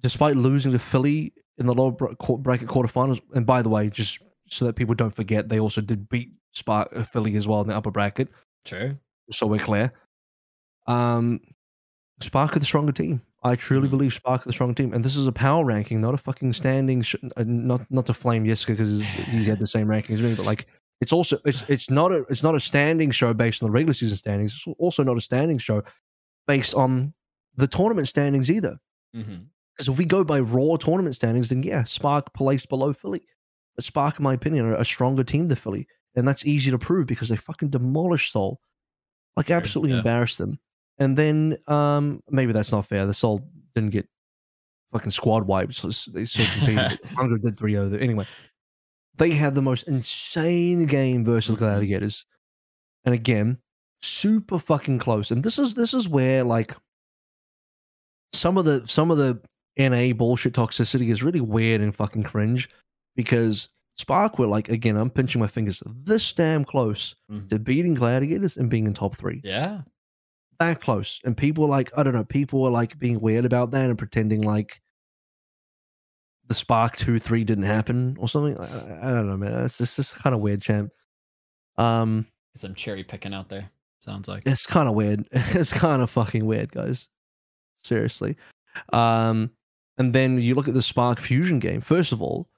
despite 0.00 0.36
losing 0.36 0.72
to 0.72 0.78
Philly 0.78 1.32
in 1.58 1.66
the 1.66 1.74
lower 1.74 1.92
bracket 1.92 2.68
quarterfinals, 2.68 3.20
and 3.34 3.46
by 3.46 3.62
the 3.62 3.68
way, 3.68 3.88
just 3.88 4.18
so 4.48 4.66
that 4.66 4.76
people 4.76 4.94
don't 4.94 5.14
forget, 5.14 5.48
they 5.48 5.60
also 5.60 5.80
did 5.80 6.08
beat 6.08 6.32
Spark 6.52 6.90
uh, 6.94 7.02
Philly 7.04 7.36
as 7.36 7.48
well 7.48 7.62
in 7.62 7.68
the 7.68 7.76
upper 7.76 7.90
bracket. 7.90 8.28
Sure. 8.66 8.98
So 9.30 9.46
we're 9.46 9.58
clear. 9.58 9.92
Um, 10.86 11.40
Spark 12.20 12.56
are 12.56 12.58
the 12.58 12.66
stronger 12.66 12.92
team. 12.92 13.22
I 13.44 13.56
truly 13.56 13.88
believe 13.88 14.12
Spark 14.12 14.42
are 14.42 14.44
the 14.44 14.52
strong 14.52 14.74
team, 14.74 14.92
and 14.92 15.04
this 15.04 15.16
is 15.16 15.26
a 15.26 15.32
power 15.32 15.64
ranking, 15.64 16.00
not 16.00 16.14
a 16.14 16.18
fucking 16.18 16.52
standing. 16.52 17.02
Sh- 17.02 17.16
uh, 17.36 17.44
not 17.46 17.80
not 17.90 18.06
to 18.06 18.14
flame 18.14 18.44
Yiska 18.44 18.68
because 18.68 19.02
he 19.02 19.44
had 19.44 19.58
the 19.58 19.66
same 19.66 19.88
rankings 19.88 20.14
as 20.14 20.22
me, 20.22 20.34
but 20.34 20.46
like 20.46 20.66
it's 21.00 21.12
also 21.12 21.38
it's 21.44 21.64
it's 21.68 21.90
not 21.90 22.12
a 22.12 22.24
it's 22.28 22.44
not 22.44 22.54
a 22.54 22.60
standing 22.60 23.10
show 23.10 23.34
based 23.34 23.62
on 23.62 23.68
the 23.68 23.72
regular 23.72 23.94
season 23.94 24.16
standings. 24.16 24.54
It's 24.54 24.76
also 24.78 25.02
not 25.02 25.16
a 25.16 25.20
standing 25.20 25.58
show 25.58 25.82
based 26.46 26.74
on 26.74 27.12
the 27.56 27.66
tournament 27.66 28.08
standings 28.08 28.50
either. 28.50 28.78
Mm-hmm. 29.14 29.44
Because 29.74 29.88
if 29.88 29.98
we 29.98 30.04
go 30.04 30.22
by 30.22 30.40
raw 30.40 30.76
tournament 30.76 31.16
standings, 31.16 31.48
then 31.48 31.62
yeah, 31.62 31.84
Spark 31.84 32.32
placed 32.34 32.68
below 32.68 32.92
Philly. 32.92 33.26
But 33.74 33.84
Spark, 33.84 34.18
in 34.18 34.22
my 34.22 34.34
opinion, 34.34 34.66
are 34.66 34.76
a 34.76 34.84
stronger 34.84 35.24
team 35.24 35.46
than 35.46 35.56
Philly. 35.56 35.86
And 36.14 36.28
that's 36.28 36.44
easy 36.44 36.70
to 36.70 36.78
prove 36.78 37.06
because 37.06 37.28
they 37.28 37.36
fucking 37.36 37.70
demolished 37.70 38.32
Seoul. 38.32 38.60
Like 39.36 39.50
absolutely 39.50 39.92
yeah. 39.92 39.98
embarrassed 39.98 40.38
them. 40.38 40.58
And 41.02 41.16
then 41.16 41.56
um 41.68 42.22
maybe 42.30 42.52
that's 42.52 42.72
not 42.72 42.86
fair. 42.86 43.06
The 43.06 43.14
Seoul 43.14 43.44
didn't 43.74 43.90
get 43.90 44.08
fucking 44.92 45.10
squad 45.12 45.46
wiped. 45.46 45.74
So 45.74 45.88
they 46.12 46.24
still 46.26 46.46
competed. 46.58 47.00
Hangzhou 47.16 47.42
did 47.42 47.58
3 47.58 47.72
0. 47.72 47.94
Anyway, 47.94 48.26
they 49.16 49.30
had 49.30 49.54
the 49.54 49.62
most 49.62 49.88
insane 49.88 50.86
game 50.86 51.24
versus 51.24 51.56
Mhm. 51.56 51.58
Gladiators. 51.58 52.24
And 53.04 53.14
again, 53.14 53.58
super 54.02 54.58
fucking 54.58 54.98
close. 54.98 55.30
And 55.30 55.42
this 55.42 55.58
is 55.58 55.74
this 55.74 55.92
is 55.94 56.08
where 56.08 56.44
like 56.44 56.74
some 58.32 58.56
of 58.58 58.64
the 58.64 58.86
some 58.86 59.10
of 59.10 59.18
the 59.18 59.40
NA 59.78 60.12
bullshit 60.12 60.52
toxicity 60.54 61.10
is 61.10 61.22
really 61.22 61.40
weird 61.40 61.80
and 61.80 61.94
fucking 61.94 62.22
cringe 62.24 62.68
because 63.16 63.68
Spark 63.98 64.38
were 64.38 64.46
like 64.46 64.68
again, 64.68 64.96
I'm 64.96 65.10
pinching 65.10 65.40
my 65.40 65.46
fingers 65.46 65.82
this 66.04 66.32
damn 66.32 66.64
close 66.64 67.14
Mhm. 67.30 67.48
to 67.48 67.58
beating 67.58 67.94
Gladiators 67.94 68.56
and 68.56 68.68
being 68.70 68.86
in 68.86 68.94
top 68.94 69.16
three. 69.16 69.40
Yeah. 69.44 69.82
That 70.62 70.80
close. 70.80 71.20
And 71.24 71.36
people 71.36 71.64
are 71.64 71.68
like, 71.68 71.90
I 71.96 72.02
don't 72.02 72.14
know, 72.14 72.24
people 72.24 72.64
are 72.64 72.70
like 72.70 72.98
being 72.98 73.20
weird 73.20 73.44
about 73.44 73.72
that 73.72 73.88
and 73.90 73.98
pretending 73.98 74.42
like 74.42 74.80
the 76.46 76.54
Spark 76.54 76.96
2 76.96 77.18
3 77.18 77.44
didn't 77.44 77.64
happen 77.64 78.16
or 78.20 78.28
something. 78.28 78.56
I, 78.58 79.08
I- 79.08 79.10
don't 79.12 79.28
know, 79.28 79.36
man. 79.36 79.64
It's 79.64 79.78
just, 79.78 79.98
it's 79.98 80.12
kind 80.12 80.34
of 80.34 80.40
weird, 80.40 80.62
champ. 80.62 80.92
Um, 81.78 82.26
Some 82.54 82.74
cherry 82.74 83.02
picking 83.04 83.34
out 83.34 83.48
there. 83.48 83.70
Sounds 84.00 84.28
like. 84.28 84.42
it's 84.46 84.66
kind 84.66 84.88
of 84.88 84.94
weird. 84.94 85.26
It's 85.32 85.72
kind 85.72 86.02
of 86.02 86.10
fucking 86.10 86.44
weird, 86.44 86.70
guys. 86.72 87.08
Seriously. 87.84 88.36
Um, 88.92 89.50
and 89.98 90.12
then 90.12 90.40
you 90.40 90.54
look 90.54 90.68
at 90.68 90.74
the 90.74 90.82
Spark 90.82 91.20
Fusion 91.20 91.58
game. 91.58 91.80
First 91.80 92.12
of 92.12 92.22
all, 92.22 92.48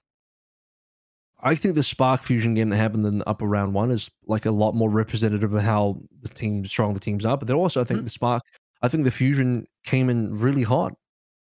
I 1.45 1.55
think 1.55 1.75
the 1.75 1.83
Spark 1.83 2.23
Fusion 2.23 2.55
game 2.55 2.71
that 2.71 2.77
happened 2.77 3.07
in 3.07 3.19
the 3.19 3.29
upper 3.29 3.47
round 3.47 3.75
one 3.75 3.91
is 3.91 4.11
like 4.27 4.47
a 4.47 4.51
lot 4.51 4.75
more 4.75 4.91
representative 4.91 5.53
of 5.53 5.62
how 5.62 6.01
the 6.23 6.29
team 6.31 6.65
strong 6.65 6.95
the 6.95 7.01
teams 7.01 7.25
are. 7.25 7.37
But 7.37 7.49
then 7.49 7.57
also, 7.57 7.81
I 7.81 7.85
think 7.85 8.01
Mhm. 8.01 8.05
the 8.05 8.11
Spark, 8.11 8.43
I 8.83 8.89
think 8.89 9.05
the 9.05 9.11
Fusion 9.11 9.66
came 9.85 10.09
in 10.09 10.35
really 10.35 10.62
hot 10.62 10.95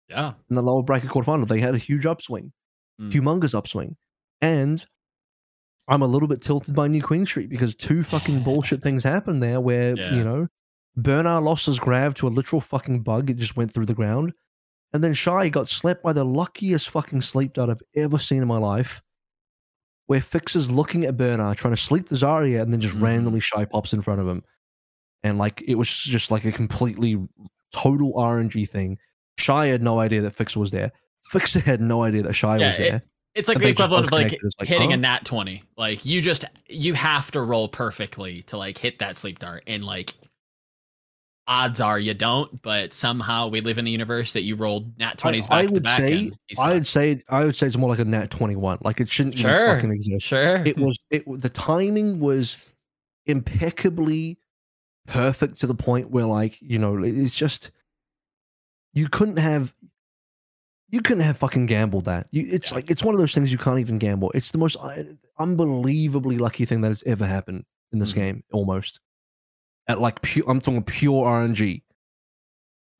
Yeah. 0.08 0.34
in 0.48 0.56
the 0.56 0.62
lower 0.62 0.82
bracket 0.84 1.10
quarterfinal. 1.10 1.46
They 1.48 1.60
had 1.60 1.74
a 1.74 1.78
huge 1.78 2.06
upswing, 2.06 2.52
Mm. 3.00 3.10
humongous 3.10 3.52
upswing, 3.54 3.96
and 4.40 4.84
I'm 5.88 6.02
a 6.02 6.06
little 6.06 6.28
bit 6.28 6.40
tilted 6.40 6.74
by 6.74 6.86
New 6.86 7.02
Queen 7.02 7.26
Street 7.26 7.50
because 7.50 7.74
two 7.74 8.02
fucking 8.38 8.44
bullshit 8.44 8.82
things 8.82 9.02
happened 9.02 9.42
there. 9.42 9.60
Where 9.60 9.96
Yeah. 9.96 10.14
you 10.14 10.22
know, 10.22 10.46
Bernard 10.96 11.42
lost 11.42 11.66
his 11.66 11.80
grab 11.80 12.14
to 12.16 12.28
a 12.28 12.30
literal 12.30 12.60
fucking 12.60 13.02
bug. 13.02 13.28
It 13.28 13.38
just 13.38 13.56
went 13.56 13.72
through 13.72 13.86
the 13.86 13.94
ground, 13.94 14.34
and 14.92 15.02
then 15.02 15.14
Shy 15.14 15.48
got 15.48 15.68
slept 15.68 16.02
by 16.04 16.12
the 16.12 16.24
luckiest 16.24 16.88
fucking 16.90 17.22
sleep 17.22 17.54
dart 17.54 17.70
I've 17.70 17.82
ever 17.96 18.18
seen 18.20 18.42
in 18.42 18.46
my 18.48 18.58
life. 18.58 19.02
Where 20.10 20.20
Fix 20.20 20.56
is 20.56 20.68
looking 20.68 21.04
at 21.04 21.16
Bernard 21.16 21.56
trying 21.56 21.72
to 21.72 21.80
sleep 21.80 22.08
the 22.08 22.16
Zarya, 22.16 22.60
and 22.60 22.72
then 22.72 22.80
just 22.80 22.96
Mhm. 22.96 23.02
randomly 23.02 23.38
Shy 23.38 23.64
pops 23.64 23.92
in 23.92 24.00
front 24.00 24.20
of 24.20 24.26
him, 24.26 24.42
and 25.22 25.38
like 25.38 25.62
it 25.68 25.76
was 25.76 25.88
just 25.88 26.32
like 26.32 26.44
a 26.44 26.50
completely 26.50 27.16
total 27.72 28.12
RNG 28.14 28.64
thing. 28.68 28.98
Shy 29.38 29.66
had 29.66 29.84
no 29.84 30.00
idea 30.00 30.20
that 30.22 30.32
Fixer 30.34 30.58
was 30.58 30.72
there. 30.72 30.90
Fixer 31.30 31.60
had 31.60 31.80
no 31.80 32.02
idea 32.02 32.24
that 32.24 32.32
Shy 32.32 32.58
Yeah, 32.58 32.66
was 32.66 32.76
there. 32.78 33.02
It's 33.36 33.46
like 33.46 33.60
the 33.60 33.68
equivalent 33.68 34.06
of 34.06 34.12
like 34.12 34.36
like, 34.58 34.66
hitting 34.68 34.92
a 34.92 34.96
nat 34.96 35.24
20. 35.24 35.62
Like 35.76 36.04
you 36.04 36.20
just 36.20 36.44
you 36.68 36.94
have 36.94 37.30
to 37.30 37.40
roll 37.40 37.68
perfectly 37.68 38.42
to 38.48 38.56
like 38.56 38.78
hit 38.78 38.98
that 38.98 39.16
sleep 39.16 39.38
dart 39.38 39.62
and 39.68 39.84
like 39.84 40.14
odds 41.50 41.80
are 41.80 41.98
you 41.98 42.14
don't, 42.14 42.62
but 42.62 42.92
somehow 42.92 43.48
we 43.48 43.60
live 43.60 43.76
in 43.76 43.86
a 43.86 43.90
universe 43.90 44.32
that 44.34 44.42
you 44.42 44.54
rolled 44.54 44.96
nat 44.98 45.18
20s 45.18 45.48
back 45.48 45.50
I, 45.50 45.58
I 45.58 45.66
to 45.66 45.72
would 45.72 45.82
back. 45.82 45.98
say, 45.98 46.30
I 46.62 46.72
would 46.74 46.86
say, 46.86 47.22
I 47.28 47.44
would 47.44 47.56
say 47.56 47.66
it's 47.66 47.76
more 47.76 47.90
like 47.90 47.98
a 47.98 48.04
nat 48.04 48.30
twenty 48.30 48.54
one. 48.56 48.78
Like 48.82 49.00
it 49.00 49.08
shouldn't 49.10 49.34
even 49.38 49.50
Sure. 49.50 49.74
fucking 49.74 49.92
exist. 49.92 50.24
sure. 50.26 50.62
It 50.64 50.78
was 50.78 50.96
it. 51.10 51.24
The 51.26 51.48
timing 51.50 52.20
was 52.20 52.56
impeccably 53.26 54.38
perfect 55.06 55.60
to 55.60 55.66
the 55.66 55.74
point 55.74 56.10
where, 56.10 56.24
like, 56.24 56.56
you 56.62 56.78
know, 56.78 57.02
it's 57.02 57.34
just 57.34 57.70
you 58.94 59.08
couldn't 59.08 59.38
have. 59.38 59.74
You 60.92 61.02
couldn't 61.02 61.22
have 61.22 61.36
fucking 61.36 61.66
gambled 61.66 62.06
that. 62.06 62.26
You, 62.32 62.46
it's 62.50 62.70
Yeah. 62.70 62.76
like 62.76 62.90
it's 62.90 63.02
one 63.04 63.14
of 63.14 63.20
those 63.20 63.32
things 63.34 63.52
you 63.52 63.58
can't 63.58 63.78
even 63.78 63.98
gamble. 63.98 64.30
It's 64.34 64.50
the 64.50 64.58
most 64.58 64.76
uh, 64.80 65.02
unbelievably 65.38 66.38
lucky 66.38 66.64
thing 66.64 66.80
that 66.80 66.88
has 66.88 67.02
ever 67.06 67.26
happened 67.26 67.64
in 67.92 67.98
this 68.00 68.10
Mhm. 68.12 68.14
game. 68.16 68.44
Almost 68.52 68.98
at 69.88 70.00
like 70.00 70.22
pure. 70.22 70.44
I'm 70.48 70.60
talking 70.60 70.82
pure 70.82 71.24
RNG. 71.24 71.82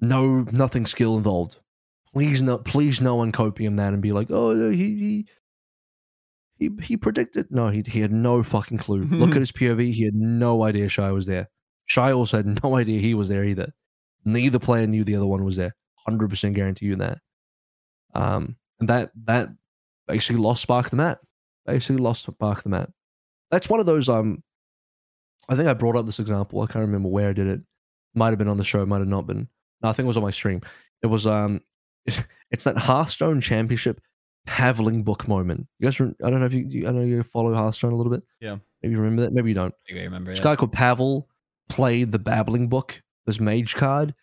No, 0.00 0.46
nothing 0.52 0.86
skill 0.86 1.16
involved. 1.16 1.58
Please 2.12 2.42
no, 2.42 2.58
please 2.58 3.00
no 3.00 3.16
one 3.16 3.32
copium 3.32 3.76
that 3.76 3.92
and 3.92 4.02
be 4.02 4.12
like, 4.12 4.28
oh, 4.30 4.70
he 4.70 4.76
he 4.76 5.26
he 6.58 6.70
he 6.82 6.96
predicted. 6.96 7.46
No, 7.50 7.68
he 7.68 7.82
he 7.86 8.00
had 8.00 8.12
no 8.12 8.42
fucking 8.42 8.78
clue. 8.78 9.04
Look 9.10 9.30
at 9.30 9.36
his 9.36 9.52
POV. 9.52 9.92
He 9.92 10.04
had 10.04 10.14
no 10.14 10.62
idea 10.62 10.88
Shy 10.88 11.10
was 11.12 11.26
there. 11.26 11.48
Shy 11.86 12.12
also 12.12 12.38
had 12.38 12.62
no 12.62 12.76
idea 12.76 13.00
he 13.00 13.14
was 13.14 13.28
there 13.28 13.44
either. 13.44 13.72
Neither 14.24 14.58
player 14.58 14.86
knew 14.86 15.04
the 15.04 15.16
other 15.16 15.26
one 15.26 15.44
was 15.44 15.56
there. 15.56 15.74
Hundred 16.06 16.30
percent 16.30 16.54
guarantee 16.54 16.86
you 16.86 16.96
that. 16.96 17.18
Um, 18.14 18.56
and 18.80 18.88
that 18.88 19.12
that 19.24 19.48
basically 20.08 20.42
lost 20.42 20.62
Spark 20.62 20.90
the 20.90 20.96
map. 20.96 21.20
Basically 21.66 21.96
lost 21.96 22.26
Spark 22.26 22.62
the 22.62 22.68
map. 22.68 22.90
That's 23.50 23.68
one 23.68 23.80
of 23.80 23.86
those. 23.86 24.08
Um, 24.08 24.42
I 25.50 25.56
think 25.56 25.68
I 25.68 25.74
brought 25.74 25.96
up 25.96 26.06
this 26.06 26.20
example. 26.20 26.62
I 26.62 26.66
can't 26.66 26.84
remember 26.86 27.08
where 27.08 27.28
I 27.28 27.32
did 27.32 27.48
it. 27.48 27.60
Might 28.14 28.30
have 28.30 28.38
been 28.38 28.48
on 28.48 28.56
the 28.56 28.64
show. 28.64 28.86
Might 28.86 28.98
have 28.98 29.08
not 29.08 29.26
been. 29.26 29.48
No, 29.82 29.88
I 29.88 29.92
think 29.92 30.04
it 30.04 30.06
was 30.06 30.16
on 30.16 30.22
my 30.22 30.30
stream. 30.30 30.62
It 31.02 31.08
was 31.08 31.26
um, 31.26 31.60
it's 32.50 32.64
that 32.64 32.78
Hearthstone 32.78 33.40
Championship 33.40 34.00
Babbling 34.46 35.02
Book 35.02 35.26
moment. 35.26 35.66
You 35.78 35.90
guys, 35.90 36.00
I 36.00 36.30
don't 36.30 36.40
know 36.40 36.46
if 36.46 36.54
you, 36.54 36.66
you, 36.68 36.88
I 36.88 36.92
know 36.92 37.02
you 37.02 37.22
follow 37.24 37.52
Hearthstone 37.52 37.92
a 37.92 37.96
little 37.96 38.12
bit. 38.12 38.22
Yeah. 38.40 38.56
Maybe 38.82 38.94
you 38.94 39.00
remember 39.00 39.22
that. 39.22 39.32
Maybe 39.32 39.50
you 39.50 39.54
don't. 39.54 39.74
I 39.90 39.94
remember. 39.94 40.30
This 40.30 40.38
yeah. 40.38 40.44
guy 40.44 40.56
called 40.56 40.72
Pavel 40.72 41.28
played 41.68 42.12
the 42.12 42.18
Babbling 42.18 42.68
Book, 42.68 43.02
this 43.26 43.40
mage 43.40 43.74
card, 43.74 44.14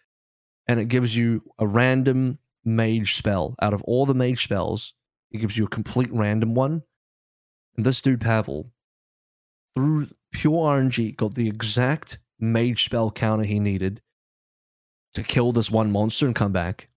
and 0.67 0.79
it 0.79 0.85
gives 0.85 1.15
you 1.15 1.43
a 1.59 1.67
random 1.67 2.39
mage 2.65 3.15
spell. 3.15 3.55
Out 3.61 3.73
of 3.73 3.81
all 3.83 4.05
the 4.05 4.15
mage 4.15 4.43
spells, 4.43 4.93
it 5.31 5.39
gives 5.39 5.57
you 5.57 5.65
a 5.65 5.69
complete 5.69 6.11
random 6.11 6.55
one. 6.55 6.83
And 7.75 7.85
this 7.85 8.01
dude, 8.01 8.21
Pavel, 8.21 8.71
through 9.75 10.07
pure 10.31 10.53
RNG, 10.53 11.15
got 11.15 11.33
the 11.35 11.47
exact 11.47 12.19
mage 12.39 12.85
spell 12.85 13.11
counter 13.11 13.43
he 13.43 13.59
needed 13.59 14.01
to 15.13 15.23
kill 15.23 15.51
this 15.51 15.71
one 15.71 15.91
monster 15.91 16.25
and 16.25 16.35
come 16.35 16.51
back. 16.51 16.89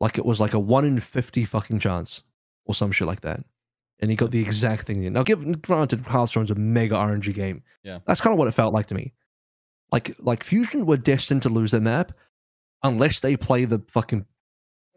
Like 0.00 0.18
it 0.18 0.24
was 0.24 0.40
like 0.40 0.54
a 0.54 0.58
1 0.58 0.84
in 0.84 1.00
50 1.00 1.44
fucking 1.44 1.78
chance 1.78 2.22
or 2.66 2.74
some 2.74 2.92
shit 2.92 3.06
like 3.06 3.20
that. 3.22 3.44
And 4.00 4.10
he 4.10 4.16
got 4.16 4.30
the 4.30 4.40
exact 4.40 4.86
thing. 4.86 5.12
Now, 5.12 5.22
given 5.22 5.52
granted, 5.52 6.00
Hearthstone's 6.00 6.50
a 6.50 6.54
mega 6.54 6.94
RNG 6.94 7.32
game. 7.34 7.62
Yeah. 7.82 8.00
That's 8.06 8.20
kind 8.20 8.32
of 8.32 8.38
what 8.38 8.48
it 8.48 8.52
felt 8.52 8.74
like 8.74 8.86
to 8.86 8.94
me. 8.94 9.12
Like, 9.92 10.16
like 10.18 10.42
Fusion 10.42 10.84
were 10.86 10.96
destined 10.96 11.42
to 11.42 11.48
lose 11.48 11.70
their 11.70 11.80
map 11.80 12.12
unless 12.82 13.20
they 13.20 13.36
play 13.36 13.64
the 13.64 13.82
fucking 13.88 14.26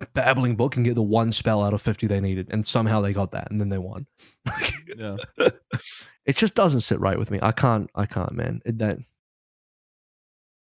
babbling 0.05 0.55
book 0.55 0.75
and 0.75 0.85
get 0.85 0.95
the 0.95 1.01
one 1.01 1.31
spell 1.31 1.63
out 1.63 1.73
of 1.73 1.81
50 1.81 2.07
they 2.07 2.21
needed. 2.21 2.47
And 2.51 2.65
somehow 2.65 3.01
they 3.01 3.13
got 3.13 3.31
that 3.31 3.49
and 3.49 3.59
then 3.59 3.69
they 3.69 3.77
won. 3.77 4.05
Yeah. 4.95 5.17
it 6.25 6.35
just 6.35 6.55
doesn't 6.55 6.81
sit 6.81 6.99
right 6.99 7.17
with 7.17 7.31
me. 7.31 7.39
I 7.41 7.51
can't, 7.51 7.89
I 7.95 8.05
can't, 8.05 8.33
man. 8.33 8.61
It, 8.65 8.77
that 8.79 8.99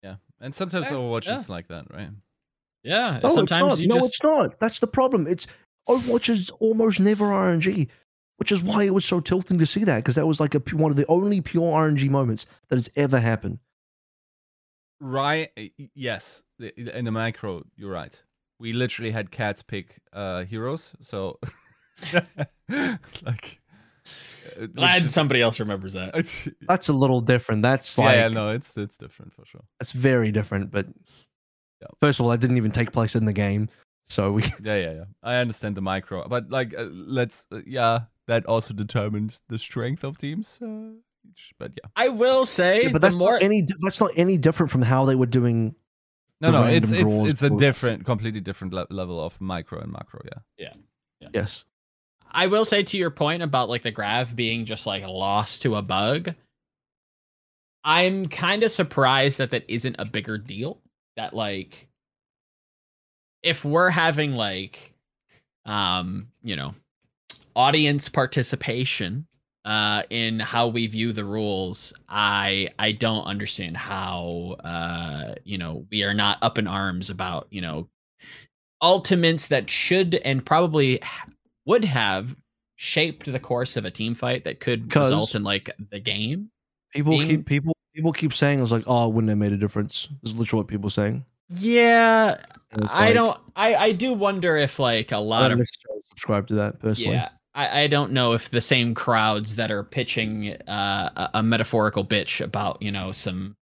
Yeah. 0.02 0.16
And 0.40 0.54
sometimes 0.54 0.90
Yeah, 0.90 0.96
Overwatch 0.96 1.26
yeah. 1.26 1.38
is 1.38 1.48
like 1.48 1.68
that, 1.68 1.92
right? 1.92 2.10
Yeah. 2.82 3.20
No, 3.22 3.28
sometimes 3.28 3.50
it's 3.50 3.70
not. 3.70 3.78
you 3.78 3.88
no, 3.88 3.94
just 3.96 4.06
it's 4.06 4.22
not. 4.22 4.60
That's 4.60 4.80
the 4.80 4.86
problem. 4.86 5.26
It's 5.26 5.46
Overwatch 5.88 6.28
is 6.28 6.50
almost 6.60 7.00
never 7.00 7.26
RNG, 7.26 7.88
which 8.36 8.52
is 8.52 8.62
why 8.62 8.84
it 8.84 8.94
was 8.94 9.04
so 9.04 9.20
tilting 9.20 9.58
to 9.58 9.66
see 9.66 9.84
that 9.84 9.96
because 9.96 10.14
that 10.14 10.26
was 10.26 10.40
like 10.40 10.54
a, 10.54 10.62
one 10.74 10.90
of 10.90 10.96
the 10.96 11.06
only 11.06 11.40
pure 11.40 11.72
RNG 11.72 12.08
moments 12.08 12.46
that 12.68 12.76
has 12.76 12.90
ever 12.96 13.18
happened. 13.18 13.58
Right. 15.00 15.50
Yes. 15.94 16.42
In 16.76 17.04
the 17.04 17.12
macro, 17.12 17.64
you're 17.76 17.90
right. 17.90 18.22
We 18.58 18.72
literally 18.72 19.10
had 19.10 19.30
cats 19.30 19.62
pick 19.62 20.00
uh, 20.12 20.44
heroes. 20.44 20.92
So, 21.00 21.38
like, 23.24 23.60
uh, 24.60 24.66
glad 24.74 25.02
which- 25.04 25.12
somebody 25.12 25.40
else 25.42 25.60
remembers 25.60 25.94
that. 25.94 26.14
That's 26.68 26.88
a 26.88 26.92
little 26.92 27.20
different. 27.20 27.62
That's 27.62 27.96
yeah, 27.98 28.04
like 28.04 28.16
yeah, 28.16 28.28
no, 28.28 28.48
it's 28.50 28.76
it's 28.76 28.96
different 28.96 29.32
for 29.32 29.44
sure. 29.46 29.64
that's 29.78 29.92
very 29.92 30.30
different. 30.32 30.70
But 30.70 30.86
Yeah. 31.80 31.88
first 32.00 32.20
of 32.20 32.24
all, 32.26 32.30
that 32.30 32.40
didn't 32.40 32.56
even 32.56 32.70
take 32.70 32.92
place 32.92 33.14
in 33.16 33.24
the 33.24 33.32
game, 33.32 33.68
so 34.06 34.32
we 34.32 34.42
Yeah, 34.62 34.76
yeah, 34.76 34.92
yeah. 34.92 35.04
I 35.22 35.36
understand 35.36 35.76
the 35.76 35.82
micro, 35.82 36.26
but 36.28 36.50
like, 36.50 36.74
uh, 36.76 36.84
let's, 36.90 37.46
uh, 37.52 37.60
yeah, 37.66 38.02
that 38.26 38.46
also 38.46 38.72
determines 38.74 39.42
the 39.48 39.58
strength 39.58 40.04
of 40.04 40.16
teams. 40.18 40.60
Uh, 40.62 40.92
but 41.58 41.72
yeah, 41.76 41.88
I 41.96 42.08
will 42.10 42.46
say 42.46 42.84
Yeah, 42.84 42.92
but 42.92 43.00
the 43.00 43.08
that's 43.08 43.16
more 43.16 43.32
not 43.32 43.42
any 43.42 43.66
that's 43.80 44.00
not 44.00 44.10
any 44.16 44.38
different 44.38 44.70
from 44.70 44.82
how 44.82 45.04
they 45.06 45.16
were 45.16 45.26
doing. 45.26 45.74
No, 46.40 46.50
no, 46.50 46.64
it's 46.64 46.90
it's 46.92 47.18
it's 47.20 47.42
a 47.42 47.48
for- 47.48 47.58
different, 47.58 48.04
completely 48.04 48.40
different 48.40 48.72
le- 48.74 48.86
level 48.90 49.20
of 49.20 49.40
micro 49.40 49.80
and 49.80 49.92
macro. 49.92 50.20
Yeah. 50.24 50.72
Yeah. 51.20 51.28
Yes, 51.32 51.64
I 52.30 52.48
will 52.48 52.64
say 52.64 52.82
to 52.82 52.98
your 52.98 53.10
point 53.10 53.42
about 53.42 53.68
like 53.68 53.82
the 53.82 53.90
grav 53.90 54.36
being 54.36 54.64
just 54.66 54.86
like 54.86 55.06
lost 55.06 55.62
to 55.62 55.76
a 55.76 55.82
bug. 55.82 56.34
I'm 57.82 58.26
kind 58.26 58.62
of 58.62 58.70
surprised 58.70 59.38
that 59.38 59.50
that 59.52 59.64
isn't 59.68 59.96
a 59.98 60.04
bigger 60.04 60.38
deal. 60.38 60.80
That 61.16 61.32
like 61.34 61.88
if 63.42 63.64
we're 63.64 63.90
having 63.90 64.32
like 64.32 64.94
um, 65.66 66.28
you 66.42 66.56
know, 66.56 66.74
audience 67.56 68.08
participation 68.08 69.26
uh 69.64 70.02
in 70.10 70.40
how 70.40 70.68
we 70.68 70.86
view 70.86 71.12
the 71.12 71.24
rules, 71.24 71.92
I 72.08 72.68
I 72.78 72.92
don't 72.92 73.24
understand 73.24 73.76
how 73.76 74.56
uh 74.64 75.34
you 75.44 75.58
know, 75.58 75.86
we 75.90 76.02
are 76.02 76.14
not 76.14 76.38
up 76.42 76.58
in 76.58 76.66
arms 76.66 77.10
about, 77.10 77.46
you 77.50 77.60
know, 77.60 77.88
ultimates 78.82 79.48
that 79.48 79.70
should 79.70 80.14
and 80.16 80.44
probably 80.44 81.00
would 81.66 81.84
have 81.84 82.36
shaped 82.76 83.30
the 83.30 83.40
course 83.40 83.76
of 83.76 83.84
a 83.84 83.90
team 83.90 84.14
fight 84.14 84.44
that 84.44 84.60
could 84.60 84.94
result 84.94 85.34
in 85.34 85.42
like 85.42 85.70
the 85.90 86.00
game. 86.00 86.50
people 86.92 87.12
Being- 87.12 87.28
keep 87.28 87.46
people 87.46 87.74
people 87.94 88.12
keep 88.12 88.34
saying 88.34 88.60
it's 88.60 88.72
like, 88.72 88.84
oh, 88.86 89.08
wouldn't 89.08 89.28
have 89.28 89.38
made 89.38 89.52
a 89.52 89.56
difference. 89.56 90.08
This 90.22 90.32
is 90.32 90.38
literally 90.38 90.60
what 90.60 90.68
people 90.68 90.88
are 90.88 90.90
saying. 90.90 91.24
Yeah, 91.48 92.38
I 92.90 93.06
like, 93.06 93.14
don't. 93.14 93.40
I 93.54 93.74
I 93.76 93.92
do 93.92 94.14
wonder 94.14 94.56
if 94.56 94.78
like 94.78 95.12
a 95.12 95.18
lot 95.18 95.52
of 95.52 95.60
subscribe 96.08 96.48
to 96.48 96.54
that 96.54 96.80
personally. 96.80 97.16
yeah. 97.16 97.28
I, 97.54 97.82
I 97.82 97.86
don't 97.86 98.12
know 98.12 98.32
if 98.32 98.50
the 98.50 98.60
same 98.60 98.94
crowds 98.94 99.56
that 99.56 99.70
are 99.70 99.84
pitching 99.84 100.52
uh, 100.68 101.10
a, 101.16 101.38
a 101.38 101.42
metaphorical 101.42 102.04
bitch 102.04 102.40
about 102.40 102.80
you 102.82 102.90
know 102.90 103.12
some. 103.12 103.56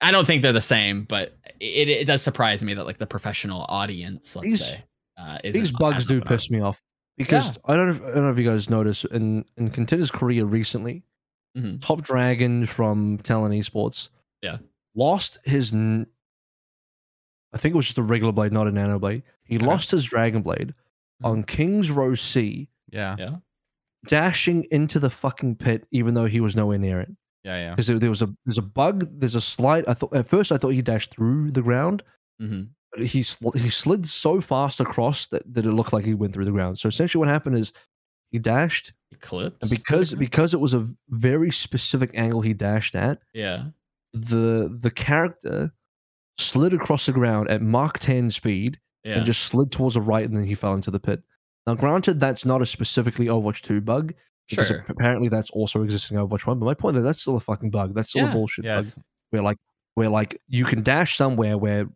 I 0.00 0.10
don't 0.12 0.24
think 0.26 0.42
they're 0.42 0.52
the 0.52 0.60
same, 0.60 1.04
but 1.04 1.36
it, 1.60 1.88
it 1.88 2.06
does 2.06 2.22
surprise 2.22 2.62
me 2.64 2.74
that 2.74 2.84
like 2.86 2.98
the 2.98 3.06
professional 3.06 3.66
audience, 3.68 4.34
let's 4.36 4.48
These- 4.48 4.64
say, 4.64 4.84
uh, 5.18 5.38
isn't 5.44 5.60
These 5.60 5.72
bugs 5.72 6.06
do 6.06 6.18
up 6.18 6.26
piss 6.28 6.50
me 6.50 6.60
off 6.60 6.80
because 7.18 7.46
Yeah. 7.48 7.52
I 7.66 7.74
don't 7.76 7.86
know 7.88 7.92
if, 7.94 8.02
I 8.02 8.14
don't 8.14 8.24
know 8.24 8.30
if 8.30 8.38
you 8.38 8.44
guys 8.44 8.70
noticed 8.70 9.04
in 9.06 9.44
in 9.56 9.70
Contenders 9.70 10.10
Korea 10.10 10.44
recently, 10.44 11.02
Mhm. 11.58 11.80
Top 11.80 12.00
Dragon 12.02 12.64
from 12.66 13.18
Talon 13.18 13.52
Esports, 13.52 14.08
Yeah. 14.42 14.58
lost 14.94 15.38
his. 15.44 15.72
n- 15.74 16.06
I 17.52 17.58
think 17.58 17.74
it 17.74 17.76
was 17.76 17.86
just 17.86 17.98
a 17.98 18.02
regular 18.02 18.32
blade, 18.32 18.52
not 18.52 18.68
a 18.68 18.72
nano 18.72 18.98
blade. 19.00 19.24
He 19.44 19.56
Okay. 19.56 19.66
lost 19.66 19.90
his 19.90 20.04
Dragon 20.04 20.40
Blade 20.42 20.72
Mhm. 21.22 21.26
on 21.28 21.42
King's 21.44 21.90
Row 21.90 22.14
C, 22.14 22.68
Yeah. 22.92 23.16
Yeah. 23.18 23.36
dashing 24.06 24.66
into 24.70 24.98
the 24.98 25.10
fucking 25.10 25.56
pit, 25.56 25.86
even 25.92 26.14
though 26.14 26.24
he 26.26 26.40
was 26.40 26.56
nowhere 26.56 26.78
near 26.78 27.00
it. 27.00 27.10
Yeah. 27.44 27.56
Yeah. 27.56 27.70
Because 27.70 27.86
there, 27.86 27.98
there 27.98 28.10
was 28.10 28.22
a 28.22 28.28
there's 28.44 28.58
a 28.58 28.62
bug, 28.62 29.06
there's 29.18 29.34
a 29.34 29.40
slide. 29.40 29.84
I 29.88 29.94
thought 29.94 30.14
at 30.14 30.28
first 30.28 30.52
I 30.52 30.58
thought 30.58 30.70
he 30.70 30.82
dashed 30.82 31.12
through 31.14 31.50
the 31.52 31.62
ground, 31.62 32.02
hmm 32.38 32.62
but 32.92 33.06
he 33.06 33.22
sl- 33.22 33.52
he 33.56 33.70
slid 33.70 34.08
so 34.08 34.40
fast 34.40 34.80
across 34.80 35.28
that, 35.28 35.42
that 35.54 35.64
it 35.64 35.70
looked 35.70 35.92
like 35.92 36.04
he 36.04 36.12
went 36.14 36.32
through 36.34 36.44
the 36.44 36.50
ground. 36.50 36.76
So 36.76 36.88
essentially, 36.88 37.20
what 37.20 37.28
happened 37.28 37.54
is 37.56 37.72
he 38.32 38.40
dashed, 38.40 38.92
Eclipse. 39.12 39.58
and 39.60 39.70
because 39.70 40.12
because 40.14 40.54
it 40.54 40.58
was 40.60 40.74
a 40.74 40.88
very 41.10 41.52
specific 41.52 42.10
angle 42.14 42.40
he 42.40 42.52
dashed 42.52 42.96
at, 42.96 43.20
yeah. 43.32 43.66
the 44.12 44.76
the 44.80 44.90
character 44.90 45.72
slid 46.36 46.74
across 46.74 47.06
the 47.06 47.12
ground 47.12 47.48
at 47.48 47.62
Mach 47.62 47.98
10 48.00 48.28
speed 48.30 48.80
Yeah. 49.04 49.18
and 49.18 49.24
just 49.26 49.42
slid 49.44 49.70
towards 49.70 49.94
the 49.94 50.00
right, 50.00 50.24
and 50.28 50.36
then 50.36 50.42
he 50.44 50.56
fell 50.56 50.74
into 50.74 50.90
the 50.90 50.98
pit. 51.00 51.22
Now, 51.66 51.74
granted, 51.74 52.20
that's 52.20 52.44
not 52.44 52.62
a 52.62 52.66
specifically 52.66 53.26
Overwatch 53.26 53.60
2 53.62 53.80
bug. 53.80 54.14
Because 54.48 54.66
sure. 54.66 54.84
apparently 54.88 55.28
that's 55.28 55.50
also 55.50 55.82
existing 55.84 56.16
in 56.18 56.26
Overwatch 56.26 56.44
1. 56.46 56.58
But 56.58 56.66
my 56.66 56.74
point 56.74 56.96
is 56.96 57.04
that's 57.04 57.20
still 57.22 57.36
a 57.36 57.40
fucking 57.40 57.70
bug. 57.70 57.94
That's 57.94 58.08
still 58.08 58.22
Yeah. 58.24 58.30
a 58.30 58.32
bullshit 58.32 58.64
bug. 58.64 58.84
Yes. 58.84 58.98
Where 59.30 59.42
like 59.42 59.58
where 59.94 60.08
like 60.08 60.40
you 60.48 60.64
can 60.64 60.82
dash 60.82 61.16
somewhere 61.16 61.56
where 61.56 61.86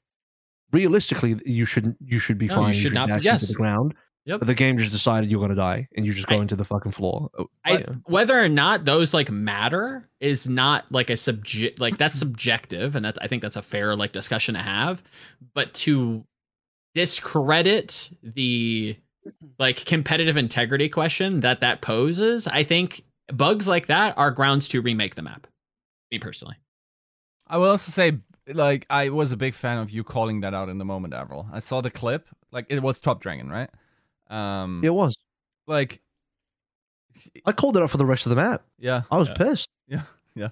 realistically 0.73 1.37
you 1.45 1.65
shouldn't 1.65 1.97
you 2.01 2.19
should 2.21 2.39
be 2.39 2.47
No, 2.47 2.55
you 2.59 2.63
fine. 2.63 2.73
should 2.75 2.95
not- 2.95 3.09
dash 3.09 3.25
into 3.27 3.47
the 3.47 3.55
ground. 3.55 3.95
Yep. 4.27 4.39
But 4.39 4.47
the 4.47 4.55
game 4.55 4.79
just 4.79 4.93
decided 4.93 5.31
you're 5.31 5.41
gonna 5.41 5.55
die 5.57 5.89
and 5.97 6.07
you 6.07 6.15
just 6.15 6.29
go 6.29 6.37
I- 6.39 6.43
into 6.43 6.55
the 6.57 6.65
fucking 6.65 6.93
floor. 6.93 7.29
Oh, 7.37 7.47
I, 7.65 7.79
yeah. 7.79 7.87
whether 8.07 8.39
or 8.41 8.49
not 8.49 8.85
those 8.85 9.13
like 9.13 9.31
matter 9.33 10.09
is 10.21 10.49
not 10.49 10.85
like 10.93 11.11
a 11.11 11.17
subject 11.17 11.81
like 11.81 11.99
that's 11.99 12.17
subjective 12.19 12.95
and 12.97 13.05
that's 13.05 13.19
i 13.21 13.27
think 13.27 13.43
that's 13.43 13.57
a 13.57 13.63
fair 13.63 13.95
like 13.97 14.13
discussion 14.13 14.55
to 14.55 14.61
have 14.63 15.03
but 15.55 15.75
to 15.75 16.25
discredit 16.95 18.11
the 18.23 18.97
like 19.59 19.85
competitive 19.85 20.37
integrity 20.37 20.89
question 20.89 21.41
that 21.41 21.61
that 21.61 21.81
poses 21.81 22.47
i 22.49 22.63
think 22.63 23.03
bugs 23.33 23.67
like 23.69 23.87
that 23.87 24.17
are 24.19 24.31
grounds 24.31 24.69
to 24.69 24.81
remake 24.83 25.15
the 25.15 25.23
map 25.23 25.47
me 26.11 26.19
personally 26.19 26.57
I 27.47 27.59
will 27.59 27.69
also 27.69 27.93
say, 27.93 28.19
like, 28.49 28.87
I 28.89 29.11
was 29.11 29.31
a 29.33 29.37
big 29.37 29.53
fan 29.53 29.77
of 29.77 29.91
you 29.91 30.03
calling 30.03 30.41
that 30.41 30.55
out 30.55 30.71
in 30.71 30.79
the 30.79 30.85
moment, 30.87 31.13
Avril. 31.13 31.47
I 31.53 31.59
saw 31.59 31.83
the 31.83 31.91
clip. 31.91 32.27
Like, 32.51 32.65
it 32.71 32.81
was 32.83 33.03
Top 33.03 33.21
Dragon, 33.21 33.51
right? 33.51 33.69
Um, 34.31 34.81
It 34.83 34.95
was. 34.95 35.15
like, 35.67 36.01
I 37.45 37.53
called 37.53 37.77
it 37.77 37.83
out 37.83 37.91
for 37.91 37.99
the 37.99 38.07
rest 38.07 38.25
of 38.25 38.31
the 38.31 38.37
map. 38.37 38.63
yeah, 38.79 39.03
I 39.11 39.19
was 39.19 39.29
Yeah. 39.29 39.35
pissed. 39.35 39.69
Yeah, 39.87 40.03
yeah. 40.35 40.49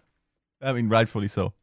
I 0.60 0.74
mean, 0.74 0.90
rightfully 0.90 1.28
so. 1.28 1.54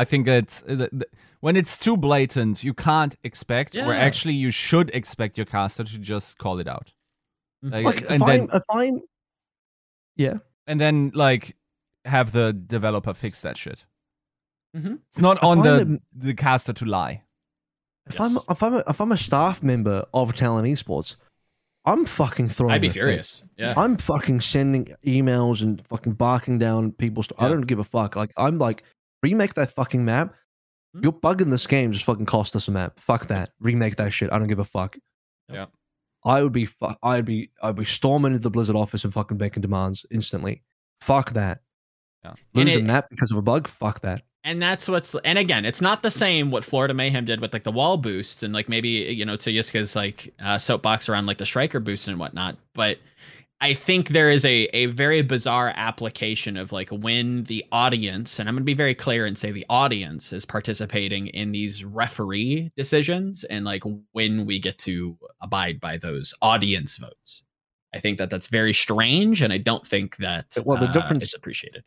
Yeah, 0.00 0.02
I 0.02 0.04
think 0.04 0.28
it's 0.28 0.62
uh, 0.62 0.76
th- 0.76 0.90
th- 0.90 1.10
when 1.40 1.56
it's 1.56 1.78
too 1.78 1.96
blatant, 1.96 2.62
you 2.64 2.74
can't 2.74 3.16
expect, 3.24 3.76
or 3.76 3.94
actually, 3.94 4.34
you 4.34 4.50
should 4.50 4.90
expect 4.94 5.38
your 5.38 5.46
caster 5.46 5.84
to 5.84 5.98
just 5.98 6.38
call 6.38 6.60
it 6.60 6.68
out, 6.68 6.92
Mhm. 7.64 7.84
Like 7.84 8.02
if 8.02 8.10
and 8.10 8.22
I'm 8.22 8.28
then 8.28 8.48
if 8.52 8.62
I'm 8.70 9.02
yeah. 10.16 10.38
and 10.66 10.80
then 10.80 11.10
like 11.14 11.56
have 12.04 12.32
the 12.32 12.52
developer 12.52 13.14
fix 13.14 13.40
that 13.42 13.56
shit. 13.56 13.86
Mhm. 14.76 15.00
It's 15.08 15.20
not 15.20 15.42
I 15.42 15.46
on 15.48 15.56
find 15.62 15.66
the 15.68 15.84
them- 15.84 16.00
the 16.14 16.34
caster 16.34 16.72
to 16.74 16.84
lie. 16.84 17.22
If 18.06 18.18
Yes. 18.18 18.20
I'm 18.36 18.38
if 18.50 18.62
I'm 18.62 18.74
a, 18.74 18.82
if 18.88 19.00
I'm 19.00 19.12
a 19.12 19.16
staff 19.16 19.62
member 19.62 20.04
of 20.14 20.34
Talon 20.34 20.64
Esports, 20.64 21.16
I'm 21.84 22.04
fucking 22.06 22.48
throwing. 22.50 22.72
i'd 22.72 22.80
be 22.80 22.88
a 22.88 22.90
fit. 22.90 23.00
furious 23.00 23.42
yeah 23.56 23.72
I'm 23.76 23.96
fucking 23.96 24.40
sending 24.42 24.86
emails 25.04 25.62
and 25.62 25.80
fucking 25.88 26.12
barking 26.14 26.58
down 26.58 26.92
people's. 26.92 27.28
I 27.38 27.44
Yeah. 27.44 27.48
don't 27.50 27.66
give 27.66 27.78
a 27.78 27.84
fuck. 27.84 28.16
Like 28.16 28.32
I'm 28.36 28.58
like 28.58 28.82
remake 29.22 29.54
that 29.54 29.70
fucking 29.70 30.04
map. 30.04 30.34
Hmm. 30.94 31.02
You're 31.04 31.12
bugging 31.12 31.50
this 31.50 31.66
game. 31.66 31.92
Just 31.92 32.04
fucking 32.04 32.26
cost 32.26 32.54
us 32.56 32.68
a 32.68 32.70
map. 32.70 32.98
Fuck 33.00 33.26
that. 33.28 33.50
Remake 33.60 33.96
that 33.96 34.12
shit. 34.12 34.32
I 34.32 34.38
don't 34.38 34.48
give 34.48 34.58
a 34.58 34.64
fuck. 34.64 34.96
Yeah. 35.52 35.66
I 36.24 36.42
would 36.42 36.52
be. 36.52 36.66
Fu- 36.66 36.94
I'd 37.02 37.24
be. 37.24 37.50
I'd 37.62 37.76
be 37.76 37.84
storming 37.84 38.32
into 38.32 38.42
the 38.42 38.50
Blizzard 38.50 38.76
office 38.76 39.04
and 39.04 39.12
fucking 39.12 39.38
making 39.38 39.62
demands 39.62 40.04
instantly. 40.10 40.62
Fuck 41.00 41.32
that. 41.32 41.60
Yeah. 42.24 42.34
And 42.54 42.64
Lose 42.66 42.76
a 42.76 42.78
it- 42.80 42.84
map 42.84 43.08
because 43.10 43.30
of 43.30 43.38
a 43.38 43.42
bug. 43.42 43.68
Fuck 43.68 44.00
that. 44.02 44.22
and 44.44 44.60
that's 44.60 44.88
what's 44.88 45.14
and 45.24 45.38
again 45.38 45.66
it's 45.66 45.82
not 45.82 46.02
the 46.02 46.10
same 46.10 46.50
what 46.50 46.64
florida 46.64 46.94
mayhem 46.94 47.26
did 47.26 47.42
with 47.42 47.52
like 47.52 47.62
the 47.62 47.70
wall 47.70 47.98
boost 47.98 48.42
and 48.42 48.54
like 48.54 48.70
maybe 48.70 48.88
you 48.88 49.22
know 49.22 49.36
to 49.36 49.50
Yiska's 49.50 49.94
like 49.94 50.32
uh 50.42 50.56
soapbox 50.56 51.10
around 51.10 51.26
like 51.26 51.36
the 51.36 51.44
striker 51.44 51.78
boost 51.78 52.08
and 52.08 52.18
whatnot 52.18 52.56
but 52.74 52.96
i 53.60 53.74
think 53.74 54.08
there 54.08 54.30
is 54.30 54.44
a 54.44 54.64
a 54.72 54.86
very 54.86 55.22
bizarre 55.22 55.72
application 55.76 56.56
of 56.56 56.72
like 56.72 56.88
when 56.90 57.44
the 57.44 57.64
audience 57.72 58.38
and 58.38 58.48
i'm 58.48 58.54
going 58.54 58.62
to 58.62 58.64
be 58.64 58.74
very 58.74 58.94
clear 58.94 59.26
and 59.26 59.36
say 59.38 59.50
the 59.50 59.66
audience 59.68 60.32
is 60.32 60.44
participating 60.44 61.26
in 61.28 61.52
these 61.52 61.84
referee 61.84 62.70
decisions 62.76 63.44
and 63.44 63.64
like 63.64 63.82
when 64.12 64.46
we 64.46 64.58
get 64.58 64.78
to 64.78 65.16
abide 65.42 65.80
by 65.80 65.96
those 65.98 66.32
audience 66.42 66.96
votes. 66.96 67.44
I 67.94 67.98
think 67.98 68.18
that 68.18 68.30
that's 68.30 68.46
very 68.46 68.72
strange 68.72 69.42
and 69.42 69.52
i 69.52 69.58
don't 69.58 69.86
think 69.86 70.16
that 70.18 70.46
Well, 70.64 70.78
the 70.78 70.86
uh, 70.86 70.92
difference- 70.92 71.24
is 71.24 71.34
appreciated 71.34 71.82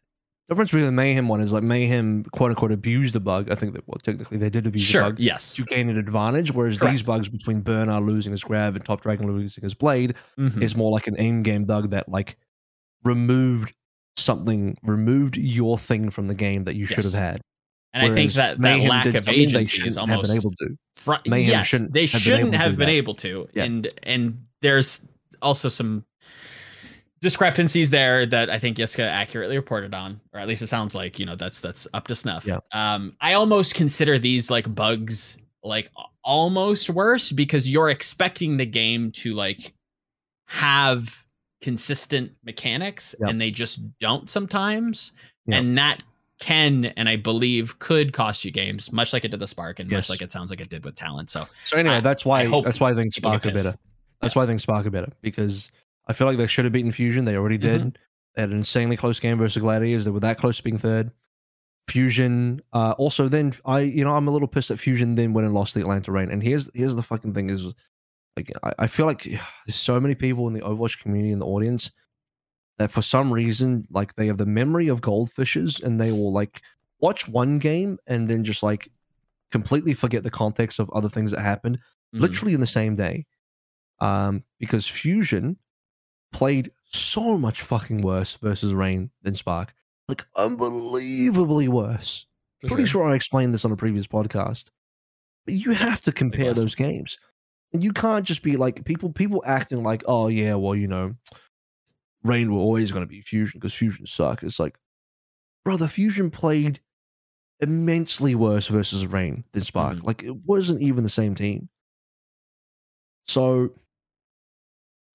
Difference 0.50 0.72
between 0.72 0.86
the 0.86 0.92
Mayhem 0.92 1.30
one 1.30 1.40
is 1.40 1.54
like 1.54 1.64
Mayhem 1.64 2.26
quote 2.26 2.50
unquote 2.52 2.72
abused 2.74 3.14
the 3.16 3.20
bug. 3.22 3.50
I 3.50 3.56
think 3.56 3.74
that 3.74 3.88
well 3.88 3.98
technically 4.04 4.38
they 4.38 4.50
did 4.50 4.68
abuse 4.68 4.84
sure 4.84 5.04
the 5.04 5.10
bug. 5.12 5.20
yes 5.20 5.54
To 5.56 5.64
gain 5.64 5.88
an 5.90 5.98
advantage, 5.98 6.52
whereas 6.52 6.78
Correct. 6.78 6.92
these 6.94 7.02
bugs 7.04 7.30
between 7.30 7.62
Bernard 7.62 8.04
losing 8.04 8.32
his 8.32 8.44
grab 8.44 8.76
and 8.76 8.84
Top 8.84 9.02
Dragon 9.02 9.26
losing 9.28 9.64
his 9.64 9.74
blade 9.74 10.16
Mhm. 10.38 10.62
is 10.62 10.76
more 10.76 10.92
like 10.92 11.08
an 11.08 11.16
aim 11.18 11.44
game 11.44 11.64
bug 11.64 11.92
that 11.92 12.10
like 12.10 12.36
removed 13.04 13.74
something, 14.18 14.78
removed 14.84 15.38
your 15.38 15.78
thing 15.78 16.10
from 16.10 16.28
the 16.28 16.36
game 16.36 16.66
that 16.66 16.76
you 16.76 16.86
should 16.86 17.04
have 17.06 17.14
had. 17.14 17.42
And 17.94 18.06
I 18.12 18.14
think 18.14 18.34
that 18.34 18.58
that 18.58 18.60
Mayhem 18.60 18.90
lack 18.90 19.04
did 19.06 19.16
of 19.16 19.30
agency 19.30 19.66
shouldn't 19.66 19.88
is 19.88 19.96
have 19.96 20.10
almost 20.10 20.28
been 20.30 20.38
able 20.38 20.52
to. 20.52 20.78
fr- 20.96 21.14
Mayhem 21.28 21.50
yes, 21.52 21.68
shouldn't 21.68 21.94
they 21.94 22.02
have 22.02 22.12
been 22.12 22.20
shouldn't 22.20 22.42
able 22.42 22.52
to 22.52 22.58
have 22.58 22.78
been 22.78 22.90
able 22.90 23.14
to. 23.16 23.48
Yeah. 23.54 23.64
And 23.64 23.88
and 24.04 24.46
there's 24.62 25.08
also 25.42 25.70
some 25.70 26.04
discrepancies 27.24 27.90
there 27.90 28.26
that 28.28 28.50
I 28.52 28.60
think 28.60 28.78
Yiska 28.78 29.04
accurately 29.08 29.56
reported 29.56 29.94
on, 29.96 30.22
or 30.34 30.40
at 30.40 30.48
least 30.48 30.62
it 30.62 30.68
sounds 30.68 30.94
like 30.94 31.18
you 31.18 31.26
know 31.26 31.36
that's 31.36 31.60
that's 31.62 31.88
up 31.96 32.08
to 32.10 32.16
snuff. 32.16 32.46
Yeah. 32.46 32.60
Um, 32.72 33.16
I 33.22 33.34
almost 33.34 33.74
consider 33.74 34.20
these 34.20 34.52
like 34.52 34.74
bugs 34.76 35.40
like 35.64 35.90
almost 36.24 36.90
worse 36.90 37.32
because 37.32 37.70
you're 37.70 37.90
expecting 37.90 38.58
the 38.58 38.66
game 38.66 39.12
to 39.14 39.34
like 39.34 39.74
have 40.46 41.26
consistent 41.62 42.32
mechanics 42.44 43.16
Yep. 43.22 43.30
and 43.30 43.42
they 43.42 43.50
just 43.52 43.80
don't 44.00 44.30
sometimes, 44.30 45.14
Yep. 45.48 45.60
and 45.60 45.78
that 45.78 46.04
can 46.40 46.86
and 46.98 47.08
I 47.08 47.16
believe 47.16 47.80
could 47.80 48.12
cost 48.12 48.44
you 48.44 48.52
games, 48.52 48.92
much 48.92 49.14
like 49.14 49.24
it 49.24 49.32
did 49.32 49.40
the 49.40 49.48
Spark, 49.48 49.80
and 49.80 49.90
Yes. 49.90 49.98
much 49.98 50.10
like 50.10 50.22
it 50.22 50.32
sounds 50.32 50.50
like 50.50 50.60
it 50.60 50.70
did 50.70 50.84
with 50.84 50.96
Talon. 50.96 51.28
So 51.28 51.48
So 51.64 51.78
anyway, 51.78 51.96
I- 51.96 52.00
that's 52.02 52.26
why 52.26 52.42
I 52.42 52.46
hope 52.46 52.66
that's 52.66 52.80
why 52.82 52.92
I 52.92 52.96
think 52.96 53.14
Spark 53.14 53.46
are 53.46 53.52
better. 53.54 53.74
That's 54.22 54.36
why 54.36 54.44
I 54.44 54.46
think 54.46 54.60
Spark 54.60 54.86
are 54.86 54.90
better 54.92 55.12
because 55.22 55.72
I 56.08 56.14
feel 56.14 56.28
like 56.28 56.38
they 56.38 56.48
should 56.48 56.66
have 56.66 56.74
beaten 56.74 56.92
Fusion. 56.92 57.26
They 57.26 57.36
already 57.36 57.58
did. 57.58 57.82
Mm-hmm. 57.82 57.90
They 58.36 58.42
had 58.42 58.50
an 58.50 58.58
insanely 58.58 58.98
close 58.98 59.20
game 59.20 59.38
versus 59.38 59.62
Gladiators. 59.62 60.06
They 60.06 60.12
were 60.12 60.20
that 60.22 60.38
close 60.38 60.58
to 60.58 60.64
being 60.64 60.78
third. 60.78 61.12
Fusion. 61.88 62.62
Uh, 62.74 62.92
also, 62.98 63.28
then 63.28 63.54
I, 63.66 63.82
you 63.82 64.04
know, 64.04 64.16
I'm 64.16 64.28
a 64.28 64.32
little 64.32 64.48
pissed 64.48 64.70
that 64.70 64.78
Fusion 64.78 65.16
then 65.16 65.34
went 65.34 65.46
and 65.46 65.54
lost 65.54 65.74
the 65.74 65.82
Atlanta 65.82 66.12
Reign. 66.12 66.32
And 66.32 66.42
here's 66.42 66.70
here's 66.74 66.96
the 66.96 67.04
fucking 67.04 67.34
thing 67.34 67.50
is, 67.50 67.66
like, 68.36 68.52
I, 68.64 68.74
I 68.80 68.88
feel 68.88 69.06
like 69.06 69.24
there's 69.24 69.76
so 69.76 70.00
many 70.00 70.16
people 70.16 70.48
in 70.48 70.54
the 70.54 70.62
Overwatch 70.62 71.00
community 71.00 71.32
in 71.32 71.40
the 71.40 71.46
audience 71.46 71.92
that 72.80 72.92
for 72.92 73.02
some 73.02 73.32
reason, 73.32 73.86
like, 73.92 74.16
they 74.16 74.28
have 74.28 74.38
the 74.38 74.46
memory 74.46 74.88
of 74.88 75.02
goldfishes 75.02 75.84
and 75.84 76.00
they 76.00 76.12
will 76.12 76.34
like 76.34 76.62
watch 77.00 77.28
one 77.28 77.60
game 77.60 77.98
and 78.08 78.28
then 78.28 78.44
just 78.44 78.64
like 78.64 78.90
completely 79.52 79.94
forget 79.94 80.24
the 80.24 80.32
context 80.32 80.80
of 80.80 80.90
other 80.92 81.10
things 81.10 81.32
that 81.32 81.42
happened 81.42 81.78
mhm. 82.16 82.22
literally 82.22 82.54
in 82.54 82.62
the 82.62 82.68
same 82.68 82.96
day. 82.96 83.26
Um, 84.00 84.44
because 84.60 84.88
Fusion 84.88 85.58
played 86.34 86.72
so 86.92 87.38
much 87.38 87.62
fucking 87.62 88.02
worse 88.02 88.34
versus 88.36 88.74
Reign 88.74 89.10
than 89.22 89.34
Spark. 89.36 89.74
Like 90.08 90.26
unbelievably 90.36 91.70
worse. 91.70 92.26
For 92.60 92.68
Pretty 92.68 92.84
sure. 92.86 93.04
sure 93.04 93.12
I 93.12 93.16
explained 93.16 93.54
this 93.54 93.66
on 93.66 93.72
a 93.72 93.78
previous 93.78 94.08
podcast. 94.08 94.70
But 95.46 95.56
you 95.56 95.72
have 95.72 96.02
to 96.02 96.12
compare 96.12 96.54
those 96.54 96.76
games. 96.76 97.18
And 97.74 97.84
you 97.84 97.92
can't 97.92 98.26
just 98.26 98.44
be 98.44 98.56
like 98.56 98.86
people 98.86 99.12
people 99.12 99.44
acting 99.46 99.84
like, 99.84 100.04
oh 100.06 100.28
yeah, 100.28 100.56
well, 100.56 100.76
you 100.76 100.88
know, 100.88 101.16
Reign 102.24 102.54
were 102.54 102.60
always 102.60 102.92
gonna 102.92 103.06
be 103.06 103.22
Fusion 103.22 103.60
because 103.60 103.74
Fusion 103.74 104.06
suck. 104.06 104.44
It's 104.44 104.60
like, 104.60 104.78
brother, 105.66 105.88
Fusion 105.88 106.30
played 106.30 106.80
immensely 107.60 108.36
worse 108.36 108.68
versus 108.68 109.08
Reign 109.08 109.44
than 109.54 109.64
Spark. 109.64 109.98
Mhm. 109.98 110.04
Like 110.04 110.24
it 110.24 110.36
wasn't 110.46 110.82
even 110.82 111.04
the 111.04 111.10
same 111.10 111.36
team. 111.36 111.70
So 113.26 113.74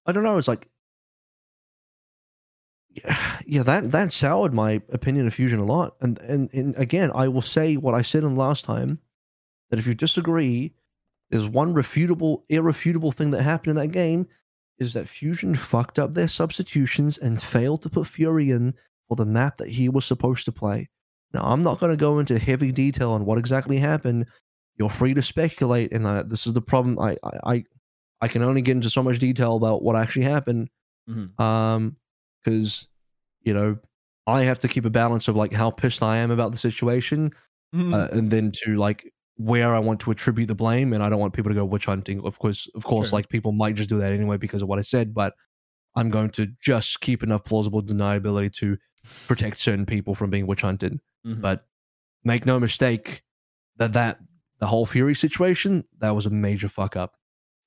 I 0.05 0.11
don't 0.11 0.23
know. 0.23 0.37
It's 0.37 0.47
like, 0.47 0.67
yeah, 2.89 3.39
yeah, 3.45 3.63
that 3.63 3.91
that 3.91 4.13
soured 4.13 4.53
my 4.53 4.81
opinion 4.91 5.27
of 5.27 5.33
Fusion 5.33 5.59
a 5.59 5.65
lot. 5.65 5.95
And 6.01 6.17
and 6.19 6.49
and 6.53 6.77
again, 6.77 7.11
I 7.13 7.27
will 7.27 7.41
say 7.41 7.75
what 7.77 7.93
I 7.93 8.01
said 8.01 8.23
in 8.23 8.35
last 8.35 8.65
time 8.65 8.99
that 9.69 9.79
if 9.79 9.87
you 9.87 9.93
disagree, 9.93 10.73
there's 11.29 11.47
one 11.47 11.73
refutable, 11.73 12.43
irrefutable 12.49 13.11
thing 13.11 13.31
that 13.31 13.43
happened 13.43 13.71
in 13.71 13.75
that 13.77 13.91
game 13.91 14.27
is 14.79 14.93
that 14.93 15.07
Fusion 15.07 15.55
fucked 15.55 15.99
up 15.99 16.13
their 16.13 16.27
substitutions 16.27 17.17
and 17.17 17.41
failed 17.41 17.81
to 17.83 17.89
put 17.89 18.07
Fury 18.07 18.49
in 18.51 18.73
for 19.07 19.15
the 19.15 19.25
map 19.25 19.57
that 19.57 19.69
he 19.69 19.89
was 19.89 20.05
supposed 20.05 20.45
to 20.45 20.51
play. 20.51 20.89
Now, 21.33 21.43
I'm 21.43 21.61
not 21.61 21.79
going 21.79 21.91
to 21.91 21.97
go 21.97 22.17
into 22.19 22.39
heavy 22.39 22.71
detail 22.71 23.11
on 23.11 23.25
what 23.25 23.37
exactly 23.37 23.77
happened. 23.77 24.25
You're 24.77 24.89
free 24.89 25.13
to 25.13 25.21
speculate, 25.21 25.91
and 25.91 26.07
uh, 26.07 26.23
this 26.23 26.47
is 26.47 26.53
the 26.53 26.61
problem. 26.61 26.97
I, 26.97 27.17
I, 27.43 27.63
I, 28.21 28.27
can 28.29 28.41
only 28.41 28.61
get 28.61 28.71
into 28.71 28.89
so 28.89 29.03
much 29.03 29.19
detail 29.19 29.57
about 29.57 29.83
what 29.83 29.95
actually 29.95 30.23
happened, 30.23 30.69
Mhm. 31.09 31.39
um, 31.39 31.97
because 32.43 32.87
you 33.41 33.53
know 33.53 33.77
I 34.27 34.43
have 34.43 34.59
to 34.59 34.67
keep 34.67 34.85
a 34.85 34.89
balance 34.89 35.27
of 35.27 35.35
like 35.35 35.53
how 35.53 35.71
pissed 35.71 36.03
I 36.03 36.17
am 36.17 36.31
about 36.31 36.51
the 36.51 36.57
situation, 36.57 37.31
Mm. 37.73 37.93
uh, 37.93 38.09
and 38.17 38.31
then 38.31 38.51
to 38.63 38.77
like 38.77 39.13
where 39.37 39.75
I 39.75 39.79
want 39.79 39.99
to 40.01 40.11
attribute 40.11 40.47
the 40.47 40.55
blame, 40.55 40.91
and 40.93 41.03
I 41.03 41.09
don't 41.09 41.19
want 41.19 41.33
people 41.33 41.49
to 41.51 41.55
go 41.55 41.63
witch 41.65 41.85
hunting. 41.85 42.19
Of 42.25 42.39
course, 42.39 42.67
of 42.75 42.83
course, 42.83 43.09
Sure. 43.09 43.17
like 43.17 43.29
people 43.29 43.51
might 43.51 43.75
just 43.75 43.89
do 43.89 43.99
that 43.99 44.11
anyway 44.11 44.37
because 44.37 44.61
of 44.63 44.67
what 44.67 44.79
I 44.79 44.81
said, 44.81 45.13
but 45.13 45.33
I'm 45.95 46.09
going 46.09 46.29
to 46.31 46.47
just 46.61 46.99
keep 47.01 47.23
enough 47.23 47.43
plausible 47.43 47.81
deniability 47.83 48.51
to 48.55 48.77
protect 49.27 49.57
certain 49.59 49.85
people 49.85 50.13
from 50.15 50.29
being 50.29 50.45
witch 50.47 50.61
hunted. 50.61 50.99
Mhm. 51.25 51.41
But 51.41 51.65
make 52.23 52.45
no 52.45 52.59
mistake 52.59 53.23
that 53.77 53.93
that 53.93 54.19
the 54.59 54.67
whole 54.67 54.85
Fury 54.85 55.15
situation 55.15 55.83
that 55.99 56.09
was 56.11 56.25
a 56.25 56.29
major 56.31 56.67
fuck 56.67 56.95
up. 56.97 57.15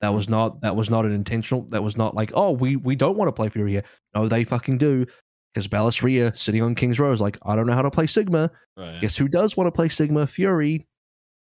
That 0.03 0.13
was 0.13 0.27
not 0.27 0.59
that 0.59 0.75
was 0.75 0.89
not 0.89 1.05
an 1.05 1.13
intentional. 1.13 1.61
That 1.69 1.81
was 1.81 1.95
not 1.95 2.13
like 2.13 2.31
oh 2.33 2.51
we 2.51 2.75
we 2.75 2.93
don't 2.93 3.15
want 3.15 3.29
to 3.29 3.31
play 3.31 3.47
Fury 3.47 3.71
here. 3.71 3.85
No, 4.13 4.27
they 4.27 4.43
fucking 4.43 4.77
do. 4.77 5.05
Because 5.53 5.69
Balastria 5.69 6.35
sitting 6.35 6.61
on 6.61 6.75
King's 6.75 6.99
Row 6.99 7.13
is 7.13 7.21
like 7.21 7.37
I 7.43 7.55
don't 7.55 7.67
know 7.67 7.73
how 7.73 7.83
to 7.83 7.89
play 7.89 8.05
Sigma. 8.05 8.51
Right. 8.75 8.99
Guess 8.99 9.15
who 9.15 9.29
does 9.29 9.55
want 9.55 9.67
to 9.67 9.71
play 9.71 9.87
Sigma? 9.87 10.27
Fury. 10.27 10.85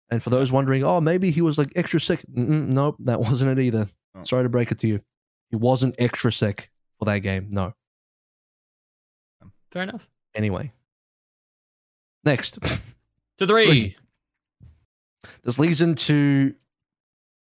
And 0.10 0.22
for 0.22 0.30
those 0.30 0.52
wondering, 0.52 0.84
oh 0.84 1.00
maybe 1.00 1.32
he 1.32 1.42
was 1.42 1.58
like 1.58 1.72
extra 1.78 2.02
sick. 2.02 2.22
Mm-mm, 2.36 2.68
nope, 2.74 2.98
that 3.00 3.22
wasn't 3.22 3.58
it 3.58 3.64
either. 3.64 3.88
Oh. 4.14 4.26
Sorry 4.26 4.44
to 4.44 4.50
break 4.50 4.74
it 4.74 4.80
to 4.80 4.88
you. 4.88 5.00
He 5.52 5.56
wasn't 5.56 5.96
extra 5.98 6.30
sick 6.30 6.70
for 7.00 7.06
that 7.06 7.20
game. 7.20 7.48
No. 7.52 7.74
Fair 9.72 9.84
enough. 9.84 10.10
Anyway. 10.36 10.74
Next. 12.26 12.60
To 13.38 13.48
three. 13.48 13.66
Three. 13.66 13.96
This 15.44 15.60
leads 15.60 15.82
into. 15.82 16.56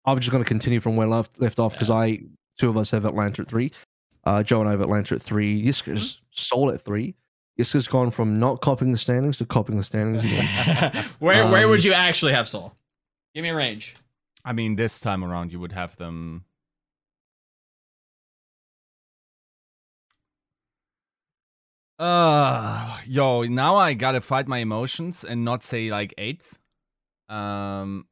I'm 0.05 0.19
just 0.19 0.31
going 0.31 0.43
to 0.43 0.47
continue 0.47 0.79
from 0.79 0.95
where 0.95 1.07
left 1.07 1.39
left 1.39 1.59
off 1.59 1.73
because 1.73 1.89
Yeah. 1.89 1.95
I 1.95 2.19
two 2.57 2.69
of 2.69 2.77
us 2.77 2.91
have 2.91 3.05
Atlanta 3.05 3.41
at 3.43 3.47
three. 3.47 3.71
Uh, 4.23 4.43
Joe 4.43 4.59
and 4.59 4.67
I 4.67 4.71
have 4.71 4.81
Atlanta 4.81 5.15
at 5.15 5.21
three. 5.21 5.63
Yiska's 5.63 6.01
Mm-hmm. 6.15 6.21
sold 6.31 6.71
at 6.73 6.81
three. 6.81 7.15
Yiska's 7.59 7.87
gone 7.87 8.11
from 8.11 8.39
not 8.39 8.61
copying 8.61 8.91
the 8.91 8.97
standings 8.97 9.37
to 9.37 9.45
copying 9.45 9.77
the 9.77 9.83
standings 9.83 10.23
again. 10.23 10.45
where 11.19 11.47
where 11.49 11.65
Um, 11.65 11.69
would 11.71 11.83
you 11.83 11.93
actually 11.93 12.33
have 12.33 12.47
Seoul? 12.47 12.75
Give 13.35 13.43
me 13.43 13.49
a 13.49 13.55
range. 13.55 13.95
I 14.43 14.53
mean, 14.53 14.75
this 14.75 14.99
time 14.99 15.23
around, 15.23 15.51
you 15.51 15.59
would 15.59 15.71
have 15.73 15.95
them. 15.97 16.45
Uh, 21.99 22.99
yo, 23.05 23.43
now 23.43 23.75
I 23.75 23.93
gotta 23.93 24.21
fight 24.21 24.47
my 24.47 24.59
emotions 24.59 25.23
and 25.23 25.43
not 25.45 25.63
say 25.63 25.89
like 25.89 26.13
eighth. 26.17 26.57
Um, 27.29 28.05
beca- 28.05 28.10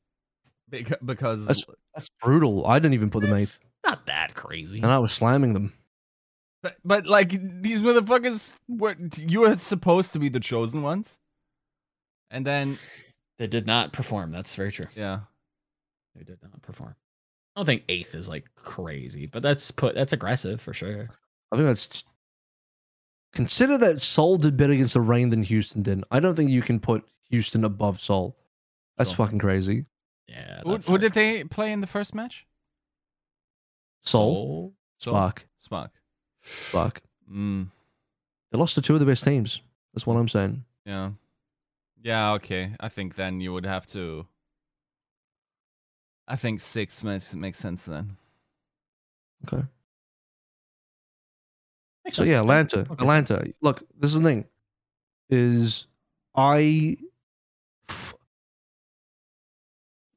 because 1.06 1.46
That's 1.48 1.64
that's 1.94 2.10
brutal. 2.22 2.66
I 2.68 2.80
didn't 2.80 2.94
even 2.96 3.10
put 3.10 3.24
them 3.24 3.34
eighth, 3.36 3.60
not 3.86 4.06
that 4.08 4.36
crazy. 4.36 4.80
and 4.82 4.91
I 4.91 5.00
was 5.00 5.12
slamming 5.12 5.54
them. 5.54 5.74
but, 6.62 6.76
but 6.86 7.08
like 7.08 7.30
these 7.62 7.82
motherfuckers 7.82 8.54
were 8.68 8.96
you 9.18 9.41
were 9.41 9.58
supposed 9.58 10.14
to 10.14 10.20
be 10.20 10.30
the 10.30 10.40
chosen 10.40 10.82
ones, 10.84 11.20
and 12.32 12.46
then 12.46 12.78
They 13.38 13.48
did 13.48 13.66
not 13.68 13.94
perform. 13.94 14.32
That's 14.32 14.56
very 14.56 14.72
true. 14.72 14.88
yeah, 14.96 15.22
They 16.16 16.24
did 16.24 16.40
not 16.44 16.62
perform. 16.62 16.96
I 17.56 17.60
don't 17.62 17.66
think 17.66 17.84
eighth 17.90 18.16
is 18.16 18.30
like 18.30 18.46
crazy, 18.56 19.26
but 19.26 19.41
that's 19.44 19.72
put 19.72 19.96
that's 19.96 20.14
aggressive 20.14 20.62
for 20.62 20.74
sure. 20.74 21.10
I 21.52 21.56
think 21.56 21.66
that's 21.68 22.04
consider 23.34 23.78
that 23.78 24.02
Seoul 24.02 24.38
did 24.38 24.58
better 24.58 24.74
against 24.74 24.94
the 24.94 25.02
Reign 25.02 25.30
than 25.30 25.44
Houston 25.44 25.82
did. 25.84 26.04
I 26.12 26.20
don't 26.20 26.36
think 26.36 26.52
you 26.52 26.62
can 26.62 26.80
put 26.80 27.04
Houston 27.30 27.64
above 27.64 28.00
Seoul. 28.00 28.36
That's 28.98 29.12
Sure. 29.12 29.26
fucking 29.26 29.40
crazy. 29.40 29.86
Yeah. 30.30 30.61
who, 30.64 30.72
that's 30.73 30.88
who 30.88 30.97
did 30.97 31.14
they 31.14 31.43
play 31.43 31.72
in 31.72 31.81
the 31.81 31.88
first 31.88 32.14
match? 32.14 32.45
Seoul, 34.01 34.73
Seoul? 34.99 35.14
Spark, 35.14 35.47
Spark. 35.57 35.91
Spark. 36.43 37.01
Mm, 37.31 37.68
They 38.51 38.57
lost 38.57 38.76
to 38.76 38.81
two 38.81 38.93
of 38.93 38.99
the 38.99 39.06
best 39.06 39.23
teams. 39.23 39.61
That's 39.93 40.06
what 40.06 40.15
I'm 40.18 40.27
saying. 40.30 40.64
yeah, 40.85 41.11
yeah. 42.01 42.31
Okay, 42.34 42.73
I 42.80 42.89
think 42.89 43.15
then 43.15 43.41
you 43.41 43.51
would 43.53 43.65
have 43.65 43.85
to. 43.88 44.26
I 46.27 46.35
think 46.35 46.60
six 46.60 47.03
makes 47.03 47.34
makes 47.35 47.57
sense 47.57 47.85
then. 47.85 48.15
Okay. 49.51 49.64
Makes 52.06 52.15
So 52.18 52.23
sense. 52.23 52.31
yeah, 52.31 52.39
Atlanta. 52.39 52.80
Okay. 52.81 52.91
Atlanta. 52.93 53.53
Look, 53.61 53.84
this 53.99 54.14
is 54.14 54.19
the 54.19 54.23
thing. 54.23 54.45
Is 55.30 55.88
I 56.35 56.97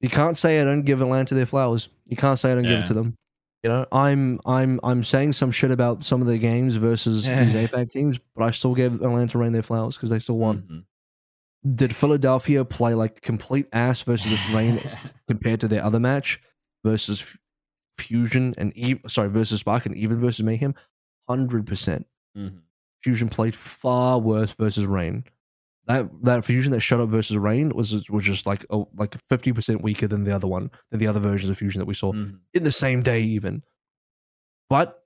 you 0.03 0.11
can't 0.11 0.37
say 0.37 0.61
I 0.61 0.65
don't 0.65 0.83
give 0.83 1.01
Atlanta 1.01 1.35
their 1.35 1.47
flowers. 1.47 1.89
You 2.07 2.17
can't 2.17 2.39
say 2.39 2.53
I 2.53 2.55
don't 2.55 2.65
give 2.65 2.81
it 2.81 2.87
to 2.89 2.95
them. 2.95 3.17
You 3.63 3.71
know, 3.71 3.87
I'm 3.93 4.41
I'm 4.45 4.81
I'm 4.83 5.05
saying 5.05 5.33
some 5.35 5.51
shit 5.53 5.71
about 5.71 6.05
some 6.05 6.21
of 6.21 6.27
the 6.27 6.37
games 6.37 6.77
versus 6.77 7.23
these 7.25 7.55
APAC 7.55 7.91
teams, 7.91 8.19
but 8.35 8.45
I 8.45 8.51
still 8.51 8.75
gave 8.75 8.95
Atlanta 8.95 9.39
Reign 9.39 9.53
their 9.53 9.63
flowers 9.63 9.97
because 9.97 10.11
they 10.11 10.19
still 10.19 10.37
won. 10.39 10.63
Mhm. 11.65 11.77
Did 11.77 11.95
Philadelphia 11.95 12.65
play 12.65 12.95
like 12.95 13.23
complete 13.23 13.67
ass 13.73 14.01
versus 14.03 14.37
Reign 14.53 14.81
compared 15.29 15.61
to 15.61 15.69
their 15.69 15.85
other 15.85 16.01
match 16.01 16.41
versus 16.85 17.37
Fusion 17.99 18.53
and 18.59 18.77
even 18.77 19.09
sorry 19.09 19.29
versus 19.29 19.61
Spark 19.61 19.87
and 19.87 19.97
even 19.97 20.21
versus 20.21 20.45
Mayhem? 20.45 20.75
Hundred 21.29 21.65
percent. 21.67 22.07
Mhm. 22.37 22.63
Fusion 23.05 23.29
played 23.29 23.55
far 23.55 24.19
worse 24.19 24.51
versus 24.51 24.87
Reign. 24.87 25.23
That 25.87 26.09
that 26.23 26.45
fusion 26.45 26.71
that 26.73 26.81
shut 26.81 27.01
up 27.01 27.09
versus 27.09 27.37
Reign 27.37 27.71
was 27.71 28.09
was 28.09 28.23
just 28.25 28.47
like 28.47 28.65
a, 28.71 28.83
like 28.97 29.17
fifty 29.29 29.53
percent 29.53 29.83
weaker 29.83 30.07
than 30.07 30.23
the 30.25 30.35
other 30.35 30.47
one, 30.47 30.71
than 30.91 31.01
the 31.01 31.09
other 31.09 31.19
versions 31.21 31.51
of 31.51 31.59
fusion 31.59 31.81
that 31.81 31.87
we 31.87 31.95
saw 31.95 32.13
Mhm. 32.13 32.39
in 32.55 32.63
the 32.63 32.71
same 32.73 33.03
day 33.03 33.21
even. 33.23 33.63
But 34.69 35.03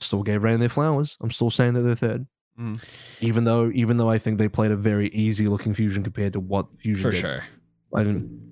still 0.00 0.22
gave 0.22 0.42
Reign 0.42 0.60
their 0.60 0.68
flowers. 0.68 1.16
I'm 1.20 1.30
still 1.30 1.50
saying 1.50 1.74
that 1.74 1.82
they're 1.82 1.94
third. 1.94 2.26
Mm. 2.58 2.82
Even 3.20 3.44
though 3.44 3.70
even 3.74 3.96
though 3.98 4.08
I 4.10 4.18
think 4.18 4.38
they 4.38 4.48
played 4.48 4.70
a 4.70 4.76
very 4.76 5.08
easy 5.10 5.46
looking 5.46 5.74
fusion 5.74 6.02
compared 6.02 6.32
to 6.34 6.40
what 6.40 6.66
fusion 6.78 7.02
For 7.02 7.10
did. 7.10 7.20
sure. 7.20 7.44
I 7.94 8.04
didn't. 8.04 8.50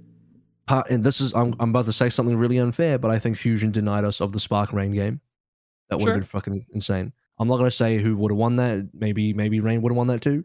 Part, 0.67 0.91
and 0.91 1.03
this 1.03 1.21
is 1.21 1.35
I'm, 1.35 1.55
I'm 1.59 1.71
about 1.71 1.87
to 1.87 1.93
say 1.93 2.11
something 2.11 2.37
really 2.37 2.59
unfair, 2.59 2.99
but 2.99 3.11
I 3.11 3.19
think 3.19 3.37
Fusion 3.37 3.73
denied 3.73 4.05
us 4.05 4.21
of 4.21 4.33
the 4.33 4.39
Spark 4.39 4.73
Reign 4.73 4.93
game. 4.93 5.21
That 5.89 5.97
would 5.99 6.05
Sure. 6.05 6.13
have 6.13 6.21
been 6.21 6.27
fucking 6.29 6.67
insane. 6.75 7.13
I'm 7.39 7.49
not 7.49 7.57
gonna 7.57 7.71
say 7.73 7.99
who 7.99 8.15
would 8.19 8.31
have 8.31 8.39
won 8.39 8.57
that. 8.57 8.89
Maybe 8.95 9.33
maybe 9.33 9.59
Reign 9.61 9.83
would 9.83 9.91
have 9.91 9.97
won 9.97 10.07
that 10.09 10.21
too. 10.21 10.45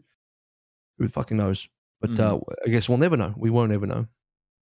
Who 0.98 1.08
fucking 1.08 1.36
knows? 1.36 1.68
But 2.00 2.20
uh, 2.20 2.38
I 2.64 2.68
guess 2.68 2.88
we'll 2.88 2.98
never 2.98 3.16
know. 3.16 3.34
We 3.36 3.50
won't 3.50 3.72
ever 3.72 3.86
know. 3.86 4.06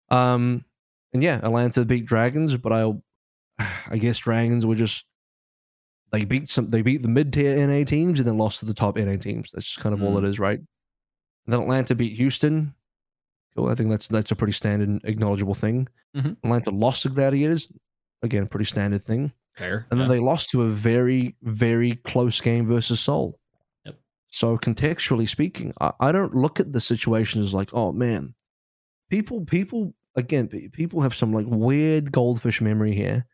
Um, 0.09 0.65
and 1.13 1.23
yeah, 1.23 1.39
Atlanta 1.43 1.85
beat 1.85 2.05
Dragons, 2.05 2.57
but 2.57 2.73
I, 2.73 2.91
I 3.89 3.97
guess 3.97 4.17
Dragons 4.19 4.65
were 4.65 4.75
just 4.75 5.05
they 6.11 6.25
beat 6.25 6.49
some. 6.49 6.69
They 6.69 6.81
beat 6.81 7.01
the 7.01 7.07
mid 7.07 7.31
tier 7.31 7.65
NA 7.65 7.85
teams 7.85 8.19
and 8.19 8.27
then 8.27 8.37
lost 8.37 8.59
to 8.59 8.65
the 8.65 8.73
top 8.73 8.97
NA 8.97 9.15
teams. 9.15 9.49
That's 9.53 9.65
just 9.65 9.79
kind 9.79 9.93
of 9.93 10.03
all 10.03 10.17
it 10.17 10.25
is, 10.25 10.39
right? 10.39 10.59
And 10.59 11.53
then 11.53 11.61
Atlanta 11.61 11.95
beat 11.95 12.17
Houston. 12.17 12.73
Cool. 13.55 13.69
I 13.69 13.75
think 13.75 13.89
that's 13.89 14.07
that's 14.07 14.31
a 14.31 14.35
pretty 14.35 14.53
standard, 14.53 15.01
acknowledgeable 15.05 15.55
thing. 15.55 15.87
Mhm. 16.15 16.37
Atlanta 16.43 16.71
lost 16.71 17.03
to 17.03 17.09
Gladiators. 17.09 17.67
Again, 18.23 18.47
pretty 18.47 18.65
standard 18.65 19.05
thing. 19.05 19.31
Fair. 19.55 19.87
And 19.89 19.99
then 19.99 20.07
yeah. 20.07 20.15
they 20.15 20.19
lost 20.19 20.49
to 20.49 20.63
a 20.63 20.67
very, 20.67 21.35
very 21.41 21.95
close 21.95 22.39
game 22.39 22.67
versus 22.67 22.99
Seoul. 22.99 23.39
So 24.31 24.57
contextually 24.57 25.29
speaking, 25.29 25.73
I, 25.79 25.91
I 25.99 26.11
don't 26.11 26.33
look 26.33 26.59
at 26.59 26.71
the 26.71 26.81
situation 26.81 27.41
as 27.41 27.53
like, 27.53 27.73
oh 27.73 27.91
man, 27.91 28.33
people, 29.09 29.45
people, 29.45 29.93
again, 30.15 30.47
people 30.47 31.01
have 31.01 31.13
some 31.13 31.33
like 31.33 31.45
weird 31.47 32.11
goldfish 32.11 32.61
memory 32.61 32.95
here, 32.95 33.25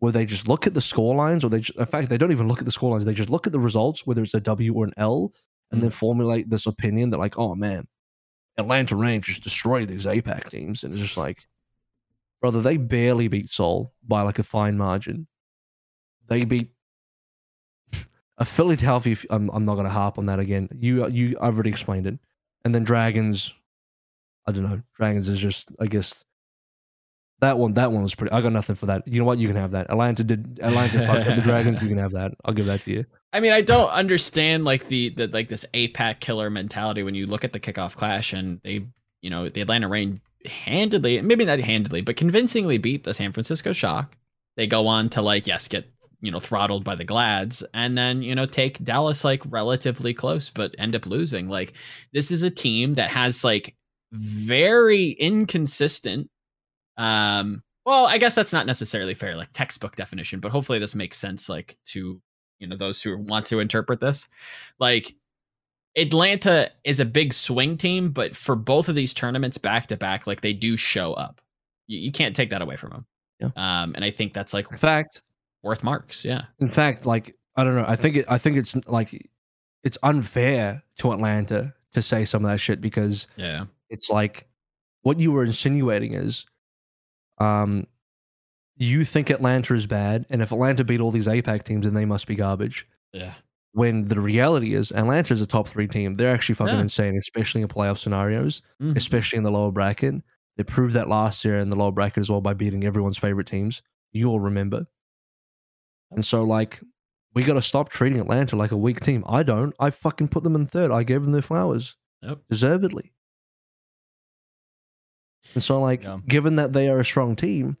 where 0.00 0.12
they 0.12 0.26
just 0.26 0.48
look 0.48 0.66
at 0.66 0.74
the 0.74 0.82
score 0.82 1.14
lines, 1.14 1.44
or 1.44 1.50
they, 1.50 1.60
just, 1.60 1.78
in 1.78 1.86
fact, 1.86 2.08
they 2.08 2.18
don't 2.18 2.32
even 2.32 2.48
look 2.48 2.58
at 2.58 2.64
the 2.64 2.72
score 2.72 2.90
lines. 2.90 3.04
They 3.04 3.14
just 3.14 3.30
look 3.30 3.46
at 3.46 3.52
the 3.52 3.60
results, 3.60 4.06
whether 4.06 4.22
it's 4.22 4.34
a 4.34 4.40
W 4.40 4.74
or 4.74 4.84
an 4.84 4.94
L, 4.96 5.32
and 5.70 5.80
then 5.80 5.90
mm. 5.90 5.94
formulate 5.94 6.50
this 6.50 6.66
opinion 6.66 7.10
that 7.10 7.18
like, 7.18 7.38
oh 7.38 7.54
man, 7.54 7.86
Atlanta 8.58 8.96
Reign 8.96 9.22
just 9.22 9.44
destroyed 9.44 9.88
these 9.88 10.06
APAC 10.06 10.50
teams, 10.50 10.82
and 10.82 10.92
it's 10.92 11.02
just 11.02 11.16
like, 11.16 11.46
brother, 12.40 12.60
they 12.60 12.76
barely 12.76 13.28
beat 13.28 13.50
Seoul 13.50 13.92
by 14.06 14.22
like 14.22 14.40
a 14.40 14.42
fine 14.42 14.76
margin. 14.76 15.28
They 16.26 16.44
beat 16.44 16.70
a 18.40 18.44
Philadelphia. 18.44 19.16
I'm, 19.28 19.50
I'm 19.50 19.64
not 19.64 19.74
going 19.74 19.84
to 19.84 19.92
harp 19.92 20.18
on 20.18 20.26
that 20.26 20.40
again. 20.40 20.68
You 20.74 21.06
you 21.08 21.36
I've 21.40 21.54
already 21.54 21.70
explained 21.70 22.06
it. 22.06 22.18
And 22.64 22.74
then 22.74 22.82
Dragons. 22.82 23.54
I 24.46 24.52
don't 24.52 24.64
know. 24.64 24.82
Dragons 24.96 25.28
is 25.28 25.38
just 25.38 25.68
I 25.78 25.86
guess 25.86 26.24
that 27.40 27.58
one. 27.58 27.74
That 27.74 27.92
one 27.92 28.02
was 28.02 28.14
pretty. 28.14 28.32
I 28.32 28.40
got 28.40 28.52
nothing 28.52 28.74
for 28.74 28.86
that. 28.86 29.06
You 29.06 29.20
know 29.20 29.26
what? 29.26 29.38
You 29.38 29.46
can 29.46 29.56
have 29.56 29.72
that. 29.72 29.90
Atlanta 29.90 30.24
did. 30.24 30.58
Atlanta 30.62 30.98
fucked 31.06 31.28
up 31.28 31.36
the 31.36 31.42
Dragons. 31.42 31.82
You 31.82 31.88
can 31.88 31.98
have 31.98 32.12
that. 32.12 32.32
I'll 32.44 32.54
give 32.54 32.66
that 32.66 32.80
to 32.82 32.90
you. 32.90 33.04
I 33.32 33.40
mean, 33.40 33.52
I 33.52 33.60
don't 33.60 33.90
understand 33.90 34.64
like 34.64 34.88
the, 34.88 35.10
the 35.10 35.28
like 35.28 35.48
this 35.48 35.64
APAC 35.74 36.20
killer 36.20 36.50
mentality 36.50 37.02
when 37.02 37.14
you 37.14 37.26
look 37.26 37.44
at 37.44 37.52
the 37.52 37.60
kickoff 37.60 37.94
clash 37.94 38.32
and 38.32 38.60
they, 38.64 38.86
you 39.20 39.30
know, 39.30 39.48
the 39.48 39.60
Atlanta 39.60 39.86
Reign 39.86 40.20
handedly, 40.46 41.20
maybe 41.20 41.44
not 41.44 41.60
handedly, 41.60 42.00
but 42.00 42.16
convincingly 42.16 42.78
beat 42.78 43.04
the 43.04 43.14
San 43.14 43.32
Francisco 43.32 43.72
Shock. 43.72 44.16
They 44.56 44.66
go 44.66 44.86
on 44.86 45.10
to 45.10 45.22
like, 45.22 45.46
yes, 45.46 45.68
get 45.68 45.88
you 46.20 46.30
know 46.30 46.40
throttled 46.40 46.84
by 46.84 46.94
the 46.94 47.04
Glads, 47.04 47.62
and 47.74 47.96
then 47.96 48.22
you 48.22 48.34
know 48.34 48.46
take 48.46 48.82
Dallas 48.84 49.24
like 49.24 49.42
relatively 49.48 50.14
close, 50.14 50.50
but 50.50 50.74
end 50.78 50.94
up 50.96 51.06
losing. 51.06 51.48
Like 51.48 51.72
this 52.12 52.30
is 52.30 52.42
a 52.42 52.50
team 52.50 52.94
that 52.94 53.10
has 53.10 53.44
like 53.44 53.76
very 54.12 55.10
inconsistent. 55.10 56.28
Um, 56.96 57.62
well, 57.86 58.06
I 58.06 58.18
guess 58.18 58.34
that's 58.34 58.52
not 58.52 58.66
necessarily 58.66 59.14
fair, 59.14 59.36
like 59.36 59.52
textbook 59.52 59.96
definition, 59.96 60.40
but 60.40 60.52
hopefully 60.52 60.78
this 60.78 60.94
makes 60.94 61.16
sense, 61.18 61.48
like 61.48 61.76
to 61.86 62.20
you 62.58 62.66
know 62.66 62.76
those 62.76 63.00
who 63.02 63.16
want 63.16 63.46
to 63.46 63.58
interpret 63.58 64.00
this 64.00 64.28
like 64.78 65.14
atlanta 65.96 66.70
is 66.84 67.00
a 67.00 67.04
big 67.04 67.32
swing 67.32 67.76
team 67.76 68.10
but 68.10 68.36
for 68.36 68.54
both 68.54 68.88
of 68.88 68.94
these 68.94 69.12
tournaments 69.12 69.58
back 69.58 69.86
to 69.86 69.96
back 69.96 70.26
like 70.26 70.40
they 70.40 70.52
do 70.52 70.76
show 70.76 71.14
up 71.14 71.40
you, 71.88 71.98
you 71.98 72.12
can't 72.12 72.36
take 72.36 72.50
that 72.50 72.62
away 72.62 72.76
from 72.76 72.90
them 72.90 73.06
Yeah. 73.40 73.48
um 73.56 73.92
and 73.96 74.04
i 74.04 74.10
think 74.10 74.32
that's 74.34 74.54
like 74.54 74.70
In 74.70 74.76
fact, 74.76 75.22
worth 75.62 75.82
marks 75.84 76.24
yeah 76.24 76.42
in 76.60 76.68
fact, 76.70 77.06
like 77.06 77.36
I 77.56 77.64
don't 77.64 77.74
know. 77.74 77.84
I 77.86 77.96
think 77.96 78.16
it. 78.16 78.24
I 78.28 78.38
think 78.38 78.56
it's 78.56 78.74
like 78.86 79.28
it's 79.84 79.98
unfair 80.02 80.82
to 80.98 81.12
Atlanta 81.12 81.74
to 81.92 82.00
say 82.02 82.24
some 82.24 82.44
of 82.44 82.50
that 82.50 82.58
shit 82.58 82.80
because 82.80 83.26
yeah 83.36 83.64
it's 83.90 84.08
like 84.08 84.46
what 85.02 85.18
you 85.18 85.32
were 85.32 85.44
insinuating 85.44 86.14
is 86.14 86.46
um 87.38 87.86
you 88.76 89.04
think 89.04 89.28
Atlanta 89.28 89.74
is 89.74 89.86
bad, 89.86 90.24
and 90.30 90.40
if 90.40 90.52
Atlanta 90.52 90.84
beat 90.84 91.00
all 91.00 91.10
these 91.10 91.26
APAC 91.26 91.64
teams, 91.64 91.84
then 91.84 91.92
they 91.94 92.06
must 92.06 92.26
be 92.26 92.34
garbage. 92.34 92.86
yeah 93.12 93.34
When 93.72 94.04
the 94.06 94.18
reality 94.20 94.74
is, 94.74 94.90
Atlanta 94.92 95.34
is 95.34 95.42
a 95.42 95.46
top 95.46 95.68
three 95.68 95.86
team. 95.86 96.14
They're 96.14 96.32
actually 96.32 96.54
fucking 96.54 96.74
Yeah. 96.76 96.80
insane, 96.80 97.16
especially 97.18 97.60
in 97.60 97.68
playoff 97.68 97.98
scenarios, 97.98 98.62
Mhm. 98.80 98.96
especially 98.96 99.36
in 99.36 99.42
the 99.42 99.50
lower 99.50 99.70
bracket. 99.70 100.14
They 100.56 100.64
proved 100.64 100.94
that 100.94 101.08
last 101.10 101.44
year 101.44 101.58
in 101.58 101.68
the 101.68 101.76
lower 101.76 101.92
bracket 101.92 102.18
as 102.22 102.30
well 102.30 102.40
by 102.40 102.54
beating 102.54 102.84
everyone's 102.84 103.18
favorite 103.18 103.46
teams. 103.46 103.82
You 104.12 104.28
all 104.30 104.40
remember. 104.40 104.86
And 106.12 106.24
so, 106.24 106.42
like, 106.42 106.80
we 107.34 107.44
got 107.44 107.54
to 107.54 107.62
stop 107.62 107.88
treating 107.90 108.20
Atlanta 108.20 108.56
like 108.56 108.72
a 108.72 108.76
weak 108.76 109.00
team. 109.00 109.22
I 109.28 109.42
don't. 109.42 109.74
I 109.78 109.90
fucking 109.90 110.28
put 110.28 110.42
them 110.42 110.56
in 110.56 110.66
third. 110.66 110.90
I 110.90 111.02
gave 111.04 111.22
them 111.22 111.32
their 111.32 111.42
flowers 111.42 111.96
Yep. 112.22 112.40
deservedly. 112.50 113.12
And 115.54 115.62
so, 115.62 115.80
like, 115.80 116.02
Yeah. 116.02 116.18
given 116.26 116.56
that 116.56 116.72
they 116.72 116.88
are 116.88 117.00
a 117.00 117.04
strong 117.04 117.36
team, 117.36 117.76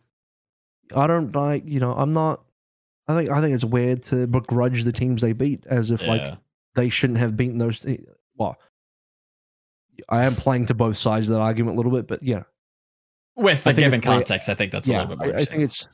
I 0.94 1.06
don't 1.06 1.34
like. 1.34 1.64
You 1.66 1.80
know, 1.80 1.94
I'm 1.94 2.12
not. 2.12 2.42
I 3.08 3.16
think 3.16 3.30
I 3.30 3.40
think 3.40 3.54
it's 3.54 3.64
weird 3.64 4.02
to 4.04 4.26
begrudge 4.26 4.84
the 4.84 4.92
teams 4.92 5.20
they 5.20 5.32
beat 5.32 5.66
as 5.66 5.90
if 5.90 6.06
like 6.06 6.38
they 6.76 6.88
shouldn't 6.88 7.18
have 7.18 7.36
beaten 7.36 7.58
those. 7.58 7.80
te- 7.80 8.04
Well, 8.36 8.56
I 10.08 10.24
am 10.24 10.34
playing 10.36 10.66
to 10.66 10.74
both 10.74 10.96
sides 10.96 11.28
of 11.28 11.34
that 11.34 11.40
argument 11.42 11.76
a 11.76 11.78
little 11.80 11.92
bit, 11.92 12.06
but 12.06 12.22
yeah, 12.22 12.44
with 13.36 13.66
I 13.66 13.72
the 13.72 13.80
given 13.82 14.00
context 14.00 14.48
i 14.48 14.54
think 14.54 14.70
that's 14.72 14.86
a 14.88 14.92
yeah, 14.92 15.00
little 15.02 15.16
bit 15.16 15.26
more 15.28 15.36
I, 15.36 15.40
I 15.40 15.44
think 15.44 15.62
it's 15.62 15.86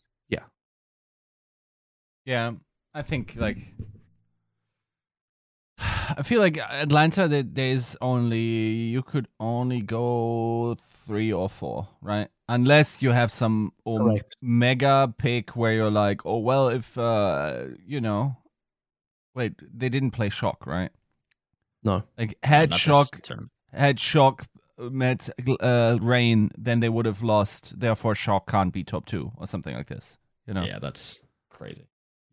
Yeah, 2.26 2.52
I 2.92 3.00
think 3.02 3.34
like 3.36 3.58
I 5.78 6.22
feel 6.22 6.40
like 6.40 6.58
Atlanta. 6.58 7.28
there- 7.28 7.42
There's 7.42 7.96
only 8.00 8.40
you 8.94 9.02
could 9.02 9.28
only 9.40 9.80
go 9.80 10.76
three 11.06 11.32
or 11.32 11.48
four, 11.48 11.88
right? 12.00 12.28
Unless 12.48 13.02
you 13.02 13.10
have 13.10 13.30
some 13.32 13.72
um, 13.86 13.98
Correct. 13.98 14.36
mega 14.40 15.12
pick 15.18 15.50
where 15.56 15.72
you're 15.72 15.90
like, 15.90 16.24
oh 16.24 16.38
well, 16.38 16.68
if 16.68 16.96
uh 16.96 17.64
you 17.86 18.00
know, 18.00 18.36
wait, 19.34 19.52
they 19.60 19.88
didn't 19.88 20.12
play 20.12 20.28
shock, 20.28 20.66
right? 20.66 20.90
No. 21.82 22.02
like 22.18 22.36
had 22.42 22.70
Not 22.70 22.76
this 22.76 22.80
shock 22.80 23.22
term. 23.22 23.50
had 23.72 24.00
shock 24.00 24.46
met 24.78 25.28
uh, 25.60 25.98
Reign, 26.00 26.50
then 26.58 26.80
they 26.80 26.88
would 26.88 27.06
have 27.06 27.22
lost. 27.22 27.78
Therefore, 27.78 28.14
shock 28.14 28.50
can't 28.50 28.72
be 28.72 28.82
top 28.84 29.06
two 29.06 29.32
or 29.36 29.46
something 29.46 29.74
like 29.74 29.86
this. 29.88 30.18
You 30.46 30.54
know, 30.54 30.62
yeah 30.64 30.78
that's 30.78 31.20
crazy 31.50 31.86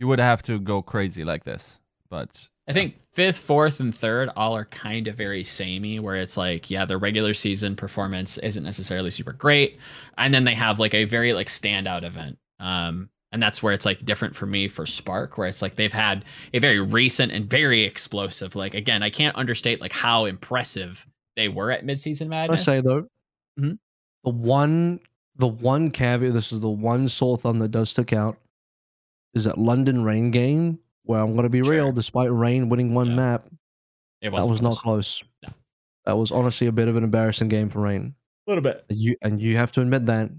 you 0.03 0.07
would 0.09 0.19
have 0.19 0.43
to 0.43 0.59
go 0.59 0.81
crazy 0.81 1.23
like 1.23 1.45
this. 1.45 1.79
But 2.09 2.49
I 2.67 2.73
think 2.73 2.95
fifth, 3.13 3.39
fourth, 3.39 3.79
and 3.79 3.95
third 3.95 4.29
all 4.35 4.53
are 4.53 4.65
kind 4.65 5.07
of 5.07 5.15
very 5.15 5.45
samey, 5.45 5.97
where 6.01 6.17
it's 6.17 6.35
like, 6.35 6.69
yeah, 6.69 6.83
their 6.83 6.97
regular 6.97 7.33
season 7.33 7.77
performance 7.77 8.37
isn't 8.39 8.65
necessarily 8.65 9.11
super 9.11 9.31
great, 9.31 9.79
and 10.17 10.33
then 10.33 10.43
they 10.43 10.55
have 10.55 10.77
like 10.77 10.93
a 10.93 11.05
very 11.05 11.31
like 11.31 11.47
standout 11.47 12.03
event. 12.03 12.37
Um, 12.59 13.09
and 13.31 13.41
that's 13.41 13.63
where 13.63 13.71
it's 13.71 13.85
like 13.85 14.03
different 14.03 14.35
for 14.35 14.45
me 14.45 14.67
for 14.67 14.85
Spark, 14.85 15.37
where 15.37 15.47
it's 15.47 15.61
like 15.61 15.77
they've 15.77 15.91
had 15.93 16.25
a 16.53 16.59
very 16.59 16.81
recent 16.81 17.31
and 17.31 17.49
very 17.49 17.81
explosive. 17.83 18.57
Like 18.57 18.73
again, 18.75 19.03
I 19.03 19.09
can't 19.09 19.37
understate 19.37 19.79
like 19.79 19.93
how 19.93 20.25
impressive 20.25 21.07
they 21.37 21.47
were 21.47 21.71
at 21.71 21.85
midseason 21.85 22.27
madness. 22.27 22.67
I 22.67 22.75
say 22.75 22.81
though, 22.81 23.07
Mhm. 23.57 23.77
the 24.25 24.31
one 24.31 24.99
the 25.37 25.47
one 25.47 25.89
caveat, 25.91 26.33
this 26.33 26.51
is 26.51 26.59
the 26.59 26.69
one 26.69 27.07
sole 27.07 27.37
thumb 27.37 27.59
that 27.59 27.69
does 27.69 27.89
stick 27.89 28.11
out, 28.11 28.37
is 29.33 29.43
that 29.45 29.57
London 29.57 30.03
Reign 30.03 30.31
game 30.31 30.79
where 31.03 31.19
I'm 31.19 31.31
going 31.33 31.43
to 31.43 31.49
be 31.49 31.61
real. 31.61 31.91
Despite 31.91 32.31
Reign 32.31 32.69
winning 32.69 32.93
one 32.93 33.07
Yeah. 33.09 33.15
map, 33.15 33.45
it 34.21 34.31
that 34.31 34.33
wasn't 34.33 34.61
not 34.63 34.77
close. 34.77 35.21
close. 35.21 35.23
No. 35.43 35.49
That 36.05 36.17
was 36.17 36.31
honestly 36.31 36.67
a 36.67 36.71
bit 36.71 36.87
of 36.87 36.95
an 36.95 37.03
embarrassing 37.03 37.47
game 37.49 37.69
for 37.69 37.79
Reign. 37.81 38.15
a 38.47 38.51
little 38.51 38.61
bit. 38.61 38.85
And 38.89 38.97
you 38.99 39.15
and 39.21 39.41
you 39.41 39.55
have 39.57 39.71
to 39.73 39.81
admit 39.81 40.05
that, 40.07 40.29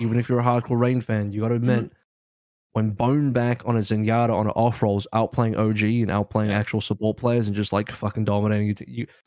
even 0.00 0.18
if 0.18 0.28
you're 0.28 0.40
a 0.40 0.44
hardcore 0.44 0.78
Reign 0.78 1.00
fan, 1.00 1.32
you 1.32 1.40
got 1.40 1.48
to 1.48 1.54
admit 1.54 1.80
Mm-hmm. 1.84 1.94
when 2.72 2.90
Bone 2.90 3.32
back 3.32 3.62
on 3.66 3.76
a 3.76 3.80
Zenyatta 3.80 4.30
on 4.34 4.46
an 4.46 4.52
off 4.56 4.82
rolls, 4.82 5.06
outplaying 5.14 5.56
OG 5.56 5.82
and 6.02 6.10
outplaying 6.10 6.48
Yeah. 6.48 6.58
actual 6.58 6.80
support 6.80 7.16
players 7.16 7.46
and 7.46 7.54
just 7.56 7.72
like 7.72 7.90
fucking 7.92 8.24
dominating 8.24 8.68
you. 8.68 8.74
you 8.88 9.06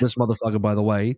this 0.00 0.14
motherfucker, 0.14 0.60
by 0.60 0.74
the 0.76 0.82
way, 0.82 1.16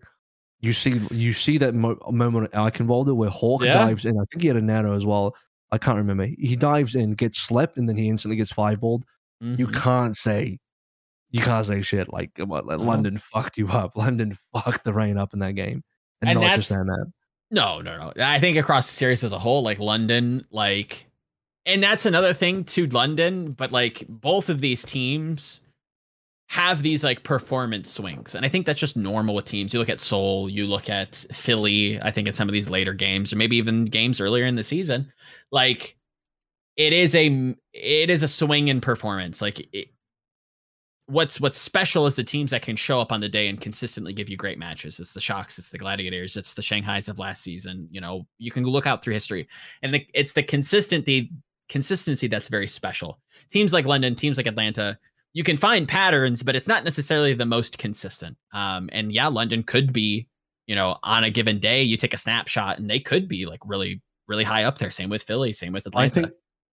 you 0.60 0.72
see 0.72 1.00
you 1.10 1.32
see 1.34 1.58
that 1.58 1.74
mo- 1.74 1.98
moment 2.10 2.50
at 2.52 2.74
Eichenwalder 2.74 3.14
where 3.14 3.30
Hawk 3.30 3.62
Yeah. 3.62 3.74
dives 3.74 4.04
in. 4.06 4.18
I 4.18 4.24
think 4.32 4.42
he 4.42 4.48
had 4.48 4.56
a 4.56 4.62
nano 4.62 4.94
as 4.94 5.04
well. 5.06 5.34
I 5.72 5.78
can't 5.78 5.96
remember. 5.96 6.26
He 6.26 6.56
dives 6.56 6.94
in, 6.94 7.14
gets 7.14 7.38
slept, 7.38 7.78
and 7.78 7.88
then 7.88 7.96
he 7.96 8.08
instantly 8.08 8.36
gets 8.36 8.52
five 8.52 8.80
balled. 8.80 9.04
You 9.40 9.66
mm-hmm. 9.66 9.80
can't 9.80 10.16
say 10.16 10.58
you 11.30 11.40
can't 11.40 11.64
say 11.64 11.80
shit 11.82 12.12
like, 12.12 12.32
what, 12.38 12.66
like 12.66 12.80
No. 12.80 12.84
London 12.86 13.18
fucked 13.18 13.56
you 13.56 13.68
up. 13.68 13.92
London 13.96 14.36
fucked 14.52 14.84
the 14.84 14.92
Reign 14.92 15.16
up 15.16 15.32
in 15.32 15.38
that 15.40 15.54
game, 15.54 15.82
and, 16.20 16.30
And 16.30 16.40
not 16.40 16.56
just 16.56 16.68
saying 16.68 16.86
that. 16.86 17.12
No, 17.52 17.80
no, 17.80 17.96
no. 17.96 18.12
I 18.24 18.38
think 18.38 18.56
across 18.56 18.86
the 18.86 18.94
series 18.94 19.24
as 19.24 19.32
a 19.32 19.38
whole, 19.38 19.62
like 19.62 19.78
London, 19.78 20.46
like, 20.50 21.06
and 21.66 21.82
that's 21.82 22.06
another 22.06 22.32
thing 22.32 22.64
to 22.64 22.86
London, 22.86 23.52
but 23.52 23.72
like 23.72 24.04
both 24.08 24.48
of 24.48 24.60
these 24.60 24.84
teams 24.84 25.60
have 26.50 26.82
these 26.82 27.04
like 27.04 27.22
performance 27.22 27.92
swings. 27.92 28.34
And 28.34 28.44
I 28.44 28.48
think 28.48 28.66
that's 28.66 28.80
just 28.80 28.96
normal 28.96 29.36
with 29.36 29.44
teams. 29.44 29.72
You 29.72 29.78
look 29.78 29.88
at 29.88 30.00
Seoul, 30.00 30.50
you 30.50 30.66
look 30.66 30.90
at 30.90 31.14
Philly, 31.32 32.02
I 32.02 32.10
think 32.10 32.26
in 32.26 32.34
some 32.34 32.48
of 32.48 32.52
these 32.52 32.68
later 32.68 32.92
games, 32.92 33.32
or 33.32 33.36
maybe 33.36 33.56
even 33.56 33.84
games 33.84 34.20
earlier 34.20 34.44
in 34.44 34.56
the 34.56 34.64
season. 34.64 35.12
Like, 35.52 35.96
it 36.76 36.92
is 36.92 37.14
a 37.14 37.54
it 37.72 38.10
is 38.10 38.24
a 38.24 38.28
swing 38.28 38.66
in 38.66 38.80
performance. 38.80 39.40
Like 39.40 39.60
it, 39.72 39.90
what's 41.06 41.40
what's 41.40 41.56
special 41.56 42.08
is 42.08 42.16
the 42.16 42.24
teams 42.24 42.50
that 42.50 42.62
can 42.62 42.74
show 42.74 43.00
up 43.00 43.12
on 43.12 43.20
the 43.20 43.28
day 43.28 43.46
and 43.46 43.60
consistently 43.60 44.12
give 44.12 44.28
you 44.28 44.36
great 44.36 44.58
matches. 44.58 44.98
It's 44.98 45.14
the 45.14 45.20
Shocks, 45.20 45.56
it's 45.56 45.70
the 45.70 45.78
Gladiators, 45.78 46.36
it's 46.36 46.54
the 46.54 46.62
Shanghai's 46.62 47.08
of 47.08 47.20
last 47.20 47.44
season. 47.44 47.86
You 47.92 48.00
know, 48.00 48.26
you 48.38 48.50
can 48.50 48.64
look 48.64 48.88
out 48.88 49.04
through 49.04 49.14
history, 49.14 49.48
and 49.82 49.94
the, 49.94 50.04
it's 50.14 50.32
the 50.32 50.42
consistency 50.42 51.30
consistency 51.68 52.26
that's 52.26 52.48
very 52.48 52.66
special. 52.66 53.20
Teams 53.50 53.72
like 53.72 53.86
London, 53.86 54.16
teams 54.16 54.36
like 54.36 54.48
Atlanta, 54.48 54.98
you 55.32 55.44
can 55.44 55.56
find 55.56 55.86
patterns, 55.86 56.42
but 56.42 56.56
it's 56.56 56.68
not 56.68 56.84
necessarily 56.84 57.34
the 57.34 57.46
most 57.46 57.78
consistent. 57.78 58.36
Um, 58.52 58.88
and 58.92 59.12
yeah, 59.12 59.28
London 59.28 59.62
could 59.62 59.92
be, 59.92 60.26
you 60.66 60.74
know, 60.74 60.98
on 61.02 61.24
a 61.24 61.30
given 61.30 61.58
day, 61.58 61.82
you 61.82 61.96
take 61.96 62.14
a 62.14 62.18
snapshot, 62.18 62.78
and 62.78 62.88
they 62.88 63.00
could 63.00 63.28
be 63.28 63.46
like 63.46 63.60
really 63.64 64.02
really 64.26 64.44
high 64.44 64.64
up 64.64 64.78
there. 64.78 64.90
Same 64.90 65.10
with 65.10 65.22
Philly, 65.22 65.52
same 65.52 65.72
with 65.72 65.86
Atlanta. 65.86 66.06
I 66.06 66.08
think 66.08 66.32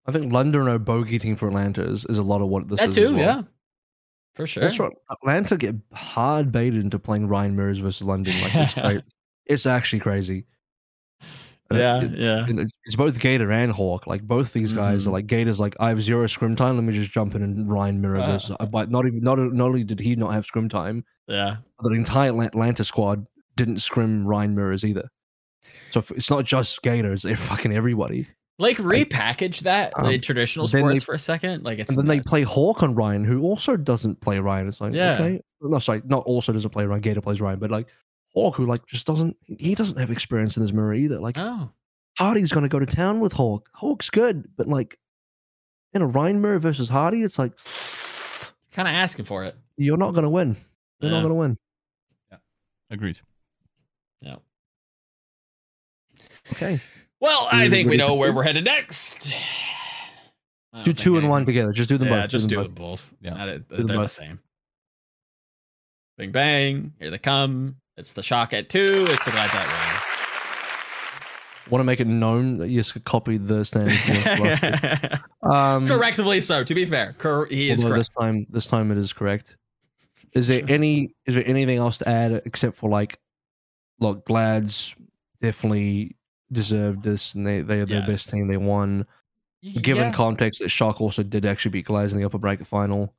I 0.06 0.12
think 0.12 0.34
London 0.34 0.68
or 0.68 0.78
bogey 0.80 1.20
team 1.20 1.36
for 1.36 1.48
Atlanta 1.48 1.84
is, 1.84 2.06
is 2.06 2.18
a 2.18 2.24
lot 2.24 2.42
of 2.42 2.50
what 2.50 2.68
this 2.68 2.80
that 2.80 2.90
is. 2.90 2.98
as 2.98 3.10
too, 3.10 3.16
well. 3.16 3.26
yeah, 3.26 3.42
for 4.36 4.48
sure. 4.48 4.62
That's 4.62 4.80
right. 4.80 4.92
Atlanta 5.10 5.58
get 5.58 5.76
hard 5.94 6.52
baited 6.52 6.82
into 6.82 7.00
playing 7.00 7.28
Rein 7.28 7.56
Mirrors 7.56 7.80
versus 7.80 8.06
London. 8.06 8.34
Like 8.42 8.56
it's 8.56 8.74
great. 8.74 9.04
It's 9.46 9.66
actually 9.66 10.00
crazy. 10.00 10.46
Yeah, 11.80 12.02
it- 12.04 12.18
yeah. 12.18 12.46
it's, 12.48 12.72
it's 12.86 12.96
both 12.96 13.20
Gator 13.20 13.52
and 13.52 13.72
Hawk. 13.72 14.08
Like 14.08 14.22
both 14.24 14.54
these 14.54 14.74
guys 14.74 15.06
are 15.06 15.10
Mhm. 15.10 15.14
like 15.14 15.28
Gator's 15.28 15.60
like 15.60 15.76
I 15.80 15.90
have 15.90 16.02
zero 16.02 16.28
scrim 16.28 16.56
time. 16.56 16.76
Let 16.76 16.84
me 16.84 16.94
just 16.94 17.12
jump 17.12 17.36
in 17.36 17.42
and 17.44 17.72
Rein 17.72 18.02
Mirror 18.02 18.20
Uh. 18.20 18.28
versus. 18.34 18.56
But 18.72 18.90
not 18.92 19.06
even 19.06 19.20
not 19.20 19.38
not 19.40 19.66
only 19.66 19.84
did 19.84 20.00
he 20.00 20.16
not 20.16 20.34
have 20.34 20.46
scrim 20.46 20.70
time, 20.70 21.04
Yeah. 21.28 21.58
the 21.82 21.92
entire 21.92 22.30
Atlanta 22.42 22.84
squad 22.84 23.26
didn't 23.56 23.80
scrim 23.80 24.28
Rein 24.28 24.56
Mirrors 24.56 24.84
either. 24.84 25.10
So 25.92 26.04
it's 26.16 26.30
not 26.30 26.44
just 26.46 26.82
Gators; 26.82 27.22
they're 27.22 27.36
fucking 27.38 27.74
everybody. 27.74 28.28
Like 28.60 28.78
repackage 28.78 29.62
that 29.62 29.94
um, 29.98 30.12
in 30.12 30.22
traditional 30.22 30.68
then 30.68 30.82
they- 30.84 30.88
sports 30.92 31.04
for 31.04 31.16
a 31.16 31.20
second. 31.20 31.64
Like 31.64 31.80
it's 31.80 31.90
and 31.90 31.98
then 31.98 32.06
they 32.08 32.20
play 32.20 32.44
Hawk 32.44 32.84
on 32.84 32.94
Rein, 32.96 33.24
who 33.24 33.42
also 33.44 33.76
doesn't 33.78 34.22
play 34.22 34.38
Rein. 34.40 34.68
It's 34.68 34.80
like, 34.80 34.94
Yeah. 34.94 35.14
okay, 35.14 35.42
no, 35.62 35.80
sorry, 35.80 36.02
not 36.06 36.24
also 36.26 36.54
doesn't 36.54 36.70
play 36.70 36.86
Rein. 36.86 37.02
Gator 37.02 37.22
plays 37.22 37.42
Rein, 37.42 37.58
but 37.58 37.72
like 37.72 37.88
Hawk, 38.34 38.56
who 38.56 38.66
like 38.66 38.86
just 38.88 39.06
doesn't, 39.06 39.36
he 39.46 39.76
doesn't 39.76 39.98
have 39.98 40.10
experience 40.12 40.58
in 40.58 40.62
his 40.62 40.74
mirror 40.74 40.94
either. 40.94 41.20
Like 41.20 41.38
Oh, 41.38 41.72
Hadi's 42.20 42.52
going 42.52 42.64
to 42.64 42.70
go 42.70 42.80
to 42.80 42.86
town 42.86 43.20
with 43.20 43.34
Hawk. 43.34 43.70
Hawk's 43.74 44.10
good, 44.10 44.48
but 44.58 44.68
like 44.68 44.98
in 45.94 46.02
a 46.02 46.08
Rein 46.08 46.42
mirror 46.42 46.60
versus 46.60 46.90
Hadi, 46.90 47.22
it's 47.24 47.38
like 47.40 47.54
kind 48.72 48.88
of 48.88 48.94
asking 48.94 49.26
for 49.26 49.44
it. 49.44 49.56
you're 49.78 49.98
not 49.98 50.12
going 50.12 50.24
to 50.24 50.30
win. 50.30 50.56
You're 51.00 51.10
Yeah. 51.12 51.18
not 51.18 51.22
going 51.22 51.30
to 51.32 51.36
win. 51.36 51.58
Yeah. 52.32 52.38
Agreed. 52.90 53.20
Yeah. 54.22 54.38
Okay, 56.52 56.80
Well, 57.20 57.48
I 57.52 57.70
think 57.70 57.90
we 57.90 57.96
know 57.98 58.16
where 58.16 58.34
we're 58.34 58.44
headed 58.44 58.66
next. 58.66 59.32
Don't 60.74 60.84
do 60.86 60.92
think 60.92 60.98
two 60.98 61.18
and 61.18 61.30
one 61.30 61.46
together. 61.46 61.72
Just 61.72 61.88
do 61.90 61.98
them 61.98 62.08
Yeah, 62.10 62.22
both. 62.22 62.30
just 62.32 62.50
do 62.50 62.56
them 62.58 62.66
them 62.66 62.74
both. 62.74 63.14
Yeah. 63.22 63.34
Not 63.36 63.48
it- 63.50 63.70
them 63.70 63.88
they're 63.88 63.98
the 63.98 64.08
same. 64.10 64.40
Bing 66.18 66.32
bang! 66.32 66.94
Here 67.00 67.10
they 67.10 67.18
come. 67.18 67.78
It's 67.98 68.14
the 68.14 68.24
shock 68.24 68.54
at 68.54 68.70
two. 68.70 69.06
It's 69.10 69.24
the 69.26 69.32
glads 69.32 69.54
at 69.56 69.68
one. 69.68 70.02
Want 71.72 71.80
to 71.80 71.86
make 71.86 72.00
it 72.02 72.08
known 72.08 72.58
that 72.58 72.70
you 72.70 72.80
just 72.82 73.02
copied 73.06 73.48
the 73.48 75.20
one. 75.42 75.54
um, 75.56 75.86
Correctly 75.88 76.42
so. 76.42 76.64
To 76.64 76.74
be 76.76 76.86
fair, 76.86 77.16
Cor- 77.18 77.46
he 77.48 77.70
is 77.70 77.82
correct. 77.84 77.98
this 77.98 78.10
time, 78.10 78.46
this 78.50 78.66
time 78.66 78.92
it 78.92 78.98
is 78.98 79.14
correct. 79.14 79.58
Is 80.34 80.48
there 80.48 80.64
any? 80.68 81.14
Is 81.26 81.36
there 81.36 81.48
anything 81.48 81.78
else 81.78 82.00
to 82.00 82.10
add 82.10 82.42
except 82.46 82.76
for 82.76 82.90
like, 82.90 83.18
look, 84.00 84.26
Glads 84.26 84.94
definitely 85.42 86.16
deserved 86.52 87.04
this, 87.04 87.34
and 87.36 87.46
they 87.48 87.62
they 87.62 87.80
are 87.82 87.86
the 87.86 87.94
Yes. 87.96 88.08
best 88.08 88.30
team. 88.32 88.48
They 88.48 88.58
won. 88.58 89.06
Given 89.62 90.04
Yeah. 90.06 90.12
context 90.12 90.60
that 90.60 90.70
Shock 90.70 91.00
also 91.00 91.24
did 91.24 91.46
actually 91.46 91.72
beat 91.72 91.86
Glads 91.86 92.12
in 92.14 92.20
the 92.20 92.26
upper 92.26 92.38
bracket 92.40 92.68
final, 92.68 93.14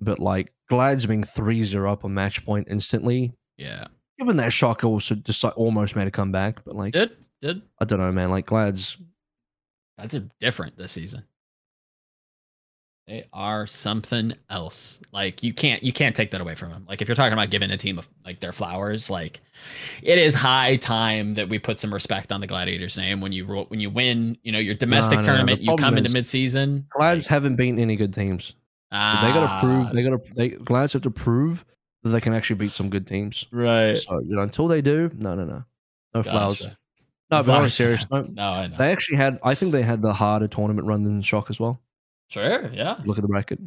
but 0.00 0.18
like 0.18 0.52
Glads 0.68 1.06
being 1.06 1.22
3-0 1.24 1.90
up 1.90 2.04
on 2.04 2.12
match 2.12 2.44
point 2.44 2.66
instantly. 2.70 3.32
yeah, 3.56 3.86
Given 4.18 4.36
that 4.38 4.52
Shock 4.52 4.84
also 4.84 5.14
just 5.14 5.44
like, 5.44 5.56
almost 5.56 5.94
made 5.94 6.08
a 6.08 6.10
comeback, 6.10 6.64
but 6.64 6.74
like 6.74 6.92
did 6.92 7.16
did 7.40 7.62
I 7.80 7.84
don't 7.84 7.98
know, 7.98 8.12
man. 8.12 8.30
Like 8.30 8.46
Glads, 8.46 8.96
that's 9.96 10.14
a 10.14 10.20
different 10.40 10.76
this 10.76 10.92
season. 10.92 11.24
They 13.08 13.24
are 13.32 13.66
something 13.66 14.32
else. 14.50 15.00
Like 15.12 15.42
you 15.42 15.54
can't 15.54 15.82
you 15.82 15.94
can't 15.94 16.14
take 16.14 16.30
that 16.32 16.42
away 16.42 16.54
from 16.54 16.70
them. 16.70 16.84
Like 16.86 17.00
if 17.00 17.08
you're 17.08 17.14
talking 17.14 17.32
about 17.32 17.48
giving 17.48 17.70
a 17.70 17.76
team 17.78 17.98
of 17.98 18.06
like 18.22 18.40
their 18.40 18.52
flowers, 18.52 19.08
like 19.08 19.40
it 20.02 20.18
is 20.18 20.34
high 20.34 20.76
time 20.76 21.32
that 21.34 21.48
we 21.48 21.58
put 21.58 21.80
some 21.80 21.94
respect 21.94 22.32
on 22.32 22.42
the 22.42 22.46
Gladiators 22.46 22.98
name 22.98 23.22
when 23.22 23.32
you 23.32 23.46
when 23.46 23.80
you 23.80 23.88
win. 23.88 24.36
You 24.42 24.52
know 24.52 24.58
your 24.58 24.74
domestic 24.74 25.20
no, 25.20 25.22
no. 25.22 25.26
Tournament, 25.26 25.60
you 25.62 25.68
problem 25.68 25.78
come 25.78 25.96
into 25.96 26.10
midseason. 26.10 26.86
Glads 26.90 27.26
haven't 27.26 27.56
beaten 27.56 27.78
any 27.78 27.96
good 27.96 28.12
teams. 28.12 28.52
they 28.90 28.96
gotta 28.96 29.58
prove. 29.64 29.86
Ah, 29.86 29.90
They 29.94 30.02
gotta. 30.02 30.20
They 30.34 30.48
Glads 30.50 30.92
have 30.92 31.02
to 31.02 31.10
prove 31.10 31.64
that 32.02 32.10
they 32.10 32.20
can 32.20 32.32
actually 32.34 32.56
beat 32.56 32.70
some 32.72 32.88
good 32.90 33.06
teams. 33.06 33.46
right. 33.50 33.96
So 33.96 34.20
you 34.20 34.36
know, 34.36 34.42
until 34.42 34.66
they 34.68 34.80
do, 34.82 35.10
no, 35.16 35.34
no, 35.34 35.44
no, 35.44 35.64
no 36.14 36.22
flowers. 36.22 36.60
Gotcha. 36.60 36.78
No, 37.30 37.42
but 37.42 37.48
on 37.58 37.64
a 37.66 37.70
serious 37.70 38.08
note, 38.10 38.28
No, 38.32 38.42
I 38.48 38.66
know. 38.68 38.76
they 38.76 38.90
actually 38.90 39.16
had. 39.18 39.38
I 39.44 39.54
think 39.54 39.72
they 39.72 39.82
had 39.82 40.00
the 40.00 40.12
harder 40.14 40.48
tournament 40.48 40.86
run 40.86 41.04
than 41.04 41.20
Shock 41.22 41.50
as 41.50 41.60
well. 41.60 41.80
Sure, 42.30 42.70
yeah. 42.72 42.96
Look 43.04 43.18
at 43.18 43.22
the 43.22 43.28
bracket. 43.28 43.58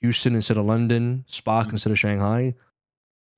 Houston 0.00 0.34
instead 0.34 0.56
of 0.56 0.64
London, 0.66 1.24
Spark 1.28 1.68
Mhm. 1.68 1.72
instead 1.72 1.92
of 1.92 1.98
Shanghai. 1.98 2.54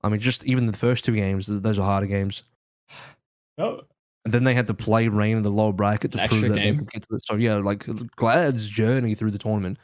I 0.03 0.09
mean, 0.09 0.19
just 0.19 0.43
even 0.45 0.65
the 0.67 0.73
first 0.77 1.05
two 1.05 1.15
games, 1.15 1.45
those 1.47 1.79
are 1.79 1.85
harder 1.85 2.07
games. 2.07 2.43
Oh, 3.57 3.81
And 4.25 4.33
then 4.33 4.43
they 4.43 4.53
had 4.53 4.67
to 4.67 4.73
play 4.73 5.07
Reign 5.07 5.37
in 5.37 5.43
the 5.43 5.49
lower 5.49 5.71
bracket 5.71 6.11
to 6.11 6.19
An 6.21 6.27
prove 6.27 6.41
that 6.41 6.55
game. 6.55 6.73
they 6.75 6.79
could 6.79 6.91
get 6.91 7.01
to 7.03 7.07
the. 7.11 7.19
So 7.25 7.35
yeah, 7.35 7.55
like 7.55 7.85
Glad's 8.17 8.67
journey 8.67 9.15
through 9.15 9.31
the 9.31 9.37
tournament 9.37 9.77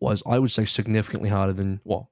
was, 0.00 0.22
I 0.26 0.38
would 0.40 0.50
say, 0.50 0.64
significantly 0.64 1.28
harder 1.28 1.52
than 1.52 1.80
well, 1.84 2.10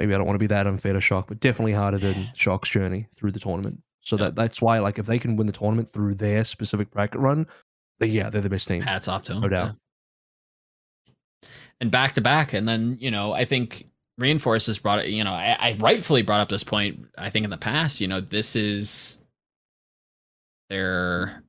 maybe 0.00 0.14
I 0.14 0.18
don't 0.18 0.26
want 0.26 0.34
to 0.34 0.40
be 0.40 0.46
that 0.48 0.66
unfair 0.66 0.92
to 0.94 1.00
Shock, 1.00 1.28
but 1.28 1.38
definitely 1.40 1.72
harder 1.72 1.98
than 1.98 2.28
Shock's 2.34 2.68
journey 2.68 3.06
through 3.14 3.30
the 3.32 3.38
tournament. 3.40 3.80
So 4.00 4.16
Yeah. 4.16 4.24
that 4.24 4.34
that's 4.34 4.60
why, 4.62 4.78
like, 4.80 4.98
if 4.98 5.06
they 5.06 5.18
can 5.18 5.36
win 5.36 5.46
the 5.46 5.52
tournament 5.52 5.90
through 5.90 6.14
their 6.14 6.44
specific 6.44 6.90
bracket 6.90 7.20
run, 7.20 7.46
then 8.00 8.10
yeah, 8.10 8.30
they're 8.30 8.40
the 8.40 8.48
best 8.50 8.66
team. 8.66 8.82
hats 8.82 9.06
off 9.08 9.24
to 9.24 9.34
them, 9.34 9.42
No 9.42 9.48
doubt. 9.48 9.66
yeah. 9.66 9.72
And 11.80 11.90
back 11.90 12.14
to 12.14 12.20
back, 12.20 12.52
and 12.52 12.66
then 12.68 12.96
you 13.00 13.10
know, 13.10 13.32
I 13.32 13.44
think 13.44 13.86
reinforces 14.18 14.78
brought 14.78 14.98
it. 15.00 15.08
You 15.08 15.24
know, 15.24 15.32
I, 15.32 15.56
I 15.58 15.76
rightfully 15.78 16.22
brought 16.22 16.40
up 16.40 16.48
this 16.50 16.64
point. 16.64 17.06
I 17.16 17.30
think 17.30 17.44
in 17.44 17.50
the 17.50 17.56
past, 17.56 18.00
you 18.00 18.08
know, 18.08 18.20
this 18.20 18.54
is 18.56 19.22
their 20.68 21.42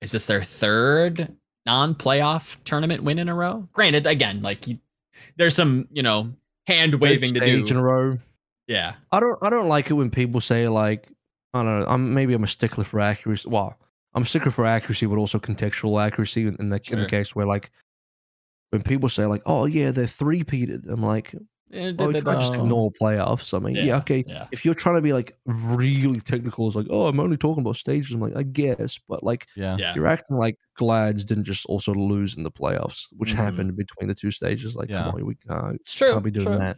is 0.00 0.12
this 0.12 0.26
their 0.26 0.42
third 0.42 1.34
non-playoff 1.66 2.56
tournament 2.64 3.02
win 3.02 3.18
in 3.18 3.28
a 3.28 3.34
row? 3.34 3.68
Granted, 3.72 4.06
again, 4.06 4.42
like 4.42 4.66
you, 4.68 4.78
there's 5.36 5.54
some 5.54 5.88
you 5.90 6.02
know 6.02 6.32
hand 6.66 6.94
waving 6.96 7.32
to 7.34 7.40
stage 7.40 7.70
in 7.70 7.76
do. 7.76 7.78
a 7.78 7.82
row. 7.82 8.18
Yeah, 8.66 8.94
I 9.12 9.20
don't 9.20 9.38
I 9.42 9.50
don't 9.50 9.68
like 9.68 9.90
it 9.90 9.94
when 9.94 10.10
people 10.10 10.40
say 10.40 10.68
like 10.68 11.08
I 11.52 11.62
don't 11.62 11.80
know. 11.80 11.86
I'm 11.86 12.14
maybe 12.14 12.34
I'm 12.34 12.44
a 12.44 12.48
stickler 12.48 12.84
for 12.84 13.00
accuracy. 13.00 13.48
Well, 13.48 13.78
I'm 14.14 14.22
a 14.22 14.26
stickler 14.26 14.50
for 14.50 14.66
accuracy, 14.66 15.06
but 15.06 15.18
also 15.18 15.38
contextual 15.38 16.04
accuracy 16.04 16.46
in, 16.46 16.68
the 16.70 16.80
in 16.90 17.00
the 17.00 17.06
case 17.06 17.34
where 17.34 17.46
like 17.46 17.70
when 18.70 18.82
people 18.82 19.08
say 19.08 19.26
like, 19.26 19.42
oh 19.46 19.66
yeah, 19.66 19.90
they're 19.90 20.06
three 20.06 20.42
peated. 20.42 20.88
I'm 20.88 21.02
like, 21.02 21.34
Eh, 21.74 21.92
oh, 21.98 22.12
did 22.12 22.24
can't 22.24 22.38
just 22.38 22.52
though? 22.52 22.60
ignore 22.60 22.90
playoffs. 22.92 23.52
I 23.52 23.58
mean, 23.58 23.74
yeah, 23.76 23.96
okay. 23.98 24.24
Yeah, 24.26 24.46
If 24.52 24.64
you're 24.64 24.74
trying 24.74 24.94
to 24.96 25.00
be 25.02 25.12
like 25.12 25.36
really 25.44 26.20
technical, 26.20 26.66
it's 26.66 26.76
like, 26.76 26.86
oh, 26.90 27.06
I'm 27.06 27.18
only 27.20 27.36
talking 27.36 27.62
about 27.62 27.76
stages. 27.76 28.12
I'm 28.12 28.20
like, 28.20 28.36
I 28.36 28.42
guess, 28.44 28.98
but 29.08 29.22
like 29.24 29.46
Yeah. 29.56 29.76
yeah. 29.78 29.94
you're 29.94 30.06
acting 30.06 30.36
like 30.36 30.56
Glads 30.76 31.24
didn't 31.24 31.44
just 31.44 31.66
also 31.66 31.94
lose 31.94 32.36
in 32.36 32.42
the 32.42 32.50
playoffs, 32.50 33.06
which 33.16 33.30
Mhm. 33.32 33.36
happened 33.36 33.76
between 33.76 34.08
the 34.08 34.14
two 34.14 34.30
stages. 34.30 34.74
Like, 34.74 34.88
Yeah. 34.88 35.04
come 35.04 35.14
on, 35.16 35.24
we 35.26 35.34
can't, 35.48 35.76
It's 35.80 35.94
true. 35.94 36.12
can't 36.12 36.24
be 36.24 36.30
doing 36.30 36.46
true. 36.46 36.58
that. 36.58 36.76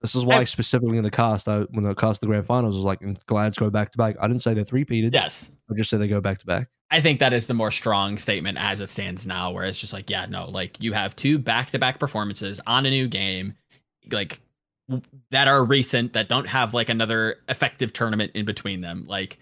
This 0.00 0.14
is 0.14 0.24
why 0.24 0.36
I- 0.38 0.44
specifically 0.44 0.96
in 0.98 1.04
the 1.04 1.10
cast, 1.10 1.48
I, 1.48 1.60
when 1.70 1.82
they 1.82 1.94
cast 1.94 2.20
the 2.20 2.26
grand 2.26 2.46
finals, 2.46 2.74
was 2.74 2.84
like, 2.84 3.00
and 3.02 3.18
Glads 3.26 3.56
go 3.56 3.70
back 3.70 3.92
to 3.92 3.98
back. 3.98 4.16
I 4.20 4.28
didn't 4.28 4.42
say 4.42 4.54
they're 4.54 4.64
three 4.64 4.84
peated. 4.84 5.12
Yes. 5.12 5.50
I 5.70 5.74
just 5.76 5.90
said 5.90 6.00
they 6.00 6.08
go 6.08 6.20
back 6.20 6.38
to 6.38 6.46
back. 6.46 6.68
I 6.90 7.00
think 7.00 7.18
that 7.20 7.32
is 7.32 7.46
the 7.46 7.54
more 7.54 7.70
strong 7.70 8.18
statement 8.18 8.56
as 8.60 8.80
it 8.80 8.88
stands 8.88 9.26
now, 9.26 9.50
where 9.50 9.64
it's 9.64 9.80
just 9.80 9.92
like, 9.92 10.08
yeah, 10.08 10.26
no, 10.26 10.48
like 10.50 10.80
you 10.82 10.92
have 10.92 11.16
two 11.16 11.38
back 11.38 11.70
to 11.70 11.78
back 11.78 11.98
performances 11.98 12.60
on 12.66 12.86
a 12.86 12.90
new 12.90 13.08
game, 13.08 13.54
like 14.10 14.40
that 15.30 15.48
are 15.48 15.64
recent 15.64 16.12
that 16.12 16.28
don't 16.28 16.46
have 16.46 16.74
like 16.74 16.88
another 16.88 17.36
effective 17.48 17.92
tournament 17.92 18.32
in 18.34 18.44
between 18.44 18.80
them. 18.80 19.04
Like 19.08 19.38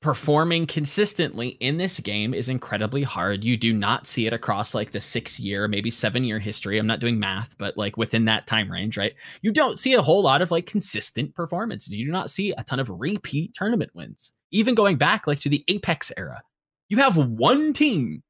performing 0.00 0.66
consistently 0.66 1.48
in 1.60 1.76
this 1.76 1.98
game 2.00 2.32
is 2.32 2.48
incredibly 2.48 3.02
hard. 3.02 3.42
You 3.42 3.56
do 3.56 3.72
not 3.72 4.06
see 4.06 4.26
it 4.26 4.32
across 4.32 4.74
like 4.74 4.92
the 4.92 5.00
six 5.00 5.40
year, 5.40 5.66
maybe 5.66 5.90
seven 5.90 6.22
year 6.22 6.38
history. 6.38 6.78
I'm 6.78 6.86
not 6.86 7.00
doing 7.00 7.18
math, 7.18 7.56
but 7.58 7.76
like 7.76 7.96
within 7.96 8.24
that 8.26 8.46
time 8.46 8.70
range, 8.70 8.96
right? 8.96 9.14
You 9.42 9.52
don't 9.52 9.78
see 9.78 9.94
a 9.94 10.02
whole 10.02 10.22
lot 10.22 10.42
of 10.42 10.50
like 10.50 10.66
consistent 10.66 11.34
performances. 11.34 11.94
You 11.94 12.06
do 12.06 12.12
not 12.12 12.30
see 12.30 12.52
a 12.52 12.64
ton 12.64 12.78
of 12.78 12.90
repeat 12.90 13.54
tournament 13.54 13.90
wins. 13.94 14.34
Even 14.52 14.74
going 14.74 14.96
back 14.96 15.26
like 15.26 15.40
to 15.40 15.48
the 15.48 15.64
Apex 15.68 16.12
era, 16.16 16.42
you 16.88 16.98
have 16.98 17.16
one 17.16 17.72
team 17.72 18.22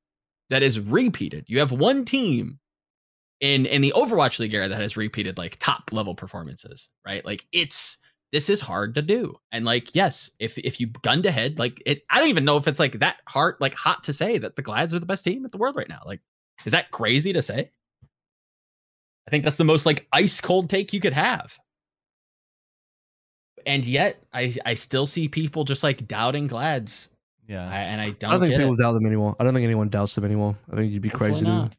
that 0.50 0.62
is 0.62 0.80
repeated. 0.80 1.44
You 1.48 1.58
have 1.58 1.72
one 1.72 2.04
team 2.04 2.58
in 3.41 3.67
in 3.67 3.83
the 3.83 3.92
Overwatch 3.97 4.39
League 4.39 4.55
era 4.55 4.68
that 4.68 4.81
has 4.81 4.97
repeated 4.97 5.39
like 5.39 5.57
top 5.58 5.91
level 5.92 6.15
performances, 6.15 6.89
right? 7.07 7.25
Like 7.25 7.47
it's 7.52 7.99
this 8.33 8.50
is 8.50 8.60
hard 8.60 8.94
to 8.97 9.02
do. 9.02 9.34
And 9.52 9.65
like, 9.65 9.94
yes, 9.94 10.31
if 10.39 10.58
if 10.58 10.81
you 10.81 10.89
gunned 10.89 11.25
ahead, 11.26 11.58
like 11.58 11.83
it, 11.86 12.02
I 12.10 12.18
don't 12.18 12.28
even 12.28 12.44
know 12.44 12.57
if 12.57 12.68
it's 12.68 12.81
like 12.81 12.99
that 12.99 13.17
hard, 13.28 13.57
like 13.60 13.75
hot 13.75 14.02
to 14.05 14.12
say 14.12 14.39
that 14.39 14.57
the 14.57 14.62
Glads 14.62 14.92
are 14.92 14.99
the 14.99 15.07
best 15.07 15.25
team 15.25 15.44
in 15.44 15.50
the 15.50 15.57
world 15.58 15.76
right 15.76 15.89
now. 15.89 16.02
Like, 16.05 16.20
is 16.67 16.73
that 16.73 16.91
crazy 16.91 17.33
to 17.33 17.41
say? 17.42 17.70
I 19.26 19.31
think 19.31 19.44
that's 19.44 19.57
the 19.57 19.65
most 19.65 19.86
like 19.86 20.07
ice 20.12 20.41
cold 20.41 20.68
take 20.70 20.92
you 20.92 21.00
could 21.00 21.12
have. 21.12 21.57
And 23.67 23.84
yet, 23.84 24.23
I 24.33 24.55
I 24.65 24.75
still 24.75 25.07
see 25.07 25.28
people 25.28 25.65
just 25.65 25.83
like 25.83 26.07
doubting 26.08 26.47
Glads, 26.47 27.10
I, 27.49 27.52
Yeah. 27.52 27.70
and 27.70 28.00
I 28.00 28.10
don't, 28.10 28.31
I 28.31 28.33
don't 28.33 28.41
think 28.41 28.57
people 28.58 28.75
it. 28.75 28.78
doubt 28.78 28.92
them 28.92 29.07
anymore. 29.07 29.36
I 29.39 29.44
don't 29.44 29.52
think 29.55 29.65
anyone 29.65 29.89
doubts 29.89 30.15
them 30.15 30.25
anymore. 30.25 30.57
I 30.73 30.76
think 30.76 30.92
you'd 30.92 31.02
be 31.02 31.08
Hopefully 31.08 31.31
crazy 31.33 31.44
to. 31.47 31.70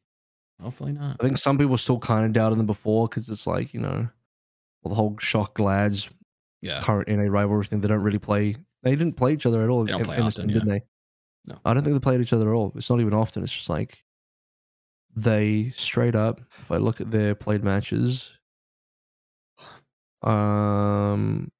Not. 0.59 0.65
Hopefully 0.65 0.91
not. 0.93 1.17
I 1.19 1.23
think 1.23 1.37
some 1.37 1.57
people 1.57 1.77
still 1.77 1.99
kind 1.99 2.25
of 2.25 2.33
doubted 2.33 2.59
them 2.59 2.65
before 2.65 3.07
because 3.07 3.29
it's 3.29 3.47
like 3.47 3.73
you 3.73 3.79
know, 3.79 4.07
well, 4.83 4.89
the 4.89 4.95
whole 4.95 5.17
shock 5.19 5.55
glads, 5.55 6.09
Yeah. 6.61 6.81
current 6.81 7.07
NA 7.09 7.23
rivalry 7.29 7.65
thing. 7.65 7.81
They 7.81 7.87
don't 7.87 8.01
really 8.03 8.19
play. 8.19 8.55
They 8.83 8.91
didn't 8.91 9.13
play 9.17 9.33
each 9.33 9.45
other 9.45 9.63
at 9.63 9.69
all. 9.69 9.83
They 9.85 9.91
don't 9.91 10.01
in- 10.01 10.05
play 10.05 10.17
in 10.17 10.25
this 10.25 10.35
often, 10.35 10.47
thing, 10.49 10.53
didn't 10.53 10.69
they? 10.69 10.83
No. 11.47 11.57
I 11.65 11.73
don't 11.73 11.83
think 11.83 11.95
they 11.95 11.99
played 11.99 12.21
each 12.21 12.33
other 12.33 12.49
at 12.51 12.55
all. 12.55 12.71
It's 12.75 12.89
not 12.89 12.99
even 12.99 13.13
often. 13.13 13.43
It's 13.43 13.51
just 13.53 13.69
like 13.69 14.03
they 15.15 15.71
straight 15.71 16.15
up. 16.15 16.39
If 16.61 16.71
I 16.71 16.77
look 16.77 17.01
at 17.01 17.09
their 17.11 17.33
played 17.35 17.63
matches, 17.63 18.31
um, 20.21 21.51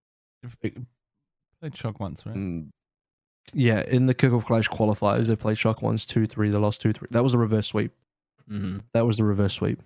it- 0.61 0.77
Played 1.61 1.75
Shock 1.75 1.99
once, 1.99 2.25
right? 2.25 2.35
mm, 2.35 2.69
yeah, 3.53 3.81
in 3.87 4.05
the 4.05 4.13
Kickoff 4.15 4.45
Clash 4.45 4.69
qualifiers, 4.69 5.25
they 5.27 5.35
played 5.35 5.57
shock 5.57 5.81
ones, 5.81 6.05
two, 6.05 6.25
three. 6.25 6.49
They 6.49 6.57
lost 6.57 6.81
two, 6.81 6.93
three. 6.93 7.07
That 7.11 7.23
was 7.23 7.33
a 7.33 7.37
reverse 7.37 7.67
sweep. 7.67 7.91
Hmm 8.49 8.79
That 8.93 9.05
was 9.05 9.17
the 9.17 9.23
reverse 9.23 9.53
sweep. 9.53 9.81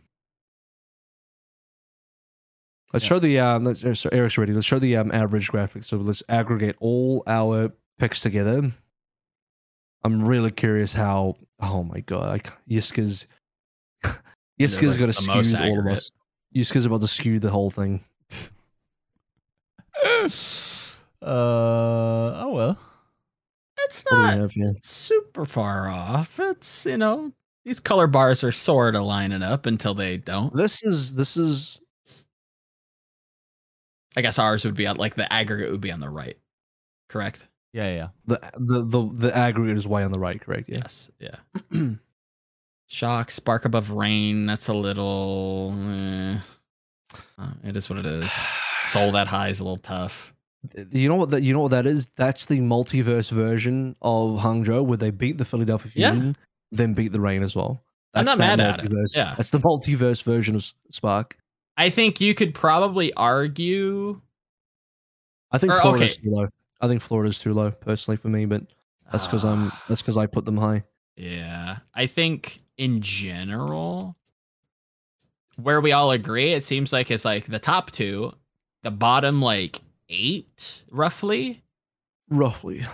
Let's 2.93 3.06
Yeah. 3.06 3.09
show 3.09 3.19
the 3.19 3.40
um. 3.40 3.66
Let's, 3.66 3.83
uh, 3.83 3.93
so 3.95 4.09
Eric's 4.11 4.38
ready. 4.38 4.53
Let's 4.53 4.66
show 4.66 4.80
the 4.80 4.95
um 4.98 5.11
average 5.11 5.50
graphic. 5.50 5.83
So 5.83 5.98
let's 5.98 6.22
aggregate 6.30 6.75
all 6.80 7.24
our 7.27 7.72
picks 8.00 8.22
together. 8.22 8.72
I'm 10.03 10.24
really 10.24 10.51
curious 10.51 10.93
how. 10.93 11.35
Oh 11.59 11.83
my 11.83 12.01
god, 12.01 12.30
I, 12.30 12.40
ca- 12.40 12.58
Yiska's 12.69 13.25
Yiska's 14.59 14.83
like 14.90 15.00
gonna 15.00 15.14
skew 15.14 15.58
all 15.58 15.80
of 15.80 15.85
aggregate. 15.85 15.98
us. 15.98 16.11
Yiska's 16.56 16.85
about 16.85 17.01
to 17.01 17.08
skew 17.08 17.40
the 17.40 17.50
whole 17.50 17.72
thing. 17.72 18.03
uh 20.03 21.25
oh 21.25 22.51
well. 22.53 22.77
It's 23.85 24.06
What 24.09 24.56
we 24.56 24.61
not 24.64 24.85
super 24.85 25.45
far 25.45 25.90
off. 25.90 26.40
It's 26.40 26.85
you 26.85 26.98
know 26.98 27.32
these 27.66 27.80
color 27.80 28.08
bars 28.08 28.43
are 28.43 28.51
sort 28.51 28.95
of 28.95 29.03
lining 29.03 29.42
up 29.43 29.66
until 29.66 29.93
they 29.93 30.17
don't. 30.17 30.53
This 30.53 30.83
is 30.83 31.14
this 31.16 31.38
is 31.38 31.80
I 34.16 34.22
guess 34.22 34.38
ours 34.38 34.64
would 34.66 34.75
be 34.75 34.85
on 34.88 34.98
like 34.98 35.16
the 35.16 35.32
aggregate 35.32 35.72
would 35.72 35.82
be 35.82 35.92
on 35.92 36.00
the 36.00 36.09
right. 36.09 36.38
Correct. 37.09 37.48
Yeah, 37.74 37.92
yeah. 37.93 38.08
the 38.27 38.40
the 38.58 38.83
the, 38.83 39.09
the 39.30 39.35
aggregate 39.38 39.77
is 39.77 39.88
way 39.88 40.03
on 40.03 40.11
the 40.11 40.19
right. 40.19 40.40
Correct. 40.40 40.69
Yeah. 40.69 40.77
Yes. 40.83 41.09
Yeah. 41.19 41.35
Shock, 42.88 43.32
spark 43.32 43.66
above 43.66 43.90
Reign. 43.90 44.45
That's 44.45 44.67
a 44.67 44.74
little. 44.74 45.74
eh. 45.90 46.38
Uh, 47.40 47.51
it 47.64 47.75
is 47.75 47.90
what 47.90 47.98
it 48.00 48.06
is. 48.06 48.32
Seoul 48.85 49.11
that 49.14 49.27
high 49.27 49.50
is 49.50 49.59
a 49.59 49.64
little 49.64 49.77
tough. 49.77 50.33
You 50.92 51.09
know 51.09 51.16
what 51.16 51.32
that 51.32 51.42
you 51.42 51.53
know 51.53 51.59
what 51.61 51.72
that 51.72 51.85
is? 51.88 52.08
That's 52.16 52.45
the 52.45 52.59
multiverse 52.59 53.32
version 53.32 53.95
of 54.01 54.40
Hangzhou 54.40 54.85
where 54.85 54.98
they 54.98 55.09
beat 55.11 55.38
the 55.38 55.45
Philadelphia 55.45 55.92
Yeah. 55.95 56.33
Then 56.75 56.93
beat 56.93 57.11
the 57.11 57.21
Reign 57.21 57.43
as 57.43 57.55
well. 57.55 57.83
I'm 58.13 58.25
not 58.25 58.37
mad 58.37 58.59
at 58.59 58.83
it. 58.83 58.91
Yeah. 59.15 59.33
That's 59.35 59.49
the 59.49 59.59
multiverse 59.59 60.23
version 60.23 60.55
of 60.55 60.71
Spark. 60.91 61.37
I 61.77 61.89
think 61.89 62.21
you 62.21 62.35
could 62.35 62.53
probably 62.53 63.13
argue. 63.13 64.21
I 65.51 65.57
think 65.57 65.73
Or, 65.73 65.81
Florida's 65.81 66.13
okay. 66.13 66.23
too 66.23 66.31
low. 66.31 66.47
I 66.81 66.87
think 66.87 67.01
Florida's 67.01 67.39
too 67.39 67.53
low 67.53 67.71
personally 67.71 68.17
for 68.17 68.27
me, 68.27 68.45
but 68.45 68.63
that's 69.11 69.25
because 69.25 69.43
I'm 69.43 69.71
Ah, 69.71 69.83
that's 69.87 70.01
because 70.01 70.17
I 70.17 70.25
put 70.27 70.45
them 70.45 70.57
high. 70.57 70.83
Yeah. 71.15 71.77
I 71.95 72.05
think 72.07 72.61
in 72.77 73.01
general, 73.01 74.15
where 75.61 75.81
we 75.81 75.91
all 75.91 76.11
agree, 76.11 76.51
it 76.53 76.63
seems 76.63 76.91
like 76.93 77.09
it's 77.09 77.25
like 77.25 77.45
the 77.45 77.59
top 77.59 77.91
two, 77.91 78.33
the 78.83 78.91
bottom 78.91 79.41
like 79.41 79.79
eight, 80.09 80.83
roughly. 80.91 81.63
Roughly. 82.29 82.85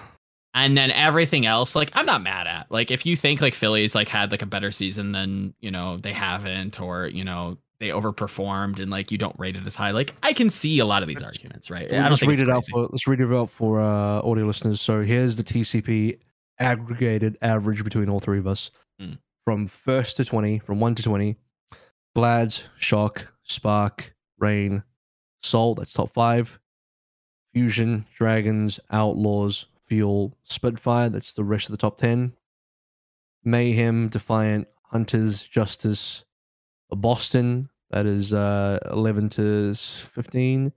And 0.54 0.76
then 0.78 0.90
everything 0.92 1.46
else, 1.46 1.76
like 1.76 1.92
I'm 1.94 2.06
not 2.06 2.24
mad 2.24 2.48
at. 2.48 2.68
Like 2.72 2.90
if 2.92 3.06
you 3.06 3.16
think 3.16 3.40
like 3.42 3.54
Phillies 3.54 3.94
like 3.96 4.10
had 4.10 4.32
like 4.32 4.42
a 4.42 4.48
better 4.48 4.72
season 4.72 5.12
than, 5.12 5.54
you 5.60 5.70
know, 5.72 5.98
they 5.98 6.12
haven't, 6.12 6.82
or, 6.82 7.08
you 7.08 7.24
know, 7.24 7.58
they 7.80 7.90
overperformed 7.90 8.82
and 8.82 8.90
like 8.92 9.12
you 9.12 9.18
don't 9.18 9.36
rate 9.40 9.56
it 9.56 9.66
as 9.66 9.76
high. 9.76 9.92
Like 9.92 10.14
I 10.24 10.34
can 10.34 10.50
see 10.50 10.80
a 10.80 10.86
lot 10.86 11.02
of 11.04 11.08
these 11.08 11.22
arguments, 11.24 11.70
right? 11.70 11.86
I 11.86 11.98
don't 11.98 12.10
let's 12.10 12.20
think 12.20 12.32
read 12.32 12.42
it 12.42 12.50
out 12.50 12.66
for 12.70 12.88
let's 12.92 13.08
read 13.08 13.22
it 13.22 13.32
out 13.32 13.50
for 13.50 13.80
uh, 13.80 14.22
audio 14.22 14.46
listeners. 14.46 14.82
So 14.82 15.02
here's 15.02 15.36
the 15.36 15.44
TCP 15.44 16.18
aggregated 16.60 17.38
average 17.42 17.84
between 17.84 18.10
all 18.10 18.20
three 18.20 18.40
of 18.40 18.48
us 18.48 18.72
Hmm. 19.00 19.14
from 19.46 19.68
first 19.68 20.18
to 20.18 20.26
twenty, 20.26 20.60
from 20.60 20.80
one 20.82 20.94
to 20.96 21.04
twenty. 21.04 21.38
Glads, 22.16 22.68
Shock, 22.78 23.28
Spark, 23.44 24.14
Reign, 24.40 24.84
Salt. 25.42 25.78
That's 25.78 25.94
top 25.94 26.12
five. 26.12 26.60
Fusion, 27.54 28.06
Dragons, 28.16 28.80
Outlaws, 28.92 29.68
Fuel, 29.90 30.38
Spitfire. 30.44 31.10
That's 31.10 31.34
the 31.34 31.44
rest 31.44 31.66
of 31.66 31.72
the 31.72 31.78
top 31.78 31.98
ten. 31.98 32.34
Mayhem, 33.44 34.10
Defiant, 34.10 34.68
Hunters, 34.84 35.44
Justice, 35.44 36.24
Boston. 36.90 37.70
That 37.92 38.06
is 38.06 38.34
uh, 38.34 38.80
11 38.92 39.30
to 39.30 39.74
15. 39.74 40.72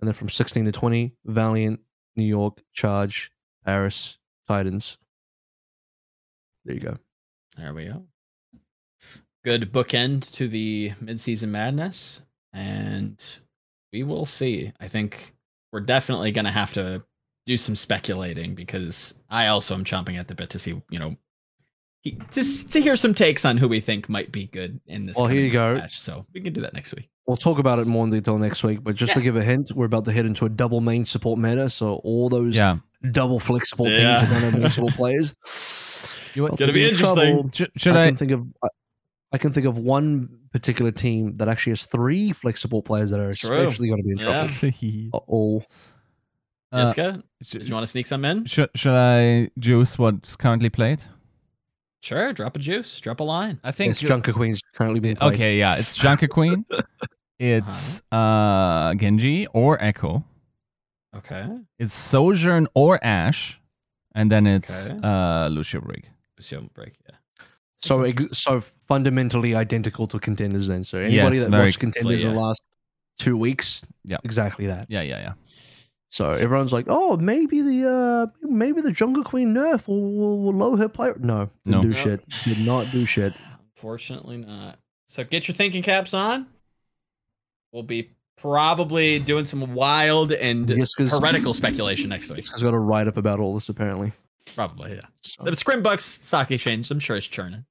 And 0.00 0.08
then 0.08 0.14
from 0.14 0.28
16 0.28 0.64
to 0.64 0.72
20, 0.72 1.12
Valiant, 1.24 1.80
New 2.16 2.24
York, 2.24 2.62
Charge, 2.72 3.30
Paris, 3.64 4.18
Titans. 4.48 4.98
There 6.64 6.74
you 6.74 6.80
go. 6.80 6.96
There 7.56 7.74
we 7.74 7.86
go. 7.86 8.04
Good 9.44 9.72
bookend 9.72 10.30
to 10.32 10.48
the 10.48 10.92
midseason 11.02 11.48
madness. 11.48 12.22
And 12.52 13.22
we 13.92 14.02
will 14.02 14.26
see. 14.26 14.72
I 14.80 14.88
think 14.88 15.34
we're 15.72 15.80
definitely 15.80 16.32
going 16.32 16.46
to 16.46 16.50
have 16.50 16.72
to 16.74 17.02
do 17.46 17.56
some 17.56 17.76
speculating 17.76 18.54
because 18.54 19.14
I 19.30 19.46
also 19.46 19.74
am 19.74 19.84
chomping 19.84 20.18
at 20.18 20.28
the 20.28 20.34
bit 20.34 20.50
to 20.50 20.58
see, 20.58 20.80
you 20.90 20.98
know, 20.98 21.16
he- 22.02 22.18
just 22.30 22.72
to 22.72 22.80
hear 22.82 22.96
some 22.96 23.14
takes 23.14 23.44
on 23.44 23.56
who 23.56 23.68
we 23.68 23.80
think 23.80 24.08
might 24.08 24.32
be 24.32 24.46
good 24.48 24.80
in 24.86 25.06
this. 25.06 25.16
Well, 25.16 25.26
here 25.28 25.40
you 25.42 25.52
go. 25.52 25.74
Match. 25.76 25.98
So 26.00 26.26
we 26.34 26.40
can 26.40 26.52
do 26.52 26.60
that 26.60 26.74
next 26.74 26.94
week. 26.94 27.08
We'll 27.26 27.36
talk 27.36 27.58
about 27.58 27.78
it 27.78 27.86
more 27.86 28.04
in 28.04 28.10
detail 28.10 28.36
next 28.38 28.62
week, 28.62 28.80
but 28.82 28.94
just 28.96 29.12
to 29.14 29.20
give 29.20 29.36
a 29.36 29.42
hint, 29.42 29.72
we're 29.74 29.86
about 29.86 30.04
to 30.04 30.12
head 30.12 30.26
into 30.26 30.44
a 30.44 30.48
double 30.48 30.80
main 30.80 31.04
support 31.04 31.38
meta. 31.38 31.70
So 31.70 31.94
all 32.04 32.28
those 32.28 32.54
Yeah. 32.54 32.78
double 33.12 33.40
flick 33.40 33.64
support 33.64 33.90
Yeah. 33.92 34.20
teams 34.20 34.32
are 34.32 34.40
going 34.40 34.52
to 34.52 34.58
main 34.58 34.70
support 34.70 34.94
players. 34.94 35.34
You 36.34 36.46
I 36.46 36.48
want- 36.50 36.58
Gonna 36.60 36.72
be 36.72 36.82
in 36.84 36.90
interesting. 36.90 37.32
trouble. 37.34 37.50
Should, 37.52 37.70
should 37.76 37.96
I 37.96 38.04
I? 38.04 38.06
can 38.08 38.16
think 38.16 38.30
of 38.32 38.46
I, 38.62 38.68
I 39.32 39.38
can 39.38 39.52
think 39.52 39.66
of 39.66 39.78
one 39.78 40.28
particular 40.52 40.90
team 40.92 41.36
that 41.38 41.48
actually 41.48 41.72
has 41.72 41.86
three 41.86 42.32
flick 42.32 42.56
support 42.56 42.84
players 42.84 43.10
that 43.10 43.18
are 43.20 43.34
True. 43.34 43.56
especially 43.56 43.88
going 43.88 44.02
to 44.02 44.04
be 44.06 44.12
in 44.12 44.18
trouble. 44.18 44.50
Yeah. 44.80 45.10
Uh, 45.14 45.60
Uh, 46.76 46.86
Yiska, 46.92 47.22
sh- 47.42 47.50
did 47.50 47.68
you 47.68 47.74
want 47.74 47.82
to 47.84 47.90
sneak 47.90 48.06
some 48.06 48.24
in? 48.24 48.44
should, 48.44 48.70
should 48.74 48.94
I 48.94 49.50
juice 49.58 49.98
what's 49.98 50.36
currently 50.36 50.70
played? 50.70 51.02
Sure. 52.02 52.32
Drop 52.32 52.54
a 52.56 52.58
juice. 52.58 53.00
Drop 53.00 53.20
a 53.20 53.24
line. 53.24 53.58
I 53.64 53.72
think 53.72 53.92
it's 53.92 54.00
Junker 54.00 54.32
Queen's 54.32 54.60
currently 54.74 55.00
being 55.00 55.16
played. 55.16 55.34
Okay, 55.34 55.58
yeah, 55.58 55.76
it's 55.76 55.96
Junker 55.96 56.28
Queen. 56.28 56.64
It's 57.38 58.00
uh 58.12 58.94
Genji 58.94 59.46
or 59.52 59.76
Echo. 59.84 60.24
Okay. 61.14 61.46
It's 61.78 61.94
Sojourn 61.94 62.66
or 62.74 62.98
Ash, 63.04 63.60
and 64.14 64.30
then 64.32 64.46
it's 64.46 64.88
Okay. 64.90 64.98
uh 65.02 65.48
Lucio 65.48 65.82
Brig. 65.82 66.08
Assume 66.38 66.70
break. 66.72 66.94
Yeah. 67.06 67.16
So, 67.82 68.04
ex- 68.04 68.38
so 68.38 68.60
fundamentally 68.88 69.54
identical 69.54 70.06
to 70.06 70.18
contenders. 70.18 70.66
Then, 70.68 70.82
so 70.82 70.96
anybody 70.98 71.36
Yes, 71.36 71.46
that 71.46 71.58
watched 71.58 71.78
contenders 71.78 72.24
in 72.24 72.32
the 72.32 72.40
last 72.40 72.60
two 73.18 73.36
weeks, 73.36 73.82
Yeah. 74.04 74.16
exactly 74.24 74.66
that. 74.68 74.86
Yeah, 74.88 75.02
yeah, 75.02 75.20
yeah. 75.20 75.32
So 76.08 76.28
everyone's 76.28 76.72
like, 76.72 76.86
"Oh, 76.88 77.16
maybe 77.16 77.60
the 77.62 77.90
uh 77.90 78.26
maybe 78.42 78.80
the 78.80 78.92
Junker 78.92 79.22
Queen 79.22 79.52
nerf 79.54 79.86
will, 79.88 80.00
will, 80.00 80.42
will 80.42 80.52
lower 80.54 80.76
her 80.76 80.88
player." 80.88 81.16
No, 81.20 81.50
didn't 81.64 81.76
No. 81.76 81.82
do 81.82 81.88
Nope. 81.88 81.98
shit. 81.98 82.24
Did 82.44 82.58
not 82.60 82.90
do 82.92 83.04
shit. 83.04 83.34
Unfortunately 83.74 84.38
not. 84.38 84.78
So 85.06 85.24
get 85.24 85.46
your 85.48 85.54
thinking 85.54 85.82
caps 85.82 86.14
on. 86.14 86.46
We'll 87.72 87.82
be 87.82 88.10
Probably 88.38 89.18
doing 89.18 89.46
some 89.46 89.72
wild 89.74 90.30
and 90.30 90.66
Yiska's- 90.68 91.10
heretical 91.10 91.54
speculation 91.54 92.10
next 92.10 92.30
week. 92.30 92.44
I've 92.54 92.60
got 92.60 92.74
a 92.74 92.78
write 92.78 93.08
up 93.08 93.16
about 93.16 93.40
all 93.40 93.54
this 93.54 93.70
apparently. 93.70 94.12
Probably, 94.54 94.92
yeah. 94.94 95.00
So, 95.22 95.42
The 95.42 95.52
Scrimbucks 95.52 96.02
stock 96.02 96.50
exchange, 96.50 96.90
I'm 96.90 97.00
sure 97.00 97.16
it's 97.16 97.26
churning. 97.26 97.64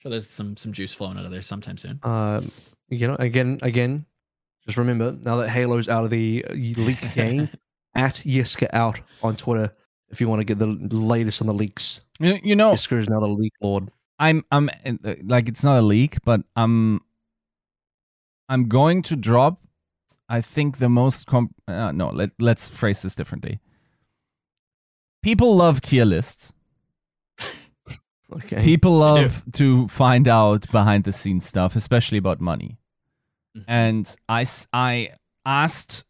sure 0.00 0.10
there's 0.10 0.28
some 0.28 0.56
some 0.56 0.72
juice 0.72 0.92
flowing 0.92 1.16
out 1.16 1.24
of 1.26 1.30
there 1.30 1.42
sometime 1.42 1.76
soon. 1.76 2.00
um, 2.02 2.50
you 2.88 3.06
know, 3.06 3.14
again, 3.20 3.60
again, 3.62 4.04
just 4.66 4.76
remember 4.78 5.12
now 5.22 5.36
that 5.36 5.48
Halo's 5.48 5.88
out 5.88 6.02
of 6.02 6.10
the 6.10 6.44
uh, 6.50 6.54
leak 6.54 6.98
game, 7.14 7.48
at 7.94 8.16
Yiska 8.16 8.68
out 8.72 9.00
on 9.22 9.36
Twitter 9.36 9.72
if 10.10 10.20
you 10.20 10.28
want 10.28 10.40
to 10.40 10.44
get 10.44 10.58
the 10.58 10.66
latest 10.66 11.40
on 11.40 11.46
the 11.46 11.54
leaks. 11.54 12.00
You, 12.18 12.38
you 12.42 12.56
know, 12.56 12.72
Yiska 12.72 12.98
is 12.98 13.08
now 13.08 13.20
the 13.20 13.28
leak 13.28 13.52
lord. 13.60 13.90
I'm 14.18 14.44
I'm 14.50 14.68
uh, 14.84 15.14
like 15.24 15.48
it's 15.48 15.64
not 15.64 15.78
a 15.78 15.82
leak, 15.82 16.18
but 16.24 16.42
I'm 16.56 17.00
I'm 18.48 18.68
going 18.68 19.02
to 19.02 19.16
drop. 19.16 19.60
I 20.28 20.40
think 20.40 20.78
the 20.78 20.88
most 20.88 21.26
comp. 21.26 21.54
Uh, 21.66 21.92
no, 21.92 22.10
let 22.10 22.30
let's 22.38 22.68
phrase 22.68 23.02
this 23.02 23.14
differently. 23.14 23.60
People 25.22 25.56
love 25.56 25.80
tier 25.80 26.04
lists. 26.04 26.52
Okay. 28.32 28.62
People 28.62 28.98
love 28.98 29.42
to 29.54 29.88
find 29.88 30.28
out 30.28 30.70
behind 30.70 31.02
the 31.02 31.10
scenes 31.10 31.44
stuff, 31.44 31.74
especially 31.74 32.16
about 32.16 32.40
money. 32.40 32.78
Mhm. 33.56 33.64
And 33.66 34.16
I 34.32 35.10
asked 35.44 36.04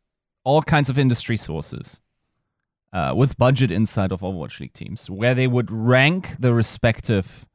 all 0.51 0.63
kinds 0.63 0.89
of 0.91 0.99
industry 0.99 1.37
sources 1.37 2.01
uh, 2.93 3.13
with 3.17 3.39
budget 3.39 3.71
inside 3.71 4.13
of 4.13 4.21
Overwatch 4.21 4.61
League 4.61 4.73
teams 4.73 5.09
where 5.09 5.35
they 5.35 5.47
would 5.47 5.71
rank 5.71 6.23
the 6.39 6.53
respective 6.53 7.47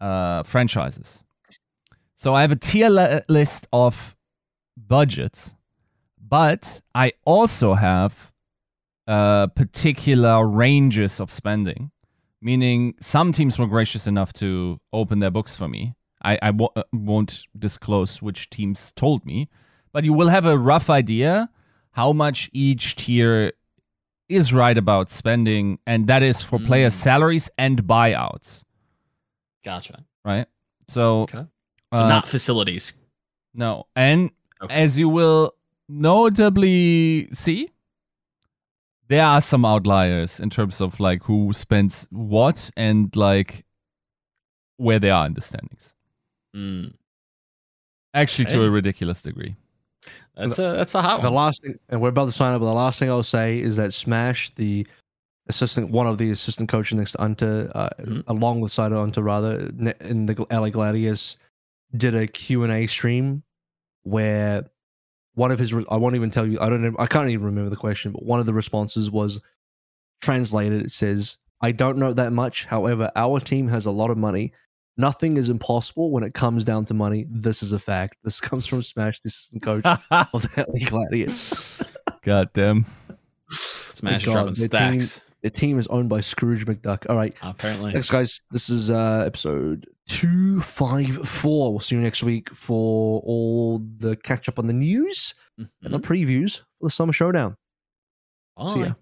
uh, 0.00 0.42
franchises. 0.42 1.22
So 2.14 2.34
I 2.34 2.42
have 2.42 2.52
a 2.52 2.56
tier 2.56 2.90
li- 2.90 3.22
list 3.28 3.66
of 3.72 4.16
budgets, 4.76 5.54
but 6.18 6.82
I 6.94 7.12
also 7.24 7.74
have 7.74 8.32
uh, 9.06 9.46
particular 9.48 10.46
ranges 10.46 11.20
of 11.20 11.32
spending 11.32 11.90
meaning 12.40 12.94
some 13.00 13.32
teams 13.32 13.58
were 13.58 13.66
gracious 13.66 14.06
enough 14.06 14.32
to 14.34 14.80
open 14.92 15.18
their 15.18 15.30
books 15.30 15.56
for 15.56 15.68
me. 15.68 15.94
I, 16.22 16.38
I 16.42 16.50
w- 16.50 16.70
uh, 16.76 16.82
won't 16.92 17.46
disclose 17.58 18.22
which 18.22 18.50
teams 18.50 18.92
told 18.92 19.24
me, 19.24 19.48
but 19.92 20.04
you 20.04 20.12
will 20.12 20.28
have 20.28 20.46
a 20.46 20.58
rough 20.58 20.90
idea 20.90 21.50
how 21.92 22.12
much 22.12 22.48
each 22.52 22.96
tier 22.96 23.52
is 24.28 24.52
right 24.52 24.78
about 24.78 25.10
spending, 25.10 25.78
and 25.86 26.06
that 26.06 26.22
is 26.22 26.40
for 26.42 26.58
player 26.58 26.88
Mm. 26.88 26.92
salaries 26.92 27.50
and 27.58 27.82
buyouts, 27.82 28.62
Gotcha. 29.64 30.04
right? 30.24 30.46
So, 30.88 31.22
Okay. 31.22 31.46
So 31.92 32.04
uh, 32.04 32.08
not 32.08 32.28
facilities. 32.28 32.92
no, 33.54 33.86
and 33.96 34.30
Okay. 34.62 34.72
as 34.74 34.98
you 34.98 35.08
will 35.08 35.54
notably 35.88 37.28
see, 37.32 37.70
there 39.08 39.24
are 39.26 39.40
some 39.40 39.64
outliers 39.64 40.38
in 40.38 40.50
terms 40.50 40.80
of 40.80 41.00
like 41.00 41.24
who 41.24 41.52
spends 41.52 42.06
what 42.10 42.70
and 42.76 43.14
like 43.16 43.64
where 44.76 45.00
they 45.00 45.10
are 45.10 45.26
in 45.26 45.34
the 45.34 45.40
standings. 45.40 45.94
Mm. 46.54 46.94
Actually, 48.14 48.44
to 48.46 48.62
a 48.62 48.70
ridiculous 48.70 49.22
degree. 49.22 49.56
That's 50.40 50.58
a 50.58 50.72
that's 50.76 50.94
a 50.94 51.02
hot 51.02 51.18
The 51.22 51.28
one. 51.30 51.34
last 51.34 51.62
thing, 51.62 51.78
and 51.88 52.00
we're 52.00 52.08
about 52.08 52.26
to 52.26 52.32
sign 52.32 52.54
up. 52.54 52.60
But 52.60 52.66
the 52.66 52.72
last 52.74 52.98
thing 52.98 53.10
I'll 53.10 53.22
say 53.22 53.58
is 53.60 53.76
that 53.76 53.92
Smash, 53.94 54.50
the 54.54 54.86
assistant, 55.48 55.90
one 55.90 56.06
of 56.06 56.18
the 56.18 56.30
assistant 56.30 56.68
coaches 56.68 56.96
next 56.98 57.12
to 57.12 57.22
Unter, 57.22 57.70
uh, 57.74 57.90
Mhm. 58.00 58.24
along 58.28 58.60
with 58.60 58.78
of 58.78 58.92
Unter, 58.92 59.22
rather 59.22 59.70
in 60.00 60.26
the 60.26 60.46
LA 60.50 60.70
Gladius, 60.70 61.36
did 61.96 62.14
a 62.14 62.26
Q 62.26 62.62
and 62.64 62.72
A 62.72 62.86
stream 62.86 63.42
where 64.04 64.64
one 65.34 65.50
of 65.50 65.58
his, 65.58 65.72
I 65.90 65.96
won't 65.96 66.14
even 66.16 66.30
tell 66.30 66.46
you, 66.46 66.58
I 66.60 66.68
don't, 66.68 66.94
I 66.98 67.06
can't 67.06 67.28
even 67.30 67.46
remember 67.46 67.70
the 67.70 67.76
question, 67.76 68.12
but 68.12 68.22
one 68.24 68.40
of 68.40 68.46
the 68.46 68.54
responses 68.54 69.10
was 69.10 69.40
translated. 70.22 70.82
It 70.84 70.90
says, 70.92 71.36
"I 71.60 71.72
don't 71.72 71.98
know 71.98 72.12
that 72.12 72.32
much. 72.32 72.64
However, 72.66 73.10
our 73.16 73.40
team 73.40 73.68
has 73.68 73.86
a 73.86 73.90
lot 73.90 74.10
of 74.10 74.18
money." 74.18 74.52
Nothing 75.00 75.36
is 75.36 75.48
impossible 75.48 76.10
when 76.10 76.22
it 76.22 76.34
comes 76.34 76.62
down 76.64 76.84
to 76.86 76.94
money. 76.94 77.26
This 77.30 77.62
is 77.62 77.72
a 77.72 77.78
fact. 77.78 78.16
This 78.22 78.40
comes 78.40 78.66
from 78.66 78.82
Smash, 78.82 79.20
the 79.20 79.28
assistant 79.28 79.62
coach 79.62 79.84
of 80.10 80.42
the 80.42 80.66
LA 80.68 80.86
Gladius. 80.86 81.82
God 82.22 82.50
damn. 82.52 82.84
Smash 83.94 84.24
God, 84.26 84.32
dropping 84.32 84.50
the 84.54 84.68
team- 84.68 85.00
stacks. 85.00 85.20
The 85.42 85.48
team 85.48 85.78
is 85.78 85.86
owned 85.86 86.10
by 86.10 86.20
Scrooge 86.20 86.66
McDuck. 86.66 87.08
All 87.08 87.16
right. 87.16 87.34
Apparently. 87.40 87.92
Thanks, 87.92 88.10
guys. 88.10 88.42
This 88.50 88.68
is 88.68 88.90
uh, 88.90 89.24
episode 89.26 89.86
254. 90.08 91.70
We'll 91.70 91.80
see 91.80 91.94
you 91.96 92.02
next 92.02 92.22
week 92.22 92.50
for 92.54 93.22
all 93.24 93.78
the 93.96 94.16
catch 94.16 94.50
up 94.50 94.58
on 94.58 94.66
the 94.66 94.74
news 94.74 95.34
and 95.56 95.68
the 95.80 95.98
Mhm. 95.98 96.02
previews 96.02 96.58
for 96.78 96.88
the 96.88 96.90
Summer 96.90 97.14
Showdown. 97.14 97.56
See 98.68 98.80
ya. 98.80 98.88
Bye. 98.90 98.94